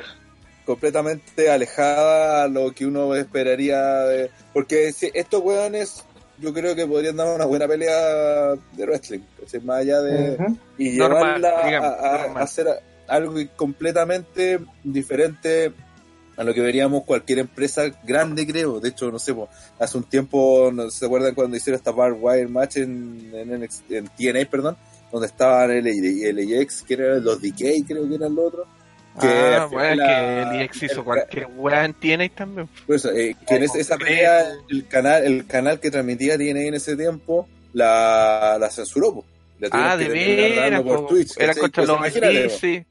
completamente 0.65 1.51
alejada 1.51 2.45
a 2.45 2.49
lo 2.49 2.73
que 2.73 2.87
uno 2.87 3.15
esperaría 3.15 3.81
de... 4.05 4.31
porque 4.53 4.93
si 4.93 5.11
estos 5.15 5.43
weones 5.43 6.05
yo 6.39 6.53
creo 6.53 6.75
que 6.75 6.87
podrían 6.87 7.17
dar 7.17 7.35
una 7.35 7.45
buena 7.47 7.67
pelea 7.67 8.55
de 8.73 8.85
wrestling 8.87 9.21
¿cachai? 9.41 9.61
más 9.61 9.79
allá 9.79 10.01
de 10.03 10.37
y 10.79 10.91
Normal, 10.99 11.41
llevarla 11.41 11.61
a- 11.61 11.67
digamos, 11.67 11.91
a, 11.99 12.19
normal. 12.19 12.37
a 12.37 12.45
hacer 12.45 12.67
algo 13.09 13.35
completamente 13.57 14.59
diferente 14.85 15.73
a 16.37 16.45
lo 16.45 16.53
que 16.53 16.61
veríamos 16.61 17.05
cualquier 17.05 17.39
empresa 17.39 17.85
grande 18.05 18.47
creo 18.47 18.81
de 18.81 18.91
hecho 18.91 19.11
no 19.11 19.19
sé 19.19 19.33
po, 19.33 19.49
hace 19.79 19.97
un 19.97 20.05
tiempo 20.05 20.71
no 20.73 20.91
se 20.91 21.07
acuerdan 21.07 21.35
cuando 21.35 21.57
hicieron 21.57 21.79
esta 21.79 21.93
bar 21.93 22.13
wire 22.19 22.49
match 22.49 22.77
en, 22.79 23.31
en, 23.35 23.63
en 23.91 24.09
TNA 24.09 24.51
perdón 24.51 24.77
donde 25.11 25.29
estaban 25.29 25.71
el 25.71 25.85
LAX 25.85 26.83
que 26.83 26.95
eran 26.95 27.25
los 27.25 27.41
DK 27.41 27.87
creo 27.87 28.09
que 28.09 28.17
eran 28.17 28.35
los 28.35 28.47
otros 28.49 28.67
que 29.21 29.27
ah, 29.29 29.67
bueno, 29.71 29.91
es 29.91 29.97
la- 29.97 30.07
que 30.07 30.43
el 30.57 30.63
IX 30.65 30.83
hizo 30.83 30.95
el- 31.01 31.05
cualquier 31.05 31.47
wea 31.57 31.85
en 31.85 31.95
TNA 31.95 32.29
también. 32.31 32.69
por 32.87 32.97
eso, 32.97 33.11
eh, 33.13 33.37
que 33.47 33.55
en 33.57 33.63
ese- 33.65 33.81
esa 33.81 33.97
pelea, 33.99 34.45
el 34.69 34.87
canal, 34.89 35.25
el 35.25 35.47
canal 35.47 35.81
que 35.81 35.91
transmitía 35.91 36.37
TNA 36.39 36.61
en 36.69 36.75
ese 36.75 36.97
tiempo, 36.97 37.49
la, 37.73 38.57
la 38.61 38.71
censuró, 38.71 39.15
po. 39.15 39.25
La 39.59 39.69
Ah, 39.73 39.97
de 39.97 40.09
veras, 40.09 40.83
por 40.83 41.01
po. 41.01 41.07
Twitch, 41.07 41.33
Era 41.39 41.55
contra 41.55 41.85
los 41.85 41.99
sí. 42.61 42.85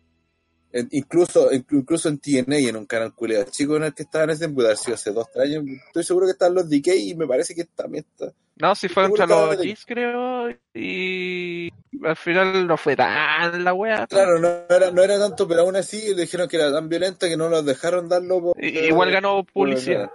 En- 0.72 0.89
incluso, 0.91 1.52
inclu- 1.52 1.80
incluso 1.80 2.10
en 2.10 2.18
TNA 2.19 2.60
y 2.60 2.68
en 2.68 2.76
un 2.76 2.85
canal 2.85 3.14
culiado 3.14 3.45
chico 3.49 3.77
en 3.77 3.84
el 3.84 3.93
que 3.93 4.03
estaban 4.03 4.30
ese 4.31 4.47
hace 4.93 5.11
dos, 5.11 5.27
tres 5.31 5.45
años, 5.45 5.64
estoy 5.88 6.03
seguro 6.03 6.26
que 6.26 6.34
están 6.34 6.53
los 6.53 6.69
DK 6.69 6.88
y 6.95 7.15
me 7.15 7.26
parece 7.27 7.56
que 7.56 7.64
también 7.64 8.03
está. 8.11 8.34
No, 8.57 8.73
sí 8.73 8.88
fue 8.88 9.07
contra 9.10 9.26
los 9.26 9.57
de- 9.57 9.68
G's, 9.73 9.86
creo, 9.86 10.49
y 10.73 11.69
al 12.03 12.15
final 12.15 12.68
no 12.68 12.77
fue 12.77 12.95
tan 12.95 13.64
la 13.64 13.73
wea. 13.73 14.07
Claro, 14.07 14.40
no 14.40 14.48
era, 14.69 14.91
no 14.91 15.03
era 15.03 15.19
tanto, 15.19 15.48
pero 15.48 15.61
aún 15.61 15.76
así 15.76 16.14
le 16.15 16.22
dijeron 16.22 16.48
que 16.48 16.56
era 16.56 16.72
tan 16.72 16.88
violenta 16.88 17.27
que 17.27 17.36
no 17.36 17.49
los 17.49 17.65
dejaron 17.65 18.07
darlo 18.07 18.41
por, 18.41 18.64
Igual 18.64 19.11
ganó 19.11 19.44
publicidad. 19.44 20.10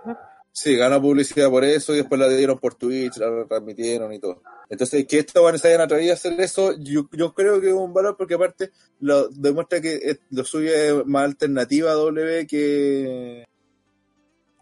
Sí, 0.52 0.74
ganó 0.74 1.00
publicidad 1.00 1.48
por 1.48 1.64
eso 1.64 1.94
y 1.94 1.98
después 1.98 2.18
la 2.18 2.28
dieron 2.28 2.58
por 2.58 2.74
Twitch, 2.74 3.18
la 3.18 3.46
transmitieron 3.46 4.12
y 4.12 4.18
todo. 4.18 4.42
Entonces, 4.68 5.06
que 5.06 5.18
estos 5.18 5.42
van 5.44 5.58
se 5.58 5.68
hayan 5.68 5.82
atrevido 5.82 6.12
a 6.12 6.14
hacer 6.14 6.40
eso, 6.40 6.74
yo, 6.78 7.08
yo 7.12 7.34
creo 7.34 7.60
que 7.60 7.68
es 7.68 7.74
un 7.74 7.92
valor 7.92 8.16
porque 8.16 8.34
aparte 8.34 8.70
lo 9.00 9.28
demuestra 9.28 9.80
que 9.80 10.18
lo 10.30 10.44
suyo 10.44 10.72
es 10.72 11.06
más 11.06 11.24
alternativa 11.24 11.90
a 11.90 11.94
W 11.94 12.46
que... 12.46 13.44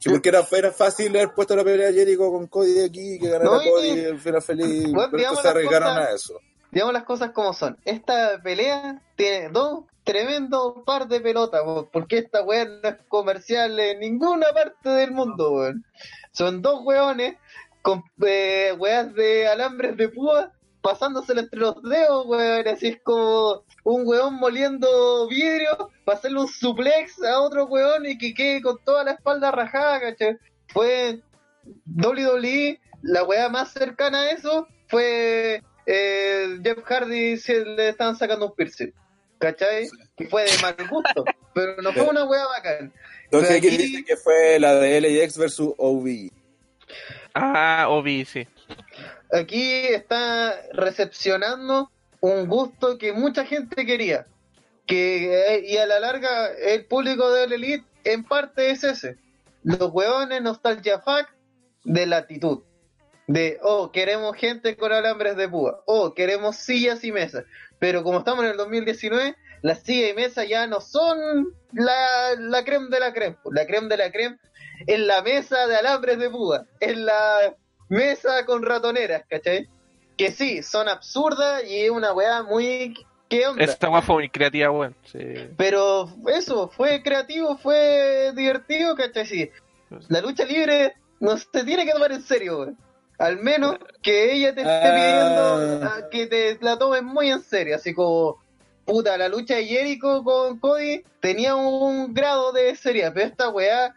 que 0.09 0.13
porque 0.15 0.29
era, 0.31 0.47
era 0.53 0.73
fácil 0.73 1.17
haber 1.17 1.33
puesto 1.35 1.55
la 1.57 1.65
pelea 1.65 1.89
a 1.89 1.93
Jericho 1.93 2.31
con 2.31 2.47
Cody 2.49 2.81
aquí 2.85 3.19
que 3.19 3.29
ganara 3.29 3.45
No, 3.45 3.61
Cody 3.63 4.17
final 4.19 4.43
feliz, 4.43 4.93
Bueno, 4.93 5.09
pero 5.13 5.37
se 5.37 5.49
arriesgaron 5.49 5.89
cosas- 5.95 6.09
a 6.09 6.15
eso. 6.15 6.41
Digamos 6.71 6.93
las 6.93 7.05
cosas 7.05 7.31
como 7.31 7.55
son. 7.55 7.79
Esta 7.85 8.41
pelea 8.43 9.01
tiene 9.17 9.49
dos 9.49 9.85
tremendos 10.05 10.75
par 10.85 11.09
de 11.09 11.21
pelotas, 11.21 11.63
porque 11.93 12.19
esta 12.19 12.43
weá 12.43 12.65
no 12.67 12.89
es 12.89 12.97
comercial 13.09 13.79
en 13.81 14.01
ninguna 14.01 14.47
parte 14.53 14.89
del 14.91 15.13
mundo, 15.13 15.53
weón. 15.53 15.85
Son 16.33 16.61
dos 16.63 16.81
weones 16.85 17.37
con 17.83 18.03
eh, 18.27 18.75
weas 18.79 19.15
de 19.15 19.49
alambres 19.49 19.97
de 19.97 20.09
púa 20.11 20.53
pasándosela 20.89 21.43
entre 21.43 21.61
los 21.61 21.83
dedos, 21.83 22.27
weón. 22.27 22.67
Así 22.67 22.89
es 22.89 23.01
como 23.03 23.63
un 23.85 24.07
weón 24.07 24.35
moliendo 24.35 25.29
vidrio 25.29 25.91
para 26.05 26.19
hacerle 26.19 26.41
un 26.41 26.49
suplex 26.49 27.23
a 27.23 27.41
otro 27.41 27.67
weón 27.67 28.07
y 28.07 28.17
que 28.17 28.33
quede 28.33 28.63
con 28.63 28.79
toda 28.85 29.05
la 29.05 29.13
espalda 29.13 29.51
rajada, 29.51 30.01
¿cachai? 30.01 30.39
Fue 30.69 31.21
WWE, 31.87 32.81
la 33.03 33.25
weá 33.25 33.51
más 33.51 33.73
cercana 33.73 34.23
a 34.23 34.31
eso 34.31 34.67
fue 34.87 35.63
eh, 35.85 36.59
Jeff 36.63 36.79
Hardy 36.85 37.37
se 37.37 37.65
le 37.65 37.91
estaban 37.91 38.17
sacando 38.17 38.47
un 38.47 38.55
piercing. 38.55 38.93
¿Cachai? 39.39 39.89
Y 40.17 40.25
fue 40.25 40.45
de 40.45 40.59
mal 40.63 40.75
gusto. 40.89 41.25
pero 41.55 41.81
no 41.83 41.93
fue 41.93 42.05
una 42.05 42.25
weá 42.25 42.47
bacán. 42.47 42.93
Entonces 43.25 43.59
aquí 43.59 43.77
dice 43.77 44.05
que 44.05 44.17
fue 44.17 44.59
la 44.59 44.75
de 44.77 45.01
LAX 45.03 45.37
versus 45.37 45.75
OV. 45.77 46.31
Ah, 47.35 47.87
Obi, 47.91 48.25
sí. 48.25 48.49
Aquí 49.33 49.73
está 49.87 50.55
recepcionando 50.73 51.91
un 52.21 52.49
gusto 52.49 52.99
que 52.99 53.13
mucha 53.13 53.45
gente 53.45 53.85
quería. 53.85 54.27
Que, 54.87 55.55
eh, 55.55 55.65
y 55.67 55.77
a 55.77 55.87
la 55.87 56.01
larga, 56.01 56.49
el 56.53 56.87
público 56.87 57.31
de 57.33 57.47
la 57.47 57.55
Elite 57.55 57.85
en 58.05 58.25
parte 58.25 58.71
es 58.71 58.85
ese. 58.85 59.19
Los 59.63 59.91
hueones 59.93 60.41
nostalgia 60.43 61.01
fuck 61.01 61.29
de 61.85 62.07
la 62.07 62.19
actitud. 62.19 62.63
De, 63.27 63.59
oh, 63.63 63.93
queremos 63.93 64.35
gente 64.37 64.77
con 64.77 64.93
alambres 64.93 65.37
de 65.37 65.49
púa. 65.49 65.83
Oh, 65.85 66.15
queremos 66.15 66.57
sillas 66.57 67.05
y 67.05 67.13
mesas. 67.13 67.45
Pero 67.79 68.03
como 68.03 68.21
estamos 68.21 68.45
en 68.45 68.53
el 68.53 68.57
2019, 68.57 69.37
las 69.61 69.83
sillas 69.83 70.11
y 70.11 70.15
mesas 70.15 70.49
ya 70.49 70.67
no 70.67 70.81
son 70.81 71.53
la, 71.73 72.35
la 72.39 72.65
creme 72.65 72.89
de 72.89 73.01
la 73.01 73.13
creme. 73.13 73.37
La 73.53 73.67
creme 73.67 73.89
de 73.89 73.97
la 73.99 74.11
creme 74.11 74.39
es 74.87 75.01
la 75.01 75.21
mesa 75.21 75.67
de 75.67 75.77
alambres 75.77 76.19
de 76.19 76.31
púa. 76.31 76.67
Es 76.81 76.97
la 76.97 77.55
mesa 77.89 78.45
con 78.45 78.63
ratoneras, 78.63 79.25
¿cachai? 79.29 79.69
Que 80.17 80.31
sí, 80.31 80.63
son 80.63 80.89
absurdas 80.89 81.63
y 81.65 81.85
es 81.85 81.91
una 81.91 82.13
weá 82.13 82.43
muy... 82.43 82.95
¿Qué 83.29 83.47
onda? 83.47 83.63
Esta 83.63 83.91
wea 83.91 84.01
fue 84.03 84.15
muy 84.17 84.29
creativa, 84.31 84.71
weón. 84.71 84.95
Sí. 85.05 85.19
Pero 85.57 86.09
eso, 86.29 86.69
fue 86.69 87.03
creativo, 87.03 87.57
fue 87.59 88.33
divertido, 88.35 88.97
¿cachai? 88.97 89.27
Sí. 89.27 89.51
La 90.09 90.21
lucha 90.21 90.45
libre 90.45 90.95
no 91.21 91.37
se 91.37 91.65
tiene 91.65 91.85
que 91.85 91.93
tomar 91.93 92.13
en 92.13 92.23
serio, 92.23 92.59
weón. 92.61 92.79
Al 93.19 93.39
menos 93.39 93.77
que 94.01 94.33
ella 94.33 94.55
te 94.55 94.61
esté 94.61 94.73
Ah. 94.73 94.95
pidiendo 94.95 95.85
a 95.91 96.09
que 96.11 96.27
te 96.27 96.59
la 96.65 96.79
tomes 96.79 97.03
muy 97.03 97.31
en 97.31 97.43
serio, 97.43 97.77
así 97.77 97.93
como... 97.95 98.39
Puta, 98.85 99.19
la 99.19 99.29
lucha 99.29 99.57
de 99.57 99.67
Jericho 99.67 100.25
con 100.25 100.59
Cody 100.61 101.03
tenía 101.21 101.55
un 101.55 102.15
grado 102.15 102.53
de 102.53 102.75
seriedad, 102.75 103.13
pero 103.13 103.27
esta 103.27 103.51
weá 103.51 103.95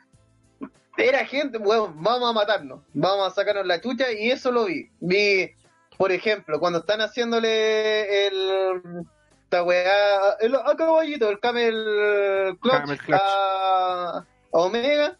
era 0.97 1.25
gente, 1.25 1.57
weón, 1.57 2.01
vamos 2.01 2.29
a 2.29 2.33
matarnos, 2.33 2.81
vamos 2.93 3.27
a 3.27 3.35
sacarnos 3.35 3.65
la 3.65 3.81
chucha 3.81 4.11
y 4.11 4.31
eso 4.31 4.51
lo 4.51 4.65
vi. 4.65 4.89
Vi, 4.99 5.51
por 5.97 6.11
ejemplo, 6.11 6.59
cuando 6.59 6.79
están 6.79 7.01
haciéndole 7.01 8.27
el 8.27 9.05
esta 9.43 9.63
weá, 9.63 10.37
el 10.39 10.55
a 10.55 10.75
caballito, 10.77 11.29
el 11.29 11.39
Camel 11.39 12.57
Clutch, 12.61 12.79
Camel 12.79 12.97
Clutch. 12.99 13.19
A, 13.21 14.17
a 14.19 14.25
Omega, 14.51 15.17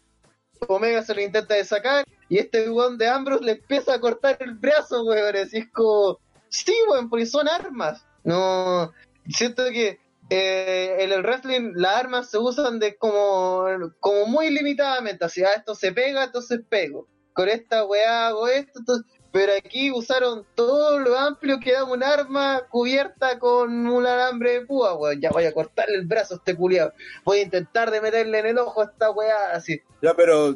Omega 0.68 1.02
se 1.02 1.14
lo 1.14 1.20
intenta 1.20 1.54
de 1.54 1.64
sacar 1.64 2.04
y 2.28 2.38
este 2.38 2.70
weón 2.70 2.96
de 2.96 3.08
Ambrose 3.08 3.44
le 3.44 3.52
empieza 3.52 3.94
a 3.94 4.00
cortar 4.00 4.38
el 4.40 4.54
brazo, 4.54 5.04
weón, 5.04 5.36
así 5.36 5.58
es 5.58 5.70
como, 5.70 6.18
sí, 6.48 6.74
weón, 6.88 7.10
porque 7.10 7.26
son 7.26 7.46
armas. 7.46 8.06
No, 8.24 8.90
siento 9.28 9.64
que 9.70 10.00
eh, 10.32 10.96
en 11.04 11.12
el 11.12 11.22
wrestling 11.22 11.72
las 11.74 11.96
armas 11.96 12.30
se 12.30 12.38
usan 12.38 12.78
de 12.78 12.96
como, 12.96 13.66
como 14.00 14.26
muy 14.26 14.50
limitadamente, 14.50 15.24
así, 15.24 15.42
ah, 15.44 15.50
esto 15.56 15.74
se 15.74 15.92
pega, 15.92 16.24
entonces 16.24 16.60
pego. 16.68 17.06
Con 17.32 17.48
esta 17.48 17.84
weá 17.84 18.28
hago 18.28 18.48
esto, 18.48 18.78
entonces- 18.78 19.06
pero 19.32 19.52
aquí 19.56 19.90
usaron 19.90 20.44
todo 20.54 20.98
lo 20.98 21.18
amplio 21.18 21.58
que 21.58 21.72
da 21.72 21.84
un 21.84 22.02
arma 22.02 22.66
cubierta 22.68 23.38
con 23.38 23.86
un 23.86 24.06
alambre 24.06 24.60
de 24.60 24.66
púa, 24.66 24.94
weón. 24.94 25.20
Ya 25.22 25.30
voy 25.30 25.46
a 25.46 25.54
cortarle 25.54 25.96
el 25.96 26.06
brazo 26.06 26.34
a 26.34 26.36
este 26.36 26.54
culiado. 26.54 26.92
Voy 27.24 27.38
a 27.38 27.42
intentar 27.42 27.90
de 27.90 28.02
meterle 28.02 28.40
en 28.40 28.46
el 28.46 28.58
ojo 28.58 28.82
a 28.82 28.84
esta 28.84 29.10
weá, 29.10 29.52
así. 29.54 29.80
Ya, 30.02 30.12
pero. 30.12 30.54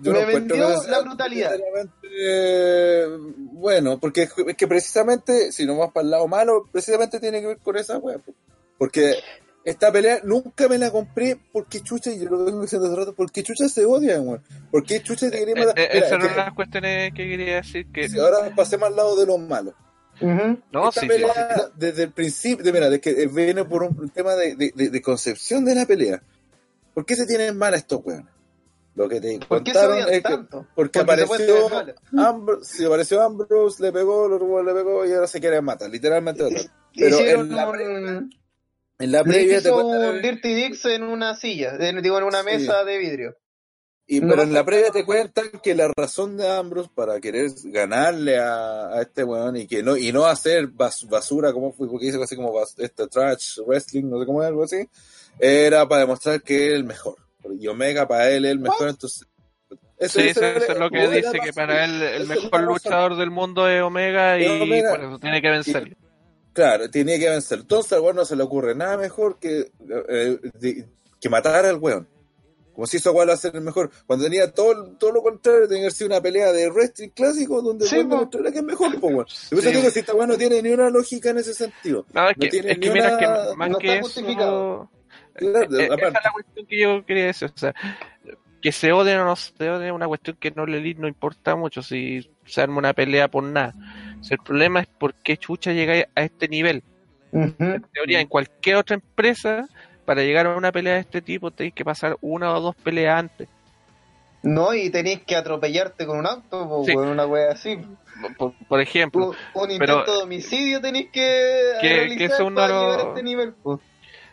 yo 0.00 0.12
Me 0.12 0.26
vendió 0.26 0.68
la 0.88 1.00
brutalidad. 1.00 1.52
eh, 2.20 3.06
bueno, 3.52 3.98
porque 3.98 4.24
es 4.24 4.56
que 4.58 4.68
precisamente, 4.68 5.50
si 5.50 5.64
no 5.64 5.78
vamos 5.78 5.94
para 5.94 6.04
el 6.04 6.10
lado 6.10 6.28
malo, 6.28 6.68
precisamente 6.70 7.18
tiene 7.18 7.40
que 7.40 7.46
ver 7.46 7.58
con 7.58 7.78
esa 7.78 7.96
wea. 7.96 8.18
Po. 8.82 8.92
Porque 8.92 9.14
esta 9.64 9.92
pelea 9.92 10.20
nunca 10.24 10.68
me 10.68 10.76
la 10.76 10.90
compré 10.90 11.38
porque 11.52 11.80
chucha, 11.82 12.10
y 12.10 12.18
yo 12.18 12.30
lo 12.30 12.44
vengo 12.44 12.62
diciendo 12.62 12.88
hace 12.88 12.96
rato, 12.96 13.14
porque 13.14 13.42
chucha 13.44 13.68
se 13.68 13.84
odian, 13.84 14.26
weón. 14.26 14.42
Porque 14.70 15.02
chucha 15.02 15.30
te 15.30 15.38
quería 15.38 15.54
Eh, 15.54 15.66
matar. 15.66 15.78
eh, 15.78 15.90
Mira, 15.94 16.06
Esa 16.06 16.14
era 16.14 16.18
que- 16.18 16.24
una 16.26 16.34
de 16.34 16.40
las 16.40 16.54
cuestiones 16.54 17.14
que 17.14 17.28
quería 17.28 17.54
decir 17.56 17.86
que 17.92 18.08
si 18.08 18.18
ahora 18.18 18.52
pasemos 18.56 18.88
al 18.88 18.96
lado 18.96 19.16
de 19.16 19.26
los 19.26 19.38
malos. 19.38 19.74
Ujú. 20.20 20.58
no, 20.72 20.88
Esta 20.90 21.00
sí, 21.00 21.06
pelea, 21.08 21.54
sí. 21.56 21.62
desde 21.76 22.02
el 22.04 22.12
principio, 22.12 22.64
de, 22.64 22.72
mira, 22.72 22.90
de 22.90 23.00
que 23.00 23.26
viene 23.28 23.64
por 23.64 23.82
un 23.82 24.08
tema 24.10 24.34
de, 24.36 24.54
de- 24.56 24.72
de- 24.74 24.90
de 24.90 25.02
concepción 25.02 25.64
de 25.64 25.74
la 25.74 25.86
pelea. 25.86 26.22
¿Por 26.94 27.04
qué 27.06 27.16
se 27.16 27.26
tienen 27.26 27.56
mal 27.56 27.72
estos 27.74 28.00
weones? 28.04 28.26
Lo 28.94 29.08
que 29.08 29.20
te 29.22 29.38
¿Por 29.48 29.64
qué 29.64 29.72
se 29.72 29.78
contaron 29.80 29.98
es 30.10 30.16
que 30.16 30.20
tanto? 30.20 30.66
porque 30.74 30.98
apareció. 30.98 31.68
Ambrose, 32.18 32.76
sí, 32.76 32.84
apareció 32.84 33.22
Ambrose, 33.22 33.82
le 33.82 33.90
pegó, 33.90 34.28
rumores 34.28 34.66
le 34.66 34.74
pegó 34.82 35.06
y 35.06 35.12
ahora 35.12 35.26
se 35.26 35.40
quiere 35.40 35.60
matar, 35.62 35.88
literalmente. 35.90 36.44
Pero 36.94 37.18
en 37.20 37.56
la, 37.56 37.68
un- 37.70 38.30
en 39.02 39.12
la 39.12 39.24
previa 39.24 39.60
te 39.60 39.68
hizo 39.68 39.74
cuentan- 39.82 40.14
un 40.16 40.22
Dirty 40.22 40.54
Dix 40.54 40.84
en 40.86 41.02
una 41.02 41.34
silla, 41.36 41.76
digo, 41.76 42.18
en 42.18 42.24
una 42.24 42.40
Sí. 42.40 42.44
mesa 42.46 42.84
de 42.84 42.98
vidrio. 42.98 43.36
y, 44.06 44.20
no 44.20 44.28
pero 44.30 44.42
en 44.42 44.52
la 44.52 44.64
previa 44.64 44.90
te 44.90 45.04
cuentan 45.04 45.48
que 45.62 45.74
la 45.74 45.88
razón 45.96 46.36
de 46.36 46.46
Ambrose 46.50 46.90
para 46.94 47.20
querer 47.20 47.50
ganarle 47.64 48.36
a, 48.38 48.88
a 48.88 49.00
este 49.02 49.22
weón 49.24 49.56
y 49.56 49.66
que 49.66 49.82
no 49.82 49.96
y 49.96 50.12
no 50.12 50.26
hacer 50.26 50.68
bas- 50.68 51.08
basura 51.08 51.52
como 51.52 51.72
fue 51.72 51.88
porque 51.88 52.06
dice 52.06 52.22
así 52.22 52.34
como 52.36 52.52
bas- 52.52 52.74
este 52.78 53.06
trash 53.06 53.60
wrestling 53.64 54.10
no 54.10 54.18
sé 54.20 54.26
cómo 54.26 54.42
es 54.42 54.48
algo 54.48 54.64
así 54.64 54.86
era 55.38 55.86
para 55.88 56.00
demostrar 56.02 56.42
que 56.42 56.66
es 56.68 56.72
el 56.74 56.84
mejor 56.84 57.14
y 57.58 57.66
Omega 57.68 58.06
para 58.08 58.28
él 58.30 58.44
es 58.44 58.50
el 58.50 58.58
mejor 58.58 58.88
entonces 58.88 59.26
eso, 59.98 60.20
Sí, 60.20 60.28
eso 60.28 60.44
es 60.44 60.78
lo 60.78 60.90
que 60.90 61.08
dice, 61.08 61.38
que 61.38 61.52
para 61.52 61.84
él 61.84 62.02
el 62.02 62.26
mejor 62.26 62.60
luchador 62.64 63.16
del 63.16 63.30
mundo 63.30 63.68
es 63.68 63.80
Omega 63.82 64.38
y 64.38 64.44
Es 64.44 64.60
Omega. 64.60 64.90
por 64.90 65.00
eso 65.04 65.18
tiene 65.20 65.40
que 65.40 65.48
vencer. 65.48 65.96
Claro, 66.52 66.90
tenía 66.90 67.18
que 67.18 67.28
vencer. 67.30 67.60
Entonces 67.60 67.92
al 67.92 68.00
weón 68.00 68.16
no 68.16 68.24
se 68.24 68.36
le 68.36 68.42
ocurre 68.42 68.74
nada 68.74 68.96
mejor 68.96 69.38
que, 69.38 69.72
eh, 70.08 70.38
de- 70.58 70.86
que 71.20 71.28
matar 71.28 71.64
al 71.64 71.76
weón. 71.78 72.08
Como 72.74 72.86
si 72.86 72.96
eso 72.96 73.12
lo 73.12 73.32
el 73.32 73.60
mejor. 73.60 73.90
Cuando 74.06 74.24
tenía 74.24 74.50
todo, 74.50 74.92
todo 74.96 75.12
lo 75.12 75.22
contrario, 75.22 75.68
tenía 75.68 75.82
que 75.82 75.84
haber 75.86 75.92
sido 75.92 76.08
una 76.08 76.22
pelea 76.22 76.52
de 76.52 76.70
wrestling 76.70 77.10
clásico 77.10 77.60
donde 77.60 77.86
Sí, 77.86 77.96
demostrara 77.96 78.50
que 78.50 78.58
es 78.58 78.64
mejor, 78.64 78.96
weón. 79.00 79.26
Y 79.50 79.50
por 79.54 79.58
eso 79.58 79.68
Sí. 79.70 79.76
digo, 79.76 79.90
si 79.90 79.98
esta 80.00 80.14
weón 80.14 80.28
no 80.30 80.38
tiene 80.38 80.62
ni 80.62 80.70
una 80.70 80.88
lógica 80.88 81.30
en 81.30 81.38
ese 81.38 81.52
sentido. 81.54 82.06
No, 82.14 82.28
es 82.30 82.36
No 82.36 82.40
que, 82.40 82.48
tiene 82.48 82.70
es 82.72 82.78
ni 82.78 82.86
que 82.86 82.92
mira, 82.92 83.08
una- 83.08 83.18
que 83.18 83.56
más 83.56 83.70
no 83.70 83.78
que 83.78 83.86
está 83.98 84.06
eso... 84.08 84.90
Claro, 85.34 85.64
Eh, 85.64 85.68
eh, 85.82 85.84
esa 85.84 85.94
es 85.94 86.12
la 86.12 86.32
cuestión 86.32 86.66
que 86.66 86.78
yo 86.80 87.06
quería 87.06 87.26
decir. 87.26 87.50
O 87.54 87.58
sea, 87.58 87.74
que 88.60 88.72
se 88.72 88.92
odien 88.92 89.18
o 89.18 89.24
no 89.24 89.36
se 89.36 89.68
odien 89.70 89.88
es 89.88 89.92
una 89.92 90.06
cuestión 90.06 90.36
que 90.38 90.50
no 90.52 90.66
le 90.66 90.80
no 90.94 91.08
importa 91.08 91.56
mucho 91.56 91.82
si 91.82 92.30
se 92.46 92.60
arma 92.62 92.78
una 92.78 92.92
pelea 92.94 93.28
por 93.28 93.42
nada. 93.42 93.74
O 94.22 94.24
sea, 94.24 94.36
el 94.36 94.42
problema 94.42 94.80
es 94.80 94.86
por 94.86 95.14
qué 95.14 95.36
chucha 95.36 95.72
llega 95.72 96.06
a 96.14 96.22
este 96.22 96.48
nivel. 96.48 96.82
En 97.32 97.84
teoría, 97.92 98.20
en 98.20 98.28
cualquier 98.28 98.76
otra 98.76 98.94
empresa, 98.94 99.66
para 100.04 100.22
llegar 100.22 100.46
a 100.46 100.56
una 100.56 100.70
pelea 100.70 100.94
de 100.94 101.00
este 101.00 101.20
tipo, 101.20 101.50
tenéis 101.50 101.74
que 101.74 101.84
pasar 101.84 102.16
una 102.20 102.54
o 102.54 102.60
dos 102.60 102.76
peleas 102.76 103.18
antes. 103.18 103.48
No, 104.42 104.74
y 104.74 104.90
tenéis 104.90 105.20
que 105.26 105.36
atropellarte 105.36 106.06
con 106.06 106.18
un 106.18 106.26
auto, 106.26 106.82
Sí. 106.84 106.94
con 106.94 107.08
una 107.08 107.26
wea 107.26 107.52
así. 107.52 107.78
Por, 108.38 108.52
por 108.68 108.80
ejemplo, 108.80 109.28
Un, 109.54 109.62
un 109.62 109.70
intento 109.70 110.02
Pero- 110.04 110.16
de 110.18 110.22
homicidio 110.24 110.80
tenéis 110.80 111.06
que 111.10 111.72
Que- 111.80 111.88
realizar 111.96 112.38
que 112.38 112.54
para 112.54 112.68
llegar 112.80 113.00
a 113.00 113.08
este 113.08 113.22
nivel. 113.22 113.54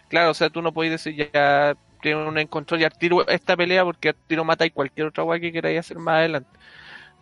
claro, 0.07 0.31
o 0.31 0.33
sea, 0.33 0.49
tú 0.49 0.61
no 0.61 0.71
podéis 0.73 0.91
decir 0.93 1.15
ya 1.33 1.75
tiene 2.01 2.25
un 2.27 2.37
encontró 2.37 2.77
y 2.77 2.83
al 2.83 2.93
tiro 2.97 3.27
esta 3.27 3.55
pelea 3.57 3.83
porque 3.83 4.09
al 4.09 4.15
tiro 4.27 4.43
matáis 4.43 4.71
cualquier 4.73 5.07
otra 5.07 5.23
weá 5.23 5.39
que 5.39 5.51
queráis 5.51 5.79
hacer 5.79 5.97
más 5.97 6.15
adelante. 6.17 6.49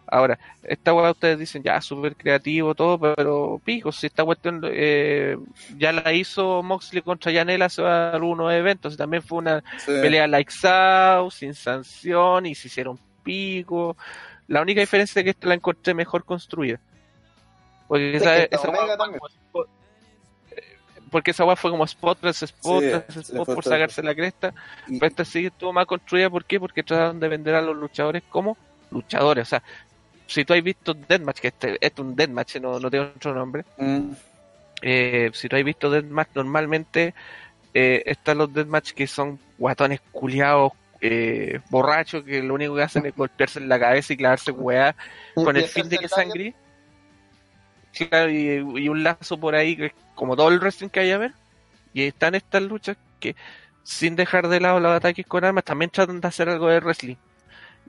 Ahora, 0.10 0.40
esta 0.64 0.94
weá 0.94 1.12
ustedes 1.12 1.38
dicen 1.40 1.64
ya 1.64 1.82
súper 1.82 2.16
creativo 2.16 2.74
todo, 2.76 2.98
pero 2.98 3.60
pico, 3.64 3.92
si 3.92 4.08
esta 4.08 4.24
cuestión 4.24 4.62
eh, 4.64 5.38
ya 5.78 5.92
la 5.92 6.14
hizo 6.14 6.64
Moxley 6.64 7.02
contra 7.02 7.32
Yanela 7.32 7.66
hace 7.66 7.84
algunos 7.84 8.52
eventos, 8.54 8.94
y 8.94 8.98
también 8.98 9.22
fue 9.22 9.40
una 9.40 9.64
Sí. 9.80 9.92
pelea 10.02 10.28
like 10.28 10.52
out, 10.68 11.32
sin 11.32 11.54
sanción, 11.54 12.46
y 12.46 12.56
se 12.56 12.68
hicieron 12.68 12.98
pico. 13.24 13.98
La 14.48 14.62
única 14.62 14.80
diferencia 14.80 15.20
es 15.20 15.24
que 15.26 15.32
esta 15.32 15.48
la 15.48 15.56
encontré 15.56 15.94
mejor 15.94 16.24
construida. 16.24 16.80
Porque 17.90 18.16
Es 18.16 18.22
esa, 18.22 18.44
esa 18.44 18.70
weá 18.70 18.86
fue 19.52 19.66
eh, 20.52 20.62
porque 21.12 21.32
esa 21.32 21.56
fue 21.56 21.72
como 21.72 21.84
spot 21.86 22.18
tras 22.20 22.44
spot 22.44 22.84
Sí, 22.84 22.90
tras 22.90 23.18
spot 23.30 23.46
por 23.56 23.64
sacarse 23.64 24.04
la 24.04 24.16
cresta. 24.16 24.54
Y- 24.88 25.00
Pero 25.00 25.10
esta 25.10 25.26
sí 25.26 25.46
estuvo 25.46 25.74
más 25.74 25.86
construida, 25.86 26.30
¿por 26.30 26.46
qué? 26.46 26.60
Porque 26.60 26.84
trataron 26.84 27.20
de 27.20 27.28
vender 27.28 27.56
a 27.56 27.62
los 27.62 27.76
luchadores 27.76 28.24
como 28.30 28.58
luchadores. 28.92 29.44
O 29.48 29.50
sea, 29.50 29.64
si 30.28 30.46
tú 30.46 30.54
has 30.54 30.64
visto 30.64 30.94
Deathmatch, 30.94 31.40
que 31.40 31.48
este, 31.50 31.74
este 31.82 32.02
es 32.02 32.08
un 32.08 32.16
Deathmatch, 32.16 32.58
no, 32.58 32.80
no 32.80 32.90
tiene 32.92 33.08
otro 33.08 33.34
nombre. 33.34 33.66
Mm, 33.78 34.12
Eh, 34.82 35.32
si 35.34 35.50
tú 35.50 35.56
has 35.56 35.64
visto 35.64 35.90
Deathmatch, 35.90 36.30
normalmente 36.36 37.16
eh, 37.74 38.04
están 38.06 38.38
los 38.40 38.54
Deathmatch 38.54 38.92
que 38.94 39.08
son 39.08 39.40
guatones 39.58 40.02
culiados, 40.12 40.74
eh, 41.02 41.60
borrachos, 41.70 42.24
que 42.24 42.42
lo 42.44 42.54
único 42.56 42.76
que 42.76 42.84
hacen 42.84 43.06
es 43.06 43.16
golpearse 43.16 43.60
en 43.60 43.70
la 43.70 43.80
cabeza 43.80 44.14
y 44.14 44.18
clavarse 44.18 44.52
weá 44.52 44.96
con 45.44 45.58
el 45.58 45.66
fin 45.66 45.90
de 45.90 45.98
que 46.00 46.08
sangre. 46.10 46.56
Claro, 47.94 48.30
y, 48.30 48.84
y 48.84 48.90
un 48.90 49.04
lazo 49.04 49.40
por 49.40 49.56
ahí, 49.56 49.76
que 49.76 49.86
es 49.88 49.94
como 50.16 50.36
todo 50.36 50.50
el 50.50 50.60
wrestling 50.60 50.90
que 50.90 51.00
hay 51.02 51.12
a 51.12 51.18
ver. 51.18 51.34
Y 51.94 52.04
están 52.04 52.36
estas 52.36 52.62
luchas 52.64 52.98
que, 53.20 53.36
sin 53.84 54.16
dejar 54.16 54.48
de 54.48 54.60
lado 54.60 54.80
los 54.80 54.92
ataques 54.96 55.26
con 55.26 55.44
armas, 55.44 55.64
también 55.64 55.90
tratan 55.92 56.22
de 56.22 56.28
hacer 56.28 56.50
algo 56.50 56.68
de 56.68 56.80
wrestling. 56.80 57.16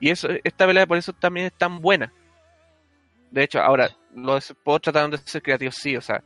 Y 0.00 0.10
eso, 0.10 0.28
esta 0.44 0.66
pelea 0.66 0.86
por 0.86 0.98
eso 0.98 1.12
también 1.12 1.46
es 1.46 1.52
tan 1.52 1.80
buena. 1.80 2.12
De 3.30 3.42
hecho, 3.44 3.60
ahora, 3.60 3.90
los 4.14 4.44
spots 4.44 4.82
trataron 4.84 5.10
de 5.10 5.18
ser 5.18 5.42
creativos, 5.42 5.74
sí, 5.74 5.96
o 5.96 6.00
sea, 6.00 6.22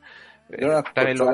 eh, 0.50 0.56
también 0.94 1.18
lo 1.18 1.24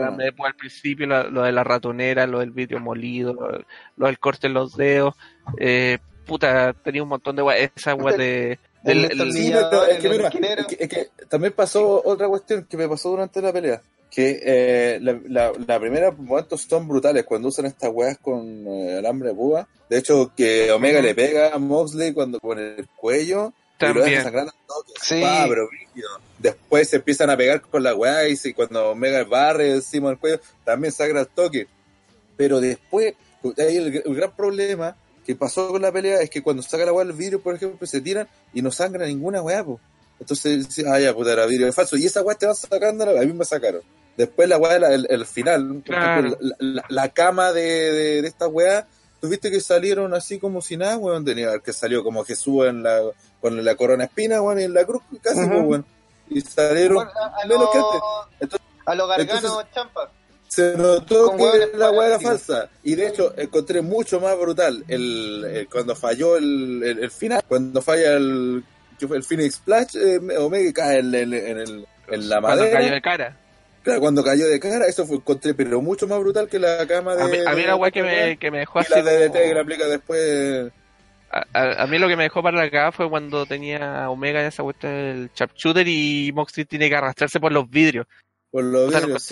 al 0.45 0.55
principio, 0.55 1.07
lo, 1.07 1.31
lo 1.31 1.43
de 1.43 1.53
la 1.53 1.65
ratonera, 1.65 2.27
lo 2.27 2.39
del 2.41 2.51
vidrio 2.53 2.81
molido, 2.81 3.33
lo, 3.35 3.65
lo 3.97 4.07
del 4.07 4.19
corte 4.19 4.47
en 4.47 4.55
los 4.55 4.77
dedos. 4.77 5.15
Eh, 5.59 5.99
puta, 6.27 6.73
tenía 6.73 7.03
un 7.03 7.09
montón 7.09 7.37
de 7.37 7.43
weas, 7.43 7.71
esa 7.77 7.95
wea 7.95 8.17
de. 8.17 8.59
El 8.85 9.03
del- 9.09 9.21
el- 9.21 9.33
Sí, 9.33 9.51
pero 9.53 9.85
es 9.87 9.99
que, 9.99 10.09
mira, 10.09 10.29
es 10.29 10.67
que- 10.67 10.77
es 10.85 10.89
que 10.89 11.09
también 11.29 11.53
pasó 11.53 12.01
otra 12.05 12.29
cuestión 12.29 12.65
que 12.65 12.77
me 12.77 12.89
pasó 12.89 13.11
durante 13.11 13.43
la 13.43 13.53
pelea. 13.53 13.83
Que 14.11 14.41
eh, 14.43 14.99
la, 15.03 15.19
la, 15.29 15.53
la 15.67 15.79
primera 15.81 16.11
momentos 16.13 16.63
son 16.63 16.89
brutales 16.89 17.25
cuando 17.25 17.49
usan 17.49 17.67
estas 17.67 17.91
weas 17.93 18.17
con 18.19 18.67
eh, 18.67 18.97
alambre 18.99 19.31
de 19.31 19.35
púa. 19.35 19.69
De 19.91 19.99
hecho, 19.99 20.33
que 20.35 20.71
Omega 20.73 21.03
le 21.03 21.15
pega 21.15 21.53
a 21.55 21.59
Moxley 21.59 22.13
cuando 22.15 22.39
con 22.41 22.59
el 22.59 22.87
cuello 22.97 23.53
lo 23.87 23.95
También. 24.01 24.23
sangrando 24.23 24.53
al 24.53 24.67
toque. 24.67 24.93
Sí. 25.01 25.21
Pa, 25.21 25.47
pero. 25.49 25.69
Después 26.39 26.89
se 26.89 26.97
empiezan 26.97 27.31
a 27.31 27.37
pegar 27.37 27.61
con 27.63 27.83
la 27.83 27.95
wea 27.95 28.29
y 28.29 28.37
si- 28.37 28.55
cuando 28.55 28.91
Omega 28.91 29.25
barre 29.25 29.71
encima 29.73 30.09
del 30.11 30.19
cuello, 30.19 30.41
también 30.65 30.93
sangra 30.93 31.21
al 31.21 31.29
toque. 31.29 31.67
Pero 32.37 32.61
después, 32.61 33.15
ahí 33.59 33.77
el, 33.77 34.03
el 34.05 34.15
gran 34.15 34.35
problema 34.37 34.97
que 35.27 35.35
pasó 35.35 35.69
con 35.69 35.83
la 35.83 35.91
pelea 35.93 36.21
es 36.23 36.31
que 36.31 36.43
cuando 36.43 36.63
saca 36.63 36.85
la 36.85 36.93
weá 36.93 37.05
del 37.05 37.15
vidrio, 37.17 37.41
por 37.41 37.55
ejemplo, 37.55 37.87
se 37.87 38.01
tiran 38.01 38.29
y 38.55 38.63
no 38.63 38.71
sangra 38.71 39.07
ninguna 39.07 39.43
weá, 39.43 39.65
po. 39.65 39.81
Entonces, 40.21 40.67
ah, 40.87 40.99
ya, 40.99 41.15
puta, 41.15 41.33
era 41.33 41.47
vidrio 41.47 41.69
es 41.69 41.75
falso. 41.75 41.97
Y 41.97 42.07
esa 42.07 42.23
weá 42.23 42.37
te 42.37 42.47
van 42.47 42.55
sacando, 42.57 43.05
a 43.05 43.23
mí 43.25 43.33
me 43.33 43.45
sacaron. 43.45 43.83
Después 44.17 44.49
la 44.49 44.59
weá, 44.59 44.77
el, 44.77 45.07
el 45.11 45.27
final, 45.27 45.67
por 45.75 45.83
Claro. 45.83 46.27
ejemplo, 46.29 46.39
la, 46.41 46.57
la- 46.61 46.85
la 46.89 47.09
cama 47.11 47.53
de, 47.53 47.63
de, 47.93 48.23
de 48.23 48.29
esta 48.29 48.47
weá, 48.49 48.87
tuviste 49.21 49.51
que 49.51 49.61
salieron 49.61 50.15
así 50.15 50.39
como 50.39 50.63
si 50.63 50.77
nada, 50.77 50.97
weón, 50.97 51.25
tenía 51.25 51.59
que 51.59 51.73
salió 51.73 52.03
como 52.05 52.25
Jesús 52.25 52.67
en 52.67 52.83
la, 52.85 53.01
con 53.41 53.65
la 53.65 53.75
corona 53.77 54.05
espina, 54.05 54.41
weón, 54.43 54.61
y 54.61 54.65
en 54.65 54.75
la 54.75 54.85
cruz, 54.85 55.03
casi, 55.23 55.41
Ujú. 55.41 55.51
po, 55.51 55.59
weón. 55.61 55.87
Y 56.31 56.41
salieron 56.43 56.97
Bueno, 56.97 57.11
a, 57.21 57.43
a 57.43 57.47
menos 57.47 57.63
lo, 57.65 57.71
que 57.71 57.79
antes. 57.79 58.01
Entonces- 58.41 58.69
a 58.87 58.95
lo 58.95 59.07
Gargano 59.07 59.33
entonces- 59.39 59.73
Champa. 59.75 60.11
Se 60.49 60.75
notó 60.79 61.27
Con 61.33 61.37
que 61.39 61.77
la 61.77 61.91
weá 61.91 62.09
era 62.09 62.21
falsa. 62.21 62.71
Y 62.83 62.95
de 62.95 63.09
hecho, 63.09 63.35
encontré 63.37 63.83
mucho 63.83 64.19
más 64.19 64.35
brutal 64.39 64.83
el, 64.89 65.45
el- 65.45 65.69
cuando 65.69 65.95
falló 65.95 66.39
el, 66.39 66.83
el, 66.83 66.99
el 67.05 67.11
final, 67.11 67.43
cuando 67.47 67.83
falla 67.83 68.15
el, 68.15 68.65
el 68.99 69.23
Phoenix 69.23 69.57
Splash, 69.57 69.97
eh, 69.97 70.19
Omega 70.39 70.73
cae 70.73 71.01
en, 71.01 71.15
el- 71.15 71.35
en, 71.35 71.59
el- 71.59 71.87
en 72.09 72.29
la 72.31 72.41
Cuando 72.41 72.63
madera. 72.63 72.79
cayó 72.81 72.93
de 72.95 73.03
cara. 73.03 73.37
Claro, 73.83 74.01
cuando 74.01 74.25
cayó 74.25 74.47
de 74.49 74.59
cara, 74.59 74.87
eso 74.87 75.07
fue 75.07 75.17
encontré, 75.17 75.53
pero 75.55 75.83
mucho 75.83 76.07
más 76.09 76.19
brutal 76.19 76.49
que 76.49 76.59
la 76.59 76.87
cama 76.87 77.15
de. 77.15 77.23
A 77.23 77.27
mí, 77.27 77.39
a 77.47 77.51
mí 77.55 77.61
de- 77.61 77.67
la 77.69 77.77
weá 77.77 77.91
que 77.91 78.03
me, 78.03 78.39
que 78.39 78.51
me 78.51 78.59
dejó 78.61 78.79
y 78.81 78.83
así. 78.83 78.93
la 78.93 79.03
DDT 79.03 79.27
como- 79.29 79.41
que 79.45 79.55
le 79.55 79.61
aplica 79.61 79.87
después. 79.87 80.73
A, 81.31 81.45
a- 81.53 81.83
a 81.83 81.87
mí 81.87 81.99
lo 81.99 82.09
que 82.09 82.17
me 82.17 82.23
dejó 82.25 82.43
para 82.43 82.71
cagada 82.71 82.93
fue 82.93 83.09
cuando 83.09 83.47
tenía 83.47 84.09
Omega 84.11 84.41
en 84.41 84.47
esa 84.47 84.63
cuestión 84.63 84.93
del 84.93 85.31
sharpshooter 85.35 85.87
y 85.89 86.31
Moxley 86.35 86.65
tiene 86.67 86.89
que 86.89 86.97
arrastrarse 86.97 87.39
por 87.41 87.53
los 87.53 87.69
vidrios. 87.69 88.07
Por 88.51 88.65
los 88.65 88.89
O 88.89 88.91
sea, 88.91 89.01
lo 89.01 89.07
vidrios, 89.07 89.23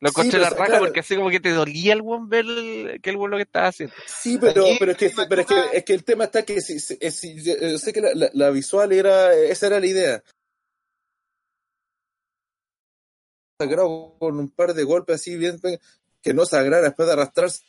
lo 0.00 0.08
Sí, 0.08 0.14
encontré 0.20 0.40
la 0.40 0.50
raja 0.50 0.64
claro. 0.66 0.84
porque 0.84 1.00
así 1.00 1.14
como 1.14 1.30
que 1.30 1.38
te 1.40 1.50
dolía 1.50 1.92
el 1.92 2.02
buen 2.02 2.28
ver 2.28 2.44
el- 2.46 3.00
que 3.02 3.10
el 3.10 3.16
buen 3.16 3.30
lo 3.30 3.36
que 3.36 3.44
estaba 3.44 3.68
haciendo. 3.68 3.94
Sí, 4.06 4.38
pero, 4.40 4.62
Aquí, 4.64 4.76
pero, 4.78 4.92
es, 4.92 4.98
que, 4.98 5.10
pero 5.28 5.40
es, 5.42 5.46
que, 5.46 5.60
es 5.74 5.84
que 5.84 5.94
el 5.94 6.04
tema 6.04 6.24
está 6.24 6.42
que 6.44 6.60
si, 6.60 6.80
si- 6.80 6.96
si- 7.10 7.42
yo 7.44 7.78
sé 7.78 7.92
que 7.92 8.00
la, 8.00 8.10
la- 8.14 8.30
la 8.32 8.50
visual 8.50 8.90
era, 8.92 9.32
esa 9.34 9.66
era 9.68 9.78
la 9.80 9.86
idea. 9.86 10.22
Sagrado 13.60 14.16
con 14.18 14.38
un 14.38 14.48
par 14.50 14.74
de 14.74 14.82
golpes 14.82 15.16
así 15.16 15.36
bien 15.36 15.60
que 16.20 16.34
no 16.34 16.44
sagrara 16.46 16.82
después 16.82 17.06
de 17.06 17.12
arrastrarse. 17.12 17.62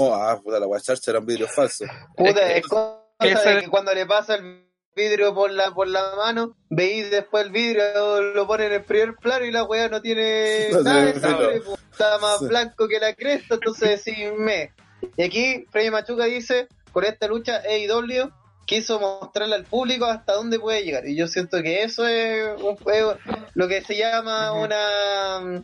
No, 0.00 0.14
ah, 0.14 0.40
puta, 0.42 0.58
la 0.58 0.66
guacharcha 0.66 1.10
era 1.10 1.20
un 1.20 1.26
vidrio 1.26 1.46
falso. 1.48 1.84
Puta, 2.16 2.50
Es 2.52 2.64
es 2.64 2.66
cosa 2.68 3.50
de 3.50 3.60
que 3.62 3.68
cuando 3.68 3.92
le 3.94 4.06
pasa 4.06 4.34
el 4.36 4.66
vidrio 4.96 5.34
por 5.34 5.50
la 5.50 5.72
por 5.72 5.86
la 5.88 6.14
mano, 6.16 6.56
veis 6.68 7.10
después 7.10 7.44
el 7.46 7.52
vidrio, 7.52 8.20
lo 8.34 8.46
pone 8.46 8.66
en 8.66 8.72
el 8.72 8.82
primer 8.84 9.14
plano 9.16 9.44
y 9.44 9.50
la 9.52 9.64
weá 9.64 9.88
no 9.88 10.00
tiene 10.00 10.68
No 10.72 10.82
nada 10.82 11.04
de 11.04 11.12
tiene 11.12 11.20
sangre, 11.20 11.52
filo. 11.60 11.64
po. 11.64 11.78
está 11.92 12.18
más 12.18 12.38
Sí. 12.38 12.46
blanco 12.46 12.88
que 12.88 12.98
la 12.98 13.14
cresta, 13.14 13.54
entonces 13.54 14.04
decís 14.04 14.32
me. 14.38 14.72
Y 15.16 15.22
aquí 15.22 15.66
Freddy 15.70 15.90
Machuca 15.90 16.24
dice, 16.24 16.68
con 16.92 17.04
esta 17.04 17.26
lucha 17.28 17.62
AEW 17.68 18.30
quiso 18.66 19.00
mostrarle 19.00 19.54
al 19.56 19.64
público 19.64 20.04
hasta 20.06 20.34
dónde 20.34 20.58
puede 20.60 20.82
llegar. 20.84 21.06
Y 21.08 21.16
yo 21.16 21.26
siento 21.26 21.62
que 21.62 21.82
eso 21.82 22.06
es 22.06 22.60
un 22.62 22.76
juego, 22.76 23.16
lo 23.54 23.66
que 23.68 23.82
se 23.82 23.96
llama 23.96 24.52
una 24.52 25.62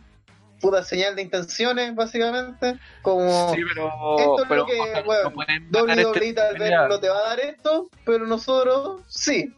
puta 0.59 0.83
señal 0.83 1.15
de 1.15 1.21
intenciones, 1.21 1.93
básicamente. 1.95 2.77
Como 3.01 3.53
Sí, 3.53 3.61
pero, 3.73 4.17
Esto 4.17 4.41
es 4.41 4.47
pero 4.47 4.61
lo 4.61 4.65
que, 4.65 5.01
bueno, 5.05 5.33
no 5.71 5.83
WWE 5.83 6.11
este 6.13 6.33
tal 6.33 6.57
vez 6.57 6.71
no 6.89 6.99
te 6.99 7.09
va 7.09 7.17
a 7.17 7.29
dar 7.29 7.39
esto, 7.39 7.89
pero 8.05 8.25
nosotros 8.25 9.01
sí. 9.07 9.53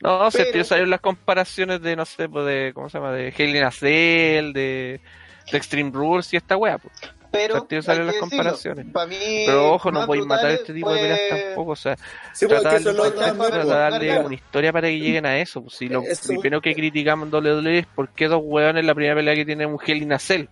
No, 0.00 0.30
se 0.30 0.38
pero- 0.38 0.52
tío, 0.52 0.64
salieron 0.64 0.90
las 0.90 1.00
comparaciones 1.00 1.82
de, 1.82 1.96
no 1.96 2.04
sé, 2.04 2.28
pues 2.28 2.46
de, 2.46 2.72
¿cómo 2.74 2.88
se 2.88 2.98
llama? 2.98 3.12
De 3.12 3.34
Hell 3.36 3.56
in 3.56 3.64
a 3.64 3.70
Cell, 3.70 4.52
de, 4.52 5.00
de 5.50 5.56
Extreme 5.58 5.90
Rules 5.92 6.32
y 6.32 6.36
esta 6.36 6.56
wea, 6.56 6.78
pues. 6.78 6.94
Pero 7.30 7.62
Tío, 7.64 7.80
las 7.86 8.16
comparaciones. 8.16 8.86
Mí, 8.86 9.44
Pero 9.46 9.74
ojo, 9.74 9.90
no 9.90 10.06
podéis 10.06 10.24
matar 10.26 10.50
este 10.52 10.72
tipo 10.72 10.90
de 10.92 11.00
peleas 11.00 11.20
tampoco, 11.46 11.72
o 11.72 11.76
sea, 11.76 11.96
Sí, 12.32 12.46
porque 12.46 12.62
tratar 12.62 12.80
de- 12.82 13.64
darle 13.68 14.06
Claro. 14.06 14.26
una 14.26 14.34
historia 14.34 14.72
para 14.72 14.88
que 14.88 14.98
lleguen 14.98 15.26
a 15.26 15.38
eso. 15.38 15.62
Pues 15.62 15.74
si 15.76 15.88
lo 15.88 16.02
Eso- 16.02 16.28
primero 16.28 16.60
que 16.60 16.74
criticamos 16.74 17.26
en 17.26 17.30
WWE 17.34 17.78
es 17.80 17.86
por 17.86 18.08
qué 18.10 18.28
dos 18.28 18.40
hueones 18.42 18.84
la 18.84 18.94
primera 18.94 19.14
pelea 19.14 19.34
que 19.34 19.44
tiene 19.44 19.66
un 19.66 19.78
Hell 19.84 20.10
a 20.12 20.18
Cell. 20.18 20.46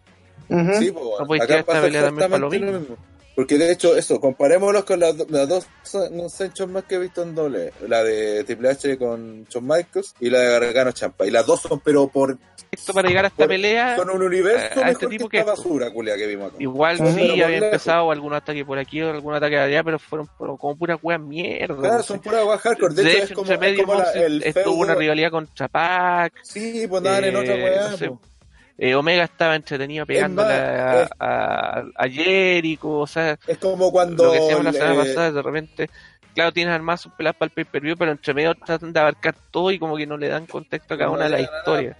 Ujú. 0.49 0.73
Sí, 0.79 0.93
No 0.93 1.27
podéis 1.27 1.47
tirar 1.47 1.61
esta 1.61 1.81
pelea 1.81 2.03
también 2.05 2.31
para 2.31 2.39
lo 2.41 2.47
exactamente 2.49 2.73
lo 2.73 2.79
mismo. 2.81 2.97
Porque 3.37 3.59
de 3.59 3.71
hecho, 3.71 3.95
eso, 3.97 4.19
comparémoslos 4.19 4.85
con 4.85 4.99
las, 4.99 5.15
las 5.31 5.47
dos 5.47 5.67
no 6.11 6.29
sé, 6.31 6.51
Shawn 6.55 6.73
más 6.73 6.85
que 6.85 6.95
he 6.95 6.99
visto 6.99 7.23
en 7.23 7.35
doble. 7.35 7.71
La 7.87 8.03
de 8.03 8.43
Triple 8.45 8.71
H 8.71 8.97
con 8.97 9.45
Shawn 9.45 9.67
Michaels 9.67 10.15
y 10.21 10.31
la 10.31 10.39
de 10.41 10.51
Gargano 10.59 10.93
Champa. 10.93 11.27
Y 11.27 11.31
las 11.31 11.45
dos 11.45 11.61
son, 11.61 11.79
pero 11.81 12.09
por 12.09 12.39
Esto 12.71 12.95
para 12.95 13.09
llegar 13.09 13.25
a 13.27 13.29
esta 13.29 13.37
Por- 13.45 13.49
pelea, 13.49 13.95
son 13.97 14.09
un 14.09 14.23
universo 14.23 14.81
a 14.83 14.91
este 14.91 15.07
mejor 15.07 15.09
tipo 15.11 15.29
que 15.29 15.39
esta 15.41 15.53
que- 15.53 15.57
basura, 15.59 15.91
culia, 15.93 16.17
que 16.17 16.27
vimos 16.27 16.49
acá. 16.49 16.57
igual 16.61 16.97
sí 17.15 17.41
había 17.43 17.59
empezado 17.59 18.11
algún 18.11 18.33
ataque 18.33 18.65
por 18.65 18.79
aquí 18.79 19.03
o 19.03 19.11
algún 19.11 19.35
ataque 19.35 19.59
allá, 19.59 19.85
pero 19.85 19.99
fueron 19.99 20.27
por- 20.39 20.59
como 20.59 20.75
puras 20.77 20.99
weas 21.03 21.21
mierda. 21.21 21.77
Claro, 21.77 21.97
no 21.99 22.03
son 22.03 22.17
sé. 22.17 22.23
puras 22.23 22.43
guas 22.43 22.61
hardcore. 22.63 22.95
De, 22.95 23.03
De 23.03 23.11
hecho, 23.11 23.19
hecho, 23.19 23.27
es 23.27 23.33
como, 23.35 23.53
es 23.53 23.81
como 23.83 23.95
la- 23.97 24.13
el 24.13 24.43
estuvo 24.45 24.65
feudo. 24.65 24.77
una 24.77 24.95
rivalidad 24.95 25.31
contra 25.31 25.69
Pac. 25.69 26.33
Sí, 26.43 26.87
pues 26.89 26.99
andaban 27.01 27.25
en 27.25 27.37
otra 27.37 27.55
eh, 27.55 27.81
no 27.91 27.97
sé, 27.99 28.09
po. 28.09 28.21
Eh, 28.79 28.95
Omega 28.95 29.25
estaba 29.25 29.57
entretenido 29.57 30.05
pegándole 30.07 30.49
más, 30.49 31.11
a, 31.19 31.79
a, 31.79 31.85
a 31.97 32.09
Jericho, 32.09 32.91
o 32.91 33.07
sea, 33.07 33.39
Es 33.47 33.59
como 33.59 33.91
cuando. 33.91 34.25
lo 34.25 34.33
que 34.33 34.39
decíamos 34.41 34.65
la 34.65 34.73
semana 34.73 34.95
eh, 34.95 34.99
pasada, 35.09 35.33
de 35.33 35.43
repente, 35.43 35.91
claro, 36.35 36.53
tienes 36.53 36.75
armadas 36.75 37.01
sus 37.03 37.13
peleas 37.13 37.35
para 37.37 37.47
el 37.49 37.53
pay-per-view, 37.55 37.97
pero 37.97 38.11
entre 38.13 38.35
medio 38.35 38.55
tratan 38.55 38.93
de 38.93 39.01
abarcar 39.01 39.35
todo 39.51 39.71
y 39.71 39.79
como 39.79 39.97
que 39.97 40.07
no 40.07 40.17
le 40.17 40.29
dan 40.29 40.47
contexto 40.47 40.95
a 40.95 40.99
cada 40.99 41.09
No 41.11 41.15
una 41.17 41.25
de 41.25 41.31
las 41.31 41.41
historias. 41.43 41.97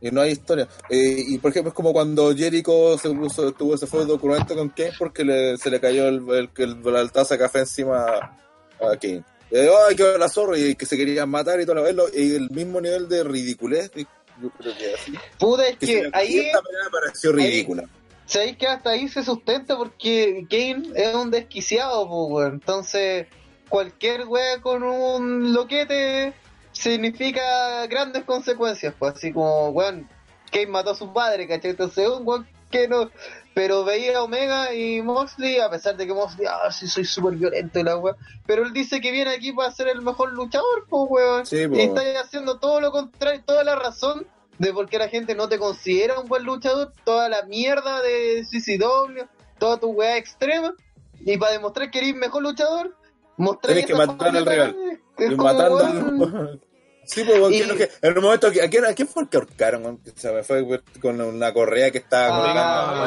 Y 0.00 0.10
no 0.10 0.20
hay 0.20 0.32
historia. 0.32 0.68
Eh, 0.90 1.16
y 1.28 1.38
por 1.38 1.50
ejemplo, 1.50 1.70
es 1.70 1.74
como 1.74 1.92
cuando 1.92 2.34
Jericho 2.36 2.98
se 2.98 3.08
puso, 3.10 3.52
tuvo 3.52 3.74
ese 3.74 3.86
feudo 3.86 4.18
cruento 4.20 4.54
con 4.54 4.68
Kane 4.68 4.92
porque 4.98 5.24
le, 5.24 5.56
se 5.56 5.70
le 5.70 5.80
cayó 5.80 6.08
el, 6.08 6.48
el, 6.56 7.10
taza 7.10 7.34
de 7.34 7.40
café 7.40 7.60
encima 7.60 8.04
a 8.06 8.96
Kane. 9.00 9.22
Eh, 9.50 9.68
¡Ay, 9.88 9.96
qué 9.96 10.18
la 10.18 10.28
zorra! 10.28 10.58
Y 10.58 10.74
que 10.74 10.84
se 10.84 10.96
querían 10.98 11.30
matar 11.30 11.58
y 11.60 11.64
todo 11.64 11.76
lo 11.76 11.86
es 11.86 11.94
lo- 11.94 12.08
Y 12.14 12.34
el 12.34 12.50
mismo 12.50 12.80
nivel 12.82 13.08
de 13.08 13.24
ridiculez, 13.24 13.90
yo 14.40 14.50
creo 14.50 14.76
que 14.76 14.94
así. 14.94 15.14
Puta, 15.38 15.66
es 15.68 15.76
Que 15.78 16.10
ahí, 16.12 16.38
esta 16.38 16.60
pareció 16.90 17.30
ahí- 17.30 17.36
ridícula. 17.36 17.84
sabéis 18.26 18.56
que 18.56 18.66
hasta 18.66 18.90
ahí 18.90 19.08
se 19.08 19.22
sustenta 19.22 19.76
porque 19.76 20.46
Kane 20.50 20.88
es 20.94 21.14
un 21.14 21.30
desquiciado, 21.30 22.08
pues, 22.08 22.30
weón. 22.30 22.52
Entonces, 22.54 23.26
cualquier 23.68 24.26
wea 24.26 24.60
con 24.60 24.82
un 24.82 25.52
loquete 25.52 26.32
significa 26.72 27.86
grandes 27.86 28.24
consecuencias, 28.24 28.94
pues, 28.98 29.14
así 29.14 29.32
como, 29.32 29.68
weón, 29.70 30.08
Kane 30.52 30.66
mató 30.68 30.90
a 30.90 30.94
su 30.94 31.12
padre, 31.12 31.46
¿cachai? 31.48 31.70
Entonces, 31.72 32.08
un 32.08 32.26
weón 32.26 32.46
que 32.70 32.88
no. 32.88 33.10
Pero 33.54 33.84
veía 33.84 34.18
a 34.18 34.22
Omega 34.24 34.74
y 34.74 35.00
Moxley, 35.00 35.60
a 35.60 35.70
pesar 35.70 35.96
de 35.96 36.06
que 36.06 36.12
Moxley, 36.12 36.46
ah, 36.50 36.70
sí, 36.72 36.88
soy 36.88 37.04
súper 37.04 37.34
violento 37.36 37.78
y 37.78 37.84
la 37.84 37.96
wea. 37.96 38.16
Pero 38.46 38.64
él 38.64 38.72
dice 38.72 39.00
que 39.00 39.12
viene 39.12 39.30
aquí 39.30 39.52
para 39.52 39.70
ser 39.70 39.86
el 39.88 40.02
mejor 40.02 40.32
luchador, 40.32 40.86
pues, 40.88 41.04
weón. 41.08 41.46
Sí. 41.46 41.64
Y 41.72 41.80
está 41.80 42.02
haciendo 42.20 42.58
todo 42.58 42.80
lo 42.80 42.90
contrario, 42.90 43.42
toda 43.46 43.62
la 43.62 43.76
razón 43.76 44.26
de 44.58 44.72
por 44.72 44.88
qué 44.88 44.98
la 44.98 45.08
gente 45.08 45.34
no 45.36 45.48
te 45.48 45.58
considera 45.58 46.18
un 46.18 46.26
buen 46.28 46.42
luchador, 46.44 46.92
toda 47.04 47.28
la 47.28 47.42
mierda 47.42 48.02
de 48.02 48.42
CCW, 48.50 49.24
toda 49.58 49.78
tu 49.78 49.88
weá 49.90 50.16
extrema, 50.16 50.74
y 51.20 51.36
para 51.36 51.52
demostrar 51.52 51.90
que 51.90 51.98
eres 51.98 52.16
mejor 52.16 52.42
luchador, 52.42 52.96
mostrar 53.36 53.74
Tenés 53.74 53.86
que 53.86 53.94
matar 53.94 54.36
al 54.36 54.46
rival. 54.46 54.76
Es 55.16 55.30
Y 55.30 55.36
como, 55.36 55.44
matando 55.44 55.78
al- 55.78 56.60
Sí, 57.06 57.22
pues, 57.24 57.38
porque 57.38 57.56
Y- 57.56 57.76
que- 57.76 57.90
en 58.02 58.16
un 58.18 58.24
momento, 58.24 58.46
¿a 58.46 58.50
quién, 58.50 58.84
a 58.84 58.92
quién 58.94 59.08
fue 59.08 59.22
el 59.24 59.28
que 59.28 59.36
ahorcaron? 59.36 60.00
Se 60.16 60.32
me 60.32 60.42
fue 60.42 60.64
con 61.00 61.20
una 61.20 61.52
correa 61.52 61.90
que 61.90 61.98
estaba 61.98 62.36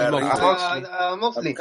a, 0.08 0.10
colgando. 0.12 0.18
a- 0.92 1.16
Moxley. 1.16 1.56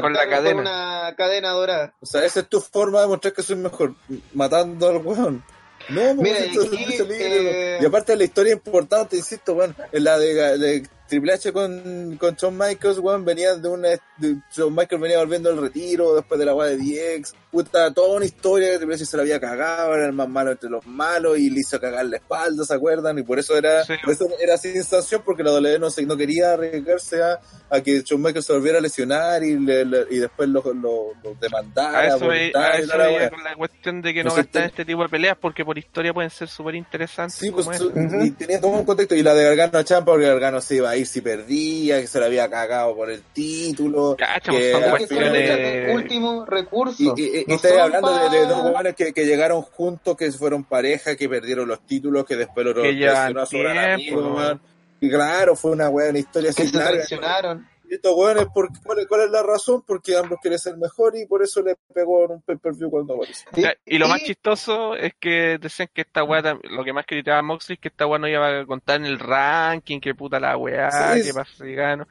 Con 0.00 0.12
la 0.12 0.28
cadena. 0.28 0.60
una 0.60 1.14
cadena 1.16 1.50
dorada. 1.50 1.94
O 2.00 2.06
sea, 2.06 2.24
esa 2.24 2.40
es 2.40 2.48
tu 2.48 2.60
forma 2.60 3.00
de 3.02 3.06
mostrar 3.08 3.32
que 3.32 3.42
soy 3.42 3.56
mejor, 3.56 3.94
matando 4.34 4.88
al 4.88 4.96
weón. 4.98 5.44
No, 5.88 6.00
pues, 6.02 6.16
Mira, 6.16 6.38
esto 6.38 6.62
y 6.62 6.66
aquí, 6.66 6.84
es 6.94 7.00
libre, 7.00 7.76
eh, 7.76 7.78
Y 7.80 7.86
aparte 7.86 8.14
la 8.14 8.24
historia 8.24 8.52
importante, 8.52 9.16
insisto, 9.16 9.54
weón, 9.54 9.74
en 9.90 10.04
la 10.04 10.18
de, 10.18 10.58
de 10.58 10.88
Triple 11.08 11.32
H 11.32 11.52
con, 11.52 12.16
con 12.20 12.34
Shawn 12.36 12.56
Michaels, 12.56 12.98
weón, 12.98 13.24
venía 13.24 13.54
de 13.54 13.68
una... 13.68 13.88
de- 14.18 14.36
Shawn 14.54 14.72
Michaels 14.74 15.00
venía 15.02 15.18
volviendo 15.18 15.50
al 15.50 15.56
retiro 15.60 16.14
después 16.14 16.38
de 16.38 16.44
la 16.46 16.54
weá 16.54 16.68
de 16.68 16.76
DX. 16.76 17.34
Puta, 17.50 17.92
toda 17.92 18.16
una 18.16 18.24
historia 18.24 18.70
que 18.70 18.76
Triple 18.78 18.94
H 18.94 19.06
se 19.06 19.16
la 19.16 19.22
había 19.24 19.40
cagado, 19.40 19.94
era 19.94 20.06
el 20.06 20.12
más 20.12 20.28
malo 20.28 20.52
entre 20.52 20.70
los 20.70 20.86
malos 20.86 21.36
y 21.36 21.50
le 21.50 21.60
hizo 21.60 21.80
cagar 21.80 22.06
la 22.06 22.16
espalda, 22.16 22.64
¿se 22.64 22.74
acuerdan? 22.74 23.18
Y 23.18 23.22
por 23.24 23.38
eso 23.40 23.56
era, 23.58 23.84
Sí. 23.84 23.94
por 24.04 24.12
eso 24.12 24.28
era 24.40 24.56
sin 24.56 24.82
sanción 24.84 25.22
porque 25.24 25.42
la 25.42 25.52
WWE 25.52 25.78
no, 25.80 25.90
se, 25.90 26.06
no 26.06 26.16
quería 26.16 26.52
arriesgarse 26.52 27.22
a, 27.22 27.40
a 27.68 27.80
que 27.80 28.02
Shawn 28.02 28.22
Michaels 28.22 28.46
se 28.46 28.52
volviera 28.52 28.78
a 28.78 28.80
lesionar 28.80 29.42
y, 29.42 29.58
le- 29.58 29.84
le- 29.84 30.06
y 30.10 30.18
después 30.18 30.48
lo, 30.48 30.62
lo, 30.62 31.12
lo 31.24 31.34
demandara. 31.40 31.98
A 31.98 32.06
eso, 32.06 32.18
por 32.20 32.34
a 32.34 32.78
la 33.18 33.30
con 33.30 33.42
la 33.42 33.56
cuestión 33.56 34.00
de 34.00 34.14
que 34.14 34.22
no 34.22 34.30
Entonces, 34.30 34.44
gastan 34.46 34.62
te- 34.62 34.68
este 34.68 34.84
tipo 34.84 35.02
de 35.02 35.08
peleas 35.08 35.36
porque 35.40 35.64
por 35.64 35.76
historia 35.76 36.14
pueden 36.14 36.30
ser 36.30 36.48
súper 36.48 36.76
interesantes. 36.76 37.36
Sí, 37.36 37.50
pues 37.50 37.66
su- 37.78 37.90
y 38.24 38.30
tenía 38.30 38.60
todo 38.60 38.70
un 38.70 38.84
contexto. 38.84 39.16
Y 39.16 39.22
la 39.24 39.34
de 39.34 39.42
Gargano 39.44 39.78
a 39.78 39.84
Champa, 39.84 40.12
porque 40.12 40.26
Gargano 40.26 40.60
se 40.60 40.76
iba 40.76 40.90
a 40.90 40.96
ir 40.96 41.04
si 41.06 41.20
perdía, 41.20 42.00
que 42.00 42.06
se 42.06 42.20
le 42.20 42.26
había 42.26 42.48
cagado 42.48 42.94
por 42.94 43.10
el 43.10 43.22
título. 43.22 44.14
Cacha, 44.16 44.52
que 44.52 44.58
pues, 44.58 44.72
son 44.72 44.90
cuestiones- 44.90 45.32
de 45.32 45.92
último 45.94 46.44
recurso. 46.46 47.14
Y, 47.16 47.39
y, 47.40 47.42
y 47.42 47.46
No 47.48 47.54
estoy 47.56 47.78
hablando 47.78 48.14
de, 48.14 48.30
de 48.38 48.44
pa- 48.44 48.48
dos 48.50 48.58
jugadores 48.60 48.94
que, 48.94 49.12
que 49.12 49.24
llegaron 49.26 49.62
juntos, 49.62 50.16
que 50.16 50.30
fueron 50.32 50.64
pareja, 50.64 51.16
que 51.16 51.28
perdieron 51.28 51.68
los 51.68 51.80
títulos, 51.86 52.24
que 52.24 52.36
después 52.36 52.66
lo 52.66 52.74
Que 52.74 52.94
llevan 52.94 53.32
traicionó 53.34 53.40
a 53.42 53.46
su 53.46 53.58
gran 53.58 53.96
tiempo, 53.98 54.20
amigo, 54.20 54.34
¿no? 54.34 54.36
man. 54.36 54.60
Y 55.00 55.08
claro, 55.10 55.56
fue 55.56 55.70
una 55.72 55.88
weá, 55.88 56.10
una 56.10 56.18
historia 56.18 56.52
que 56.52 56.62
así 56.62 56.70
se 56.70 56.76
larga. 56.78 56.92
traicionaron. 56.92 57.66
Y 57.88 57.94
estos 57.94 58.14
weones, 58.14 58.46
¿por, 58.54 58.68
cuál, 58.84 59.04
¿cuál 59.08 59.22
es 59.22 59.30
la 59.30 59.42
razón? 59.42 59.82
Porque 59.84 60.16
ambos 60.16 60.38
quieren 60.40 60.60
ser 60.60 60.76
mejor 60.76 61.16
y 61.16 61.26
por 61.26 61.42
eso 61.42 61.60
le 61.60 61.74
pegó 61.92 62.24
en 62.26 62.30
un 62.32 62.42
pay-per-view 62.42 62.88
cuando 62.88 63.14
apareció. 63.14 63.50
Ya, 63.56 63.74
Y 63.84 63.98
lo 63.98 64.06
más 64.06 64.22
chistoso 64.22 64.94
es 64.94 65.12
que 65.18 65.58
decían 65.58 65.88
que 65.92 66.02
esta 66.02 66.22
weá, 66.22 66.40
tam- 66.40 66.60
lo 66.70 66.84
que 66.84 66.92
más 66.92 67.04
criticaba 67.04 67.42
Moxley 67.42 67.74
es 67.74 67.80
que 67.80 67.88
esta 67.88 68.06
weá 68.06 68.20
no 68.20 68.28
iba 68.28 68.60
a 68.60 68.64
contar 68.64 69.00
en 69.00 69.06
el 69.06 69.18
ranking, 69.18 69.98
que 69.98 70.14
puta 70.14 70.38
la 70.38 70.56
weá, 70.56 71.14
Sí, 71.16 71.22
que 71.24 71.34
pasa 71.34 71.50
si 71.64 71.74
gano. 71.74 72.06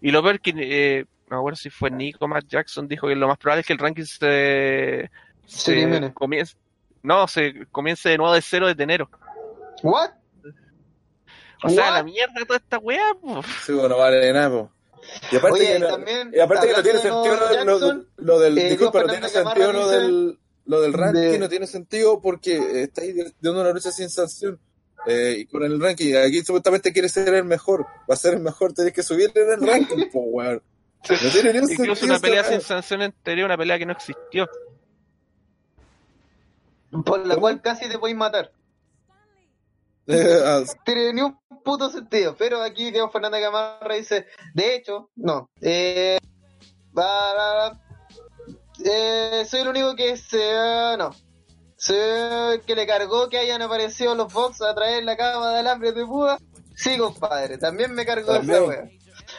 Y 0.00 0.12
lo 0.12 0.22
peor 0.22 0.38
que, 0.38 0.52
eh, 0.56 1.04
no 1.30 1.36
me 1.36 1.40
acuerdo 1.40 1.56
si 1.56 1.70
fue 1.70 1.90
Nico 1.90 2.28
Matt 2.28 2.46
Jackson, 2.46 2.86
dijo 2.88 3.08
que 3.08 3.14
lo 3.14 3.28
más 3.28 3.38
probable 3.38 3.60
es 3.62 3.66
que 3.66 3.72
el 3.72 3.78
ranking 3.78 4.04
se, 4.04 5.10
Se 5.46 6.12
comience, 6.14 6.54
no, 7.02 7.26
se 7.28 7.66
comience 7.70 8.08
de 8.08 8.18
nuevo 8.18 8.32
de 8.34 8.42
cero 8.42 8.66
desde 8.66 8.82
enero. 8.82 9.08
¿What? 9.82 10.10
O 11.62 11.68
sea, 11.70 11.86
What? 11.90 11.94
la 11.94 12.02
mierda 12.02 12.44
toda 12.46 12.58
esta 12.58 12.78
weá, 12.78 13.14
po. 13.20 13.42
Sí, 13.64 13.72
bueno, 13.72 13.90
no 13.90 13.98
vale 13.98 14.32
nada, 14.32 14.50
po. 14.50 14.70
Y 15.30 15.36
aparte, 15.36 15.58
Oye, 15.58 15.66
que, 15.66 15.76
y 15.76 15.80
no, 15.80 15.86
también, 15.88 16.30
y 16.34 16.40
aparte 16.40 16.66
que 16.66 16.72
no 16.72 16.82
tiene 16.82 16.98
de 16.98 17.02
sentido 17.02 17.36
lo, 17.36 17.40
lo- 17.40 17.52
Jackson, 17.78 18.08
lo 18.16 18.38
del. 18.40 18.58
eh, 18.58 18.68
disculpa, 18.70 19.02
no 19.02 19.08
tiene 19.12 19.28
sentido 19.28 19.72
lo 19.72 19.88
del, 19.88 20.38
lo 20.66 20.80
del 20.80 20.92
ranking, 20.94 21.20
de- 21.20 21.38
no 21.38 21.48
tiene 21.48 21.66
sentido 21.66 22.20
porque 22.22 22.82
estáis 22.82 23.14
dando 23.40 23.60
una 23.60 23.70
lucha 23.72 23.90
sin 23.92 24.08
sanción. 24.08 24.58
Eh, 25.06 25.36
y 25.40 25.46
con 25.46 25.62
el 25.62 25.78
ranking, 25.78 26.14
aquí 26.16 26.40
supuestamente 26.42 26.90
quiere 26.90 27.10
ser 27.10 27.34
el 27.34 27.44
mejor. 27.44 27.82
Va 28.10 28.14
a 28.14 28.16
ser 28.16 28.32
el 28.34 28.40
mejor, 28.40 28.72
tenés 28.72 28.94
que 28.94 29.02
subir 29.02 29.30
en 29.34 29.52
el 29.62 29.66
ranking, 29.68 30.08
po, 30.10 30.20
weón. 30.20 30.62
No 31.10 31.30
tiene 31.30 31.58
Incluso 31.58 31.76
sentido 31.96 32.04
una 32.06 32.18
pelea 32.18 32.44
sin 32.44 32.60
sanción 32.60 33.02
anterior, 33.02 33.46
una 33.46 33.56
pelea 33.58 33.78
que 33.78 33.86
no 33.86 33.92
existió. 33.92 34.48
por 37.04 37.26
la 37.26 37.36
cual 37.36 37.60
casi 37.60 37.88
te 37.88 37.98
podéis 37.98 38.16
matar. 38.16 38.50
Ah, 40.06 40.60
tiene 40.84 41.14
ni 41.14 41.22
un 41.22 41.38
puto 41.64 41.88
sentido. 41.90 42.36
Pero 42.36 42.60
aquí 42.62 42.90
Diego 42.90 43.10
Fernanda 43.10 43.38
Gamarra 43.38 43.94
dice, 43.94 44.26
de 44.52 44.74
hecho, 44.76 45.08
no. 45.16 45.48
Eh, 45.62 46.18
va- 46.96 47.32
va- 47.34 47.54
va- 47.70 47.80
eh, 48.84 49.46
soy 49.48 49.60
el 49.60 49.68
único 49.68 49.96
que 49.96 50.14
se... 50.18 50.94
no. 50.98 51.10
Soy 51.78 51.96
el 51.96 52.60
que 52.66 52.74
le 52.76 52.86
cargó 52.86 53.30
que 53.30 53.38
hayan 53.38 53.62
aparecido 53.62 54.14
los 54.14 54.30
box 54.30 54.60
a 54.60 54.74
traer 54.74 55.04
la 55.04 55.16
cama 55.16 55.52
de 55.54 55.60
alambre 55.60 55.92
de 55.92 56.04
púa. 56.04 56.38
Sí, 56.76 56.98
compadre. 56.98 57.56
También 57.56 57.94
me 57.94 58.04
cargó 58.04 58.32
También. 58.34 58.56
esa 58.58 58.64
wea. 58.68 58.84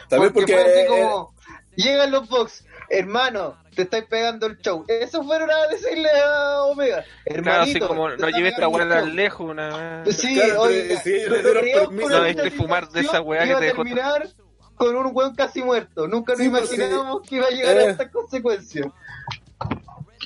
También 0.08 0.32
porque, 0.32 0.52
porque. 0.52 0.64
fue 0.64 0.80
así 0.80 0.88
como, 0.88 1.34
llegan 1.76 2.10
los 2.10 2.28
box, 2.28 2.64
hermano, 2.90 3.56
te 3.74 3.82
estáis 3.82 4.04
pegando 4.06 4.46
el 4.46 4.58
show. 4.58 4.84
Eso 4.88 5.22
fueron 5.22 5.50
a 5.50 5.66
decirle 5.68 6.08
a 6.24 6.62
Omega. 6.64 7.04
Claro, 7.24 7.38
Hermanito, 7.40 7.62
así 7.62 7.78
como 7.80 8.08
te 8.10 8.16
no 8.16 8.26
está 8.26 8.36
lleve 8.38 8.48
esta 8.48 8.68
weá 8.68 8.88
tan 8.88 9.14
lejos, 9.16 9.50
una... 9.50 10.04
Sí, 10.06 10.34
Claro, 10.34 10.62
oiga, 10.62 11.00
sí, 11.02 11.16
No, 11.90 12.06
una 12.06 12.24
diste 12.24 12.50
fumar 12.50 12.88
de 12.88 13.00
esa 13.00 13.20
weá 13.20 13.42
que 13.42 13.48
te 13.48 13.54
a 13.54 13.60
dejó- 13.60 13.84
terminar 13.84 14.28
con 14.76 14.94
un 14.94 15.10
weón 15.14 15.34
casi 15.34 15.62
muerto. 15.62 16.06
Nunca 16.06 16.32
nos 16.32 16.40
Sí, 16.42 16.48
pues, 16.50 16.72
imaginábamos 16.72 17.22
que 17.28 17.36
iba 17.36 17.46
a 17.46 17.50
llegar 17.50 17.76
Eh. 17.78 17.86
a 17.86 17.90
estas 17.90 18.10
consecuencias. 18.10 18.86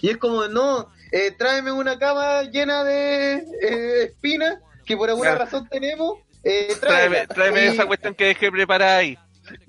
Y 0.03 0.11
es 0.11 0.17
como, 0.17 0.49
no, 0.49 0.89
eh, 1.13 1.31
tráeme 1.33 1.71
una 1.73 1.99
cama 1.99 2.43
llena 2.45 2.83
de 2.85 3.35
eh, 3.63 4.03
espinas 4.05 4.59
que 4.85 4.97
por 4.97 5.09
alguna 5.11 5.31
Claro. 5.31 5.45
razón 5.45 5.69
tenemos. 5.69 6.19
Eh, 6.43 6.75
Tráeme, 6.81 7.27
tráeme 7.27 7.27
tráeme 7.27 7.67
esa 7.69 7.85
cuestión 7.87 8.15
que 8.15 8.25
dejé 8.27 8.51
preparada 8.51 8.97
ahí. 8.97 9.19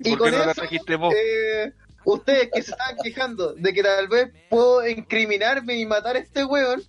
Y 0.04 0.10
¿Por 0.10 0.18
con 0.18 0.32
la 0.32 0.42
eso, 0.44 0.54
trajiste 0.54 0.96
vos? 0.96 1.14
eh, 1.16 1.72
ustedes 2.04 2.50
que 2.52 2.62
se 2.62 2.72
estaban 2.72 2.96
quejando 3.02 3.52
de 3.54 3.72
que 3.72 3.82
tal 3.82 4.08
vez 4.08 4.30
puedo 4.50 4.86
incriminarme 4.86 5.76
y 5.76 5.86
matar 5.86 6.16
a 6.16 6.20
este 6.20 6.44
weón, 6.44 6.82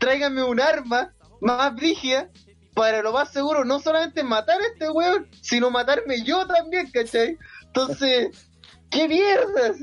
tráiganme 0.00 0.42
un 0.42 0.60
arma 0.60 1.12
más 1.40 1.74
brígida 1.74 2.28
para 2.74 3.02
lo 3.02 3.12
más 3.12 3.32
seguro 3.32 3.64
no 3.64 3.80
solamente 3.80 4.22
matar 4.22 4.60
a 4.60 4.66
este 4.66 4.88
weón, 4.90 5.28
sino 5.42 5.70
matarme 5.70 6.22
yo 6.22 6.46
también, 6.46 6.90
¿cachai? 6.90 7.36
Entonces, 7.66 8.28
¿qué 8.90 9.08
mierdas? 9.08 9.76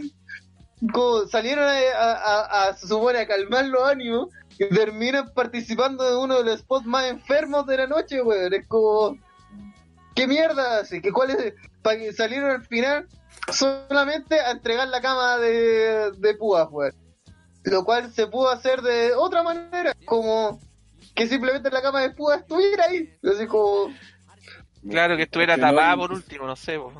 Como 0.93 1.25
salieron 1.27 1.65
a, 1.65 1.77
a- 1.77 2.13
a- 2.13 2.67
a, 2.69 2.75
se 2.77 2.87
supone, 2.87 3.19
a 3.19 3.27
calmar 3.27 3.65
los 3.65 3.83
ánimos 3.87 4.29
y 4.57 4.67
terminan 4.69 5.33
participando 5.33 6.03
de 6.09 6.15
uno 6.17 6.37
de 6.37 6.43
los 6.45 6.59
spots 6.59 6.85
más 6.85 7.05
enfermos 7.07 7.65
de 7.65 7.77
la 7.77 7.87
noche, 7.87 8.21
weón. 8.21 8.53
Es 8.53 8.67
como, 8.67 9.17
¿qué 10.15 10.27
mierda 10.27 10.79
hace? 10.79 11.01
¿Qué, 11.01 11.11
cuál 11.11 11.31
es? 11.31 11.53
Para 11.81 11.97
que 11.99 12.13
salieron 12.13 12.49
al 12.51 12.65
final 12.65 13.07
solamente 13.51 14.39
a 14.39 14.51
entregar 14.51 14.87
la 14.87 15.01
cama 15.01 15.37
de, 15.37 16.11
de 16.17 16.33
púas, 16.35 16.67
weón. 16.71 16.93
Lo 17.63 17.83
cual 17.83 18.11
se 18.13 18.27
pudo 18.27 18.49
hacer 18.49 18.81
de 18.81 19.13
otra 19.13 19.43
manera, 19.43 19.93
como 20.05 20.59
que 21.15 21.27
simplemente 21.27 21.69
la 21.71 21.81
cama 21.81 22.01
de 22.01 22.11
púas 22.11 22.39
estuviera 22.41 22.85
ahí. 22.85 23.13
Así 23.23 23.47
como. 23.47 23.93
Claro, 24.87 25.17
que 25.17 25.23
estuviera 25.23 25.55
que 25.55 25.61
tapada 25.61 25.95
por 25.95 26.11
último, 26.11 26.45
no 26.45 26.55
sé. 26.55 26.77
O 26.77 26.91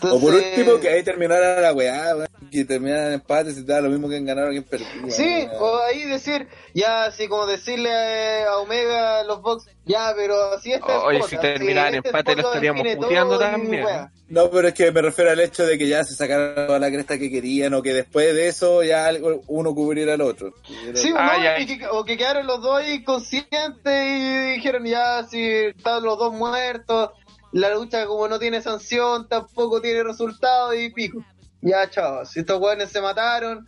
por 0.00 0.34
entonces- 0.34 0.58
último, 0.58 0.80
que 0.80 0.88
ahí 0.88 1.02
terminara 1.02 1.60
la 1.60 1.72
weá, 1.72 2.16
weón, 2.16 2.28
que 2.54 2.64
terminara 2.64 3.08
en 3.08 3.12
empate 3.14 3.52
si 3.52 3.64
te 3.66 3.72
da 3.72 3.80
lo 3.80 3.90
mismo 3.90 4.08
que 4.08 4.16
en 4.16 4.24
ganar 4.24 4.46
o 4.46 4.50
que 4.50 4.56
en 4.58 4.62
perder. 4.64 4.86
Sí, 5.10 5.46
o 5.58 5.78
ahí 5.82 6.04
decir, 6.04 6.48
ya 6.72 7.04
así 7.04 7.28
como 7.28 7.46
decirle 7.46 7.90
eh, 7.90 8.44
a 8.44 8.58
Omega 8.58 9.22
los 9.24 9.42
box, 9.42 9.66
ya, 9.84 10.12
pero 10.16 10.52
así 10.54 10.72
está. 10.72 11.02
Oye, 11.04 11.22
si 11.24 11.36
terminara 11.36 11.88
en 11.88 11.94
empate, 11.96 12.36
lo 12.36 12.42
estaríamos 12.48 12.86
puteando 12.96 13.38
también. 13.38 13.84
No, 14.28 14.50
pero 14.50 14.68
es 14.68 14.74
que 14.74 14.90
me 14.90 15.02
refiero 15.02 15.30
al 15.30 15.40
hecho 15.40 15.66
de 15.66 15.76
que 15.76 15.86
ya 15.86 16.02
se 16.02 16.14
sacaron 16.14 16.54
toda 16.66 16.78
la 16.78 16.88
cresta 16.90 17.18
que 17.18 17.30
querían 17.30 17.74
o 17.74 17.82
que 17.82 17.92
después 17.92 18.34
de 18.34 18.48
eso 18.48 18.82
ya 18.82 19.06
algo- 19.06 19.42
uno 19.48 19.74
cubriera 19.74 20.14
al 20.14 20.22
otro. 20.22 20.54
Sí, 20.94 21.12
o, 21.12 21.16
Ah, 21.18 21.34
no, 21.36 21.44
ya. 21.44 21.58
y 21.60 21.66
que, 21.66 21.86
o 21.88 22.04
que 22.04 22.16
quedaron 22.16 22.46
los 22.46 22.62
dos 22.62 22.78
ahí 22.78 23.04
conscientes 23.04 23.84
y 23.86 24.52
dijeron, 24.54 24.84
ya, 24.86 25.24
si 25.24 25.42
están 25.44 26.02
los 26.02 26.18
dos 26.18 26.32
muertos, 26.32 27.10
la 27.52 27.72
lucha 27.74 28.06
como 28.06 28.26
no 28.26 28.38
tiene 28.38 28.62
sanción, 28.62 29.28
tampoco 29.28 29.80
tiene 29.80 30.02
resultado 30.02 30.72
y 30.74 30.90
pico. 30.90 31.22
Ya, 31.66 31.88
chavos, 31.88 32.28
si 32.30 32.40
estos 32.40 32.60
hueones 32.60 32.90
se 32.90 33.00
mataron, 33.00 33.66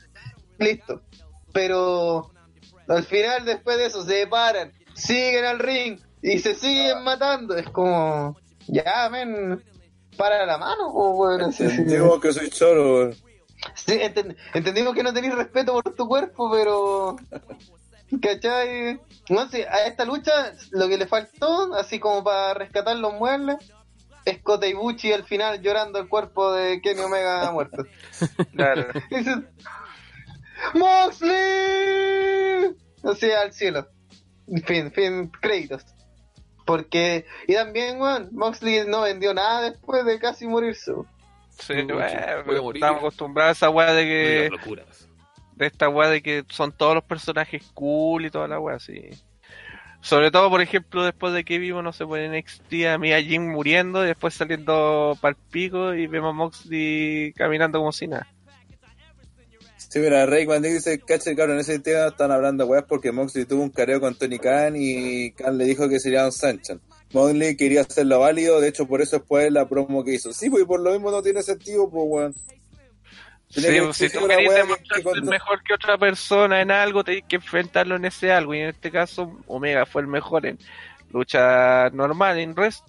listo. 0.58 1.00
Pero 1.52 2.30
al 2.88 3.04
final, 3.04 3.46
después 3.46 3.78
de 3.78 3.86
eso, 3.86 4.04
se 4.04 4.26
paran, 4.26 4.70
siguen 4.94 5.46
al 5.46 5.58
ring 5.58 5.98
y 6.20 6.38
se 6.38 6.54
siguen 6.54 7.02
matando. 7.04 7.56
Es 7.56 7.68
como, 7.70 8.36
ya, 8.66 9.08
men, 9.10 9.64
para 10.18 10.44
la 10.44 10.58
mano, 10.58 10.92
sí. 11.52 11.64
Digo 11.84 12.20
que 12.20 12.34
soy 12.34 12.50
choro, 12.50 12.94
weón. 12.96 13.14
Sí, 13.74 13.92
enten- 13.98 14.36
entendimos 14.52 14.94
que 14.94 15.02
no 15.02 15.14
tenéis 15.14 15.34
respeto 15.34 15.72
por 15.72 15.94
tu 15.94 16.06
cuerpo, 16.06 16.50
pero. 16.50 17.16
¿Cachai? 18.20 19.00
No 19.30 19.48
sé, 19.48 19.66
a 19.66 19.86
esta 19.86 20.04
lucha 20.04 20.52
lo 20.70 20.86
que 20.88 20.98
le 20.98 21.06
faltó, 21.06 21.74
así 21.74 21.98
como 21.98 22.22
para 22.22 22.54
rescatar 22.54 22.96
los 22.96 23.14
muebles, 23.14 23.56
es 24.26 24.42
Kota 24.42 24.66
Ibuchi 24.66 25.12
al 25.12 25.24
final 25.24 25.62
llorando 25.62 25.98
el 25.98 26.08
cuerpo 26.08 26.52
de 26.52 26.80
Kenny 26.82 27.00
Omega 27.00 27.50
muerto. 27.52 27.84
Claro. 28.54 28.88
¡Moxley! 30.74 31.30
O 33.02 33.14
sea, 33.14 33.42
al 33.42 33.52
cielo. 33.52 33.88
Fin, 34.64 34.90
fin, 34.92 35.30
créditos. 35.40 35.84
Porque, 36.64 37.24
y 37.46 37.54
también, 37.54 38.00
weón, 38.00 38.28
Moxley 38.32 38.84
no 38.86 39.02
vendió 39.02 39.32
nada 39.32 39.70
después 39.70 40.04
de 40.04 40.18
casi 40.18 40.48
morirse. 40.48 40.92
Sí, 41.50 41.74
Puede 41.84 42.42
bueno, 42.42 42.72
estamos 42.72 42.98
acostumbrados 42.98 43.50
a 43.50 43.52
esa 43.52 43.70
weá 43.70 43.92
de 43.92 44.04
que. 44.04 44.50
De 45.54 45.66
esta 45.66 45.88
weá 45.88 46.10
de 46.10 46.22
que 46.22 46.44
son 46.50 46.72
todos 46.72 46.96
los 46.96 47.04
personajes 47.04 47.62
cool 47.72 48.26
y 48.26 48.30
toda 48.30 48.48
la 48.48 48.58
weá, 48.58 48.80
sí. 48.80 49.10
Sobre 50.06 50.30
todo, 50.30 50.48
por 50.50 50.60
ejemplo, 50.60 51.04
después 51.04 51.34
de 51.34 51.42
que 51.42 51.58
vimos, 51.58 51.82
no 51.82 51.92
sé, 51.92 52.06
pues 52.06 52.22
en 52.22 52.38
NXT 52.38 52.86
a 52.94 52.96
Mia 52.96 53.20
Jim 53.20 53.44
muriendo 53.50 54.04
y 54.04 54.06
después 54.06 54.34
saliendo 54.34 55.18
pa'l 55.20 55.34
pico 55.50 55.94
y 55.94 56.06
vemos 56.06 56.30
a 56.30 56.32
Moxley 56.32 57.32
caminando 57.32 57.80
como 57.80 57.90
si 57.90 58.06
nada. 58.06 58.28
Sí, 59.76 59.98
mira, 59.98 60.24
Rey 60.24 60.46
cuando 60.46 60.68
dice, 60.68 61.00
caché, 61.00 61.34
cabrón, 61.34 61.56
en 61.56 61.62
ese 61.62 61.80
tema 61.80 62.06
están 62.06 62.30
hablando 62.30 62.66
weas 62.66 62.84
porque 62.84 63.10
Moxley 63.10 63.46
tuvo 63.46 63.64
un 63.64 63.70
careo 63.70 64.00
con 64.00 64.14
Tony 64.14 64.38
Khan 64.38 64.74
y 64.76 65.32
Khan 65.32 65.58
le 65.58 65.64
dijo 65.64 65.88
que 65.88 65.98
sería 65.98 66.24
un 66.24 66.30
Sanchan. 66.30 66.80
Moxley 67.12 67.56
quería 67.56 67.80
hacerlo 67.80 68.20
válido, 68.20 68.60
de 68.60 68.68
hecho 68.68 68.86
por 68.86 69.02
eso 69.02 69.16
después 69.16 69.50
la 69.50 69.68
promo 69.68 70.04
que 70.04 70.14
hizo. 70.14 70.32
Sí, 70.32 70.48
pues 70.48 70.62
y 70.62 70.66
por 70.66 70.82
lo 70.82 70.92
mismo 70.92 71.10
no 71.10 71.20
tiene 71.20 71.42
sentido, 71.42 71.90
pues 71.90 72.04
weón. 72.06 72.34
Sí, 73.48 73.62
pues, 73.80 73.96
si 73.96 74.10
tú 74.10 74.26
querés 74.26 74.54
demostrar 74.54 75.02
que 75.02 75.20
mejor 75.22 75.62
que 75.62 75.74
otra 75.74 75.96
persona 75.96 76.60
en 76.60 76.70
algo, 76.70 77.04
tenés 77.04 77.24
que 77.28 77.36
enfrentarlo 77.36 77.96
en 77.96 78.04
ese 78.04 78.32
algo. 78.32 78.54
Y 78.54 78.58
en 78.60 78.68
este 78.70 78.90
caso, 78.90 79.38
Omega 79.46 79.86
fue 79.86 80.02
el 80.02 80.08
mejor 80.08 80.46
en 80.46 80.58
lucha 81.12 81.88
normal, 81.90 82.38
en 82.38 82.56
rest. 82.56 82.84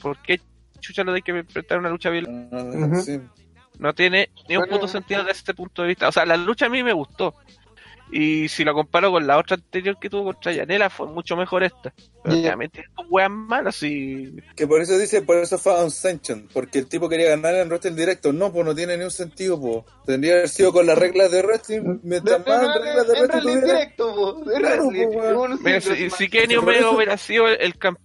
¿Por 0.00 0.18
qué 0.22 0.40
chucha 0.80 1.04
lo 1.04 1.12
de 1.12 1.22
que 1.22 1.32
enfrentar 1.32 1.78
una 1.78 1.90
lucha 1.90 2.10
violenta? 2.10 2.56
Ah, 2.56 3.00
sí. 3.02 3.20
No 3.78 3.92
tiene 3.94 4.30
ni 4.48 4.56
un 4.56 4.62
Bueno. 4.62 4.76
puto 4.76 4.88
sentido 4.88 5.20
desde 5.22 5.38
este 5.38 5.54
punto 5.54 5.82
de 5.82 5.88
vista. 5.88 6.08
O 6.08 6.12
sea, 6.12 6.24
la 6.24 6.36
lucha 6.36 6.66
a 6.66 6.70
mí 6.70 6.82
me 6.82 6.92
gustó. 6.92 7.34
Y 8.16 8.48
si 8.48 8.62
lo 8.62 8.74
comparo 8.74 9.10
con 9.10 9.26
la 9.26 9.36
otra 9.38 9.56
anterior 9.56 9.98
que 9.98 10.08
tuvo 10.08 10.26
contra 10.26 10.52
Yanela, 10.52 10.88
fue 10.88 11.08
mucho 11.08 11.34
mejor 11.36 11.64
esta. 11.64 11.92
Pero 12.22 12.36
Ya. 12.36 12.42
obviamente 12.42 12.80
estos 12.82 13.06
weas 13.10 13.28
malas 13.28 13.82
y. 13.82 14.36
Que 14.54 14.68
por 14.68 14.80
eso 14.80 14.96
dice, 14.96 15.20
por 15.22 15.36
eso 15.38 15.58
fue 15.58 15.72
a 15.76 15.82
un 15.82 15.90
Sanction, 15.90 16.48
porque 16.52 16.78
el 16.78 16.86
tipo 16.86 17.08
quería 17.08 17.30
ganar 17.30 17.56
en 17.56 17.68
wrestling 17.68 17.96
directo. 17.96 18.32
No, 18.32 18.52
pues 18.52 18.64
no 18.64 18.72
tiene 18.72 18.96
ni 18.96 19.02
un 19.02 19.10
sentido, 19.10 19.60
pues. 19.60 19.84
Tendría 20.06 20.34
que 20.34 20.38
haber 20.38 20.48
sido 20.48 20.72
con 20.72 20.86
las 20.86 20.96
reglas 20.96 21.32
de 21.32 21.42
wrestling, 21.42 21.98
mientras 22.04 22.46
más 22.46 22.80
reglas 22.80 23.08
de 23.08 23.18
en 23.18 23.24
wrestling 23.26 23.60
directo, 23.60 24.14
po, 24.14 24.32
de 24.44 24.54
Claro, 24.58 24.84
wrestling. 24.88 25.12
po, 25.12 25.48
Mira, 25.64 25.80
si, 25.80 26.10
si 26.10 26.28
Kenny 26.28 26.54
Omega 26.54 26.90
hubiera 26.90 27.16
sido 27.16 27.48
el, 27.48 27.60
el 27.60 27.76
campeón, 27.76 28.03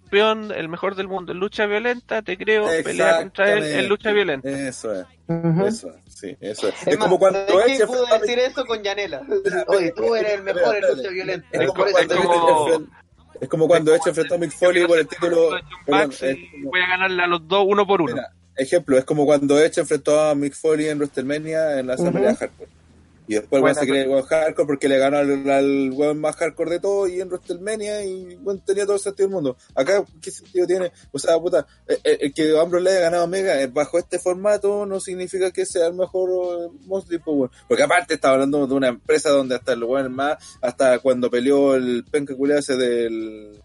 el 0.52 0.70
mejor 0.70 0.96
del 0.96 1.08
mundo 1.08 1.32
en 1.32 1.40
lucha 1.40 1.66
violenta, 1.66 2.22
te 2.22 2.38
creo 2.38 2.66
pelea 2.84 3.18
contra 3.20 3.54
él 3.54 3.64
en 3.64 3.88
lucha 3.90 4.12
violenta. 4.12 4.50
Eso 4.50 4.94
es, 4.94 5.06
Ujú. 5.28 5.66
eso 5.66 5.90
es, 5.90 6.14
sí, 6.14 6.36
eso 6.40 6.68
es. 6.70 6.76
Es, 6.82 6.88
Es, 6.88 6.98
más, 6.98 7.08
como 7.08 7.20
cuando 7.20 7.40
¿sabes 7.48 7.66
qué? 7.66 7.74
Edge 7.76 7.86
pudo 7.88 8.00
enfrentó 8.04 8.16
a 8.16 8.20
decir 8.20 8.40
eso 8.40 8.66
con 8.66 8.84
Yanela. 8.84 9.22
Oye, 9.68 9.94
tú 9.96 10.16
eres 10.16 10.34
el 10.34 10.44
mejor 10.44 10.76
en 10.76 10.82
lucha 10.98 11.10
violenta. 11.10 11.48
Es 11.52 11.62
Es 11.62 11.68
como, 11.68 11.84
como- 11.84 11.88
es 12.00 12.08
como- 12.08 12.88
es 13.42 13.48
cuando 13.68 13.94
Edge 13.96 14.08
enfrentó 14.10 14.36
a 14.36 14.38
Mick 14.38 14.52
Foley 14.52 14.86
por 14.86 15.00
el 15.00 15.08
título. 15.08 15.50
John 15.52 15.62
perdón, 15.86 16.12
es 16.12 16.22
y 16.24 16.62
voy 16.64 16.82
a 16.82 16.88
ganarle 16.88 17.24
a 17.24 17.28
los 17.28 17.48
dos 17.48 17.64
uno 17.68 17.88
por 17.88 18.02
uno. 18.02 18.14
mira, 18.16 18.30
ejemplo, 18.58 18.98
es 18.98 19.06
como 19.06 19.26
cuando 19.26 19.58
Edge 19.60 19.80
enfrentó 19.80 20.20
a 20.20 20.36
Mick 20.36 20.54
Foley 20.56 20.88
en 20.90 20.98
WrestleMania 20.98 21.80
en 21.80 21.88
la 21.88 21.94
asamblea 21.94 22.32
Ujú. 22.32 22.40
hardcore. 22.40 22.70
Y 23.30 23.36
después 23.36 23.62
Buena 23.62 23.80
se 23.80 23.86
cree 23.86 24.02
el 24.02 24.10
weón 24.10 24.24
hardcore 24.24 24.66
porque 24.66 24.90
le 24.90 24.98
ganó 24.98 25.18
al, 25.18 25.48
al 25.48 25.92
weón 25.94 26.20
más 26.20 26.36
hardcore 26.36 26.72
de 26.72 26.80
todo 26.80 27.08
y 27.08 27.22
en 27.22 27.28
WrestleMania 27.28 28.04
y 28.04 28.36
bueno, 28.38 28.60
tenía 28.66 28.86
todo 28.86 28.96
el 28.96 29.00
sentido 29.00 29.28
del 29.28 29.36
mundo. 29.36 29.56
Acá, 29.76 30.04
¿qué 30.20 30.32
sentido 30.32 30.66
tiene? 30.66 30.92
O 31.12 31.20
sea, 31.20 31.38
puta, 31.38 31.68
eh, 31.88 32.00
eh, 32.04 32.18
el 32.22 32.34
que 32.34 32.58
Ambrose 32.60 32.86
le 32.86 32.90
haya 32.90 33.02
ganado 33.02 33.22
a 33.22 33.26
Omega 33.26 33.62
eh, 33.62 33.68
bajo 33.68 34.00
este 34.00 34.18
formato 34.18 34.84
no 34.88 35.00
significa 35.00 35.52
que 35.52 35.68
sea 35.68 35.86
el 35.86 35.94
mejor 35.94 36.72
Mosley, 36.88 37.20
pues, 37.20 37.38
weón. 37.38 37.52
Porque 37.68 37.84
aparte 37.84 38.16
estaba 38.16 38.34
hablando 38.34 38.66
de 38.66 38.74
una 38.74 38.88
empresa 38.88 39.30
donde 39.30 39.54
hasta 39.54 39.74
el 39.74 39.84
weón 39.84 40.12
más, 40.12 40.58
hasta 40.60 40.98
cuando 40.98 41.30
peleó 41.30 41.76
el 41.76 42.06
penca 42.10 42.36
culiao 42.36 42.58
ese 42.58 42.78
del... 42.78 43.62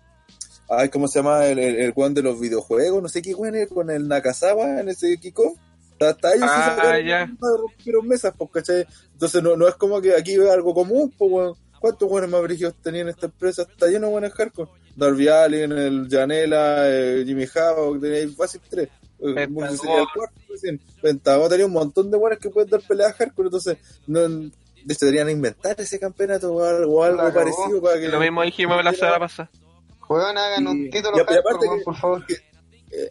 Ay, 0.69 0.91
¿cómo 0.91 1.09
se 1.09 1.21
llama? 1.21 1.47
El, 1.47 1.59
el, 1.59 1.77
el 1.77 1.93
weón 1.97 2.13
de 2.13 2.23
los 2.23 2.39
videojuegos, 2.39 3.03
no 3.03 3.09
sé 3.09 3.23
qué 3.23 3.35
weón 3.35 3.55
es, 3.55 3.69
con 3.69 3.89
el 3.89 4.09
Nakazawa 4.09 4.81
en 4.81 4.91
ese 4.91 5.17
kickoff. 5.17 5.57
Hasta 6.01 6.35
ellos 6.35 6.51
sí 6.51 6.57
Ah, 6.61 6.75
sacaron- 6.77 7.07
ya. 7.07 7.31
rompieron 7.41 8.09
mesas, 8.09 8.35
pues, 8.37 8.51
¿cachai? 8.53 8.87
Entonces 9.13 9.43
no, 9.43 9.57
no 9.57 9.69
es 9.69 9.75
como 9.77 10.01
que 10.01 10.15
aquí 10.15 10.37
vea 10.37 10.53
algo 10.53 10.75
común, 10.75 11.13
pues, 11.17 11.31
weón. 11.33 11.55
¿Cuántos 11.81 12.09
buenos 12.09 12.31
más 12.31 12.43
brígidos 12.43 12.75
tenían 12.83 13.09
esta 13.09 13.27
empresa? 13.27 13.63
Está 13.63 13.87
lleno 13.89 14.07
de 14.07 14.13
buenos 14.13 14.33
hardcore. 14.33 14.71
Darby 14.97 15.29
Allin, 15.29 15.71
el 15.73 16.09
Janela, 16.11 16.85
eh, 16.89 17.25
Jimmy 17.27 17.45
Havoc, 17.55 18.01
tenía 18.01 18.27
fácil 18.37 18.61
tres. 18.69 18.89
Eh, 19.21 19.35
Pentagon. 19.35 19.77
Sería 19.79 20.01
el 20.01 20.07
cuarto 20.15 20.41
recién. 20.49 20.81
Pentagon 21.03 21.49
tenía 21.51 21.67
un 21.67 21.73
montón 21.73 22.11
de 22.11 22.17
buenos 22.17 22.39
que 22.39 22.49
pueden 22.51 22.71
dar 22.71 22.81
peleas 22.81 23.13
hardcore, 23.15 23.47
entonces 23.49 23.77
no, 24.07 24.21
deberían 24.85 25.29
inventar 25.31 25.79
ese 25.81 25.99
campeonato 25.99 26.55
o 26.55 26.65
algo, 26.65 26.95
o 26.95 27.03
algo 27.05 27.33
parecido 27.33 27.81
para 27.83 28.01
que 28.01 28.09
Lo 28.09 28.19
mismo 28.21 28.43
dijimos 28.43 28.83
la 28.85 28.93
semana 28.93 29.19
pasada. 29.19 29.51
Juegan, 30.01 30.37
hagan 30.39 30.63
Y- 30.65 30.67
un 30.67 30.91
título 30.91 31.17
y 31.17 31.21
aparte 31.21 31.43
hardcore, 31.43 31.67
weón, 31.69 31.79
que- 31.79 31.85
por 31.85 31.97
favor. 31.97 32.25
Eh, 32.29 32.35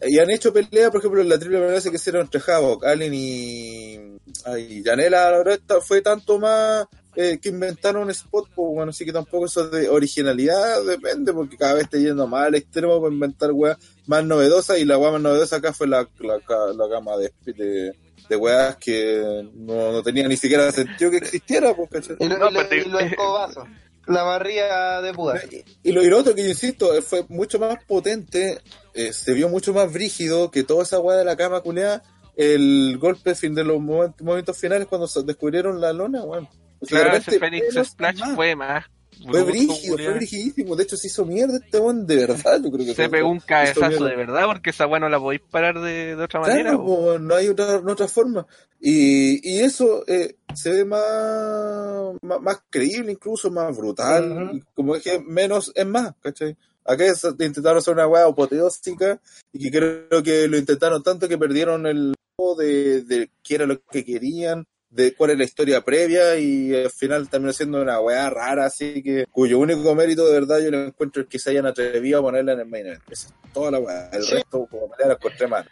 y 0.06 0.18
han 0.18 0.30
hecho 0.30 0.52
pelea, 0.52 0.90
por 0.90 1.00
ejemplo, 1.00 1.20
en 1.20 1.28
la 1.28 1.38
triple 1.38 1.58
amenaza 1.58 1.90
que 1.90 1.96
hicieron 1.96 2.22
entre 2.22 2.40
Havoc, 2.46 2.84
Allen 2.84 3.12
y, 3.14 3.98
ay, 4.44 4.82
Janela, 4.84 5.30
la 5.30 5.38
verdad, 5.38 5.54
esta 5.54 5.80
fue 5.80 6.00
tanto 6.02 6.38
más 6.38 6.86
eh, 7.16 7.38
que 7.40 7.48
inventaron 7.50 8.02
un 8.04 8.10
spot, 8.10 8.48
pues 8.54 8.68
bueno, 8.74 8.90
así 8.90 9.04
que 9.04 9.12
tampoco 9.12 9.46
eso 9.46 9.68
de 9.68 9.88
originalidad 9.88 10.82
depende, 10.84 11.32
porque 11.32 11.56
cada 11.56 11.74
vez 11.74 11.84
está 11.84 11.98
yendo 11.98 12.26
más 12.26 12.46
al 12.46 12.54
extremo 12.56 13.00
para 13.00 13.12
inventar 13.14 13.52
weas 13.52 13.78
más 14.06 14.24
novedosas, 14.24 14.78
y 14.78 14.84
la 14.84 14.98
wea 14.98 15.12
más 15.12 15.20
novedosa 15.20 15.56
acá 15.56 15.72
fue 15.72 15.86
la, 15.86 16.08
la, 16.18 16.40
la 16.74 16.86
gama 16.88 17.16
de, 17.16 17.32
de, 17.52 17.92
de 18.28 18.36
weas 18.36 18.76
que 18.76 19.48
no, 19.54 19.92
no 19.92 20.02
tenía 20.02 20.26
ni 20.26 20.36
siquiera 20.36 20.70
sentido 20.72 21.10
que 21.10 21.18
existiera, 21.18 21.74
pues, 21.74 21.88
¿cachai? 21.90 22.16
Y, 22.18 22.26
lo- 22.28 22.38
No, 22.38 22.50
y 22.50 22.54
lo- 22.54 22.74
y 22.74 22.84
los 22.88 23.02
escobazos. 23.02 23.64
La 24.06 24.22
barría 24.22 25.00
de 25.00 25.12
Buda. 25.12 25.40
Y 25.82 25.92
lo, 25.92 26.02
y 26.02 26.06
lo 26.08 26.18
otro 26.18 26.34
que 26.34 26.42
yo 26.42 26.48
insisto, 26.48 26.94
eh, 26.96 27.02
fue 27.02 27.24
mucho 27.28 27.58
más 27.58 27.82
potente, 27.84 28.60
eh, 28.92 29.12
se 29.12 29.32
vio 29.32 29.48
mucho 29.48 29.72
más 29.72 29.92
brígido 29.92 30.50
que 30.50 30.62
toda 30.64 30.82
esa 30.82 31.00
weá 31.00 31.16
de 31.16 31.24
la 31.24 31.36
cama 31.36 31.60
culeada, 31.60 32.02
el 32.36 32.98
golpe 32.98 33.34
fin 33.34 33.54
de 33.54 33.64
los 33.64 33.80
momentos, 33.80 34.58
finales 34.58 34.86
cuando 34.88 35.06
se 35.06 35.22
descubrieron 35.22 35.80
la 35.80 35.92
lona, 35.92 36.22
weón. 36.22 36.48
O 36.80 36.86
sea, 36.86 36.98
de 36.98 37.04
Claro, 37.04 37.18
repente, 37.18 37.36
ese 37.36 37.70
menos 37.70 37.88
Splash 37.88 38.18
más. 38.18 38.34
fue 38.34 38.56
más. 38.56 38.84
Fue 39.30 39.42
brígido, 39.42 39.96
fue 39.96 40.12
brigidísimo. 40.14 40.76
De 40.76 40.82
hecho, 40.84 40.96
se 40.96 41.06
hizo 41.06 41.24
mierda 41.24 41.56
este 41.56 41.78
weón, 41.78 42.06
de 42.06 42.16
verdad. 42.16 42.60
Yo 42.62 42.70
creo 42.70 42.86
que 42.86 42.94
Se 42.94 43.08
pegó 43.08 43.30
un 43.30 43.40
cabezazo 43.40 44.04
de 44.04 44.16
verdad, 44.16 44.46
porque 44.46 44.70
esa 44.70 44.86
weá 44.86 45.00
no 45.00 45.08
la 45.08 45.18
podéis 45.18 45.42
parar 45.50 45.80
de, 45.80 46.16
de 46.16 46.22
otra 46.22 46.40
manera. 46.40 46.62
Claro, 46.70 46.84
po, 46.84 47.18
no 47.18 47.34
hay 47.34 47.48
otra, 47.48 47.80
no 47.80 47.92
otra 47.92 48.08
forma. 48.08 48.46
Y, 48.80 49.48
y 49.48 49.60
eso 49.60 50.04
eh, 50.06 50.36
se 50.54 50.70
ve 50.70 50.84
más, 50.84 52.14
más, 52.22 52.40
más 52.40 52.62
creíble, 52.70 53.12
incluso 53.12 53.50
más 53.50 53.76
brutal. 53.76 54.30
Ujú. 54.44 54.56
y 54.56 54.60
como 54.74 54.94
dije, 54.94 55.20
menos 55.20 55.72
es 55.74 55.86
más, 55.86 56.12
¿cachai? 56.20 56.56
Acá 56.84 57.06
es- 57.06 57.24
intentaron 57.24 57.78
hacer 57.78 57.94
una 57.94 58.06
weá 58.06 58.26
apoteósica 58.26 59.20
y 59.52 59.58
que 59.58 59.78
creo 59.78 60.22
que 60.22 60.46
lo 60.48 60.58
intentaron 60.58 61.02
tanto 61.02 61.28
que 61.28 61.38
perdieron 61.38 61.86
el 61.86 62.14
de, 62.58 63.02
de 63.02 63.30
qué 63.42 63.54
era 63.54 63.64
lo 63.64 63.80
que 63.84 64.04
querían, 64.04 64.66
de 64.94 65.12
cuál 65.14 65.30
es 65.30 65.38
la 65.38 65.44
historia 65.44 65.80
previa 65.80 66.36
y 66.38 66.72
al 66.74 66.90
final 66.90 67.28
terminó 67.28 67.52
siendo 67.52 67.82
una 67.82 67.98
weá 68.00 68.30
rara, 68.30 68.66
así 68.66 69.02
que 69.02 69.26
cuyo 69.30 69.58
único 69.58 69.92
mérito 69.94 70.24
de 70.26 70.32
verdad 70.32 70.60
yo 70.60 70.70
lo 70.70 70.84
encuentro 70.84 71.22
es 71.22 71.28
que 71.28 71.38
se 71.40 71.50
hayan 71.50 71.66
atrevido 71.66 72.20
a 72.20 72.22
ponerla 72.22 72.52
en 72.52 72.60
el 72.60 72.66
main 72.66 72.86
event. 72.86 73.02
Esa 73.10 73.28
es 73.28 73.52
toda 73.52 73.72
la 73.72 73.80
weá. 73.80 74.08
El 74.12 74.22
Sí. 74.22 74.34
resto 74.34 74.66
como 74.66 74.88
pelea 74.90 75.08
la 75.08 75.14
encontré 75.14 75.48
mal. 75.48 75.68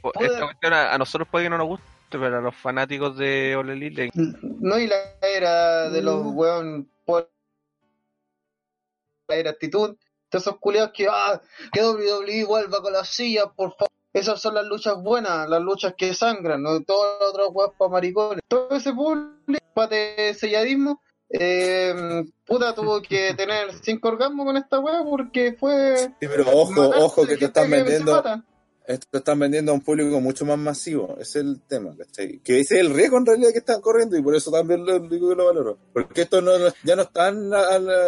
Puede- 0.00 0.26
Esta 0.32 0.44
cuestión 0.44 0.72
a, 0.72 0.94
a 0.94 0.98
nosotros 0.98 1.28
puede 1.30 1.44
que 1.44 1.50
no 1.50 1.58
nos 1.58 1.66
guste, 1.66 1.84
pero 2.10 2.38
a 2.38 2.40
los 2.40 2.56
fanáticos 2.56 3.18
de 3.18 3.56
Ole 3.56 3.74
Elite 3.74 4.04
le- 4.04 4.10
No, 4.42 4.78
y 4.78 4.86
la 4.86 4.96
era 5.22 5.90
de 5.90 6.00
los 6.00 6.24
Mm. 6.24 6.36
weón 6.38 6.90
por 7.04 7.30
la 9.28 9.36
era 9.36 9.50
actitud. 9.50 9.96
De 10.30 10.38
esos 10.38 10.58
culiados 10.58 10.92
que, 10.94 11.06
ah, 11.10 11.40
que 11.72 11.80
WWE 11.82 12.44
vuelva 12.44 12.80
con 12.82 12.92
las 12.92 13.08
sillas, 13.08 13.46
por 13.56 13.72
favor. 13.74 13.88
Esas 14.12 14.40
son 14.40 14.54
las 14.54 14.64
luchas 14.64 14.94
buenas, 15.02 15.48
las 15.48 15.60
luchas 15.60 15.94
que 15.96 16.14
sangran, 16.14 16.62
no 16.62 16.82
todas 16.82 17.20
las 17.20 17.30
otras 17.30 17.48
weas 17.52 17.70
para 17.78 17.90
maricones. 17.90 18.42
Todo 18.48 18.70
ese 18.76 18.92
público 18.92 19.86
de 19.90 20.34
selladismo, 20.38 21.00
eh, 21.28 22.24
puta, 22.46 22.74
tuvo 22.74 23.02
que 23.02 23.34
tener 23.36 23.72
cinco 23.82 24.08
orgasmos 24.08 24.46
con 24.46 24.56
esta 24.56 24.80
wea 24.80 25.04
porque 25.04 25.56
fue. 25.58 25.96
Sí, 25.98 26.26
pero 26.26 26.44
ojo, 26.50 26.88
ojo, 26.88 27.26
que 27.26 27.36
te 27.36 27.46
están 27.46 27.70
vendiendo, 27.70 28.22
esto 28.88 29.06
te 29.10 29.18
están 29.18 29.38
vendiendo 29.38 29.70
a 29.70 29.74
un 29.74 29.82
público 29.82 30.18
mucho 30.18 30.46
más 30.46 30.56
masivo, 30.58 31.16
ese 31.20 31.40
es 31.40 31.44
el 31.44 31.60
tema, 31.60 31.94
¿cachai? 31.94 32.38
Que 32.38 32.60
ese 32.60 32.76
es 32.76 32.80
el 32.80 32.94
riesgo 32.94 33.18
en 33.18 33.26
realidad 33.26 33.52
que 33.52 33.58
están 33.58 33.82
corriendo 33.82 34.16
y 34.16 34.22
por 34.22 34.34
eso 34.34 34.50
también 34.50 34.86
lo 34.86 34.98
digo 35.00 35.28
que 35.28 35.34
lo 35.34 35.44
valoro. 35.44 35.78
Porque 35.92 36.22
esto 36.22 36.40
no, 36.40 36.52
ya 36.82 36.96
no 36.96 37.02
están 37.02 37.50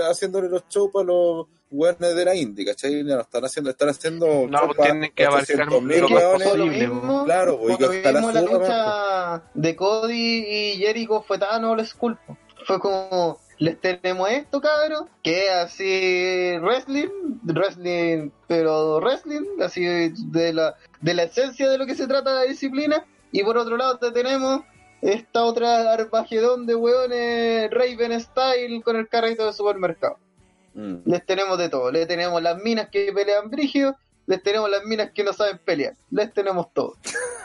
haciéndole 0.08 0.48
los 0.48 0.66
shows 0.70 0.90
para 0.90 1.04
los 1.04 1.48
weones 1.70 2.16
de 2.16 2.24
la 2.24 2.34
indie, 2.34 2.64
¿cachai? 2.64 3.04
Ya 3.04 3.14
no 3.16 3.20
están 3.20 3.44
haciendo, 3.44 3.70
están 3.70 3.88
haciendo 3.88 4.46
No, 4.48 4.66
pues 4.66 4.78
tienen 4.78 5.12
que 5.12 5.24
abarcar 5.24 5.68
800.000 5.68 6.00
lo 6.00 6.08
más 6.08 6.22
posible, 6.24 6.64
mismo, 6.66 7.24
claro, 7.24 7.58
pues, 7.58 7.74
y 7.74 7.78
que 7.78 7.88
mismo 7.88 8.32
la 8.32 8.42
lucha 8.42 9.42
de 9.54 9.76
Cody 9.76 10.44
y 10.46 10.76
Jericho 10.78 11.22
fue 11.22 11.38
tan 11.38 11.64
old 11.64 11.84
school. 11.84 12.18
Fue 12.66 12.78
como, 12.78 13.40
les 13.58 13.80
tenemos 13.80 14.28
esto, 14.30 14.60
cabrón, 14.60 15.08
que 15.22 15.46
es 15.46 15.52
así 15.52 16.58
wrestling, 16.60 17.08
wrestling, 17.44 18.30
pero 18.46 18.98
wrestling, 19.00 19.60
así 19.62 19.82
de 19.84 20.52
la, 20.52 20.76
de 21.00 21.14
la 21.14 21.22
esencia 21.24 21.70
de 21.70 21.78
lo 21.78 21.86
que 21.86 21.94
se 21.94 22.06
trata 22.06 22.34
la 22.34 22.42
disciplina. 22.42 23.04
Y 23.32 23.44
por 23.44 23.56
otro 23.56 23.76
lado 23.76 23.96
te 23.98 24.10
tenemos 24.10 24.62
esta 25.00 25.44
otra 25.44 25.92
armagedón 25.92 26.66
de 26.66 26.74
hueones 26.74 27.70
Raven 27.70 28.20
Style 28.20 28.82
con 28.82 28.96
el 28.96 29.08
carrito 29.08 29.46
de 29.46 29.52
supermercado 29.52 30.18
Mm. 30.74 30.96
les 31.04 31.26
tenemos 31.26 31.58
de 31.58 31.68
todo. 31.68 31.90
Les 31.90 32.06
tenemos 32.06 32.42
las 32.42 32.62
minas 32.62 32.88
que 32.90 33.12
pelean 33.12 33.50
brígido, 33.50 33.96
les 34.26 34.42
tenemos 34.42 34.70
las 34.70 34.84
minas 34.84 35.10
que 35.12 35.24
no 35.24 35.32
saben 35.32 35.58
pelear, 35.58 35.94
les 36.10 36.32
tenemos 36.32 36.72
todo. 36.72 36.96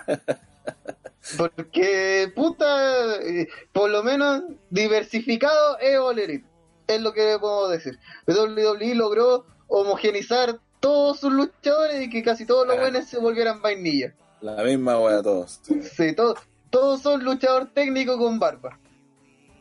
Porque, 1.38 2.32
puta, 2.36 3.16
eh, 3.22 3.48
por 3.72 3.90
lo 3.90 4.04
menos 4.04 4.44
diversificado 4.70 5.80
es 5.80 5.98
All 5.98 6.20
Elite. 6.20 6.46
Es 6.88 7.02
lo 7.02 7.14
que 7.14 7.38
puedo 7.40 7.68
decir. 7.70 7.98
WWE 8.28 8.94
logró 8.94 9.46
homogenizar 9.68 10.60
todos 10.80 11.20
sus 11.20 11.34
luchadores 11.34 12.04
y 12.04 12.10
que 12.12 12.22
casi 12.22 12.46
todos 12.46 12.68
los 12.68 12.78
buenos 12.78 13.06
se 13.06 13.18
volvieran 13.18 13.62
vainilla. 13.62 14.14
La 14.42 14.64
misma 14.64 15.00
wea 15.00 15.24
todos. 15.24 15.62
Sí, 15.98 16.14
todos, 16.14 16.38
todos 16.70 17.02
son 17.02 17.24
luchador 17.24 17.72
técnico 17.74 18.20
con 18.20 18.38
barba. 18.38 18.78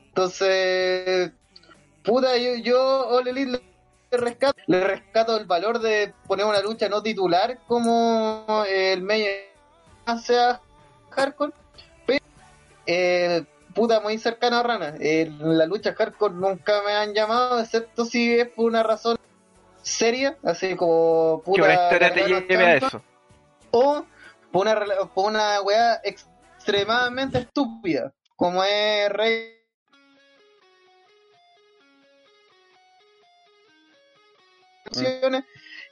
Entonces, 0.09 1.32
puta, 2.05 2.37
yo, 2.37 2.55
yo 2.57 3.09
All 3.09 3.27
Elite 3.27 3.61
le 4.11 4.19
rescato, 4.19 4.61
le 4.67 4.85
rescato 4.85 5.37
el 5.37 5.47
valor 5.47 5.81
de 5.81 6.15
poner 6.27 6.47
una 6.47 6.61
lucha 6.61 6.89
no 6.89 7.03
titular 7.03 7.59
como 7.67 8.65
el 8.69 9.03
medio 9.03 9.31
sea 10.23 10.61
hardcore, 11.11 11.53
pero 12.07 12.25
eh, 12.87 13.45
puta 13.75 14.01
muy 14.01 14.19
cercano 14.19 14.59
a 14.59 14.63
Rana. 14.63 14.95
En 15.01 15.59
la 15.59 15.67
lucha 15.67 15.95
hardcore 15.95 16.35
nunca 16.35 16.83
me 16.87 16.93
han 16.93 17.15
llamado, 17.15 17.59
excepto 17.59 18.05
si 18.05 18.39
es 18.39 18.49
por 18.49 18.67
una 18.67 18.83
razón 18.83 19.19
seria, 19.83 20.37
así 20.45 20.77
como 20.77 21.41
que 21.41 21.51
puta. 21.51 21.65
una 21.65 21.75
historia 21.75 22.15
te 22.15 22.25
lleve 22.25 22.67
a 22.67 22.77
eso. 22.77 23.03
o 23.71 24.05
por 24.53 24.67
una, 24.67 24.85
por 25.15 25.27
una 25.27 25.61
weá 25.63 26.01
extremadamente 26.05 27.39
estúpida, 27.39 28.13
como 28.37 28.63
es 28.63 29.09
Rey. 29.11 29.54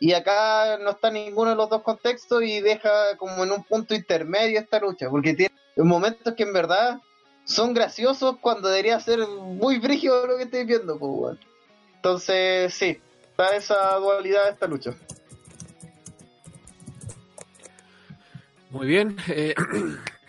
Y 0.01 0.13
acá 0.15 0.79
no 0.79 0.91
está 0.91 1.11
ninguno 1.11 1.51
de 1.51 1.57
los 1.57 1.71
dos 1.71 1.83
contextos 1.83 2.43
y 2.43 2.61
deja 2.61 3.17
como 3.19 3.45
en 3.45 3.53
un 3.53 3.63
punto 3.63 3.95
intermedio 3.95 4.59
esta 4.59 4.81
lucha, 4.81 5.09
porque 5.09 5.35
tiene 5.35 5.55
momentos 5.77 6.35
que 6.35 6.43
en 6.43 6.53
verdad 6.53 7.01
son 7.45 7.73
graciosos 7.75 8.37
cuando 8.41 8.69
debería 8.69 8.99
ser 9.01 9.21
muy 9.27 9.79
brígido 9.79 10.27
lo 10.27 10.37
que 10.37 10.45
estoy 10.45 10.65
viendo, 10.65 10.99
pues. 10.99 11.39
Entonces, 11.97 12.75
sí, 12.75 12.99
está 13.31 13.55
esa 13.55 13.95
dualidad 13.97 14.45
de 14.47 14.51
esta 14.51 14.67
lucha. 14.67 14.95
Muy 18.71 18.87
bien. 18.87 19.17
eh, 19.29 19.55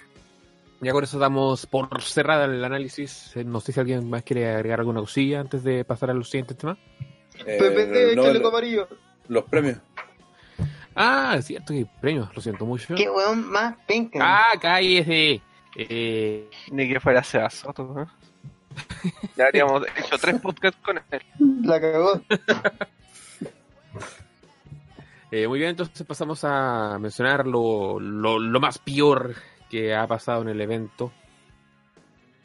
ya 0.82 0.91
con 0.91 1.04
eso 1.04 1.18
damos 1.18 1.66
por 1.66 2.02
cerrada 2.02 2.45
el 2.45 2.64
análisis. 2.64 3.36
Eh, 3.36 3.44
No 3.44 3.60
sé 3.60 3.72
si 3.72 3.80
alguien 3.80 4.10
más 4.10 4.24
quiere 4.24 4.54
agregar 4.54 4.82
alguna 4.82 5.00
cosilla 5.00 5.40
antes 5.40 5.64
de 5.64 5.86
pasar 5.86 6.12
a 6.12 6.14
los 6.14 6.30
siguientes 6.30 6.58
temas. 6.58 6.78
Eh, 7.46 7.58
PPT, 7.60 8.16
no, 8.16 8.24
chaleco 8.24 8.44
lo- 8.44 8.50
amarillo. 8.50 8.88
los 9.28 9.44
premios. 9.46 9.78
Ah, 10.96 11.36
es 11.40 11.46
cierto 11.46 11.74
que 11.74 11.80
hay 11.80 11.86
premios, 12.02 12.30
lo 12.36 12.42
siento 12.42 12.66
mucho. 12.66 12.94
Qué 12.96 13.10
weón 13.10 13.50
más 13.50 13.76
pinca. 13.88 14.20
Ah, 14.22 14.54
cállese. 14.62 15.42
Eh, 15.76 16.50
Ni 16.72 16.88
que 16.88 17.00
fuera 17.00 17.24
Seba 17.24 17.50
Soto, 17.50 17.96
¿eh? 18.00 18.06
Ya 19.36 19.46
habríamos 19.46 19.84
hecho 19.98 20.18
tres 20.20 20.40
podcasts 20.40 20.80
con 20.84 20.98
él. 21.10 21.22
La 21.64 21.82
cagó. 21.82 22.22
eh, 25.32 25.48
muy 25.48 25.58
bien, 25.60 25.72
entonces 25.72 26.06
pasamos 26.06 26.44
a 26.44 26.98
mencionar 27.00 27.48
lo, 27.48 28.00
lo, 28.00 28.38
lo 28.40 28.60
más 28.60 28.78
peor 28.78 29.34
que 29.70 29.96
ha 29.96 30.06
pasado 30.08 30.44
en 30.44 30.50
el 30.50 30.62
evento. 30.62 31.12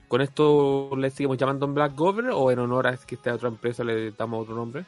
¿Con 0.08 0.20
esto 0.22 0.90
le 0.96 1.10
seguimos 1.10 1.36
llamando 1.36 1.66
en 1.66 1.74
Black 1.74 1.94
Gover 1.94 2.30
o 2.32 2.50
en 2.50 2.58
honor 2.58 2.86
a 2.86 2.96
que 2.96 3.14
esta 3.14 3.34
otra 3.34 3.48
empresa 3.48 3.84
le 3.84 4.10
damos 4.12 4.42
otro 4.42 4.54
nombre? 4.56 4.84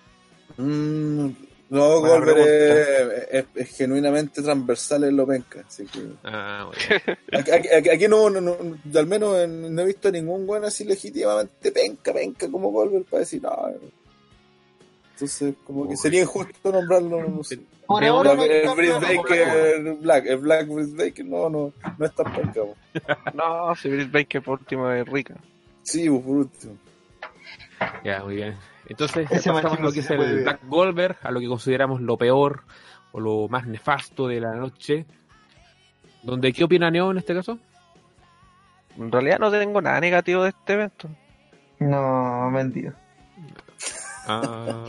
Mm, 0.57 1.29
no, 1.69 2.01
Golver 2.01 2.23
pregunta. 2.23 2.45
es, 2.45 3.29
es- 3.31 3.47
es 3.55 3.77
genuinamente 3.77 4.43
transversal 4.43 5.05
en 5.05 5.17
lo 5.17 5.27
penca. 5.27 5.63
Así 5.69 5.85
que. 5.87 6.01
Ah, 6.25 6.69
bueno. 6.99 7.19
Aquí, 7.33 7.69
aquí- 7.69 7.89
aquí 7.91 8.09
no, 8.09 8.31
no, 8.31 8.41
no- 8.41 8.57
al 8.99 9.07
menos 9.07 9.37
en- 9.39 9.75
no 9.75 9.83
he 9.83 9.87
visto 9.87 10.11
ningún 10.11 10.47
buen 10.47 10.65
así 10.65 10.85
legítimamente 10.85 11.71
penca, 11.71 12.13
penca 12.15 12.51
como 12.51 12.71
Golver 12.71 13.05
para 13.05 13.21
decir, 13.21 13.43
no. 13.43 13.55
Entonces, 15.15 15.55
como 15.67 15.87
que 15.89 15.97
sería 15.99 16.23
injusto 16.23 16.73
nombrarlo. 16.73 17.29
No 17.29 17.45
sé. 17.45 17.61
Por 17.91 18.03
Veo 18.03 18.15
ahora 18.19 18.35
Black- 18.35 18.65
no 18.65 18.73
el 18.73 18.87
de 18.87 19.17
Baker 19.17 19.95
Black, 20.01 20.27
el 20.27 20.37
Black 20.39 20.69
Brice 20.69 20.97
Baker, 20.97 21.25
no, 21.27 21.51
no, 21.51 21.73
no 21.99 22.07
es 22.07 22.15
tan 22.15 22.33
penca. 22.33 22.61
No, 23.35 23.75
si 23.75 23.89
Brice 23.89 24.11
Baker 24.11 24.43
por 24.43 24.61
último 24.61 24.89
es 24.93 25.05
rica. 25.09 25.35
Sí, 25.83 26.09
po, 26.09 26.23
por 26.23 26.37
último. 26.37 26.77
Ya, 28.05 28.23
muy 28.23 28.37
bien. 28.37 28.57
Entonces, 28.87 29.29
Ese 29.31 29.51
pasamos 29.51 29.81
lo 29.81 29.91
que 29.91 30.01
es 30.01 30.11
el. 30.11 30.43
Black 30.45 30.61
Golver, 30.69 31.17
a 31.23 31.33
lo 31.33 31.41
que 31.41 31.49
consideramos 31.49 32.01
lo 32.01 32.17
peor 32.17 32.63
o 33.11 33.19
lo 33.19 33.49
más 33.49 33.67
nefasto 33.67 34.29
de 34.29 34.41
la 34.41 34.55
noche. 34.55 35.05
Donde, 36.23 36.53
¿Qué 36.53 36.63
opina 36.63 36.91
Neo 36.93 37.11
en 37.11 37.19
este 37.19 37.35
caso? 37.35 37.59
En 38.97 39.11
realidad 39.11 39.39
no 39.41 39.51
tengo 39.51 39.81
nada 39.83 39.99
negativo 40.01 40.45
de 40.45 40.51
este 40.51 40.75
evento. 40.75 41.09
No, 41.81 42.51
mentira. 42.51 42.95
Ah, 44.27 44.85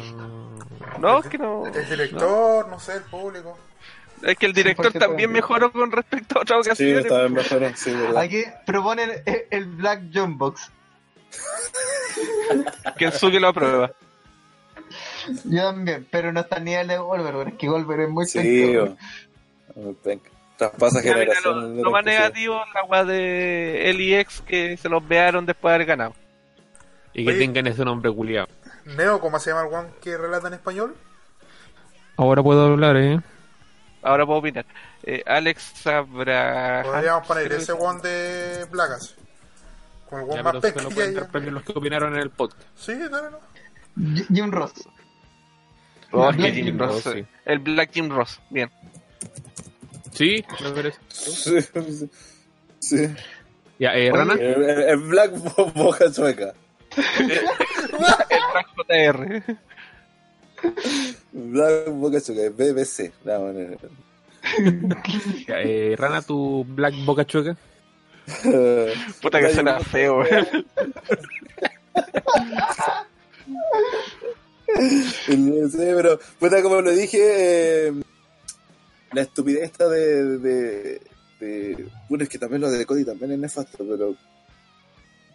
No, 0.99 1.19
es 1.19 1.25
que 1.27 1.37
no. 1.37 1.65
El 1.67 1.89
director, 1.89 2.67
no 2.69 2.79
sé, 2.79 2.93
el 2.97 3.03
público. 3.03 3.57
Es 4.23 4.37
que 4.37 4.45
el 4.45 4.53
director 4.53 4.91
también 4.93 5.31
mejoró 5.31 5.71
con 5.71 5.91
respecto 5.91 6.37
a 6.37 6.41
otras 6.43 6.65
Sí, 6.65 6.69
ocasiones. 6.93 7.05
esta 7.05 7.21
vez 7.23 7.31
mejoró, 7.31 7.71
sí, 7.75 7.91
verdad. 7.91 8.17
Aquí 8.21 8.43
proponen 8.65 9.09
el, 9.25 9.43
el 9.49 9.65
Black 9.65 10.01
John 10.13 10.37
Box. 10.37 10.69
Que 12.97 13.05
el 13.05 13.13
Suki 13.13 13.39
lo 13.39 13.47
aprueba. 13.47 13.91
Yo 15.45 15.63
también, 15.63 16.07
pero 16.11 16.31
no 16.33 16.41
está 16.41 16.59
ni 16.59 16.71
nivel 16.71 16.87
de 16.87 16.97
Golver, 16.97 17.33
porque 17.33 17.49
es 17.51 17.57
que 17.57 17.67
Golver 17.67 17.99
es 18.01 18.09
muy 18.09 18.25
Sí. 18.25 18.75
Traspasa 20.57 20.97
lo, 20.97 21.03
generaciones. 21.03 21.75
de 21.77 21.81
lo 21.81 21.89
más 21.91 22.05
negativo 22.05 22.61
es 22.67 22.73
la 22.75 22.83
weá 22.83 23.03
de 23.03 23.91
LIX 23.95 24.41
que 24.41 24.77
se 24.77 24.89
los 24.89 25.07
vearon 25.07 25.45
después 25.45 25.71
de 25.71 25.75
haber 25.75 25.87
ganado. 25.87 26.13
y 27.13 27.25
que 27.25 27.31
Oye. 27.31 27.39
tengan 27.39 27.65
ese 27.67 27.83
nombre 27.83 28.11
culiado. 28.13 28.47
Neo, 28.95 29.19
¿cómo 29.19 29.39
se 29.39 29.49
llama 29.51 29.67
el 29.67 29.73
one 29.73 29.89
que 30.01 30.17
relata 30.17 30.47
en 30.47 30.53
español? 30.55 30.95
Ahora 32.17 32.43
puedo 32.43 32.65
hablar, 32.65 32.97
¿eh? 32.97 33.19
Ahora 34.03 34.25
puedo 34.25 34.39
opinar. 34.39 34.65
Eh, 35.03 35.23
Alex 35.25 35.87
Abraham. 35.87 36.85
Podríamos 36.85 37.27
poner 37.27 37.51
ese 37.53 37.71
one 37.73 38.01
de 38.01 38.65
Plagas. 38.71 39.15
Con 40.09 40.19
el 40.19 40.25
one 40.25 40.35
Ya, 40.35 40.43
más 40.43 40.55
interpretar 40.55 41.51
los 41.53 41.63
que 41.63 41.71
opinaron 41.75 42.13
en 42.15 42.19
el 42.21 42.29
podcast. 42.29 42.63
Sí, 42.75 42.93
no. 43.09 43.17
J- 43.19 44.25
Jim 44.33 44.51
Ross. 44.51 44.73
Oh, 46.11 46.29
es 46.29 46.35
que 46.35 46.41
Black 46.41 46.53
Jim 46.55 46.65
Jim 46.65 46.77
Ross, 46.79 47.05
Ross, 47.05 47.13
sí. 47.15 47.25
El 47.45 47.59
Black 47.59 47.89
Jim 47.93 48.09
Ross. 48.09 48.41
Bien. 48.49 48.69
Sí, 50.11 50.43
me 50.61 50.69
parece. 50.71 50.99
Sí. 52.79 53.07
Ya, 53.79 53.93
eh, 53.93 54.11
Rana. 54.11 54.33
El, 54.33 54.63
el- 54.63 54.81
el 54.89 54.97
Black 54.97 55.31
Bo- 55.31 55.71
Boca 55.71 56.11
Chueca. 56.11 56.53
El 57.19 58.40
JR. 58.87 59.43
Black 61.31 61.89
Boca 61.89 62.21
Chueca, 62.21 62.49
BBC. 62.49 63.11
La 63.23 63.39
manera. 63.39 63.77
Ya, 65.47 65.61
eh, 65.61 65.95
Rana, 65.95 66.21
tu 66.21 66.65
Black 66.67 66.95
Boca 67.05 67.25
Chueca. 67.25 67.55
Puta 69.21 69.39
que 69.39 69.53
suena 69.53 69.79
feo, 69.79 70.19
weón. 70.19 70.47
No 75.27 75.69
sé, 75.69 75.93
pero, 75.95 76.17
puta, 76.39 76.61
como 76.61 76.81
lo 76.81 76.91
dije, 76.91 77.87
eh, 77.87 77.93
la 79.11 79.21
estupidez 79.21 79.63
esta 79.63 79.87
de. 79.89 80.37
de, 80.39 81.01
de 81.39 81.87
bueno, 82.07 82.23
es 82.23 82.29
que 82.29 82.39
también 82.39 82.61
lo 82.61 82.71
de 82.71 82.85
Cody 82.85 83.03
también 83.03 83.33
es 83.33 83.39
nefasto, 83.39 83.79
pero. 83.79 84.15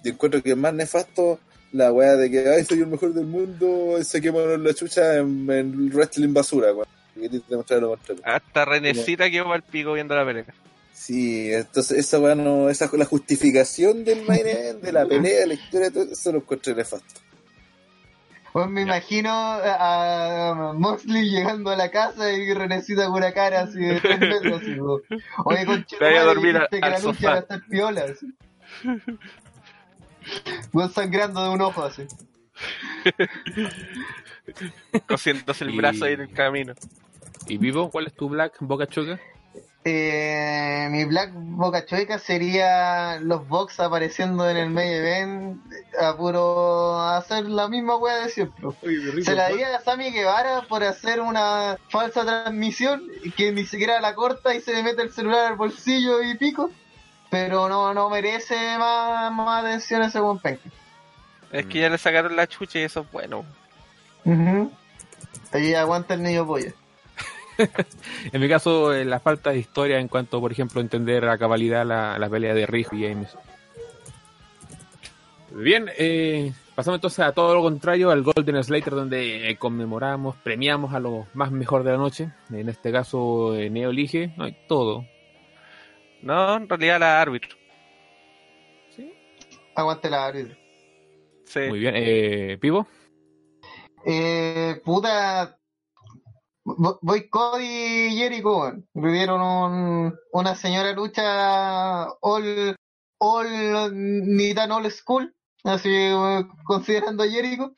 Yo 0.02 0.12
encuentro 0.12 0.42
que 0.42 0.52
es 0.52 0.56
más 0.56 0.72
nefasto 0.72 1.38
la 1.76 1.92
weá 1.92 2.16
de 2.16 2.30
que, 2.30 2.48
ay, 2.48 2.64
soy 2.64 2.80
el 2.80 2.86
mejor 2.86 3.12
del 3.12 3.26
mundo, 3.26 3.98
saquémonos 4.02 4.58
la 4.60 4.74
chucha 4.74 5.18
en, 5.18 5.50
en 5.50 5.90
wrestling 5.90 6.32
basura, 6.32 6.68
demostrar 7.14 7.80
lo 7.80 7.90
contrario. 7.90 8.22
Hasta 8.24 8.64
Renecita 8.64 9.30
quedó 9.30 9.52
al 9.52 9.62
pico 9.62 9.92
viendo 9.92 10.14
la 10.14 10.24
pelea. 10.24 10.44
Sí, 10.92 11.52
entonces 11.52 11.98
esa 11.98 12.18
weá 12.18 12.34
no, 12.34 12.70
esa 12.70 12.90
la 12.94 13.04
justificación 13.04 14.04
del 14.04 14.24
main 14.26 14.46
event, 14.46 14.82
de 14.82 14.92
la 14.92 15.06
pelea, 15.06 15.40
de 15.40 15.46
la 15.46 15.54
historia, 15.54 15.90
todo 15.90 16.04
eso 16.04 16.32
lo 16.32 16.38
encontré 16.38 16.74
nefasto. 16.74 17.20
Pues 18.56 18.70
me 18.70 18.80
imagino 18.80 19.30
a 19.30 20.72
Moxley 20.74 21.28
llegando 21.28 21.70
a 21.70 21.76
la 21.76 21.90
casa 21.90 22.32
y 22.32 22.54
Renecita 22.54 23.04
con 23.04 23.16
una 23.16 23.30
cara 23.32 23.60
así 23.60 23.78
de 23.78 24.00
tres 24.00 24.18
metros. 24.18 24.62
Así, 24.62 24.78
como, 24.78 25.00
Oye, 25.44 25.66
concha, 25.66 25.98
Te 25.98 26.04
vaya 26.04 26.22
a 26.22 26.24
dormir 26.24 26.58
que 26.70 26.78
al 26.80 26.92
la 26.92 26.98
lucha 27.00 27.28
va 27.28 27.36
a 27.36 27.40
estar 27.40 27.62
piola. 27.68 28.04
Así. 28.04 28.26
Weón 30.72 30.92
sangrando 30.92 31.42
de 31.42 31.48
un 31.50 31.60
ojo 31.60 31.84
así. 31.84 32.06
Cosiéndose 35.08 35.64
el 35.64 35.74
Y- 35.74 35.76
brazo 35.76 36.04
ahí 36.04 36.14
en 36.14 36.20
el 36.22 36.32
camino. 36.32 36.74
¿Y 37.48 37.58
Vivo? 37.58 37.90
¿Cuál 37.90 38.06
es 38.06 38.14
tu 38.14 38.28
Black 38.28 38.54
Boca 38.60 38.86
Chueca? 38.86 39.20
Eh, 39.88 40.88
mi 40.90 41.04
Black 41.04 41.30
Boca 41.32 41.86
Chueca 41.86 42.18
sería 42.18 43.20
los 43.20 43.46
Box 43.46 43.78
apareciendo 43.78 44.48
en 44.50 44.56
el 44.56 44.68
main 44.70 44.88
event 44.92 45.60
a 46.00 46.16
puro 46.16 46.98
hacer 47.00 47.44
la 47.48 47.68
misma 47.68 47.96
wea 47.96 48.16
de 48.24 48.28
siempre. 48.30 48.66
Se 49.22 49.36
la 49.36 49.48
di 49.50 49.62
a 49.62 49.78
Sammy 49.80 50.10
Guevara 50.10 50.62
por 50.68 50.82
hacer 50.82 51.20
una 51.20 51.76
falsa 51.88 52.24
transmisión 52.24 53.04
que 53.36 53.52
ni 53.52 53.64
siquiera 53.64 54.00
la 54.00 54.16
corta 54.16 54.56
y 54.56 54.60
se 54.60 54.74
le 54.74 54.82
mete 54.82 55.02
el 55.02 55.12
celular 55.12 55.52
al 55.52 55.56
bolsillo 55.56 56.20
y 56.20 56.36
pico. 56.36 56.68
Pero 57.30 57.68
no, 57.68 57.92
no 57.92 58.08
merece 58.08 58.78
más, 58.78 59.32
más 59.32 59.64
atención 59.64 60.02
ese 60.02 60.20
buen 60.20 60.38
penca. 60.38 60.68
Es 61.50 61.66
que 61.66 61.80
ya 61.80 61.88
le 61.88 61.98
sacaron 61.98 62.36
la 62.36 62.46
chucha 62.46 62.78
y 62.78 62.82
eso 62.82 63.00
es 63.00 63.12
bueno. 63.12 63.44
Ujú. 64.24 64.70
Ahí 65.52 65.74
aguanta 65.74 66.14
el 66.14 66.22
niño 66.22 66.46
polla. 66.46 66.72
En 68.32 68.40
mi 68.40 68.48
caso, 68.48 68.92
eh, 68.92 69.04
la 69.04 69.18
falta 69.18 69.50
de 69.50 69.58
historia 69.58 69.98
en 69.98 70.08
cuanto, 70.08 70.40
por 70.40 70.52
ejemplo, 70.52 70.80
entender 70.80 71.26
a 71.28 71.38
cabalidad 71.38 71.86
la, 71.86 72.18
la 72.18 72.28
pelea 72.28 72.52
de 72.52 72.66
Rijo 72.66 72.94
y 72.94 73.08
James. 73.08 73.34
Bien, 75.58 75.88
eh, 75.96 76.52
pasamos 76.74 76.98
entonces 76.98 77.20
a 77.20 77.32
todo 77.32 77.54
lo 77.54 77.62
contrario, 77.62 78.10
al 78.10 78.22
Golden 78.22 78.62
Slater, 78.62 78.94
donde 78.94 79.48
eh, 79.48 79.56
conmemoramos, 79.56 80.36
premiamos 80.36 80.92
a 80.92 81.00
lo 81.00 81.26
más 81.32 81.50
mejor 81.50 81.82
de 81.82 81.92
la 81.92 81.96
noche. 81.96 82.30
En 82.50 82.68
este 82.68 82.92
caso, 82.92 83.54
eh, 83.56 83.70
Neo 83.70 83.90
elige 83.90 84.34
no, 84.36 84.52
todo. 84.68 85.06
No, 86.22 86.56
en 86.56 86.68
realidad 86.68 87.00
la 87.00 87.20
árbitro. 87.20 87.56
Aguante 89.74 90.08
la 90.08 90.26
árbitro. 90.26 90.56
Sí. 91.44 91.60
Muy 91.68 91.78
bien, 91.78 91.94
eh, 91.96 92.58
Pivo. 92.60 92.86
Eh, 94.04 94.80
puta. 94.84 95.58
Cody 97.30 97.64
y 97.64 98.16
Jericho. 98.16 98.72
Vivieron 98.94 99.40
un, 99.40 100.18
una 100.32 100.54
señora 100.54 100.92
lucha 100.92 102.08
all, 102.20 102.74
all, 103.18 103.92
ni 103.92 104.54
tan 104.54 104.72
old 104.72 104.90
school, 104.90 105.32
así 105.62 105.90
considerando 106.64 107.22
a 107.22 107.28
Jericho. 107.28 107.74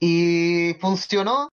Y 0.00 0.74
funcionó. 0.80 1.50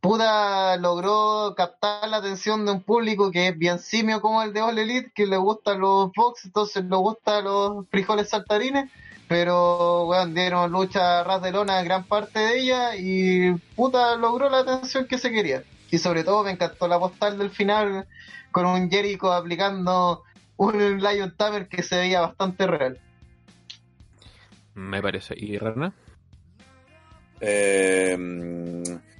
Puta 0.00 0.76
logró 0.76 1.54
captar 1.56 2.08
la 2.08 2.18
atención 2.18 2.64
de 2.64 2.72
un 2.72 2.82
público 2.82 3.32
que 3.32 3.48
es 3.48 3.58
bien 3.58 3.80
simio 3.80 4.20
como 4.20 4.42
el 4.42 4.52
de 4.52 4.62
All 4.62 4.78
Elite, 4.78 5.10
que 5.12 5.26
le 5.26 5.36
gustan 5.36 5.80
los 5.80 6.12
box, 6.12 6.44
entonces 6.44 6.84
le 6.84 6.96
gustan 6.96 7.44
los 7.44 7.88
frijoles 7.88 8.28
saltarines. 8.28 8.90
Pero, 9.26 10.06
weón, 10.06 10.34
dieron 10.34 10.70
lucha 10.70 11.20
a 11.20 11.24
ras 11.24 11.42
de 11.42 11.50
lona 11.50 11.82
gran 11.82 12.04
parte 12.04 12.38
de 12.38 12.60
ella 12.60 12.96
y 12.96 13.52
puta 13.76 14.16
logró 14.16 14.48
la 14.48 14.60
atención 14.60 15.06
que 15.06 15.18
se 15.18 15.30
quería. 15.30 15.64
Y 15.90 15.98
sobre 15.98 16.24
todo 16.24 16.44
me 16.44 16.52
encantó 16.52 16.86
la 16.86 16.98
postal 16.98 17.36
del 17.36 17.50
final 17.50 18.06
con 18.52 18.66
un 18.66 18.88
Jericho 18.90 19.32
aplicando 19.32 20.22
un 20.56 20.98
Lion 20.98 21.34
Tamer 21.36 21.68
que 21.68 21.82
se 21.82 21.98
veía 21.98 22.20
bastante 22.20 22.66
real. 22.66 22.98
Me 24.74 25.02
parece. 25.02 25.34
¿Y 25.36 25.58
Rana? 25.58 25.92
Eh, 27.40 28.16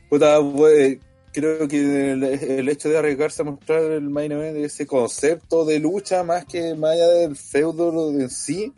puta, 0.09 0.41
we- 0.41 1.01
creo 1.33 1.69
que 1.69 2.13
el, 2.13 2.25
el 2.25 2.69
hecho 2.69 2.89
de 2.89 2.99
arriesgarse 2.99 3.43
a 3.43 3.45
mostrar 3.45 3.83
el 3.85 4.09
main 4.09 4.33
event, 4.33 4.57
ese 4.57 4.87
concepto 4.87 5.65
de 5.65 5.79
lucha, 5.79 6.25
más 6.25 6.45
que 6.47 6.75
más 6.75 6.93
allá 6.93 7.09
del 7.09 7.37
feudo 7.37 8.11
en 8.11 8.29
sí, 8.31 8.73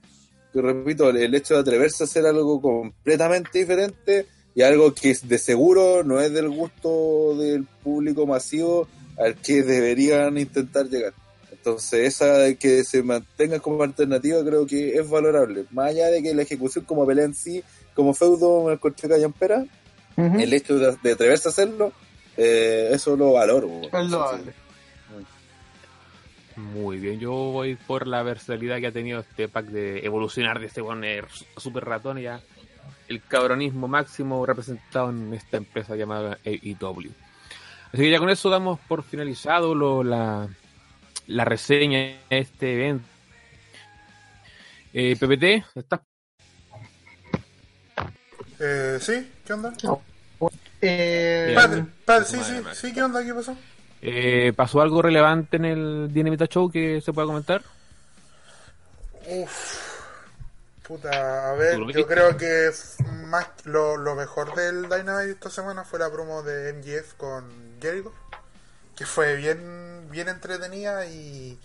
que 0.52 0.60
repito, 0.60 1.08
el, 1.10 1.16
el 1.18 1.34
hecho 1.34 1.54
de 1.54 1.60
atreverse 1.60 2.02
a 2.02 2.06
hacer 2.06 2.26
algo 2.26 2.60
completamente 2.60 3.58
diferente 3.60 4.26
y 4.54 4.62
algo 4.62 4.92
que 4.92 5.16
de 5.22 5.38
seguro 5.38 6.02
no 6.02 6.20
es 6.20 6.32
del 6.32 6.50
gusto 6.50 7.36
del 7.38 7.64
público 7.82 8.26
masivo 8.26 8.88
al 9.16 9.36
que 9.36 9.62
deberían 9.62 10.36
intentar 10.38 10.86
llegar. 10.88 11.12
Entonces, 11.52 12.14
esa 12.14 12.52
que 12.54 12.84
se 12.84 13.02
mantenga 13.02 13.60
como 13.60 13.82
alternativa 13.82 14.42
creo 14.42 14.66
que 14.66 14.94
es 14.96 15.08
valorable. 15.08 15.66
Más 15.70 15.90
allá 15.90 16.08
de 16.08 16.22
que 16.22 16.34
la 16.34 16.42
ejecución 16.42 16.84
como 16.84 17.06
pelea 17.06 17.26
en 17.26 17.34
sí, 17.34 17.62
como 17.94 18.12
feudo 18.14 18.64
me 18.64 18.72
encontré 18.72 19.08
callampera, 19.08 19.64
El 20.40 20.52
hecho 20.52 20.78
de, 20.78 20.96
de 21.02 21.12
atreverse 21.12 21.48
a 21.48 21.50
hacerlo, 21.50 21.92
eh, 22.36 22.90
eso 22.92 23.16
lo 23.16 23.32
valoro. 23.32 23.82
Es 23.92 24.10
loable. 24.10 24.52
Muy 26.56 26.98
bien, 26.98 27.18
yo 27.18 27.30
voy 27.32 27.76
por 27.76 28.06
la 28.06 28.22
versatilidad 28.22 28.80
que 28.80 28.88
ha 28.88 28.92
tenido 28.92 29.20
este 29.20 29.48
pack 29.48 29.66
de 29.66 30.04
evolucionar 30.04 30.58
de 30.60 30.66
este 30.66 30.80
buen 30.82 31.02
eh, 31.04 31.22
super 31.56 31.84
ratón 31.84 32.18
y 32.18 32.22
ya 32.22 32.40
el 33.08 33.22
cabronismo 33.22 33.88
máximo 33.88 34.44
representado 34.44 35.10
en 35.10 35.32
esta 35.32 35.56
empresa 35.56 35.96
llamada 35.96 36.38
AEW. 36.44 37.10
Así 37.92 38.02
que 38.02 38.10
ya 38.10 38.18
con 38.18 38.30
eso 38.30 38.50
damos 38.50 38.78
por 38.80 39.02
finalizado 39.02 39.74
lo- 39.74 40.04
la, 40.04 40.48
la 41.26 41.44
reseña 41.44 41.98
de 41.98 42.20
este 42.30 42.74
evento. 42.74 43.04
Eh, 44.92 45.16
PPT, 45.18 45.64
¿estás? 45.76 46.00
Eh, 48.58 48.98
¿Sí? 49.00 49.30
¿Qué 49.46 49.52
onda? 49.52 49.72
Eh, 50.80 51.52
Padre, 51.54 51.86
padre, 52.04 52.24
sí, 52.24 52.42
sí, 52.42 52.62
sí, 52.72 52.92
¿qué 52.94 53.02
onda? 53.02 53.22
¿Qué 53.22 53.34
pasó? 53.34 53.56
Eh, 54.02 54.52
¿Pasó 54.56 54.80
algo 54.80 55.02
relevante 55.02 55.56
en 55.58 55.64
el 55.66 56.12
Dinamita 56.12 56.46
Show 56.46 56.70
que 56.70 57.00
se 57.00 57.12
pueda 57.12 57.26
comentar? 57.26 57.62
Uf. 59.26 59.90
Puta, 60.82 61.50
a 61.50 61.54
ver, 61.54 61.74
¿Tú 61.74 61.80
lo 61.82 61.90
yo 61.90 62.06
creo 62.06 62.36
que 62.36 62.70
más 63.26 63.46
lo, 63.64 63.96
lo 63.96 64.16
mejor 64.16 64.54
del 64.56 64.88
Dynamite 64.88 65.30
esta 65.30 65.50
semana 65.50 65.84
fue 65.84 66.00
la 66.00 66.10
promo 66.10 66.42
de 66.42 66.72
MGF 66.72 67.14
con 67.14 67.44
Jericho, 67.80 68.12
que 68.96 69.06
fue 69.06 69.36
bien, 69.36 70.08
bien 70.10 70.28
entretenida 70.28 71.06
y, 71.06 71.60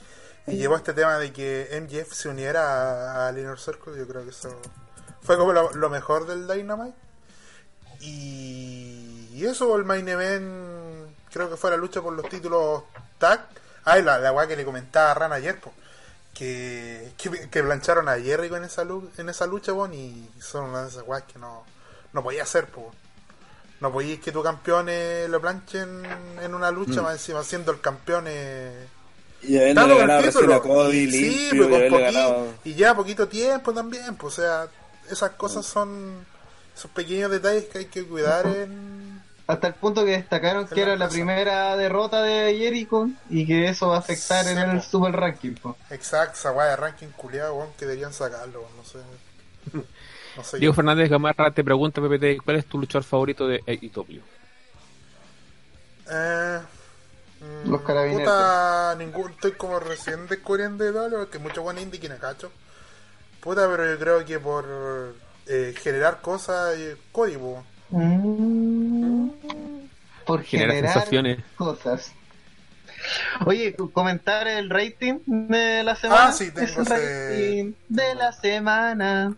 y 0.45 0.57
llevó 0.57 0.75
este 0.75 0.93
tema 0.93 1.17
de 1.17 1.33
que 1.33 1.69
MGF 1.81 2.13
se 2.13 2.29
uniera 2.29 3.23
a, 3.23 3.27
al 3.29 3.39
Inner 3.39 3.57
Circle. 3.57 3.97
Yo 3.97 4.07
creo 4.07 4.23
que 4.23 4.29
eso 4.29 4.61
fue 5.21 5.37
como 5.37 5.53
lo, 5.53 5.73
lo 5.73 5.89
mejor 5.89 6.27
del 6.27 6.47
Dynamite. 6.47 6.95
Y, 8.01 8.94
y 9.35 9.45
eso, 9.45 9.75
el 9.75 9.83
main 9.85 10.07
event, 10.07 11.09
creo 11.31 11.49
que 11.49 11.57
fue 11.57 11.71
la 11.71 11.77
lucha 11.77 12.01
por 12.01 12.13
los 12.13 12.27
títulos 12.29 12.83
tag. 13.17 13.45
Ah, 13.85 13.99
y 13.99 14.01
la, 14.01 14.17
la 14.19 14.31
weá 14.31 14.47
que 14.47 14.55
le 14.55 14.65
comentaba 14.65 15.11
a 15.11 15.13
Ran 15.13 15.33
ayer, 15.33 15.59
po, 15.59 15.71
que, 16.33 17.11
que, 17.17 17.49
que 17.49 17.63
plancharon 17.63 18.09
a 18.09 18.17
Jericho 18.19 18.57
en 18.57 18.63
esa, 18.63 18.83
lu- 18.83 19.09
en 19.17 19.29
esa 19.29 19.45
lucha, 19.45 19.71
bon, 19.73 19.93
y 19.93 20.27
son 20.39 20.65
una 20.69 20.83
de 20.83 20.89
esas 20.89 21.03
weas 21.05 21.23
que 21.23 21.37
no, 21.39 21.63
no 22.13 22.23
podía 22.23 22.43
hacer, 22.43 22.65
po. 22.67 22.91
No 23.81 23.91
podíais 23.91 24.19
que 24.21 24.31
tu 24.31 24.41
campeón 24.41 24.87
eh, 24.89 25.27
lo 25.29 25.39
planchen 25.41 26.03
en 26.41 26.55
una 26.55 26.71
lucha, 26.71 27.01
Mm. 27.01 27.03
más 27.03 27.13
encima 27.13 27.43
siendo 27.43 27.71
el 27.71 27.81
campeón. 27.81 28.25
eh, 28.27 28.87
Y 29.43 29.57
ganado 29.59 29.99
recién 30.07 30.31
título. 30.33 30.55
a 30.55 30.61
Cody 30.63 30.97
Y- 30.97 31.11
sí, 31.11 31.29
limpio, 31.49 31.49
pues, 31.49 31.67
y 31.67 31.69
con 31.69 31.73
haberle 31.73 31.97
poqui- 31.97 32.13
ganado. 32.13 32.47
y 32.63 32.73
ya 32.73 32.95
poquito 32.95 33.27
tiempo 33.27 33.73
también, 33.73 34.15
pues, 34.15 34.39
o 34.39 34.41
sea, 34.41 34.67
esas 35.11 35.31
cosas 35.31 35.65
son 35.65 36.25
esos 36.75 36.89
pequeños 36.91 37.29
detalles 37.29 37.65
que 37.65 37.77
hay 37.79 37.85
que 37.85 38.05
cuidar 38.05 38.47
en... 38.47 39.04
hasta 39.47 39.67
el 39.67 39.75
punto 39.75 40.05
que 40.05 40.11
destacaron 40.11 40.67
que 40.67 40.81
era 40.81 40.95
la 40.95 41.09
primera 41.09 41.75
derrota 41.77 42.21
de 42.23 42.57
Jericho 42.57 43.09
y 43.29 43.45
que 43.45 43.67
eso 43.69 43.89
va 43.89 43.97
a 43.97 43.99
afectar 43.99 44.47
Sí, 44.47 44.49
en 44.49 44.57
el 44.57 44.81
super 44.81 45.11
ranking. 45.15 45.55
po. 45.55 45.77
Exacto, 45.89 46.37
esa 46.37 46.51
weá 46.51 46.67
de 46.67 46.75
ranking 46.75 47.09
culiado, 47.11 47.55
weón, 47.55 47.73
que 47.73 47.85
deberían 47.85 48.13
sacarlo, 48.13 48.61
weón, 48.61 48.75
no 48.77 48.83
sé. 48.83 48.99
No 50.35 50.43
sé. 50.43 50.59
Diego 50.59 50.73
Fernández 50.73 51.09
Gamarra 51.09 51.53
te 51.53 51.63
pregunta, 51.63 52.01
PPT, 52.01 52.43
¿cuál 52.43 52.57
es 52.57 52.65
tu 52.67 52.77
luchador 52.77 53.03
favorito 53.05 53.47
de 53.47 53.63
AEW? 53.65 54.21
Eh, 56.09 56.61
mm, 57.41 57.71
Los 57.71 57.81
carabineros. 57.81 58.33
Puta, 58.33 58.95
ningún, 58.97 59.31
estoy 59.31 59.53
como 59.53 59.79
recién 59.79 60.27
descubriendo 60.27 60.83
de 60.83 60.91
todo, 60.93 61.09
porque 61.19 61.39
mucho 61.39 61.63
buen 61.63 61.79
indie 61.79 61.99
que 61.99 62.09
cacho. 62.17 62.51
Puta, 63.41 63.67
pero 63.69 63.85
yo 63.91 63.99
creo 63.99 64.25
que 64.25 64.39
por 64.39 64.65
eh, 65.47 65.75
generar 65.77 66.21
cosas, 66.21 66.75
eh, 66.77 66.97
código. 67.11 67.65
Mm. 67.91 68.74
Por 70.25 70.43
Genera 70.43 70.73
generar 70.73 70.93
sensaciones. 70.93 71.39
cosas. 71.55 72.11
Oye, 73.45 73.75
comentar 73.93 74.47
el 74.47 74.69
rating 74.69 75.19
de 75.25 75.83
la 75.83 75.95
semana. 75.95 76.27
Ah, 76.27 76.31
sí, 76.31 76.51
tengo 76.51 76.81
el 76.81 76.87
ese- 76.87 77.29
rating 77.29 77.73
de 77.89 78.15
la 78.15 78.31
semana. 78.31 79.35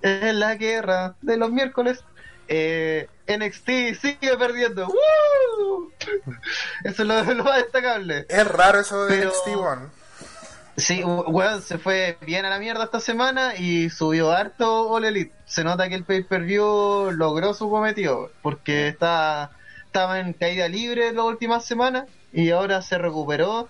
Es 0.00 0.34
la 0.34 0.54
guerra 0.54 1.14
de 1.20 1.36
los 1.36 1.50
miércoles. 1.50 2.02
Eh, 2.48 3.08
NXT 3.26 3.68
sigue 4.00 4.36
perdiendo. 4.38 4.86
¡Woo! 4.86 5.92
Eso 6.84 7.02
es 7.02 7.08
lo, 7.08 7.22
lo 7.34 7.44
más 7.44 7.58
destacable. 7.58 8.24
Es 8.28 8.46
raro 8.48 8.80
eso 8.80 9.04
de 9.06 9.18
Pero- 9.18 9.30
NXT, 9.30 9.46
weón. 9.56 9.99
Sí, 10.80 11.02
weón, 11.04 11.62
se 11.62 11.78
fue 11.78 12.16
bien 12.24 12.44
a 12.44 12.50
la 12.50 12.58
mierda 12.58 12.84
esta 12.84 13.00
semana 13.00 13.54
y 13.56 13.90
subió 13.90 14.30
harto 14.30 14.88
All 14.88 15.04
Elite. 15.04 15.32
Se 15.44 15.64
nota 15.64 15.88
que 15.88 15.94
el 15.94 16.04
pay-per-view 16.04 17.10
logró 17.12 17.54
su 17.54 17.68
cometido, 17.68 18.30
porque 18.42 18.88
está, 18.88 19.50
estaba 19.84 20.20
en 20.20 20.32
caída 20.32 20.68
libre 20.68 21.12
las 21.12 21.24
últimas 21.24 21.64
semanas 21.64 22.06
y 22.32 22.50
ahora 22.50 22.82
se 22.82 22.98
recuperó 22.98 23.68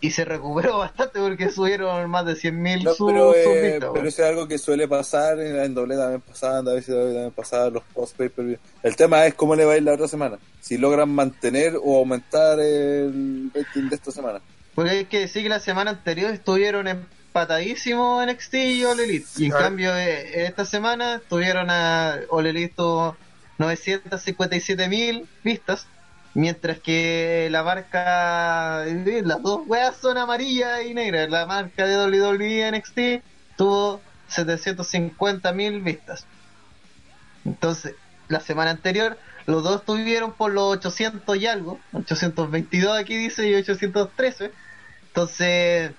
y 0.00 0.10
se 0.10 0.24
recuperó 0.24 0.78
bastante 0.80 1.20
porque 1.20 1.50
subieron 1.50 2.10
más 2.10 2.26
de 2.26 2.34
100.000 2.34 2.82
No, 2.82 3.06
pero, 3.06 3.34
eh, 3.34 3.78
pero 3.80 4.08
eso 4.08 4.22
es 4.22 4.28
algo 4.28 4.46
que 4.46 4.58
suele 4.58 4.86
pasar 4.86 5.40
en, 5.40 5.58
en 5.58 5.74
doble 5.74 5.96
también 5.96 6.20
pasaban, 6.20 6.68
a 6.68 6.72
veces 6.72 6.94
también 6.94 7.30
pasaban 7.30 7.72
los 7.72 7.82
post 7.94 8.16
pay 8.16 8.28
per 8.28 8.44
view. 8.44 8.58
El 8.82 8.96
tema 8.96 9.24
es 9.26 9.34
cómo 9.34 9.54
le 9.54 9.64
va 9.64 9.72
a 9.72 9.76
ir 9.76 9.82
la 9.84 9.94
otra 9.94 10.08
semana. 10.08 10.38
Si 10.60 10.76
logran 10.76 11.08
mantener 11.08 11.76
o 11.82 11.98
aumentar 11.98 12.60
el 12.60 13.50
rating 13.54 13.88
de 13.88 13.96
esta 13.96 14.10
semana. 14.10 14.40
Porque 14.74 14.90
hay 14.90 15.04
que 15.04 15.20
decir 15.20 15.42
que 15.42 15.48
la 15.48 15.60
semana 15.60 15.90
anterior 15.90 16.30
estuvieron 16.32 16.88
empatadísimos 16.88 18.24
NXT 18.26 18.54
y 18.54 18.84
All 18.84 19.00
Elite. 19.00 19.26
Y 19.38 19.46
en 19.46 19.52
Ah. 19.54 19.58
cambio, 19.58 19.96
eh, 19.96 20.44
esta 20.46 20.64
semana 20.64 21.16
estuvieron 21.16 21.68
a 21.70 22.18
All 22.30 22.46
Elite 22.46 22.74
tuvo 22.76 23.16
957 23.58 24.88
mil 24.88 25.26
vistas. 25.44 25.86
Mientras 26.34 26.78
que 26.80 27.48
la 27.50 27.62
marca, 27.62 28.86
eh, 28.86 29.22
las 29.22 29.42
dos 29.42 29.66
weas 29.66 29.94
son 29.96 30.16
amarillas 30.16 30.82
y 30.86 30.94
negras. 30.94 31.28
La 31.28 31.44
marca 31.44 31.86
de 31.86 31.96
WWE 31.98 32.68
NXT 32.68 33.22
tuvo 33.58 34.00
750 34.28 35.52
mil 35.52 35.82
vistas. 35.82 36.24
Entonces, 37.44 37.94
la 38.28 38.40
semana 38.40 38.70
anterior, 38.70 39.18
los 39.46 39.62
dos 39.62 39.80
estuvieron 39.80 40.32
por 40.32 40.52
los 40.52 40.76
800 40.78 41.36
y 41.36 41.46
algo. 41.46 41.80
822 41.92 42.98
aquí 42.98 43.16
dice 43.16 43.48
y 43.48 43.54
813. 43.54 44.52
Entonces, 45.08 45.92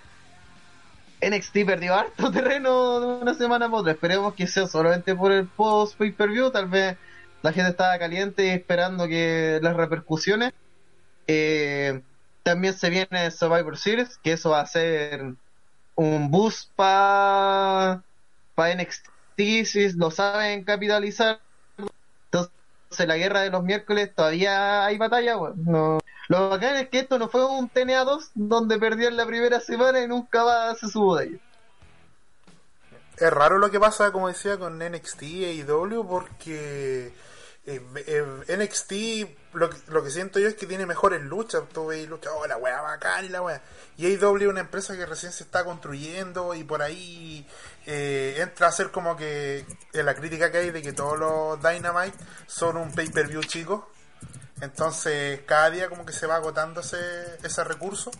NXT 1.21 1.65
perdió 1.65 1.95
harto 1.95 2.31
terreno 2.33 2.99
de 2.99 3.07
una 3.21 3.33
semana 3.33 3.67
para 3.67 3.81
otra. 3.81 3.91
Esperemos 3.93 4.33
que 4.33 4.47
sea 4.47 4.67
solamente 4.67 5.15
por 5.15 5.31
el 5.31 5.47
post 5.47 5.97
pay 5.97 6.11
per 6.11 6.29
view. 6.29 6.51
Tal 6.51 6.67
vez 6.67 6.97
la 7.41 7.51
gente 7.53 7.71
estaba 7.71 7.97
caliente 7.99 8.53
esperando 8.53 9.07
que 9.07 9.59
las 9.61 9.75
repercusiones. 9.75 10.53
Eh, 11.27 12.01
también 12.43 12.73
se 12.73 12.89
viene 12.89 13.31
Survivor 13.31 13.77
Series, 13.77 14.17
que 14.17 14.33
eso 14.33 14.51
va 14.51 14.61
a 14.61 14.65
ser 14.65 15.35
un 15.95 16.31
boost 16.31 16.71
para 16.75 18.03
pa 18.55 18.73
NXT 18.75 19.65
si 19.65 19.91
lo 19.93 20.11
saben 20.11 20.63
capitalizar. 20.63 21.39
La 22.99 23.17
guerra 23.17 23.41
de 23.41 23.49
los 23.49 23.63
miércoles 23.63 24.13
todavía 24.15 24.85
hay 24.85 24.97
batalla. 24.97 25.35
bueno, 25.35 25.55
no, 25.57 25.99
lo 26.29 26.49
bacán 26.49 26.77
es 26.77 26.89
que 26.89 26.99
esto 26.99 27.19
no 27.19 27.29
fue 27.29 27.45
un 27.45 27.69
TNA2 27.69 28.31
donde 28.33 28.79
perdieron 28.79 29.17
la 29.17 29.25
primera 29.25 29.59
semana 29.59 30.01
y 30.01 30.07
nunca 30.07 30.43
más 30.43 30.79
se 30.79 30.87
subo 30.87 31.17
de 31.17 31.25
ellos. 31.25 31.41
Es 33.17 33.31
raro 33.31 33.59
lo 33.59 33.69
que 33.69 33.79
pasa, 33.79 34.11
como 34.11 34.27
decía, 34.27 34.57
con 34.57 34.79
NXT 34.79 35.21
e 35.21 35.53
IW 35.53 36.07
porque 36.07 37.13
eh, 37.65 37.81
eh, 38.07 38.57
NXT 38.57 38.93
lo 39.53 39.69
lo 39.87 40.03
que 40.03 40.09
siento 40.09 40.39
yo 40.39 40.47
es 40.47 40.55
que 40.55 40.65
tiene 40.65 40.85
mejores 40.85 41.21
luchas. 41.21 41.63
Tú 41.71 41.87
ves 41.87 42.07
luchas, 42.09 42.33
oh, 42.35 42.47
la 42.47 42.57
wea 42.57 42.81
bacán 42.81 43.25
y 43.25 43.29
la 43.29 43.41
wea. 43.41 43.61
Y 43.97 44.07
AEW 44.07 44.37
es 44.37 44.47
una 44.47 44.61
empresa 44.61 44.97
que 44.97 45.05
recién 45.05 45.31
se 45.31 45.43
está 45.43 45.63
construyendo 45.63 46.53
y 46.55 46.63
por 46.63 46.81
ahí 46.81 47.47
eh, 47.85 48.35
entra 48.39 48.67
a 48.67 48.71
ser 48.71 48.91
como 48.91 49.15
que 49.17 49.65
en 49.93 50.05
la 50.05 50.15
crítica 50.15 50.51
que 50.51 50.57
hay 50.59 50.71
de 50.71 50.81
que 50.81 50.93
todos 50.93 51.17
los 51.19 51.61
Dynamite 51.61 52.17
son 52.47 52.77
un 52.77 52.91
pay-per-view 52.93 53.43
chico. 53.43 53.91
Entonces 54.61 55.41
cada 55.45 55.69
día 55.69 55.89
como 55.89 56.05
que 56.05 56.13
se 56.13 56.25
va 56.27 56.35
agotando 56.35 56.81
ese, 56.81 56.97
ese 57.43 57.63
recurso. 57.63 58.11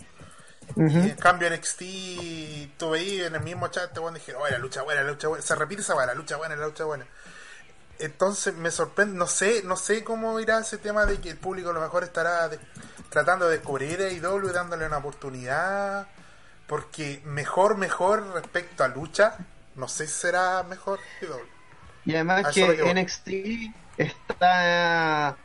Y 0.75 0.81
en 1.09 1.15
cambio 1.17 1.49
NXT, 1.49 2.77
tú 2.77 2.91
veías 2.91 3.27
en 3.27 3.35
el 3.35 3.41
mismo 3.41 3.67
chat, 3.67 3.91
te 3.93 3.99
a 4.03 4.11
decir, 4.11 4.35
oh, 4.35 4.47
la 4.47 4.57
lucha 4.57 4.81
buena, 4.81 5.03
la 5.03 5.11
lucha 5.11 5.27
buena. 5.27 5.43
Se 5.43 5.55
repite 5.55 5.81
esa 5.81 5.93
buena, 5.93 6.13
la 6.13 6.17
lucha 6.17 6.37
buena, 6.37 6.55
la 6.55 6.65
lucha 6.65 6.85
buena. 6.85 7.05
entonces 7.99 8.53
me 8.55 8.71
sorprende, 8.71 9.15
no 9.15 9.27
sé, 9.27 9.61
no 9.63 9.75
sé 9.75 10.03
cómo 10.03 10.39
irá 10.39 10.59
ese 10.59 10.77
tema 10.77 11.05
de 11.05 11.19
que 11.21 11.29
el 11.31 11.37
público 11.37 11.69
a 11.69 11.73
lo 11.73 11.81
mejor 11.81 12.03
estará 12.03 12.49
de- 12.49 12.59
tratando 13.09 13.47
de 13.47 13.57
descubrir 13.57 14.01
a 14.01 14.09
IW 14.09 14.49
y 14.49 14.53
dándole 14.53 14.85
una 14.87 14.97
oportunidad, 14.97 16.07
porque 16.67 17.21
mejor, 17.25 17.77
mejor 17.77 18.25
respecto 18.33 18.83
a 18.83 18.87
lucha, 18.87 19.37
no 19.75 19.87
sé 19.87 20.07
si 20.07 20.13
será 20.13 20.63
mejor 20.63 20.99
IW. 21.21 21.35
Y 22.05 22.15
además 22.15 22.53
que 22.53 22.75
que. 22.75 22.93
NXT 22.93 23.29
está 23.97 25.37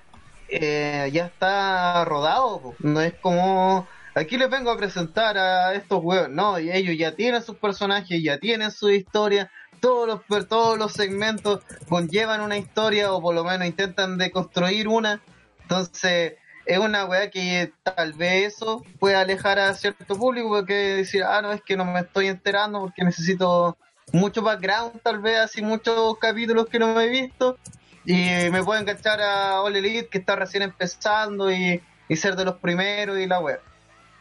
eh, 0.49 1.11
ya 1.13 1.27
está 1.27 2.05
rodado, 2.05 2.61
po. 2.61 2.75
no 2.81 3.01
es 3.01 3.15
como 3.15 3.87
aquí 4.15 4.37
les 4.37 4.51
vengo 4.51 4.71
a 4.71 4.77
presentar 4.77 5.37
a 5.37 5.75
estos 5.75 6.03
huevos, 6.03 6.31
no, 6.31 6.59
y 6.59 6.71
ellos 6.71 6.97
ya 6.99 7.15
tienen 7.15 7.43
sus 7.43 7.57
personajes, 7.57 8.23
ya 8.23 8.39
tienen 8.39 8.71
su 8.71 8.91
historia, 8.91 9.51
todos 9.81 10.09
los 10.09 10.49
todos 10.49 10.79
los 10.79 10.93
segmentos 10.93 11.63
conllevan 11.89 12.41
una 12.41 12.57
historia 12.57 13.13
o 13.13 13.21
por 13.21 13.35
lo 13.35 13.45
menos 13.45 13.67
intentan 13.67 14.19
de 14.19 14.31
construir 14.31 14.89
una, 14.89 15.23
entonces 15.63 16.35
es 16.69 16.79
una 16.79 17.07
weá 17.07 17.31
que 17.31 17.73
tal 17.83 18.13
vez 18.13 18.55
eso 18.55 18.85
puede 18.99 19.17
alejar 19.17 19.59
a 19.59 19.75
cierto 19.75 20.17
público 20.17 20.49
porque 20.49 20.75
decir, 20.75 21.25
ah, 21.25 21.41
no, 21.41 21.53
es 21.53 21.63
que 21.63 21.77
no 21.77 21.85
me 21.85 22.01
estoy 22.01 22.27
enterando 22.27 22.81
porque 22.81 23.05
necesito 23.05 23.77
mucho 24.12 24.43
background, 24.43 25.01
tal 25.02 25.18
vez 25.20 25.39
así 25.39 25.62
muchos 25.62 26.18
capítulos 26.18 26.66
que 26.66 26.78
no 26.78 26.94
me 26.94 27.05
he 27.05 27.09
visto 27.09 27.59
y 28.05 28.48
me 28.51 28.62
puedo 28.64 28.80
enganchar 28.80 29.20
a 29.20 29.60
All 29.62 29.76
Elite 29.76 30.09
que 30.09 30.18
está 30.18 30.35
recién 30.36 30.62
empezando 30.62 31.51
y, 31.52 31.82
y 32.09 32.16
ser 32.16 32.36
de 32.36 32.44
los 32.47 32.56
primeros 32.56 33.18
y 33.18 33.26
la 33.26 33.39
web. 33.40 33.60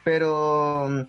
Pero 0.04 0.88
mm, 0.90 1.02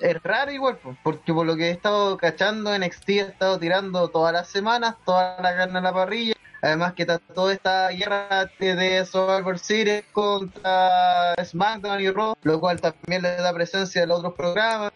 es 0.00 0.22
raro 0.22 0.52
igual, 0.52 0.76
po, 0.76 0.96
porque 1.02 1.32
por 1.32 1.46
lo 1.46 1.56
que 1.56 1.68
he 1.68 1.70
estado 1.70 2.16
cachando, 2.16 2.76
NXT 2.78 3.08
ha 3.10 3.12
estado 3.28 3.58
tirando 3.58 4.08
todas 4.08 4.32
las 4.32 4.48
semanas, 4.48 4.96
toda 5.04 5.40
la 5.40 5.56
carne 5.56 5.78
a 5.78 5.82
la 5.82 5.92
parrilla. 5.92 6.34
Además 6.62 6.94
que 6.94 7.02
está 7.02 7.18
toda 7.18 7.52
esta 7.52 7.88
guerra 7.90 8.50
de- 8.58 8.74
de 8.74 9.04
Survivor 9.06 9.58
Series 9.58 10.04
contra 10.12 11.34
SmackDown 11.42 12.00
y 12.00 12.10
Raw, 12.10 12.34
lo 12.42 12.60
cual 12.60 12.80
también 12.80 13.22
le 13.22 13.36
da 13.36 13.52
presencia 13.52 14.02
a 14.02 14.06
los 14.06 14.18
otros 14.20 14.34
programas. 14.34 14.90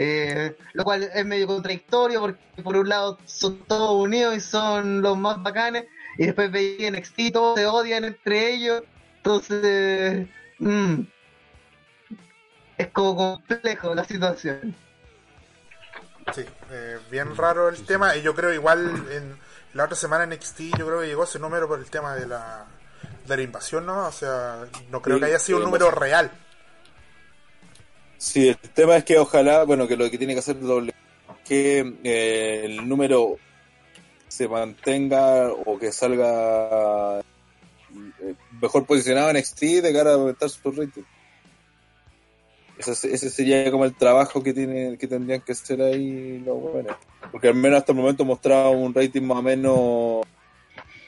Eh, 0.00 0.56
lo 0.74 0.84
cual 0.84 1.10
es 1.12 1.26
medio 1.26 1.48
contradictorio 1.48 2.20
porque 2.20 2.62
por 2.62 2.76
un 2.76 2.88
lado 2.88 3.18
son 3.24 3.58
todos 3.66 3.90
unidos 4.00 4.36
y 4.36 4.40
son 4.40 5.02
los 5.02 5.18
más 5.18 5.42
bacanes 5.42 5.86
y 6.16 6.26
después 6.26 6.52
veía 6.52 6.90
NXT 6.92 7.18
y 7.18 7.30
todos 7.32 7.58
se 7.58 7.66
odian 7.66 8.04
entre 8.04 8.54
ellos 8.54 8.84
entonces 9.16 10.28
mm, 10.60 11.00
es 12.78 12.88
como 12.88 13.16
complejo 13.16 13.94
la 13.94 14.04
situación 14.04 14.74
Sí, 16.34 16.44
eh, 16.70 16.98
bien 17.10 17.34
raro 17.36 17.68
el 17.68 17.84
tema. 17.84 18.16
Y 18.16 18.22
yo 18.22 18.34
creo 18.34 18.52
igual 18.52 19.06
en 19.10 19.38
la 19.74 19.84
otra 19.84 19.96
semana 19.96 20.24
en 20.24 20.30
NXT 20.30 20.60
yo 20.78 20.86
creo 20.86 21.00
que 21.00 21.06
llegó 21.06 21.24
ese 21.24 21.38
número 21.38 21.66
por 21.68 21.78
el 21.78 21.90
tema 21.90 22.14
de 22.14 22.26
la, 22.26 22.66
de 23.26 23.36
la 23.36 23.42
invasión, 23.42 23.86
¿no? 23.86 24.06
O 24.06 24.12
sea, 24.12 24.66
no 24.90 25.00
creo 25.00 25.16
Sí, 25.16 25.20
que 25.20 25.26
haya 25.26 25.38
sido 25.38 25.58
un 25.58 25.64
número 25.64 25.90
real. 25.90 26.30
Sí, 28.18 28.48
el 28.48 28.56
tema 28.56 28.96
es 28.96 29.04
que 29.04 29.16
ojalá, 29.18 29.64
bueno, 29.64 29.86
que 29.86 29.96
lo 29.96 30.10
que 30.10 30.18
tiene 30.18 30.34
que 30.34 30.40
hacer 30.40 30.58
doble, 30.60 30.92
que 31.44 31.94
eh, 32.02 32.62
el 32.64 32.88
número 32.88 33.36
se 34.26 34.48
mantenga 34.48 35.50
o 35.52 35.78
que 35.78 35.92
salga 35.92 37.20
eh, 37.20 38.34
mejor 38.60 38.86
posicionado 38.86 39.30
en 39.30 39.36
NXT 39.36 39.60
de 39.82 39.92
cara 39.92 40.10
a 40.10 40.14
aumentar 40.14 40.50
su 40.50 40.70
rating. 40.70 41.02
Ese, 42.76 43.12
ese 43.12 43.30
sería 43.30 43.70
como 43.70 43.84
el 43.84 43.94
trabajo 43.94 44.42
que 44.42 44.52
tiene 44.52 44.98
que 44.98 45.08
tendrían 45.08 45.40
que 45.40 45.52
hacer 45.52 45.80
ahí 45.80 46.38
los 46.44 46.60
buenos. 46.60 46.96
Porque 47.32 47.48
al 47.48 47.54
menos 47.54 47.78
hasta 47.78 47.92
el 47.92 47.98
momento 47.98 48.24
mostraba 48.24 48.70
un 48.70 48.94
rating 48.94 49.22
más 49.22 49.38
o 49.38 49.42
menos 49.42 50.26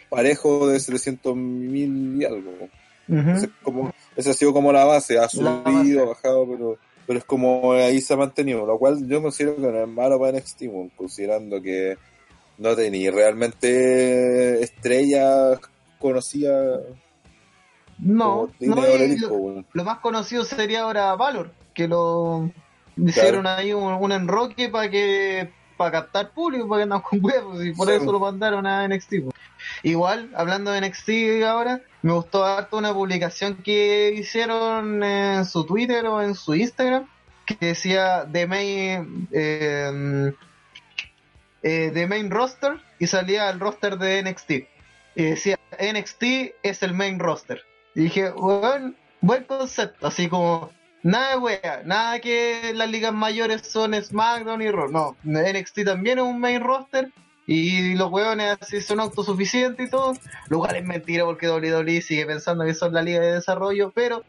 parejo 0.08 0.68
de 0.68 0.80
700 0.80 1.36
mil 1.36 2.20
y 2.20 2.24
algo. 2.24 2.52
Como, 3.62 3.92
esa 4.16 4.30
ha 4.30 4.34
sido 4.34 4.52
como 4.52 4.72
la 4.72 4.84
base, 4.84 5.18
ha 5.18 5.28
subido, 5.28 6.04
ha 6.04 6.06
bajado, 6.06 6.46
pero, 6.48 6.78
pero 7.10 7.18
es 7.18 7.24
como 7.24 7.72
ahí 7.72 8.00
se 8.00 8.14
ha 8.14 8.16
mantenido, 8.16 8.64
lo 8.64 8.78
cual 8.78 9.04
yo 9.08 9.20
considero 9.20 9.56
que 9.56 9.62
no 9.62 9.82
es 9.82 9.88
malo 9.88 10.20
para 10.20 10.38
NXT, 10.38 10.62
considerando 10.94 11.60
que 11.60 11.98
no 12.56 12.76
tenía 12.76 13.10
realmente 13.10 14.62
estrellas 14.62 15.58
conocidas 15.98 16.82
no, 17.98 18.48
lo, 18.60 19.84
más 19.84 19.98
conocido 19.98 20.44
sería 20.44 20.82
ahora 20.82 21.16
Valor 21.16 21.50
que 21.74 21.88
lo 21.88 22.48
hicieron 22.96 23.44
ahí 23.48 23.72
un, 23.72 23.92
un 23.92 24.12
enroque 24.12 24.68
para 24.68 24.88
que 24.88 25.50
para 25.76 25.90
captar 25.90 26.30
público 26.30 26.68
para 26.68 26.78
que 26.78 26.82
andan 26.84 27.00
con 27.00 27.24
huevos 27.24 27.64
y 27.64 27.72
por 27.72 27.88
Sí. 27.88 27.94
eso 27.94 28.12
lo 28.12 28.20
mandaron 28.20 28.68
a 28.68 28.86
NXT 28.86 29.14
igual 29.82 30.30
hablando 30.36 30.70
de 30.70 30.80
NXT 30.82 31.42
ahora 31.44 31.80
me 32.02 32.12
gustó 32.12 32.44
harto 32.44 32.78
una 32.78 32.94
publicación 32.94 33.56
que 33.62 34.12
hicieron 34.16 35.02
en 35.02 35.44
su 35.44 35.64
Twitter 35.64 36.06
o 36.06 36.22
en 36.22 36.34
su 36.34 36.54
Instagram 36.54 37.06
que 37.46 37.56
decía 37.60 38.26
The 38.30 38.46
Main 38.46 39.28
eh, 39.32 40.32
eh, 41.62 41.90
The 41.92 42.06
Main 42.06 42.30
Roster 42.30 42.80
y 42.98 43.06
salía 43.06 43.50
el 43.50 43.60
roster 43.60 43.98
de 43.98 44.22
NXT 44.22 44.50
y 45.16 45.22
decía 45.22 45.58
NXT 45.78 46.22
es 46.62 46.82
el 46.82 46.94
main 46.94 47.18
roster 47.18 47.62
y 47.94 48.02
dije 48.04 48.30
buen, 48.30 48.96
buen 49.20 49.44
concepto 49.44 50.06
así 50.06 50.28
como 50.28 50.70
nada 51.02 51.30
de 51.30 51.36
wea 51.36 51.82
nada 51.84 52.20
que 52.20 52.72
las 52.74 52.90
ligas 52.90 53.12
mayores 53.12 53.62
son 53.66 53.94
SmackDown 53.94 54.62
y 54.62 54.70
Raw 54.70 54.90
no 54.90 55.16
NXT 55.24 55.84
también 55.84 56.18
es 56.18 56.24
un 56.24 56.40
main 56.40 56.60
roster 56.62 57.10
y 57.52 57.94
los 57.96 58.10
hueones 58.12 58.56
así 58.60 58.80
son 58.80 59.00
autosuficientes 59.00 59.88
y 59.88 59.90
todo 59.90 60.12
lo 60.48 60.58
cual 60.60 60.76
es 60.76 60.84
mentira 60.84 61.24
porque 61.24 61.48
WWE 61.50 62.00
sigue 62.00 62.24
pensando 62.26 62.64
que 62.64 62.74
son 62.74 62.92
la 62.94 63.02
liga 63.02 63.18
de 63.20 63.32
desarrollo 63.32 63.90
pero 63.92 64.22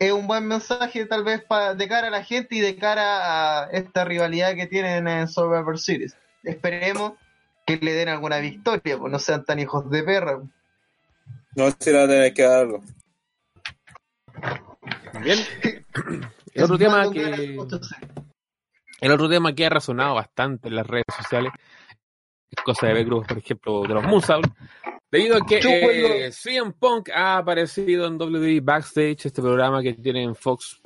es 0.00 0.10
un 0.12 0.26
buen 0.26 0.46
mensaje 0.48 1.06
tal 1.06 1.22
vez 1.22 1.42
pa- 1.44 1.74
de 1.74 1.86
cara 1.88 2.08
a 2.08 2.10
la 2.10 2.24
gente 2.24 2.56
y 2.56 2.60
de 2.60 2.74
cara 2.76 3.62
a 3.62 3.70
esta 3.70 4.04
rivalidad 4.04 4.54
que 4.56 4.66
tienen 4.66 5.06
en 5.06 5.28
Survivor 5.28 5.78
Series 5.78 6.16
esperemos 6.42 7.12
que 7.66 7.76
le 7.78 7.94
den 7.94 8.08
alguna 8.08 8.38
victoria, 8.38 8.96
pues 8.96 9.10
no 9.12 9.18
sean 9.18 9.44
tan 9.44 9.58
hijos 9.58 9.90
de 9.90 10.04
perra. 10.04 10.40
No 11.56 11.66
sé 11.70 11.76
si 11.80 11.90
le 11.90 11.98
va 11.98 12.04
a 12.04 12.06
tener 12.08 12.32
que 12.32 12.42
dar 12.44 12.60
algo. 12.60 12.80
Bien. 15.22 15.38
El 16.54 16.62
otro 16.64 16.78
tema 16.78 17.10
que 17.10 17.22
gana 17.22 17.36
8-0. 17.36 18.24
el 19.00 19.12
otro 19.12 19.28
tema 19.28 19.52
que 19.52 19.66
ha 19.66 19.68
resonado 19.70 20.14
bastante 20.14 20.68
en 20.68 20.76
las 20.76 20.86
redes 20.86 21.04
sociales 21.14 21.52
es 22.50 22.62
cosa 22.64 22.86
de 22.86 22.94
ver 22.94 23.04
grupos, 23.04 23.28
por 23.28 23.38
ejemplo, 23.38 23.82
de 23.82 23.94
los 23.94 24.04
Moonsault, 24.04 24.46
debido 25.10 25.36
a 25.36 25.46
que 25.46 25.60
eh, 25.62 26.32
CM 26.32 26.72
Punk 26.72 27.10
ha 27.10 27.38
aparecido 27.38 28.06
en 28.06 28.20
WWE 28.20 28.60
Backstage, 28.60 29.26
este 29.26 29.42
programa 29.42 29.82
que 29.82 29.94
tiene 29.94 30.22
en 30.22 30.34
Fox, 30.34 30.80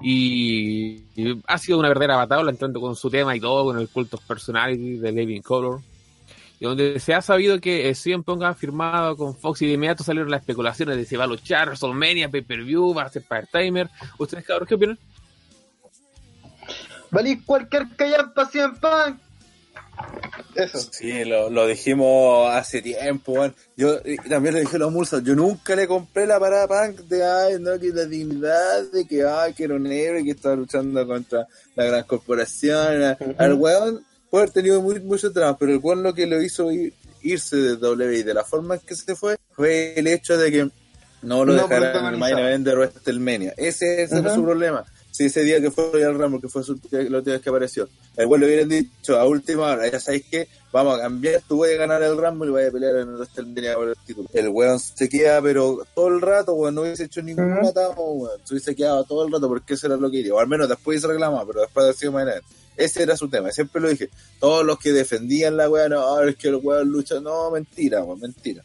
y, 0.00 1.04
y 1.14 1.40
ha 1.46 1.58
sido 1.58 1.78
una 1.78 1.88
verdadera 1.88 2.16
batalla, 2.16 2.50
entrando 2.50 2.80
con 2.80 2.96
su 2.96 3.08
tema 3.08 3.36
y 3.36 3.40
todo, 3.40 3.64
con 3.64 3.78
el 3.78 3.88
culto 3.88 4.18
personality 4.26 4.98
de 4.98 5.12
Living 5.12 5.42
Color, 5.42 5.80
y 6.58 6.64
donde 6.64 7.00
se 7.00 7.12
ha 7.12 7.20
sabido 7.20 7.60
que 7.60 7.88
eh, 7.88 7.94
CM 7.94 8.22
Punk 8.22 8.44
ha 8.44 8.54
firmado 8.54 9.16
con 9.16 9.36
Fox 9.36 9.62
y 9.62 9.66
de 9.66 9.72
inmediato 9.72 10.04
salieron 10.04 10.30
las 10.30 10.42
especulaciones 10.42 10.96
de 10.96 11.04
si 11.04 11.16
va 11.16 11.24
a 11.24 11.26
luchar 11.26 11.66
WrestleMania, 11.66 12.28
Pay-Per-View, 12.30 12.94
va 12.94 13.02
a 13.02 13.08
ser 13.08 13.24
Part-Timer. 13.24 13.90
¿Ustedes, 14.18 14.44
cabros, 14.44 14.68
qué 14.68 14.76
opinan? 14.76 14.98
Valís 17.10 17.42
cualquier 17.44 17.88
callampa 17.96 18.48
en 18.54 18.76
pan. 18.76 19.20
Eso. 20.54 20.78
Sí, 20.90 21.24
lo, 21.24 21.48
lo 21.50 21.66
dijimos 21.66 22.48
hace 22.54 22.82
tiempo. 22.82 23.50
Yo 23.76 23.98
y 24.04 24.16
también 24.28 24.54
le 24.54 24.60
dije 24.60 24.76
a 24.76 24.80
los 24.80 24.92
Mulsas, 24.92 25.22
yo 25.22 25.34
nunca 25.34 25.74
le 25.74 25.86
compré 25.86 26.26
la 26.26 26.38
parada 26.38 26.68
punk 26.68 27.00
de 27.08 27.24
ay, 27.24 27.56
no, 27.60 27.78
que 27.78 27.88
la 27.88 28.04
dignidad, 28.04 28.82
de 28.92 29.06
que 29.06 29.24
ay, 29.24 29.54
que 29.54 29.64
era 29.64 29.74
un 29.74 29.86
héroe 29.86 30.20
y 30.20 30.24
que 30.24 30.30
estaba 30.32 30.54
luchando 30.56 31.06
contra 31.06 31.46
la 31.74 31.84
gran 31.84 32.04
corporación. 32.04 33.16
Al 33.38 33.54
weón 33.54 34.04
puede 34.30 34.42
haber 34.44 34.52
tenido 34.52 34.80
muy, 34.82 35.00
muchos 35.00 35.32
dramas, 35.32 35.56
pero 35.58 35.72
el 35.72 35.78
weón 35.78 36.02
lo 36.02 36.12
que 36.14 36.26
lo 36.26 36.42
hizo 36.42 36.70
ir- 36.70 36.92
irse 37.22 37.56
de 37.56 37.76
W 37.76 38.18
y 38.18 38.22
de 38.22 38.34
la 38.34 38.44
forma 38.44 38.74
en 38.74 38.80
que 38.80 38.94
se 38.94 39.14
fue 39.16 39.36
fue 39.52 39.94
el 39.98 40.06
hecho 40.06 40.36
de 40.36 40.50
que 40.50 40.68
no 41.22 41.44
lo 41.44 41.54
No 41.54 41.62
dejaran 41.68 42.04
en 42.06 42.12
el 42.14 42.18
main 42.18 42.36
event 42.38 42.66
de 42.66 42.74
WrestleMania. 42.74 43.54
Ese, 43.56 44.02
ese 44.02 44.20
fue 44.20 44.30
Ujú. 44.32 44.34
su 44.40 44.44
problema. 44.44 44.84
Si 45.12 45.26
ese 45.26 45.44
día 45.44 45.60
que 45.60 45.70
fue 45.70 45.90
Royal 45.92 46.18
Rumble, 46.18 46.40
que 46.40 46.48
fue 46.48 46.64
su, 46.64 46.80
la 46.90 47.18
última 47.18 47.34
vez 47.34 47.42
que 47.42 47.48
apareció, 47.50 47.88
el 48.16 48.26
weón 48.26 48.40
le 48.40 48.46
hubieran 48.46 48.68
dicho 48.68 49.18
a 49.20 49.26
última 49.26 49.72
hora, 49.72 49.88
ya 49.90 50.00
sabéis 50.00 50.24
que 50.24 50.48
vamos 50.72 50.98
a 50.98 51.02
cambiar, 51.02 51.42
tú 51.46 51.58
vas 51.58 51.70
a 51.70 51.74
ganar 51.74 52.02
el 52.02 52.16
Rumble 52.16 52.48
y 52.48 52.52
vas 52.52 52.68
a 52.68 52.70
pelear 52.72 52.96
en 52.96 53.08
el 53.10 53.14
WrestleMania 53.16 53.74
por 53.74 53.88
el 53.88 53.96
título. 54.06 54.28
El 54.32 54.48
weón 54.48 54.80
se 54.80 55.08
queda, 55.10 55.40
pero 55.42 55.86
todo 55.94 56.08
el 56.08 56.20
rato, 56.22 56.54
weón, 56.54 56.74
no 56.74 56.80
hubiese 56.80 57.04
hecho 57.04 57.20
ningún 57.22 57.58
Ujú. 57.58 57.68
atado, 57.68 57.94
weón. 57.94 58.40
Se 58.44 58.54
hubiese 58.54 58.74
quedado 58.74 59.04
todo 59.04 59.26
el 59.26 59.32
rato 59.32 59.48
porque 59.48 59.74
eso 59.74 59.86
era 59.86 59.96
lo 59.96 60.10
que 60.10 60.16
quería. 60.16 60.34
O 60.34 60.40
al 60.40 60.48
menos 60.48 60.66
después 60.68 61.00
se 61.00 61.06
reclamaba, 61.06 61.46
pero 61.46 61.60
después 61.60 61.86
de 61.86 61.92
sido 61.92 62.18
event. 62.18 62.42
Ese 62.74 63.02
era 63.02 63.14
su 63.18 63.28
tema, 63.28 63.52
siempre 63.52 63.82
lo 63.82 63.90
dije. 63.90 64.08
Todos 64.40 64.64
los 64.64 64.78
que 64.78 64.92
defendían 64.92 65.58
la 65.58 65.68
weá, 65.68 65.90
no, 65.90 66.22
es 66.22 66.36
que 66.36 66.48
el 66.48 66.56
weón 66.56 66.88
lucha, 66.88 67.20
no, 67.20 67.50
mentira, 67.50 68.02
weón, 68.02 68.18
mentira. 68.18 68.64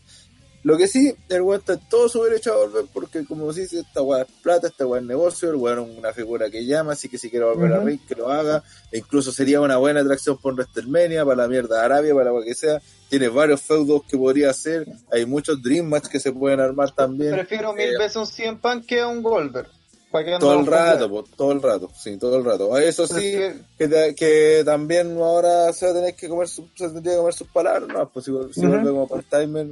Lo 0.68 0.78
que 0.78 0.88
sí, 0.88 1.16
el 1.30 1.42
weón 1.44 1.62
está 1.62 1.74
en 1.74 1.80
todo 1.90 2.10
su 2.10 2.22
derecho 2.24 2.52
a 2.54 2.58
volver 2.58 2.86
porque, 2.94 3.24
como 3.26 3.54
se 3.54 3.62
dice, 3.62 3.80
esta 3.80 4.02
weá 4.02 4.24
es 4.24 4.28
plata, 4.44 4.68
esta 4.68 4.86
weá 4.86 5.00
es 5.00 5.08
negocio, 5.08 5.50
el 5.50 5.56
weón 5.56 5.90
es 5.92 5.98
una 5.98 6.12
figura 6.12 6.50
que 6.50 6.66
llama, 6.66 6.92
así 6.94 7.08
que 7.08 7.18
si 7.18 7.30
quiere 7.30 7.46
volver 7.46 7.72
a. 7.74 7.80
Ring, 7.80 8.00
que 8.06 8.16
lo 8.16 8.30
haga. 8.30 8.64
E 8.92 8.98
incluso 8.98 9.32
sería 9.32 9.62
una 9.62 9.78
buena 9.78 10.02
atracción 10.02 10.38
por 10.38 10.54
WrestleMania, 10.56 11.24
para 11.24 11.44
la 11.44 11.48
mierda 11.48 11.78
de 11.80 11.86
Arabia, 11.86 12.14
para 12.14 12.32
lo 12.32 12.42
que 12.44 12.54
sea. 12.54 12.82
Tiene 13.10 13.30
varios 13.30 13.62
feudos 13.62 14.02
que 14.10 14.18
podría 14.18 14.50
hacer, 14.50 14.86
hay 15.12 15.26
muchos 15.26 15.62
Dream 15.64 15.86
Match 15.88 16.08
que 16.08 16.20
se 16.20 16.32
pueden 16.34 16.60
armar 16.60 16.92
también. 16.92 17.32
Prefiero 17.32 17.74
mil 17.74 17.86
Eh, 17.86 17.98
veces 17.98 18.18
un 18.18 18.28
100 18.28 18.60
Punk 18.60 18.86
que 18.86 19.06
un 19.06 19.24
Goldberg. 19.24 19.70
¿Para 20.12 20.26
qué 20.26 20.38
todo 20.40 20.60
el 20.60 20.66
rato, 20.66 21.10
po, 21.10 21.24
todo 21.36 21.52
el 21.52 21.62
rato, 21.62 21.90
sí, 21.98 22.16
todo 22.18 22.38
el 22.38 22.46
rato. 22.46 22.78
Eso 22.78 23.06
sí, 23.08 23.38
que, 23.78 24.14
que 24.18 24.62
también 24.66 25.18
ahora 25.18 25.72
se 25.74 25.86
va 25.86 25.92
a 25.92 25.96
tener 25.96 26.16
que 26.16 26.30
comer 26.30 26.48
su- 26.48 26.68
se 26.76 26.90
tendría 26.90 27.14
que 27.14 27.18
comer 27.20 27.34
sus 27.34 27.48
palabras, 27.50 27.88
no, 27.90 28.10
pues 28.10 28.26
si, 28.26 28.32
si 28.54 28.60
Ujú. 28.62 28.70
vuelve 28.70 28.90
como 28.92 29.08
part-timer. 29.08 29.68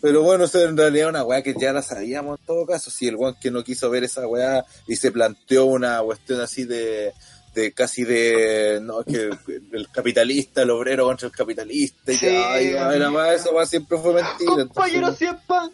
Pero 0.00 0.22
bueno, 0.22 0.44
eso 0.44 0.62
en 0.62 0.76
realidad 0.76 1.06
es 1.08 1.10
una 1.10 1.24
weá 1.24 1.42
que 1.42 1.54
ya 1.58 1.72
la 1.72 1.82
sabíamos 1.82 2.38
en 2.38 2.46
todo 2.46 2.64
caso. 2.66 2.90
Si 2.90 3.08
el 3.08 3.16
weón 3.16 3.34
que 3.40 3.50
no 3.50 3.64
quiso 3.64 3.90
ver 3.90 4.04
esa 4.04 4.26
weá 4.26 4.64
y 4.86 4.94
se 4.96 5.10
planteó 5.10 5.64
una 5.66 6.00
cuestión 6.02 6.40
así 6.40 6.64
de, 6.64 7.12
de 7.54 7.72
casi 7.72 8.04
de, 8.04 8.78
no, 8.80 9.02
que 9.02 9.30
el 9.72 9.88
capitalista, 9.90 10.62
el 10.62 10.70
obrero 10.70 11.06
contra 11.06 11.26
el 11.26 11.32
capitalista 11.34 12.12
y 12.12 12.14
Sí. 12.14 12.20
que, 12.26 12.36
ay, 12.38 12.74
ay, 12.78 12.98
la 13.00 13.10
weá, 13.10 13.34
esa 13.34 13.50
weá 13.50 13.66
siempre 13.66 13.98
fue 13.98 14.14
mentira. 14.14 14.52
Compañero 14.66 14.98
entonces- 15.08 15.18
100 15.18 15.36
Punk. 15.46 15.72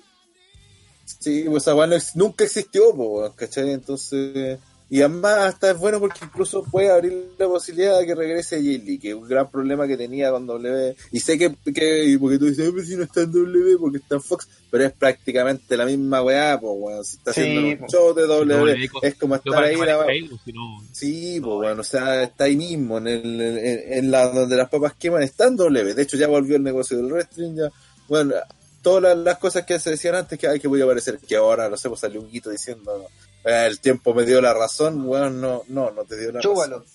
Sí, 1.21 1.45
pues 1.49 1.63
esa 1.65 1.75
weá 1.75 1.87
no 1.87 1.97
nunca 2.15 2.45
existió, 2.45 2.95
po, 2.95 3.19
weón, 3.19 3.33
¿cachai? 3.33 3.73
Entonces, 3.73 4.59
y 4.91 5.01
además 5.01 5.39
hasta 5.55 5.71
es 5.71 5.79
bueno 5.79 5.99
porque 5.99 6.21
incluso 6.25 6.63
puede 6.63 6.91
abrir 6.91 7.31
la 7.39 7.47
posibilidad 7.49 7.99
de 7.99 8.07
que 8.07 8.15
regrese 8.15 8.61
Lee, 8.61 8.99
que 8.99 9.09
es 9.11 9.15
un 9.15 9.27
gran 9.29 9.51
problema 9.51 9.87
que 9.89 9.97
tenía 9.97 10.31
con 10.31 10.47
W. 10.47 10.95
Y 11.11 11.21
sé 11.21 11.39
que, 11.39 11.55
que 11.73 12.17
porque 12.21 12.39
tú 12.39 12.45
dices, 12.47 12.67
"Ay, 12.67 12.73
pero 12.73 12.87
si 12.87 12.97
no 12.97 13.03
está 13.05 13.23
en 13.23 13.33
W, 13.33 13.77
porque 13.79 13.97
está 13.99 14.17
en 14.17 14.23
Fox, 14.23 14.47
pero 14.71 14.85
es 14.85 14.93
prácticamente 14.93 15.77
la 15.77 15.87
misma 15.87 16.23
weá, 16.23 16.61
pues 16.61 16.73
weón, 16.77 17.05
se 17.05 17.17
está 17.17 17.33
Sí, 17.33 17.41
haciendo 17.41 17.69
un 17.69 17.79
po. 17.79 17.87
show 17.89 18.15
de 18.15 18.27
W, 18.27 18.89
es 19.03 19.15
como 19.17 19.35
estar 19.37 19.63
ahí 19.65 19.77
la 19.77 20.05
si 20.45 20.53
no- 20.53 20.83
Sí, 20.93 21.41
pues 21.41 21.55
bueno, 21.57 21.81
o 21.81 21.85
sea, 21.85 22.23
está 22.23 22.45
ahí 22.45 22.57
mismo, 22.57 22.99
en, 22.99 23.07
el, 23.09 23.41
en, 23.41 23.93
en 23.95 24.11
la 24.11 24.29
donde 24.29 24.55
las 24.57 24.69
papas 24.69 24.95
queman, 24.99 25.23
está 25.23 25.47
en 25.47 25.57
W. 25.57 25.95
De 25.95 26.03
hecho, 26.03 26.17
ya 26.17 26.29
volvió 26.29 26.57
el 26.57 26.63
negocio 26.63 26.97
del 26.97 27.11
wrestling, 27.13 27.57
ya, 27.57 27.71
bueno, 28.09 28.35
todas 28.83 29.03
las, 29.03 29.17
las 29.17 29.39
cosas 29.39 29.65
que 29.65 29.79
se 29.81 29.91
decían 29.91 30.15
antes, 30.15 30.39
que, 30.39 30.47
ay, 30.47 30.61
que 30.61 30.69
voy 30.69 30.81
a 30.83 30.85
aparecer, 30.85 31.19
que 31.19 31.37
ahora, 31.37 31.71
no 31.71 31.77
sé, 31.79 31.89
pues 31.89 32.01
salió 32.01 32.21
un 32.21 32.31
guito 32.31 32.51
diciendo, 32.51 33.01
eh, 33.03 33.09
el 33.45 33.81
tiempo 33.81 34.15
me 34.15 34.25
dio 34.25 34.41
la 34.41 34.55
razón, 34.55 35.05
bueno, 35.05 35.31
no, 35.31 35.63
no, 35.69 35.91
no 35.91 36.05
te 36.05 36.17
dio 36.19 36.33
la 36.33 36.41
Chúbalo. 36.41 36.79
razón. 36.81 36.95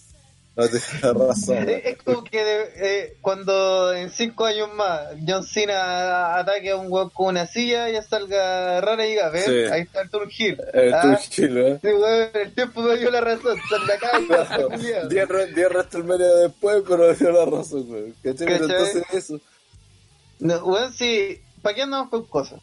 No 0.56 0.68
te 0.68 0.74
dio 0.80 1.14
la 1.14 1.28
razón. 1.28 1.58
Es, 1.60 1.66
weón. 1.68 1.82
es 1.86 1.98
como 2.04 2.24
que 2.24 2.44
de- 2.44 2.72
eh, 2.76 3.18
cuando 3.22 3.94
en 3.94 4.10
cinco 4.10 4.46
años 4.46 4.74
más 4.74 5.02
John 5.26 5.44
Cena 5.46 6.36
ataque 6.38 6.72
a 6.72 6.76
un 6.76 6.92
weón 6.92 7.10
con 7.12 7.28
una 7.28 7.46
silla, 7.48 7.90
ya 7.90 8.02
salga 8.02 8.82
rara 8.82 9.06
y 9.06 9.12
diga, 9.12 9.30
ven, 9.30 9.44
Sí. 9.44 9.52
ahí 9.72 9.82
está 9.84 10.02
el 10.02 10.10
Turn 10.10 10.30
Hill. 10.38 10.60
Eh, 10.74 10.92
Ah, 10.94 11.18
chilo, 11.30 11.66
¿eh? 11.68 11.80
sí, 11.82 11.88
weón, 11.88 12.30
el 12.34 12.54
tiempo 12.56 12.82
me 12.82 12.98
dio 12.98 13.10
la 13.12 13.22
razón, 13.22 13.58
sal 13.70 13.88
de 13.88 13.94
acá 13.94 14.20
y 14.20 14.26
pasa, 14.26 14.58
culiao. 14.64 15.08
10 15.08 15.28
re- 15.30 15.54
10 15.54 15.70
WrestleMania 15.70 16.28
después, 16.28 16.84
pero 16.88 17.08
me 17.08 17.14
dio 17.14 17.32
la 17.32 17.46
razón, 17.46 17.84
güey. 17.88 18.14
¿Cachai? 18.24 18.48
Pero 18.48 18.66
entonces 18.66 19.04
eso. 19.14 19.40
No, 20.40 20.58
weón, 20.66 20.92
sí, 20.94 21.42
¿para 21.62 21.76
qué 21.76 21.84
andamos 21.84 22.10
con 22.10 22.26
cosas? 22.26 22.60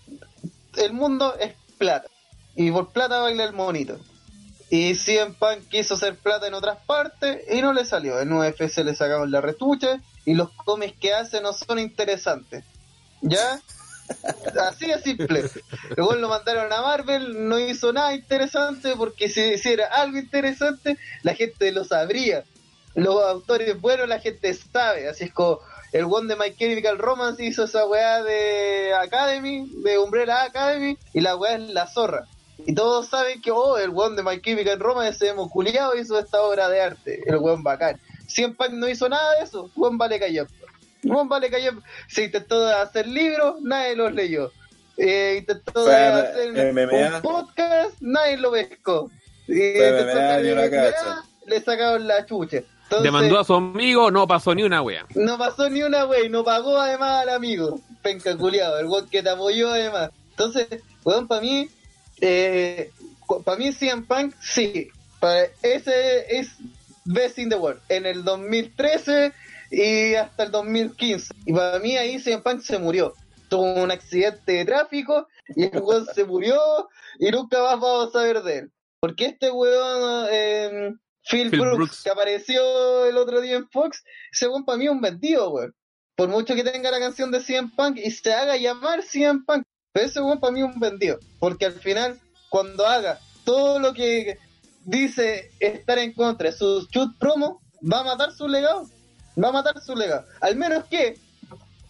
El 0.77 0.93
mundo 0.93 1.35
es 1.39 1.53
plata. 1.79 2.09
Y 2.57 2.71
por 2.71 2.89
plata 2.89 3.21
baila 3.21 3.45
el 3.45 3.53
monito. 3.53 3.99
Y 4.69 4.95
CM 4.97 5.35
Punk 5.35 5.69
quiso 5.69 5.95
hacer 5.95 6.17
plata 6.17 6.49
en 6.49 6.55
otras 6.55 6.79
partes 6.87 7.43
y 7.51 7.63
no 7.63 7.73
le 7.73 7.85
salió. 7.85 8.21
En 8.21 8.33
UFC 8.33 8.79
le 8.79 8.95
sacaron 8.95 9.31
la 9.31 9.41
retucha 9.41 10.01
y 10.25 10.35
los 10.35 10.51
cómics 10.51 10.99
que 10.99 11.15
hace 11.15 11.41
no 11.41 11.53
son 11.53 11.79
interesantes. 11.79 12.65
¿Ya? 13.21 13.61
Así 14.69 14.87
de 14.87 15.01
simple. 15.01 15.45
Luego 15.97 16.15
lo 16.15 16.29
mandaron 16.29 16.73
a 16.73 16.83
Marvel, 16.83 17.49
no 17.49 17.59
hizo 17.59 17.93
nada 17.93 18.15
interesante 18.15 18.95
porque 18.97 19.29
si 19.29 19.41
hiciera 19.43 19.87
algo 19.87 20.19
interesante, 20.19 20.99
la 21.23 21.35
gente 21.35 21.71
lo 21.73 21.85
sabría. 21.85 22.45
Los 22.95 23.23
autores 23.23 23.81
buenos, 23.81 24.09
la 24.09 24.21
gente 24.21 24.53
sabe. 24.55 25.09
Así 25.09 25.25
es 25.25 25.33
como 25.33 25.61
el 25.93 26.05
one 26.05 26.29
de 26.29 26.37
My 26.37 26.55
Chemical 26.57 26.99
Romance 26.99 27.45
hizo 27.45 27.65
esa 27.65 27.87
weá 27.87 28.23
de 28.23 28.95
Academy, 28.95 29.71
de 29.85 29.99
Umbrella 29.99 30.43
Academy, 30.43 30.99
y 31.13 31.21
la 31.21 31.37
weá 31.37 31.55
es 31.55 31.69
la 31.71 31.87
zorra. 31.87 32.27
Y 32.65 32.75
todos 32.75 33.09
saben 33.09 33.43
que, 33.43 33.51
oh, 33.51 33.77
el 33.79 33.91
one 33.95 34.17
de 34.17 34.23
My 34.23 34.41
Chemical 34.41 34.79
Romance 34.81 35.19
se 35.19 35.29
hemos 35.29 35.51
culiado 35.51 35.97
hizo 35.97 36.19
esta 36.19 36.41
obra 36.43 36.69
de 36.69 36.81
arte, 36.81 37.23
el 37.27 37.37
weón 37.37 37.63
bacán. 37.63 38.01
Cien 38.27 38.55
Punk 38.55 38.71
no 38.71 38.89
hizo 38.89 39.09
nada 39.09 39.37
de 39.37 39.45
eso, 39.45 39.71
weón 39.77 39.99
vale 39.99 40.19
callar. 40.19 40.47
Weón 41.05 41.29
vale 41.29 41.51
callar. 41.51 41.75
Se 42.09 42.25
intentó 42.25 42.67
hacer 42.67 43.07
libros, 43.07 43.61
nadie 43.63 43.95
los 43.95 44.13
leyó. 44.13 44.51
Eh, 44.97 45.37
intentó 45.39 45.87
hacer 45.89 46.73
MMA. 46.73 47.17
un 47.17 47.23
podcast, 47.23 48.01
nadie 48.01 48.39
lo 48.39 48.51
pescó. 48.51 49.11
Eh, 49.49 49.93
MMA, 49.93 50.71
cacha. 50.71 51.23
le 51.47 51.61
sacaron 51.61 52.07
la 52.07 52.25
chucha. 52.25 52.63
Entonces, 52.85 53.03
Demandó 53.03 53.39
a 53.41 53.45
su 53.45 53.55
amigo, 53.55 54.11
no 54.11 54.27
pasó 54.27 54.55
ni 54.55 54.63
una 54.63 54.81
wea. 54.81 55.07
no 55.15 55.37
pasó 55.37 55.69
ni 55.69 55.83
una 55.83 56.07
wey, 56.07 56.29
no 56.29 56.45
pagó 56.45 56.79
además 56.79 57.23
al 57.23 57.31
amigo. 57.31 57.81
Penca 58.03 58.37
culiado, 58.37 58.79
el 58.79 58.87
weón 58.87 59.09
que 59.09 59.23
te 59.23 59.29
apoyó 59.29 59.71
además. 59.71 60.11
Entonces, 60.31 60.67
weón, 61.05 61.27
para 61.27 61.41
mí, 61.41 61.69
eh, 62.21 62.91
para 63.45 63.59
mí 63.59 63.73
CM 63.73 64.03
Punk, 64.03 64.35
sí. 64.41 64.89
Para 65.21 65.45
ese 65.63 66.39
es 66.39 66.57
Best 67.05 67.39
in 67.39 67.49
the 67.49 67.57
World. 67.57 67.81
En 67.89 68.07
el 68.07 68.25
2013 68.25 69.33
y 69.71 70.15
hasta 70.15 70.45
el 70.45 70.51
2015. 70.51 71.35
Y 71.47 71.53
para 71.53 71.79
mí 71.79 71.97
ahí 71.97 72.19
CM 72.19 72.43
Punk 72.43 72.61
se 72.61 72.79
murió. 72.79 73.15
Tuvo 73.49 73.83
un 73.83 73.91
accidente 73.91 74.53
de 74.53 74.65
tráfico 74.65 75.29
y 75.55 75.65
el 75.65 75.81
weón 75.81 76.07
se 76.07 76.25
murió 76.25 76.61
y 77.19 77.31
nunca 77.31 77.63
más 77.63 77.81
vamos 77.81 78.09
a 78.09 78.13
saber 78.13 78.43
de 78.43 78.59
él. 78.59 78.73
Porque 79.01 79.27
este 79.27 79.51
weón, 79.51 80.27
eh, 80.31 80.93
Phil, 81.23 81.51
Phil 81.51 81.61
Brooks, 81.61 81.77
Brooks. 81.77 82.03
que 82.03 82.11
apareció 82.11 83.07
el 83.07 83.17
otro 83.17 83.41
día 83.41 83.57
en 83.57 83.69
Fox, 83.69 84.03
weón 84.43 84.65
para 84.65 84.79
mí 84.79 84.89
un 84.89 85.01
vendido, 85.01 85.51
weón. 85.51 85.75
Por 86.17 86.29
mucho 86.29 86.55
que 86.55 86.65
tenga 86.65 86.91
la 86.91 86.99
canción 86.99 87.31
de 87.31 87.41
CM 87.41 87.71
Punk 87.77 87.99
y 87.99 88.11
se 88.11 88.33
haga 88.33 88.57
llamar 88.57 89.03
CM 89.03 89.45
Punk, 89.47 89.65
pero 89.97 90.09
ese 90.09 90.21
weón 90.21 90.39
para 90.39 90.53
mí 90.53 90.61
es 90.61 90.67
un 90.67 90.79
vendido. 90.79 91.19
Porque 91.39 91.65
al 91.65 91.73
final, 91.73 92.21
cuando 92.51 92.87
haga 92.87 93.19
todo 93.45 93.79
lo 93.79 93.95
que 93.95 94.37
dice 94.85 95.51
estar 95.59 95.99
en 95.99 96.13
contra 96.13 96.51
de 96.51 96.55
su 96.55 96.87
shoot 96.91 97.17
promo, 97.19 97.63
va 97.81 98.01
a 98.01 98.05
matar 98.05 98.31
su 98.33 98.47
legado. 98.47 98.87
Va 99.43 99.49
a 99.49 99.53
matar 99.53 99.81
su 99.81 99.97
legado. 99.97 100.27
Al 100.43 100.55
menos 100.57 100.85
que 100.85 101.19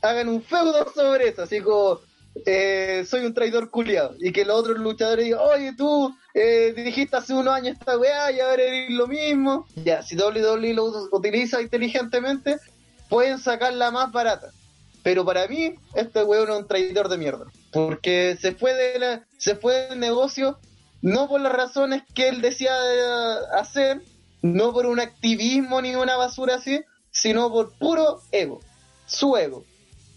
hagan 0.03 0.29
un 0.29 0.41
feudo 0.41 0.87
sobre 0.95 1.31
eso, 1.31 1.43
así 1.43 1.61
como 1.61 1.99
eh, 2.47 3.05
soy 3.11 3.27
un 3.27 3.35
traidor 3.35 3.71
culiado. 3.71 4.15
Y 4.21 4.31
que 4.31 4.45
los 4.45 4.61
otros 4.61 4.79
luchadores 4.79 5.25
digan, 5.25 5.41
oye 5.41 5.75
tú, 5.77 6.17
eh, 6.33 6.75
dijiste 6.77 7.17
hace 7.17 7.35
unos 7.35 7.55
años 7.55 7.77
esta 7.77 7.99
weá 7.99 8.31
y 8.31 8.39
ahora 8.39 8.63
eres 8.63 8.91
lo 8.91 9.09
mismo. 9.09 9.67
Ya, 9.85 10.05
si 10.05 10.15
WWE 10.15 10.75
lo 10.75 11.09
utiliza 11.11 11.61
inteligentemente, 11.61 12.61
pueden 13.09 13.41
sacarla 13.41 13.91
más 13.91 14.13
barata. 14.13 14.53
Pero 15.03 15.25
para 15.25 15.49
mí, 15.49 15.75
este 15.97 16.23
weón 16.23 16.51
es 16.51 16.57
un 16.57 16.69
traidor 16.69 17.09
de 17.09 17.19
mierda. 17.19 17.47
Porque 17.73 18.37
se 18.41 18.53
fue, 18.53 18.75
de 18.75 18.99
la, 18.99 19.27
se 19.39 19.57
fue 19.57 19.89
del 19.89 20.01
negocio 20.01 20.59
no 21.03 21.29
por 21.29 21.41
las 21.41 21.53
razones 21.53 22.03
que 22.15 22.29
él 22.29 22.41
decía 22.41 22.73
hacer, 23.53 24.03
no 24.43 24.73
por 24.73 24.87
un 24.87 24.99
activismo 24.99 25.81
ni 25.81 25.95
una 25.95 26.17
basura 26.17 26.57
así, 26.57 26.81
sino 27.11 27.51
por 27.51 27.73
puro 27.79 28.23
ego. 28.33 28.61
Su 29.07 29.37
ego. 29.37 29.65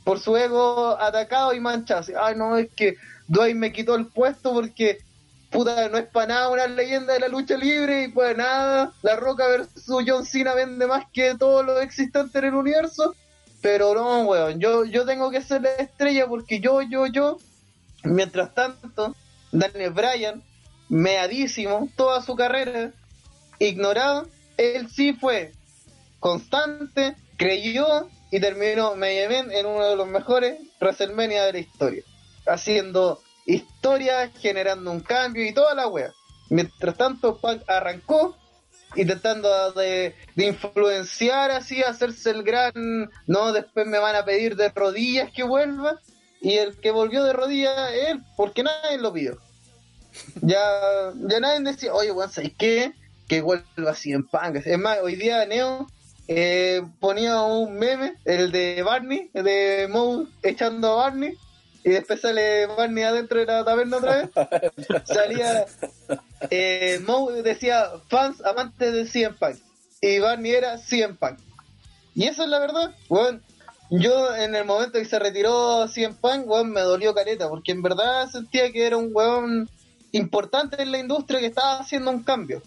Por 0.03 0.19
su 0.19 0.35
ego 0.35 0.99
atacado 0.99 1.53
y 1.53 1.59
manchado. 1.59 2.05
Ay, 2.19 2.35
no, 2.35 2.57
es 2.57 2.69
que 2.75 2.95
Dwayne 3.27 3.59
me 3.59 3.71
quitó 3.71 3.95
el 3.95 4.07
puesto 4.07 4.53
porque 4.53 4.99
puta, 5.51 5.89
no 5.89 5.97
es 5.97 6.07
para 6.07 6.27
nada 6.27 6.49
una 6.49 6.67
leyenda 6.67 7.13
de 7.13 7.19
la 7.19 7.27
lucha 7.27 7.57
libre 7.57 8.03
y 8.03 8.07
pues 8.07 8.35
nada, 8.37 8.91
La 9.01 9.15
Roca 9.15 9.47
versus 9.47 10.03
John 10.07 10.25
Cena 10.25 10.53
vende 10.53 10.87
más 10.87 11.05
que 11.11 11.35
todo 11.35 11.63
lo 11.63 11.79
existente 11.81 12.39
en 12.39 12.45
el 12.45 12.55
universo. 12.55 13.15
Pero 13.61 13.93
no, 13.93 14.21
weón, 14.23 14.59
yo, 14.59 14.85
yo 14.85 15.05
tengo 15.05 15.31
que 15.31 15.41
ser 15.41 15.61
la 15.61 15.73
estrella 15.75 16.27
porque 16.27 16.59
yo, 16.59 16.81
yo, 16.81 17.07
yo, 17.07 17.37
mientras 18.03 18.53
tanto, 18.53 19.15
Daniel 19.51 19.91
Bryan, 19.91 20.43
meadísimo, 20.87 21.89
toda 21.95 22.21
su 22.21 22.35
carrera, 22.35 22.91
ignorado, 23.59 24.27
él 24.57 24.89
sí 24.89 25.13
fue 25.13 25.51
constante, 26.19 27.15
creyó 27.37 28.09
y 28.31 28.39
terminó 28.39 28.93
event 29.03 29.51
en 29.51 29.65
uno 29.65 29.85
de 29.87 29.95
los 29.95 30.07
mejores 30.07 30.59
WrestleMania 30.79 31.45
de 31.45 31.53
la 31.53 31.59
historia, 31.59 32.03
haciendo 32.47 33.21
historia, 33.45 34.31
generando 34.39 34.91
un 34.91 34.99
cambio 34.99 35.45
y 35.45 35.53
toda 35.53 35.73
la 35.75 35.87
wea. 35.87 36.11
Mientras 36.49 36.97
tanto, 36.97 37.37
Punk 37.37 37.61
arrancó 37.67 38.35
intentando 38.95 39.71
de, 39.73 40.15
de 40.35 40.45
influenciar 40.45 41.51
así, 41.51 41.81
hacerse 41.83 42.31
el 42.31 42.43
gran, 42.43 43.09
no, 43.27 43.53
después 43.53 43.87
me 43.87 43.99
van 43.99 44.15
a 44.15 44.25
pedir 44.25 44.55
de 44.55 44.69
rodillas 44.69 45.31
que 45.31 45.43
vuelva, 45.43 45.99
y 46.41 46.53
el 46.53 46.77
que 46.79 46.91
volvió 46.91 47.23
de 47.23 47.33
rodillas 47.33 47.91
él, 47.93 48.21
porque 48.37 48.63
nadie 48.63 48.97
lo 48.97 49.13
pidió. 49.13 49.37
Ya, 50.41 50.59
ya 51.15 51.39
nadie 51.39 51.59
decía, 51.61 51.93
oye, 51.93 52.11
weón, 52.11 52.31
¿sabes 52.31 52.51
qué? 52.57 52.93
Que 53.27 53.41
vuelva 53.41 53.91
así 53.91 54.11
en 54.11 54.23
punk. 54.23 54.55
Es 54.65 54.79
más, 54.79 54.99
hoy 55.03 55.15
día 55.15 55.45
Neo 55.45 55.87
eh, 56.27 56.81
ponía 56.99 57.41
un 57.41 57.77
meme, 57.77 58.15
el 58.25 58.51
de 58.51 58.81
Barney, 58.83 59.29
el 59.33 59.43
de 59.43 59.87
Moe 59.89 60.27
echando 60.43 60.93
a 60.93 61.03
Barney, 61.03 61.37
y 61.83 61.89
después 61.91 62.21
sale 62.21 62.65
Barney 62.67 63.03
adentro 63.03 63.39
de 63.39 63.45
la 63.45 63.63
taberna 63.63 63.97
otra 63.97 64.15
vez. 64.17 64.29
Salía. 65.05 65.65
Eh, 66.49 66.99
Moe 67.05 67.41
decía 67.41 67.89
fans 68.09 68.43
amantes 68.43 68.93
de 68.93 69.05
CM 69.05 69.35
Punk. 69.35 69.57
Y 70.01 70.19
Barney 70.19 70.51
era 70.51 70.77
CM 70.77 71.15
Punk. 71.15 71.39
Y 72.15 72.25
eso 72.25 72.43
es 72.43 72.49
la 72.49 72.59
verdad. 72.59 72.95
Bueno, 73.07 73.39
yo 73.89 74.35
en 74.35 74.55
el 74.55 74.65
momento 74.65 74.99
que 74.99 75.05
se 75.05 75.19
retiró 75.19 75.87
CM 75.87 76.15
Punk, 76.15 76.47
weón, 76.47 76.71
me 76.71 76.81
dolió 76.81 77.13
careta. 77.13 77.47
Porque 77.47 77.71
en 77.71 77.81
verdad 77.81 78.29
sentía 78.29 78.71
que 78.71 78.85
era 78.85 78.97
un 78.97 79.11
weón 79.13 79.69
importante 80.11 80.81
en 80.81 80.91
la 80.91 80.99
industria 80.99 81.39
que 81.39 81.45
estaba 81.45 81.79
haciendo 81.79 82.11
un 82.11 82.23
cambio. 82.23 82.61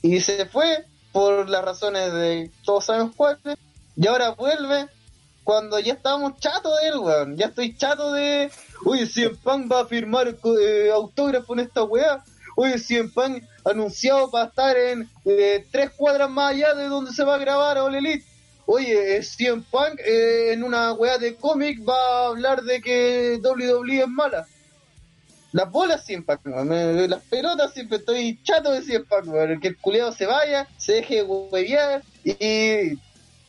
Y 0.00 0.20
se 0.20 0.46
fue 0.46 0.84
por 1.10 1.48
las 1.48 1.64
razones 1.64 2.12
de 2.12 2.50
todos 2.64 2.84
sabemos 2.84 3.16
cuáles. 3.16 3.56
Y 3.96 4.06
ahora 4.06 4.30
vuelve 4.30 4.86
cuando 5.48 5.80
ya 5.80 5.94
estábamos 5.94 6.38
chatos 6.40 6.78
de 6.78 6.88
él, 6.88 6.98
weón. 6.98 7.38
Ya 7.38 7.46
estoy 7.46 7.74
chato 7.74 8.12
de. 8.12 8.50
Oye, 8.84 9.06
CM 9.06 9.34
Punk 9.42 9.72
va 9.72 9.80
a 9.80 9.86
firmar 9.86 10.36
eh, 10.60 10.90
autógrafo 10.92 11.54
en 11.54 11.60
esta 11.60 11.84
weá. 11.84 12.22
Oye, 12.54 12.78
CM 12.78 13.08
Punk 13.08 13.44
anunciado 13.64 14.30
para 14.30 14.48
estar 14.48 14.76
en 14.76 15.08
eh, 15.24 15.66
tres 15.70 15.92
cuadras 15.96 16.28
más 16.28 16.52
allá 16.52 16.74
de 16.74 16.84
donde 16.84 17.12
se 17.12 17.24
va 17.24 17.36
a 17.36 17.38
grabar 17.38 17.78
All 17.78 17.94
Elite. 17.94 18.26
Oye, 18.66 19.16
eh, 19.16 19.22
CM 19.22 19.62
Punk 19.70 19.98
eh, 20.04 20.52
en 20.52 20.64
una 20.64 20.92
weá 20.92 21.16
de 21.16 21.34
cómic 21.36 21.78
va 21.80 21.96
a 21.96 22.26
hablar 22.26 22.62
de 22.62 22.82
que 22.82 23.40
WWE 23.42 24.00
es 24.02 24.08
mala. 24.08 24.46
Las 25.52 25.70
bolas 25.70 26.04
CM 26.04 26.24
Punk, 26.24 26.40
weón. 26.44 27.08
Las 27.08 27.22
pelotas 27.22 27.72
siempre 27.72 27.96
estoy 27.96 28.38
chato 28.42 28.70
de 28.70 28.82
CM 28.82 29.06
Punk, 29.06 29.28
weón. 29.28 29.60
Que 29.60 29.68
el 29.68 29.78
culiado 29.78 30.12
se 30.12 30.26
vaya, 30.26 30.68
se 30.76 30.92
deje 30.92 31.22
huevear 31.22 32.02
y, 32.22 32.32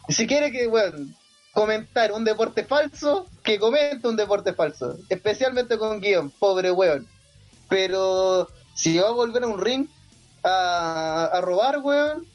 y 0.07 0.13
si 0.13 0.25
quiere 0.27 0.49
que, 0.49 0.65
weón, 0.65 1.18
comentar 1.59 2.13
un 2.13 2.23
deporte 2.23 2.63
falso, 2.63 3.27
que 3.43 3.59
comente 3.59 4.07
un 4.07 4.15
deporte 4.15 4.53
falso. 4.53 4.97
Especialmente 5.09 5.77
con 5.77 5.99
guion, 5.99 6.31
pobre 6.31 6.71
weón. 6.71 7.05
Pero 7.67 8.47
si 8.73 8.97
va 8.97 9.09
a 9.09 9.11
volver 9.11 9.43
a 9.43 9.47
un 9.47 9.59
ring 9.59 9.89
a, 10.41 11.25
a 11.25 11.41
robar, 11.41 11.79
weón, 11.79 12.25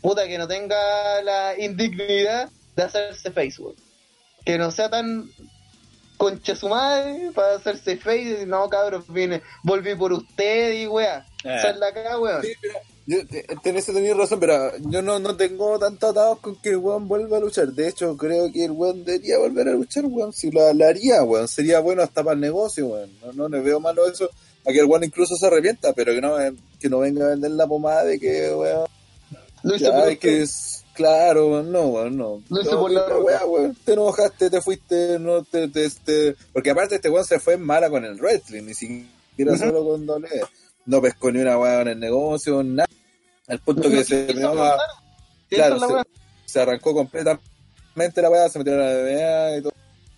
puta 0.00 0.26
que 0.26 0.38
no 0.38 0.48
tenga 0.48 1.20
la 1.22 1.54
indignidad 1.58 2.48
de 2.74 2.82
hacerse 2.82 3.30
face, 3.30 3.60
weón. 3.60 3.76
Que 4.46 4.56
no 4.56 4.70
sea 4.70 4.88
tan 4.88 5.30
concha 6.16 6.56
su 6.56 6.70
madre 6.70 7.30
para 7.34 7.56
hacerse 7.56 7.98
face. 7.98 8.46
No, 8.46 8.70
cabros, 8.70 9.04
vine, 9.06 9.42
volví 9.64 9.94
por 9.96 10.14
usted 10.14 10.72
y 10.80 10.86
weá. 10.86 11.26
Eh. 11.44 11.62
Es 11.68 11.76
la 11.76 11.92
cara, 11.92 12.18
weón. 12.18 12.40
Sí, 12.40 12.54
yo, 13.06 13.18
tenés 13.62 13.86
tenés 13.86 14.16
razón, 14.16 14.38
pero 14.40 14.76
yo 14.78 15.02
no, 15.02 15.18
no 15.18 15.36
tengo 15.36 15.78
tanto 15.78 16.08
atados 16.08 16.38
con 16.40 16.56
que 16.56 16.70
el 16.70 16.76
weón 16.76 17.08
vuelva 17.08 17.36
a 17.38 17.40
luchar. 17.40 17.68
De 17.72 17.88
hecho, 17.88 18.16
creo 18.16 18.50
que 18.52 18.64
el 18.64 18.70
weón 18.70 19.04
debería 19.04 19.38
volver 19.38 19.68
a 19.68 19.72
luchar, 19.72 20.04
weón. 20.06 20.32
Si 20.32 20.50
lo, 20.50 20.72
lo 20.72 20.86
haría, 20.86 21.22
weón. 21.22 21.48
Sería 21.48 21.80
bueno 21.80 22.02
hasta 22.02 22.22
para 22.22 22.34
el 22.34 22.40
negocio, 22.40 22.86
weón. 22.88 23.10
No, 23.24 23.32
no 23.32 23.48
le 23.48 23.60
veo 23.60 23.80
malo 23.80 24.06
eso. 24.06 24.30
A 24.64 24.72
que 24.72 24.78
el 24.78 24.86
weón 24.86 25.02
incluso 25.04 25.34
se 25.36 25.46
arrepienta, 25.46 25.92
pero 25.92 26.12
que 26.12 26.20
no, 26.20 26.40
eh, 26.40 26.52
que 26.78 26.88
no 26.88 27.00
venga 27.00 27.26
a 27.26 27.30
vender 27.30 27.50
la 27.52 27.66
pomada 27.66 28.04
de 28.04 28.20
que, 28.20 28.54
weón. 28.54 28.86
Hizo 29.64 29.76
Ya, 29.76 30.08
es 30.08 30.18
que 30.18 30.42
es, 30.42 30.84
claro, 30.94 31.48
weón, 31.50 31.72
no, 31.72 31.86
weón, 31.88 32.16
no. 32.16 32.42
Hizo 32.60 32.72
No, 32.72 32.80
por 32.80 32.90
la 32.92 33.06
weón, 33.18 33.40
weón, 33.48 33.76
te 33.84 33.92
enojaste, 33.94 34.50
te 34.50 34.60
fuiste, 34.60 35.18
no 35.18 35.42
te, 35.44 35.66
te, 35.68 35.88
te- 36.04 36.36
porque 36.52 36.70
aparte 36.70 36.96
este 36.96 37.10
weón 37.10 37.24
se 37.24 37.40
fue 37.40 37.54
en 37.54 37.62
mala 37.62 37.90
con 37.90 38.04
el 38.04 38.16
wrestling, 38.20 38.62
ni 38.62 38.74
siquiera 38.74 39.52
Ujú. 39.52 39.56
solo 39.58 39.84
con 39.84 40.06
doble. 40.06 40.28
No 40.86 41.00
pescó 41.00 41.30
ni 41.30 41.40
una 41.40 41.58
weá 41.58 41.82
en 41.82 41.88
el 41.88 42.00
negocio, 42.00 42.62
nada. 42.62 42.88
Al 43.48 43.58
punto 43.60 43.88
que 43.88 44.04
se. 44.04 44.26
Sí, 44.28 44.34
claro, 45.56 45.78
se, 45.78 45.86
se 46.46 46.60
arrancó 46.60 46.94
completamente 46.94 48.22
la 48.22 48.30
weá, 48.30 48.48
se 48.48 48.58
metió 48.58 48.72
en 48.74 48.78
la 48.78 48.92
NBA 48.92 49.56
y 49.58 49.62
todo. 49.62 49.72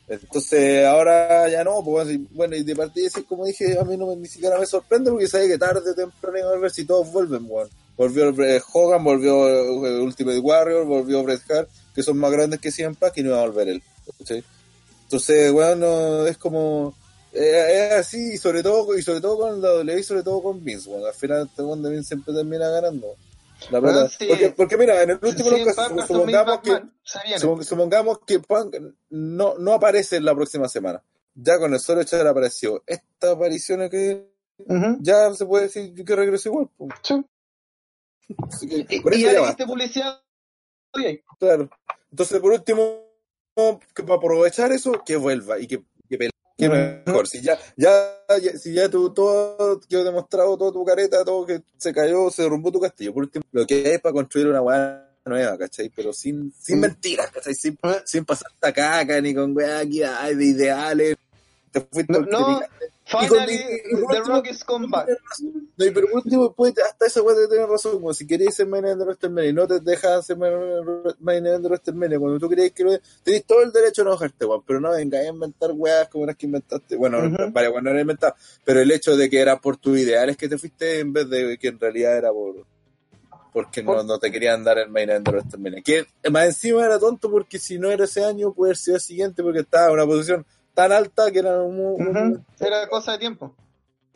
Entonces 0.06 0.84
ahora 0.84 1.48
ya 1.48 1.64
no, 1.64 1.82
pues 1.82 2.06
así, 2.06 2.28
bueno, 2.30 2.54
y 2.54 2.62
de 2.62 2.76
partida 2.76 3.08
sí, 3.08 3.22
como 3.22 3.46
dije, 3.46 3.78
a 3.78 3.84
mí 3.84 3.96
no 3.96 4.06
me, 4.06 4.16
ni 4.16 4.26
siquiera 4.26 4.58
me 4.58 4.66
sorprende 4.66 5.10
porque 5.10 5.26
sabía 5.26 5.48
que 5.48 5.58
tarde 5.58 5.90
o 5.90 5.94
temprano 5.94 6.38
iba 6.38 6.50
a 6.50 6.58
ver 6.58 6.70
si 6.70 6.84
todos 6.84 7.10
vuelven, 7.10 7.46
weón. 7.48 7.70
Volvió 7.96 8.28
eh, 8.44 8.60
Hogan, 8.72 9.02
volvió 9.02 9.48
eh, 9.48 10.00
Ultimate 10.00 10.40
Warrior, 10.40 10.84
volvió 10.84 11.22
Bret 11.22 11.40
Hart, 11.50 11.68
que 11.94 12.02
son 12.02 12.18
más 12.18 12.32
grandes 12.32 12.60
que 12.60 12.70
Pack 12.98 13.16
y 13.18 13.22
no 13.22 13.30
iba 13.30 13.40
a 13.40 13.46
volver 13.46 13.68
él. 13.68 13.82
¿cachai? 14.18 14.44
Entonces, 15.04 15.52
weón, 15.52 15.80
no, 15.80 16.26
es 16.26 16.36
como, 16.36 16.94
eh, 17.34 17.88
es 17.88 17.92
así, 17.92 18.34
y 18.34 18.38
sobre 18.38 18.62
todo, 18.62 18.96
y 18.96 19.02
sobre 19.02 19.20
todo 19.20 19.38
con 19.38 19.60
la 19.60 19.74
WWE 19.74 20.00
y 20.00 20.02
sobre 20.04 20.22
todo 20.22 20.42
con 20.42 20.64
Vince, 20.64 20.88
weón. 20.88 21.06
Al 21.06 21.14
final 21.14 21.48
este 21.50 21.62
Vince 21.62 22.02
siempre 22.08 22.32
termina 22.34 22.68
ganando. 22.68 23.16
La 23.70 23.80
verdad. 23.80 24.10
sí. 24.18 24.26
porque, 24.28 24.50
porque 24.50 24.76
mira, 24.76 25.02
en 25.02 25.10
el 25.10 25.18
último 25.22 25.50
Sí, 25.50 25.64
caso, 25.64 25.94
versus 25.94 26.06
supongamos 26.06 26.60
que, 26.60 27.64
Supongamos 27.64 28.18
que 28.26 28.40
Punk 28.40 28.76
no, 29.10 29.54
no 29.58 29.72
aparece 29.72 30.16
en 30.16 30.24
la 30.24 30.34
próxima 30.34 30.68
semana. 30.68 31.02
Ya 31.34 31.58
con 31.58 31.72
el 31.72 31.80
solo 31.80 32.02
hecho 32.02 32.16
de 32.16 32.22
haber 32.22 32.30
aparecido 32.32 32.82
esta 32.86 33.32
aparición 33.32 33.88
que 33.90 34.28
Ujú. 34.58 34.98
ya 35.00 35.32
se 35.34 35.46
puede 35.46 35.64
decir 35.64 35.92
que 36.04 36.16
regresó 36.16 36.50
igual. 36.50 36.68
Sí. 37.02 37.24
Que, 38.68 38.86
Y, 38.96 39.00
por 39.00 39.14
y 39.14 39.24
basta, 39.24 39.46
diste 39.48 39.66
publicidad. 39.66 40.20
Claro. 41.38 41.68
Entonces, 42.10 42.40
por 42.40 42.52
último, 42.52 43.02
que 43.94 44.02
para 44.02 44.14
aprovechar 44.16 44.72
eso, 44.72 45.02
que 45.04 45.16
vuelva 45.16 45.58
y 45.58 45.66
que, 45.66 45.82
que. 46.56 46.68
Que 46.68 47.02
mejor, 47.06 47.26
si 47.26 47.40
ya, 47.40 47.58
ya, 47.76 48.16
ya- 48.40 48.56
si 48.58 48.72
ya 48.72 48.88
tú 48.88 49.12
todo 49.12 49.80
quedó 49.88 50.04
demostrado, 50.04 50.56
toda 50.56 50.72
tu 50.72 50.84
careta, 50.84 51.24
todo 51.24 51.44
que 51.46 51.62
se 51.78 51.92
cayó, 51.92 52.30
se 52.30 52.42
derrumbó 52.42 52.70
tu 52.72 52.80
castillo. 52.80 53.12
Por 53.12 53.24
último, 53.24 53.44
lo 53.52 53.66
que 53.66 53.94
es 53.94 54.00
para 54.00 54.12
construir 54.12 54.46
una 54.48 54.62
weá 54.62 55.10
nueva, 55.26 55.56
¿cachai? 55.58 55.90
Pero 55.94 56.12
sin, 56.12 56.52
sin 56.60 56.78
Mm. 56.78 56.80
mentiras, 56.82 57.30
¿cachai? 57.30 57.54
Sin, 57.54 57.78
sin 58.04 58.24
pasar 58.24 58.50
esta 58.54 58.72
caca 58.72 59.20
ni 59.20 59.34
con 59.34 59.56
weá 59.56 59.80
aquí 59.80 60.02
ay, 60.02 60.34
de 60.36 60.44
ideales. 60.44 61.16
Te 61.72 61.80
fuiste 61.80 62.12
No, 62.12 62.20
no. 62.20 62.60
Te 63.04 63.10
picaste. 63.18 63.28
finally, 63.28 63.80
y 63.84 63.90
por 63.96 64.10
The 64.12 64.18
último- 64.20 64.36
Rock 64.36 64.46
is 64.50 64.64
come 64.64 64.86
back. 64.88 65.08
No, 65.76 65.84
y 65.84 65.90
pero 65.90 66.06
por 66.08 66.16
último, 66.24 66.52
puede, 66.52 66.82
hasta 66.82 67.06
esa 67.06 67.22
weá 67.22 67.36
tener 67.48 67.68
razón. 67.68 67.92
Como 67.94 68.14
si 68.14 68.26
queréis 68.26 68.54
ser 68.54 68.66
main 68.66 68.84
event 68.84 69.00
de 69.00 69.04
WrestleMania 69.06 69.50
y 69.50 69.52
no 69.52 69.66
te 69.66 69.80
dejan 69.80 70.22
ser 70.22 70.36
main 70.38 71.46
event 71.46 71.62
de 71.62 71.68
WrestleMania, 71.68 72.18
cuando 72.18 72.38
tú 72.38 72.48
creéis 72.48 72.72
que 72.72 72.84
lo 72.84 72.92
tenéis 73.22 73.44
todo 73.44 73.62
el 73.62 73.72
derecho 73.72 74.02
a 74.02 74.04
enojarte, 74.06 74.44
weón. 74.46 74.62
Pero 74.66 74.80
no 74.80 74.90
vengáis 74.92 75.26
a 75.28 75.32
inventar 75.32 75.70
weas 75.74 76.08
como 76.08 76.26
las 76.26 76.36
que 76.36 76.46
inventaste. 76.46 76.96
Bueno, 76.96 77.18
Ujú. 77.18 77.52
varias 77.52 77.72
weas 77.72 77.84
no 77.84 77.90
eran 77.90 78.00
inventadas. 78.02 78.34
Pero 78.64 78.80
el 78.80 78.90
hecho 78.90 79.16
de 79.16 79.28
que 79.28 79.38
era 79.40 79.60
por 79.60 79.76
tus 79.76 79.98
ideales 79.98 80.36
que 80.36 80.48
te 80.48 80.56
fuiste 80.58 81.00
en 81.00 81.12
vez 81.12 81.28
de 81.28 81.58
que 81.58 81.68
en 81.68 81.78
realidad 81.80 82.16
era 82.16 82.32
por. 82.32 82.64
Porque 83.52 83.84
no, 83.84 84.02
no 84.02 84.18
te 84.18 84.32
querían 84.32 84.64
dar 84.64 84.78
el 84.78 84.88
main 84.90 85.08
event 85.10 85.26
de 85.26 85.30
WrestleMania. 85.32 85.82
Que 85.82 86.06
más 86.30 86.46
encima 86.46 86.84
era 86.84 86.98
tonto 86.98 87.30
porque 87.30 87.58
si 87.60 87.78
no 87.78 87.88
era 87.88 88.04
ese 88.04 88.24
año, 88.24 88.52
puede 88.52 88.70
haber 88.70 88.76
sido 88.78 88.96
el 88.96 89.00
siguiente 89.02 89.42
porque 89.44 89.60
estaba 89.60 89.86
en 89.88 89.92
una 89.92 90.06
posición 90.06 90.44
tan 90.74 90.92
alta 90.92 91.30
que 91.30 91.38
era 91.38 91.62
un. 91.62 91.78
un- 91.80 92.08
Ujú. 92.34 92.44
Era 92.60 92.86
cosa 92.88 93.12
de 93.12 93.18
tiempo. 93.18 93.54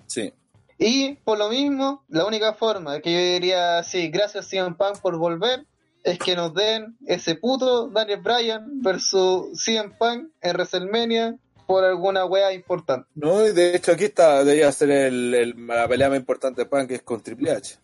Sí. 0.07 0.33
Y 0.79 1.15
por 1.17 1.39
lo 1.39 1.49
mismo, 1.49 2.05
la 2.09 2.25
única 2.27 2.55
forma 2.55 3.01
que 3.01 3.13
yo 3.13 3.19
diría, 3.19 3.83
sí, 3.83 4.09
gracias 4.09 4.47
CM 4.49 4.75
Punk 4.77 5.01
por 5.01 5.17
volver, 5.19 5.67
es 6.05 6.19
que 6.19 6.37
nos 6.37 6.55
den 6.55 6.97
ese 7.07 7.35
puto 7.35 7.89
Daniel 7.89 8.21
Bryan 8.23 8.81
versus 8.81 9.61
CM 9.63 9.95
Punk 9.99 10.29
en 10.41 10.53
WrestleMania 10.55 11.37
por 11.67 11.85
alguna 11.85 12.25
wea 12.25 12.53
importante. 12.53 13.09
No, 13.15 13.45
y 13.47 13.53
de 13.53 13.75
hecho 13.77 13.93
aquí 13.93 14.05
está, 14.05 14.45
debería 14.45 14.71
ser 14.73 14.91
el, 14.91 15.35
el- 15.35 15.67
la 15.67 15.87
pelea 15.89 16.09
más 16.09 16.19
importante 16.19 16.63
de 16.63 16.67
Punk 16.67 16.89
que 16.89 16.95
es 16.95 17.03
con 17.03 17.21
Triple 17.21 17.51
H. 17.51 17.77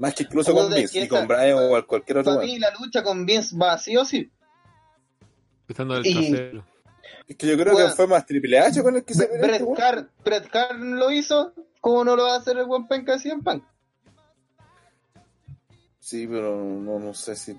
Más 0.00 0.14
que 0.14 0.24
incluso 0.24 0.52
con 0.52 0.72
Vince 0.72 1.00
y 1.04 1.08
con 1.08 1.26
Brian 1.26 1.58
o 1.58 1.86
cualquier 1.86 2.18
otro. 2.18 2.34
Para 2.34 2.46
mí 2.46 2.58
la 2.58 2.70
lucha 2.78 3.02
con 3.02 3.24
Vince 3.24 3.56
va 3.56 3.78
sí 3.78 3.96
o 3.96 4.04
sí. 4.04 4.30
Empezando 5.62 5.94
del 5.94 6.06
Y- 6.06 6.12
trasero. 6.30 6.64
Es 7.26 7.36
que 7.36 7.46
yo 7.46 7.56
creo 7.58 7.72
Bueno. 7.74 7.88
que 7.90 7.94
fue 7.94 8.06
más 8.06 8.24
Triple 8.26 8.58
H 8.58 8.82
con 8.82 8.96
el 8.96 9.04
que 9.04 9.14
se 9.14 9.26
Bret. 9.26 9.62
Hart, 9.78 10.10
Bret 10.24 10.54
Hart 10.54 10.78
lo 10.78 11.10
hizo, 11.10 11.52
¿cómo 11.80 12.04
no 12.04 12.16
lo 12.16 12.24
va 12.24 12.34
a 12.34 12.38
hacer 12.38 12.56
el 12.58 12.64
buen 12.66 12.86
penca 12.88 13.12
de 13.12 13.18
CM 13.20 13.42
Punk? 13.42 13.62
Sí, 16.00 16.26
pero 16.26 16.56
no, 16.56 16.98
no 16.98 17.14
sé 17.14 17.36
si 17.36 17.54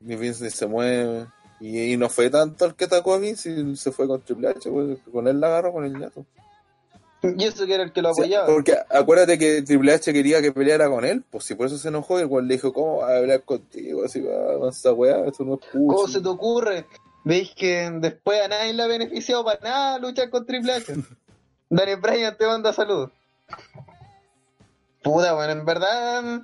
ni 0.00 0.16
Vince 0.16 0.44
ni 0.44 0.50
se 0.50 0.66
mueve. 0.66 1.26
Y, 1.60 1.92
y 1.92 1.96
no 1.96 2.08
fue 2.08 2.28
tanto 2.28 2.64
el 2.64 2.74
que 2.74 2.86
atacó 2.86 3.14
a 3.14 3.18
Vince 3.18 3.76
se 3.76 3.92
fue 3.92 4.06
con 4.08 4.20
Triple 4.20 4.48
H, 4.48 4.68
weón. 4.68 4.96
con 5.12 5.28
él 5.28 5.38
la 5.40 5.46
agarró 5.46 5.72
con 5.72 5.84
el 5.84 5.96
ñato. 5.98 6.26
Y 7.22 7.44
eso 7.44 7.64
que 7.64 7.74
era 7.74 7.84
el 7.84 7.92
que 7.92 8.02
lo 8.02 8.12
Sí, 8.12 8.20
apoyaba. 8.22 8.46
porque 8.48 8.76
acuérdate 8.90 9.38
que 9.38 9.62
Triple 9.62 9.94
H 9.94 10.12
quería 10.12 10.42
que 10.42 10.52
peleara 10.52 10.90
con 10.90 11.04
él, 11.06 11.22
pues 11.30 11.44
si 11.44 11.54
por 11.54 11.68
eso 11.68 11.78
se 11.78 11.88
enojó, 11.88 12.20
igual 12.20 12.46
le 12.46 12.54
dijo, 12.54 12.72
¿cómo 12.72 12.98
va 12.98 13.14
a 13.14 13.16
hablar 13.18 13.42
contigo? 13.44 14.04
Así 14.04 14.20
va 14.20 14.34
a 14.34 14.54
avanzar, 14.56 14.92
weá, 14.92 15.24
eso 15.26 15.42
no 15.44 15.54
es 15.54 15.60
¿Cómo 15.72 15.94
pucho. 15.94 16.08
se 16.12 16.20
te 16.20 16.28
ocurre? 16.28 16.86
¿Veis 17.24 17.54
que 17.54 17.90
después 18.00 18.42
a 18.42 18.48
nadie 18.48 18.74
le 18.74 18.82
ha 18.82 18.86
beneficiado 18.86 19.44
para 19.44 19.60
nada 19.60 19.98
luchar 19.98 20.30
con 20.30 20.44
Triple 20.46 20.74
H? 20.74 20.92
Daniel 21.70 22.00
Bryan 22.00 22.36
te 22.36 22.46
manda 22.46 22.72
saludos. 22.72 23.10
Puta, 25.02 25.32
bueno, 25.34 25.52
en 25.52 25.64
verdad. 25.64 26.40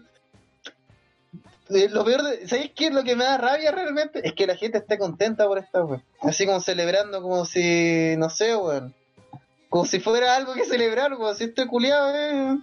eh, 1.70 1.88
Lo 1.90 2.04
peor 2.04 2.22
de. 2.22 2.48
¿Sabéis 2.48 2.72
qué 2.74 2.86
es 2.86 2.94
lo 2.94 3.04
que 3.04 3.16
me 3.16 3.24
da 3.24 3.38
rabia 3.38 3.70
realmente? 3.70 4.26
Es 4.26 4.34
que 4.34 4.46
la 4.46 4.56
gente 4.56 4.78
esté 4.78 4.98
contenta 4.98 5.46
por 5.46 5.58
esta 5.58 5.84
weón. 5.84 6.02
Así 6.22 6.46
como 6.46 6.60
celebrando 6.60 7.22
como 7.22 7.44
si. 7.44 8.14
No 8.16 8.28
sé, 8.30 8.56
weón. 8.56 8.94
Como 9.68 9.84
si 9.84 10.00
fuera 10.00 10.34
algo 10.36 10.54
que 10.54 10.64
celebrar, 10.64 11.14
weón. 11.14 11.36
Si 11.36 11.44
este 11.44 11.66
culiado, 11.66 12.12
eh. 12.14 12.58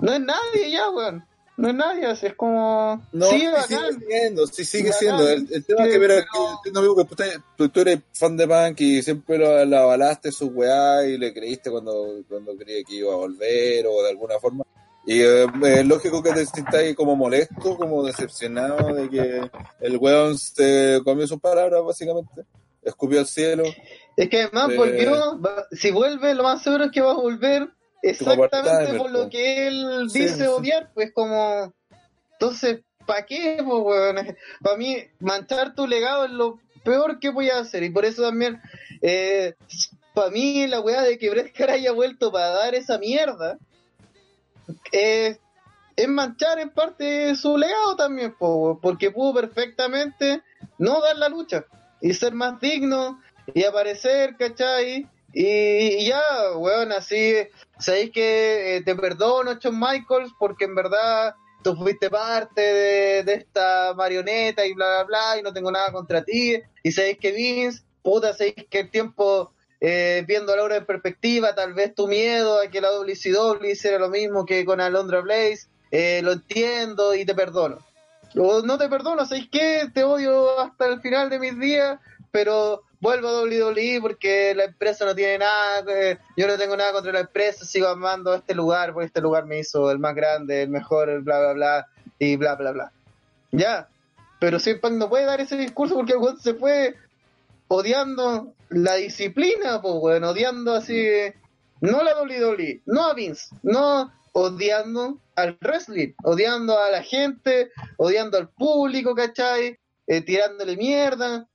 No 0.00 0.12
es 0.12 0.20
nadie 0.20 0.70
ya, 0.70 0.88
weón. 0.90 1.24
No 1.58 1.68
es 1.68 1.74
nadie, 1.74 2.08
es 2.10 2.34
como. 2.34 3.04
No, 3.12 3.26
sí, 3.26 3.40
sí 3.40 3.74
sigue 3.74 4.06
siendo, 4.06 4.46
sí 4.46 4.64
sigue 4.64 4.84
Bacán. 4.90 4.98
siendo. 5.00 5.28
El, 5.28 5.48
el 5.52 5.64
tema 5.64 5.80
es 5.82 5.86
que, 5.88 5.92
Sí, 5.94 5.98
mira, 5.98 6.14
pero- 6.14 6.26
que 6.32 6.56
entiendo, 6.56 6.80
amigo, 6.80 6.96
que 6.96 7.68
tú, 7.68 7.80
eres 7.80 7.98
fan 8.12 8.36
de 8.36 8.46
Punk 8.46 8.80
y 8.80 9.02
siempre 9.02 9.38
lo, 9.38 9.64
lo 9.64 9.76
avalaste 9.78 10.30
su 10.30 10.46
weá 10.46 11.04
y 11.04 11.18
le 11.18 11.34
creíste 11.34 11.68
cuando, 11.70 12.22
cuando 12.28 12.56
creía 12.56 12.84
que 12.84 12.94
iba 12.94 13.12
a 13.12 13.16
volver 13.16 13.86
o 13.88 14.02
de 14.04 14.08
alguna 14.10 14.38
forma. 14.38 14.64
Y 15.04 15.20
eh, 15.20 15.46
es 15.64 15.84
lógico 15.86 16.22
que 16.22 16.32
te 16.32 16.46
sientas 16.46 16.74
ahí 16.76 16.94
como 16.94 17.16
molesto, 17.16 17.76
como 17.76 18.04
decepcionado 18.04 18.94
de 18.94 19.08
que 19.10 19.50
el 19.80 19.96
weón 19.96 20.38
se 20.38 21.00
comió 21.04 21.26
sus 21.26 21.40
palabras, 21.40 21.82
básicamente. 21.84 22.44
Escupió 22.82 23.18
al 23.18 23.26
cielo. 23.26 23.64
Es 24.16 24.28
que 24.30 24.42
además 24.42 24.70
Eh, 24.70 24.76
volvió, 24.76 25.40
va- 25.40 25.66
si 25.72 25.90
vuelve, 25.90 26.34
lo 26.34 26.44
más 26.44 26.62
seguro 26.62 26.84
es 26.84 26.92
que 26.92 27.00
va 27.00 27.10
a 27.10 27.16
volver 27.16 27.68
exactamente 28.02 28.98
por 28.98 29.10
lo 29.10 29.28
que 29.28 29.66
él 29.68 30.08
Sí, 30.10 30.20
dice 30.20 30.36
sí. 30.36 30.46
odiar, 30.46 30.90
pues 30.94 31.12
como... 31.12 31.72
Entonces, 32.32 32.80
¿para 33.06 33.26
qué, 33.26 33.60
weón? 33.62 34.16
Para 34.62 34.76
mí, 34.76 34.96
manchar 35.18 35.74
tu 35.74 35.86
legado 35.86 36.24
es 36.24 36.30
lo 36.30 36.60
peor 36.84 37.18
que 37.18 37.30
voy 37.30 37.50
a 37.50 37.58
hacer, 37.58 37.82
y 37.82 37.90
por 37.90 38.04
eso 38.04 38.22
también, 38.22 38.60
para 40.14 40.30
mí, 40.30 40.66
la 40.66 40.80
weá 40.80 41.02
de 41.02 41.18
que 41.18 41.28
Bret 41.30 41.58
Hart 41.60 41.70
haya 41.70 41.92
vuelto 41.92 42.30
para 42.30 42.48
dar 42.50 42.74
esa 42.74 42.98
mierda, 42.98 43.58
eh, 44.92 45.38
es 45.96 46.08
manchar 46.08 46.60
en 46.60 46.70
parte 46.70 47.34
su 47.34 47.58
legado 47.58 47.96
también, 47.96 48.34
po, 48.38 48.78
porque 48.80 49.10
pudo 49.10 49.34
perfectamente 49.34 50.42
no 50.78 51.00
dar 51.00 51.16
la 51.16 51.28
lucha 51.28 51.64
y 52.00 52.14
ser 52.14 52.34
más 52.34 52.60
digno 52.60 53.20
y 53.52 53.64
aparecer, 53.64 54.36
¿cachai? 54.36 55.08
Y, 55.32 55.44
y 55.44 56.06
ya, 56.06 56.22
weón, 56.56 56.92
así, 56.92 57.34
sabéis 57.78 58.10
que 58.10 58.76
eh, 58.76 58.82
te 58.82 58.94
perdono, 58.94 59.54
Shawn 59.54 59.78
Michaels, 59.78 60.32
porque 60.38 60.64
en 60.64 60.74
verdad 60.74 61.34
tú 61.62 61.74
fuiste 61.76 62.10
parte 62.10 62.60
de, 62.60 63.22
de 63.24 63.34
esta 63.34 63.94
marioneta 63.96 64.64
y 64.64 64.74
bla, 64.74 64.86
bla, 64.86 65.04
bla, 65.04 65.38
y 65.38 65.42
no 65.42 65.52
tengo 65.52 65.70
nada 65.70 65.92
contra 65.92 66.24
ti. 66.24 66.60
Y 66.82 66.92
sabéis 66.92 67.18
que 67.18 67.32
Vince, 67.32 67.82
puta, 68.02 68.32
sabéis 68.32 68.66
que 68.70 68.80
el 68.80 68.90
tiempo, 68.90 69.52
eh, 69.80 70.24
viendo 70.26 70.54
la 70.54 70.64
obra 70.64 70.76
en 70.76 70.86
perspectiva, 70.86 71.54
tal 71.54 71.74
vez 71.74 71.94
tu 71.94 72.06
miedo 72.06 72.60
a 72.60 72.68
que 72.68 72.80
la 72.80 72.90
WCW 72.90 73.64
hiciera 73.64 73.98
lo 73.98 74.08
mismo 74.08 74.46
que 74.46 74.64
con 74.64 74.80
Alondra 74.80 75.20
Blaze, 75.20 75.68
eh, 75.90 76.20
lo 76.22 76.32
entiendo 76.32 77.14
y 77.14 77.24
te 77.24 77.34
perdono. 77.34 77.78
O 78.36 78.62
no 78.62 78.76
te 78.78 78.88
perdono, 78.88 79.24
¿sabéis 79.24 79.48
qué? 79.50 79.88
Te 79.92 80.04
odio 80.04 80.60
hasta 80.60 80.86
el 80.86 81.00
final 81.00 81.30
de 81.30 81.38
mis 81.38 81.58
días, 81.58 81.98
pero 82.30 82.82
vuelvo 83.00 83.28
a 83.28 83.42
WWE 83.42 83.98
porque 84.00 84.54
la 84.54 84.64
empresa 84.64 85.04
no 85.04 85.14
tiene 85.14 85.38
nada, 85.38 85.84
eh, 85.88 86.18
yo 86.36 86.46
no 86.46 86.56
tengo 86.56 86.76
nada 86.76 86.92
contra 86.92 87.12
la 87.12 87.20
empresa, 87.20 87.64
sigo 87.64 87.88
amando 87.88 88.34
este 88.34 88.54
lugar, 88.54 88.92
porque 88.92 89.06
este 89.06 89.20
lugar 89.20 89.46
me 89.46 89.58
hizo 89.58 89.90
el 89.90 89.98
más 89.98 90.14
grande, 90.14 90.62
el 90.62 90.70
mejor, 90.70 91.08
el 91.08 91.20
bla, 91.20 91.38
bla, 91.38 91.52
bla, 91.52 91.86
y 92.18 92.36
bla, 92.36 92.54
bla, 92.56 92.72
bla. 92.72 92.92
Ya, 93.52 93.88
pero 94.40 94.58
CM 94.58 94.80
Punk 94.80 94.94
no 94.94 95.08
puede 95.08 95.24
dar 95.24 95.40
ese 95.40 95.56
discurso 95.56 95.94
porque 95.94 96.12
el 96.12 96.38
se 96.38 96.54
fue 96.54 96.94
odiando 97.68 98.52
la 98.70 98.94
disciplina, 98.94 99.80
pues, 99.80 99.94
weón, 99.98 100.24
odiando 100.24 100.74
así, 100.74 101.06
no 101.80 102.02
la 102.02 102.20
WWE, 102.20 102.82
no 102.86 103.04
a 103.04 103.14
Vince, 103.14 103.54
no 103.62 104.12
odiando 104.32 105.18
al 105.36 105.58
wrestling, 105.60 106.12
odiando 106.22 106.78
a 106.78 106.90
la 106.90 107.02
gente, 107.02 107.70
odiando 107.96 108.38
al 108.38 108.48
público, 108.48 109.14
¿cachai? 109.14 109.78
Eh, 110.06 110.20
tirándole 110.22 110.76
mierda. 110.76 111.46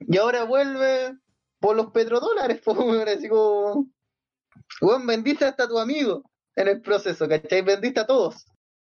Y 0.00 0.16
ahora 0.18 0.44
vuelve 0.44 1.16
por 1.60 1.76
los 1.76 1.90
petrodólares, 1.92 2.60
pues, 2.64 2.78
así 3.16 3.28
como... 3.28 3.86
Weón, 4.80 5.06
vendiste 5.06 5.44
hasta 5.44 5.64
a 5.64 5.68
tu 5.68 5.78
amigo 5.78 6.22
en 6.56 6.68
el 6.68 6.80
proceso, 6.80 7.28
¿cachai? 7.28 7.62
Vendiste 7.62 8.00
a 8.00 8.06
todos. 8.06 8.46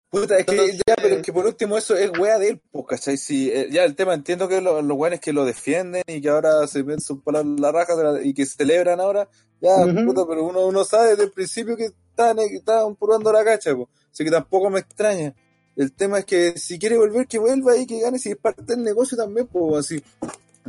Puta, 0.09 0.37
es 0.37 0.45
que 0.45 0.51
Entonces- 0.51 0.81
ya, 0.87 0.95
pero 0.95 1.15
es 1.15 1.21
que 1.23 1.33
por 1.33 1.45
último 1.45 1.77
eso 1.77 1.95
es 1.95 2.11
wea 2.17 2.37
de 2.39 2.49
él, 2.49 2.61
pues, 2.71 2.85
¿cachai? 2.87 3.17
Si, 3.17 3.49
eh, 3.51 3.67
ya 3.71 3.83
el 3.83 3.95
tema 3.95 4.13
entiendo 4.13 4.47
que 4.47 4.61
lo- 4.61 4.81
los 4.81 4.97
weones 4.97 5.19
que 5.19 5.33
lo 5.33 5.43
defienden 5.45 6.03
y 6.07 6.21
que 6.21 6.29
ahora 6.29 6.65
se 6.67 6.83
ven 6.83 7.01
sus 7.01 7.21
palabras 7.23 7.59
la 7.59 7.71
raja 7.71 7.95
la- 7.95 8.21
y 8.23 8.33
que 8.33 8.45
celebran 8.45 8.99
ahora, 9.01 9.27
ya, 9.61 9.71
puta, 10.05 10.25
pero 10.27 10.43
uno, 10.43 10.65
uno 10.67 10.83
sabe 10.83 11.09
desde 11.11 11.23
el 11.23 11.31
principio 11.31 11.75
que 11.75 11.85
están, 11.85 12.37
que 12.37 12.61
probando 12.99 13.31
la 13.33 13.43
cacha, 13.43 13.75
pues. 13.75 13.89
Así 14.11 14.23
que 14.23 14.31
tampoco 14.31 14.69
me 14.69 14.79
extraña. 14.79 15.33
El 15.75 15.91
tema 15.93 16.19
es 16.19 16.25
que 16.25 16.57
si 16.57 16.77
quiere 16.79 16.97
volver, 16.97 17.27
que 17.27 17.39
vuelva 17.39 17.75
y 17.75 17.85
que 17.85 17.99
gane, 17.99 18.17
si 18.19 18.29
es 18.31 18.37
parte 18.37 18.63
del 18.63 18.83
negocio 18.83 19.17
también, 19.17 19.47
pues, 19.47 19.85
así. 19.85 20.03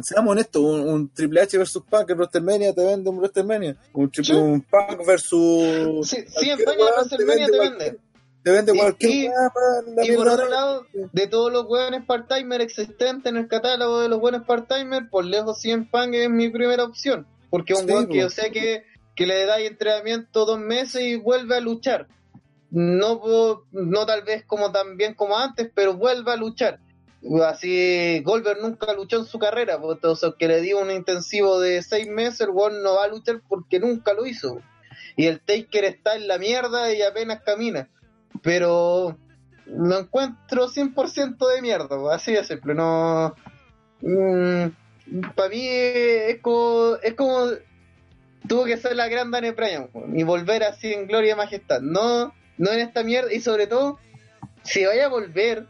Seamos 0.02 0.33
honestos, 0.33 0.62
un, 0.62 0.81
un 0.89 1.08
Triple 1.08 1.41
H 1.41 1.57
versus 1.58 1.83
Punk 1.89 2.10
en 2.10 2.16
WrestleMania 2.18 2.75
te 2.75 2.84
vende 2.84 3.08
un 3.10 3.18
WrestleMania. 3.18 3.76
Un, 3.94 4.10
triple, 4.10 4.34
Sí. 4.34 4.41
un 4.41 4.60
Punk 4.62 5.07
versus... 5.07 6.08
Sí, 6.08 6.25
sí, 6.28 6.50
en 6.50 6.58
España 6.58 6.84
WrestleMania 6.97 7.47
te 7.47 7.58
vende. 7.58 7.99
Te 8.42 8.50
vende 8.52 8.75
cualquier 8.75 9.12
y- 10.05 10.16
por 10.16 10.28
otro 10.28 10.49
lado, 10.49 10.86
de 11.12 11.26
todos 11.26 11.50
los 11.52 11.66
buenos 11.66 12.05
part-timer 12.07 12.60
existentes 12.60 13.26
en 13.26 13.39
el 13.39 13.49
catálogo 13.49 14.00
de 14.00 14.08
los 14.08 14.20
buenos 14.20 14.47
part-timer, 14.47 15.08
por 15.10 15.25
lejos 15.25 15.60
100 15.60 15.91
Punk 15.91 16.15
es 16.15 16.31
mi 16.31 16.49
primera 16.50 16.84
opción. 16.84 17.26
Porque 17.50 17.73
es 17.73 17.81
un 17.83 17.89
Sí, 17.89 17.94
po. 17.94 18.08
que 18.08 18.18
yo 18.20 18.31
sé 18.31 18.52
que, 18.52 18.84
que 19.16 19.26
le 19.26 19.47
da 19.47 19.58
entrenamiento 19.60 20.44
dos 20.44 20.58
meses 20.60 21.02
y 21.02 21.16
vuelve 21.16 21.57
a 21.57 21.60
luchar. 21.60 22.07
No, 22.70 23.65
no 23.73 24.07
tal 24.07 24.23
vez 24.23 24.44
como 24.44 24.70
tan 24.73 24.97
bien 24.97 25.15
como 25.15 25.39
antes, 25.39 25.70
pero 25.75 25.94
vuelve 25.97 26.33
a 26.33 26.36
luchar. 26.36 26.78
Así, 27.45 28.20
Goldberg 28.25 28.61
nunca 28.61 28.93
luchó 28.93 29.19
en 29.19 29.27
su 29.27 29.39
carrera, 29.39 29.81
po, 29.81 29.93
entonces 29.93 30.35
que 30.39 30.49
le 30.49 30.61
dio 30.61 30.81
un 30.81 30.91
intensivo 30.91 31.59
de 31.59 31.83
seis 31.83 32.07
meses, 32.07 32.43
el 32.43 32.51
weón 32.51 32.83
no 32.83 32.97
va 32.97 33.05
a 33.05 33.09
luchar 33.09 33.41
porque 33.49 33.81
nunca 33.81 34.12
lo 34.12 34.27
hizo. 34.27 34.61
Y 35.17 35.27
el 35.27 35.41
Taker 35.41 35.85
está 35.85 36.15
en 36.15 36.28
la 36.28 36.39
mierda 36.39 36.93
y 36.93 37.03
apenas 37.03 37.43
camina. 37.43 37.89
Pero 38.43 39.17
lo 39.67 39.99
encuentro 39.99 40.69
100% 40.69 41.55
de 41.55 41.62
mierda, 41.62 41.89
po, 41.89 42.11
así 42.11 42.33
de 42.33 42.45
simple. 42.45 42.75
No. 42.75 43.35
para 45.35 45.49
mí 45.49 45.67
es 45.69 46.41
como, 46.41 46.97
es 47.03 47.15
como. 47.15 47.47
Tuvo 48.47 48.65
que 48.65 48.77
ser 48.77 48.95
la 48.95 49.09
gran 49.09 49.33
Daniel 49.33 49.55
Bryan 49.55 49.89
y 50.15 50.23
volver 50.23 50.62
así 50.62 50.93
en 50.93 51.09
gloria 51.09 51.33
y 51.33 51.36
majestad. 51.36 51.81
No, 51.81 52.33
no 52.59 52.70
en 52.70 52.78
esta 52.78 53.03
mierda. 53.03 53.33
Y 53.33 53.41
sobre 53.41 53.67
todo, 53.67 53.99
si 54.62 54.85
vaya 54.85 55.07
a 55.07 55.09
volver, 55.09 55.67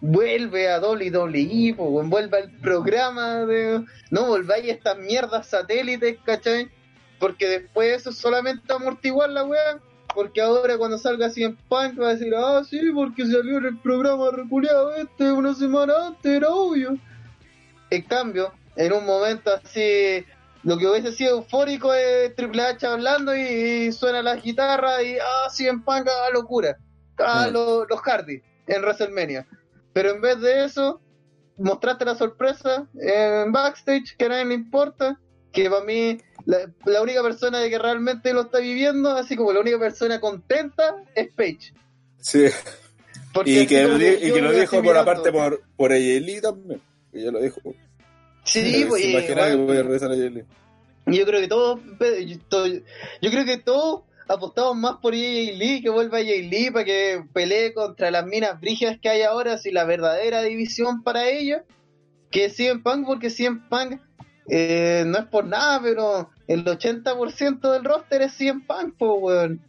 vuelve 0.00 0.70
a 0.70 0.80
WWE, 0.80 1.74
weón, 1.76 2.10
vuelve 2.10 2.38
al 2.38 2.50
programa 2.60 3.44
de. 3.46 3.84
No 4.10 4.26
volváis 4.26 4.68
a 4.68 4.72
estas 4.72 4.98
mierdas 4.98 5.46
satélites, 5.48 6.18
¿cachai? 6.24 6.68
Porque 7.18 7.46
después 7.48 7.96
eso 8.00 8.10
es 8.10 8.16
solamente 8.16 8.72
amortiguar 8.72 9.30
la 9.30 9.44
weá. 9.44 9.78
Porque 10.14 10.40
ahora 10.40 10.76
cuando 10.76 10.98
salga 10.98 11.26
así 11.26 11.44
en 11.44 11.54
Punk 11.68 12.00
va 12.00 12.08
a 12.08 12.14
decir, 12.14 12.34
ah, 12.36 12.62
sí, 12.68 12.80
porque 12.92 13.22
salió 13.26 13.58
en 13.58 13.66
el 13.66 13.78
programa 13.78 14.30
reculeado 14.32 14.92
este 14.96 15.30
una 15.30 15.54
semana 15.54 16.08
antes, 16.08 16.32
era 16.32 16.48
obvio. 16.48 16.96
En 17.90 18.02
cambio, 18.02 18.52
en 18.74 18.92
un 18.92 19.06
momento 19.06 19.52
así, 19.54 20.24
lo 20.64 20.76
que 20.78 20.86
hubiese 20.88 21.12
sido 21.12 21.36
eufórico 21.38 21.94
es 21.94 22.34
Triple 22.34 22.60
H 22.62 22.84
hablando 22.86 23.36
y, 23.36 23.40
y 23.40 23.92
suena 23.92 24.20
la 24.20 24.34
guitarra 24.36 25.00
y, 25.02 25.16
ah, 25.18 25.48
sí, 25.50 25.68
en 25.68 25.80
Punk, 25.82 26.08
ah, 26.08 26.30
locura. 26.32 26.76
Ah, 27.18 27.46
Mm. 27.48 27.52
lo- 27.52 27.84
los 27.86 28.00
Hardy 28.00 28.42
en 28.66 28.82
WrestleMania. 28.82 29.46
Pero 29.92 30.10
en 30.10 30.20
vez 30.20 30.40
de 30.40 30.64
eso, 30.64 31.00
mostraste 31.58 32.04
la 32.04 32.14
sorpresa 32.14 32.86
en 32.98 33.52
backstage, 33.52 34.16
que 34.16 34.24
a 34.26 34.28
nadie 34.28 34.44
le 34.46 34.54
importa, 34.54 35.18
que 35.52 35.68
para 35.68 35.84
mí 35.84 36.18
la, 36.46 36.70
la 36.86 37.02
única 37.02 37.22
persona 37.22 37.58
de 37.58 37.70
que 37.70 37.78
realmente 37.78 38.32
lo 38.32 38.42
está 38.42 38.58
viviendo, 38.60 39.10
así 39.16 39.36
como 39.36 39.52
la 39.52 39.60
única 39.60 39.78
persona 39.78 40.20
contenta, 40.20 40.96
es 41.14 41.32
Paige. 41.34 41.72
Sí. 42.18 42.44
Porque 43.32 43.62
Y 43.62 43.66
que, 43.66 43.84
lo 43.84 43.98
di- 43.98 44.06
y 44.06 44.28
yo 44.28 44.34
que 44.34 44.42
lo 44.42 44.52
lo 44.52 44.58
dijo 44.58 44.82
por 44.82 44.96
aparte 44.96 45.30
por, 45.32 45.62
por 45.76 45.92
Ayeli 45.92 46.40
también. 46.40 46.80
Que 47.12 47.22
ya 47.24 47.30
lo 47.30 47.40
dijo. 47.40 47.60
Sí, 48.44 48.84
pues, 48.88 49.04
y, 49.04 49.10
Imagina 49.12 49.34
que 49.46 49.54
bueno, 49.56 49.66
voy 49.66 49.76
a 49.76 49.82
regresar 49.82 50.10
a 50.10 50.14
Ayeli. 50.14 50.44
yo 51.06 51.26
creo 51.26 51.40
que 51.40 51.48
todos, 51.48 51.80
yo, 52.26 52.36
yo 53.22 53.30
creo 53.30 53.44
que 53.44 53.58
todos 53.58 54.02
apostamos 54.30 54.76
más 54.76 54.96
por 54.98 55.12
Jay 55.12 55.56
Lee, 55.56 55.82
que 55.82 55.90
vuelva 55.90 56.18
Jay 56.18 56.48
Lee 56.48 56.70
para 56.70 56.84
que 56.84 57.24
pelee 57.32 57.74
contra 57.74 58.10
las 58.10 58.24
minas 58.24 58.60
brígidas 58.60 58.98
que 59.00 59.08
hay 59.08 59.22
ahora, 59.22 59.58
si 59.58 59.72
la 59.72 59.84
verdadera 59.84 60.42
división 60.42 61.02
para 61.02 61.28
ellos, 61.28 61.62
que 62.30 62.48
CM 62.48 62.80
Punk, 62.80 63.06
porque 63.06 63.28
CM 63.28 63.62
Punk 63.68 64.00
eh, 64.48 65.02
no 65.06 65.18
es 65.18 65.26
por 65.26 65.46
nada, 65.46 65.80
pero 65.82 66.30
el 66.46 66.64
80% 66.64 67.72
del 67.72 67.84
roster 67.84 68.22
es 68.22 68.34
CM 68.34 68.62
Punk, 68.66 68.94
pues, 68.96 69.10
weón. 69.20 69.60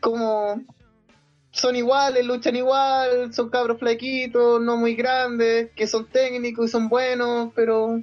Como 0.00 0.64
son 1.50 1.76
iguales, 1.76 2.24
luchan 2.24 2.56
igual, 2.56 3.32
son 3.32 3.50
cabros 3.50 3.78
flaquitos, 3.78 4.60
no 4.60 4.78
muy 4.78 4.94
grandes, 4.94 5.70
que 5.76 5.86
son 5.86 6.06
técnicos 6.06 6.66
y 6.66 6.68
son 6.68 6.88
buenos, 6.88 7.52
pero 7.54 8.00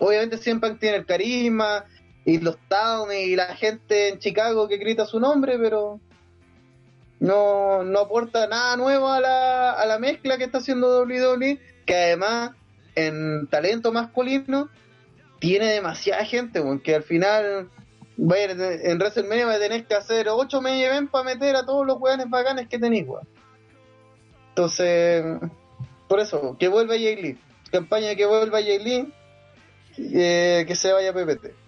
obviamente 0.00 0.38
CM 0.38 0.60
Punk 0.60 0.80
tiene 0.80 0.96
el 0.96 1.06
carisma 1.06 1.84
y 2.24 2.38
los 2.38 2.56
towns 2.68 3.14
y 3.14 3.36
la 3.36 3.54
gente 3.56 4.08
en 4.08 4.18
Chicago 4.18 4.68
que 4.68 4.78
grita 4.78 5.06
su 5.06 5.20
nombre, 5.20 5.58
pero 5.58 6.00
no, 7.20 7.84
no 7.84 7.98
aporta 8.00 8.46
nada 8.46 8.76
nuevo 8.76 9.08
a 9.08 9.20
la, 9.20 9.72
a 9.72 9.86
la 9.86 9.98
mezcla 9.98 10.38
que 10.38 10.44
está 10.44 10.58
haciendo 10.58 11.02
WWE, 11.02 11.58
que 11.86 11.94
además 11.94 12.52
en 12.94 13.46
talento 13.48 13.92
masculino 13.92 14.70
tiene 15.38 15.66
demasiada 15.66 16.24
gente, 16.24 16.62
porque 16.62 16.94
al 16.94 17.02
final 17.02 17.68
vaya, 18.16 18.52
en 18.52 18.98
WrestleMania 18.98 19.46
va 19.46 19.54
a 19.54 19.58
tener 19.58 19.84
que 19.84 19.94
hacer 19.94 20.28
8 20.28 20.60
main 20.60 20.82
event 20.82 21.10
para 21.10 21.24
meter 21.24 21.56
a 21.56 21.66
todos 21.66 21.86
los 21.86 22.00
weones 22.00 22.28
bacanes 22.30 22.68
que 22.68 22.78
tenéis. 22.78 23.06
Entonces, 24.50 25.24
por 26.08 26.20
eso, 26.20 26.56
que 26.58 26.68
vuelva 26.68 26.94
Jay 26.94 27.16
Lee. 27.16 27.38
Campaña 27.70 28.14
que 28.14 28.24
vuelva 28.24 28.62
Jay 28.62 28.78
Lee, 28.78 29.12
eh, 29.98 30.64
que 30.66 30.76
se 30.76 30.92
vaya 30.92 31.12
PPT. 31.12 31.63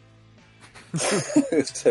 Sí. 1.73 1.91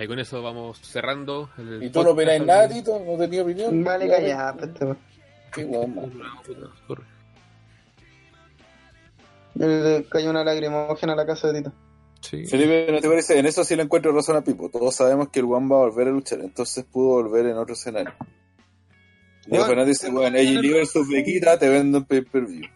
Y 0.00 0.06
con 0.06 0.18
eso 0.18 0.42
vamos 0.42 0.78
cerrando. 0.80 1.50
El 1.58 1.82
¿Y 1.82 1.90
tú 1.90 2.02
no 2.02 2.10
opináis 2.10 2.42
nada, 2.44 2.68
Tito? 2.68 2.98
¿No 2.98 3.18
tenías 3.18 3.44
opinión? 3.44 3.84
Vale, 3.84 4.08
callada, 4.08 4.56
este 4.64 4.84
weón. 4.84 4.98
Qué 5.52 5.66
man. 5.66 6.12
Corre. 6.86 7.04
Le 9.54 10.04
cayó 10.08 10.30
una 10.30 10.44
lacrimógena 10.44 11.12
a 11.12 11.16
la 11.16 11.26
casa 11.26 11.48
de 11.48 11.58
Tito. 11.58 11.72
Sí. 12.22 12.46
Felipe, 12.46 12.90
¿no 12.90 13.00
te 13.00 13.08
parece? 13.08 13.38
En 13.38 13.46
eso 13.46 13.64
sí 13.64 13.76
le 13.76 13.82
encuentro 13.82 14.12
razón 14.12 14.36
a 14.36 14.42
Pipo. 14.42 14.70
Todos 14.70 14.94
sabemos 14.94 15.28
que 15.28 15.40
el 15.40 15.46
One 15.46 15.68
va 15.68 15.76
a 15.76 15.80
volver 15.80 16.08
a 16.08 16.10
luchar, 16.12 16.40
entonces 16.40 16.84
pudo 16.84 17.22
volver 17.22 17.46
en 17.46 17.58
otro 17.58 17.74
escenario. 17.74 18.14
Diego 19.44 19.48
Bueno, 19.48 19.66
Fernández 19.66 20.00
dice, 20.00 20.10
bueno, 20.10 20.38
AJ 20.38 20.62
Lee 20.62 20.72
versus 20.72 21.08
Bequita 21.08 21.58
te 21.58 21.68
vendo 21.68 21.98
en 21.98 22.04
pay-per-view. 22.04 22.70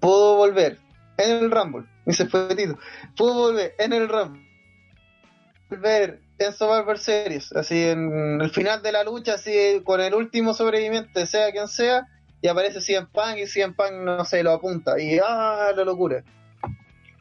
Pudo 0.00 0.36
volver 0.36 0.78
en 1.18 1.44
el 1.44 1.50
Rumble. 1.50 1.86
Y 2.06 2.12
se 2.14 2.26
fue 2.26 2.54
Tito. 2.54 2.78
Pudo 3.16 3.34
volver 3.34 3.74
en 3.78 3.92
el 3.92 4.08
Rumble. 4.08 4.42
Volver 5.68 6.20
en 6.38 6.52
Survivor 6.52 6.98
Series. 6.98 7.52
Así 7.52 7.88
en 7.88 8.40
el 8.40 8.50
final 8.50 8.82
de 8.82 8.92
la 8.92 9.04
lucha, 9.04 9.34
así 9.34 9.82
con 9.84 10.00
el 10.00 10.14
último 10.14 10.54
sobreviviente, 10.54 11.26
sea 11.26 11.50
quien 11.52 11.68
sea. 11.68 12.06
Y 12.40 12.48
aparece 12.48 12.80
CM 12.80 13.08
Punk 13.12 13.38
y 13.38 13.46
CM 13.46 13.74
Punk 13.74 13.92
no 13.92 14.24
sé, 14.24 14.42
lo 14.42 14.52
apunta. 14.52 14.98
Y 15.00 15.18
¡ah! 15.18 15.72
La 15.76 15.84
locura. 15.84 16.22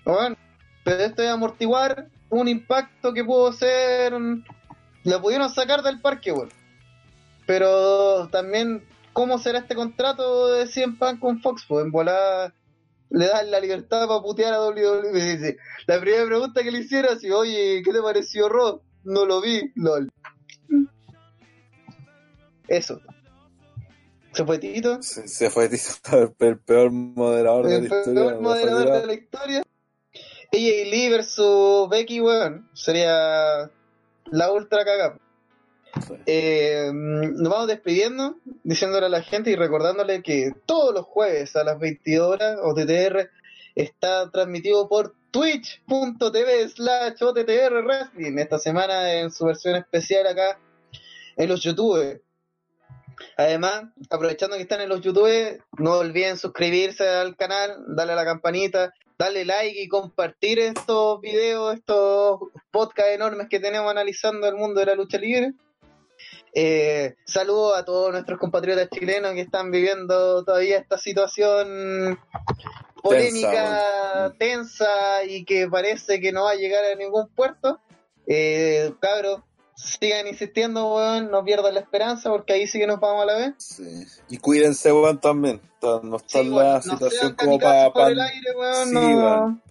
Bueno, 0.06 0.38
pero 0.84 1.04
esto 1.04 1.24
es 1.24 1.30
amortiguar 1.30 2.08
un 2.30 2.48
impacto 2.48 3.14
que 3.14 3.26
pudo 3.26 3.52
ser. 3.52 4.14
Lo 5.04 5.22
pudieron 5.22 5.50
sacar 5.50 5.82
del 5.82 6.00
parque, 6.00 6.32
weón. 6.32 6.50
Pero 7.46 8.28
también, 8.28 8.86
¿cómo 9.14 9.40
será 9.40 9.60
este 9.60 9.74
contrato 9.74 10.54
de 10.54 10.68
100 10.68 10.98
Punk 11.00 11.20
con 11.20 11.42
Fox? 11.42 11.66
Pues 11.68 11.86
en 11.86 11.92
volada 11.92 12.54
le 13.10 13.28
dan 13.28 13.50
la 13.52 13.60
libertad 13.60 14.08
para 14.08 14.22
putear 14.22 14.54
a 14.54 14.62
WWE. 14.68 15.12
Dice, 15.38 15.58
la 15.86 16.00
primera 16.00 16.26
pregunta 16.26 16.64
que 16.64 16.72
le 16.72 16.80
hiciera 16.80 17.14
es, 17.14 17.24
oye, 17.32 17.82
¿qué 17.84 17.92
te 17.92 18.02
pareció 18.02 18.50
Raw? 18.50 18.82
No 19.04 19.26
lo 19.26 19.42
vi, 19.42 19.72
lol. 19.76 20.10
Eso. 22.68 23.00
¿Se 24.34 24.46
fue 24.46 24.60
Tito? 24.60 25.02
Se, 25.02 25.28
se 25.28 25.50
fue 25.50 25.70
Tito, 25.70 25.84
el, 26.18 26.36
el 26.48 26.60
peor 26.60 26.92
moderador 26.92 27.66
de 27.66 27.72
la 27.72 27.78
El 27.78 27.84
historia. 27.86 28.14
peor 28.14 28.42
moderador 28.42 29.02
de 29.02 29.08
la 29.08 29.14
historia. 29.14 29.64
AJ 30.54 30.90
Lee 30.92 31.10
versus 31.10 31.90
Becky, 31.90 32.22
weón. 32.22 32.70
Sería 32.74 33.70
la 34.32 34.52
ultra 34.52 34.84
cagada. 34.86 35.18
Eh, 36.26 36.92
nos 36.94 37.50
vamos 37.50 37.68
despidiendo, 37.68 38.38
diciéndole 38.64 39.06
a 39.06 39.10
la 39.10 39.22
gente 39.22 39.52
y 39.52 39.56
recordándole 39.56 40.22
que 40.22 40.52
todos 40.66 40.94
los 40.94 41.06
jueves 41.06 41.56
a 41.56 41.64
las 41.64 41.80
22 41.80 42.28
horas 42.28 42.58
OTTR 42.62 43.30
está 43.76 44.30
transmitido 44.32 44.88
por 44.90 45.16
twitch.tv 45.32 46.70
slash 46.70 47.22
OTTR 47.22 47.84
Wrestling. 47.84 48.38
Esta 48.38 48.60
semana 48.60 49.14
en 49.14 49.32
su 49.32 49.46
versión 49.46 49.76
especial 49.76 50.28
acá 50.28 50.60
en 51.36 51.50
los 51.50 51.62
YouTube. 51.62 52.22
Además, 53.36 53.86
aprovechando 54.10 54.56
que 54.56 54.64
están 54.64 54.82
en 54.82 54.90
los 54.90 55.02
YouTube, 55.02 55.62
no 55.78 55.94
olviden 55.94 56.38
suscribirse 56.38 57.08
al 57.08 57.36
canal, 57.36 57.84
darle 57.88 58.14
a 58.14 58.16
la 58.16 58.26
campanita, 58.26 58.94
darle 59.18 59.46
like 59.46 59.82
y 59.82 59.88
compartir 59.88 60.60
estos 60.60 61.20
videos, 61.22 61.76
estos 61.76 62.40
podcasts 62.72 63.14
enormes 63.14 63.48
que 63.50 63.60
tenemos 63.60 63.90
analizando 63.90 64.48
el 64.48 64.56
mundo 64.56 64.80
de 64.80 64.86
la 64.88 64.96
lucha 64.96 65.18
libre. 65.18 65.54
Eh, 66.60 67.16
saludo 67.24 67.76
a 67.76 67.86
todos 67.86 68.12
nuestros 68.12 68.40
compatriotas 68.40 68.90
chilenos 68.90 69.34
que 69.34 69.42
están 69.42 69.70
viviendo 69.70 70.44
todavía 70.44 70.80
esta 70.80 70.98
situación 70.98 72.20
polémica, 73.04 74.34
tensa, 74.40 75.24
y 75.24 75.46
que 75.46 75.68
parece 75.68 76.20
que 76.20 76.32
no 76.32 76.46
va 76.46 76.52
a 76.54 76.56
llegar 76.56 76.84
a 76.84 76.96
ningún 76.96 77.28
puerto. 77.28 77.80
Eh, 78.26 78.92
cabros, 79.00 79.42
sigan 79.76 80.26
insistiendo, 80.26 80.96
weón, 80.96 81.30
no 81.30 81.44
pierdan 81.46 81.76
la 81.76 81.82
esperanza 81.82 82.32
porque 82.32 82.54
ahí 82.54 82.66
sí 82.66 82.80
que 82.80 82.88
nos 82.88 83.00
vamos 83.00 83.22
a 83.22 83.26
la 83.28 83.36
vez. 83.36 83.54
Sí. 83.60 84.08
Y 84.28 84.40
cuídense, 84.40 84.92
weón, 84.92 85.22
también. 85.22 85.62
No 85.84 86.18
está 86.18 86.40
Sí, 86.40 86.50
la 86.50 86.82
situación 86.82 87.36
como 87.36 87.60
para... 87.60 88.08
el 88.08 88.20
aire, 88.20 88.56
weón, 88.58 88.88
Sí, 88.88 88.94
no-. 88.96 89.62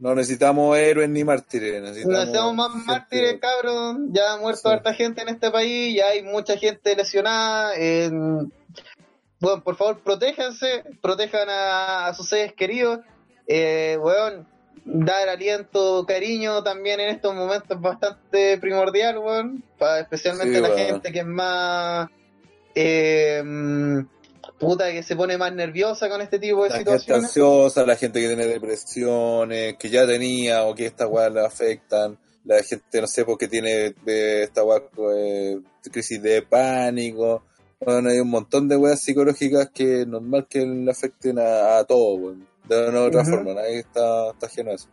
No 0.00 0.14
necesitamos 0.14 0.76
héroes 0.78 1.08
ni 1.10 1.22
mártires. 1.24 1.80
Necesitamos, 1.82 2.18
Necesitamos 2.18 2.54
más 2.56 2.70
gente- 2.72 2.86
mártires, 2.86 3.40
cabrón. 3.40 4.08
Ya 4.12 4.32
ha 4.32 4.36
muerto 4.38 4.62
Sí. 4.68 4.74
harta 4.74 4.94
gente 4.94 5.22
en 5.22 5.28
este 5.28 5.50
país, 5.50 5.94
ya 5.96 6.06
hay 6.08 6.22
mucha 6.22 6.56
gente 6.56 6.96
lesionada. 6.96 7.72
eh, 7.76 8.10
bueno, 9.40 9.62
por 9.62 9.76
favor, 9.76 10.00
protéjanse, 10.00 10.84
protejan 11.00 11.48
a, 11.48 12.06
a 12.08 12.14
sus 12.14 12.28
seres 12.28 12.52
queridos. 12.54 13.00
Eh, 13.46 13.96
weón, 14.00 14.46
dar 14.84 15.28
aliento, 15.28 16.04
cariño 16.06 16.62
también 16.62 17.00
en 17.00 17.10
estos 17.10 17.34
momentos 17.34 17.70
es 17.76 17.80
bastante 17.80 18.58
primordial, 18.58 19.18
weón. 19.18 19.62
Para 19.78 20.00
especialmente 20.00 20.56
Sí, 20.56 20.60
la 20.62 20.68
weón. 20.68 20.78
gente 20.86 21.12
que 21.12 21.18
es 21.20 21.26
más. 21.26 22.08
eh, 22.74 23.42
puta, 24.60 24.92
que 24.92 25.02
se 25.02 25.16
pone 25.16 25.36
más 25.36 25.52
nerviosa 25.52 26.08
con 26.08 26.20
este 26.20 26.38
tipo 26.38 26.62
de 26.62 26.68
La 26.68 26.76
gente 26.76 26.90
situaciones. 26.98 27.24
ansiosa, 27.24 27.86
la 27.86 27.96
gente 27.96 28.20
que 28.20 28.28
tiene 28.28 28.46
depresiones, 28.46 29.76
que 29.76 29.88
ya 29.90 30.06
tenía 30.06 30.64
o 30.64 30.74
que 30.74 30.86
esta 30.86 31.06
weá 31.08 31.28
le 31.30 31.44
afectan, 31.44 32.18
la 32.44 32.62
gente, 32.62 33.00
no 33.00 33.06
sé, 33.06 33.24
porque 33.24 33.48
tiene 33.48 33.94
esta 34.06 34.62
weá 34.62 34.82
eh, 35.16 35.58
crisis 35.90 36.22
de 36.22 36.42
pánico. 36.42 37.42
Bueno, 37.80 38.10
hay 38.10 38.18
un 38.18 38.28
montón 38.28 38.68
de 38.68 38.76
weas 38.76 39.00
psicológicas 39.00 39.70
que 39.70 40.04
normal 40.06 40.46
que 40.48 40.64
le 40.64 40.90
afecten 40.90 41.38
a, 41.38 41.78
a 41.78 41.84
todo, 41.84 42.14
weón. 42.14 42.46
De 42.68 42.88
una 42.88 43.00
u 43.00 43.04
otra 43.06 43.24
forma, 43.24 43.54
nadie 43.54 43.80
está, 43.80 44.30
está 44.30 44.46
ajeno 44.46 44.70
a 44.70 44.74
eso. 44.74 44.88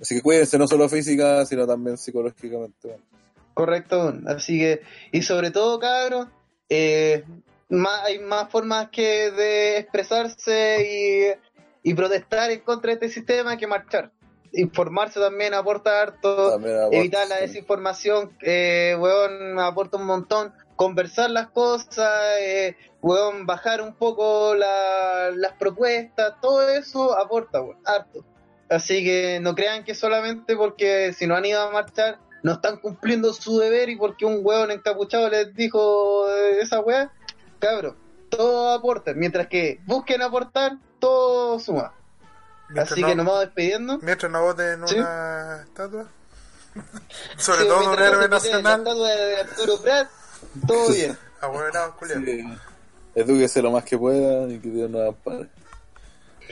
Así 0.00 0.14
que 0.14 0.22
cuídense, 0.22 0.56
no 0.56 0.66
solo 0.66 0.88
física, 0.88 1.44
sino 1.44 1.66
también 1.66 1.98
psicológicamente. 1.98 2.96
Correcto, 3.52 4.14
así 4.26 4.58
que, 4.58 4.80
y 5.12 5.20
sobre 5.20 5.50
todo, 5.50 5.78
cabros, 5.78 6.28
eh, 6.70 7.24
más, 7.70 8.02
hay 8.04 8.18
más 8.18 8.50
formas 8.50 8.88
que 8.90 9.30
de 9.30 9.78
expresarse 9.78 11.36
y, 11.82 11.90
y 11.90 11.94
protestar 11.94 12.50
en 12.50 12.60
contra 12.60 12.88
de 12.88 12.94
este 12.94 13.08
sistema 13.08 13.56
que 13.56 13.66
marchar. 13.66 14.10
Informarse 14.52 15.20
también 15.20 15.54
aporta 15.54 16.02
harto, 16.02 16.50
También 16.50 16.76
aporta, 16.78 16.96
evitar 16.96 17.28
la 17.28 17.36
sí. 17.36 17.42
desinformación, 17.42 18.36
eh, 18.42 18.96
weón, 18.98 19.60
aporta 19.60 19.96
un 19.96 20.06
montón, 20.06 20.52
conversar 20.74 21.30
las 21.30 21.48
cosas, 21.50 22.10
eh, 22.40 22.74
weón, 23.00 23.46
bajar 23.46 23.80
un 23.80 23.94
poco 23.94 24.54
la- 24.56 25.30
las 25.34 25.52
propuestas, 25.52 26.34
todo 26.42 26.68
eso 26.68 27.16
aporta, 27.16 27.60
weón, 27.62 27.78
harto. 27.84 28.24
Así 28.68 29.04
que 29.04 29.38
no 29.40 29.54
crean 29.54 29.84
que 29.84 29.94
solamente 29.94 30.56
porque 30.56 31.12
si 31.12 31.26
no 31.26 31.36
han 31.36 31.44
ido 31.44 31.60
a 31.60 31.70
marchar 31.70 32.18
no 32.42 32.52
están 32.52 32.78
cumpliendo 32.78 33.32
su 33.34 33.58
deber 33.58 33.90
y 33.90 33.96
porque 33.96 34.24
un 34.24 34.40
hueón 34.42 34.70
encapuchado 34.70 35.28
les 35.28 35.54
dijo 35.54 36.26
esa 36.60 36.80
weá, 36.80 37.12
cabrón, 37.60 37.96
todo 38.28 38.72
aporta. 38.74 39.12
Mientras 39.14 39.46
que 39.46 39.80
busquen 39.86 40.22
aportar, 40.22 40.72
todo 40.98 41.58
suma. 41.60 41.92
Mientras 42.68 42.92
Así 42.92 43.00
no, 43.00 43.06
que 43.08 43.14
nos 43.16 43.26
vamos 43.26 43.40
despidiendo. 43.42 43.98
mientras 44.02 44.30
no 44.32 44.42
voten 44.42 44.86
Sí. 44.88 44.96
una 44.98 45.62
estatua. 45.64 46.06
Sobre 47.36 47.62
Sí, 47.62 47.68
todo 47.68 47.92
un 47.92 47.98
héroe 47.98 48.28
nacional. 48.28 48.62
La 48.84 48.90
estatua 48.90 49.08
de 49.08 49.36
Arturo 49.40 49.80
Prat, 49.82 50.08
todo 50.66 50.88
bien. 50.94 51.18
Abuelado, 51.40 51.96
culiao. 51.96 52.20
Sí. 52.24 52.44
Edúquese 53.14 53.60
lo 53.62 53.70
más 53.72 53.84
que 53.84 53.98
pueda 53.98 54.46
y 54.48 54.58
que 54.60 54.68
Dios 54.68 54.88
nos 54.90 55.08
ampare. 55.08 55.48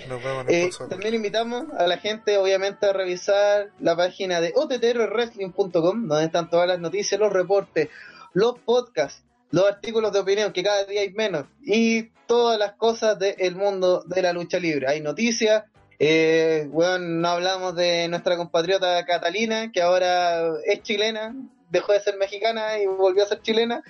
Nos 0.09 0.23
vemos 0.23 0.43
en 0.45 0.49
el 0.49 0.55
Eh, 0.55 0.63
próximo. 0.65 0.89
también 0.89 1.15
invitamos 1.15 1.65
a 1.77 1.87
la 1.87 1.99
gente, 1.99 2.37
obviamente, 2.39 2.87
a 2.87 2.93
revisar 2.93 3.71
la 3.81 3.97
página 3.97 4.41
de 4.41 4.53
ottrwrestling.com, 4.57 6.09
donde 6.09 6.25
están 6.25 6.51
todas 6.51 6.67
las 6.69 6.79
noticias, 6.81 7.21
los 7.21 7.33
reportes, 7.33 7.89
los 8.33 8.59
podcasts, 8.61 9.23
los 9.51 9.67
artículos 9.67 10.13
de 10.13 10.21
opinión, 10.21 10.53
que 10.53 10.63
cada 10.63 10.85
día 10.85 11.03
hay 11.03 11.11
menos, 11.11 11.47
y 11.63 12.11
todas 12.27 12.59
las 12.59 12.73
cosas 12.73 13.19
del 13.19 13.57
mundo 13.57 14.05
de 14.07 14.23
la 14.23 14.33
lucha 14.33 14.59
libre. 14.59 14.87
Hay 14.89 15.01
noticias, 15.01 15.65
eh, 15.99 16.67
bueno, 16.71 16.99
no 16.99 17.29
hablamos 17.29 17.75
de 17.75 18.07
nuestra 18.09 18.37
compatriota 18.37 19.05
Catalina, 19.05 19.73
que 19.73 19.83
ahora 19.83 20.53
es 20.67 20.83
chilena, 20.83 21.35
dejó 21.71 21.93
de 21.93 22.01
ser 22.01 22.17
mexicana 22.19 22.79
y 22.79 22.87
volvió 22.87 23.25
a 23.25 23.27
ser 23.27 23.43
chilena. 23.43 23.83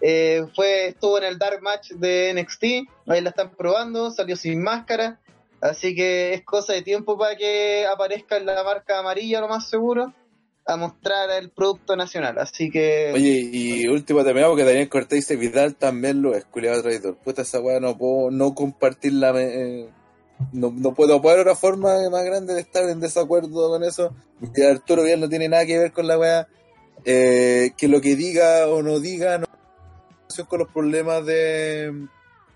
Eh, 0.00 0.44
fue 0.56 0.88
estuvo 0.88 1.18
en 1.18 1.24
el 1.24 1.38
Dark 1.38 1.62
Match 1.62 1.92
de 1.92 2.34
NXT, 2.34 2.64
ahí 3.06 3.20
la 3.20 3.30
están 3.30 3.50
probando, 3.54 4.10
salió 4.10 4.34
sin 4.36 4.62
máscara. 4.62 5.20
Así 5.60 5.94
que 5.94 6.34
es 6.34 6.42
cosa 6.42 6.72
de 6.72 6.82
tiempo 6.82 7.16
para 7.16 7.36
que 7.36 7.86
aparezca 7.86 8.36
en 8.36 8.46
la 8.46 8.64
marca 8.64 8.98
amarilla, 8.98 9.40
lo 9.40 9.46
más 9.46 9.68
seguro, 9.68 10.12
a 10.64 10.76
mostrar 10.76 11.30
el 11.30 11.50
producto 11.50 11.96
nacional. 11.96 12.38
Así 12.38 12.70
que. 12.70 13.12
Oye, 13.14 13.50
y 13.52 13.88
último 13.88 14.24
terminado 14.24 14.52
porque 14.52 14.64
Daniel 14.64 14.88
Cortés 14.88 15.20
dice 15.20 15.36
Vidal 15.36 15.74
también 15.74 16.22
lo 16.22 16.34
es, 16.34 16.44
culiado 16.44 16.82
traidor. 16.82 17.16
Puta 17.16 17.42
esa 17.42 17.60
weá 17.60 17.80
no 17.80 17.96
puedo 17.96 18.30
no 18.30 18.54
compartirla, 18.54 19.32
eh, 19.40 19.88
no, 20.52 20.70
no 20.70 20.94
puedo 20.94 21.20
poner 21.20 21.40
otra 21.40 21.54
forma 21.54 21.94
más 22.10 22.24
grande 22.24 22.54
de 22.54 22.60
estar 22.60 22.88
en 22.88 23.00
desacuerdo 23.00 23.68
con 23.68 23.82
eso. 23.84 24.14
Que 24.54 24.66
Arturo 24.66 25.02
Vidal 25.02 25.20
no 25.20 25.28
tiene 25.28 25.48
nada 25.48 25.66
que 25.66 25.78
ver 25.78 25.92
con 25.92 26.06
la 26.06 26.18
weá. 26.18 26.48
Eh, 27.04 27.72
que 27.76 27.88
lo 27.88 28.00
que 28.00 28.14
diga 28.14 28.68
o 28.68 28.80
no 28.80 29.00
diga 29.00 29.38
no 29.38 29.46
con 30.48 30.60
los 30.60 30.68
problemas 30.68 31.26
de, 31.26 31.92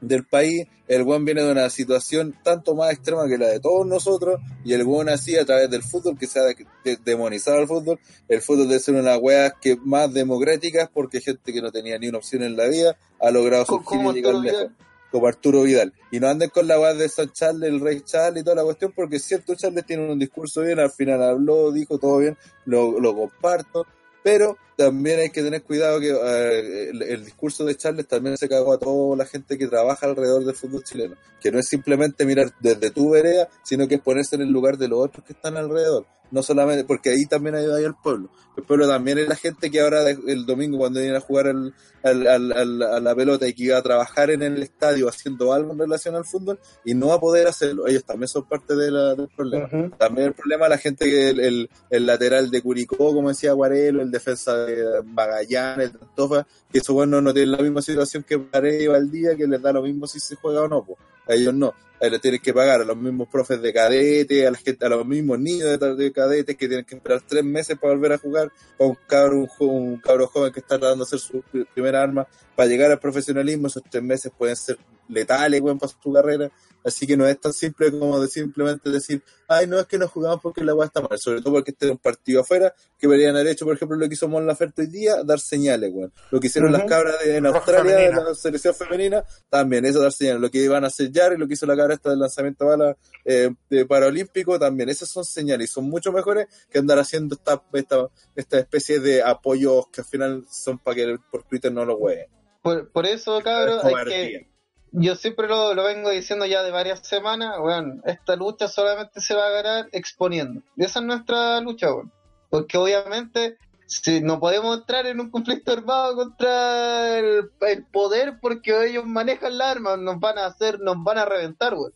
del 0.01 0.25
país, 0.25 0.67
el 0.89 1.03
buen 1.05 1.25
viene 1.25 1.43
de 1.43 1.51
una 1.53 1.69
situación 1.71 2.35
tanto 2.45 2.75
más 2.75 2.93
extrema 2.93 3.27
que 3.27 3.39
la 3.39 3.49
de 3.49 3.61
todos 3.61 3.87
nosotros, 3.87 4.41
y 4.65 4.73
el 4.75 4.85
buen 4.85 5.09
así 5.09 5.37
a 5.37 5.45
través 5.45 5.71
del 5.71 5.83
fútbol, 5.83 6.19
que 6.19 6.27
se 6.27 6.39
ha 6.39 6.43
de- 6.45 6.67
de- 6.85 6.99
demonizado 7.05 7.59
el 7.61 7.67
fútbol, 7.67 7.99
el 8.29 8.41
fútbol 8.43 8.69
debe 8.69 8.81
ser 8.81 8.95
una 8.95 9.17
wea 9.17 9.51
que 9.61 9.77
más 9.85 10.13
democrática, 10.13 10.91
porque 10.93 11.21
gente 11.21 11.53
que 11.53 11.63
no 11.63 11.73
tenía 11.73 11.99
ni 11.99 12.09
una 12.09 12.19
opción 12.19 12.43
en 12.43 12.57
la 12.57 12.67
vida 12.67 12.97
ha 13.21 13.31
logrado 13.31 13.65
surgir 13.65 13.99
y 14.01 14.15
llegar 14.15 14.35
lejos 14.35 14.71
como 15.11 15.29
Arturo 15.29 15.63
Vidal. 15.63 15.95
Y 16.11 16.21
no 16.21 16.29
anden 16.29 16.51
con 16.51 16.67
la 16.67 16.79
weá 16.79 16.93
de 16.93 17.09
San 17.09 17.33
Charles, 17.33 17.71
el 17.71 17.81
rey 17.81 18.03
Charles 18.03 18.43
y 18.43 18.45
toda 18.45 18.57
la 18.57 18.65
cuestión, 18.65 18.93
porque 18.95 19.17
es 19.17 19.23
cierto, 19.25 19.55
Charles 19.55 19.87
tiene 19.87 20.11
un 20.13 20.19
discurso 20.19 20.61
bien, 20.63 20.79
al 20.79 20.91
final 20.91 21.23
habló, 21.23 21.73
dijo 21.73 21.99
todo 21.99 22.19
bien, 22.19 22.37
lo, 22.67 23.01
lo 23.01 23.15
comparto, 23.15 23.87
pero 24.23 24.59
también 24.77 25.21
hay 25.21 25.31
que 25.31 25.43
tener 25.43 25.63
cuidado 25.63 25.99
que 26.01 26.11
eh, 26.11 26.91
el, 26.91 27.03
el 27.03 27.25
discurso 27.25 27.65
de 27.65 27.77
Charles 27.77 28.07
también 28.07 28.37
se 28.37 28.49
cagó 28.49 28.75
a 28.75 28.79
toda 28.79 29.17
la 29.17 29.25
gente 29.27 29.57
que 29.59 29.67
trabaja 29.67 30.07
alrededor 30.07 30.45
del 30.45 30.55
fútbol 30.55 30.85
chileno, 30.85 31.17
que 31.41 31.51
no 31.51 31.59
es 31.59 31.67
simplemente 31.69 32.25
mirar 32.27 32.53
desde 32.61 32.91
tu 32.91 33.11
vereda, 33.11 33.49
sino 33.65 33.89
que 33.89 33.97
es 33.97 34.01
ponerse 34.01 34.37
en 34.37 34.43
el 34.43 34.51
lugar 34.51 34.77
de 34.77 34.89
los 34.89 35.01
otros 35.01 35.25
que 35.25 35.33
están 35.33 35.57
alrededor. 35.57 36.07
No 36.29 36.43
solamente, 36.43 36.83
porque 36.83 37.11
ahí 37.11 37.25
también 37.27 37.55
ayuda 37.55 37.77
al 37.77 37.95
pueblo. 38.03 38.31
El 38.57 38.65
pueblo 38.65 38.89
también 38.89 39.17
es 39.19 39.29
la 39.29 39.37
gente 39.37 39.71
que 39.71 39.81
ahora 39.81 40.11
el 40.11 40.45
domingo 40.45 40.77
cuando 40.79 40.99
viene 40.99 41.17
a 41.17 41.21
jugar 41.21 41.47
al, 41.47 41.73
al- 42.03 42.27
al- 42.53 42.83
a 42.83 42.99
la 42.99 43.15
pelota 43.15 43.47
y 43.47 43.53
que 43.55 43.63
iba 43.65 43.79
a 43.79 43.83
trabajar 43.83 44.31
en 44.31 44.43
el 44.43 44.61
estadio 44.61 45.09
haciendo 45.09 45.53
algo 45.53 45.71
en 45.73 45.79
relación 45.79 46.17
al 46.17 46.25
fútbol 46.25 46.59
y 46.85 46.95
no 46.95 47.09
va 47.09 47.15
a 47.15 47.21
poder 47.21 47.47
hacerlo. 47.47 47.87
Ellos 47.87 48.03
también 48.05 48.27
son 48.27 48.49
parte 48.49 48.75
de 48.75 48.91
la- 48.91 49.15
del 49.15 49.29
problema. 49.37 49.69
También 49.99 50.27
el 50.27 50.33
problema 50.35 50.69
la 50.69 50.79
gente 50.79 51.05
que 51.05 51.31
el, 51.31 51.39
el, 51.39 51.71
el 51.91 52.07
lateral 52.07 52.51
de 52.51 52.61
Curicó, 52.61 53.15
como 53.15 53.29
decía 53.29 53.53
Guarelo, 53.53 54.03
el 54.03 54.11
defensa 54.11 54.57
de 54.57 54.66
Magallanes, 55.05 55.93
de 55.93 55.99
Antofa, 56.01 56.47
que 56.71 56.79
esos 56.79 56.95
buenos 56.95 57.23
no 57.23 57.33
tienen 57.33 57.53
la 57.53 57.59
misma 57.59 57.83
situación 57.83 58.23
que 58.23 58.39
Paredes 58.39 58.83
y 58.83 58.87
Valdía, 58.87 59.37
que 59.37 59.47
les 59.47 59.61
da 59.63 59.73
lo 59.73 59.83
mismo 59.83 60.07
si 60.07 60.21
se 60.21 60.35
juega 60.37 60.63
o 60.63 60.69
no. 60.69 60.85
po. 60.85 60.99
A 61.29 61.35
ellos 61.35 61.55
no. 61.55 61.75
A 62.01 62.07
ellos 62.07 62.21
tienen 62.21 62.41
que 62.41 62.53
pagar 62.53 62.83
a 62.83 62.85
los 62.85 62.97
mismos 62.97 63.27
profes 63.29 63.61
de 63.63 63.73
cadete, 63.73 64.47
a, 64.47 64.51
la 64.51 64.59
gente, 64.59 64.85
a 64.85 64.89
los 64.91 65.07
mismos 65.07 65.39
niños 65.39 65.81
de, 65.81 65.95
de 65.95 66.13
cadetes 66.13 66.57
que 66.57 66.69
tienen 66.69 66.85
que 66.85 66.97
esperar 66.97 67.23
tres 67.27 67.43
meses 67.43 67.79
para 67.79 67.95
volver 67.95 68.13
a 68.13 68.19
jugar, 68.19 68.53
a 68.79 68.85
un 68.85 68.97
cabro, 69.07 69.47
un, 69.61 69.97
cabro 69.99 70.27
joven 70.27 70.53
que 70.53 70.61
está 70.61 70.79
tratando 70.79 71.05
de 71.05 71.09
hacer 71.09 71.19
su 71.19 71.41
pri- 71.41 71.65
primera 71.73 72.03
arma 72.03 72.27
para 72.55 72.69
llegar 72.69 72.91
al 72.91 72.99
profesionalismo, 72.99 73.69
esos 73.69 73.83
tres 73.91 74.03
meses 74.03 74.31
pueden 74.37 74.57
ser 74.57 74.77
letales, 75.09 75.61
weón, 75.61 75.79
para 75.79 75.93
su 75.93 76.13
carrera. 76.13 76.51
Así 76.85 77.05
que 77.05 77.17
no 77.17 77.27
es 77.27 77.41
tan 77.41 77.53
simple 77.53 77.91
como 77.91 78.21
de 78.21 78.29
simplemente 78.29 78.91
decir, 78.91 79.21
ay, 79.49 79.67
no 79.67 79.77
es 79.81 79.87
que 79.87 79.99
no 79.99 80.07
jugamos 80.07 80.41
porque 80.41 80.63
la 80.63 80.73
weá 80.73 80.87
está 80.87 81.01
mal, 81.01 81.19
sobre 81.19 81.41
todo 81.43 81.55
porque 81.55 81.73
este 81.73 81.87
es 81.87 81.91
un 81.91 81.99
partido 81.99 82.43
afuera, 82.43 82.73
que 82.97 83.09
deberían 83.09 83.35
haber 83.35 83.49
hecho, 83.49 83.65
por 83.65 83.75
ejemplo, 83.75 83.97
lo 83.97 84.07
que 84.07 84.15
hizo 84.15 84.29
Mon 84.29 84.47
Laferte 84.47 84.83
hoy 84.83 84.87
día, 84.87 85.25
dar 85.25 85.41
señales, 85.41 85.91
weón. 85.93 86.13
Lo 86.31 86.39
que 86.39 86.47
hicieron 86.47 86.71
las 86.71 86.85
cabras 86.85 87.17
de- 87.25 87.39
en 87.39 87.45
Roja 87.45 87.57
Australia, 87.59 87.97
de 87.97 87.99
femenina. 88.05 88.29
la 88.29 88.35
selección 88.37 88.75
femenina, 88.77 89.25
también, 89.51 89.85
eso 89.85 90.01
dar 90.01 90.13
señales. 90.13 90.41
Lo 90.41 90.49
que 90.49 90.59
iban 90.59 90.85
a 90.85 90.87
hacer 90.87 91.11
Yar 91.11 91.33
y 91.33 91.39
lo 91.39 91.49
que 91.49 91.55
hizo 91.55 91.67
la 91.67 91.77
cabra 91.77 91.95
esta 91.95 92.11
del 92.11 92.21
lanzamiento 92.21 92.65
de 92.65 92.71
bala 92.71 92.97
eh, 93.25 93.51
de 93.69 93.85
Paralímpico, 93.87 94.57
también, 94.57 94.89
esas 94.89 95.09
son 95.09 95.25
señales 95.25 95.69
y 95.71 95.73
son 95.73 95.91
mucho 95.91 96.13
mejores 96.13 96.47
que 96.71 96.79
andar 96.79 97.01
haciendo 97.01 97.35
esta, 97.35 97.61
esta, 97.73 98.09
esta 98.37 98.59
especie 98.61 99.01
de 99.01 99.25
apoyos 99.25 99.89
que 99.89 100.03
al 100.03 100.07
final 100.07 100.45
son 100.49 100.79
para 100.79 100.95
que 100.95 101.17
por 101.33 101.43
Twitter 101.43 101.73
no 101.73 101.85
lo 101.85 101.97
hueen. 101.97 102.27
Por, 102.63 102.93
por 102.93 103.07
eso, 103.07 103.41
cabrón, 103.43 103.81
hay 103.83 103.91
Cobardía. 103.91 104.17
que, 104.17 104.56
yo 104.93 105.15
siempre 105.17 105.49
lo, 105.49 105.75
lo 105.75 105.85
vengo 105.85 106.11
diciendo 106.11 106.47
ya 106.47 106.63
de 106.63 106.71
varias 106.71 107.07
semanas, 107.07 107.57
weón, 107.61 108.03
esta 108.07 108.37
lucha 108.37 108.69
solamente 108.69 109.21
se 109.21 109.35
va 109.35 109.47
a 109.47 109.51
ganar 109.51 109.89
exponiendo. 109.93 110.63
Y 110.77 110.85
esa 110.85 111.01
es 111.01 111.07
nuestra 111.07 111.61
lucha, 111.61 111.93
weón. 111.93 112.13
Porque 112.51 112.79
obviamente 112.79 113.59
si 113.87 114.21
no 114.21 114.41
podemos 114.41 114.79
entrar 114.79 115.07
en 115.07 115.21
un 115.21 115.31
conflicto 115.31 115.73
armado 115.73 116.17
contra 116.17 117.19
el, 117.19 117.51
poder 117.93 118.39
porque 118.41 118.87
ellos 118.87 119.05
manejan 119.07 119.59
la 119.59 119.71
arma, 119.71 119.97
nos 119.97 120.19
van 120.19 120.39
a 120.39 120.47
hacer, 120.47 120.81
nos 120.81 121.03
van 121.03 121.19
a 121.19 121.25
reventar, 121.25 121.75
weón. 121.75 121.93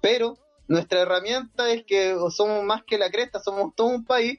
Pero 0.00 0.36
nuestra 0.66 1.00
herramienta 1.00 1.70
es 1.70 1.84
que 1.84 2.16
somos 2.30 2.64
más 2.64 2.82
que 2.84 2.98
la 2.98 3.10
cresta, 3.10 3.40
somos 3.40 3.74
todo 3.74 3.88
un 3.88 4.04
país, 4.04 4.38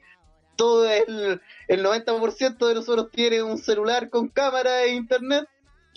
todo 0.56 0.88
el, 0.90 1.40
el 1.68 1.84
90% 1.84 2.66
de 2.66 2.74
nosotros 2.74 3.10
tiene 3.10 3.42
un 3.42 3.58
celular 3.58 4.10
con 4.10 4.28
cámara 4.28 4.82
e 4.82 4.94
internet 4.94 5.48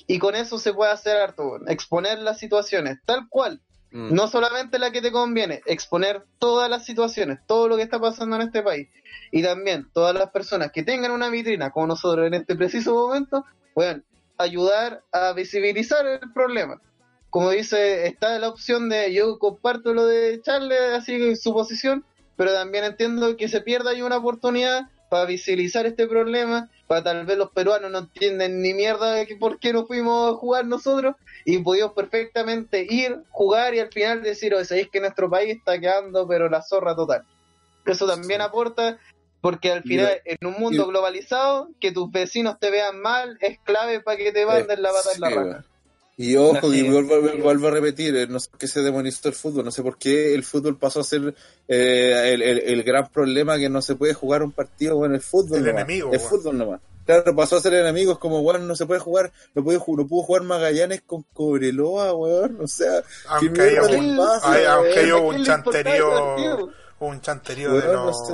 y 0.08 0.20
con 0.20 0.36
eso 0.36 0.60
se 0.60 0.74
puede 0.74 0.92
hacer 0.92 1.18
harto, 1.18 1.60
exponer 1.68 2.20
las 2.20 2.40
situaciones 2.40 3.00
tal 3.06 3.28
cual, 3.30 3.62
Mm. 3.94 4.12
no 4.12 4.28
solamente 4.28 4.80
la 4.80 4.92
que 4.92 5.02
te 5.04 5.12
conviene, 5.12 5.62
exponer 5.68 6.26
todas 6.40 6.68
las 6.68 6.84
situaciones, 6.84 7.38
todo 7.46 7.68
lo 7.68 7.78
que 7.78 7.84
está 7.84 8.00
pasando 8.00 8.36
en 8.36 8.42
este 8.42 8.64
país 8.64 8.90
y 9.32 9.44
también 9.44 9.88
todas 9.94 10.16
las 10.16 10.32
personas 10.32 10.72
que 10.72 10.82
tengan 10.82 11.12
una 11.12 11.30
vitrina 11.30 11.70
como 11.70 11.86
nosotros 11.88 12.26
en 12.26 12.34
este 12.34 12.56
preciso 12.56 12.96
momento, 12.96 13.46
pueden 13.76 14.04
ayudar 14.40 15.04
a 15.12 15.34
visibilizar 15.34 16.08
el 16.08 16.34
problema. 16.34 16.82
Como 17.30 17.52
dice, 17.52 18.08
está 18.08 18.40
la 18.40 18.50
opción 18.50 18.90
de 18.90 19.14
yo 19.14 19.38
comparto 19.38 19.94
lo 19.94 20.08
de 20.08 20.42
Charles, 20.42 20.80
así 20.94 21.36
su 21.36 21.54
posición, 21.54 22.04
pero 22.36 22.52
también 22.52 22.86
entiendo 22.86 23.38
que 23.38 23.48
se 23.48 23.62
pierda 23.62 23.92
ahí 23.92 24.02
una 24.02 24.18
oportunidad 24.18 24.90
para 25.14 25.26
visibilizar 25.26 25.86
este 25.86 26.08
problema, 26.08 26.72
para 26.88 27.04
tal 27.04 27.24
vez 27.28 27.38
los 27.38 27.52
peruanos 27.52 27.92
no 27.92 28.00
entienden 28.00 28.64
ni 28.64 28.74
mierda 28.74 29.14
de 29.14 29.28
que 29.28 29.36
por 29.36 29.60
qué 29.60 29.72
no 29.72 29.86
fuimos 29.86 30.34
a 30.34 30.38
jugar 30.40 30.66
nosotros 30.66 31.16
y 31.46 31.60
pudimos 31.60 31.94
perfectamente 31.94 32.88
ir, 32.90 33.20
jugar 33.30 33.76
y 33.76 33.80
al 33.80 33.92
final 33.92 34.24
decir, 34.24 34.56
oye, 34.56 34.66
sabéis 34.66 34.90
que 34.90 35.00
nuestro 35.00 35.30
país 35.30 35.56
está 35.56 35.80
quedando 35.80 36.28
pero 36.28 36.50
la 36.50 36.64
zorra 36.64 36.96
total. 36.96 37.24
Eso 37.86 38.08
también 38.08 38.42
aporta 38.42 38.98
porque 39.40 39.72
al 39.72 39.84
final 39.84 40.20
en 40.26 40.48
un 40.48 40.56
mundo 40.60 40.88
globalizado 40.88 41.70
que 41.80 41.92
tus 41.92 42.10
vecinos 42.12 42.58
te 42.60 42.72
vean 42.72 43.00
mal 43.00 43.38
es 43.40 43.60
clave 43.60 44.00
para 44.00 44.18
que 44.18 44.32
te 44.32 44.48
manden 44.48 44.82
la 44.82 44.90
pata 44.94 45.10
en 45.14 45.22
la 45.22 45.30
Sí, 45.30 45.36
raja. 45.36 45.66
Y 46.16 46.36
ojo, 46.36 46.72
y 46.72 46.84
vuelvo, 46.90 47.16
vuelvo 47.42 47.68
a 47.68 47.72
repetir, 47.72 48.16
eh, 48.16 48.28
no 48.28 48.40
sé 48.40 48.50
por 48.52 48.60
qué 48.60 48.68
se 48.68 48.82
demonizó 48.82 49.28
el 49.30 49.34
fútbol, 49.34 49.66
no 49.66 49.72
sé 49.72 49.82
por 49.82 49.98
qué 49.98 50.36
el 50.36 50.44
fútbol 50.44 50.78
pasó 50.78 51.00
a 51.00 51.04
ser 51.04 51.34
eh, 51.68 52.32
el, 52.34 52.42
el- 52.44 52.60
el 52.60 52.84
gran 52.84 53.08
problema 53.10 53.58
que 53.58 53.68
no 53.68 53.82
se 53.82 53.96
puede 53.96 54.14
jugar 54.14 54.44
un 54.44 54.52
partido 54.52 54.96
con 55.00 55.14
el 55.16 55.22
fútbol. 55.22 55.58
El 55.58 55.66
nomás. 55.66 55.84
enemigo, 55.84 56.14
El 56.14 56.20
fútbol 56.20 56.58
nomás. 56.58 56.82
Claro, 57.06 57.36
pasó 57.36 57.58
a 57.58 57.62
ser 57.62 57.74
enemigos 57.74 58.18
como, 58.20 58.40
weón, 58.42 58.66
no 58.68 58.76
se 58.76 58.86
puede 58.86 59.00
jugar, 59.02 59.32
no, 59.56 59.64
puede, 59.64 59.78
no 59.80 60.08
pudo 60.08 60.22
jugar 60.24 60.44
Magallanes 60.44 61.02
con 61.02 61.24
Cobreloa, 61.34 62.14
weón, 62.14 62.60
o 62.62 62.68
sea, 62.68 63.02
¿qué 63.02 63.48
Aunque 63.48 63.62
haya 63.62 63.82
un, 63.98 64.16
pasa, 64.18 64.52
hay- 64.54 64.66
aunque 64.66 65.10
¿A 65.10 65.16
un 65.18 65.44
chanterío, 65.44 66.70
un 67.00 67.22
chanterío 67.22 67.74
de 67.74 67.88
los, 67.92 68.06
no 68.06 68.14
sé. 68.14 68.34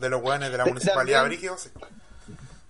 de 0.00 0.08
los 0.10 0.22
weones 0.22 0.50
de 0.50 0.58
la 0.58 0.66
municipalidad 0.66 1.24
Brígido, 1.26 1.56
sí. 1.56 1.70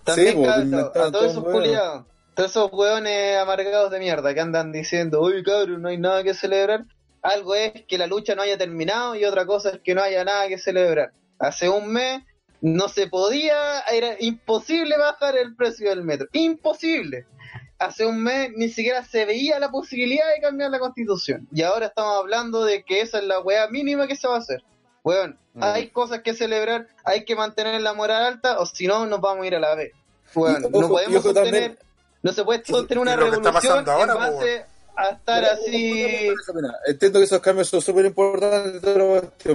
También, 0.03 0.29
Sí, 0.29 0.35
pues, 0.37 0.49
cabrón, 0.49 0.73
a 0.75 0.91
todos 0.93 1.11
todo 1.11 1.25
esos 1.25 1.43
culiados, 1.43 2.05
todos 2.35 2.51
esos 2.51 2.71
hueones 2.71 3.37
amargados 3.37 3.91
de 3.91 3.99
mierda 3.99 4.33
que 4.33 4.39
andan 4.39 4.71
diciendo, 4.71 5.21
uy 5.21 5.43
cabrón, 5.43 5.81
no 5.81 5.89
hay 5.89 5.97
nada 5.97 6.23
que 6.23 6.33
celebrar. 6.33 6.85
Algo 7.21 7.53
es 7.55 7.85
que 7.87 7.97
la 7.97 8.07
lucha 8.07 8.33
no 8.35 8.41
haya 8.41 8.57
terminado 8.57 9.15
y 9.15 9.25
otra 9.25 9.45
cosa 9.45 9.69
es 9.71 9.79
que 9.83 9.93
no 9.93 10.01
haya 10.01 10.23
nada 10.23 10.47
que 10.47 10.57
celebrar. 10.57 11.11
Hace 11.39 11.69
un 11.69 11.91
mes 11.91 12.21
no 12.61 12.87
se 12.87 13.07
podía, 13.07 13.81
era 13.91 14.15
imposible 14.19 14.97
bajar 14.97 15.35
el 15.37 15.55
precio 15.55 15.89
del 15.89 16.03
metro. 16.03 16.27
Imposible. 16.31 17.25
Hace 17.79 18.05
un 18.05 18.21
mes 18.21 18.51
ni 18.55 18.69
siquiera 18.69 19.03
se 19.03 19.25
veía 19.25 19.59
la 19.59 19.69
posibilidad 19.69 20.25
de 20.35 20.41
cambiar 20.41 20.69
la 20.71 20.79
constitución. 20.79 21.47
Y 21.51 21.63
ahora 21.63 21.87
estamos 21.87 22.17
hablando 22.17 22.63
de 22.63 22.83
que 22.83 23.01
esa 23.01 23.17
es 23.19 23.25
la 23.25 23.39
weá 23.39 23.67
mínima 23.69 24.07
que 24.07 24.15
se 24.15 24.27
va 24.27 24.35
a 24.35 24.39
hacer. 24.39 24.63
Weón, 25.03 25.39
Mm. 25.53 25.63
hay 25.63 25.89
cosas 25.89 26.21
que 26.21 26.33
celebrar, 26.33 26.87
hay 27.03 27.25
que 27.25 27.35
mantener 27.35 27.81
la 27.81 27.93
moral 27.93 28.23
alta 28.23 28.59
o 28.59 28.65
si 28.65 28.87
no 28.87 29.05
nos 29.05 29.19
vamos 29.19 29.43
a 29.43 29.47
ir 29.47 29.55
a 29.55 29.59
la 29.59 29.75
vez. 29.75 29.91
Weón, 30.35 30.63
Y 30.73 30.79
no 30.79 30.87
podemos 30.87 31.23
sostener, 31.23 31.51
también- 31.51 31.77
no 32.23 32.31
se 32.33 32.43
puede 32.43 32.63
sostener 32.65 32.99
una 33.01 33.15
revolución 33.15 33.89
ahora, 33.89 34.13
en 34.13 34.19
base 34.19 34.65
a 34.95 35.09
estar 35.09 35.45
así. 35.45 36.29
Entiendo 36.87 37.19
que 37.19 37.25
esos 37.25 37.39
cambios 37.41 37.67
son 37.69 37.81
súper 37.81 38.05
importantes, 38.05 38.81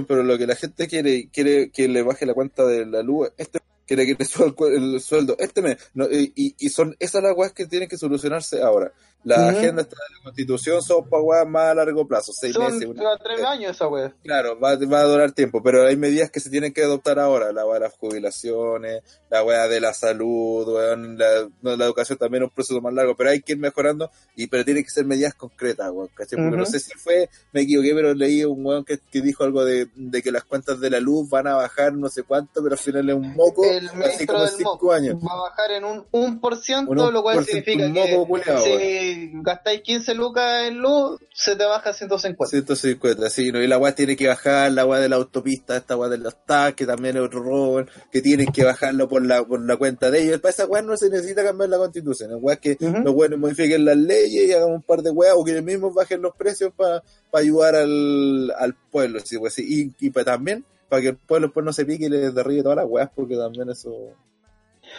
pero 0.07 0.23
lo 0.23 0.37
que 0.37 0.47
la 0.47 0.55
gente 0.55 0.87
quiere, 0.87 1.29
quiere 1.31 1.69
que 1.71 1.87
le 1.87 2.01
baje 2.03 2.25
la 2.25 2.33
cuenta 2.33 2.65
de 2.65 2.85
la 2.85 3.01
luz, 3.01 3.29
este 3.37 3.59
quiere 3.85 4.05
que 4.05 4.15
le 4.19 4.25
suba 4.25 4.53
el, 4.67 4.99
sueldo 4.99 5.37
este 5.39 5.61
mes, 5.61 5.77
no, 5.93 6.05
y, 6.11 6.33
y- 6.35 6.55
y 6.59 6.69
son 6.69 6.95
esas 6.99 7.23
las 7.23 7.33
weas 7.37 7.53
que 7.53 7.65
tienen 7.67 7.87
que 7.87 7.97
solucionarse 7.97 8.61
ahora. 8.61 8.91
La 9.23 9.49
agenda 9.49 9.81
está 9.81 9.95
de 9.95 10.15
la 10.19 10.23
constitución 10.23 10.81
son 10.81 11.09
para 11.09 11.21
weas 11.21 11.45
más 11.47 11.63
a 11.65 11.75
largo 11.75 12.07
plazo, 12.07 12.31
seis 12.31 12.53
Son 12.53 12.63
meses, 12.73 12.87
una- 12.87 13.17
tres 13.17 13.43
años 13.43 13.71
esa 13.71 13.87
wea. 13.89 14.13
Claro, 14.23 14.57
va, 14.57 14.77
va 14.77 14.99
a 15.01 15.03
durar 15.03 15.31
tiempo, 15.33 15.61
pero 15.61 15.85
hay 15.85 15.97
medidas 15.97 16.31
que 16.31 16.39
se 16.39 16.49
tienen 16.49 16.71
que 16.71 16.83
adoptar 16.83 17.19
ahora, 17.19 17.51
la 17.51 17.65
wea 17.65 17.73
de 17.73 17.79
las 17.81 17.93
jubilaciones, 17.97 19.01
la 19.29 19.43
wea 19.43 19.67
de 19.67 19.81
la 19.81 19.93
salud, 19.93 20.67
weón, 20.67 21.17
la, 21.17 21.47
no, 21.61 21.75
la 21.75 21.85
educación 21.85 22.17
también 22.17 22.43
es 22.43 22.49
un 22.49 22.55
proceso 22.55 22.79
más 22.79 22.93
largo, 22.93 23.15
pero 23.17 23.31
hay 23.31 23.41
que 23.41 23.53
ir 23.53 23.57
mejorando, 23.59 24.09
y 24.35 24.47
pero 24.47 24.63
tienen 24.63 24.83
que 24.83 24.89
ser 24.91 25.03
medidas 25.05 25.33
concretas, 25.33 25.91
weón, 25.91 26.09
¿cachai? 26.13 26.39
Porque 26.41 26.55
no 26.57 26.65
sé 26.65 26.79
si 26.79 26.93
fue, 26.93 27.29
me 27.51 27.61
equivoqué, 27.61 27.93
pero 27.95 28.13
leí 28.13 28.45
un 28.45 28.65
weón 28.65 28.85
que, 28.85 28.99
que 29.11 29.21
dijo 29.21 29.43
algo 29.43 29.65
de, 29.65 29.87
de 29.95 30.21
que 30.21 30.31
las 30.31 30.45
cuentas 30.45 30.79
de 30.79 30.89
la 30.89 30.99
luz 31.01 31.29
van 31.29 31.47
a 31.47 31.55
bajar 31.55 31.93
no 31.93 32.07
sé 32.09 32.23
cuánto, 32.23 32.61
pero 32.63 32.73
al 32.75 32.79
final 32.79 33.09
es 33.09 33.15
un 33.15 33.33
moco, 33.35 33.65
El 33.65 33.87
así 33.89 33.97
ministro 33.97 34.35
como 34.35 34.47
cinco 34.47 34.91
años. 34.93 35.15
va 35.15 35.33
a 35.33 35.41
bajar 35.49 35.71
en 35.71 35.83
un 35.83 36.05
1%, 36.11 36.87
Un 36.87 37.13
lo 37.13 37.21
cual 37.23 37.39
1%, 37.39 37.43
significa 37.45 37.85
un 37.87 37.93
moco 37.93 38.39
que 38.39 39.06
si 39.15 39.31
gastáis 39.43 39.81
15 39.81 40.13
lucas 40.15 40.67
en 40.67 40.79
luz, 40.79 41.19
se 41.33 41.55
te 41.55 41.65
baja 41.65 41.89
a 41.89 41.93
150. 41.93 42.45
150, 42.49 43.29
sí, 43.29 43.51
¿no? 43.51 43.61
y 43.61 43.67
la 43.67 43.77
weá 43.77 43.93
tiene 43.95 44.15
que 44.15 44.27
bajar, 44.27 44.71
la 44.71 44.85
weá 44.85 44.99
de 44.99 45.09
la 45.09 45.15
autopista, 45.17 45.77
esta 45.77 45.95
weá 45.97 46.09
de 46.09 46.17
los 46.17 46.35
TAC, 46.45 46.75
que 46.75 46.85
también 46.85 47.15
es 47.17 47.23
otro 47.23 47.41
robo, 47.41 47.83
que 48.11 48.21
tienen 48.21 48.47
que 48.51 48.63
bajarlo 48.63 49.07
por 49.07 49.25
la, 49.25 49.43
por 49.43 49.59
la 49.65 49.77
cuenta 49.77 50.11
de 50.11 50.23
ellos. 50.23 50.39
Para 50.39 50.49
esa 50.51 50.65
weá 50.65 50.81
no 50.81 50.95
se 50.97 51.09
necesita 51.09 51.43
cambiar 51.43 51.69
la 51.69 51.77
constitución, 51.77 52.31
la 52.31 52.37
weá 52.37 52.55
es 52.55 52.61
que 52.77 52.85
Ujú. 52.85 52.99
los 53.03 53.13
weones 53.15 53.39
modifiquen 53.39 53.85
las 53.85 53.97
leyes 53.97 54.47
y 54.49 54.53
hagan 54.53 54.71
un 54.71 54.81
par 54.81 55.01
de 55.01 55.11
weas, 55.11 55.33
o 55.37 55.43
que 55.43 55.51
ellos 55.51 55.63
mismos 55.63 55.93
bajen 55.93 56.21
los 56.21 56.35
precios 56.35 56.71
para 56.75 57.03
ayudar 57.33 57.75
al, 57.75 58.51
al 58.57 58.75
pueblo, 58.91 59.19
sí, 59.23 59.37
pues, 59.37 59.57
y, 59.59 59.93
y 59.99 60.09
pa- 60.09 60.23
también 60.23 60.65
para 60.89 61.01
que 61.01 61.09
el 61.09 61.17
pueblo 61.17 61.51
pues 61.51 61.65
no 61.65 61.73
se 61.73 61.83
pique 61.85 62.05
y 62.05 62.09
les 62.09 62.33
derribe 62.33 62.63
todas 62.63 62.77
las 62.77 62.85
weas, 62.87 63.09
porque 63.15 63.35
también 63.35 63.69
eso... 63.69 63.91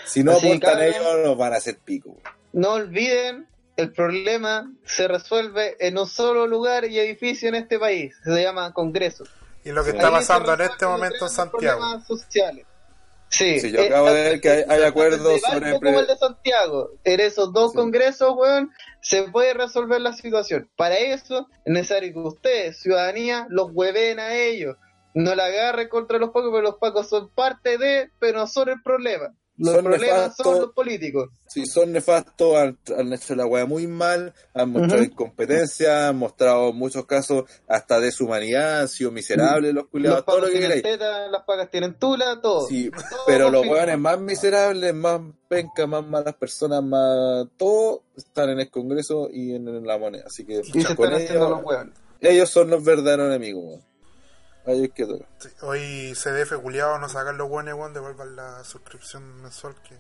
Si 0.04 0.22
no 0.22 0.32
aportan 0.32 0.60
cabrón. 0.60 0.82
ellos, 0.84 1.02
nos 1.24 1.38
van 1.38 1.54
a 1.54 1.56
hacer 1.56 1.78
pico. 1.82 2.14
No 2.52 2.72
olviden, 2.74 3.46
el 3.78 3.92
problema 3.92 4.70
se 4.84 5.07
resuelve 5.08 5.76
en 5.78 5.97
un 5.98 6.07
solo 6.07 6.47
lugar 6.47 6.84
y 6.84 6.98
edificio 6.98 7.48
en 7.48 7.55
este 7.55 7.78
país. 7.78 8.15
Se 8.24 8.42
llama 8.42 8.73
Congreso. 8.73 9.24
Y 9.65 9.70
lo 9.70 9.84
que 9.84 9.90
está 9.90 10.08
Ahí 10.08 10.12
pasando 10.15 10.52
en 10.55 10.60
este 10.62 10.84
momento 10.86 11.24
en 11.24 11.31
Santiago. 11.31 11.78
problemas 11.81 12.07
sociales. 12.07 12.66
Sí, 13.31 13.60
Sí, 13.60 13.70
yo 13.70 13.82
acabo 13.82 14.10
de 14.10 14.23
ver 14.23 14.40
que 14.40 14.50
hay- 14.50 14.65
hay 14.68 14.82
acuerdos 14.82 15.40
sobre 15.42 15.74
como 15.78 16.00
el 16.00 16.07
de 16.07 16.16
Santiago. 16.16 16.90
En 17.05 17.20
esos 17.20 17.52
dos 17.52 17.73
Sí. 17.73 17.76
congresos, 17.76 18.34
weón, 18.36 18.73
se 19.02 19.24
puede 19.24 19.55
resolver 19.55 20.00
la 20.00 20.12
situación. 20.12 20.68
Para 20.76 20.97
eso 20.97 21.47
es 21.65 21.73
necesario 21.73 22.12
que 22.15 22.18
ustedes, 22.20 22.78
ciudadanía, 22.81 23.47
los 23.50 23.68
hueven 23.73 24.18
a 24.18 24.34
ellos. 24.34 24.76
No 25.15 25.34
la 25.34 25.44
agarren 25.47 25.89
contra 25.89 26.18
los 26.18 26.31
pacos, 26.31 26.50
porque 26.50 26.62
los 26.66 26.76
pacos 26.78 27.08
son 27.08 27.28
parte 27.31 27.78
de, 27.78 28.10
pero 28.18 28.39
no 28.40 28.47
son 28.47 28.70
el 28.70 28.82
problema. 28.82 29.34
Los 29.58 29.74
Son 29.74 29.84
problemas 29.84 30.18
nefastos. 30.20 30.46
son 30.46 30.60
los 30.60 30.72
políticos. 30.72 31.30
Sí, 31.48 31.66
son 31.66 31.92
nefastos, 31.92 32.54
han, 32.56 32.78
han 32.96 33.12
hecho 33.12 33.34
la 33.34 33.44
weá 33.44 33.66
muy 33.66 33.88
mal, 33.88 34.32
han 34.54 34.70
mostrado 34.70 35.02
incompetencia, 35.02 36.08
han 36.08 36.16
mostrado 36.16 36.68
en 36.70 36.76
muchos 36.76 37.06
casos 37.06 37.44
hasta 37.66 37.98
deshumanidad, 37.98 38.82
han 38.82 38.88
sido 38.88 39.10
miserables 39.10 39.74
los 39.74 39.88
culiados, 39.88 40.18
Los 40.18 40.26
todo 40.26 40.40
lo 40.40 40.46
que 40.46 40.60
queráis. 40.60 40.82
teta, 40.82 41.26
las 41.28 41.42
pacas 41.44 41.70
tienen 41.70 41.94
tula, 41.98 42.40
todo. 42.40 42.68
Sí, 42.68 42.88
Todo 42.90 43.20
pero 43.26 43.50
los 43.50 43.66
weones 43.66 43.98
más 43.98 44.20
miserables, 44.20 44.94
más 44.94 45.20
pencas, 45.48 45.88
más 45.88 46.06
malas 46.06 46.34
personas, 46.36 46.82
más 46.84 47.48
todo 47.56 48.04
están 48.16 48.50
en 48.50 48.60
el 48.60 48.70
Congreso 48.70 49.28
y 49.32 49.54
en, 49.54 49.66
en 49.66 49.84
la 49.86 49.98
moneda. 49.98 50.24
Así 50.26 50.44
que 50.44 50.60
Y 50.60 50.82
se 50.82 50.94
con 50.94 51.06
están 51.06 51.14
haciendo 51.14 51.46
ellos, 51.46 51.62
los 51.64 51.86
ellos 52.20 52.48
son 52.50 52.70
los 52.70 52.84
verdaderos 52.84 53.26
enemigos. 53.26 53.64
weón. 53.64 53.88
Ahí. 54.68 54.92
Sí, 55.38 55.48
Hoy 55.62 56.12
CDF 56.14 56.60
culiado 56.62 56.98
no 56.98 57.08
sacan 57.08 57.38
los 57.38 57.48
buenos, 57.48 57.74
weón, 57.74 57.94
devuelvan 57.94 58.36
la 58.36 58.62
suscripción 58.64 59.40
mensual 59.42 59.74
que. 59.82 59.97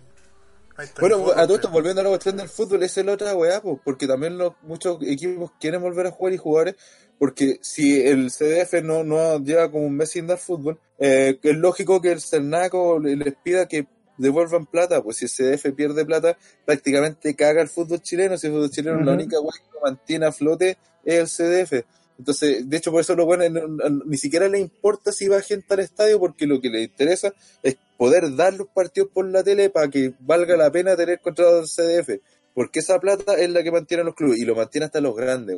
Bueno, 1.00 1.18
fútbol, 1.18 1.34
a 1.40 1.46
todo 1.46 1.56
esto, 1.56 1.70
volviendo 1.70 2.00
a 2.02 2.04
la 2.04 2.10
cuestión 2.10 2.36
del 2.36 2.48
fútbol, 2.48 2.82
esa 2.84 3.00
es 3.00 3.06
la 3.06 3.12
otra 3.14 3.34
weá, 3.34 3.60
pues, 3.60 3.78
porque 3.84 4.06
también 4.06 4.38
los, 4.38 4.52
muchos 4.62 4.98
equipos 5.02 5.50
quieren 5.58 5.82
volver 5.82 6.06
a 6.06 6.10
jugar 6.12 6.34
y 6.34 6.36
jugadores, 6.36 6.76
porque 7.18 7.58
si 7.62 8.00
el 8.00 8.30
CDF 8.30 8.74
no, 8.84 9.02
no 9.02 9.38
lleva 9.42 9.70
como 9.70 9.86
un 9.86 9.96
mes 9.96 10.10
sin 10.10 10.28
dar 10.28 10.38
fútbol, 10.38 10.78
eh, 10.98 11.38
es 11.42 11.56
lógico 11.56 12.00
que 12.00 12.12
el 12.12 12.20
Cernaco 12.20 13.00
le- 13.00 13.16
les 13.16 13.34
pida 13.42 13.66
que 13.66 13.88
devuelvan 14.18 14.66
plata, 14.66 15.02
pues 15.02 15.16
si 15.16 15.24
el 15.24 15.30
CDF 15.30 15.72
pierde 15.74 16.04
plata, 16.04 16.36
prácticamente 16.64 17.34
caga 17.34 17.60
el 17.62 17.68
fútbol 17.68 18.00
chileno, 18.00 18.36
si 18.38 18.46
el 18.46 18.52
fútbol 18.52 18.70
chileno 18.70 18.98
la 18.98 19.12
Ujú. 19.12 19.12
única 19.14 19.40
weá 19.40 19.52
que 19.56 19.70
lo 19.74 19.80
mantiene 19.80 20.26
a 20.26 20.32
flote 20.32 20.78
es 21.04 21.18
el 21.18 21.26
CDF. 21.28 21.84
Entonces, 22.18 22.68
de 22.68 22.76
hecho, 22.76 22.90
por 22.90 23.00
eso 23.00 23.14
lo 23.14 23.26
bueno, 23.26 23.48
no- 23.48 23.68
no- 23.68 24.04
ni 24.04 24.16
siquiera 24.18 24.48
le 24.48 24.58
importa 24.58 25.12
si 25.12 25.28
va 25.28 25.40
gente 25.40 25.72
al 25.74 25.80
estadio, 25.80 26.18
porque 26.18 26.46
lo 26.46 26.60
que 26.60 26.68
le 26.68 26.82
interesa 26.82 27.32
es 27.62 27.76
poder 27.96 28.34
dar 28.34 28.54
los 28.54 28.68
partidos 28.68 29.10
por 29.14 29.26
la 29.28 29.42
tele 29.44 29.70
para 29.70 29.88
que 29.88 30.12
valga 30.20 30.56
la 30.56 30.70
pena 30.70 30.96
tener 30.96 31.20
contrato 31.20 31.56
del 31.56 31.66
CDF. 31.68 32.20
Porque 32.54 32.80
esa 32.80 32.98
plata 32.98 33.34
es 33.34 33.48
la 33.50 33.62
que 33.62 33.70
mantiene 33.70 34.00
a 34.00 34.04
los 34.04 34.16
clubes 34.16 34.40
y 34.40 34.44
lo 34.44 34.56
mantiene 34.56 34.86
hasta 34.86 35.00
los 35.00 35.14
grandes. 35.14 35.56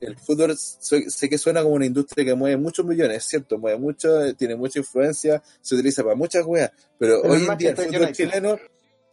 El 0.00 0.16
fútbol 0.16 0.56
sé, 0.56 1.28
que 1.28 1.36
suena 1.36 1.62
como 1.62 1.74
una 1.74 1.84
industria 1.84 2.24
que 2.24 2.34
mueve 2.34 2.56
muchos 2.56 2.86
millones, 2.86 3.18
es 3.18 3.24
cierto, 3.24 3.58
mueve 3.58 3.78
mucho, 3.78 4.34
tiene 4.34 4.56
mucha 4.56 4.78
influencia, 4.78 5.42
se 5.60 5.74
utiliza 5.74 6.02
para 6.02 6.14
muchas 6.14 6.46
weas, 6.46 6.70
pero 6.98 7.20
Pero 7.20 7.34
hoy 7.34 7.40
en 7.46 7.58
día 7.58 7.70
el 7.70 7.76
fútbol 7.76 8.12
chileno, 8.12 8.58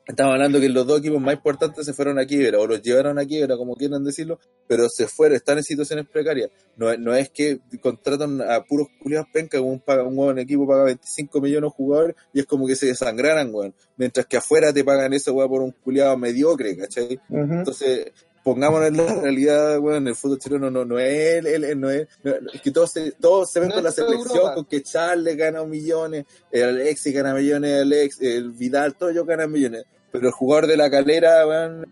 estamos 0.08 0.34
hablando 0.34 0.60
que 0.60 0.70
los 0.70 0.86
dos 0.86 1.00
equipos 1.00 1.20
más 1.22 1.34
importantes 1.36 1.86
se 1.86 1.94
fueron 1.94 2.20
a 2.20 2.26
quiebra, 2.26 2.60
o 2.60 2.68
los 2.68 2.82
llevaron 2.82 3.18
a 3.20 3.26
quiebra, 3.26 3.58
como 3.58 3.76
quieran 3.76 4.04
decirlo, 4.04 4.40
pero 4.68 4.88
se 4.90 5.08
fueron, 5.08 5.36
están 5.36 5.58
en 5.58 5.64
situaciones 5.64 6.06
precarias. 6.08 6.50
No, 6.78 6.92
es- 6.92 7.00
no 7.00 7.14
es 7.16 7.30
que 7.30 7.60
contratan 7.82 8.42
a 8.42 8.64
puros 8.64 8.88
culiados 9.02 9.28
penca, 9.34 9.58
como 9.58 9.72
un, 9.72 9.80
paga, 9.80 10.04
un 10.04 10.16
buen 10.16 10.38
equipo 10.40 10.68
paga 10.68 10.84
25 10.86 11.42
millones 11.42 11.70
de 11.72 11.76
jugadores 11.76 12.16
y 12.34 12.40
es 12.40 12.46
como 12.46 12.68
que 12.68 12.76
se 12.76 12.88
desangraran, 12.88 13.54
weón. 13.54 13.74
Mientras 13.98 14.26
que 14.28 14.38
afuera 14.38 14.72
te 14.74 14.84
pagan 14.84 15.14
eso, 15.14 15.34
weón, 15.34 15.50
por 15.50 15.62
un 15.62 15.72
culiado 15.72 16.18
mediocre, 16.18 16.76
¿cachai? 16.78 17.20
Entonces, 17.30 18.12
pongámonos 18.44 18.90
en 18.90 18.98
la 18.98 19.22
realidad, 19.22 19.80
weón, 19.80 20.08
el 20.08 20.16
fútbol 20.16 20.38
chileno 20.38 20.70
no, 20.70 20.86
no 20.86 21.00
es, 21.00 21.44
el, 21.46 21.64
el- 21.64 21.80
no 21.80 21.90
es, 21.90 22.08
no- 22.24 22.34
es 22.54 22.62
que 22.62 22.70
todos 22.72 22.92
se, 22.92 23.12
todos 23.14 23.52
se 23.52 23.60
ven 23.60 23.70
No 23.70 23.76
con 23.76 23.84
la 23.86 23.92
selección, 23.92 24.28
Europa. 24.38 24.54
con 24.54 24.66
que 24.66 24.84
Charles 24.84 25.36
gana 25.36 25.64
millones, 25.64 26.26
el 26.52 26.64
Alexis 26.64 27.12
gana 27.14 27.34
millones, 27.34 27.72
el, 27.72 27.82
Alex, 27.94 28.22
el 28.22 28.52
Vidal, 28.52 28.96
todos 28.96 29.14
ellos 29.14 29.26
ganan 29.26 29.52
millones, 29.52 29.86
pero 30.16 30.28
el 30.28 30.34
jugador 30.34 30.68
de 30.68 30.78
la 30.78 30.90
calera, 30.90 31.46
weón, 31.48 31.86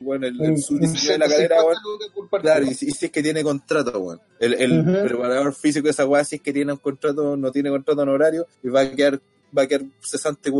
bueno, 0.00 0.26
el, 0.26 0.40
el 0.40 0.58
sub-19 0.58 1.06
de 1.06 1.18
la 1.18 1.28
calera, 1.28 1.56
150 1.60 2.16
weón. 2.30 2.42
Claro, 2.42 2.64
y 2.64 2.74
si, 2.74 2.86
y 2.86 2.90
si 2.90 3.06
es 3.06 3.12
que 3.12 3.22
tiene 3.22 3.42
contrato, 3.42 3.98
weón. 3.98 4.20
El, 4.38 4.54
el 4.54 4.80
Ujú. 4.80 5.02
preparador 5.02 5.54
físico 5.54 5.84
de 5.84 5.90
esa 5.90 6.06
weá, 6.06 6.24
si 6.24 6.36
es 6.36 6.42
que 6.42 6.52
tiene 6.52 6.72
un 6.72 6.78
contrato, 6.78 7.36
no 7.36 7.50
tiene 7.52 7.70
contrato 7.70 8.02
honorario, 8.02 8.46
y 8.62 8.68
va 8.68 8.80
a 8.80 8.90
quedar, 8.90 9.20
va 9.56 9.62
a 9.62 9.66
quedar 9.66 9.82
cesante 10.00 10.50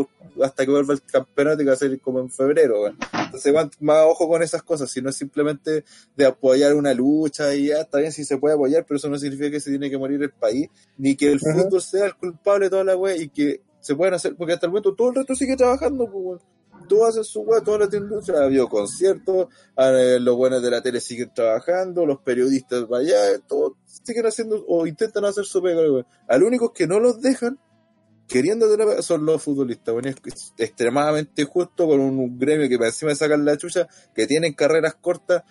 hasta 0.42 0.64
que 0.64 0.70
vuelva 0.70 0.94
el 0.94 1.02
campeonato 1.02 1.62
y 1.62 1.64
va 1.64 1.72
a 1.72 1.76
ser 1.76 2.00
como 2.00 2.20
en 2.20 2.30
febrero, 2.30 2.82
weón. 2.82 2.98
Entonces, 3.24 3.52
van 3.52 3.70
más 3.80 4.04
ojo 4.04 4.28
con 4.28 4.42
esas 4.42 4.62
cosas, 4.62 4.90
si 4.90 5.00
no 5.00 5.10
es 5.10 5.16
simplemente 5.16 5.84
de 6.16 6.26
apoyar 6.26 6.74
una 6.74 6.94
lucha 6.94 7.54
y 7.54 7.68
ya 7.68 7.80
está 7.80 7.98
bien 7.98 8.12
si 8.12 8.24
se 8.24 8.38
puede 8.38 8.54
apoyar, 8.54 8.84
pero 8.86 8.98
eso 8.98 9.08
no 9.08 9.18
significa 9.18 9.50
que 9.50 9.60
se 9.60 9.70
tiene 9.70 9.90
que 9.90 9.98
morir 9.98 10.22
el 10.22 10.30
país, 10.30 10.68
ni 10.98 11.16
que 11.16 11.32
el 11.32 11.40
fútbol 11.40 11.80
sea 11.80 12.06
el 12.06 12.14
culpable 12.14 12.66
de 12.66 12.70
toda 12.70 12.84
la 12.84 12.96
weá 12.96 13.16
y 13.16 13.28
que 13.28 13.60
se 13.82 13.96
pueden 13.96 14.14
hacer, 14.14 14.36
porque 14.36 14.54
hasta 14.54 14.66
el 14.66 14.70
momento 14.70 14.94
todo 14.94 15.10
el 15.10 15.16
resto 15.16 15.34
sigue 15.34 15.56
trabajando, 15.56 16.10
pues. 16.10 16.40
Todos 16.88 17.10
hacen 17.10 17.24
su 17.24 17.40
weá, 17.42 17.60
toda 17.60 17.78
la 17.78 17.96
industria, 17.96 18.40
ha 18.40 18.44
habido 18.44 18.68
conciertos, 18.68 19.48
eh, 19.76 20.18
los 20.20 20.36
buenos 20.36 20.62
de 20.62 20.70
la 20.70 20.82
tele 20.82 21.00
siguen 21.00 21.32
trabajando, 21.34 22.06
los 22.06 22.20
periodistas 22.20 22.84
allá, 22.92 23.38
todos 23.46 23.74
siguen 23.84 24.26
haciendo 24.26 24.64
o 24.66 24.86
intentan 24.86 25.24
hacer 25.24 25.44
su 25.44 25.62
pega. 25.62 25.80
weón. 25.82 26.06
Al 26.28 26.42
único 26.42 26.72
que 26.72 26.86
no 26.86 26.98
los 26.98 27.20
dejan 27.20 27.58
queriendo 28.26 28.66
pega 28.76 29.02
son 29.02 29.24
los 29.26 29.42
futbolistas. 29.42 29.94
weón. 29.94 30.06
Es 30.06 30.52
extremadamente 30.58 31.44
justo 31.44 31.86
con 31.86 32.00
un, 32.00 32.18
un 32.18 32.38
gremio 32.38 32.68
que 32.68 32.78
para 32.78 32.88
encima 32.88 33.10
de 33.10 33.16
sacar 33.16 33.38
la 33.38 33.56
chucha, 33.56 33.86
que 34.14 34.26
tienen 34.26 34.54
carreras 34.54 34.94
cortas 34.94 35.42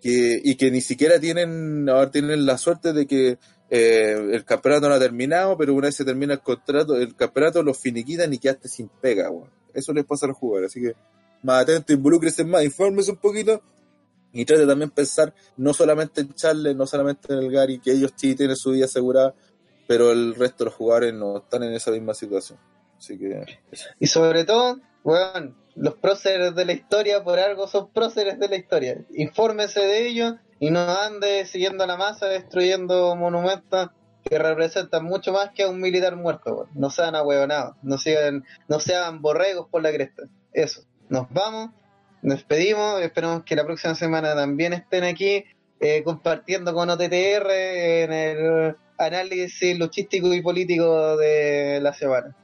que, 0.00 0.40
y 0.42 0.56
que 0.56 0.70
ni 0.70 0.80
siquiera 0.80 1.18
tienen, 1.18 1.88
ahora 1.88 2.10
tienen 2.10 2.46
la 2.46 2.58
suerte 2.58 2.92
de 2.92 3.06
que 3.06 3.38
eh, 3.68 4.30
el 4.32 4.44
campeonato 4.44 4.88
no 4.88 4.94
ha 4.94 4.98
terminado, 4.98 5.56
pero 5.56 5.74
una 5.74 5.88
vez 5.88 5.96
se 5.96 6.04
termina 6.04 6.34
el 6.34 6.40
contrato, 6.40 6.96
el 6.96 7.14
campeonato 7.16 7.62
los 7.62 7.78
finiquitan 7.78 8.32
y 8.32 8.38
quedaste 8.38 8.68
sin 8.68 8.88
pega, 8.88 9.30
weón. 9.30 9.50
Eso 9.74 9.92
les 9.92 10.04
pasa 10.04 10.26
a 10.26 10.28
los 10.28 10.38
jugadores, 10.38 10.70
así 10.70 10.80
que 10.80 10.94
más 11.42 11.62
atento, 11.62 11.92
involúcrese 11.92 12.44
más, 12.44 12.64
infórmese 12.64 13.10
un 13.10 13.18
poquito 13.18 13.60
y 14.32 14.44
trate 14.44 14.66
también 14.66 14.90
pensar 14.90 15.34
no 15.56 15.72
solamente 15.74 16.20
en 16.20 16.34
Charles, 16.34 16.76
no 16.76 16.86
solamente 16.86 17.32
en 17.32 17.40
el 17.40 17.50
Gary, 17.50 17.78
que 17.78 17.92
ellos 17.92 18.12
sí 18.16 18.34
tienen 18.34 18.56
su 18.56 18.70
vida 18.70 18.86
asegurada, 18.86 19.34
pero 19.86 20.12
el 20.12 20.34
resto 20.34 20.64
de 20.64 20.64
los 20.66 20.74
jugadores 20.74 21.14
no 21.14 21.38
están 21.38 21.62
en 21.62 21.74
esa 21.74 21.90
misma 21.90 22.14
situación. 22.14 22.58
Así 22.98 23.18
que. 23.18 23.44
Y 23.98 24.06
sobre 24.06 24.44
todo, 24.44 24.80
weón, 25.04 25.56
los 25.74 25.94
próceres 25.94 26.54
de 26.54 26.64
la 26.64 26.72
historia 26.72 27.22
por 27.22 27.38
algo 27.38 27.68
son 27.68 27.90
próceres 27.92 28.38
de 28.38 28.48
la 28.48 28.56
historia. 28.56 29.04
Infórmese 29.14 29.80
de 29.80 30.08
ellos 30.08 30.34
y 30.58 30.70
no 30.70 30.80
ande 30.80 31.44
siguiendo 31.46 31.84
a 31.84 31.86
la 31.86 31.96
masa 31.96 32.26
destruyendo 32.26 33.14
monumentos 33.16 33.90
que 34.24 34.38
representan 34.38 35.04
mucho 35.04 35.32
más 35.32 35.50
que 35.50 35.62
a 35.62 35.68
un 35.68 35.80
militar 35.80 36.16
muerto. 36.16 36.68
No 36.74 36.90
sean 36.90 37.14
ahueonados, 37.14 37.76
no 37.82 37.98
sigan, 37.98 38.44
no 38.68 38.80
sean 38.80 39.22
borregos 39.22 39.68
por 39.70 39.82
la 39.82 39.92
cresta. 39.92 40.24
Eso. 40.52 40.82
Nos 41.08 41.30
vamos, 41.30 41.70
nos 42.22 42.38
despedimos, 42.38 43.00
esperamos 43.02 43.44
que 43.44 43.54
la 43.54 43.64
próxima 43.64 43.94
semana 43.94 44.34
también 44.34 44.72
estén 44.72 45.04
aquí 45.04 45.44
eh, 45.78 46.02
compartiendo 46.02 46.74
con 46.74 46.90
OTTR 46.90 47.50
en 47.50 48.12
el 48.12 48.76
análisis 48.98 49.78
luchístico 49.78 50.32
y 50.34 50.42
político 50.42 51.16
de 51.16 51.80
la 51.80 51.92
semana. 51.92 52.34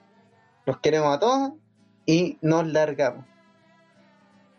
Los 0.66 0.78
queremos 0.78 1.16
a 1.16 1.18
todos 1.18 1.52
y 2.07 2.39
nos 2.42 2.66
largamos. 2.68 3.24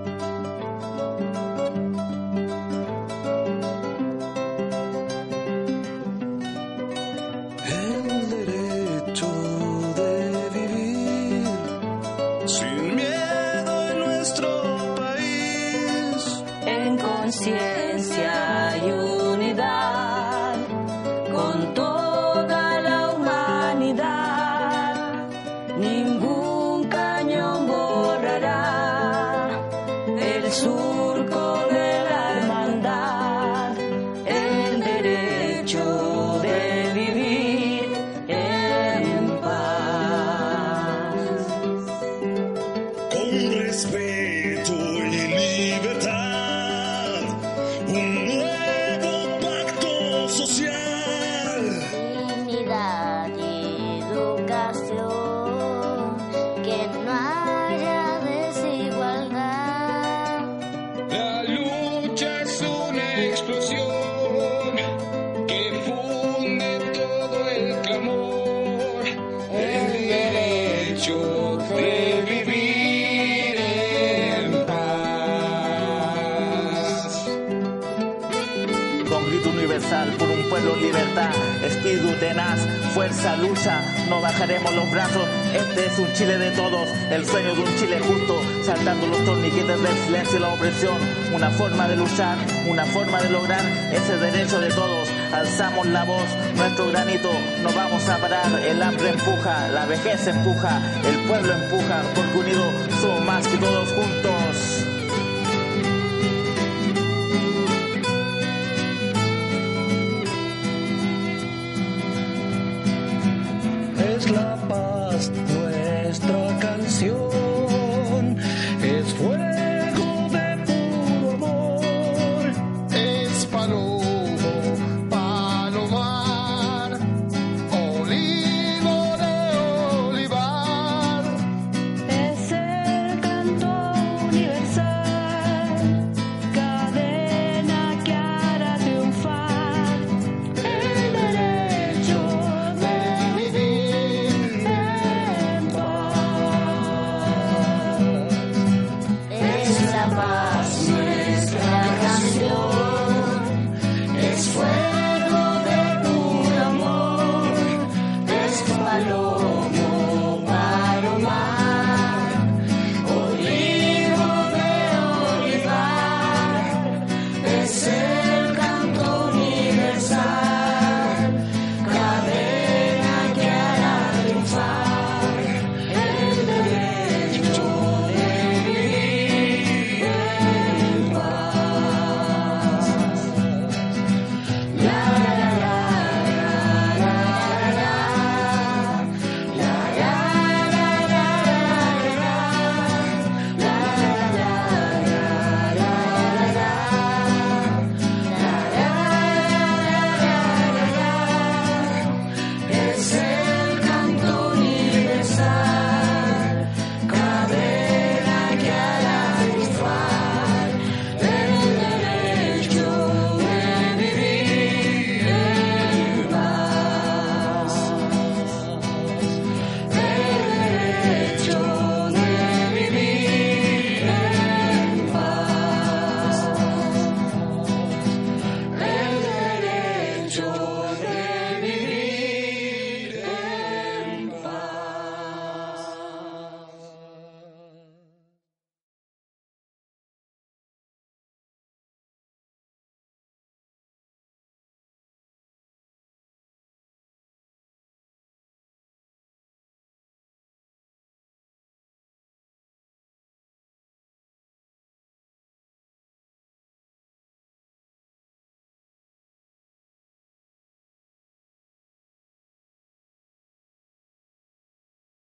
no 84.09 84.21
bajaremos 84.21 84.75
los 84.75 84.91
brazos. 84.91 85.29
Este 85.53 85.87
es 85.87 85.99
un 85.99 86.11
Chile 86.15 86.39
de 86.39 86.51
todos, 86.53 86.89
el 87.11 87.27
sueño 87.27 87.55
de 87.55 87.63
un 87.63 87.77
Chile 87.77 88.01
justo, 88.01 88.41
saltando 88.63 89.07
los 89.07 89.25
torniquetes 89.25 89.83
del 89.83 89.97
silencio 90.07 90.39
y 90.39 90.41
la 90.41 90.49
opresión. 90.49 90.99
Una 91.33 91.51
forma 91.51 91.87
de 91.87 91.97
luchar, 91.97 92.39
una 92.67 92.85
forma 92.87 93.21
de 93.21 93.31
lograr 93.31 93.61
ese 93.93 94.17
derecho 94.17 94.61
de 94.61 94.71
todos. 94.71 95.11
Alzamos 95.33 95.87
la 95.87 96.05
voz, 96.05 96.27
nuestro 96.57 96.89
granito, 96.89 97.31
no 97.63 97.73
vamos 97.73 98.09
a 98.09 98.17
parar. 98.19 98.51
El 98.65 98.83
hambre 98.83 99.11
empuja, 99.11 99.69
la 99.69 99.85
vejez 99.87 100.27
empuja, 100.27 100.81
el 101.07 101.17
pueblo 101.29 101.53
empuja, 101.53 102.03
porque 102.15 102.39
unidos 102.39 102.75
somos 103.01 103.25
más 103.25 103.47
que 103.47 103.59
todos 103.59 103.93
juntos. 103.93 104.84